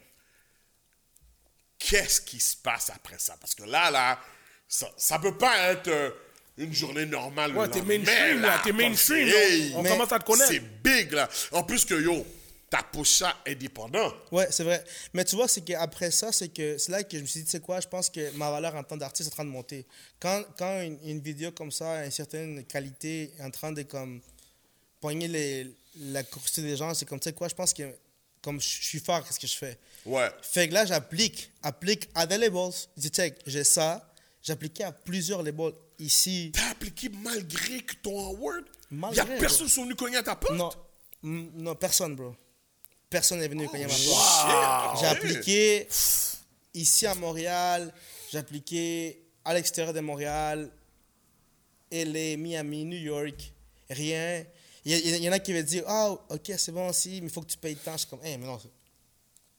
Qu'est-ce 1.79 2.21
qui 2.21 2.41
se 2.41 2.57
passe 2.57 2.91
après 2.95 3.19
ça? 3.19 3.37
Parce 3.41 3.55
que 3.55 3.63
là, 3.65 3.91
là, 3.91 4.19
ça, 4.69 4.91
ça 4.97 5.19
peut 5.19 5.37
pas 5.37 5.73
être 5.73 5.89
euh, 5.89 6.11
une 6.59 6.73
journée 6.73 7.07
normale. 7.07 7.53
le 7.53 7.59
Ouais, 7.59 7.69
t'es 7.69 7.83
mainstream, 7.83 8.41
là, 8.41 8.61
t'es 8.65 8.73
mainstream, 8.73 9.29
là. 9.29 9.79
On 9.79 9.83
commence 9.83 10.13
à 10.13 10.19
te 10.19 10.25
connaître. 10.25 10.51
C'est 10.51 10.83
big, 10.83 11.13
là. 11.13 11.29
En 11.53 11.63
plus 11.63 11.85
que, 11.85 11.95
yo, 11.95 12.27
t'as 12.69 12.83
poussé 12.83 13.25
ça 13.25 13.37
indépendant. 13.47 14.13
Ouais, 14.33 14.49
c'est 14.51 14.65
vrai. 14.65 14.85
Mais 15.13 15.25
tu 15.25 15.37
vois, 15.37 15.49
c'est 15.49 15.61
qu'après 15.61 16.11
ça, 16.11 16.33
c'est 16.33 16.49
que 16.49 16.79
c'est 16.79 16.91
là 16.91 17.03
que 17.05 17.17
je 17.17 17.23
me 17.23 17.27
suis 17.27 17.41
dit, 17.41 17.47
tu 17.47 17.53
sais 17.53 17.61
quoi, 17.61 17.81
je 17.81 17.89
pense 17.89 18.11
que 18.11 18.31
ma 18.37 18.51
valeur 18.51 18.75
en 18.75 18.83
tant 18.83 18.97
d'artiste 18.97 19.29
est 19.29 19.33
en 19.33 19.37
train 19.37 19.45
de 19.45 19.51
monter. 19.51 19.87
Quand, 20.19 20.43
quand 20.59 20.81
une, 20.81 20.99
une 21.05 21.21
vidéo 21.21 21.53
comme 21.53 21.71
ça, 21.71 21.99
a 21.99 22.05
une 22.05 22.11
certaine 22.11 22.65
qualité, 22.65 23.33
est 23.39 23.43
en 23.43 23.51
train 23.51 23.73
de 23.73 23.83
comme 23.83 24.21
poigner 25.01 25.29
les, 25.29 25.71
la 26.01 26.23
curiosité 26.23 26.63
des 26.63 26.77
gens, 26.77 26.93
c'est 26.95 27.05
comme, 27.05 27.21
tu 27.21 27.29
sais 27.29 27.35
quoi, 27.35 27.49
je 27.49 27.55
pense 27.55 27.73
que 27.73 27.85
comme 28.43 28.61
je 28.61 28.67
suis 28.69 29.01
fort, 29.01 29.25
qu'est-ce 29.27 29.41
que 29.41 29.47
je 29.47 29.57
fais? 29.57 29.77
Ouais. 30.05 30.29
Fait 30.41 30.69
que 30.69 30.75
là, 30.75 30.87
j'applique, 30.87 31.51
applique 31.63 32.09
à 32.15 32.27
des 32.27 32.39
labels. 32.39 32.71
Je 32.97 33.03
dis, 33.03 33.09
check, 33.09 33.35
j'ai 33.45 33.65
ça. 33.65 34.09
J'appliquais 34.47 34.85
à 34.85 34.93
plusieurs 34.93 35.43
labels 35.43 35.73
ici. 35.98 36.52
T'as 36.55 36.70
appliqué 36.70 37.09
malgré 37.09 37.81
que 37.81 37.97
ton 37.97 38.28
award? 38.28 38.64
Malgré, 38.93 39.16
y 39.16 39.20
a 39.20 39.39
personne 39.40 39.66
qui 39.66 39.73
sont 39.73 39.82
venus 39.82 39.97
cogner 39.97 40.18
à 40.18 40.23
ta 40.23 40.36
porte? 40.36 40.55
Non, 40.55 40.70
non, 41.24 41.74
personne, 41.74 42.14
bro. 42.14 42.32
Personne 43.10 43.40
n'est 43.40 43.48
venu 43.48 43.66
cogner 43.66 43.85
à 43.85 43.89
ma 43.89 43.94
porte. 43.94 45.01
J'ai 45.01 45.06
appliqué 45.06 45.89
ici 46.74 47.06
à 47.06 47.16
Montréal, 47.16 47.93
j'ai 48.31 48.39
appliqué 48.39 49.20
à 49.44 49.52
l'extérieur 49.52 49.93
de 49.93 49.98
Montréal, 49.98 50.70
LA, 51.90 52.36
Miami, 52.36 52.85
New 52.85 52.98
York, 52.98 53.52
rien. 53.90 54.44
Il 54.85 54.97
y, 54.97 55.16
il 55.16 55.28
en 55.28 55.32
a 55.32 55.40
qui 55.40 55.52
veulent 55.55 55.64
dire, 55.64 55.82
ah, 55.89 56.12
ok, 56.28 56.52
c'est 56.56 56.70
bon 56.70 56.89
aussi, 56.89 57.20
mais 57.20 57.27
il 57.27 57.31
faut 57.31 57.40
que 57.40 57.51
tu 57.51 57.59
payes 57.59 57.74
tant. 57.74 57.94
Je 57.94 57.98
suis 57.98 58.06
comme, 58.09 58.23
hey, 58.23 58.39
mais 58.39 58.47
non, 58.47 58.60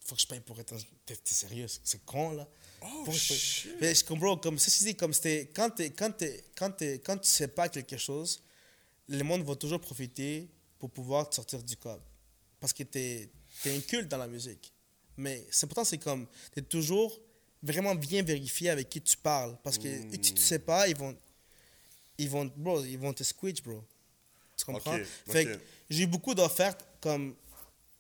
faut 0.06 0.16
que 0.16 0.22
je 0.22 0.28
paye 0.28 0.40
pour 0.40 0.58
être. 0.58 0.76
T'es 1.06 1.18
t'es 1.18 1.34
sérieux, 1.34 1.66
c'est 1.84 2.06
con, 2.06 2.32
là. 2.32 2.48
Que 2.80 3.94
je 3.94 4.04
comprends, 4.06 4.38
comme 4.38 4.58
ceci 4.60 4.84
dit, 4.86 4.96
comme 4.96 5.14
c'était. 5.14 5.50
Quand, 5.54 5.70
t'es- 5.70 5.90
quand, 5.92 6.12
quand, 6.56 6.72
quand 7.04 7.18
tu 7.18 7.28
sais 7.30 7.48
pas 7.48 7.70
quelque 7.70 7.98
chose, 7.98 8.42
le 9.08 9.24
monde 9.24 9.44
va 9.44 9.56
toujours 9.56 9.80
profiter 9.82 10.48
pour 10.80 10.90
pouvoir 10.92 11.30
te 11.30 11.36
sortir 11.36 11.64
du 11.64 11.76
code. 11.78 12.02
Parce 12.60 12.74
que 12.74 12.84
tu 12.84 13.00
es, 13.00 13.30
un 13.66 13.80
culte 13.82 14.08
dans 14.08 14.18
la 14.18 14.28
musique. 14.28 14.72
Mais 15.18 15.46
c'est 15.50 15.66
pourtant, 15.68 15.84
c'est 15.84 15.98
comme, 15.98 16.28
tu 16.54 16.60
es 16.60 16.62
toujours 16.64 17.20
vraiment 17.64 17.96
bien 17.96 18.22
vérifié 18.22 18.70
avec 18.70 18.90
qui 18.90 19.02
tu 19.02 19.18
parles. 19.18 19.58
Parce 19.64 19.78
que 19.78 19.88
Hmm. 19.88 20.12
si 20.12 20.34
tu 20.34 20.42
sais 20.42 20.60
pas, 20.60 20.88
ils 20.88 20.96
vont, 20.96 21.16
ils 22.18 22.30
vont, 22.30 22.46
bro, 22.56 22.84
ils 22.84 22.98
vont 23.00 23.14
te 23.14 23.24
squitch, 23.24 23.64
bro. 23.64 23.84
Tu 24.56 24.66
comprends? 24.66 24.96
Ok, 24.96 25.06
Fait 25.32 25.46
ok. 25.46 25.54
que 25.54 25.60
j'ai 25.90 26.04
eu 26.04 26.08
beaucoup 26.08 26.34
d'offertes 26.36 26.86
comme 27.02 27.36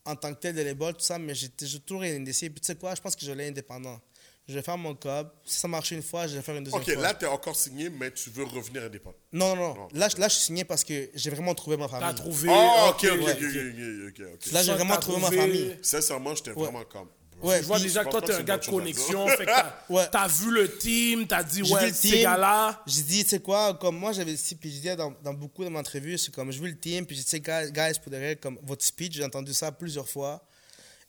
en 0.05 0.15
tant 0.15 0.33
que 0.33 0.39
tel 0.39 0.55
de 0.55 0.61
l'école, 0.61 0.93
tout 0.93 1.01
ça, 1.01 1.17
mais 1.19 1.35
j'étais 1.35 1.65
j'ai 1.65 1.79
toujours 1.79 2.03
indécis. 2.03 2.49
Puis 2.49 2.61
tu 2.61 2.67
sais 2.67 2.75
quoi, 2.75 2.93
je 2.95 3.01
pense 3.01 3.15
que 3.15 3.25
je 3.25 3.31
l'ai 3.31 3.47
indépendant. 3.47 3.99
Je 4.47 4.53
vais 4.53 4.61
faire 4.61 4.77
mon 4.77 4.95
cob. 4.95 5.29
Si 5.43 5.59
ça 5.59 5.67
marche 5.67 5.91
une 5.91 6.01
fois, 6.01 6.25
je 6.25 6.37
vais 6.37 6.41
faire 6.41 6.55
une 6.55 6.63
deuxième 6.63 6.81
Ok, 6.81 6.93
fois. 6.93 7.01
là, 7.03 7.13
t'es 7.13 7.25
encore 7.25 7.55
signé, 7.55 7.89
mais 7.89 8.11
tu 8.11 8.29
veux 8.29 8.45
revenir 8.45 8.83
indépendant. 8.83 9.17
Non, 9.33 9.55
non, 9.57 9.75
non. 9.75 9.87
Là, 9.93 10.07
je- 10.07 10.15
là, 10.17 10.29
je 10.29 10.35
suis 10.35 10.43
signé 10.45 10.63
parce 10.63 10.85
que 10.85 11.09
j'ai 11.13 11.29
vraiment 11.29 11.53
trouvé 11.53 11.75
ma 11.75 11.89
famille. 11.89 12.07
T'as 12.07 12.13
trouvé. 12.13 12.49
Oh, 12.49 12.89
ok, 12.89 12.95
ok, 12.95 13.03
ouais. 13.03 13.31
ok, 13.33 13.39
ok, 13.43 14.21
ok, 14.21 14.27
ok. 14.45 14.51
Là, 14.53 14.63
j'ai 14.63 14.73
vraiment 14.73 14.97
trouvé 14.97 15.19
ma 15.19 15.31
famille. 15.31 15.77
Sincèrement, 15.81 16.33
j'étais 16.33 16.51
vraiment 16.51 16.83
comme. 16.85 17.09
Ouais, 17.41 17.59
Je 17.61 17.67
vois 17.67 17.77
déjà 17.77 18.03
que 18.03 18.09
toi, 18.09 18.19
t'es 18.21 18.33
un 18.33 18.41
gars 18.41 18.57
de 18.57 18.65
connexion. 18.65 19.27
fait 19.27 19.45
que 19.45 19.51
Ouais. 19.93 20.07
t'as 20.11 20.27
vu 20.27 20.49
le 20.49 20.75
team, 20.77 21.27
t'as 21.27 21.43
dit, 21.43 21.61
ouais, 21.61 21.91
ces 21.93 22.21
gars-là. 22.21 22.81
J'ai 22.87 23.01
dit, 23.03 23.23
tu 23.23 23.29
sais 23.29 23.39
quoi, 23.41 23.75
comme 23.75 23.97
moi, 23.97 24.11
j'avais 24.11 24.33
dit, 24.33 24.55
puis 24.55 24.71
je 24.71 24.75
disais 24.77 24.95
dans, 24.95 25.13
dans 25.23 25.33
beaucoup 25.35 25.63
de 25.63 25.69
mes 25.69 25.77
entrevues, 25.77 26.17
c'est 26.17 26.33
comme, 26.33 26.51
je 26.51 26.59
veux 26.59 26.67
le 26.69 26.79
team, 26.79 27.05
puis 27.05 27.15
je 27.15 27.21
dis, 27.21 27.25
tu 27.25 27.31
sais, 27.31 27.39
guys, 27.39 27.71
guys, 27.71 27.99
pour 28.01 28.11
de 28.11 28.17
vrai, 28.17 28.37
comme 28.37 28.57
votre 28.63 28.83
speech, 28.83 29.13
j'ai 29.13 29.23
entendu 29.23 29.53
ça 29.53 29.71
plusieurs 29.71 30.07
fois. 30.09 30.41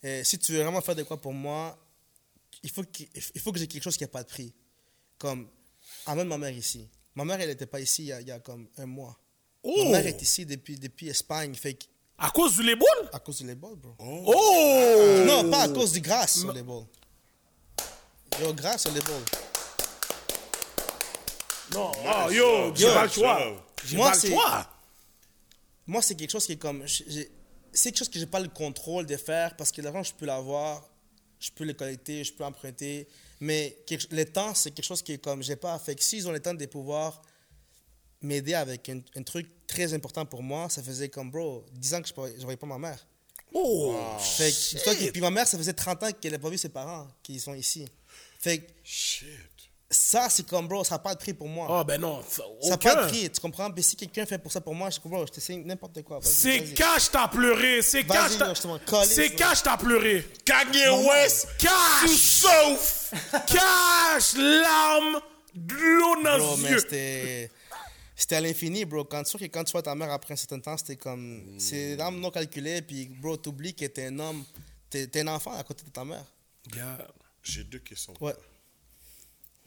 Et 0.02 0.23
si 0.23 0.39
tu 0.39 0.52
veux 0.52 0.62
vraiment 0.62 0.82
faire 0.82 0.97
de 0.97 1.02
quoi 1.05 1.19
pour 1.19 1.32
moi, 1.32 1.78
il 2.62 2.70
faut 2.70 2.82
que, 2.82 3.02
il 3.35 3.40
faut 3.40 3.52
que 3.52 3.59
j'ai 3.59 3.66
quelque 3.66 3.82
chose 3.82 3.97
qui 3.97 4.05
n'a 4.05 4.09
pas 4.09 4.22
de 4.22 4.28
prix. 4.28 4.52
Comme, 5.18 5.48
amène 6.06 6.28
ma 6.28 6.39
mère 6.39 6.51
ici. 6.52 6.89
Ma 7.14 7.24
mère, 7.24 7.40
elle 7.40 7.48
n'était 7.48 7.66
pas 7.66 7.80
ici 7.80 8.02
il 8.02 8.06
y, 8.06 8.12
a, 8.12 8.20
il 8.20 8.28
y 8.28 8.30
a 8.30 8.39
comme 8.40 8.68
un 8.78 8.86
mois. 8.86 9.18
Oh! 9.62 9.85
Ma 9.85 9.90
mère 9.98 10.06
est 10.06 10.22
ici 10.22 10.47
depuis, 10.47 10.76
depuis 10.76 11.09
Espagne, 11.09 11.55
fait 11.55 11.74
que- 11.74 11.85
À 12.18 12.30
cause 12.30 12.55
du 12.56 12.62
label? 12.62 12.86
à 13.12 13.18
cause 13.18 13.39
du 13.39 13.47
label, 13.47 13.74
bro. 13.74 13.94
Oh! 13.98 15.24
Non, 15.26 15.51
pas 15.51 15.62
à 15.62 15.68
cause 15.68 15.93
du 15.93 16.01
grâce 16.01 16.39
sur 16.40 16.52
les 16.52 16.62
balles. 16.62 16.86
Yo, 18.40 18.52
grâce 18.55 18.82
sur 18.82 18.93
les 18.93 19.01
balles. 19.01 19.24
Non, 21.74 21.93
oh, 21.94 22.30
yo, 22.30 22.74
j'ai 22.74 22.86
pas 22.86 23.05
le 23.05 23.10
choix. 23.10 23.66
Moi, 23.93 24.14
c'est-. 24.14 24.35
Moi, 25.86 26.02
c'est 26.02 26.14
quelque 26.14 26.30
chose 26.30 26.47
qui 26.47 26.52
est 26.52 26.56
comme. 26.56 26.86
C'est 26.89 27.90
quelque 27.90 27.98
chose 27.98 28.09
que 28.09 28.18
j'ai 28.18 28.26
pas 28.26 28.40
le 28.40 28.48
contrôle 28.48 29.05
de 29.06 29.16
faire 29.16 29.55
parce 29.56 29.70
que 29.72 29.82
l'argent, 29.82 30.02
je 30.02 30.14
peux 30.14 30.24
l'avoir, 30.26 30.82
je 31.40 31.51
peux 31.51 31.65
le 31.65 31.74
collecter, 31.74 32.24
je 32.24 32.32
peux 32.32 32.44
emprunter. 32.44 33.06
Mais 33.40 33.78
quelque- 33.86 34.12
le 34.15 34.24
temps, 34.24 34.55
c'est 34.55 34.70
quelque 34.73 34.85
chose 34.85 35.02
qui 35.02 35.12
est 35.12 35.19
comme. 35.19 35.43
J'ai 35.43 35.56
pas. 35.56 35.78
Fait 35.78 35.94
que 35.94 36.02
s'ils 36.02 36.27
ont 36.28 36.32
le 36.32 36.40
temps 36.40 36.55
de 36.55 36.66
pouvoir 36.66 37.23
m'aider 38.20 38.55
avec 38.55 38.89
un, 38.89 39.01
un 39.15 39.23
truc 39.23 39.48
très 39.66 39.94
important 39.94 40.27
pour 40.27 40.43
moi, 40.43 40.69
ça 40.69 40.82
faisait 40.82 41.09
comme, 41.09 41.31
bro, 41.31 41.65
10 41.73 41.94
ans 41.94 42.02
que 42.02 42.09
je 42.09 42.20
ne 42.39 42.43
voyais 42.43 42.56
pas 42.56 42.66
ma 42.66 42.78
mère. 42.78 43.06
Oh! 43.55 43.97
Fait 44.19 44.51
que, 44.51 44.77
dis-toi 44.77 44.94
que- 44.94 45.10
puis 45.10 45.20
ma 45.20 45.31
mère, 45.31 45.47
ça 45.47 45.56
faisait 45.56 45.73
30 45.73 46.02
ans 46.02 46.10
qu'elle 46.12 46.32
n'a 46.32 46.39
pas 46.39 46.51
vu 46.51 46.59
ses 46.59 46.69
parents 46.69 47.09
qui 47.23 47.39
sont 47.39 47.55
ici. 47.55 47.86
Fait 48.40 48.59
que 48.59 48.70
Shit. 48.85 49.27
Ça, 49.90 50.28
c'est 50.28 50.47
comme, 50.47 50.69
bro, 50.69 50.85
ça 50.85 50.97
n'a 50.97 50.98
pas 50.98 51.15
de 51.15 51.19
prix 51.19 51.32
pour 51.32 51.48
moi. 51.48 51.66
Oh, 51.70 51.85
ben 51.85 51.98
non. 52.01 52.23
ça- 52.28 52.43
ça 52.60 52.69
n'a 52.70 52.77
pas 52.78 52.94
de 53.05 53.09
prix, 53.09 53.31
tu 53.31 53.40
comprends? 53.40 53.70
Mais 53.74 53.81
si 53.82 53.97
quelqu'un 53.97 54.27
fait 54.27 54.39
pour 54.39 54.52
ça 54.52 54.60
pour 54.60 54.74
moi, 54.74 54.90
je 54.90 55.01
comprends, 55.01 55.24
je 55.27 55.32
te 55.32 55.40
signe 55.40 55.65
n'importe 55.65 56.02
quoi. 56.02 56.19
C'est 56.23 56.74
cash, 56.74 57.10
t'as 57.10 57.28
pleuré. 57.28 57.81
C'est 57.82 58.05
cash, 58.05 58.36
t'as... 58.39 58.55
C'est 59.05 59.35
cash, 59.35 59.62
t'as 59.62 59.77
pleuré. 59.78 60.27
Kanye 60.44 60.89
West, 61.09 61.48
Cash! 61.59 62.10
sauf. 62.10 63.15
Cash! 63.47 64.35
Larmes! 64.36 65.20
De 65.55 65.74
l'eau 65.74 66.23
dans 66.23 66.39
Bro, 66.39 66.56
les 66.56 66.62
mais 66.62 66.70
yeux. 66.70 66.78
c'était. 66.81 67.51
C'était 68.15 68.36
à 68.36 68.40
l'infini, 68.40 68.85
bro. 68.85 69.05
Quand 69.05 69.23
tu 69.23 69.39
quand 69.48 69.65
tu 69.65 69.73
vois 69.73 69.82
ta 69.82 69.94
mère 69.94 70.10
après 70.12 70.35
un 70.35 70.36
certain 70.36 70.60
temps, 70.60 70.77
c'était 70.77 70.97
comme. 70.97 71.56
C'est 71.59 71.97
l'âme 71.97 72.20
non 72.20 72.31
calculée, 72.31 72.82
puis, 72.82 73.06
bro, 73.06 73.36
t'oublies 73.36 73.74
que 73.74 73.86
t'es 73.86 74.06
un 74.06 74.19
homme. 74.19 74.44
T'es 74.90 75.06
t'es 75.06 75.20
un 75.20 75.28
enfant 75.28 75.56
à 75.56 75.62
côté 75.65 75.85
de 75.85 75.90
ta 75.90 76.05
mère. 76.05 76.24
J'ai 77.43 77.65
deux 77.65 77.78
questions. 77.78 78.12
Ouais. 78.20 78.35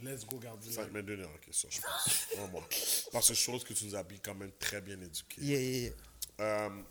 Let's 0.04 0.26
go, 0.26 0.38
Gardien. 0.40 0.72
Ça 0.72 0.86
m'est 0.88 1.04
donné 1.04 1.24
en 1.26 1.38
question, 1.38 1.70
je 1.70 1.82
pense. 1.82 2.28
Vraiment. 2.38 2.64
Parce 3.12 3.28
que 3.30 3.34
chose 3.34 3.64
que 3.64 3.74
tu 3.74 3.86
nous 3.86 3.96
as 3.96 4.04
quand 4.24 4.36
même 4.36 4.52
très 4.60 4.82
bien 4.82 5.00
éduqué. 5.00 5.42
Yeah, 5.42 5.60
yeah, 5.60 5.80
yeah. 5.80 5.94
Euh, 6.40 6.82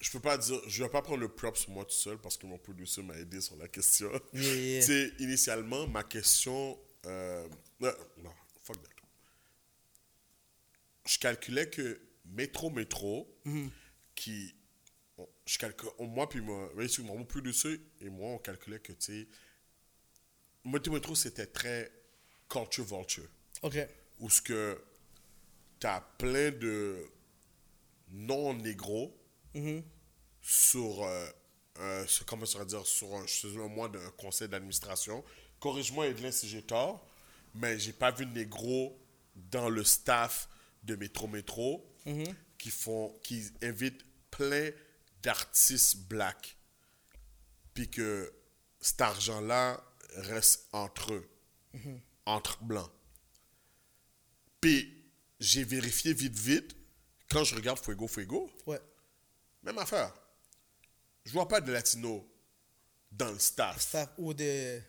je 0.00 0.10
peux 0.10 0.20
pas 0.20 0.36
dire, 0.38 0.60
je 0.68 0.82
vais 0.84 0.88
pas 0.90 1.02
prendre 1.02 1.20
le 1.20 1.28
prop 1.28 1.56
sur 1.56 1.70
moi 1.70 1.84
tout 1.84 1.94
seul 1.94 2.18
parce 2.18 2.36
que 2.36 2.46
mon 2.46 2.58
producer 2.58 3.02
m'a 3.02 3.16
aidé 3.16 3.40
sur 3.40 3.56
la 3.56 3.68
question. 3.68 4.10
Yeah, 4.32 4.54
yeah. 4.82 5.08
Initialement, 5.18 5.86
ma 5.88 6.04
question. 6.04 6.78
Euh, 7.06 7.48
non, 7.80 7.92
non, 8.22 8.30
fuck 8.62 8.80
that. 8.82 8.88
Je 11.06 11.18
calculais 11.18 11.68
que 11.68 12.00
Métro 12.26 12.70
Métro, 12.70 13.28
Mhm. 13.44 13.70
qui. 14.14 14.54
je 15.46 15.58
calcule, 15.58 15.90
moi, 16.00 16.28
puis 16.28 16.40
moi, 16.40 16.70
mon 17.00 17.24
producer 17.24 17.80
et 18.00 18.08
moi, 18.08 18.30
on 18.30 18.38
calculait 18.38 18.80
que, 18.80 18.92
tu 18.92 18.98
sais, 19.22 19.28
Métro, 20.64 21.14
c'était 21.14 21.46
très 21.46 21.92
culture 22.48 22.84
vulture 22.84 23.28
Ok. 23.62 23.76
où 24.20 24.30
ce 24.30 24.40
que 24.42 24.82
tu 25.80 25.86
as 25.86 26.00
plein 26.18 26.50
de 26.50 27.06
non-négros 28.10 29.14
sur, 30.40 31.04
euh, 31.04 31.26
euh, 31.78 32.06
sur- 32.06 32.26
comment 32.26 32.46
ça 32.46 32.58
va 32.58 32.64
dire, 32.64 32.86
sur 32.86 33.14
un, 33.14 33.68
mois 33.68 33.88
d'un 33.88 34.10
conseil 34.12 34.48
d'administration. 34.48 35.24
Corrige-moi, 35.60 36.08
Edlin, 36.08 36.30
si 36.30 36.48
j'ai 36.48 36.62
tort, 36.62 37.06
mais 37.54 37.78
j'ai 37.78 37.92
pas 37.92 38.10
vu 38.10 38.26
de 38.26 38.32
négros 38.32 38.98
dans 39.36 39.68
le 39.68 39.84
staff 39.84 40.48
de 40.82 40.96
Métro 40.96 41.26
Métro 41.28 41.84
qui, 42.58 42.70
font, 42.70 43.18
qui 43.22 43.50
invitent 43.62 44.04
plein 44.30 44.70
d'artistes 45.22 45.96
black, 46.08 46.56
puis 47.72 47.88
que 47.88 48.32
cet 48.80 49.00
argent-là 49.00 49.82
reste 50.16 50.68
entre 50.72 51.14
eux, 51.14 51.28
entre 52.26 52.62
blancs. 52.62 52.90
Puis 54.60 55.04
j'ai 55.40 55.64
vérifié 55.64 56.12
vite, 56.12 56.38
vite, 56.38 56.76
quand 57.30 57.44
je 57.44 57.54
regarde 57.54 57.78
Fuego 57.78 58.06
Fuego, 58.08 58.50
Ouais. 58.66 58.80
même 59.62 59.78
affaire. 59.78 60.12
Je 61.24 61.32
vois 61.32 61.48
pas 61.48 61.60
de 61.60 61.72
latino 61.72 62.26
dans 63.10 63.30
le 63.30 63.38
staff. 63.38 63.80
Staff 63.80 64.10
ou 64.18 64.34
de. 64.34 64.80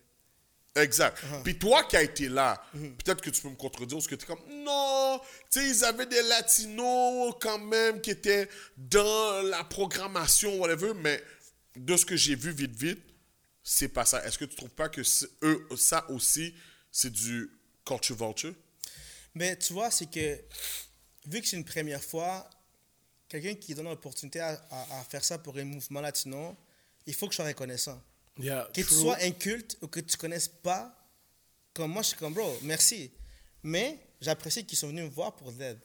Exact. 0.75 1.23
Puis 1.45 1.57
toi 1.57 1.85
qui 1.85 1.95
as 1.95 2.03
été 2.03 2.27
là, 2.27 2.61
peut-être 2.73 3.21
que 3.21 3.29
tu 3.29 3.41
peux 3.41 3.47
me 3.49 3.55
contredire 3.55 3.95
parce 3.97 4.07
que 4.07 4.15
tu 4.15 4.25
es 4.25 4.27
comme 4.27 4.41
non, 4.63 5.21
tu 5.49 5.61
sais, 5.61 5.69
ils 5.69 5.83
avaient 5.85 6.05
des 6.05 6.21
latinos 6.23 7.33
quand 7.39 7.59
même 7.59 8.01
qui 8.01 8.11
étaient 8.11 8.49
dans 8.75 9.41
la 9.47 9.63
programmation, 9.63 10.59
whatever, 10.59 10.93
mais 10.93 11.23
de 11.77 11.95
ce 11.95 12.05
que 12.05 12.17
j'ai 12.17 12.35
vu 12.35 12.51
vite, 12.51 12.75
vite, 12.75 13.01
c'est 13.67 13.89
pas 13.89 14.05
ça. 14.05 14.23
Est-ce 14.25 14.37
que 14.37 14.45
tu 14.45 14.55
trouves 14.55 14.69
pas 14.69 14.87
que 14.89 15.03
c'est- 15.03 15.27
eux, 15.41 15.67
ça 15.75 16.07
aussi, 16.11 16.53
c'est 16.91 17.09
du 17.11 17.49
culture 17.83 18.15
vulture? 18.15 18.53
Mais 19.33 19.57
tu 19.57 19.73
vois, 19.73 19.89
c'est 19.91 20.09
que 20.09 20.39
vu 21.25 21.41
que 21.41 21.47
c'est 21.47 21.57
une 21.57 21.65
première 21.65 22.01
fois, 22.03 22.47
quelqu'un 23.27 23.55
qui 23.55 23.73
donne 23.73 23.85
l'opportunité 23.89 24.39
à, 24.39 24.51
à- 24.69 24.99
à 24.99 25.03
faire 25.03 25.25
ça 25.25 25.39
pour 25.39 25.57
un 25.57 25.65
mouvement 25.65 25.99
latino, 25.99 26.55
il 27.07 27.13
faut 27.15 27.25
que 27.27 27.33
je 27.33 27.37
sois 27.37 27.45
reconnaissant. 27.47 28.01
Yeah, 28.37 28.69
Que 28.73 28.81
tu 28.81 28.93
sois 28.93 29.17
inculte 29.23 29.77
ou 29.81 29.87
que 29.87 29.99
tu 29.99 30.15
connaisses 30.17 30.47
pas, 30.47 30.95
comme 31.73 31.91
moi, 31.91 32.01
je 32.03 32.09
suis 32.09 32.17
comme 32.17 32.33
bro, 32.33 32.57
merci. 32.61 33.11
Mais 33.63 33.99
j'apprécie 34.21 34.63
qu'ils 34.65 34.77
sont 34.77 34.89
venus 34.89 35.05
me 35.05 35.09
voir 35.09 35.35
pour 35.35 35.51
l'aide. 35.53 35.79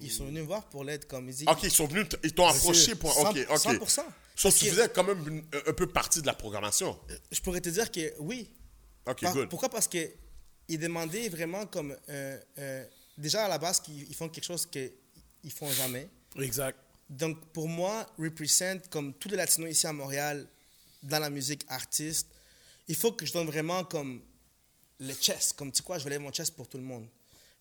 Ils 0.00 0.10
sont 0.10 0.26
venus 0.26 0.42
me 0.42 0.46
voir 0.46 0.68
pour 0.68 0.84
l'aide, 0.84 1.06
comme 1.06 1.28
ils 1.28 1.34
disent. 1.34 1.48
Ok, 1.48 1.62
ils 1.64 1.70
sont 1.70 1.86
venus, 1.86 2.06
ils 2.24 2.32
t'ont 2.32 2.46
approché 2.46 2.94
pour. 2.94 3.16
Ok, 3.18 3.36
ok. 3.50 3.56
100%. 3.56 4.04
Sauf 4.36 4.54
que 4.54 4.58
tu 4.60 4.70
faisais 4.70 4.88
quand 4.90 5.02
même 5.04 5.26
une- 5.26 5.44
un 5.66 5.72
peu 5.72 5.86
partie 5.88 6.20
de 6.22 6.26
la 6.26 6.34
programmation. 6.34 6.98
Je 7.32 7.40
pourrais 7.40 7.60
te 7.60 7.68
dire 7.68 7.90
que 7.90 8.14
oui. 8.20 8.48
Ok, 9.06 9.20
Par- 9.22 9.32
good. 9.34 9.48
Pourquoi? 9.48 9.68
Parce 9.68 9.88
que 9.88 10.10
ils 10.68 10.78
demandaient 10.78 11.28
vraiment 11.28 11.66
comme. 11.66 11.96
euh, 12.08 12.38
euh, 12.58 12.84
déjà 13.16 13.46
à 13.46 13.48
la 13.48 13.58
base, 13.58 13.80
qu'ils 13.80 14.02
ils 14.08 14.14
font 14.14 14.28
quelque 14.28 14.44
chose 14.44 14.66
qu'ils 14.66 14.92
ne 15.44 15.50
font 15.50 15.70
jamais. 15.72 16.08
Exact. 16.38 16.78
Donc, 17.10 17.38
pour 17.52 17.68
moi, 17.68 18.06
represent 18.18 18.80
comme 18.90 19.14
tous 19.14 19.28
les 19.30 19.36
latinos 19.36 19.70
ici 19.70 19.86
à 19.86 19.92
Montréal, 19.92 20.46
dans 21.02 21.18
la 21.18 21.30
musique 21.30 21.64
artiste, 21.68 22.28
il 22.86 22.94
faut 22.94 23.12
que 23.12 23.24
je 23.26 23.32
donne 23.32 23.46
vraiment 23.46 23.82
comme 23.84 24.20
le 25.00 25.14
chest. 25.14 25.54
Comme, 25.54 25.72
tu 25.72 25.78
sais 25.78 25.82
quoi, 25.82 25.98
je 25.98 26.04
vais 26.04 26.10
lever 26.10 26.22
mon 26.22 26.30
chest 26.32 26.54
pour 26.54 26.68
tout 26.68 26.76
le 26.76 26.84
monde. 26.84 27.08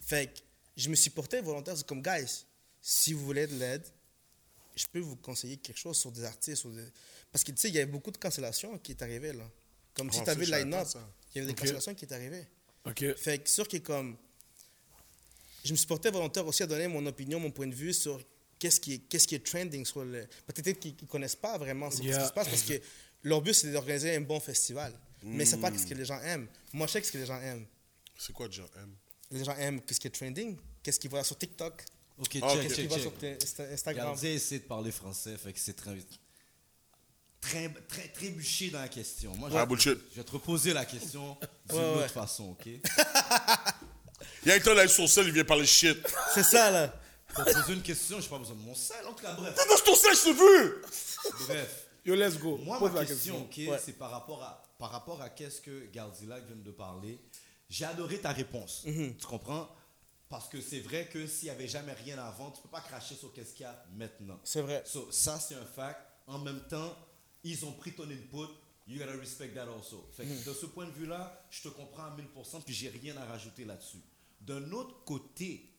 Fait 0.01 0.27
que 0.33 0.39
je 0.77 0.89
me 0.89 0.95
suis 0.95 1.09
porté 1.09 1.41
volontaire. 1.41 1.75
C'est 1.75 1.85
comme, 1.85 2.01
guys, 2.01 2.45
si 2.81 3.11
vous 3.13 3.25
voulez 3.25 3.47
de 3.47 3.55
l'aide, 3.57 3.83
je 4.75 4.85
peux 4.87 4.99
vous 4.99 5.15
conseiller 5.17 5.57
quelque 5.57 5.77
chose 5.79 5.97
sur 5.97 6.11
des 6.11 6.23
artistes. 6.23 6.65
Des- 6.67 6.83
Parce 7.31 7.43
que, 7.43 7.51
tu 7.51 7.57
sais, 7.57 7.67
il 7.69 7.75
y 7.75 7.79
a 7.79 7.85
beaucoup 7.85 8.11
de 8.11 8.17
cancellations 8.17 8.77
qui 8.77 8.91
est 8.91 9.01
arrivé 9.01 9.33
là. 9.33 9.43
Comme 9.95 10.11
si 10.11 10.17
tu 10.23 10.29
as 10.29 10.33
ça, 10.33 10.35
vu 10.39 10.45
je 10.45 10.51
le 10.51 10.57
line-up, 10.59 10.87
il 11.33 11.37
y 11.37 11.41
avait 11.41 11.47
des 11.47 11.55
cancellations 11.59 11.95
qui 11.95 12.05
est 12.05 12.13
arrivé. 12.13 12.45
OK. 12.85 13.15
Fait 13.17 13.39
que 13.39 13.49
sûr 13.49 13.67
que 13.67 13.77
comme 13.77 14.15
je 15.65 15.71
me 15.71 15.77
suis 15.77 15.87
porté 15.87 16.09
volontaire 16.11 16.45
aussi 16.47 16.63
à 16.63 16.67
donner 16.67 16.87
mon 16.87 17.05
opinion, 17.07 17.39
mon 17.39 17.51
point 17.51 17.67
de 17.67 17.73
vue 17.75 17.93
sur 17.93 18.23
qu'est-ce 18.59 18.79
qui 18.79 18.93
est, 18.93 18.97
qu'est-ce 18.99 19.27
qui 19.27 19.35
est 19.35 19.45
trending 19.45 19.83
sur 19.85 20.05
le. 20.05 20.27
Peut-être 20.45 20.79
qu'ils 20.79 20.95
ne 21.01 21.07
connaissent 21.07 21.35
pas 21.35 21.57
vraiment 21.57 21.89
ce, 21.91 21.97
ce 21.97 22.01
qui 22.03 22.07
se 22.13 22.31
passe 22.33 22.47
parce 22.47 22.61
que 22.61 22.79
leur 23.23 23.41
but 23.41 23.53
c'est 23.53 23.71
d'organiser 23.71 24.15
un 24.15 24.21
bon 24.21 24.39
festival. 24.39 24.93
Mais 25.23 25.45
c'est 25.45 25.57
pas 25.57 25.75
ce 25.75 25.85
que 25.85 25.95
les 25.95 26.05
gens 26.05 26.21
aiment. 26.21 26.47
Moi 26.71 26.85
je 26.87 26.93
sais 26.93 27.01
ce 27.03 27.11
que 27.11 27.17
les 27.17 27.25
gens 27.25 27.41
aiment. 27.41 27.65
C'est 28.17 28.31
quoi, 28.33 28.47
John 28.49 28.67
M? 28.77 28.95
Les 29.31 29.43
gens 29.43 29.55
aiment 29.57 29.81
qu'est-ce 29.81 29.99
qui 29.99 30.07
est 30.07 30.11
trending, 30.11 30.57
qu'est-ce 30.87 31.01
qu'ils 31.01 31.09
voient 31.09 31.23
sur 31.25 31.37
TikTok, 31.37 31.83
Ok, 32.17 32.31
check, 32.31 32.43
ok. 32.43 32.61
qu'est-ce 32.61 32.73
qu'ils 32.75 32.89
check, 32.89 33.19
check. 33.19 33.45
sur 33.45 33.65
Instagram. 33.65 34.05
Gardien 34.07 34.31
essaie 34.31 34.59
de 34.59 34.63
parler 34.63 34.91
français, 34.93 35.35
fait 35.37 35.51
que 35.51 35.59
c'est 35.59 35.73
très, 35.73 35.97
très, 37.41 37.67
très 37.89 38.07
trébuché 38.07 38.69
dans 38.69 38.79
la 38.79 38.87
question. 38.87 39.35
Moi, 39.35 39.49
je, 39.49 39.55
Ah, 39.57 39.59
vais- 39.59 39.65
bullshit. 39.65 39.97
je 40.11 40.15
vais 40.15 40.23
te 40.23 40.31
reposer 40.31 40.71
la 40.73 40.85
question 40.85 41.37
d'une 41.69 41.77
Ouais, 41.77 41.83
autre 41.89 42.01
ouais. 42.03 42.07
façon, 42.07 42.51
ok? 42.51 42.65
Il 44.43 44.49
y 44.49 44.51
a 44.51 44.55
un 44.55 44.59
temps 44.61 44.73
là, 44.73 44.87
sur 44.87 45.07
sel, 45.09 45.27
il 45.27 45.33
vient 45.33 45.43
parler 45.43 45.65
shit. 45.65 45.97
C'est 46.33 46.43
ça 46.43 46.71
là. 46.71 46.93
Pour 47.33 47.43
poser 47.43 47.73
une 47.73 47.81
question, 47.81 48.21
j'ai 48.21 48.29
pas 48.29 48.39
besoin 48.39 48.55
de 48.55 48.61
mon 48.61 48.73
sel, 48.73 49.05
en 49.05 49.11
tout 49.13 49.23
cas, 49.23 49.33
bref. 49.33 49.53
C'est 49.57 49.83
ton 49.83 49.95
sel, 49.95 50.15
je 50.15 50.23
t'ai 50.23 50.33
vu! 50.33 51.45
Bref. 51.47 51.87
Yo, 52.05 52.15
let's 52.15 52.37
go. 52.37 52.57
Moi, 52.63 52.79
Pose 52.79 52.91
ma 52.93 53.05
question, 53.05 53.41
ok, 53.43 53.57
Ouais. 53.67 53.79
c'est 53.83 53.91
par 53.97 54.09
rapport 54.09 54.41
à 54.41 54.63
par 54.79 54.91
rapport 54.91 55.21
à 55.21 55.29
qu'est-ce 55.29 55.59
que 55.59 55.87
Gardilac 55.91 56.45
vient 56.47 56.55
de 56.55 56.71
parler. 56.71 57.19
J'ai 57.69 57.83
adoré 57.85 58.19
ta 58.19 58.31
réponse. 58.31 58.83
Mhm. 58.85 59.17
Tu 59.17 59.25
comprends? 59.25 59.67
Parce 60.29 60.49
que 60.49 60.59
c'est 60.59 60.81
vrai 60.81 61.07
que 61.07 61.25
s'il 61.25 61.45
n'y 61.45 61.51
avait 61.51 61.67
jamais 61.67 61.93
rien 61.93 62.17
avant, 62.17 62.51
tu 62.51 62.61
peux 62.61 62.69
pas 62.69 62.81
cracher 62.81 63.15
sur 63.15 63.31
qu'est-ce 63.31 63.53
qu'il 63.53 63.63
y 63.63 63.65
a 63.65 63.85
maintenant. 63.95 64.39
C'est 64.43 64.61
vrai. 64.61 64.83
So, 64.85 65.09
ça, 65.11 65.39
c'est 65.39 65.55
un 65.55 65.65
fact. 65.65 66.01
En 66.27 66.39
même 66.39 66.61
temps, 66.67 66.93
ils 67.43 67.65
ont 67.65 67.71
pris 67.71 67.93
ton 67.93 68.03
input. 68.03 68.49
You 68.87 68.99
gotta 68.99 69.17
respect 69.17 69.49
that 69.49 69.69
also. 69.69 70.09
Fait 70.13 70.25
que 70.25 70.49
De 70.49 70.53
ce 70.53 70.65
point 70.65 70.85
de 70.85 70.91
vue-là, 70.91 71.45
je 71.49 71.61
te 71.61 71.67
comprends 71.69 72.03
à 72.05 72.15
1000%, 72.15 72.63
puis 72.63 72.73
j'ai 72.73 72.89
rien 72.89 73.15
à 73.17 73.25
rajouter 73.25 73.65
là-dessus. 73.65 74.01
D'un 74.41 74.71
autre 74.71 75.03
côté, 75.03 75.69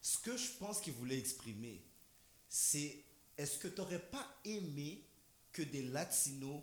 ce 0.00 0.18
que 0.18 0.36
je 0.36 0.50
pense 0.58 0.80
qu'il 0.80 0.94
voulait 0.94 1.18
exprimer, 1.18 1.84
c'est 2.48 3.04
est-ce 3.36 3.58
que 3.58 3.68
tu 3.68 3.80
n'aurais 3.80 4.00
pas 4.00 4.26
aimé 4.44 5.04
que 5.52 5.62
des 5.62 5.82
Latinos 5.82 6.62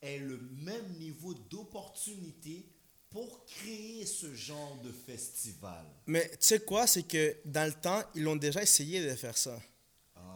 aient 0.00 0.18
le 0.18 0.38
même 0.38 0.88
niveau 0.98 1.34
d'opportunité 1.34 2.68
pour 3.10 3.44
créer 3.46 4.04
ce 4.04 4.34
genre 4.34 4.80
de 4.82 4.92
festival? 4.92 5.84
Mais 6.06 6.28
tu 6.30 6.36
sais 6.40 6.60
quoi, 6.60 6.86
c'est 6.86 7.04
que 7.04 7.36
dans 7.44 7.66
le 7.66 7.72
temps, 7.72 8.02
ils 8.14 8.26
ont 8.28 8.36
déjà 8.36 8.62
essayé 8.62 9.04
de 9.04 9.14
faire 9.14 9.36
ça. 9.36 9.58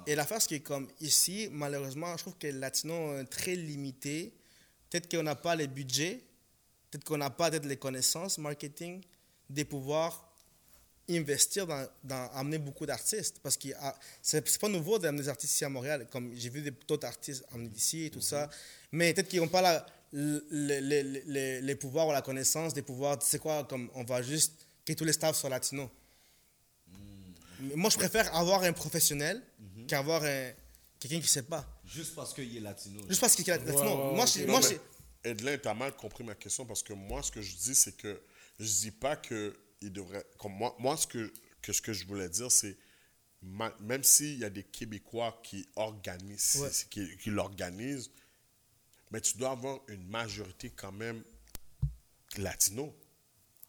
Et 0.06 0.14
l'affaire, 0.14 0.40
c'est 0.42 0.58
que 0.58 0.66
comme 0.66 0.88
ici, 1.00 1.48
malheureusement, 1.52 2.16
je 2.16 2.22
trouve 2.22 2.36
que 2.36 2.46
les 2.46 2.52
Latinos 2.52 3.20
sont 3.20 3.26
très 3.26 3.54
limités. 3.54 4.32
Peut-être 4.90 5.08
qu'on 5.08 5.22
n'a 5.22 5.36
pas 5.36 5.54
les 5.54 5.68
budgets, 5.68 6.20
peut-être 6.90 7.04
qu'on 7.04 7.18
n'a 7.18 7.30
pas 7.30 7.50
peut-être 7.50 7.66
les 7.66 7.76
connaissances 7.76 8.38
marketing, 8.38 9.02
de 9.48 9.62
pouvoir 9.62 10.28
investir 11.08 11.66
dans, 11.66 11.86
dans 12.02 12.30
amener 12.32 12.58
beaucoup 12.58 12.86
d'artistes. 12.86 13.38
Parce 13.42 13.56
que 13.56 13.68
ah, 13.78 13.96
c'est 14.20 14.58
pas 14.58 14.68
nouveau 14.68 14.98
d'amener 14.98 15.22
des 15.22 15.28
artistes 15.28 15.52
ici 15.54 15.64
à 15.64 15.68
Montréal. 15.68 16.08
Comme 16.10 16.34
j'ai 16.34 16.48
vu 16.48 16.68
d'autres 16.88 17.06
artistes 17.06 17.44
amener 17.52 17.68
d'ici 17.68 18.06
et 18.06 18.10
tout 18.10 18.20
ça. 18.20 18.50
Mais 18.90 19.14
peut-être 19.14 19.28
qu'ils 19.28 19.40
n'ont 19.40 19.48
pas 19.48 19.62
la, 19.62 19.86
le- 20.12 20.44
le- 20.50 20.80
le- 20.80 21.22
le- 21.26 21.60
les 21.60 21.74
pouvoirs 21.76 22.08
ou 22.08 22.12
la 22.12 22.22
connaissance 22.22 22.74
des 22.74 22.82
pouvoirs. 22.82 23.18
Tu 23.18 23.26
sais 23.26 23.38
quoi, 23.38 23.64
comme 23.64 23.90
on 23.94 24.04
va 24.04 24.22
juste 24.22 24.52
que 24.84 24.92
tous 24.92 25.04
les 25.04 25.12
staffs 25.12 25.36
soient 25.36 25.50
latinos. 25.50 25.88
Mais 27.60 27.74
Moi, 27.76 27.90
je 27.90 27.96
préfère 27.96 28.34
avoir 28.34 28.62
un 28.64 28.72
professionnel 28.72 29.42
qu'avoir 29.86 30.22
un, 30.24 30.50
quelqu'un 30.98 31.16
qui 31.16 31.22
ne 31.22 31.26
sait 31.28 31.42
pas. 31.44 31.66
Juste 31.84 32.14
parce 32.14 32.34
qu'il 32.34 32.56
est 32.56 32.60
latino. 32.60 33.00
Juste 33.08 33.20
parce 33.20 33.34
qu'il 33.36 33.48
est 33.48 33.56
latino. 33.56 33.72
Ouais, 33.74 33.84
ouais, 34.10 34.14
moi, 34.16 34.24
ok. 34.24 34.30
je- 34.34 34.40
Non, 34.44 34.50
moi, 34.52 34.60
mais 34.62 34.68
je- 35.24 35.28
Edlin, 35.30 35.58
t'as 35.58 35.74
mal 35.74 35.94
compris 35.96 36.24
ma 36.24 36.34
question 36.34 36.66
parce 36.66 36.82
que 36.82 36.92
moi, 36.92 37.22
ce 37.22 37.30
que 37.30 37.40
je 37.40 37.54
dis, 37.56 37.74
c'est 37.74 37.96
que 37.96 38.20
je 38.58 38.66
dis 38.66 38.90
pas 38.90 39.16
que 39.16 39.56
il 39.80 39.92
devrait. 39.92 40.24
Comme 40.38 40.52
moi, 40.54 40.74
moi 40.78 40.96
ce, 40.96 41.06
que, 41.06 41.32
que 41.60 41.72
ce 41.72 41.80
que 41.80 41.92
je 41.92 42.04
voulais 42.06 42.28
dire, 42.28 42.50
c'est 42.50 42.76
même 43.80 44.04
s'il 44.04 44.38
y 44.38 44.44
a 44.44 44.50
des 44.50 44.62
Québécois 44.64 45.40
qui 45.42 45.66
organisent, 45.76 46.56
Ouais. 46.60 46.70
qui, 46.90 47.16
qui 47.18 47.30
l'organisent, 47.30 48.10
mais 49.12 49.20
tu 49.20 49.36
dois 49.38 49.50
avoir 49.50 49.78
une 49.88 50.04
majorité 50.08 50.70
quand 50.70 50.92
même 50.92 51.22
latino. 52.38 52.94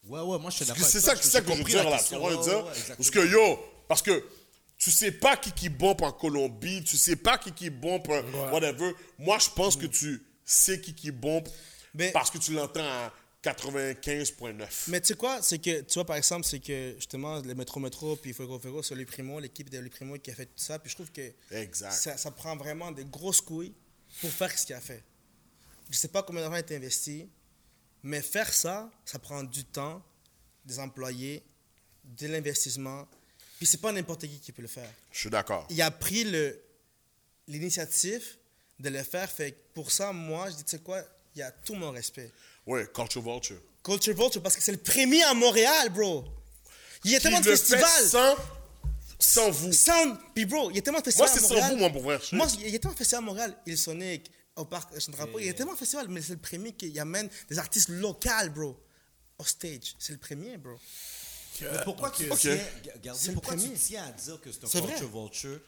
Ouais, 0.06 0.20
ouais, 0.20 0.38
moi 0.38 0.50
je 0.50 0.56
suis 0.56 0.64
d'accord. 0.66 0.82
que 0.84 0.88
C'est 0.90 1.08
avec 1.08 1.22
ça, 1.22 1.22
c'est 1.22 1.30
ça 1.30 1.38
j'ai 1.40 1.46
que 1.46 1.52
je 1.52 1.58
veux 1.58 1.64
dire 1.64 1.88
là. 1.90 1.98
Tu 2.02 2.14
Ouais, 2.16 2.30
dire? 2.42 2.64
ouais, 2.64 2.70
ouais, 2.70 2.94
parce 2.96 3.10
que 3.10 3.26
yo, 3.26 3.58
parce 3.88 4.02
que 4.02 4.24
tu 4.76 4.90
sais 4.90 5.12
pas 5.12 5.36
qui 5.36 5.52
qui 5.52 5.68
bombe 5.68 6.02
en 6.02 6.12
Colombie, 6.12 6.82
tu 6.84 6.96
sais 6.96 7.16
pas 7.16 7.38
qui 7.38 7.52
qui 7.52 7.70
bombe 7.70 8.06
en 8.10 8.52
whatever. 8.52 8.92
Moi, 9.18 9.38
je 9.38 9.48
pense 9.50 9.76
que 9.76 9.86
tu 9.86 10.22
sais 10.44 10.80
qui 10.80 10.94
qui 10.94 11.10
bombe 11.10 11.48
Mais- 11.94 12.10
parce 12.12 12.30
que 12.30 12.38
tu 12.38 12.52
l'entends 12.52 12.80
à 12.84 13.12
95.9. 13.42 14.88
Mais 14.88 15.00
tu 15.00 15.08
sais 15.08 15.14
quoi, 15.16 15.40
c'est 15.42 15.58
que, 15.58 15.82
tu 15.82 15.94
vois, 15.94 16.04
par 16.04 16.16
exemple, 16.16 16.46
c'est 16.46 16.60
que 16.60 16.94
justement, 16.96 17.40
le 17.40 17.54
Métro 17.54 17.78
Métro, 17.80 18.16
puis 18.16 18.32
Fuego 18.32 18.58
Fuego, 18.58 18.82
sur 18.82 18.94
les 18.96 19.04
Primo, 19.04 19.38
l'équipe 19.40 19.68
de 19.70 19.78
les 19.78 19.90
Primo 19.90 20.18
qui 20.18 20.30
a 20.30 20.34
fait 20.34 20.46
tout 20.46 20.52
ça, 20.56 20.78
puis 20.78 20.90
je 20.90 20.96
trouve 20.96 21.10
que 21.12 21.32
Exact. 21.50 21.92
ça, 21.92 22.16
ça 22.16 22.30
prend 22.30 22.56
vraiment 22.56 22.90
des 22.90 23.04
grosses 23.04 23.40
couilles 23.42 23.74
pour 24.20 24.30
faire 24.30 24.50
ce 24.58 24.64
qu'il 24.66 24.74
a 24.74 24.80
fait. 24.80 25.02
Je 25.94 26.00
sais 26.00 26.08
pas 26.08 26.24
combien 26.24 26.42
d'argent 26.42 26.56
a 26.56 26.60
été 26.60 26.74
investi, 26.74 27.28
mais 28.02 28.20
faire 28.20 28.52
ça, 28.52 28.90
ça 29.04 29.20
prend 29.20 29.44
du 29.44 29.64
temps, 29.64 30.02
des 30.64 30.80
employés, 30.80 31.44
de 32.02 32.26
l'investissement, 32.26 33.06
puis 33.58 33.66
c'est 33.68 33.80
pas 33.80 33.92
n'importe 33.92 34.22
qui 34.22 34.40
qui 34.40 34.50
peut 34.50 34.62
le 34.62 34.66
faire. 34.66 34.90
Je 35.12 35.20
suis 35.20 35.30
d'accord. 35.30 35.68
il 35.70 35.80
a 35.80 35.92
pris 35.92 36.24
le 36.24 36.60
l'initiative 37.46 38.24
de 38.80 38.88
le 38.88 39.04
faire. 39.04 39.30
Fait 39.30 39.52
que 39.52 39.56
pour 39.72 39.92
ça, 39.92 40.12
moi, 40.12 40.50
je 40.50 40.56
dis, 40.56 40.64
tu 40.64 40.70
sais 40.72 40.80
quoi, 40.80 41.00
il 41.36 41.38
y 41.38 41.42
a 41.42 41.52
tout 41.52 41.76
mon 41.76 41.92
respect. 41.92 42.32
Oui, 42.66 42.80
Culture 42.92 43.22
Vulture. 43.22 43.60
Culture 43.84 44.16
Vulture, 44.16 44.42
parce 44.42 44.56
que 44.56 44.62
c'est 44.64 44.72
le 44.72 44.78
premier 44.78 45.22
à 45.22 45.32
Montréal, 45.32 45.90
bro. 45.90 46.24
Il 47.04 47.12
y 47.12 47.14
a 47.14 47.20
tellement 47.20 47.38
de 47.38 47.44
festivals. 47.44 48.08
sans, 48.08 48.34
sans 49.20 49.50
vous. 49.52 49.72
Sound, 49.72 50.18
puis 50.34 50.44
bro, 50.44 50.70
il 50.70 50.76
y 50.76 50.78
a 50.80 50.82
tellement 50.82 50.98
de 50.98 51.04
festivals 51.04 51.30
Moi, 51.30 51.38
c'est 51.38 51.46
sans 51.46 51.68
vous, 51.68 51.76
moi, 51.76 51.90
pour 51.90 52.02
vrai. 52.02 52.18
Moi, 52.32 52.48
il 52.58 52.70
y 52.70 52.74
a 52.74 52.78
tellement 52.80 52.94
de 52.94 52.98
festivals 52.98 53.22
à 53.22 53.26
Montréal. 53.26 53.56
Il 53.64 53.78
Sonic, 53.78 54.28
au 54.56 54.64
parc 54.64 54.98
Chandrapur. 55.00 55.40
Il 55.40 55.46
y 55.46 55.50
a 55.50 55.54
tellement 55.54 55.72
de 55.72 55.78
festivals, 55.78 56.08
mais 56.08 56.22
c'est 56.22 56.34
le 56.34 56.38
premier 56.38 56.72
qui 56.72 56.98
amène 56.98 57.28
des 57.48 57.58
artistes 57.58 57.88
locaux, 57.88 58.28
bro, 58.54 58.80
au 59.38 59.44
stage. 59.44 59.94
C'est 59.98 60.12
le 60.12 60.18
premier, 60.18 60.56
bro. 60.56 60.78
Mais 61.60 61.68
pourquoi 61.84 62.10
tu 62.10 62.28
Ok. 62.30 62.38
tiens, 62.40 62.58
pourquoi 63.32 63.56
tu 63.56 63.96
à 63.96 64.10
dire 64.12 64.40
que 64.40 64.50
c'est 64.52 64.64
un 64.76 64.80
culture 64.80 65.10
vulture? 65.22 65.60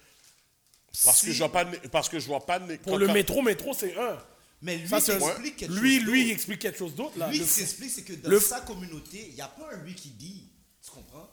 Parce 1.04 1.22
que 1.22 1.32
je 1.32 1.38
vois 1.38 1.52
pas, 1.52 1.64
parce 1.92 2.08
que 2.08 2.18
je 2.18 2.26
vois 2.26 2.44
pas. 2.46 2.58
né- 2.58 2.78
Pour 2.78 2.92
quand- 2.92 2.98
le 2.98 3.06
quand- 3.06 3.12
métro, 3.12 3.42
métro, 3.42 3.74
c'est 3.74 3.96
un. 3.98 4.18
Mais 4.62 4.78
lui, 4.78 4.88
Ça, 4.88 4.98
il 5.06 5.10
explique 5.22 5.56
quelque 5.56 5.72
lui, 5.74 5.96
chose 5.98 6.06
lui, 6.08 6.30
explique 6.30 6.60
quelque 6.60 6.78
chose 6.78 6.94
d'autre, 6.94 7.18
là. 7.18 7.28
Lui, 7.28 7.38
Le 7.38 7.44
ce 7.44 7.48
fou- 7.50 7.54
qu'il 7.56 7.62
explique, 7.64 7.90
c'est 7.90 8.02
que 8.04 8.12
dans 8.14 8.30
le- 8.30 8.40
sa 8.40 8.60
communauté, 8.62 9.26
il 9.28 9.34
n'y 9.34 9.40
a 9.42 9.48
pas 9.48 9.68
un 9.72 9.76
lui 9.82 9.94
qui 9.94 10.08
dit. 10.10 10.48
Tu 10.82 10.90
comprends? 10.90 11.28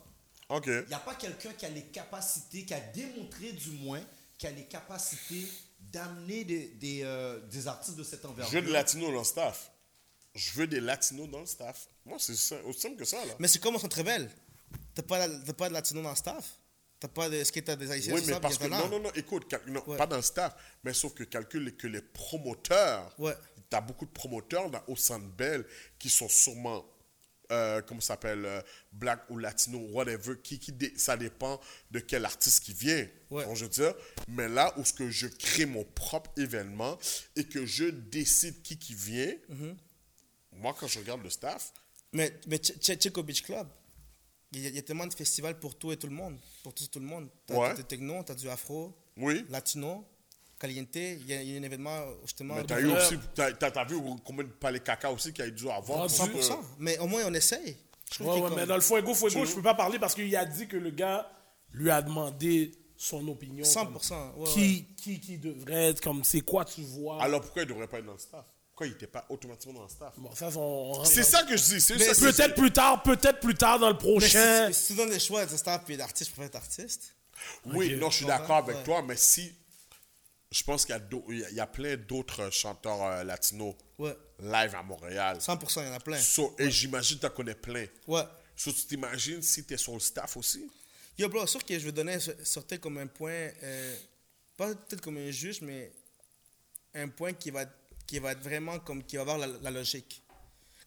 Ok. 0.50 0.66
Il 0.66 0.84
n'y 0.88 0.94
a 0.94 0.98
pas 0.98 1.14
quelqu'un 1.14 1.52
qui 1.54 1.64
a 1.64 1.70
les 1.70 1.84
capacités, 1.86 2.64
qui 2.66 2.74
a 2.74 2.80
démontré 2.80 3.52
du 3.52 3.70
moins, 3.70 4.02
qui 4.36 4.46
a 4.46 4.50
les 4.50 4.66
capacités 4.66 5.48
d'amener 5.92 6.44
des, 6.44 6.68
des, 6.68 7.00
euh, 7.02 7.40
des 7.46 7.68
artistes 7.68 7.96
de 7.96 8.02
cette 8.04 8.22
Je 8.22 8.26
veux 8.26 8.32
envergure. 8.32 8.62
des 8.62 8.70
latinos 8.70 9.10
dans 9.12 9.18
le 9.18 9.24
staff. 9.24 9.70
Je 10.34 10.52
veux 10.54 10.66
des 10.66 10.80
latinos 10.80 11.28
dans 11.30 11.40
le 11.40 11.46
staff. 11.46 11.86
Moi, 12.04 12.16
c'est 12.18 12.32
aussi 12.64 12.80
simple 12.80 12.96
que 12.96 13.04
ça, 13.04 13.24
là. 13.24 13.34
Mais 13.38 13.46
c'est 13.48 13.60
comme 13.60 13.76
au 13.76 13.78
Centre 13.78 14.02
Bell. 14.02 14.28
T'as 14.94 15.02
pas, 15.02 15.28
t'as 15.28 15.52
pas 15.52 15.68
de 15.68 15.74
latino 15.74 16.02
dans 16.02 16.10
le 16.10 16.16
staff? 16.16 16.58
T'as 16.98 17.08
pas 17.08 17.28
de. 17.28 17.36
Est-ce 17.36 17.52
que 17.52 17.60
t'as 17.60 17.76
des 17.76 17.90
haïtiens 17.90 18.14
Oui, 18.14 18.22
mais 18.26 18.40
parce 18.40 18.58
que. 18.58 18.66
Non, 18.66 18.88
non, 18.88 18.98
non, 19.00 19.10
écoute, 19.14 19.46
cal- 19.48 19.62
non, 19.66 19.82
Ouais. 19.86 19.96
pas 19.96 20.06
dans 20.06 20.16
le 20.16 20.22
staff, 20.22 20.54
mais 20.82 20.92
sauf 20.92 21.14
que 21.14 21.24
calcule 21.24 21.76
que 21.76 21.86
les 21.86 22.00
promoteurs. 22.02 23.14
Ouais. 23.18 23.34
Tu 23.70 23.76
as 23.76 23.80
beaucoup 23.80 24.06
de 24.06 24.10
promoteurs 24.10 24.70
dans, 24.70 24.82
au 24.88 24.96
Centre 24.96 25.26
Bell 25.26 25.64
qui 25.98 26.10
sont 26.10 26.28
sûrement. 26.28 26.84
Euh, 27.52 27.82
comment 27.82 28.00
ça 28.00 28.14
s'appelle 28.14 28.44
euh, 28.46 28.62
Black 28.92 29.28
ou 29.28 29.36
Latino, 29.38 29.78
whatever. 29.92 30.34
Qui, 30.42 30.58
qui 30.58 30.72
dé- 30.72 30.94
ça 30.96 31.16
dépend 31.16 31.60
de 31.90 32.00
quel 32.00 32.24
artiste 32.24 32.64
qui 32.64 32.72
vient. 32.72 33.06
Ouais. 33.30 33.44
Je 33.54 33.64
veux 33.64 33.70
dire, 33.70 33.94
mais 34.28 34.48
là 34.48 34.72
où 34.78 34.84
ce 34.84 34.92
que 34.94 35.10
je 35.10 35.26
crée 35.26 35.66
mon 35.66 35.84
propre 35.84 36.30
événement 36.38 36.98
et 37.36 37.44
que 37.44 37.66
je 37.66 37.84
décide 37.86 38.62
qui 38.62 38.78
qui 38.78 38.94
vient, 38.94 39.34
Mm-hmm. 39.50 39.76
moi, 40.52 40.74
quand 40.78 40.86
je 40.86 40.98
regarde 40.98 41.22
le 41.22 41.30
staff, 41.30 41.72
Mais, 42.12 42.32
mais 42.46 42.58
che- 42.58 42.78
che- 42.80 42.96
check 42.96 43.18
au 43.18 43.22
Beach 43.24 43.42
Club. 43.42 43.66
Il 44.52 44.60
y, 44.60 44.66
a, 44.66 44.68
il 44.68 44.76
y 44.76 44.78
a 44.78 44.82
tellement 44.82 45.06
de 45.06 45.12
festivals 45.14 45.58
pour 45.58 45.76
tout 45.76 45.90
et 45.90 45.96
tout 45.96 46.06
le 46.06 46.14
monde. 46.14 46.38
Pour 46.62 46.72
tout 46.72 46.84
et 46.84 46.88
tout 46.88 47.00
le 47.00 47.06
monde. 47.06 47.28
T'as 47.44 47.56
Ouais. 47.56 47.74
du 47.74 47.82
techno, 47.84 48.22
t'as 48.22 48.36
du 48.36 48.48
afro, 48.48 48.96
oui. 49.16 49.44
latino, 49.50 50.06
caliente. 50.58 50.88
Il 50.94 51.26
y, 51.26 51.34
a, 51.34 51.42
il 51.42 51.50
y 51.50 51.56
a 51.56 51.60
un 51.60 51.62
événement 51.62 52.00
justement. 52.22 52.54
Mais 52.54 52.64
t'as 52.64 52.80
eu 52.80 52.86
aussi, 52.90 53.18
t'as, 53.34 53.52
t'as- 53.52 53.70
t'as 53.70 53.84
vu 53.84 53.96
combien 54.24 54.44
de 54.44 54.50
palais 54.50 54.80
caca 54.80 55.10
aussi 55.10 55.32
qu'il 55.32 55.44
y 55.44 55.48
a 55.48 55.50
eu 55.50 55.52
dû 55.52 55.68
avoir? 55.70 56.04
Ah, 56.04 56.06
pour 56.16 56.32
que- 56.32 56.40
100%. 56.42 56.60
Mais 56.78 56.98
au 56.98 57.06
moins 57.06 57.22
on 57.26 57.34
essaye. 57.34 57.76
Ouais, 58.20 58.26
ouais, 58.26 58.40
comme- 58.42 58.54
mais 58.54 58.66
dans 58.66 58.76
le 58.76 58.80
Fuego, 58.80 59.14
Fuego, 59.14 59.40
Tu- 59.44 59.46
je 59.50 59.54
peux 59.54 59.62
pas 59.62 59.74
parler 59.74 59.98
parce 59.98 60.14
qu'il 60.14 60.34
a 60.36 60.44
dit 60.44 60.68
que 60.68 60.76
le 60.76 60.90
gars 60.90 61.28
lui 61.72 61.90
a 61.90 62.00
demandé 62.02 62.70
son 62.96 63.26
opinion. 63.28 63.64
100%. 63.64 64.32
comme 64.34 64.42
ouais, 64.44 64.50
qui, 64.50 64.60
ouais. 64.60 64.86
qui, 64.96 65.20
qui 65.20 65.38
devrait 65.38 65.90
être, 65.90 66.00
comme 66.00 66.22
c'est 66.22 66.40
quoi 66.42 66.64
tu 66.64 66.82
vois? 66.82 67.22
Alors 67.22 67.40
pourquoi 67.40 67.62
il 67.62 67.68
ne 67.68 67.72
devrait 67.72 67.88
pas 67.88 67.98
être 67.98 68.06
dans 68.06 68.12
le 68.12 68.18
staff? 68.18 68.44
Pourquoi 68.70 68.86
il 68.88 68.92
n'était 68.92 69.06
pas 69.06 69.24
automatiquement 69.28 69.74
dans 69.80 69.82
le 69.84 69.88
staff? 69.88 70.12
Bon, 70.16 70.34
ça, 70.34 70.48
on- 70.56 71.04
C'est 71.04 71.22
ça 71.22 71.42
que 71.44 71.56
je 71.56 71.62
dis. 71.62 71.80
C'est 71.80 71.98
ça 71.98 72.26
Peut-être 72.26 72.54
plus 72.54 72.72
tard, 72.72 73.02
peut-être 73.02 73.40
plus 73.40 73.54
tard 73.54 73.78
dans 73.78 73.88
le 73.88 73.94
Mais 73.94 73.98
prochain. 74.00 74.68
si, 74.72 74.74
si 74.80 74.86
tu 74.88 74.94
donnes 74.96 75.10
le 75.10 75.18
choix 75.18 75.46
de 75.46 75.56
staff 75.56 75.88
et 75.90 75.96
d'artiste, 75.96 76.30
je 76.30 76.34
préfère 76.34 76.48
être 76.48 76.56
artiste. 76.56 77.14
Oui, 77.66 77.96
non, 77.96 78.10
je 78.10 78.16
suis 78.18 78.26
d'accord 78.26 78.56
avec 78.56 78.76
Ouais. 78.76 78.82
toi, 78.84 79.02
mais 79.02 79.16
si. 79.16 79.52
Je 80.54 80.62
pense 80.62 80.86
qu'il 80.86 80.94
y 80.94 81.60
a, 81.60 81.64
y 81.64 81.66
plein 81.72 81.96
d'autres 81.96 82.48
chanteurs 82.50 83.02
euh, 83.02 83.24
latinos 83.24 83.74
Ouais. 83.98 84.16
live 84.38 84.74
à 84.76 84.82
Montréal. 84.84 85.38
100%, 85.40 85.80
il 85.82 85.86
y 85.88 85.90
en 85.90 85.94
a 85.94 85.98
plein. 86.00 86.16
So- 86.18 86.54
et 86.60 86.70
j'imagine 86.70 87.16
que 87.16 87.22
tu 87.22 87.26
en 87.26 87.30
connais 87.34 87.56
plein. 87.56 87.86
Ouais. 88.06 88.22
So, 88.54 88.72
tu 88.72 88.86
t'imagines 88.86 89.42
si 89.42 89.64
tu 89.64 89.74
es 89.74 89.76
sur 89.76 89.94
le 89.94 89.98
staff 89.98 90.36
aussi? 90.36 90.70
Yo, 91.18 91.28
bro, 91.28 91.44
sûr 91.48 91.64
que 91.64 91.76
je 91.76 91.84
vais 91.84 91.90
donner, 91.90 92.18
sortir 92.44 92.80
comme 92.80 92.98
un 92.98 93.08
point, 93.08 93.50
euh, 93.64 93.96
pas 94.56 94.72
peut-être 94.76 95.00
comme 95.00 95.16
un 95.16 95.30
juge, 95.32 95.60
mais 95.60 95.92
un 96.94 97.08
point 97.08 97.32
qui 97.32 97.50
va, 97.50 97.64
qui 98.06 98.20
va 98.20 98.30
être 98.30 98.40
vraiment 98.42 98.78
comme, 98.78 99.02
qui 99.02 99.16
va 99.16 99.22
avoir 99.22 99.38
la, 99.38 99.48
la 99.48 99.70
logique. 99.72 100.22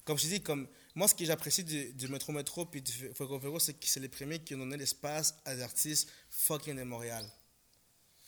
Comme 0.05 0.17
je 0.17 0.27
dis, 0.27 0.41
comme, 0.41 0.65
moi, 0.95 1.09
ce 1.09 1.13
que 1.15 1.25
j'apprécie 1.25 1.65
du, 1.65 1.91
du 1.91 2.07
Métro 2.07 2.31
Métro 2.31 2.65
puis 2.65 2.81
du 2.81 2.91
Fuego 3.13 3.37
Fuego, 3.37 3.59
c'est 3.59 3.73
que 3.73 3.85
c'est 3.85 3.99
les 3.99 4.07
premiers 4.07 4.39
qui 4.39 4.55
ont 4.55 4.59
donné 4.59 4.77
l'espace 4.77 5.35
à 5.43 5.53
des 5.55 5.61
artistes 5.61 6.07
fucking 6.29 6.77
de 6.77 6.83
Montréal. 6.83 7.29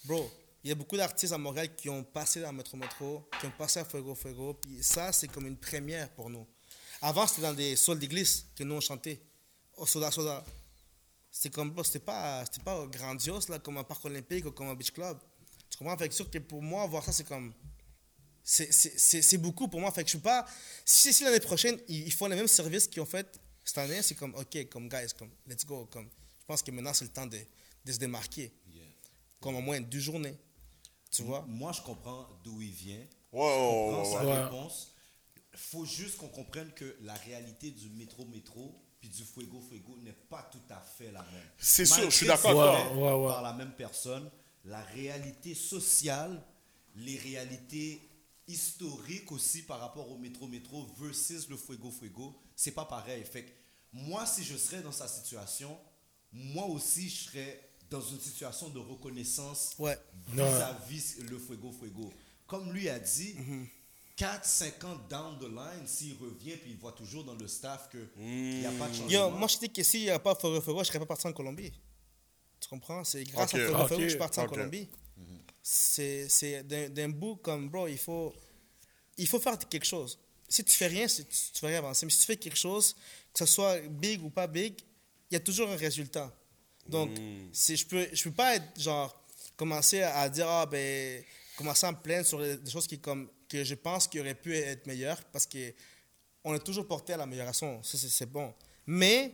Bro, 0.03 0.29
il 0.63 0.69
y 0.69 0.71
a 0.71 0.75
beaucoup 0.75 0.97
d'artistes 0.97 1.33
à 1.33 1.37
Montréal 1.37 1.73
qui 1.75 1.89
ont 1.89 2.03
passé 2.03 2.41
dans 2.41 2.51
le 2.51 2.57
Métro 2.57 2.75
Métro, 2.77 3.29
qui 3.39 3.45
ont 3.45 3.51
passé 3.51 3.79
à 3.79 3.85
Fuego 3.85 4.13
Fuego, 4.15 4.53
puis 4.55 4.83
ça, 4.83 5.11
c'est 5.13 5.27
comme 5.27 5.47
une 5.47 5.57
première 5.57 6.09
pour 6.09 6.29
nous. 6.29 6.45
Avant, 7.01 7.25
c'était 7.27 7.43
dans 7.43 7.53
des 7.53 7.75
sols 7.75 7.99
d'église 7.99 8.45
que 8.55 8.63
nous, 8.63 8.75
on 8.75 8.81
chantait. 8.81 9.21
Au 9.77 9.85
Soda 9.85 10.11
Soda. 10.11 10.43
C'était 11.31 11.51
comme, 11.51 11.73
c'était 11.85 11.99
pas, 11.99 12.43
c'était 12.45 12.63
pas 12.63 12.85
grandiose, 12.87 13.47
là, 13.47 13.59
comme 13.59 13.77
un 13.77 13.83
parc 13.83 14.03
olympique 14.03 14.45
ou 14.45 14.51
comme 14.51 14.67
un 14.67 14.73
beach 14.75 14.91
club. 14.91 15.17
Tu 15.69 15.77
comprends? 15.77 15.97
Fait 15.97 16.09
que 16.09 16.15
sûr 16.15 16.29
que 16.29 16.39
pour 16.39 16.61
moi, 16.61 16.85
voir 16.87 17.03
ça, 17.05 17.13
c'est 17.13 17.23
comme, 17.23 17.53
c'est- 18.43 19.37
beaucoup 19.37 19.67
pour 19.67 19.79
moi. 19.79 19.91
Fait 19.91 20.01
que 20.03 20.07
je 20.07 20.15
suis 20.15 20.19
pas, 20.19 20.45
si, 20.83 21.13
si 21.13 21.23
l'année 21.23 21.39
prochaine, 21.39 21.79
ils, 21.87 22.11
font 22.11 22.27
les 22.27 22.35
mêmes 22.35 22.47
services 22.47 22.87
qu'ils 22.87 23.01
ont 23.01 23.05
fait 23.05 23.39
cette 23.63 23.77
année, 23.77 24.01
c'est 24.01 24.15
comme, 24.15 24.33
ok, 24.35 24.67
comme 24.69 24.89
guys, 24.89 25.13
comme, 25.17 25.29
let's 25.47 25.65
go, 25.65 25.85
comme, 25.85 26.09
je 26.41 26.45
pense 26.45 26.63
que 26.63 26.71
maintenant, 26.71 26.93
c'est 26.93 27.05
le 27.05 27.11
temps 27.11 27.27
de, 27.27 27.39
de 27.85 27.91
se 27.91 27.97
démarquer. 27.99 28.51
Comme 29.39 29.55
au 29.55 29.61
moins 29.61 29.79
deux 29.79 29.99
journées. 29.99 30.35
Tu 31.11 31.23
vois? 31.23 31.43
Moi, 31.47 31.71
je 31.71 31.81
comprends 31.81 32.27
d'où 32.43 32.61
il 32.61 32.71
vient. 32.71 33.05
Ouais, 33.31 33.47
Je 33.53 33.59
comprends 33.59 34.05
sa 34.05 34.25
ouais. 34.25 34.43
réponse. 34.43 34.93
faut 35.55 35.85
juste 35.85 36.17
qu'on 36.17 36.29
comprenne 36.29 36.71
que 36.73 36.95
la 37.01 37.13
réalité 37.15 37.71
du 37.71 37.89
métro 37.89 38.25
métro 38.25 38.75
puis 38.99 39.09
du 39.09 39.23
fuego 39.23 39.61
fuego 39.61 39.97
n'est 40.03 40.11
pas 40.11 40.43
tout 40.51 40.61
à 40.69 40.79
fait 40.81 41.11
la 41.11 41.21
même. 41.21 41.49
C'est 41.57 41.85
sûr, 41.85 42.09
je 42.09 42.15
suis 42.15 42.27
d'accord. 42.27 42.55
Ouais, 42.97 43.13
ouais. 43.13 43.27
Par 43.27 43.41
la 43.41 43.53
même 43.53 43.71
personne, 43.71 44.29
la 44.65 44.81
réalité 44.81 45.55
sociale, 45.55 46.41
les 46.95 47.17
réalités 47.17 48.01
historiques 48.47 49.31
aussi 49.31 49.61
par 49.61 49.79
rapport 49.79 50.09
au 50.11 50.17
métro 50.17 50.47
métro 50.47 50.85
versus 50.99 51.47
le 51.49 51.55
fuego 51.55 51.91
fuego, 51.91 52.35
c'est 52.55 52.71
pas 52.71 52.85
pareil. 52.85 53.23
Fait 53.23 53.45
que 53.45 53.51
moi, 53.93 54.25
si 54.25 54.43
je 54.43 54.57
serais 54.57 54.81
dans 54.81 54.91
sa 54.91 55.07
situation, 55.07 55.77
moi 56.31 56.65
aussi, 56.65 57.09
je 57.09 57.29
serais 57.29 57.68
dans 57.89 58.01
une 58.01 58.19
situation 58.19 58.69
de 58.69 58.79
reconnaissance 58.79 59.73
Ouais. 59.79 59.97
vis-à-vis 60.27 61.17
le 61.29 61.37
fuego 61.37 61.71
fuego. 61.71 62.11
Comme 62.47 62.71
lui 62.71 62.89
a 62.89 62.99
dit, 62.99 63.35
4, 64.15 64.45
5 64.45 64.83
ans 64.83 64.97
down 65.09 65.39
the 65.39 65.43
line, 65.49 65.87
s'il 65.87 66.15
revient 66.17 66.57
puis 66.57 66.71
il 66.71 66.77
voit 66.77 66.91
toujours 66.91 67.23
dans 67.23 67.35
le 67.35 67.47
staff 67.47 67.89
qu'il 67.89 68.07
n'y 68.59 68.65
a 68.65 68.71
pas 68.71 68.87
de 68.89 68.93
changement. 68.93 69.09
Yo, 69.09 69.29
moi, 69.31 69.47
je 69.47 69.57
dis 69.57 69.69
que 69.71 69.81
s'il 69.83 70.01
n'y 70.01 70.09
a 70.09 70.19
pas 70.19 70.35
Fuego 70.35 70.59
Fuego, 70.61 70.79
je 70.83 70.87
serais 70.89 70.99
pas 70.99 71.05
parti 71.05 71.27
en 71.27 71.33
Colombie. 71.33 71.71
Tu 72.59 72.67
comprends? 72.69 73.03
C'est 73.03 73.23
grâce 73.23 73.53
Ok. 73.53 73.59
à 73.61 73.65
Fuego 73.87 73.95
que 73.97 74.03
je 74.03 74.09
suis 74.09 74.17
parti 74.17 74.39
en. 74.39 74.47
Colombie. 74.47 74.87
C'est 75.61 76.27
c'est 76.29 76.63
d'un 76.63 77.09
bout 77.09 77.35
comme, 77.37 77.69
bro, 77.69 77.87
il 77.87 77.97
faut, 77.97 78.33
il 79.17 79.27
faut 79.27 79.39
faire 79.39 79.57
quelque 79.59 79.85
chose. 79.85 80.17
Si 80.47 80.63
tu 80.63 80.75
fais 80.75 80.87
rien, 80.87 81.05
tu, 81.05 81.23
tu 81.25 81.61
vas 81.61 81.67
rien 81.67 81.77
avancer. 81.77 82.05
Mais 82.05 82.11
si 82.11 82.19
tu 82.19 82.25
fais 82.25 82.37
quelque 82.37 82.57
chose, 82.57 82.95
que 83.33 83.39
ce 83.39 83.45
soit 83.45 83.79
big 83.81 84.23
ou 84.23 84.29
pas 84.29 84.47
big, 84.47 84.73
il 85.29 85.33
y 85.35 85.37
a 85.37 85.39
toujours 85.39 85.69
un 85.69 85.75
résultat. 85.75 86.33
Donc, 86.89 87.11
si 87.53 87.75
je 87.77 87.85
peux, 87.85 88.07
je 88.11 88.23
peux 88.23 88.31
pas 88.31 88.55
être 88.55 88.79
genre, 88.79 89.15
commencer 89.55 90.01
à, 90.01 90.27
dire, 90.29 90.47
ah 90.47 90.65
ben, 90.65 91.23
commencer 91.57 91.85
à 91.85 91.91
me 91.91 91.97
plaindre 91.97 92.25
sur 92.25 92.39
les- 92.39 92.57
des 92.57 92.71
choses 92.71 92.87
qui, 92.87 92.99
comme, 92.99 93.29
que 93.47 93.63
je 93.63 93.75
pense 93.75 94.07
qui 94.07 94.19
auraient 94.19 94.35
pu 94.35 94.55
être 94.55 94.85
meilleures 94.87 95.23
parce 95.25 95.45
que 95.45 95.73
on 96.43 96.53
est 96.55 96.59
toujours 96.63 96.87
porté 96.87 97.13
à 97.13 97.17
l'amélioration. 97.17 97.81
Ça, 97.83 97.97
c'est- 97.97 98.25
bon. 98.25 98.53
Mais 98.85 99.33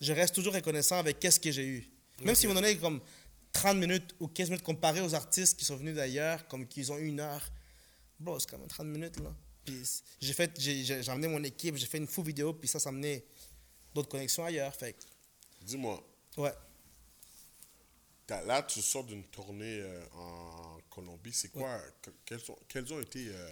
je 0.00 0.12
reste 0.12 0.34
toujours 0.34 0.52
reconnaissant 0.54 0.98
avec 0.98 1.18
qu'est-ce 1.18 1.40
que 1.40 1.50
j'ai 1.50 1.66
eu. 1.66 1.88
Même 2.22 2.34
si 2.34 2.46
vous 2.46 2.54
donnez 2.54 2.76
comme 2.76 3.00
30 3.52 3.76
minutes 3.78 4.14
ou 4.20 4.28
15 4.28 4.50
minutes 4.50 4.64
comparé 4.64 5.00
aux 5.00 5.14
artistes 5.14 5.58
qui 5.58 5.64
sont 5.64 5.76
venus 5.76 5.94
d'ailleurs, 5.94 6.46
comme 6.48 6.66
qu'ils 6.66 6.92
ont 6.92 6.98
eu 6.98 7.06
une 7.06 7.20
heure. 7.20 7.50
Bon, 8.20 8.38
c'est 8.38 8.48
quand 8.50 8.58
même 8.58 8.68
30 8.68 8.86
minutes, 8.86 9.18
là. 9.20 9.34
Puis 9.64 9.82
j'ai 10.20 10.32
fait, 10.32 10.52
j'ai 10.60 11.02
emmené 11.10 11.28
mon 11.28 11.42
équipe, 11.44 11.76
j'ai 11.76 11.86
fait 11.86 11.98
une 11.98 12.06
faux 12.06 12.22
vidéo, 12.22 12.52
puis 12.52 12.68
ça, 12.68 12.78
ça 12.78 12.88
a 12.88 12.92
amené 12.92 13.24
d'autres 13.94 14.08
connexions 14.08 14.44
ailleurs. 14.44 14.74
Fait 14.74 14.94
Dis-moi, 15.62 16.02
ouais. 16.36 16.52
Là, 18.42 18.62
tu 18.62 18.80
sors 18.80 19.04
d'une 19.04 19.24
tournée 19.24 19.80
euh, 19.82 20.00
en 20.14 20.78
Colombie. 20.90 21.32
C'est 21.32 21.48
quoi 21.48 21.78
que- 22.00 22.10
quels, 22.24 22.40
sont- 22.40 22.58
quels 22.68 22.90
ont 22.92 23.00
été 23.00 23.26
euh, 23.28 23.50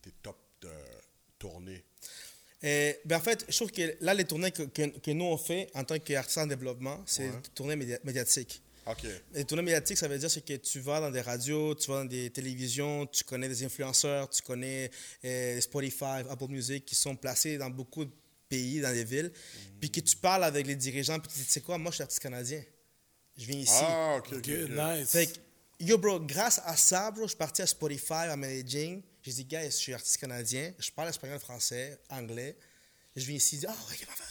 tes 0.00 0.12
top 0.22 0.38
de 0.60 0.70
tournées? 1.38 1.82
Et, 2.62 3.00
ben 3.04 3.16
en 3.16 3.20
fait, 3.20 3.44
je 3.48 3.56
trouve 3.56 3.72
que 3.72 3.96
là, 4.00 4.14
les 4.14 4.24
tournées 4.24 4.52
que, 4.52 4.62
que, 4.62 4.82
que 5.00 5.10
nous, 5.10 5.24
on 5.24 5.36
fait 5.36 5.68
en 5.74 5.82
tant 5.82 5.98
qu'artistes 5.98 6.38
en 6.38 6.46
développement, 6.46 7.02
c'est 7.06 7.28
des 7.28 7.48
tournées 7.54 7.74
média- 7.76 7.98
médiatiques. 8.04 8.62
Ok. 8.86 9.04
Les 9.32 9.44
tournées 9.44 9.62
médiatiques, 9.62 9.96
ça 9.98 10.06
veut 10.08 10.18
dire 10.18 10.28
que 10.44 10.54
tu 10.56 10.80
vas 10.80 11.00
dans 11.00 11.10
des 11.10 11.20
radios, 11.20 11.74
tu 11.74 11.88
vas 11.90 11.98
dans 11.98 12.04
des 12.04 12.30
télévisions, 12.30 13.06
tu 13.06 13.24
connais 13.24 13.48
des 13.48 13.64
influenceurs, 13.64 14.28
tu 14.30 14.42
connais 14.42 14.90
euh, 15.24 15.60
Spotify, 15.60 16.22
Apple 16.28 16.48
Music 16.48 16.84
qui 16.84 16.94
sont 16.94 17.14
placés 17.16 17.58
dans 17.58 17.70
beaucoup 17.70 18.04
de 18.04 18.10
pays, 18.48 18.80
dans 18.80 18.92
des 18.92 19.04
villes, 19.04 19.32
puis 19.80 19.90
que 19.90 20.00
tu 20.00 20.16
parles 20.16 20.44
avec 20.44 20.66
les 20.66 20.76
dirigeants, 20.76 21.18
puis 21.18 21.30
tu 21.32 21.38
dis, 21.38 21.44
tu 21.46 21.50
sais 21.52 21.60
quoi, 21.62 21.78
moi 21.78 21.90
je 21.90 21.96
suis 21.96 22.02
artiste 22.02 22.20
canadien. 22.20 22.62
Je 23.36 23.46
viens 23.46 23.58
ici. 23.60 23.72
Ah, 23.76 24.16
ok, 24.18 24.46
nice. 24.68 25.10
Fait 25.10 25.26
que, 25.26 25.38
yo, 25.80 25.98
bro, 25.98 26.20
grâce 26.20 26.60
à 26.64 26.76
ça, 26.76 27.10
bro, 27.10 27.22
je 27.24 27.28
suis 27.28 27.36
parti 27.36 27.62
à 27.62 27.66
Spotify, 27.66 28.12
à 28.28 28.36
Medellin. 28.36 29.00
J'ai 29.22 29.32
dit, 29.32 29.44
guys, 29.44 29.66
je 29.66 29.70
suis 29.70 29.94
artiste 29.94 30.18
canadien, 30.18 30.72
je 30.78 30.90
parle 30.90 31.08
espagnol, 31.08 31.38
français, 31.38 31.98
anglais. 32.10 32.56
Je 33.16 33.24
viens 33.24 33.36
ici, 33.36 33.60
ah, 33.66 33.70
ok, 33.90 34.06
parfait. 34.06 34.24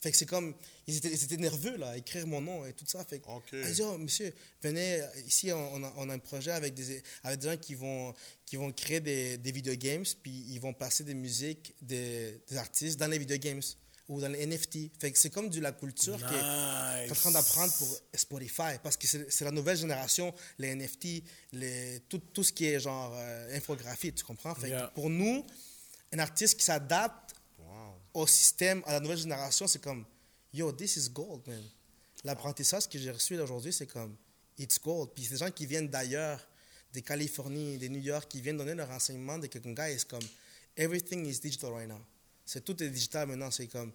Fait 0.00 0.10
que 0.10 0.16
c'est 0.18 0.26
comme, 0.26 0.54
ils 0.86 0.98
étaient, 0.98 1.08
ils 1.10 1.24
étaient 1.24 1.36
nerveux, 1.38 1.76
là, 1.78 1.90
à 1.90 1.96
écrire 1.96 2.26
mon 2.26 2.40
nom 2.40 2.66
et 2.66 2.72
tout 2.72 2.84
ça. 2.86 3.04
Fait 3.04 3.18
que, 3.18 3.28
Ok. 3.28 3.44
ils 3.52 3.64
disent, 3.64 3.80
oh, 3.80 3.96
monsieur, 3.98 4.32
venez, 4.62 5.00
ici, 5.26 5.50
on 5.52 5.82
a, 5.82 5.92
on 5.96 6.08
a 6.10 6.14
un 6.14 6.18
projet 6.18 6.50
avec 6.52 6.74
des, 6.74 7.02
avec 7.24 7.40
des 7.40 7.48
gens 7.50 7.56
qui 7.56 7.74
vont, 7.74 8.14
qui 8.44 8.56
vont 8.56 8.70
créer 8.72 9.00
des, 9.00 9.38
des 9.38 9.52
video 9.52 9.74
games, 9.74 10.04
puis 10.22 10.44
ils 10.48 10.60
vont 10.60 10.74
passer 10.74 11.02
des 11.02 11.14
musiques 11.14 11.74
des, 11.80 12.40
des 12.48 12.56
artistes 12.56 12.98
dans 13.00 13.08
les 13.08 13.18
video 13.18 13.36
games. 13.38 13.62
Ou 14.08 14.20
dans 14.20 14.28
les 14.28 14.46
NFT. 14.46 14.90
Fait 15.00 15.10
que 15.12 15.18
c'est 15.18 15.30
comme 15.30 15.48
de 15.50 15.60
la 15.60 15.72
culture 15.72 16.16
qui 16.16 16.34
est 16.34 17.02
Nice. 17.02 17.10
en 17.12 17.14
train 17.14 17.30
d'apprendre 17.32 17.72
pour 17.74 18.00
Spotify 18.14 18.78
parce 18.82 18.96
que 18.96 19.06
c'est 19.06 19.30
c'est 19.30 19.44
la 19.44 19.50
nouvelle 19.50 19.76
génération, 19.76 20.32
les 20.58 20.74
NFT, 20.74 21.22
les, 21.52 22.00
tout, 22.08 22.18
tout 22.32 22.44
ce 22.44 22.52
qui 22.52 22.66
est 22.66 22.78
genre 22.80 23.12
euh, 23.16 23.56
infographie, 23.56 24.12
tu 24.12 24.24
comprends? 24.24 24.54
Fait 24.54 24.70
que 24.70 24.90
pour 24.94 25.10
nous, 25.10 25.44
un 26.12 26.18
artiste 26.18 26.58
qui 26.58 26.64
s'adapte 26.64 27.34
au 28.14 28.26
système, 28.26 28.82
à 28.86 28.92
la 28.92 29.00
nouvelle 29.00 29.18
génération, 29.18 29.66
c'est 29.66 29.80
comme, 29.82 30.04
yo, 30.52 30.72
this 30.72 30.96
is 30.96 31.10
gold, 31.10 31.46
man. 31.46 31.62
L'apprentissage 32.24 32.88
que 32.88 32.98
j'ai 32.98 33.10
reçu 33.10 33.38
aujourd'hui, 33.38 33.72
c'est 33.74 33.86
comme, 33.86 34.16
it's 34.58 34.78
gold. 34.80 35.10
Puis 35.14 35.24
c'est 35.24 35.32
des 35.32 35.36
gens 35.38 35.50
qui 35.50 35.66
viennent 35.66 35.88
d'ailleurs, 35.88 36.40
des 36.94 37.02
Californie, 37.02 37.76
des 37.76 37.90
New 37.90 38.00
York, 38.00 38.26
qui 38.30 38.40
viennent 38.40 38.56
donner 38.56 38.74
leur 38.74 38.90
enseignement 38.90 39.36
de 39.38 39.48
que, 39.48 39.58
guys, 39.58 40.04
comme, 40.08 40.22
everything 40.78 41.26
is 41.26 41.40
digital 41.40 41.72
right 41.72 41.88
now. 41.88 42.00
C'est 42.46 42.64
tout 42.64 42.80
est 42.82 42.88
digital 42.88 43.28
maintenant. 43.28 43.50
C'est 43.50 43.66
comme, 43.66 43.92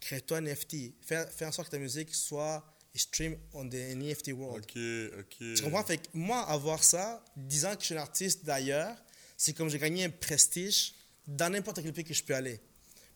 crée-toi 0.00 0.38
un 0.38 0.42
NFT. 0.42 0.94
Fais, 1.02 1.26
fais 1.26 1.44
en 1.44 1.52
sorte 1.52 1.68
que 1.68 1.72
ta 1.72 1.78
musique 1.78 2.14
soit 2.14 2.64
stream 2.94 3.36
on 3.52 3.68
the 3.68 3.74
NFT 3.74 4.32
world. 4.32 4.64
Ok, 4.64 5.18
ok. 5.18 5.54
Tu 5.56 5.62
comprends? 5.62 5.84
Fait 5.84 5.98
que 5.98 6.08
moi, 6.14 6.40
avoir 6.42 6.82
ça, 6.82 7.24
disant 7.36 7.74
que 7.74 7.80
je 7.80 7.86
suis 7.86 7.94
un 7.94 8.02
artiste 8.02 8.44
d'ailleurs, 8.44 8.96
c'est 9.36 9.52
comme 9.54 9.68
j'ai 9.68 9.78
gagné 9.78 10.04
un 10.04 10.10
prestige 10.10 10.94
dans 11.26 11.50
n'importe 11.50 11.82
quel 11.82 11.92
pays 11.92 12.04
que 12.04 12.14
je 12.14 12.22
peux 12.22 12.34
aller. 12.34 12.60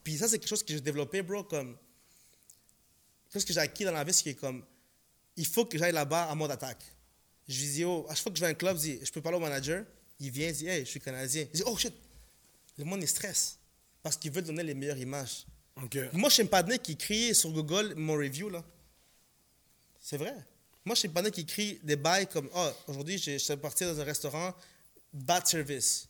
Puis 0.03 0.17
ça, 0.17 0.29
c'est 0.29 0.39
quelque 0.39 0.49
chose 0.49 0.63
que 0.63 0.73
j'ai 0.73 0.81
développé, 0.81 1.23
bro, 1.23 1.45
comme. 1.45 1.77
Quelque 3.25 3.35
chose 3.35 3.45
que 3.45 3.53
j'ai 3.53 3.61
acquis 3.61 3.85
dans 3.85 3.93
la 3.93 4.05
vie, 4.05 4.13
c'est 4.13 4.35
que 4.35 4.41
comme. 4.41 4.65
Il 5.37 5.47
faut 5.47 5.67
que 5.67 5.77
j'aille 5.77 5.93
là-bas 5.93 6.29
en 6.31 6.37
mode 6.37 6.51
attaque. 6.51 6.83
Je 7.47 7.61
lui 7.61 7.69
dis, 7.69 7.85
oh, 7.85 8.07
à 8.09 8.15
chaque 8.15 8.23
fois 8.23 8.33
que 8.33 8.39
je 8.39 8.41
vais 8.41 8.47
à 8.47 8.51
un 8.51 8.55
club, 8.55 8.77
je 8.77 8.83
dis, 8.83 9.01
je 9.03 9.13
peux 9.13 9.21
parler 9.21 9.37
au 9.37 9.41
manager. 9.41 9.85
Il 10.19 10.31
vient, 10.31 10.49
il 10.49 10.55
dit, 10.55 10.67
hey, 10.67 10.85
je 10.85 10.91
suis 10.91 11.01
canadien. 11.01 11.47
Il 11.53 11.57
dit, 11.57 11.63
oh 11.67 11.77
shit. 11.77 11.93
Le 12.79 12.85
monde, 12.85 13.03
il 13.03 13.09
stresse. 13.09 13.56
Parce 14.07 14.17
qu'il 14.17 14.31
veut 14.31 14.41
donner 14.41 14.63
les 14.63 14.73
meilleures 14.75 14.99
images. 14.99 15.45
Ok. 15.83 15.99
Moi, 16.13 16.29
je 16.29 16.35
suis 16.35 16.43
un 16.45 16.47
padné 16.47 16.79
qui 16.79 16.97
crie 16.97 17.35
sur 17.35 17.51
Google 17.51 17.95
mon 17.97 18.13
review, 18.15 18.49
là. 18.49 18.63
C'est 20.01 20.17
vrai. 20.17 20.33
Moi, 20.85 20.95
je 20.95 21.01
suis 21.01 21.09
un 21.09 21.11
padné 21.11 21.33
qui 21.33 21.45
crie 21.45 21.81
des 21.83 21.97
bails 21.97 22.29
comme 22.29 22.49
Oh, 22.55 22.69
aujourd'hui, 22.87 23.19
je 23.19 23.37
suis 23.39 23.57
parti 23.57 23.83
dans 23.85 23.99
un 24.01 24.05
restaurant, 24.05 24.55
bad 25.13 25.45
service. 25.49 26.07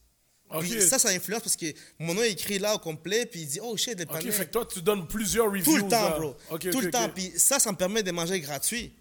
Ok. 0.51 0.61
Puis 0.69 0.83
ça, 0.83 0.99
ça 0.99 1.09
influence 1.09 1.41
parce 1.41 1.57
que 1.57 1.73
mon 1.99 2.13
nom 2.13 2.23
est 2.23 2.33
écrit 2.33 2.59
là 2.59 2.75
au 2.75 2.79
complet, 2.79 3.25
puis 3.25 3.41
il 3.41 3.47
dit 3.49 3.61
Oh 3.63 3.75
shit, 3.79 3.97
les 3.97 4.05
Ok, 4.05 4.11
panneaux. 4.13 4.31
fait 4.31 4.45
que 4.45 4.51
toi, 4.51 4.67
tu 4.71 4.83
donnes 4.83 5.09
plusieurs 5.09 5.47
reviews. 5.47 5.65
Tout 5.65 5.77
le 5.77 5.89
temps, 5.89 6.11
là. 6.11 6.19
bro. 6.19 6.37
Ok, 6.51 6.61
Tout 6.71 6.77
ok, 6.77 6.83
le 6.85 6.91
temps. 6.91 7.05
ok. 7.07 7.15
Puis 7.15 7.33
ça, 7.37 7.59
ça 7.59 7.73
me 7.73 7.79
permet 7.79 8.03
de 8.03 8.11
manger 8.11 8.39
gratuit. 8.41 8.93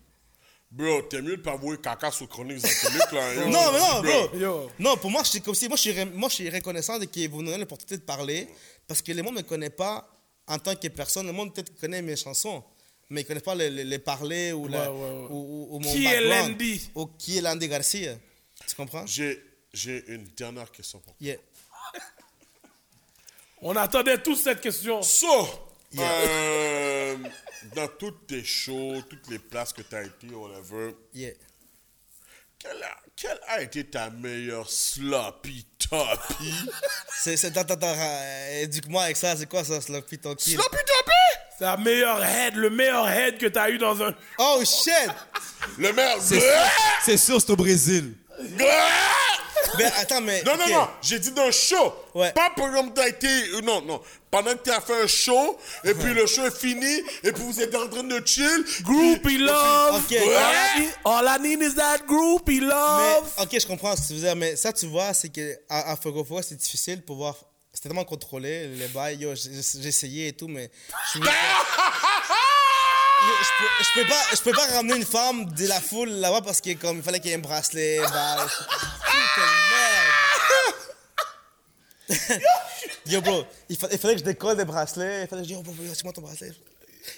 Bro, 0.72 1.04
t'es 1.04 1.22
mieux 1.22 1.38
de 1.38 1.42
pas 1.42 1.56
vouer 1.56 1.78
caca 1.80 2.12
sur 2.12 2.28
chronique 2.28 2.64
alcooliques, 2.66 3.12
là. 3.12 3.34
yo. 3.36 3.50
Non, 3.50 3.72
mais 3.72 3.80
non, 3.80 4.02
bro. 4.02 4.38
Yo. 4.38 4.72
Non, 4.80 4.98
pour 4.98 5.12
moi, 5.12 5.24
je 5.24 5.30
suis 5.32 5.42
comme 5.42 5.54
si, 5.56 5.68
moi, 5.68 5.78
je 5.78 5.82
suis, 5.82 5.92
re- 5.92 6.12
moi, 6.14 6.28
je 6.30 6.36
suis 6.36 6.50
reconnaissant 6.50 6.98
de 6.98 7.06
que 7.06 7.28
vous 7.30 7.42
nous 7.42 7.46
donnez 7.50 7.60
l'opportunité 7.60 7.98
de 7.98 8.02
parler 8.02 8.48
parce 8.88 9.02
que 9.02 9.12
le 9.12 9.22
monde 9.24 9.36
ne 9.36 9.40
me 9.40 9.44
connaît 9.44 9.70
pas 9.70 10.08
en 10.48 10.60
tant 10.60 10.76
que 10.76 10.88
personne. 10.90 11.26
Le 11.28 11.34
monde 11.34 11.54
peut-être 11.54 11.80
connaît 11.80 12.02
mes 12.02 12.16
chansons, 12.16 12.64
mais 13.10 13.22
il 13.22 13.24
ne 13.24 13.28
connaît 13.28 13.40
pas 13.40 13.56
les, 13.56 13.70
les, 13.70 13.84
les 13.84 14.00
parler 14.00 14.52
ou, 14.54 14.68
la- 14.68 14.92
Ouais, 14.92 14.98
ouais, 14.98 15.12
ouais. 15.22 15.28
ou, 15.30 15.36
ou- 15.36 15.76
ou 15.76 15.80
mon 15.80 15.92
Qui 15.92 16.06
est. 16.06 16.22
Landy? 16.22 16.90
Ou 16.96 17.06
qui 17.18 17.38
est 17.38 17.42
Landy 17.42 17.68
Garcia. 17.68 18.16
Tu 18.68 18.76
comprends? 18.76 19.06
J'ai, 19.06 19.42
j'ai 19.74 20.04
une 20.08 20.26
dernière 20.36 20.72
question 20.72 21.00
pour 21.00 21.14
toi. 21.14 21.26
Yeah. 21.26 21.38
On 23.62 23.76
attendait 23.76 24.22
tous 24.22 24.36
cette 24.36 24.62
question. 24.62 25.02
So, 25.02 25.28
euh, 25.98 27.18
dans 27.76 27.88
toutes 27.98 28.28
tes 28.28 28.44
shows, 28.44 29.02
toutes 29.10 29.28
les 29.30 29.40
places 29.40 29.74
que 29.74 29.82
t'as 29.82 30.04
été, 30.04 30.28
whatever, 30.30 30.96
Yeah. 31.14 31.32
Quelle 32.66 32.84
a, 32.84 32.98
quelle 33.16 33.40
a 33.48 33.62
été 33.62 33.84
ta 33.84 34.10
meilleure 34.10 34.70
sloppy 34.70 35.66
toppy? 35.78 36.54
C'est, 37.22 37.38
c'est, 37.38 37.58
attends, 37.58 37.74
attends, 37.74 37.96
euh, 37.98 38.62
éduque-moi 38.64 39.04
avec 39.04 39.18
ça, 39.18 39.36
c'est 39.36 39.48
quoi 39.48 39.64
ça, 39.64 39.82
Sloppy 39.82 40.20
kill? 40.20 40.54
sloppy 40.54 40.78
toppy? 40.78 41.12
C'est 41.58 41.64
la 41.64 41.78
meilleure 41.78 42.24
head, 42.24 42.56
le 42.56 42.70
meilleur 42.70 43.08
head 43.08 43.38
que 43.38 43.48
t'as 43.48 43.70
eu 43.70 43.78
dans 43.78 44.02
un. 44.04 44.14
Oh 44.38 44.62
shit! 44.64 45.10
Le 45.78 45.92
meilleur. 45.94 46.18
C'est 46.22 46.42
c'est 47.04 47.18
sûr, 47.18 47.40
c'est 47.40 47.50
au 47.50 47.56
Brésil. 47.56 48.14
Attends, 49.98 50.22
mais. 50.22 50.44
Non, 50.44 50.58
non, 50.58 50.68
non, 50.70 50.88
j'ai 51.02 51.20
dit 51.20 51.32
d'un 51.32 51.52
show. 51.52 51.94
Ouais. 52.14 52.32
Pas 52.32 52.50
pour 52.56 52.68
t'as 52.94 53.08
été. 53.08 53.28
euh, 53.28 53.62
Non, 53.62 53.82
non. 53.82 54.02
Pendant 54.32 54.52
que 54.54 54.64
t'as 54.64 54.82
fait 54.82 55.02
un 55.04 55.08
show, 55.08 55.58
et 55.84 55.94
puis 55.94 56.14
le 56.14 56.26
show 56.26 56.46
est 56.46 56.56
fini, 56.58 57.02
et 57.24 57.32
puis 57.32 57.44
vous 57.44 57.62
êtes 57.62 57.74
en 57.76 57.88
train 57.88 58.04
de 58.04 58.22
chill. 58.26 58.66
Groupie 58.82 59.38
love. 59.38 59.96
Ok. 59.96 60.12
All, 60.18 60.28
I 60.28 60.80
need, 60.80 60.94
all 61.06 61.28
I 61.28 61.40
need 61.42 61.62
is 61.62 61.76
that 61.76 62.00
groupie 62.06 62.60
Mais, 62.60 62.68
love. 62.68 63.32
ok, 63.42 63.60
je 63.60 63.68
comprends 63.68 63.96
ce 63.96 64.02
que 64.02 64.08
tu 64.08 64.14
veux 64.16 64.20
dire, 64.20 64.36
mais 64.36 64.56
ça, 64.56 64.74
tu 64.74 64.88
vois, 64.88 65.14
c'est 65.14 65.30
que 65.30 65.58
à, 65.70 65.92
à 65.94 65.98
c'est 66.44 66.56
difficile 66.56 67.02
pour 67.04 67.16
voir. 67.18 67.36
C'était 67.74 67.90
tellement 67.90 68.06
contrôlé, 68.06 68.68
les 68.70 68.88
bails. 68.88 69.18
Yo, 69.20 69.34
j'ai 69.36 69.88
essayé 69.88 70.28
et 70.30 70.34
tout, 70.34 70.48
mais. 70.48 70.70
Je, 71.14 71.20
je, 73.26 74.02
peux, 74.02 74.08
pas, 74.08 74.22
je 74.36 74.42
peux 74.42 74.52
pas 74.52 74.68
ramener 74.68 74.96
une 74.98 75.06
femme 75.06 75.46
de 75.54 75.68
la 75.68 75.80
foule 75.82 76.10
là-bas 76.10 76.42
parce 76.42 76.62
que 76.62 76.74
comme 76.74 76.98
il 76.98 77.04
fallait 77.04 77.20
qu'il 77.20 77.32
y 77.32 77.34
ait 77.34 77.38
un 77.38 77.42
bracelet. 77.42 78.00
Bah, 78.00 78.48
merde. 82.08 82.42
Yo, 83.08 83.22
bro, 83.22 83.46
il, 83.70 83.78
fa- 83.78 83.88
il 83.92 83.98
fallait 83.98 84.14
que 84.16 84.20
je 84.20 84.26
décolle 84.26 84.58
des 84.58 84.66
bracelets. 84.66 85.24
Il 85.24 85.28
fallait 85.28 85.42
que 85.44 85.48
je 85.50 85.54
dise, 85.54 85.58
yo, 85.58 85.62
bro, 85.64 85.74
bro, 85.74 85.86
c'est 85.94 86.04
moi 86.04 86.14
ton 86.14 86.22
bracelet. 86.22 86.52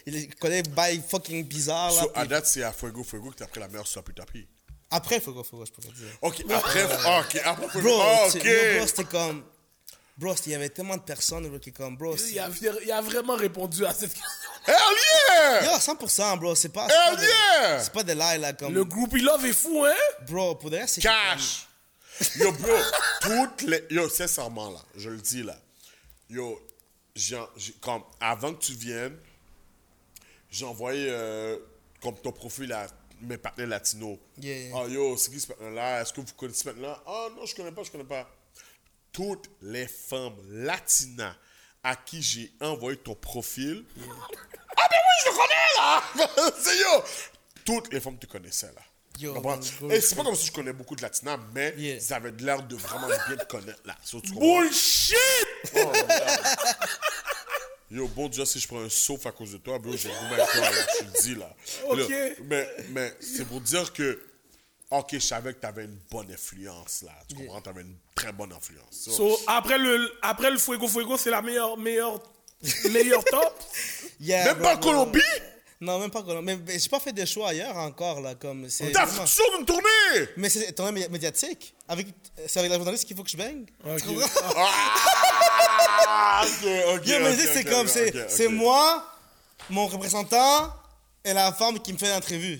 Il 0.05 0.33
collait 0.35 0.61
des 0.61 0.69
bails 0.69 1.01
fucking 1.07 1.45
bizarres. 1.45 1.93
Là, 1.93 2.01
So, 2.03 2.11
à 2.13 2.19
puis- 2.21 2.27
date, 2.29 2.45
c'est 2.45 2.63
à 2.63 2.71
Fuego 2.73 3.03
Fuego 3.03 3.29
que 3.31 3.35
t'as 3.35 3.47
pris 3.47 3.59
la 3.59 3.67
meilleure 3.67 3.87
sloppy 3.87 4.13
toppy. 4.13 4.47
Après 4.91 5.19
Fuego 5.19 5.43
Fuego, 5.43 5.65
je 5.65 5.71
pourrais 5.71 5.93
dire. 5.93 6.07
Ok, 6.21 6.43
après. 6.53 6.83
ok, 6.83 7.41
après 7.43 7.69
Fuego. 7.69 7.89
Bro, 7.89 8.03
c'est- 8.31 8.39
ok. 8.39 8.45
yo, 8.45 8.77
bro, 8.79 8.87
c'était 8.87 9.03
comme. 9.05 9.43
Bro, 10.17 10.33
il 10.47 10.51
y 10.51 10.55
avait 10.55 10.69
tellement 10.69 10.97
de 10.97 11.01
personnes 11.03 11.47
bro, 11.47 11.59
qui 11.59 11.71
comme. 11.71 11.95
Bro, 11.95 12.15
Il 12.17 12.39
a, 12.39 12.49
il 12.83 12.91
a 12.91 13.01
vraiment 13.01 13.35
répondu 13.35 13.85
à 13.85 13.93
cette 13.93 14.13
question. 14.13 14.49
Hell 14.65 14.75
yeah! 15.61 15.63
Yo, 15.71 15.77
100%, 15.77 16.39
bro, 16.39 16.55
c'est 16.55 16.69
pas. 16.69 16.87
c'est 16.89 16.95
Hell 17.13 17.19
yeah! 17.23 17.83
C'est 17.83 17.93
pas 17.93 18.03
des 18.03 18.15
lies 18.15 18.39
là, 18.39 18.53
comme. 18.53 18.73
Le 18.73 18.83
groupie 18.83 19.21
love 19.21 19.45
est 19.45 19.53
fou, 19.53 19.85
hein? 19.85 19.93
Bro, 20.27 20.55
pour 20.55 20.71
de 20.71 20.77
vrai, 20.77 20.87
c'est. 20.87 21.01
Cash! 21.01 21.67
Yo, 22.35 22.51
bro, 22.51 22.73
toutes 23.21 23.61
les. 23.61 23.83
Yo, 23.91 24.09
sincèrement, 24.09 24.71
là, 24.71 24.79
je 24.95 25.09
le 25.11 25.17
dis, 25.17 25.43
là. 25.43 25.55
Yo, 26.29 26.59
j'ai, 27.15 27.39
j'ai- 27.55 27.73
comme, 27.73 28.01
avant 28.19 28.53
que 28.55 28.65
tu 28.65 28.73
viennes, 28.73 29.17
j'ai 30.49 30.65
envoyé, 30.65 31.07
euh, 31.11 31.57
comme 32.01 32.15
ton 32.15 32.31
profil 32.31 32.73
à 32.73 32.87
mes 33.21 33.37
partenaires 33.37 33.69
latinos. 33.69 34.17
Yeah, 34.39 34.57
yeah. 34.57 34.75
Ah, 34.83 34.87
yo, 34.87 35.15
c'est 35.15 35.29
qui 35.31 35.39
ce 35.39 35.47
partenaire-là? 35.47 36.01
Est-ce 36.01 36.11
que 36.11 36.21
vous 36.21 36.27
connaissez 36.35 36.59
ce 36.59 36.63
partenaire-là? 36.65 37.03
Ah, 37.05 37.27
non, 37.35 37.45
je 37.45 37.55
connais 37.55 37.71
pas, 37.71 37.83
je 37.83 37.91
connais 37.91 38.03
pas. 38.03 38.27
Toutes 39.17 39.49
les 39.63 39.87
femmes 39.87 40.37
latinas 40.51 41.33
à 41.83 41.95
qui 41.95 42.21
j'ai 42.21 42.51
envoyé 42.61 42.97
ton 42.97 43.15
profil. 43.15 43.83
Ah, 43.97 44.87
ben 44.91 44.97
oui, 45.01 45.15
je 45.23 45.29
le 45.29 45.35
connais, 45.35 45.73
là! 45.79 46.51
c'est 46.61 46.77
yo! 46.77 47.03
Toutes 47.65 47.91
les 47.91 47.99
femmes 47.99 48.13
que 48.19 48.27
tu 48.27 48.31
connaissais, 48.31 48.67
là. 48.67 48.81
Yo, 49.19 49.35
Et 49.89 49.99
c'est 50.01 50.15
pas 50.15 50.23
comme 50.23 50.35
si 50.35 50.45
je 50.45 50.51
connais 50.51 50.71
beaucoup 50.71 50.95
de 50.95 51.01
latinas, 51.01 51.39
mais 51.55 51.73
Yeah. 51.75 51.99
ça 51.99 52.17
avait 52.17 52.29
l'air 52.37 52.61
de 52.61 52.75
vraiment 52.75 53.07
bien 53.07 53.37
te 53.37 53.45
connaître, 53.45 53.81
là. 53.85 53.97
So, 54.03 54.21
tu? 54.21 54.33
Bullshit! 54.33 55.15
Yo, 57.89 58.07
bon 58.09 58.27
Dieu, 58.29 58.45
si 58.45 58.59
je 58.59 58.67
prends 58.67 58.81
un 58.83 58.89
sauf 58.89 59.25
à 59.25 59.31
cause 59.31 59.53
de 59.53 59.57
toi, 59.57 59.79
bro, 59.79 59.97
j'ai 59.97 60.09
goûté 60.09 60.33
avec 60.35 60.47
toi, 60.51 60.61
là, 60.61 60.71
je 60.71 60.99
te 60.99 61.03
le 61.05 61.21
dis, 61.23 61.35
là. 61.35 61.55
Ok. 61.89 61.97
Là, 61.97 62.29
mais 62.43 62.69
mais 62.89 63.17
c'est 63.19 63.45
pour 63.45 63.61
dire 63.61 63.91
que, 63.93 64.26
ok, 64.91 65.07
je 65.13 65.19
savais 65.19 65.53
que 65.53 65.59
t'avais 65.59 65.85
une 65.85 65.99
bonne 66.11 66.31
influence, 66.31 67.03
là. 67.05 67.11
Tu 67.27 67.35
comprends? 67.35 67.61
T'avais 67.61 67.81
une 67.81 67.95
très 68.15 68.31
bonne 68.31 68.51
influence. 68.53 68.85
So, 68.91 69.11
So, 69.11 69.39
après 69.47 69.77
le, 69.77 70.11
après 70.21 70.51
le 70.51 70.57
Fuego 70.57 70.87
Fuego, 70.87 71.17
c'est 71.17 71.29
la 71.29 71.41
meilleure, 71.41 71.77
meilleure, 71.77 72.19
meilleure 72.91 73.23
top? 73.25 73.53
Yeah, 74.19 74.45
Même 74.45 74.53
bro, 74.55 74.63
pas 74.63 74.75
en. 74.75 74.79
Colombie? 74.79 75.19
Non, 75.79 75.99
même 75.99 76.09
pas 76.09 76.23
Colombie. 76.23 76.45
Mais, 76.47 76.57
mais 76.65 76.79
j'ai 76.79 76.89
pas 76.89 76.99
fait 76.99 77.13
des 77.13 77.27
choix 77.27 77.49
ailleurs 77.49 77.75
encore, 77.77 78.19
là. 78.19 78.33
Comme. 78.33 78.67
C'est 78.67 78.91
T'as 78.91 79.05
vraiment- 79.05 79.27
sur 79.27 79.45
une 79.59 79.63
tournée! 79.65 80.27
Mais 80.37 80.49
c'est 80.49 80.71
ton 80.73 80.91
mé- 80.91 81.07
médiatique. 81.07 81.75
Avec, 81.87 82.07
c'est 82.47 82.57
avec 82.57 82.71
la 82.71 82.77
journaliste 82.77 83.05
qu'il 83.05 83.15
faut 83.15 83.21
que 83.21 83.29
je 83.29 83.37
baigne. 83.37 83.65
Ok. 83.85 83.97
Tu 83.97 84.07
comprends? 84.07 84.27
Ah, 84.55 86.41
ok, 86.45 86.95
ok. 86.95 87.05
Yo, 87.07 87.19
mais 87.19 87.35
c'est 87.35 87.63
comme, 87.63 87.87
c'est 87.87 88.27
c'est 88.29 88.47
moi, 88.47 89.05
mon 89.69 89.85
représentant 89.85 90.73
et 91.23 91.33
la 91.33 91.51
femme 91.53 91.79
qui 91.79 91.93
me 91.93 91.97
fait 91.99 92.09
l'entrevue. 92.09 92.59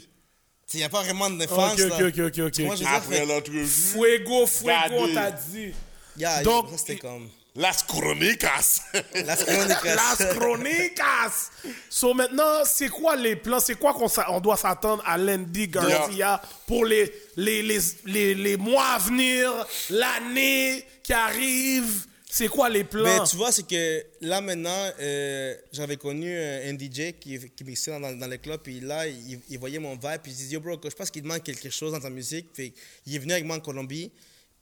Il 0.74 0.80
n'y 0.80 0.84
a 0.84 0.90
pas 0.90 1.02
vraiment 1.02 1.30
de 1.30 1.48
fans. 1.48 1.72
Ok, 1.72 1.80
là. 1.80 2.08
ok, 2.08 2.40
ok, 2.40 2.60
vois, 2.62 2.76
je 2.76 2.84
Après 2.86 3.26
l'entrevue, 3.26 3.66
Fuego 3.66 4.46
Fuego, 4.46 4.96
on 4.98 5.14
t'a 5.14 5.32
dit. 5.32 5.74
Yeah, 6.18 6.44
Donc, 6.44 6.68
c'était 6.76 6.98
comme. 6.98 7.30
Las 7.56 7.84
Crónicas. 7.84 8.82
Las 9.16 9.44
crónicas. 9.44 9.96
Las 9.96 10.36
Crónicas! 10.36 11.50
So 11.90 12.14
maintenant, 12.14 12.64
c'est 12.66 12.90
quoi 12.90 13.16
les 13.16 13.36
plans? 13.36 13.60
C'est 13.60 13.76
quoi 13.76 13.94
qu'on 13.94 14.08
on 14.30 14.40
doit 14.40 14.58
s'attendre 14.58 15.02
à 15.08 15.18
Landy 15.18 15.68
Garcia 15.68 16.40
pour 16.68 16.86
les, 16.86 17.12
les, 17.36 17.64
les, 17.64 17.80
les, 18.06 18.36
les 18.36 18.58
mois 18.58 18.86
à 18.90 19.00
venir, 19.00 19.52
l'année 19.90 20.86
qui 21.02 21.14
arrive? 21.14 22.06
C'est 22.38 22.48
quoi 22.48 22.70
les 22.70 22.84
plans? 22.84 23.04
Mais 23.04 23.18
Ben, 23.20 23.26
tu 23.26 23.36
vois, 23.36 23.52
c'est 23.52 23.66
que 23.68 24.06
là 24.22 24.42
maintenant, 24.42 24.92
euh, 25.00 25.56
j'avais 25.72 25.98
connu 25.98 26.32
un, 26.38 26.70
un 26.74 26.78
DJ 26.78 27.14
qui, 27.20 27.40
qui 27.52 27.64
mixait 27.64 27.92
dans, 28.00 28.16
dans 28.16 28.28
les 28.28 28.38
clubs, 28.38 28.62
puis 28.62 28.80
là, 28.80 29.08
il, 29.08 29.40
il 29.50 29.58
voyait 29.60 29.80
mon 29.80 29.94
vibe, 29.94 30.22
puis 30.22 30.32
il 30.32 30.36
dit 30.36 30.54
Yo, 30.54 30.60
bro, 30.60 30.80
je 30.84 30.90
pense 30.90 31.10
qu'il 31.10 31.24
te 31.24 31.28
manque 31.28 31.44
quelque 31.44 31.70
chose 31.70 31.92
dans 31.94 32.00
ta 32.00 32.10
musique. 32.10 32.54
Puis 32.54 32.74
il 33.06 33.16
est 33.16 33.20
venu 33.20 33.32
avec 33.34 33.46
moi 33.46 33.56
en 33.56 33.60
Colombie, 33.60 34.12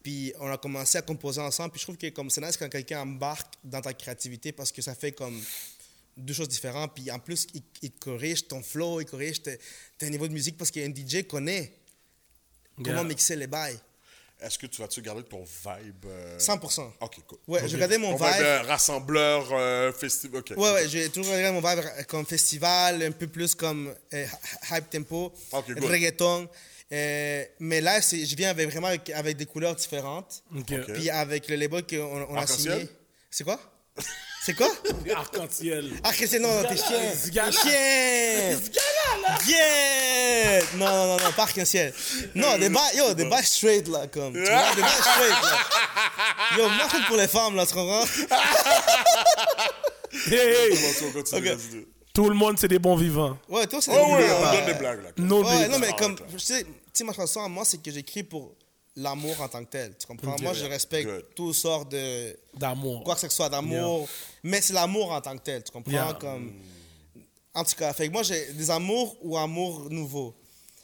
puis 0.03 0.34
on 0.39 0.49
a 0.52 0.57
commencé 0.57 0.97
à 0.97 1.02
composer 1.02 1.41
ensemble. 1.41 1.72
Puis 1.72 1.80
je 1.80 1.85
trouve 1.85 1.97
que 1.97 2.07
comme 2.10 2.30
c'est 2.30 2.41
nice 2.41 2.57
quand 2.57 2.69
quelqu'un 2.69 3.02
embarque 3.02 3.53
dans 3.64 3.81
ta 3.81 3.93
créativité 3.93 4.52
parce 4.52 4.72
que 4.72 4.81
ça 4.81 4.95
fait 4.95 5.11
comme. 5.11 5.39
deux 6.18 6.34
choses 6.34 6.47
différentes. 6.49 6.93
Puis 6.95 7.11
en 7.11 7.19
plus, 7.19 7.45
il, 7.53 7.61
il 7.81 7.91
te 7.91 7.99
corrige 7.99 8.47
ton 8.47 8.61
flow, 8.64 9.02
il 9.02 9.06
corrige 9.06 9.41
tes- 9.41 9.60
ton 9.97 10.07
niveau 10.07 10.27
de 10.27 10.34
musique 10.34 10.56
parce 10.57 10.72
qu'un 10.72 10.89
DJ 10.93 11.27
connaît 11.27 11.73
comment 12.84 13.03
mixer 13.03 13.35
les 13.35 13.47
bails. 13.47 13.77
Est-ce 14.41 14.60
que 14.60 14.68
tu 14.68 14.82
vas-tu 14.82 15.02
garder 15.02 15.24
ton 15.24 15.44
vibe 15.44 16.06
euh, 16.07 16.38
100%. 16.38 16.91
Ok, 16.99 17.16
cool. 17.26 17.38
Ouais, 17.48 17.68
je 17.68 17.74
regardais 17.76 17.98
mon 17.98 18.16
vibe 18.16 18.28
vibe. 18.36 18.68
rassembleur, 18.68 19.48
euh, 19.53 19.91
festival. 19.94 20.41
Ok. 20.41 20.53
Ouais, 20.57 20.72
ouais, 20.74 20.90
j'ai 20.90 21.10
toujours 21.10 21.34
regardé 21.34 21.60
mon 21.60 21.68
vibe 21.68 21.84
comme 22.07 22.26
festival, 22.26 23.02
un 23.02 23.12
peu 23.12 23.28
plus 23.28 23.56
comme 23.56 23.94
euh, 24.14 24.26
hy- 24.26 24.76
hype 24.78 24.90
tempo, 24.90 25.34
Ok, 25.52 25.72
good. 25.74 25.84
reggaeton. 25.86 26.49
Euh, 26.91 27.45
mais 27.60 27.82
là, 27.82 27.99
je 28.02 28.36
viens 28.36 28.49
avec, 28.52 28.70
vraiment 28.70 28.88
avec, 28.88 29.10
avec 29.10 29.38
des 29.38 29.45
couleurs 29.45 29.76
différentes. 29.76 30.44
Ok. 30.56 30.74
Puis 30.94 31.10
avec 31.10 31.48
le 31.48 31.56
label 31.56 31.84
qu'on 31.88 32.28
on 32.30 32.36
a 32.38 32.45
signé. 32.45 32.88
C'est 33.32 33.44
quoi? 33.44 33.60
C'est 34.43 34.53
quoi? 34.53 34.69
Arc-en-ciel. 35.15 35.89
Ah, 36.03 36.11
Christian, 36.11 36.39
non, 36.41 36.61
non, 36.61 36.69
t'es 36.69 36.77
chien. 36.77 37.13
Zgala. 37.15 37.49
T'es 37.51 37.57
chien. 37.57 38.57
Yeah! 39.47 40.61
Non, 40.76 40.85
non, 40.85 41.05
non, 41.07 41.17
non, 41.23 41.31
pas 41.35 41.43
arc-en-ciel. 41.43 41.93
Non, 42.35 42.55
des 42.59 42.69
bails, 42.69 42.95
yo, 42.95 43.13
des 43.15 43.26
bails 43.26 43.43
straight, 43.43 43.88
là, 43.88 44.05
comme. 44.07 44.34
Tu 44.34 44.39
vois, 44.41 44.76
des 44.76 44.81
bails 44.81 44.91
straight, 44.91 45.31
là. 45.31 46.57
Yo, 46.57 46.69
moi, 46.69 46.85
je 46.91 46.95
suis 46.97 47.05
pour 47.07 47.17
les 47.17 47.27
femmes, 47.27 47.55
là, 47.55 47.65
tu 47.65 47.73
comprends? 47.73 48.05
Hey, 50.27 50.72
hey. 50.72 51.85
Tout 52.13 52.30
le 52.30 52.35
monde, 52.35 52.57
c'est 52.57 52.67
des 52.69 52.80
bons 52.80 52.95
vivants. 52.95 53.38
Ouais, 53.49 53.67
toi, 53.67 53.81
c'est 53.81 53.91
Oh, 53.93 54.13
ouais, 54.15 54.26
des 54.27 54.31
on 54.34 54.51
donne 54.53 54.65
des 54.65 54.73
blagues, 54.76 55.03
là. 55.03 55.09
No 55.17 55.43
Ouais, 55.43 55.63
big. 55.63 55.72
non, 55.72 55.80
mais 55.80 55.88
Ah, 55.91 55.95
comme, 55.97 56.15
d'accord. 56.15 56.27
tu 56.31 56.39
sais, 56.39 56.63
tu 56.63 56.69
sais, 56.93 57.03
ma 57.03 57.11
chanson 57.13 57.43
à 57.43 57.49
moi, 57.49 57.65
c'est 57.65 57.81
que 57.81 57.91
j'écris 57.91 58.23
pour 58.23 58.55
l'amour 58.95 59.39
en 59.41 59.47
tant 59.47 59.63
que 59.63 59.69
tel. 59.69 59.95
Tu 59.97 60.07
comprends? 60.07 60.35
Moi, 60.41 60.53
je 60.53 60.65
respecte 60.65 61.07
Good. 61.09 61.26
toutes 61.35 61.55
sortes 61.55 61.91
de. 61.91 62.38
D'amour. 62.53 63.03
Quoi 63.03 63.15
que 63.15 63.22
ce 63.22 63.30
soit 63.30 63.49
d'amour. 63.49 64.07
Mais 64.43 64.61
c'est 64.61 64.73
l'amour 64.73 65.11
en 65.11 65.22
tant 65.22 65.35
que 65.38 65.43
tel. 65.43 65.63
Tu 65.63 65.72
comprends? 65.72 65.91
Yeah. 65.91 66.17
Comme. 66.19 66.53
En 67.53 67.63
tout 67.63 67.76
cas, 67.76 67.93
fait 67.93 68.07
que 68.07 68.13
moi, 68.13 68.23
j'ai 68.23 68.53
des 68.53 68.69
amours 68.69 69.15
ou 69.22 69.38
amours 69.38 69.89
nouveaux. 69.89 70.35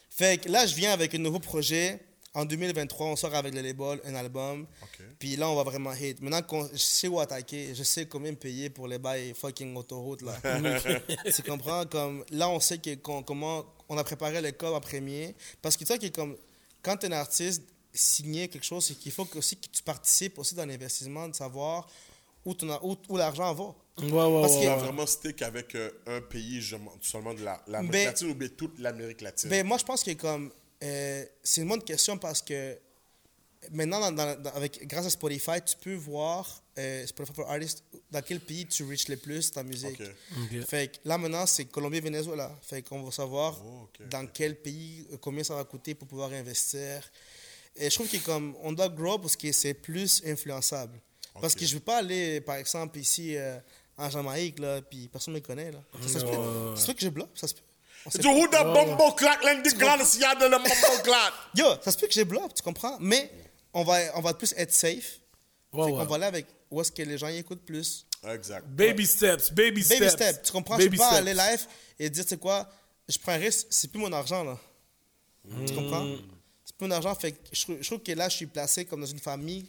Fait 0.09 0.39
que 0.41 0.49
là, 0.49 0.65
je 0.65 0.75
viens 0.75 0.91
avec 0.91 1.13
un 1.15 1.17
nouveau 1.17 1.39
projet. 1.39 1.99
En 2.33 2.45
2023, 2.45 3.07
on 3.07 3.15
sort 3.17 3.35
avec 3.35 3.53
le 3.53 3.61
label 3.61 3.99
un 4.05 4.15
album. 4.15 4.65
Ok. 4.81 5.01
Puis 5.19 5.35
là, 5.35 5.49
on 5.49 5.55
va 5.55 5.63
vraiment 5.63 5.91
hit. 5.93 6.21
Maintenant 6.21 6.41
qu'on 6.41 6.65
je 6.71 6.77
sais 6.77 7.09
où 7.09 7.19
attaquer, 7.19 7.75
je 7.75 7.83
sais 7.83 8.05
combien 8.05 8.31
me 8.31 8.37
payer 8.37 8.69
pour 8.69 8.87
les 8.87 8.99
bails 8.99 9.33
fucking 9.33 9.75
autoroute 9.75 10.21
là. 10.21 10.37
tu 11.35 11.43
comprends? 11.43 11.85
Comme 11.85 12.23
là 12.29 12.47
on 12.47 12.61
sait 12.61 12.77
que 12.77 12.95
comment 12.95 13.65
on 13.89 13.97
a 13.97 14.03
préparé 14.05 14.41
le 14.41 14.53
corps 14.53 14.75
en 14.75 14.79
premier 14.79 15.35
parce 15.61 15.75
que 15.75 15.83
tu 15.83 15.87
sais 15.91 15.99
que 15.99 16.07
comme 16.07 16.37
quand 16.81 16.95
tu 16.95 17.07
es 17.07 17.09
un 17.09 17.17
artiste 17.17 17.63
signer 17.93 18.47
quelque 18.47 18.63
chose, 18.65 18.85
c'est 18.85 18.95
qu'il 18.95 19.11
faut 19.11 19.25
que, 19.25 19.37
aussi 19.37 19.55
que 19.57 19.67
tu 19.67 19.83
participes 19.83 20.37
aussi 20.39 20.55
dans 20.55 20.65
l'investissement 20.65 21.27
de 21.27 21.35
savoir 21.35 21.87
où, 22.45 22.53
ton- 22.53 22.79
où, 22.83 22.95
où 23.09 23.17
l'argent 23.17 23.53
va. 23.53 23.63
Ouais, 24.03 24.09
ouais, 24.11 24.41
Parce 24.41 24.53
ouais. 24.55 24.65
que- 24.65 24.79
vraiment 24.79 25.05
stick 25.05 25.41
avec 25.41 25.75
euh, 25.75 25.91
un 26.07 26.21
pays 26.21 26.61
seulement 27.01 27.33
de 27.33 27.43
la- 27.43 27.61
l'Amérique 27.67 27.91
Ben- 27.91 28.05
latine 28.07 28.29
ou 28.31 28.35
bien 28.35 28.47
toute 28.57 28.79
l'Amérique 28.79 29.21
latine? 29.21 29.49
Ben, 29.49 29.65
moi, 29.65 29.77
je 29.77 29.83
pense 29.83 30.03
que 30.03 30.11
comme 30.11 30.51
euh, 30.83 31.25
c'est 31.43 31.61
une 31.61 31.67
bonne 31.67 31.83
question 31.83 32.17
parce 32.17 32.41
que 32.41 32.79
maintenant, 33.71 33.99
dans- 33.99 34.11
dans- 34.11 34.41
dans- 34.41 34.49
avec, 34.51 34.87
grâce 34.87 35.05
à 35.05 35.09
Spotify, 35.09 35.61
tu 35.65 35.75
peux 35.77 35.93
voir 35.95 36.63
euh, 36.77 37.05
Spotify 37.05 37.35
for 37.35 37.51
Artists 37.51 37.83
dans 38.09 38.21
quel 38.21 38.39
pays 38.39 38.65
tu 38.65 38.83
reaches 38.85 39.09
le 39.09 39.17
plus 39.17 39.51
ta 39.51 39.61
musique. 39.61 40.01
Fait 40.67 40.87
que 40.89 40.97
là 41.07 41.17
maintenant, 41.17 41.45
c'est 41.45 41.65
Colombie 41.65 41.97
et 41.97 42.01
Venezuela. 42.01 42.49
Fait 42.63 42.81
qu'on 42.81 43.03
va 43.03 43.11
savoir 43.11 43.59
Oh, 43.63 43.89
dans 44.09 44.25
quel 44.27 44.55
pays, 44.55 45.05
euh, 45.11 45.17
combien 45.17 45.43
ça 45.43 45.53
va 45.53 45.65
coûter 45.65 45.93
pour 45.95 46.07
pouvoir 46.07 46.31
investir. 46.31 47.03
Et 47.75 47.89
je 47.89 47.95
trouve 47.95 48.09
que 48.09 48.17
comme 48.17 48.55
on 48.61 48.71
doit 48.71 48.89
grow 48.89 49.17
parce 49.17 49.35
que 49.35 49.51
c'est 49.51 49.73
plus 49.73 50.21
influençable. 50.25 50.99
Parce 51.39 51.55
que 51.55 51.65
je 51.65 51.71
ne 51.71 51.75
veux 51.75 51.83
pas 51.83 51.97
aller, 51.97 52.41
par 52.41 52.57
exemple, 52.57 52.99
ici 52.99 53.37
euh, 53.37 53.57
en 53.97 54.09
Jamaïque, 54.09 54.59
là, 54.59 54.81
puis 54.81 55.07
personne 55.07 55.33
ne 55.33 55.39
me 55.39 55.43
connaît. 55.45 55.71
Là. 55.71 55.79
Ça, 56.01 56.19
se 56.19 56.25
peut. 56.25 56.75
Ça 56.75 56.81
se 56.81 56.87
peut 56.87 56.93
que 56.93 57.01
je 57.01 57.09
bloque, 57.09 57.29
ça 57.35 57.47
se 57.47 57.53
peut. 57.53 57.61
On 58.05 58.09
sait 58.09 58.19
Tu 58.19 58.27
who 58.27 58.47
the 58.47 58.51
bumbo 58.51 59.11
clack, 59.13 59.43
l'un 59.43 59.61
des 59.61 59.73
grands, 59.77 60.03
s'il 60.03 60.21
y 60.21 60.25
a 60.25 60.35
de 60.35 60.45
le 60.45 60.57
bumbo 60.57 61.03
clack. 61.03 61.33
Yo, 61.55 61.65
ça 61.81 61.91
se 61.91 61.97
peut 61.97 62.07
que 62.07 62.13
j'ai 62.13 62.25
bloqué, 62.25 62.53
tu 62.55 62.63
comprends? 62.63 62.97
Mais 62.99 63.31
on 63.73 63.83
va, 63.83 63.99
on 64.15 64.21
va 64.21 64.33
plus 64.33 64.53
être 64.57 64.73
safe. 64.73 65.19
Ouais, 65.71 65.85
fait 65.85 65.91
ouais. 65.91 65.99
qu'on 65.99 66.05
va 66.05 66.15
aller 66.15 66.25
avec 66.25 66.47
où 66.69 66.81
est-ce 66.81 66.91
que 66.91 67.03
les 67.03 67.17
gens 67.17 67.27
y 67.27 67.37
écoutent 67.37 67.65
plus. 67.65 68.05
Exact. 68.27 68.67
Baby 68.67 69.05
steps, 69.05 69.51
baby 69.51 69.83
steps. 69.83 69.99
Baby 69.99 70.11
step, 70.11 70.43
tu 70.43 70.51
comprends? 70.51 70.77
Baby 70.77 70.97
je 70.97 71.01
peux 71.01 71.09
pas 71.09 71.21
steps. 71.21 71.27
aller 71.27 71.33
live 71.33 71.67
et 71.99 72.09
dire, 72.09 72.23
tu 72.23 72.29
sais 72.29 72.37
quoi, 72.37 72.69
je 73.07 73.17
prends 73.17 73.33
un 73.33 73.37
risque, 73.37 73.67
c'est 73.69 73.89
plus 73.89 73.99
mon 73.99 74.11
argent, 74.11 74.43
là. 74.43 74.57
Tu 75.65 75.73
comprends? 75.73 76.05
Mon 76.81 76.91
argent, 76.91 77.13
fait 77.15 77.31
que 77.33 77.37
je, 77.51 77.61
trouve- 77.61 77.77
je 77.81 77.87
trouve 77.87 77.99
que 77.99 78.11
là, 78.11 78.27
je 78.29 78.35
suis 78.37 78.45
placé 78.47 78.85
comme 78.85 79.01
dans 79.01 79.05
une 79.07 79.19
famille 79.19 79.65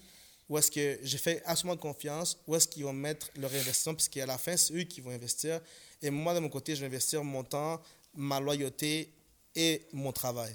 où 0.49 0.59
est-ce 0.59 0.71
que 0.71 0.99
j'ai 1.03 1.19
fait 1.19 1.43
absolument 1.47 1.77
confiance, 1.77 2.37
où 2.47 2.55
est-ce 2.57 2.67
qu'ils 2.69 2.85
vont 2.85 2.93
mettre 2.93 3.29
leur 3.37 3.51
investissement, 3.53 3.95
parce 3.95 4.09
qu'à 4.09 4.27
la 4.27 4.37
fin, 4.39 4.57
c'est 4.57 4.75
eux 4.75 4.83
qui 4.83 5.01
vont 5.01 5.11
investir. 5.11 5.61
Et 6.03 6.11
moi, 6.11 6.35
de 6.35 6.41
mon 6.41 6.49
côté, 6.49 6.75
je 6.75 6.81
vais 6.81 6.87
investir 6.87 7.23
mon 7.25 7.43
temps, 7.45 7.81
ma 8.15 8.41
loyauté 8.41 9.09
et 9.55 9.83
mon 9.93 10.13
travail. 10.13 10.55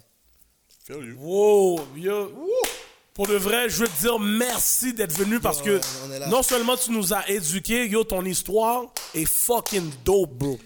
Wow, 0.89 1.81
yo. 1.95 2.47
Pour 3.13 3.27
de 3.27 3.35
vrai, 3.35 3.69
je 3.69 3.77
veux 3.77 3.88
te 3.88 3.99
dire 4.01 4.19
merci 4.19 4.93
d'être 4.93 5.11
venu 5.13 5.39
parce 5.39 5.61
que 5.61 5.79
Ouais, 6.09 6.27
non 6.29 6.43
seulement 6.43 6.77
tu 6.77 6.91
nous 6.91 7.13
as 7.13 7.27
éduqués, 7.29 7.88
yo, 7.88 8.03
ton 8.03 8.23
histoire 8.23 8.85
est 9.15 9.25
fucking 9.25 9.89
dope, 10.05 10.34
bro. 10.34 10.59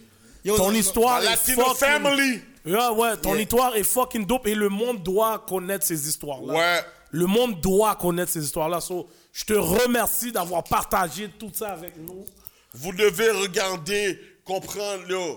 Yo, 0.43 0.57
ton 0.57 0.73
histoire 0.73 1.23
est 1.23 1.38
fucking... 1.38 1.76
family. 1.76 2.41
Yeah, 2.66 2.92
ouais, 2.94 3.18
ton 3.18 3.34
Yeah. 3.34 3.42
histoire 3.44 3.76
est 3.76 3.84
fucking 3.84 4.26
dope 4.26 4.48
et 4.48 4.56
le 4.56 4.70
monde 4.70 5.02
doit 5.04 5.40
connaître 5.48 5.86
ces 5.86 6.08
histoires-là. 6.08 6.54
Ouais. 6.54 6.80
Le 7.12 7.26
monde 7.26 7.60
doit 7.62 7.96
connaître 7.96 8.32
ces 8.32 8.44
histoires-là. 8.44 8.80
So, 8.82 9.08
je 9.34 9.44
te 9.46 9.54
remercie 9.54 10.32
d'avoir 10.32 10.64
partagé 10.64 11.30
tout 11.40 11.52
ça 11.54 11.70
avec 11.74 11.98
nous. 11.98 12.26
Vous 12.74 12.94
devez 12.94 13.32
regarder, 13.32 14.20
comprendre, 14.46 15.04
là, 15.10 15.36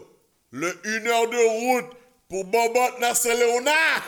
le 0.52 0.78
une 0.84 1.06
heure 1.08 1.28
de 1.28 1.36
route 1.76 1.90
pour 2.28 2.44
Bobot 2.44 2.98
Nasser 3.00 3.34
Léonard. 3.34 4.02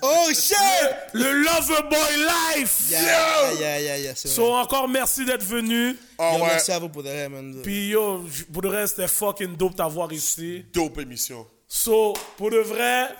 Oh 0.00 0.28
shit! 0.32 0.56
Le 1.12 1.42
Loverboy 1.42 2.16
Life! 2.56 2.86
Yeah, 2.88 3.00
yeah, 3.02 3.52
yeah, 3.58 3.80
yeah, 3.80 3.98
yeah, 3.98 4.14
c'est 4.14 4.28
So, 4.28 4.46
vrai. 4.52 4.60
encore 4.60 4.88
merci 4.88 5.24
d'être 5.24 5.42
venu. 5.44 5.88
Yo, 6.18 6.24
ouais. 6.24 6.38
Merci 6.40 6.70
à 6.70 6.78
vous 6.78 6.88
pour 6.88 7.02
de 7.02 7.08
vrai, 7.08 7.28
man. 7.28 7.60
Puis 7.64 7.88
yo, 7.88 8.24
pour 8.52 8.62
de 8.62 8.68
vrai, 8.68 8.86
c'était 8.86 9.08
fucking 9.08 9.56
dope 9.56 9.74
t'avoir 9.74 10.12
ici. 10.12 10.64
Dope 10.72 10.98
émission. 11.00 11.44
So, 11.74 12.12
pour 12.36 12.50
de 12.50 12.58
vrai, 12.58 13.16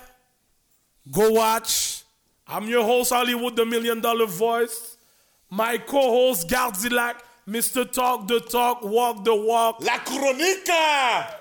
go 1.11 1.31
watch. 1.31 2.03
I'm 2.47 2.67
your 2.67 2.83
host, 2.83 3.11
Hollywood, 3.11 3.55
the 3.55 3.65
Million 3.65 3.99
Dollar 3.99 4.27
Voice. 4.27 4.95
My 5.49 5.79
co-host, 5.79 6.47
Gardilac, 6.47 7.15
Mr. 7.49 7.91
Talk 7.91 8.27
the 8.27 8.39
Talk, 8.39 8.83
Walk 8.83 9.25
the 9.25 9.33
Walk. 9.35 9.81
La 9.81 9.97
Chronica. 10.05 11.33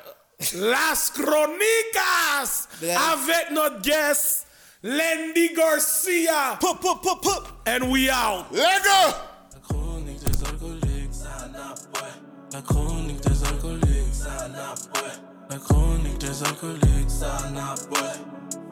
Las 0.54 1.10
Crónicas! 1.10 2.66
Yeah. 2.80 2.98
Avec 3.12 3.50
notre 3.52 3.82
guest, 3.82 4.46
Lendy 4.82 5.54
Garcia. 5.54 6.56
Pop, 6.60 6.80
pop, 6.80 7.02
pop, 7.02 7.22
pop! 7.22 7.46
And 7.66 7.90
we 7.90 8.08
out. 8.08 8.46
Les 8.52 8.62
gars. 8.62 9.14
La 9.52 9.60
chronique 9.60 10.18
des 10.18 10.44
alcooliques, 10.48 11.12
ça 11.12 11.46
n'a 11.52 11.74
pas. 11.92 12.08
La 12.52 12.62
chronique 12.62 13.20
des 13.20 13.44
alcooliques, 13.44 14.14
ça 14.14 14.48
n'a 14.48 14.74
pas. 14.94 15.10
La 15.50 15.58
chronique 15.58 16.01
accolades, 16.44 17.08
ça 17.08 17.50
n'a 17.52 17.74
pas 17.90 18.71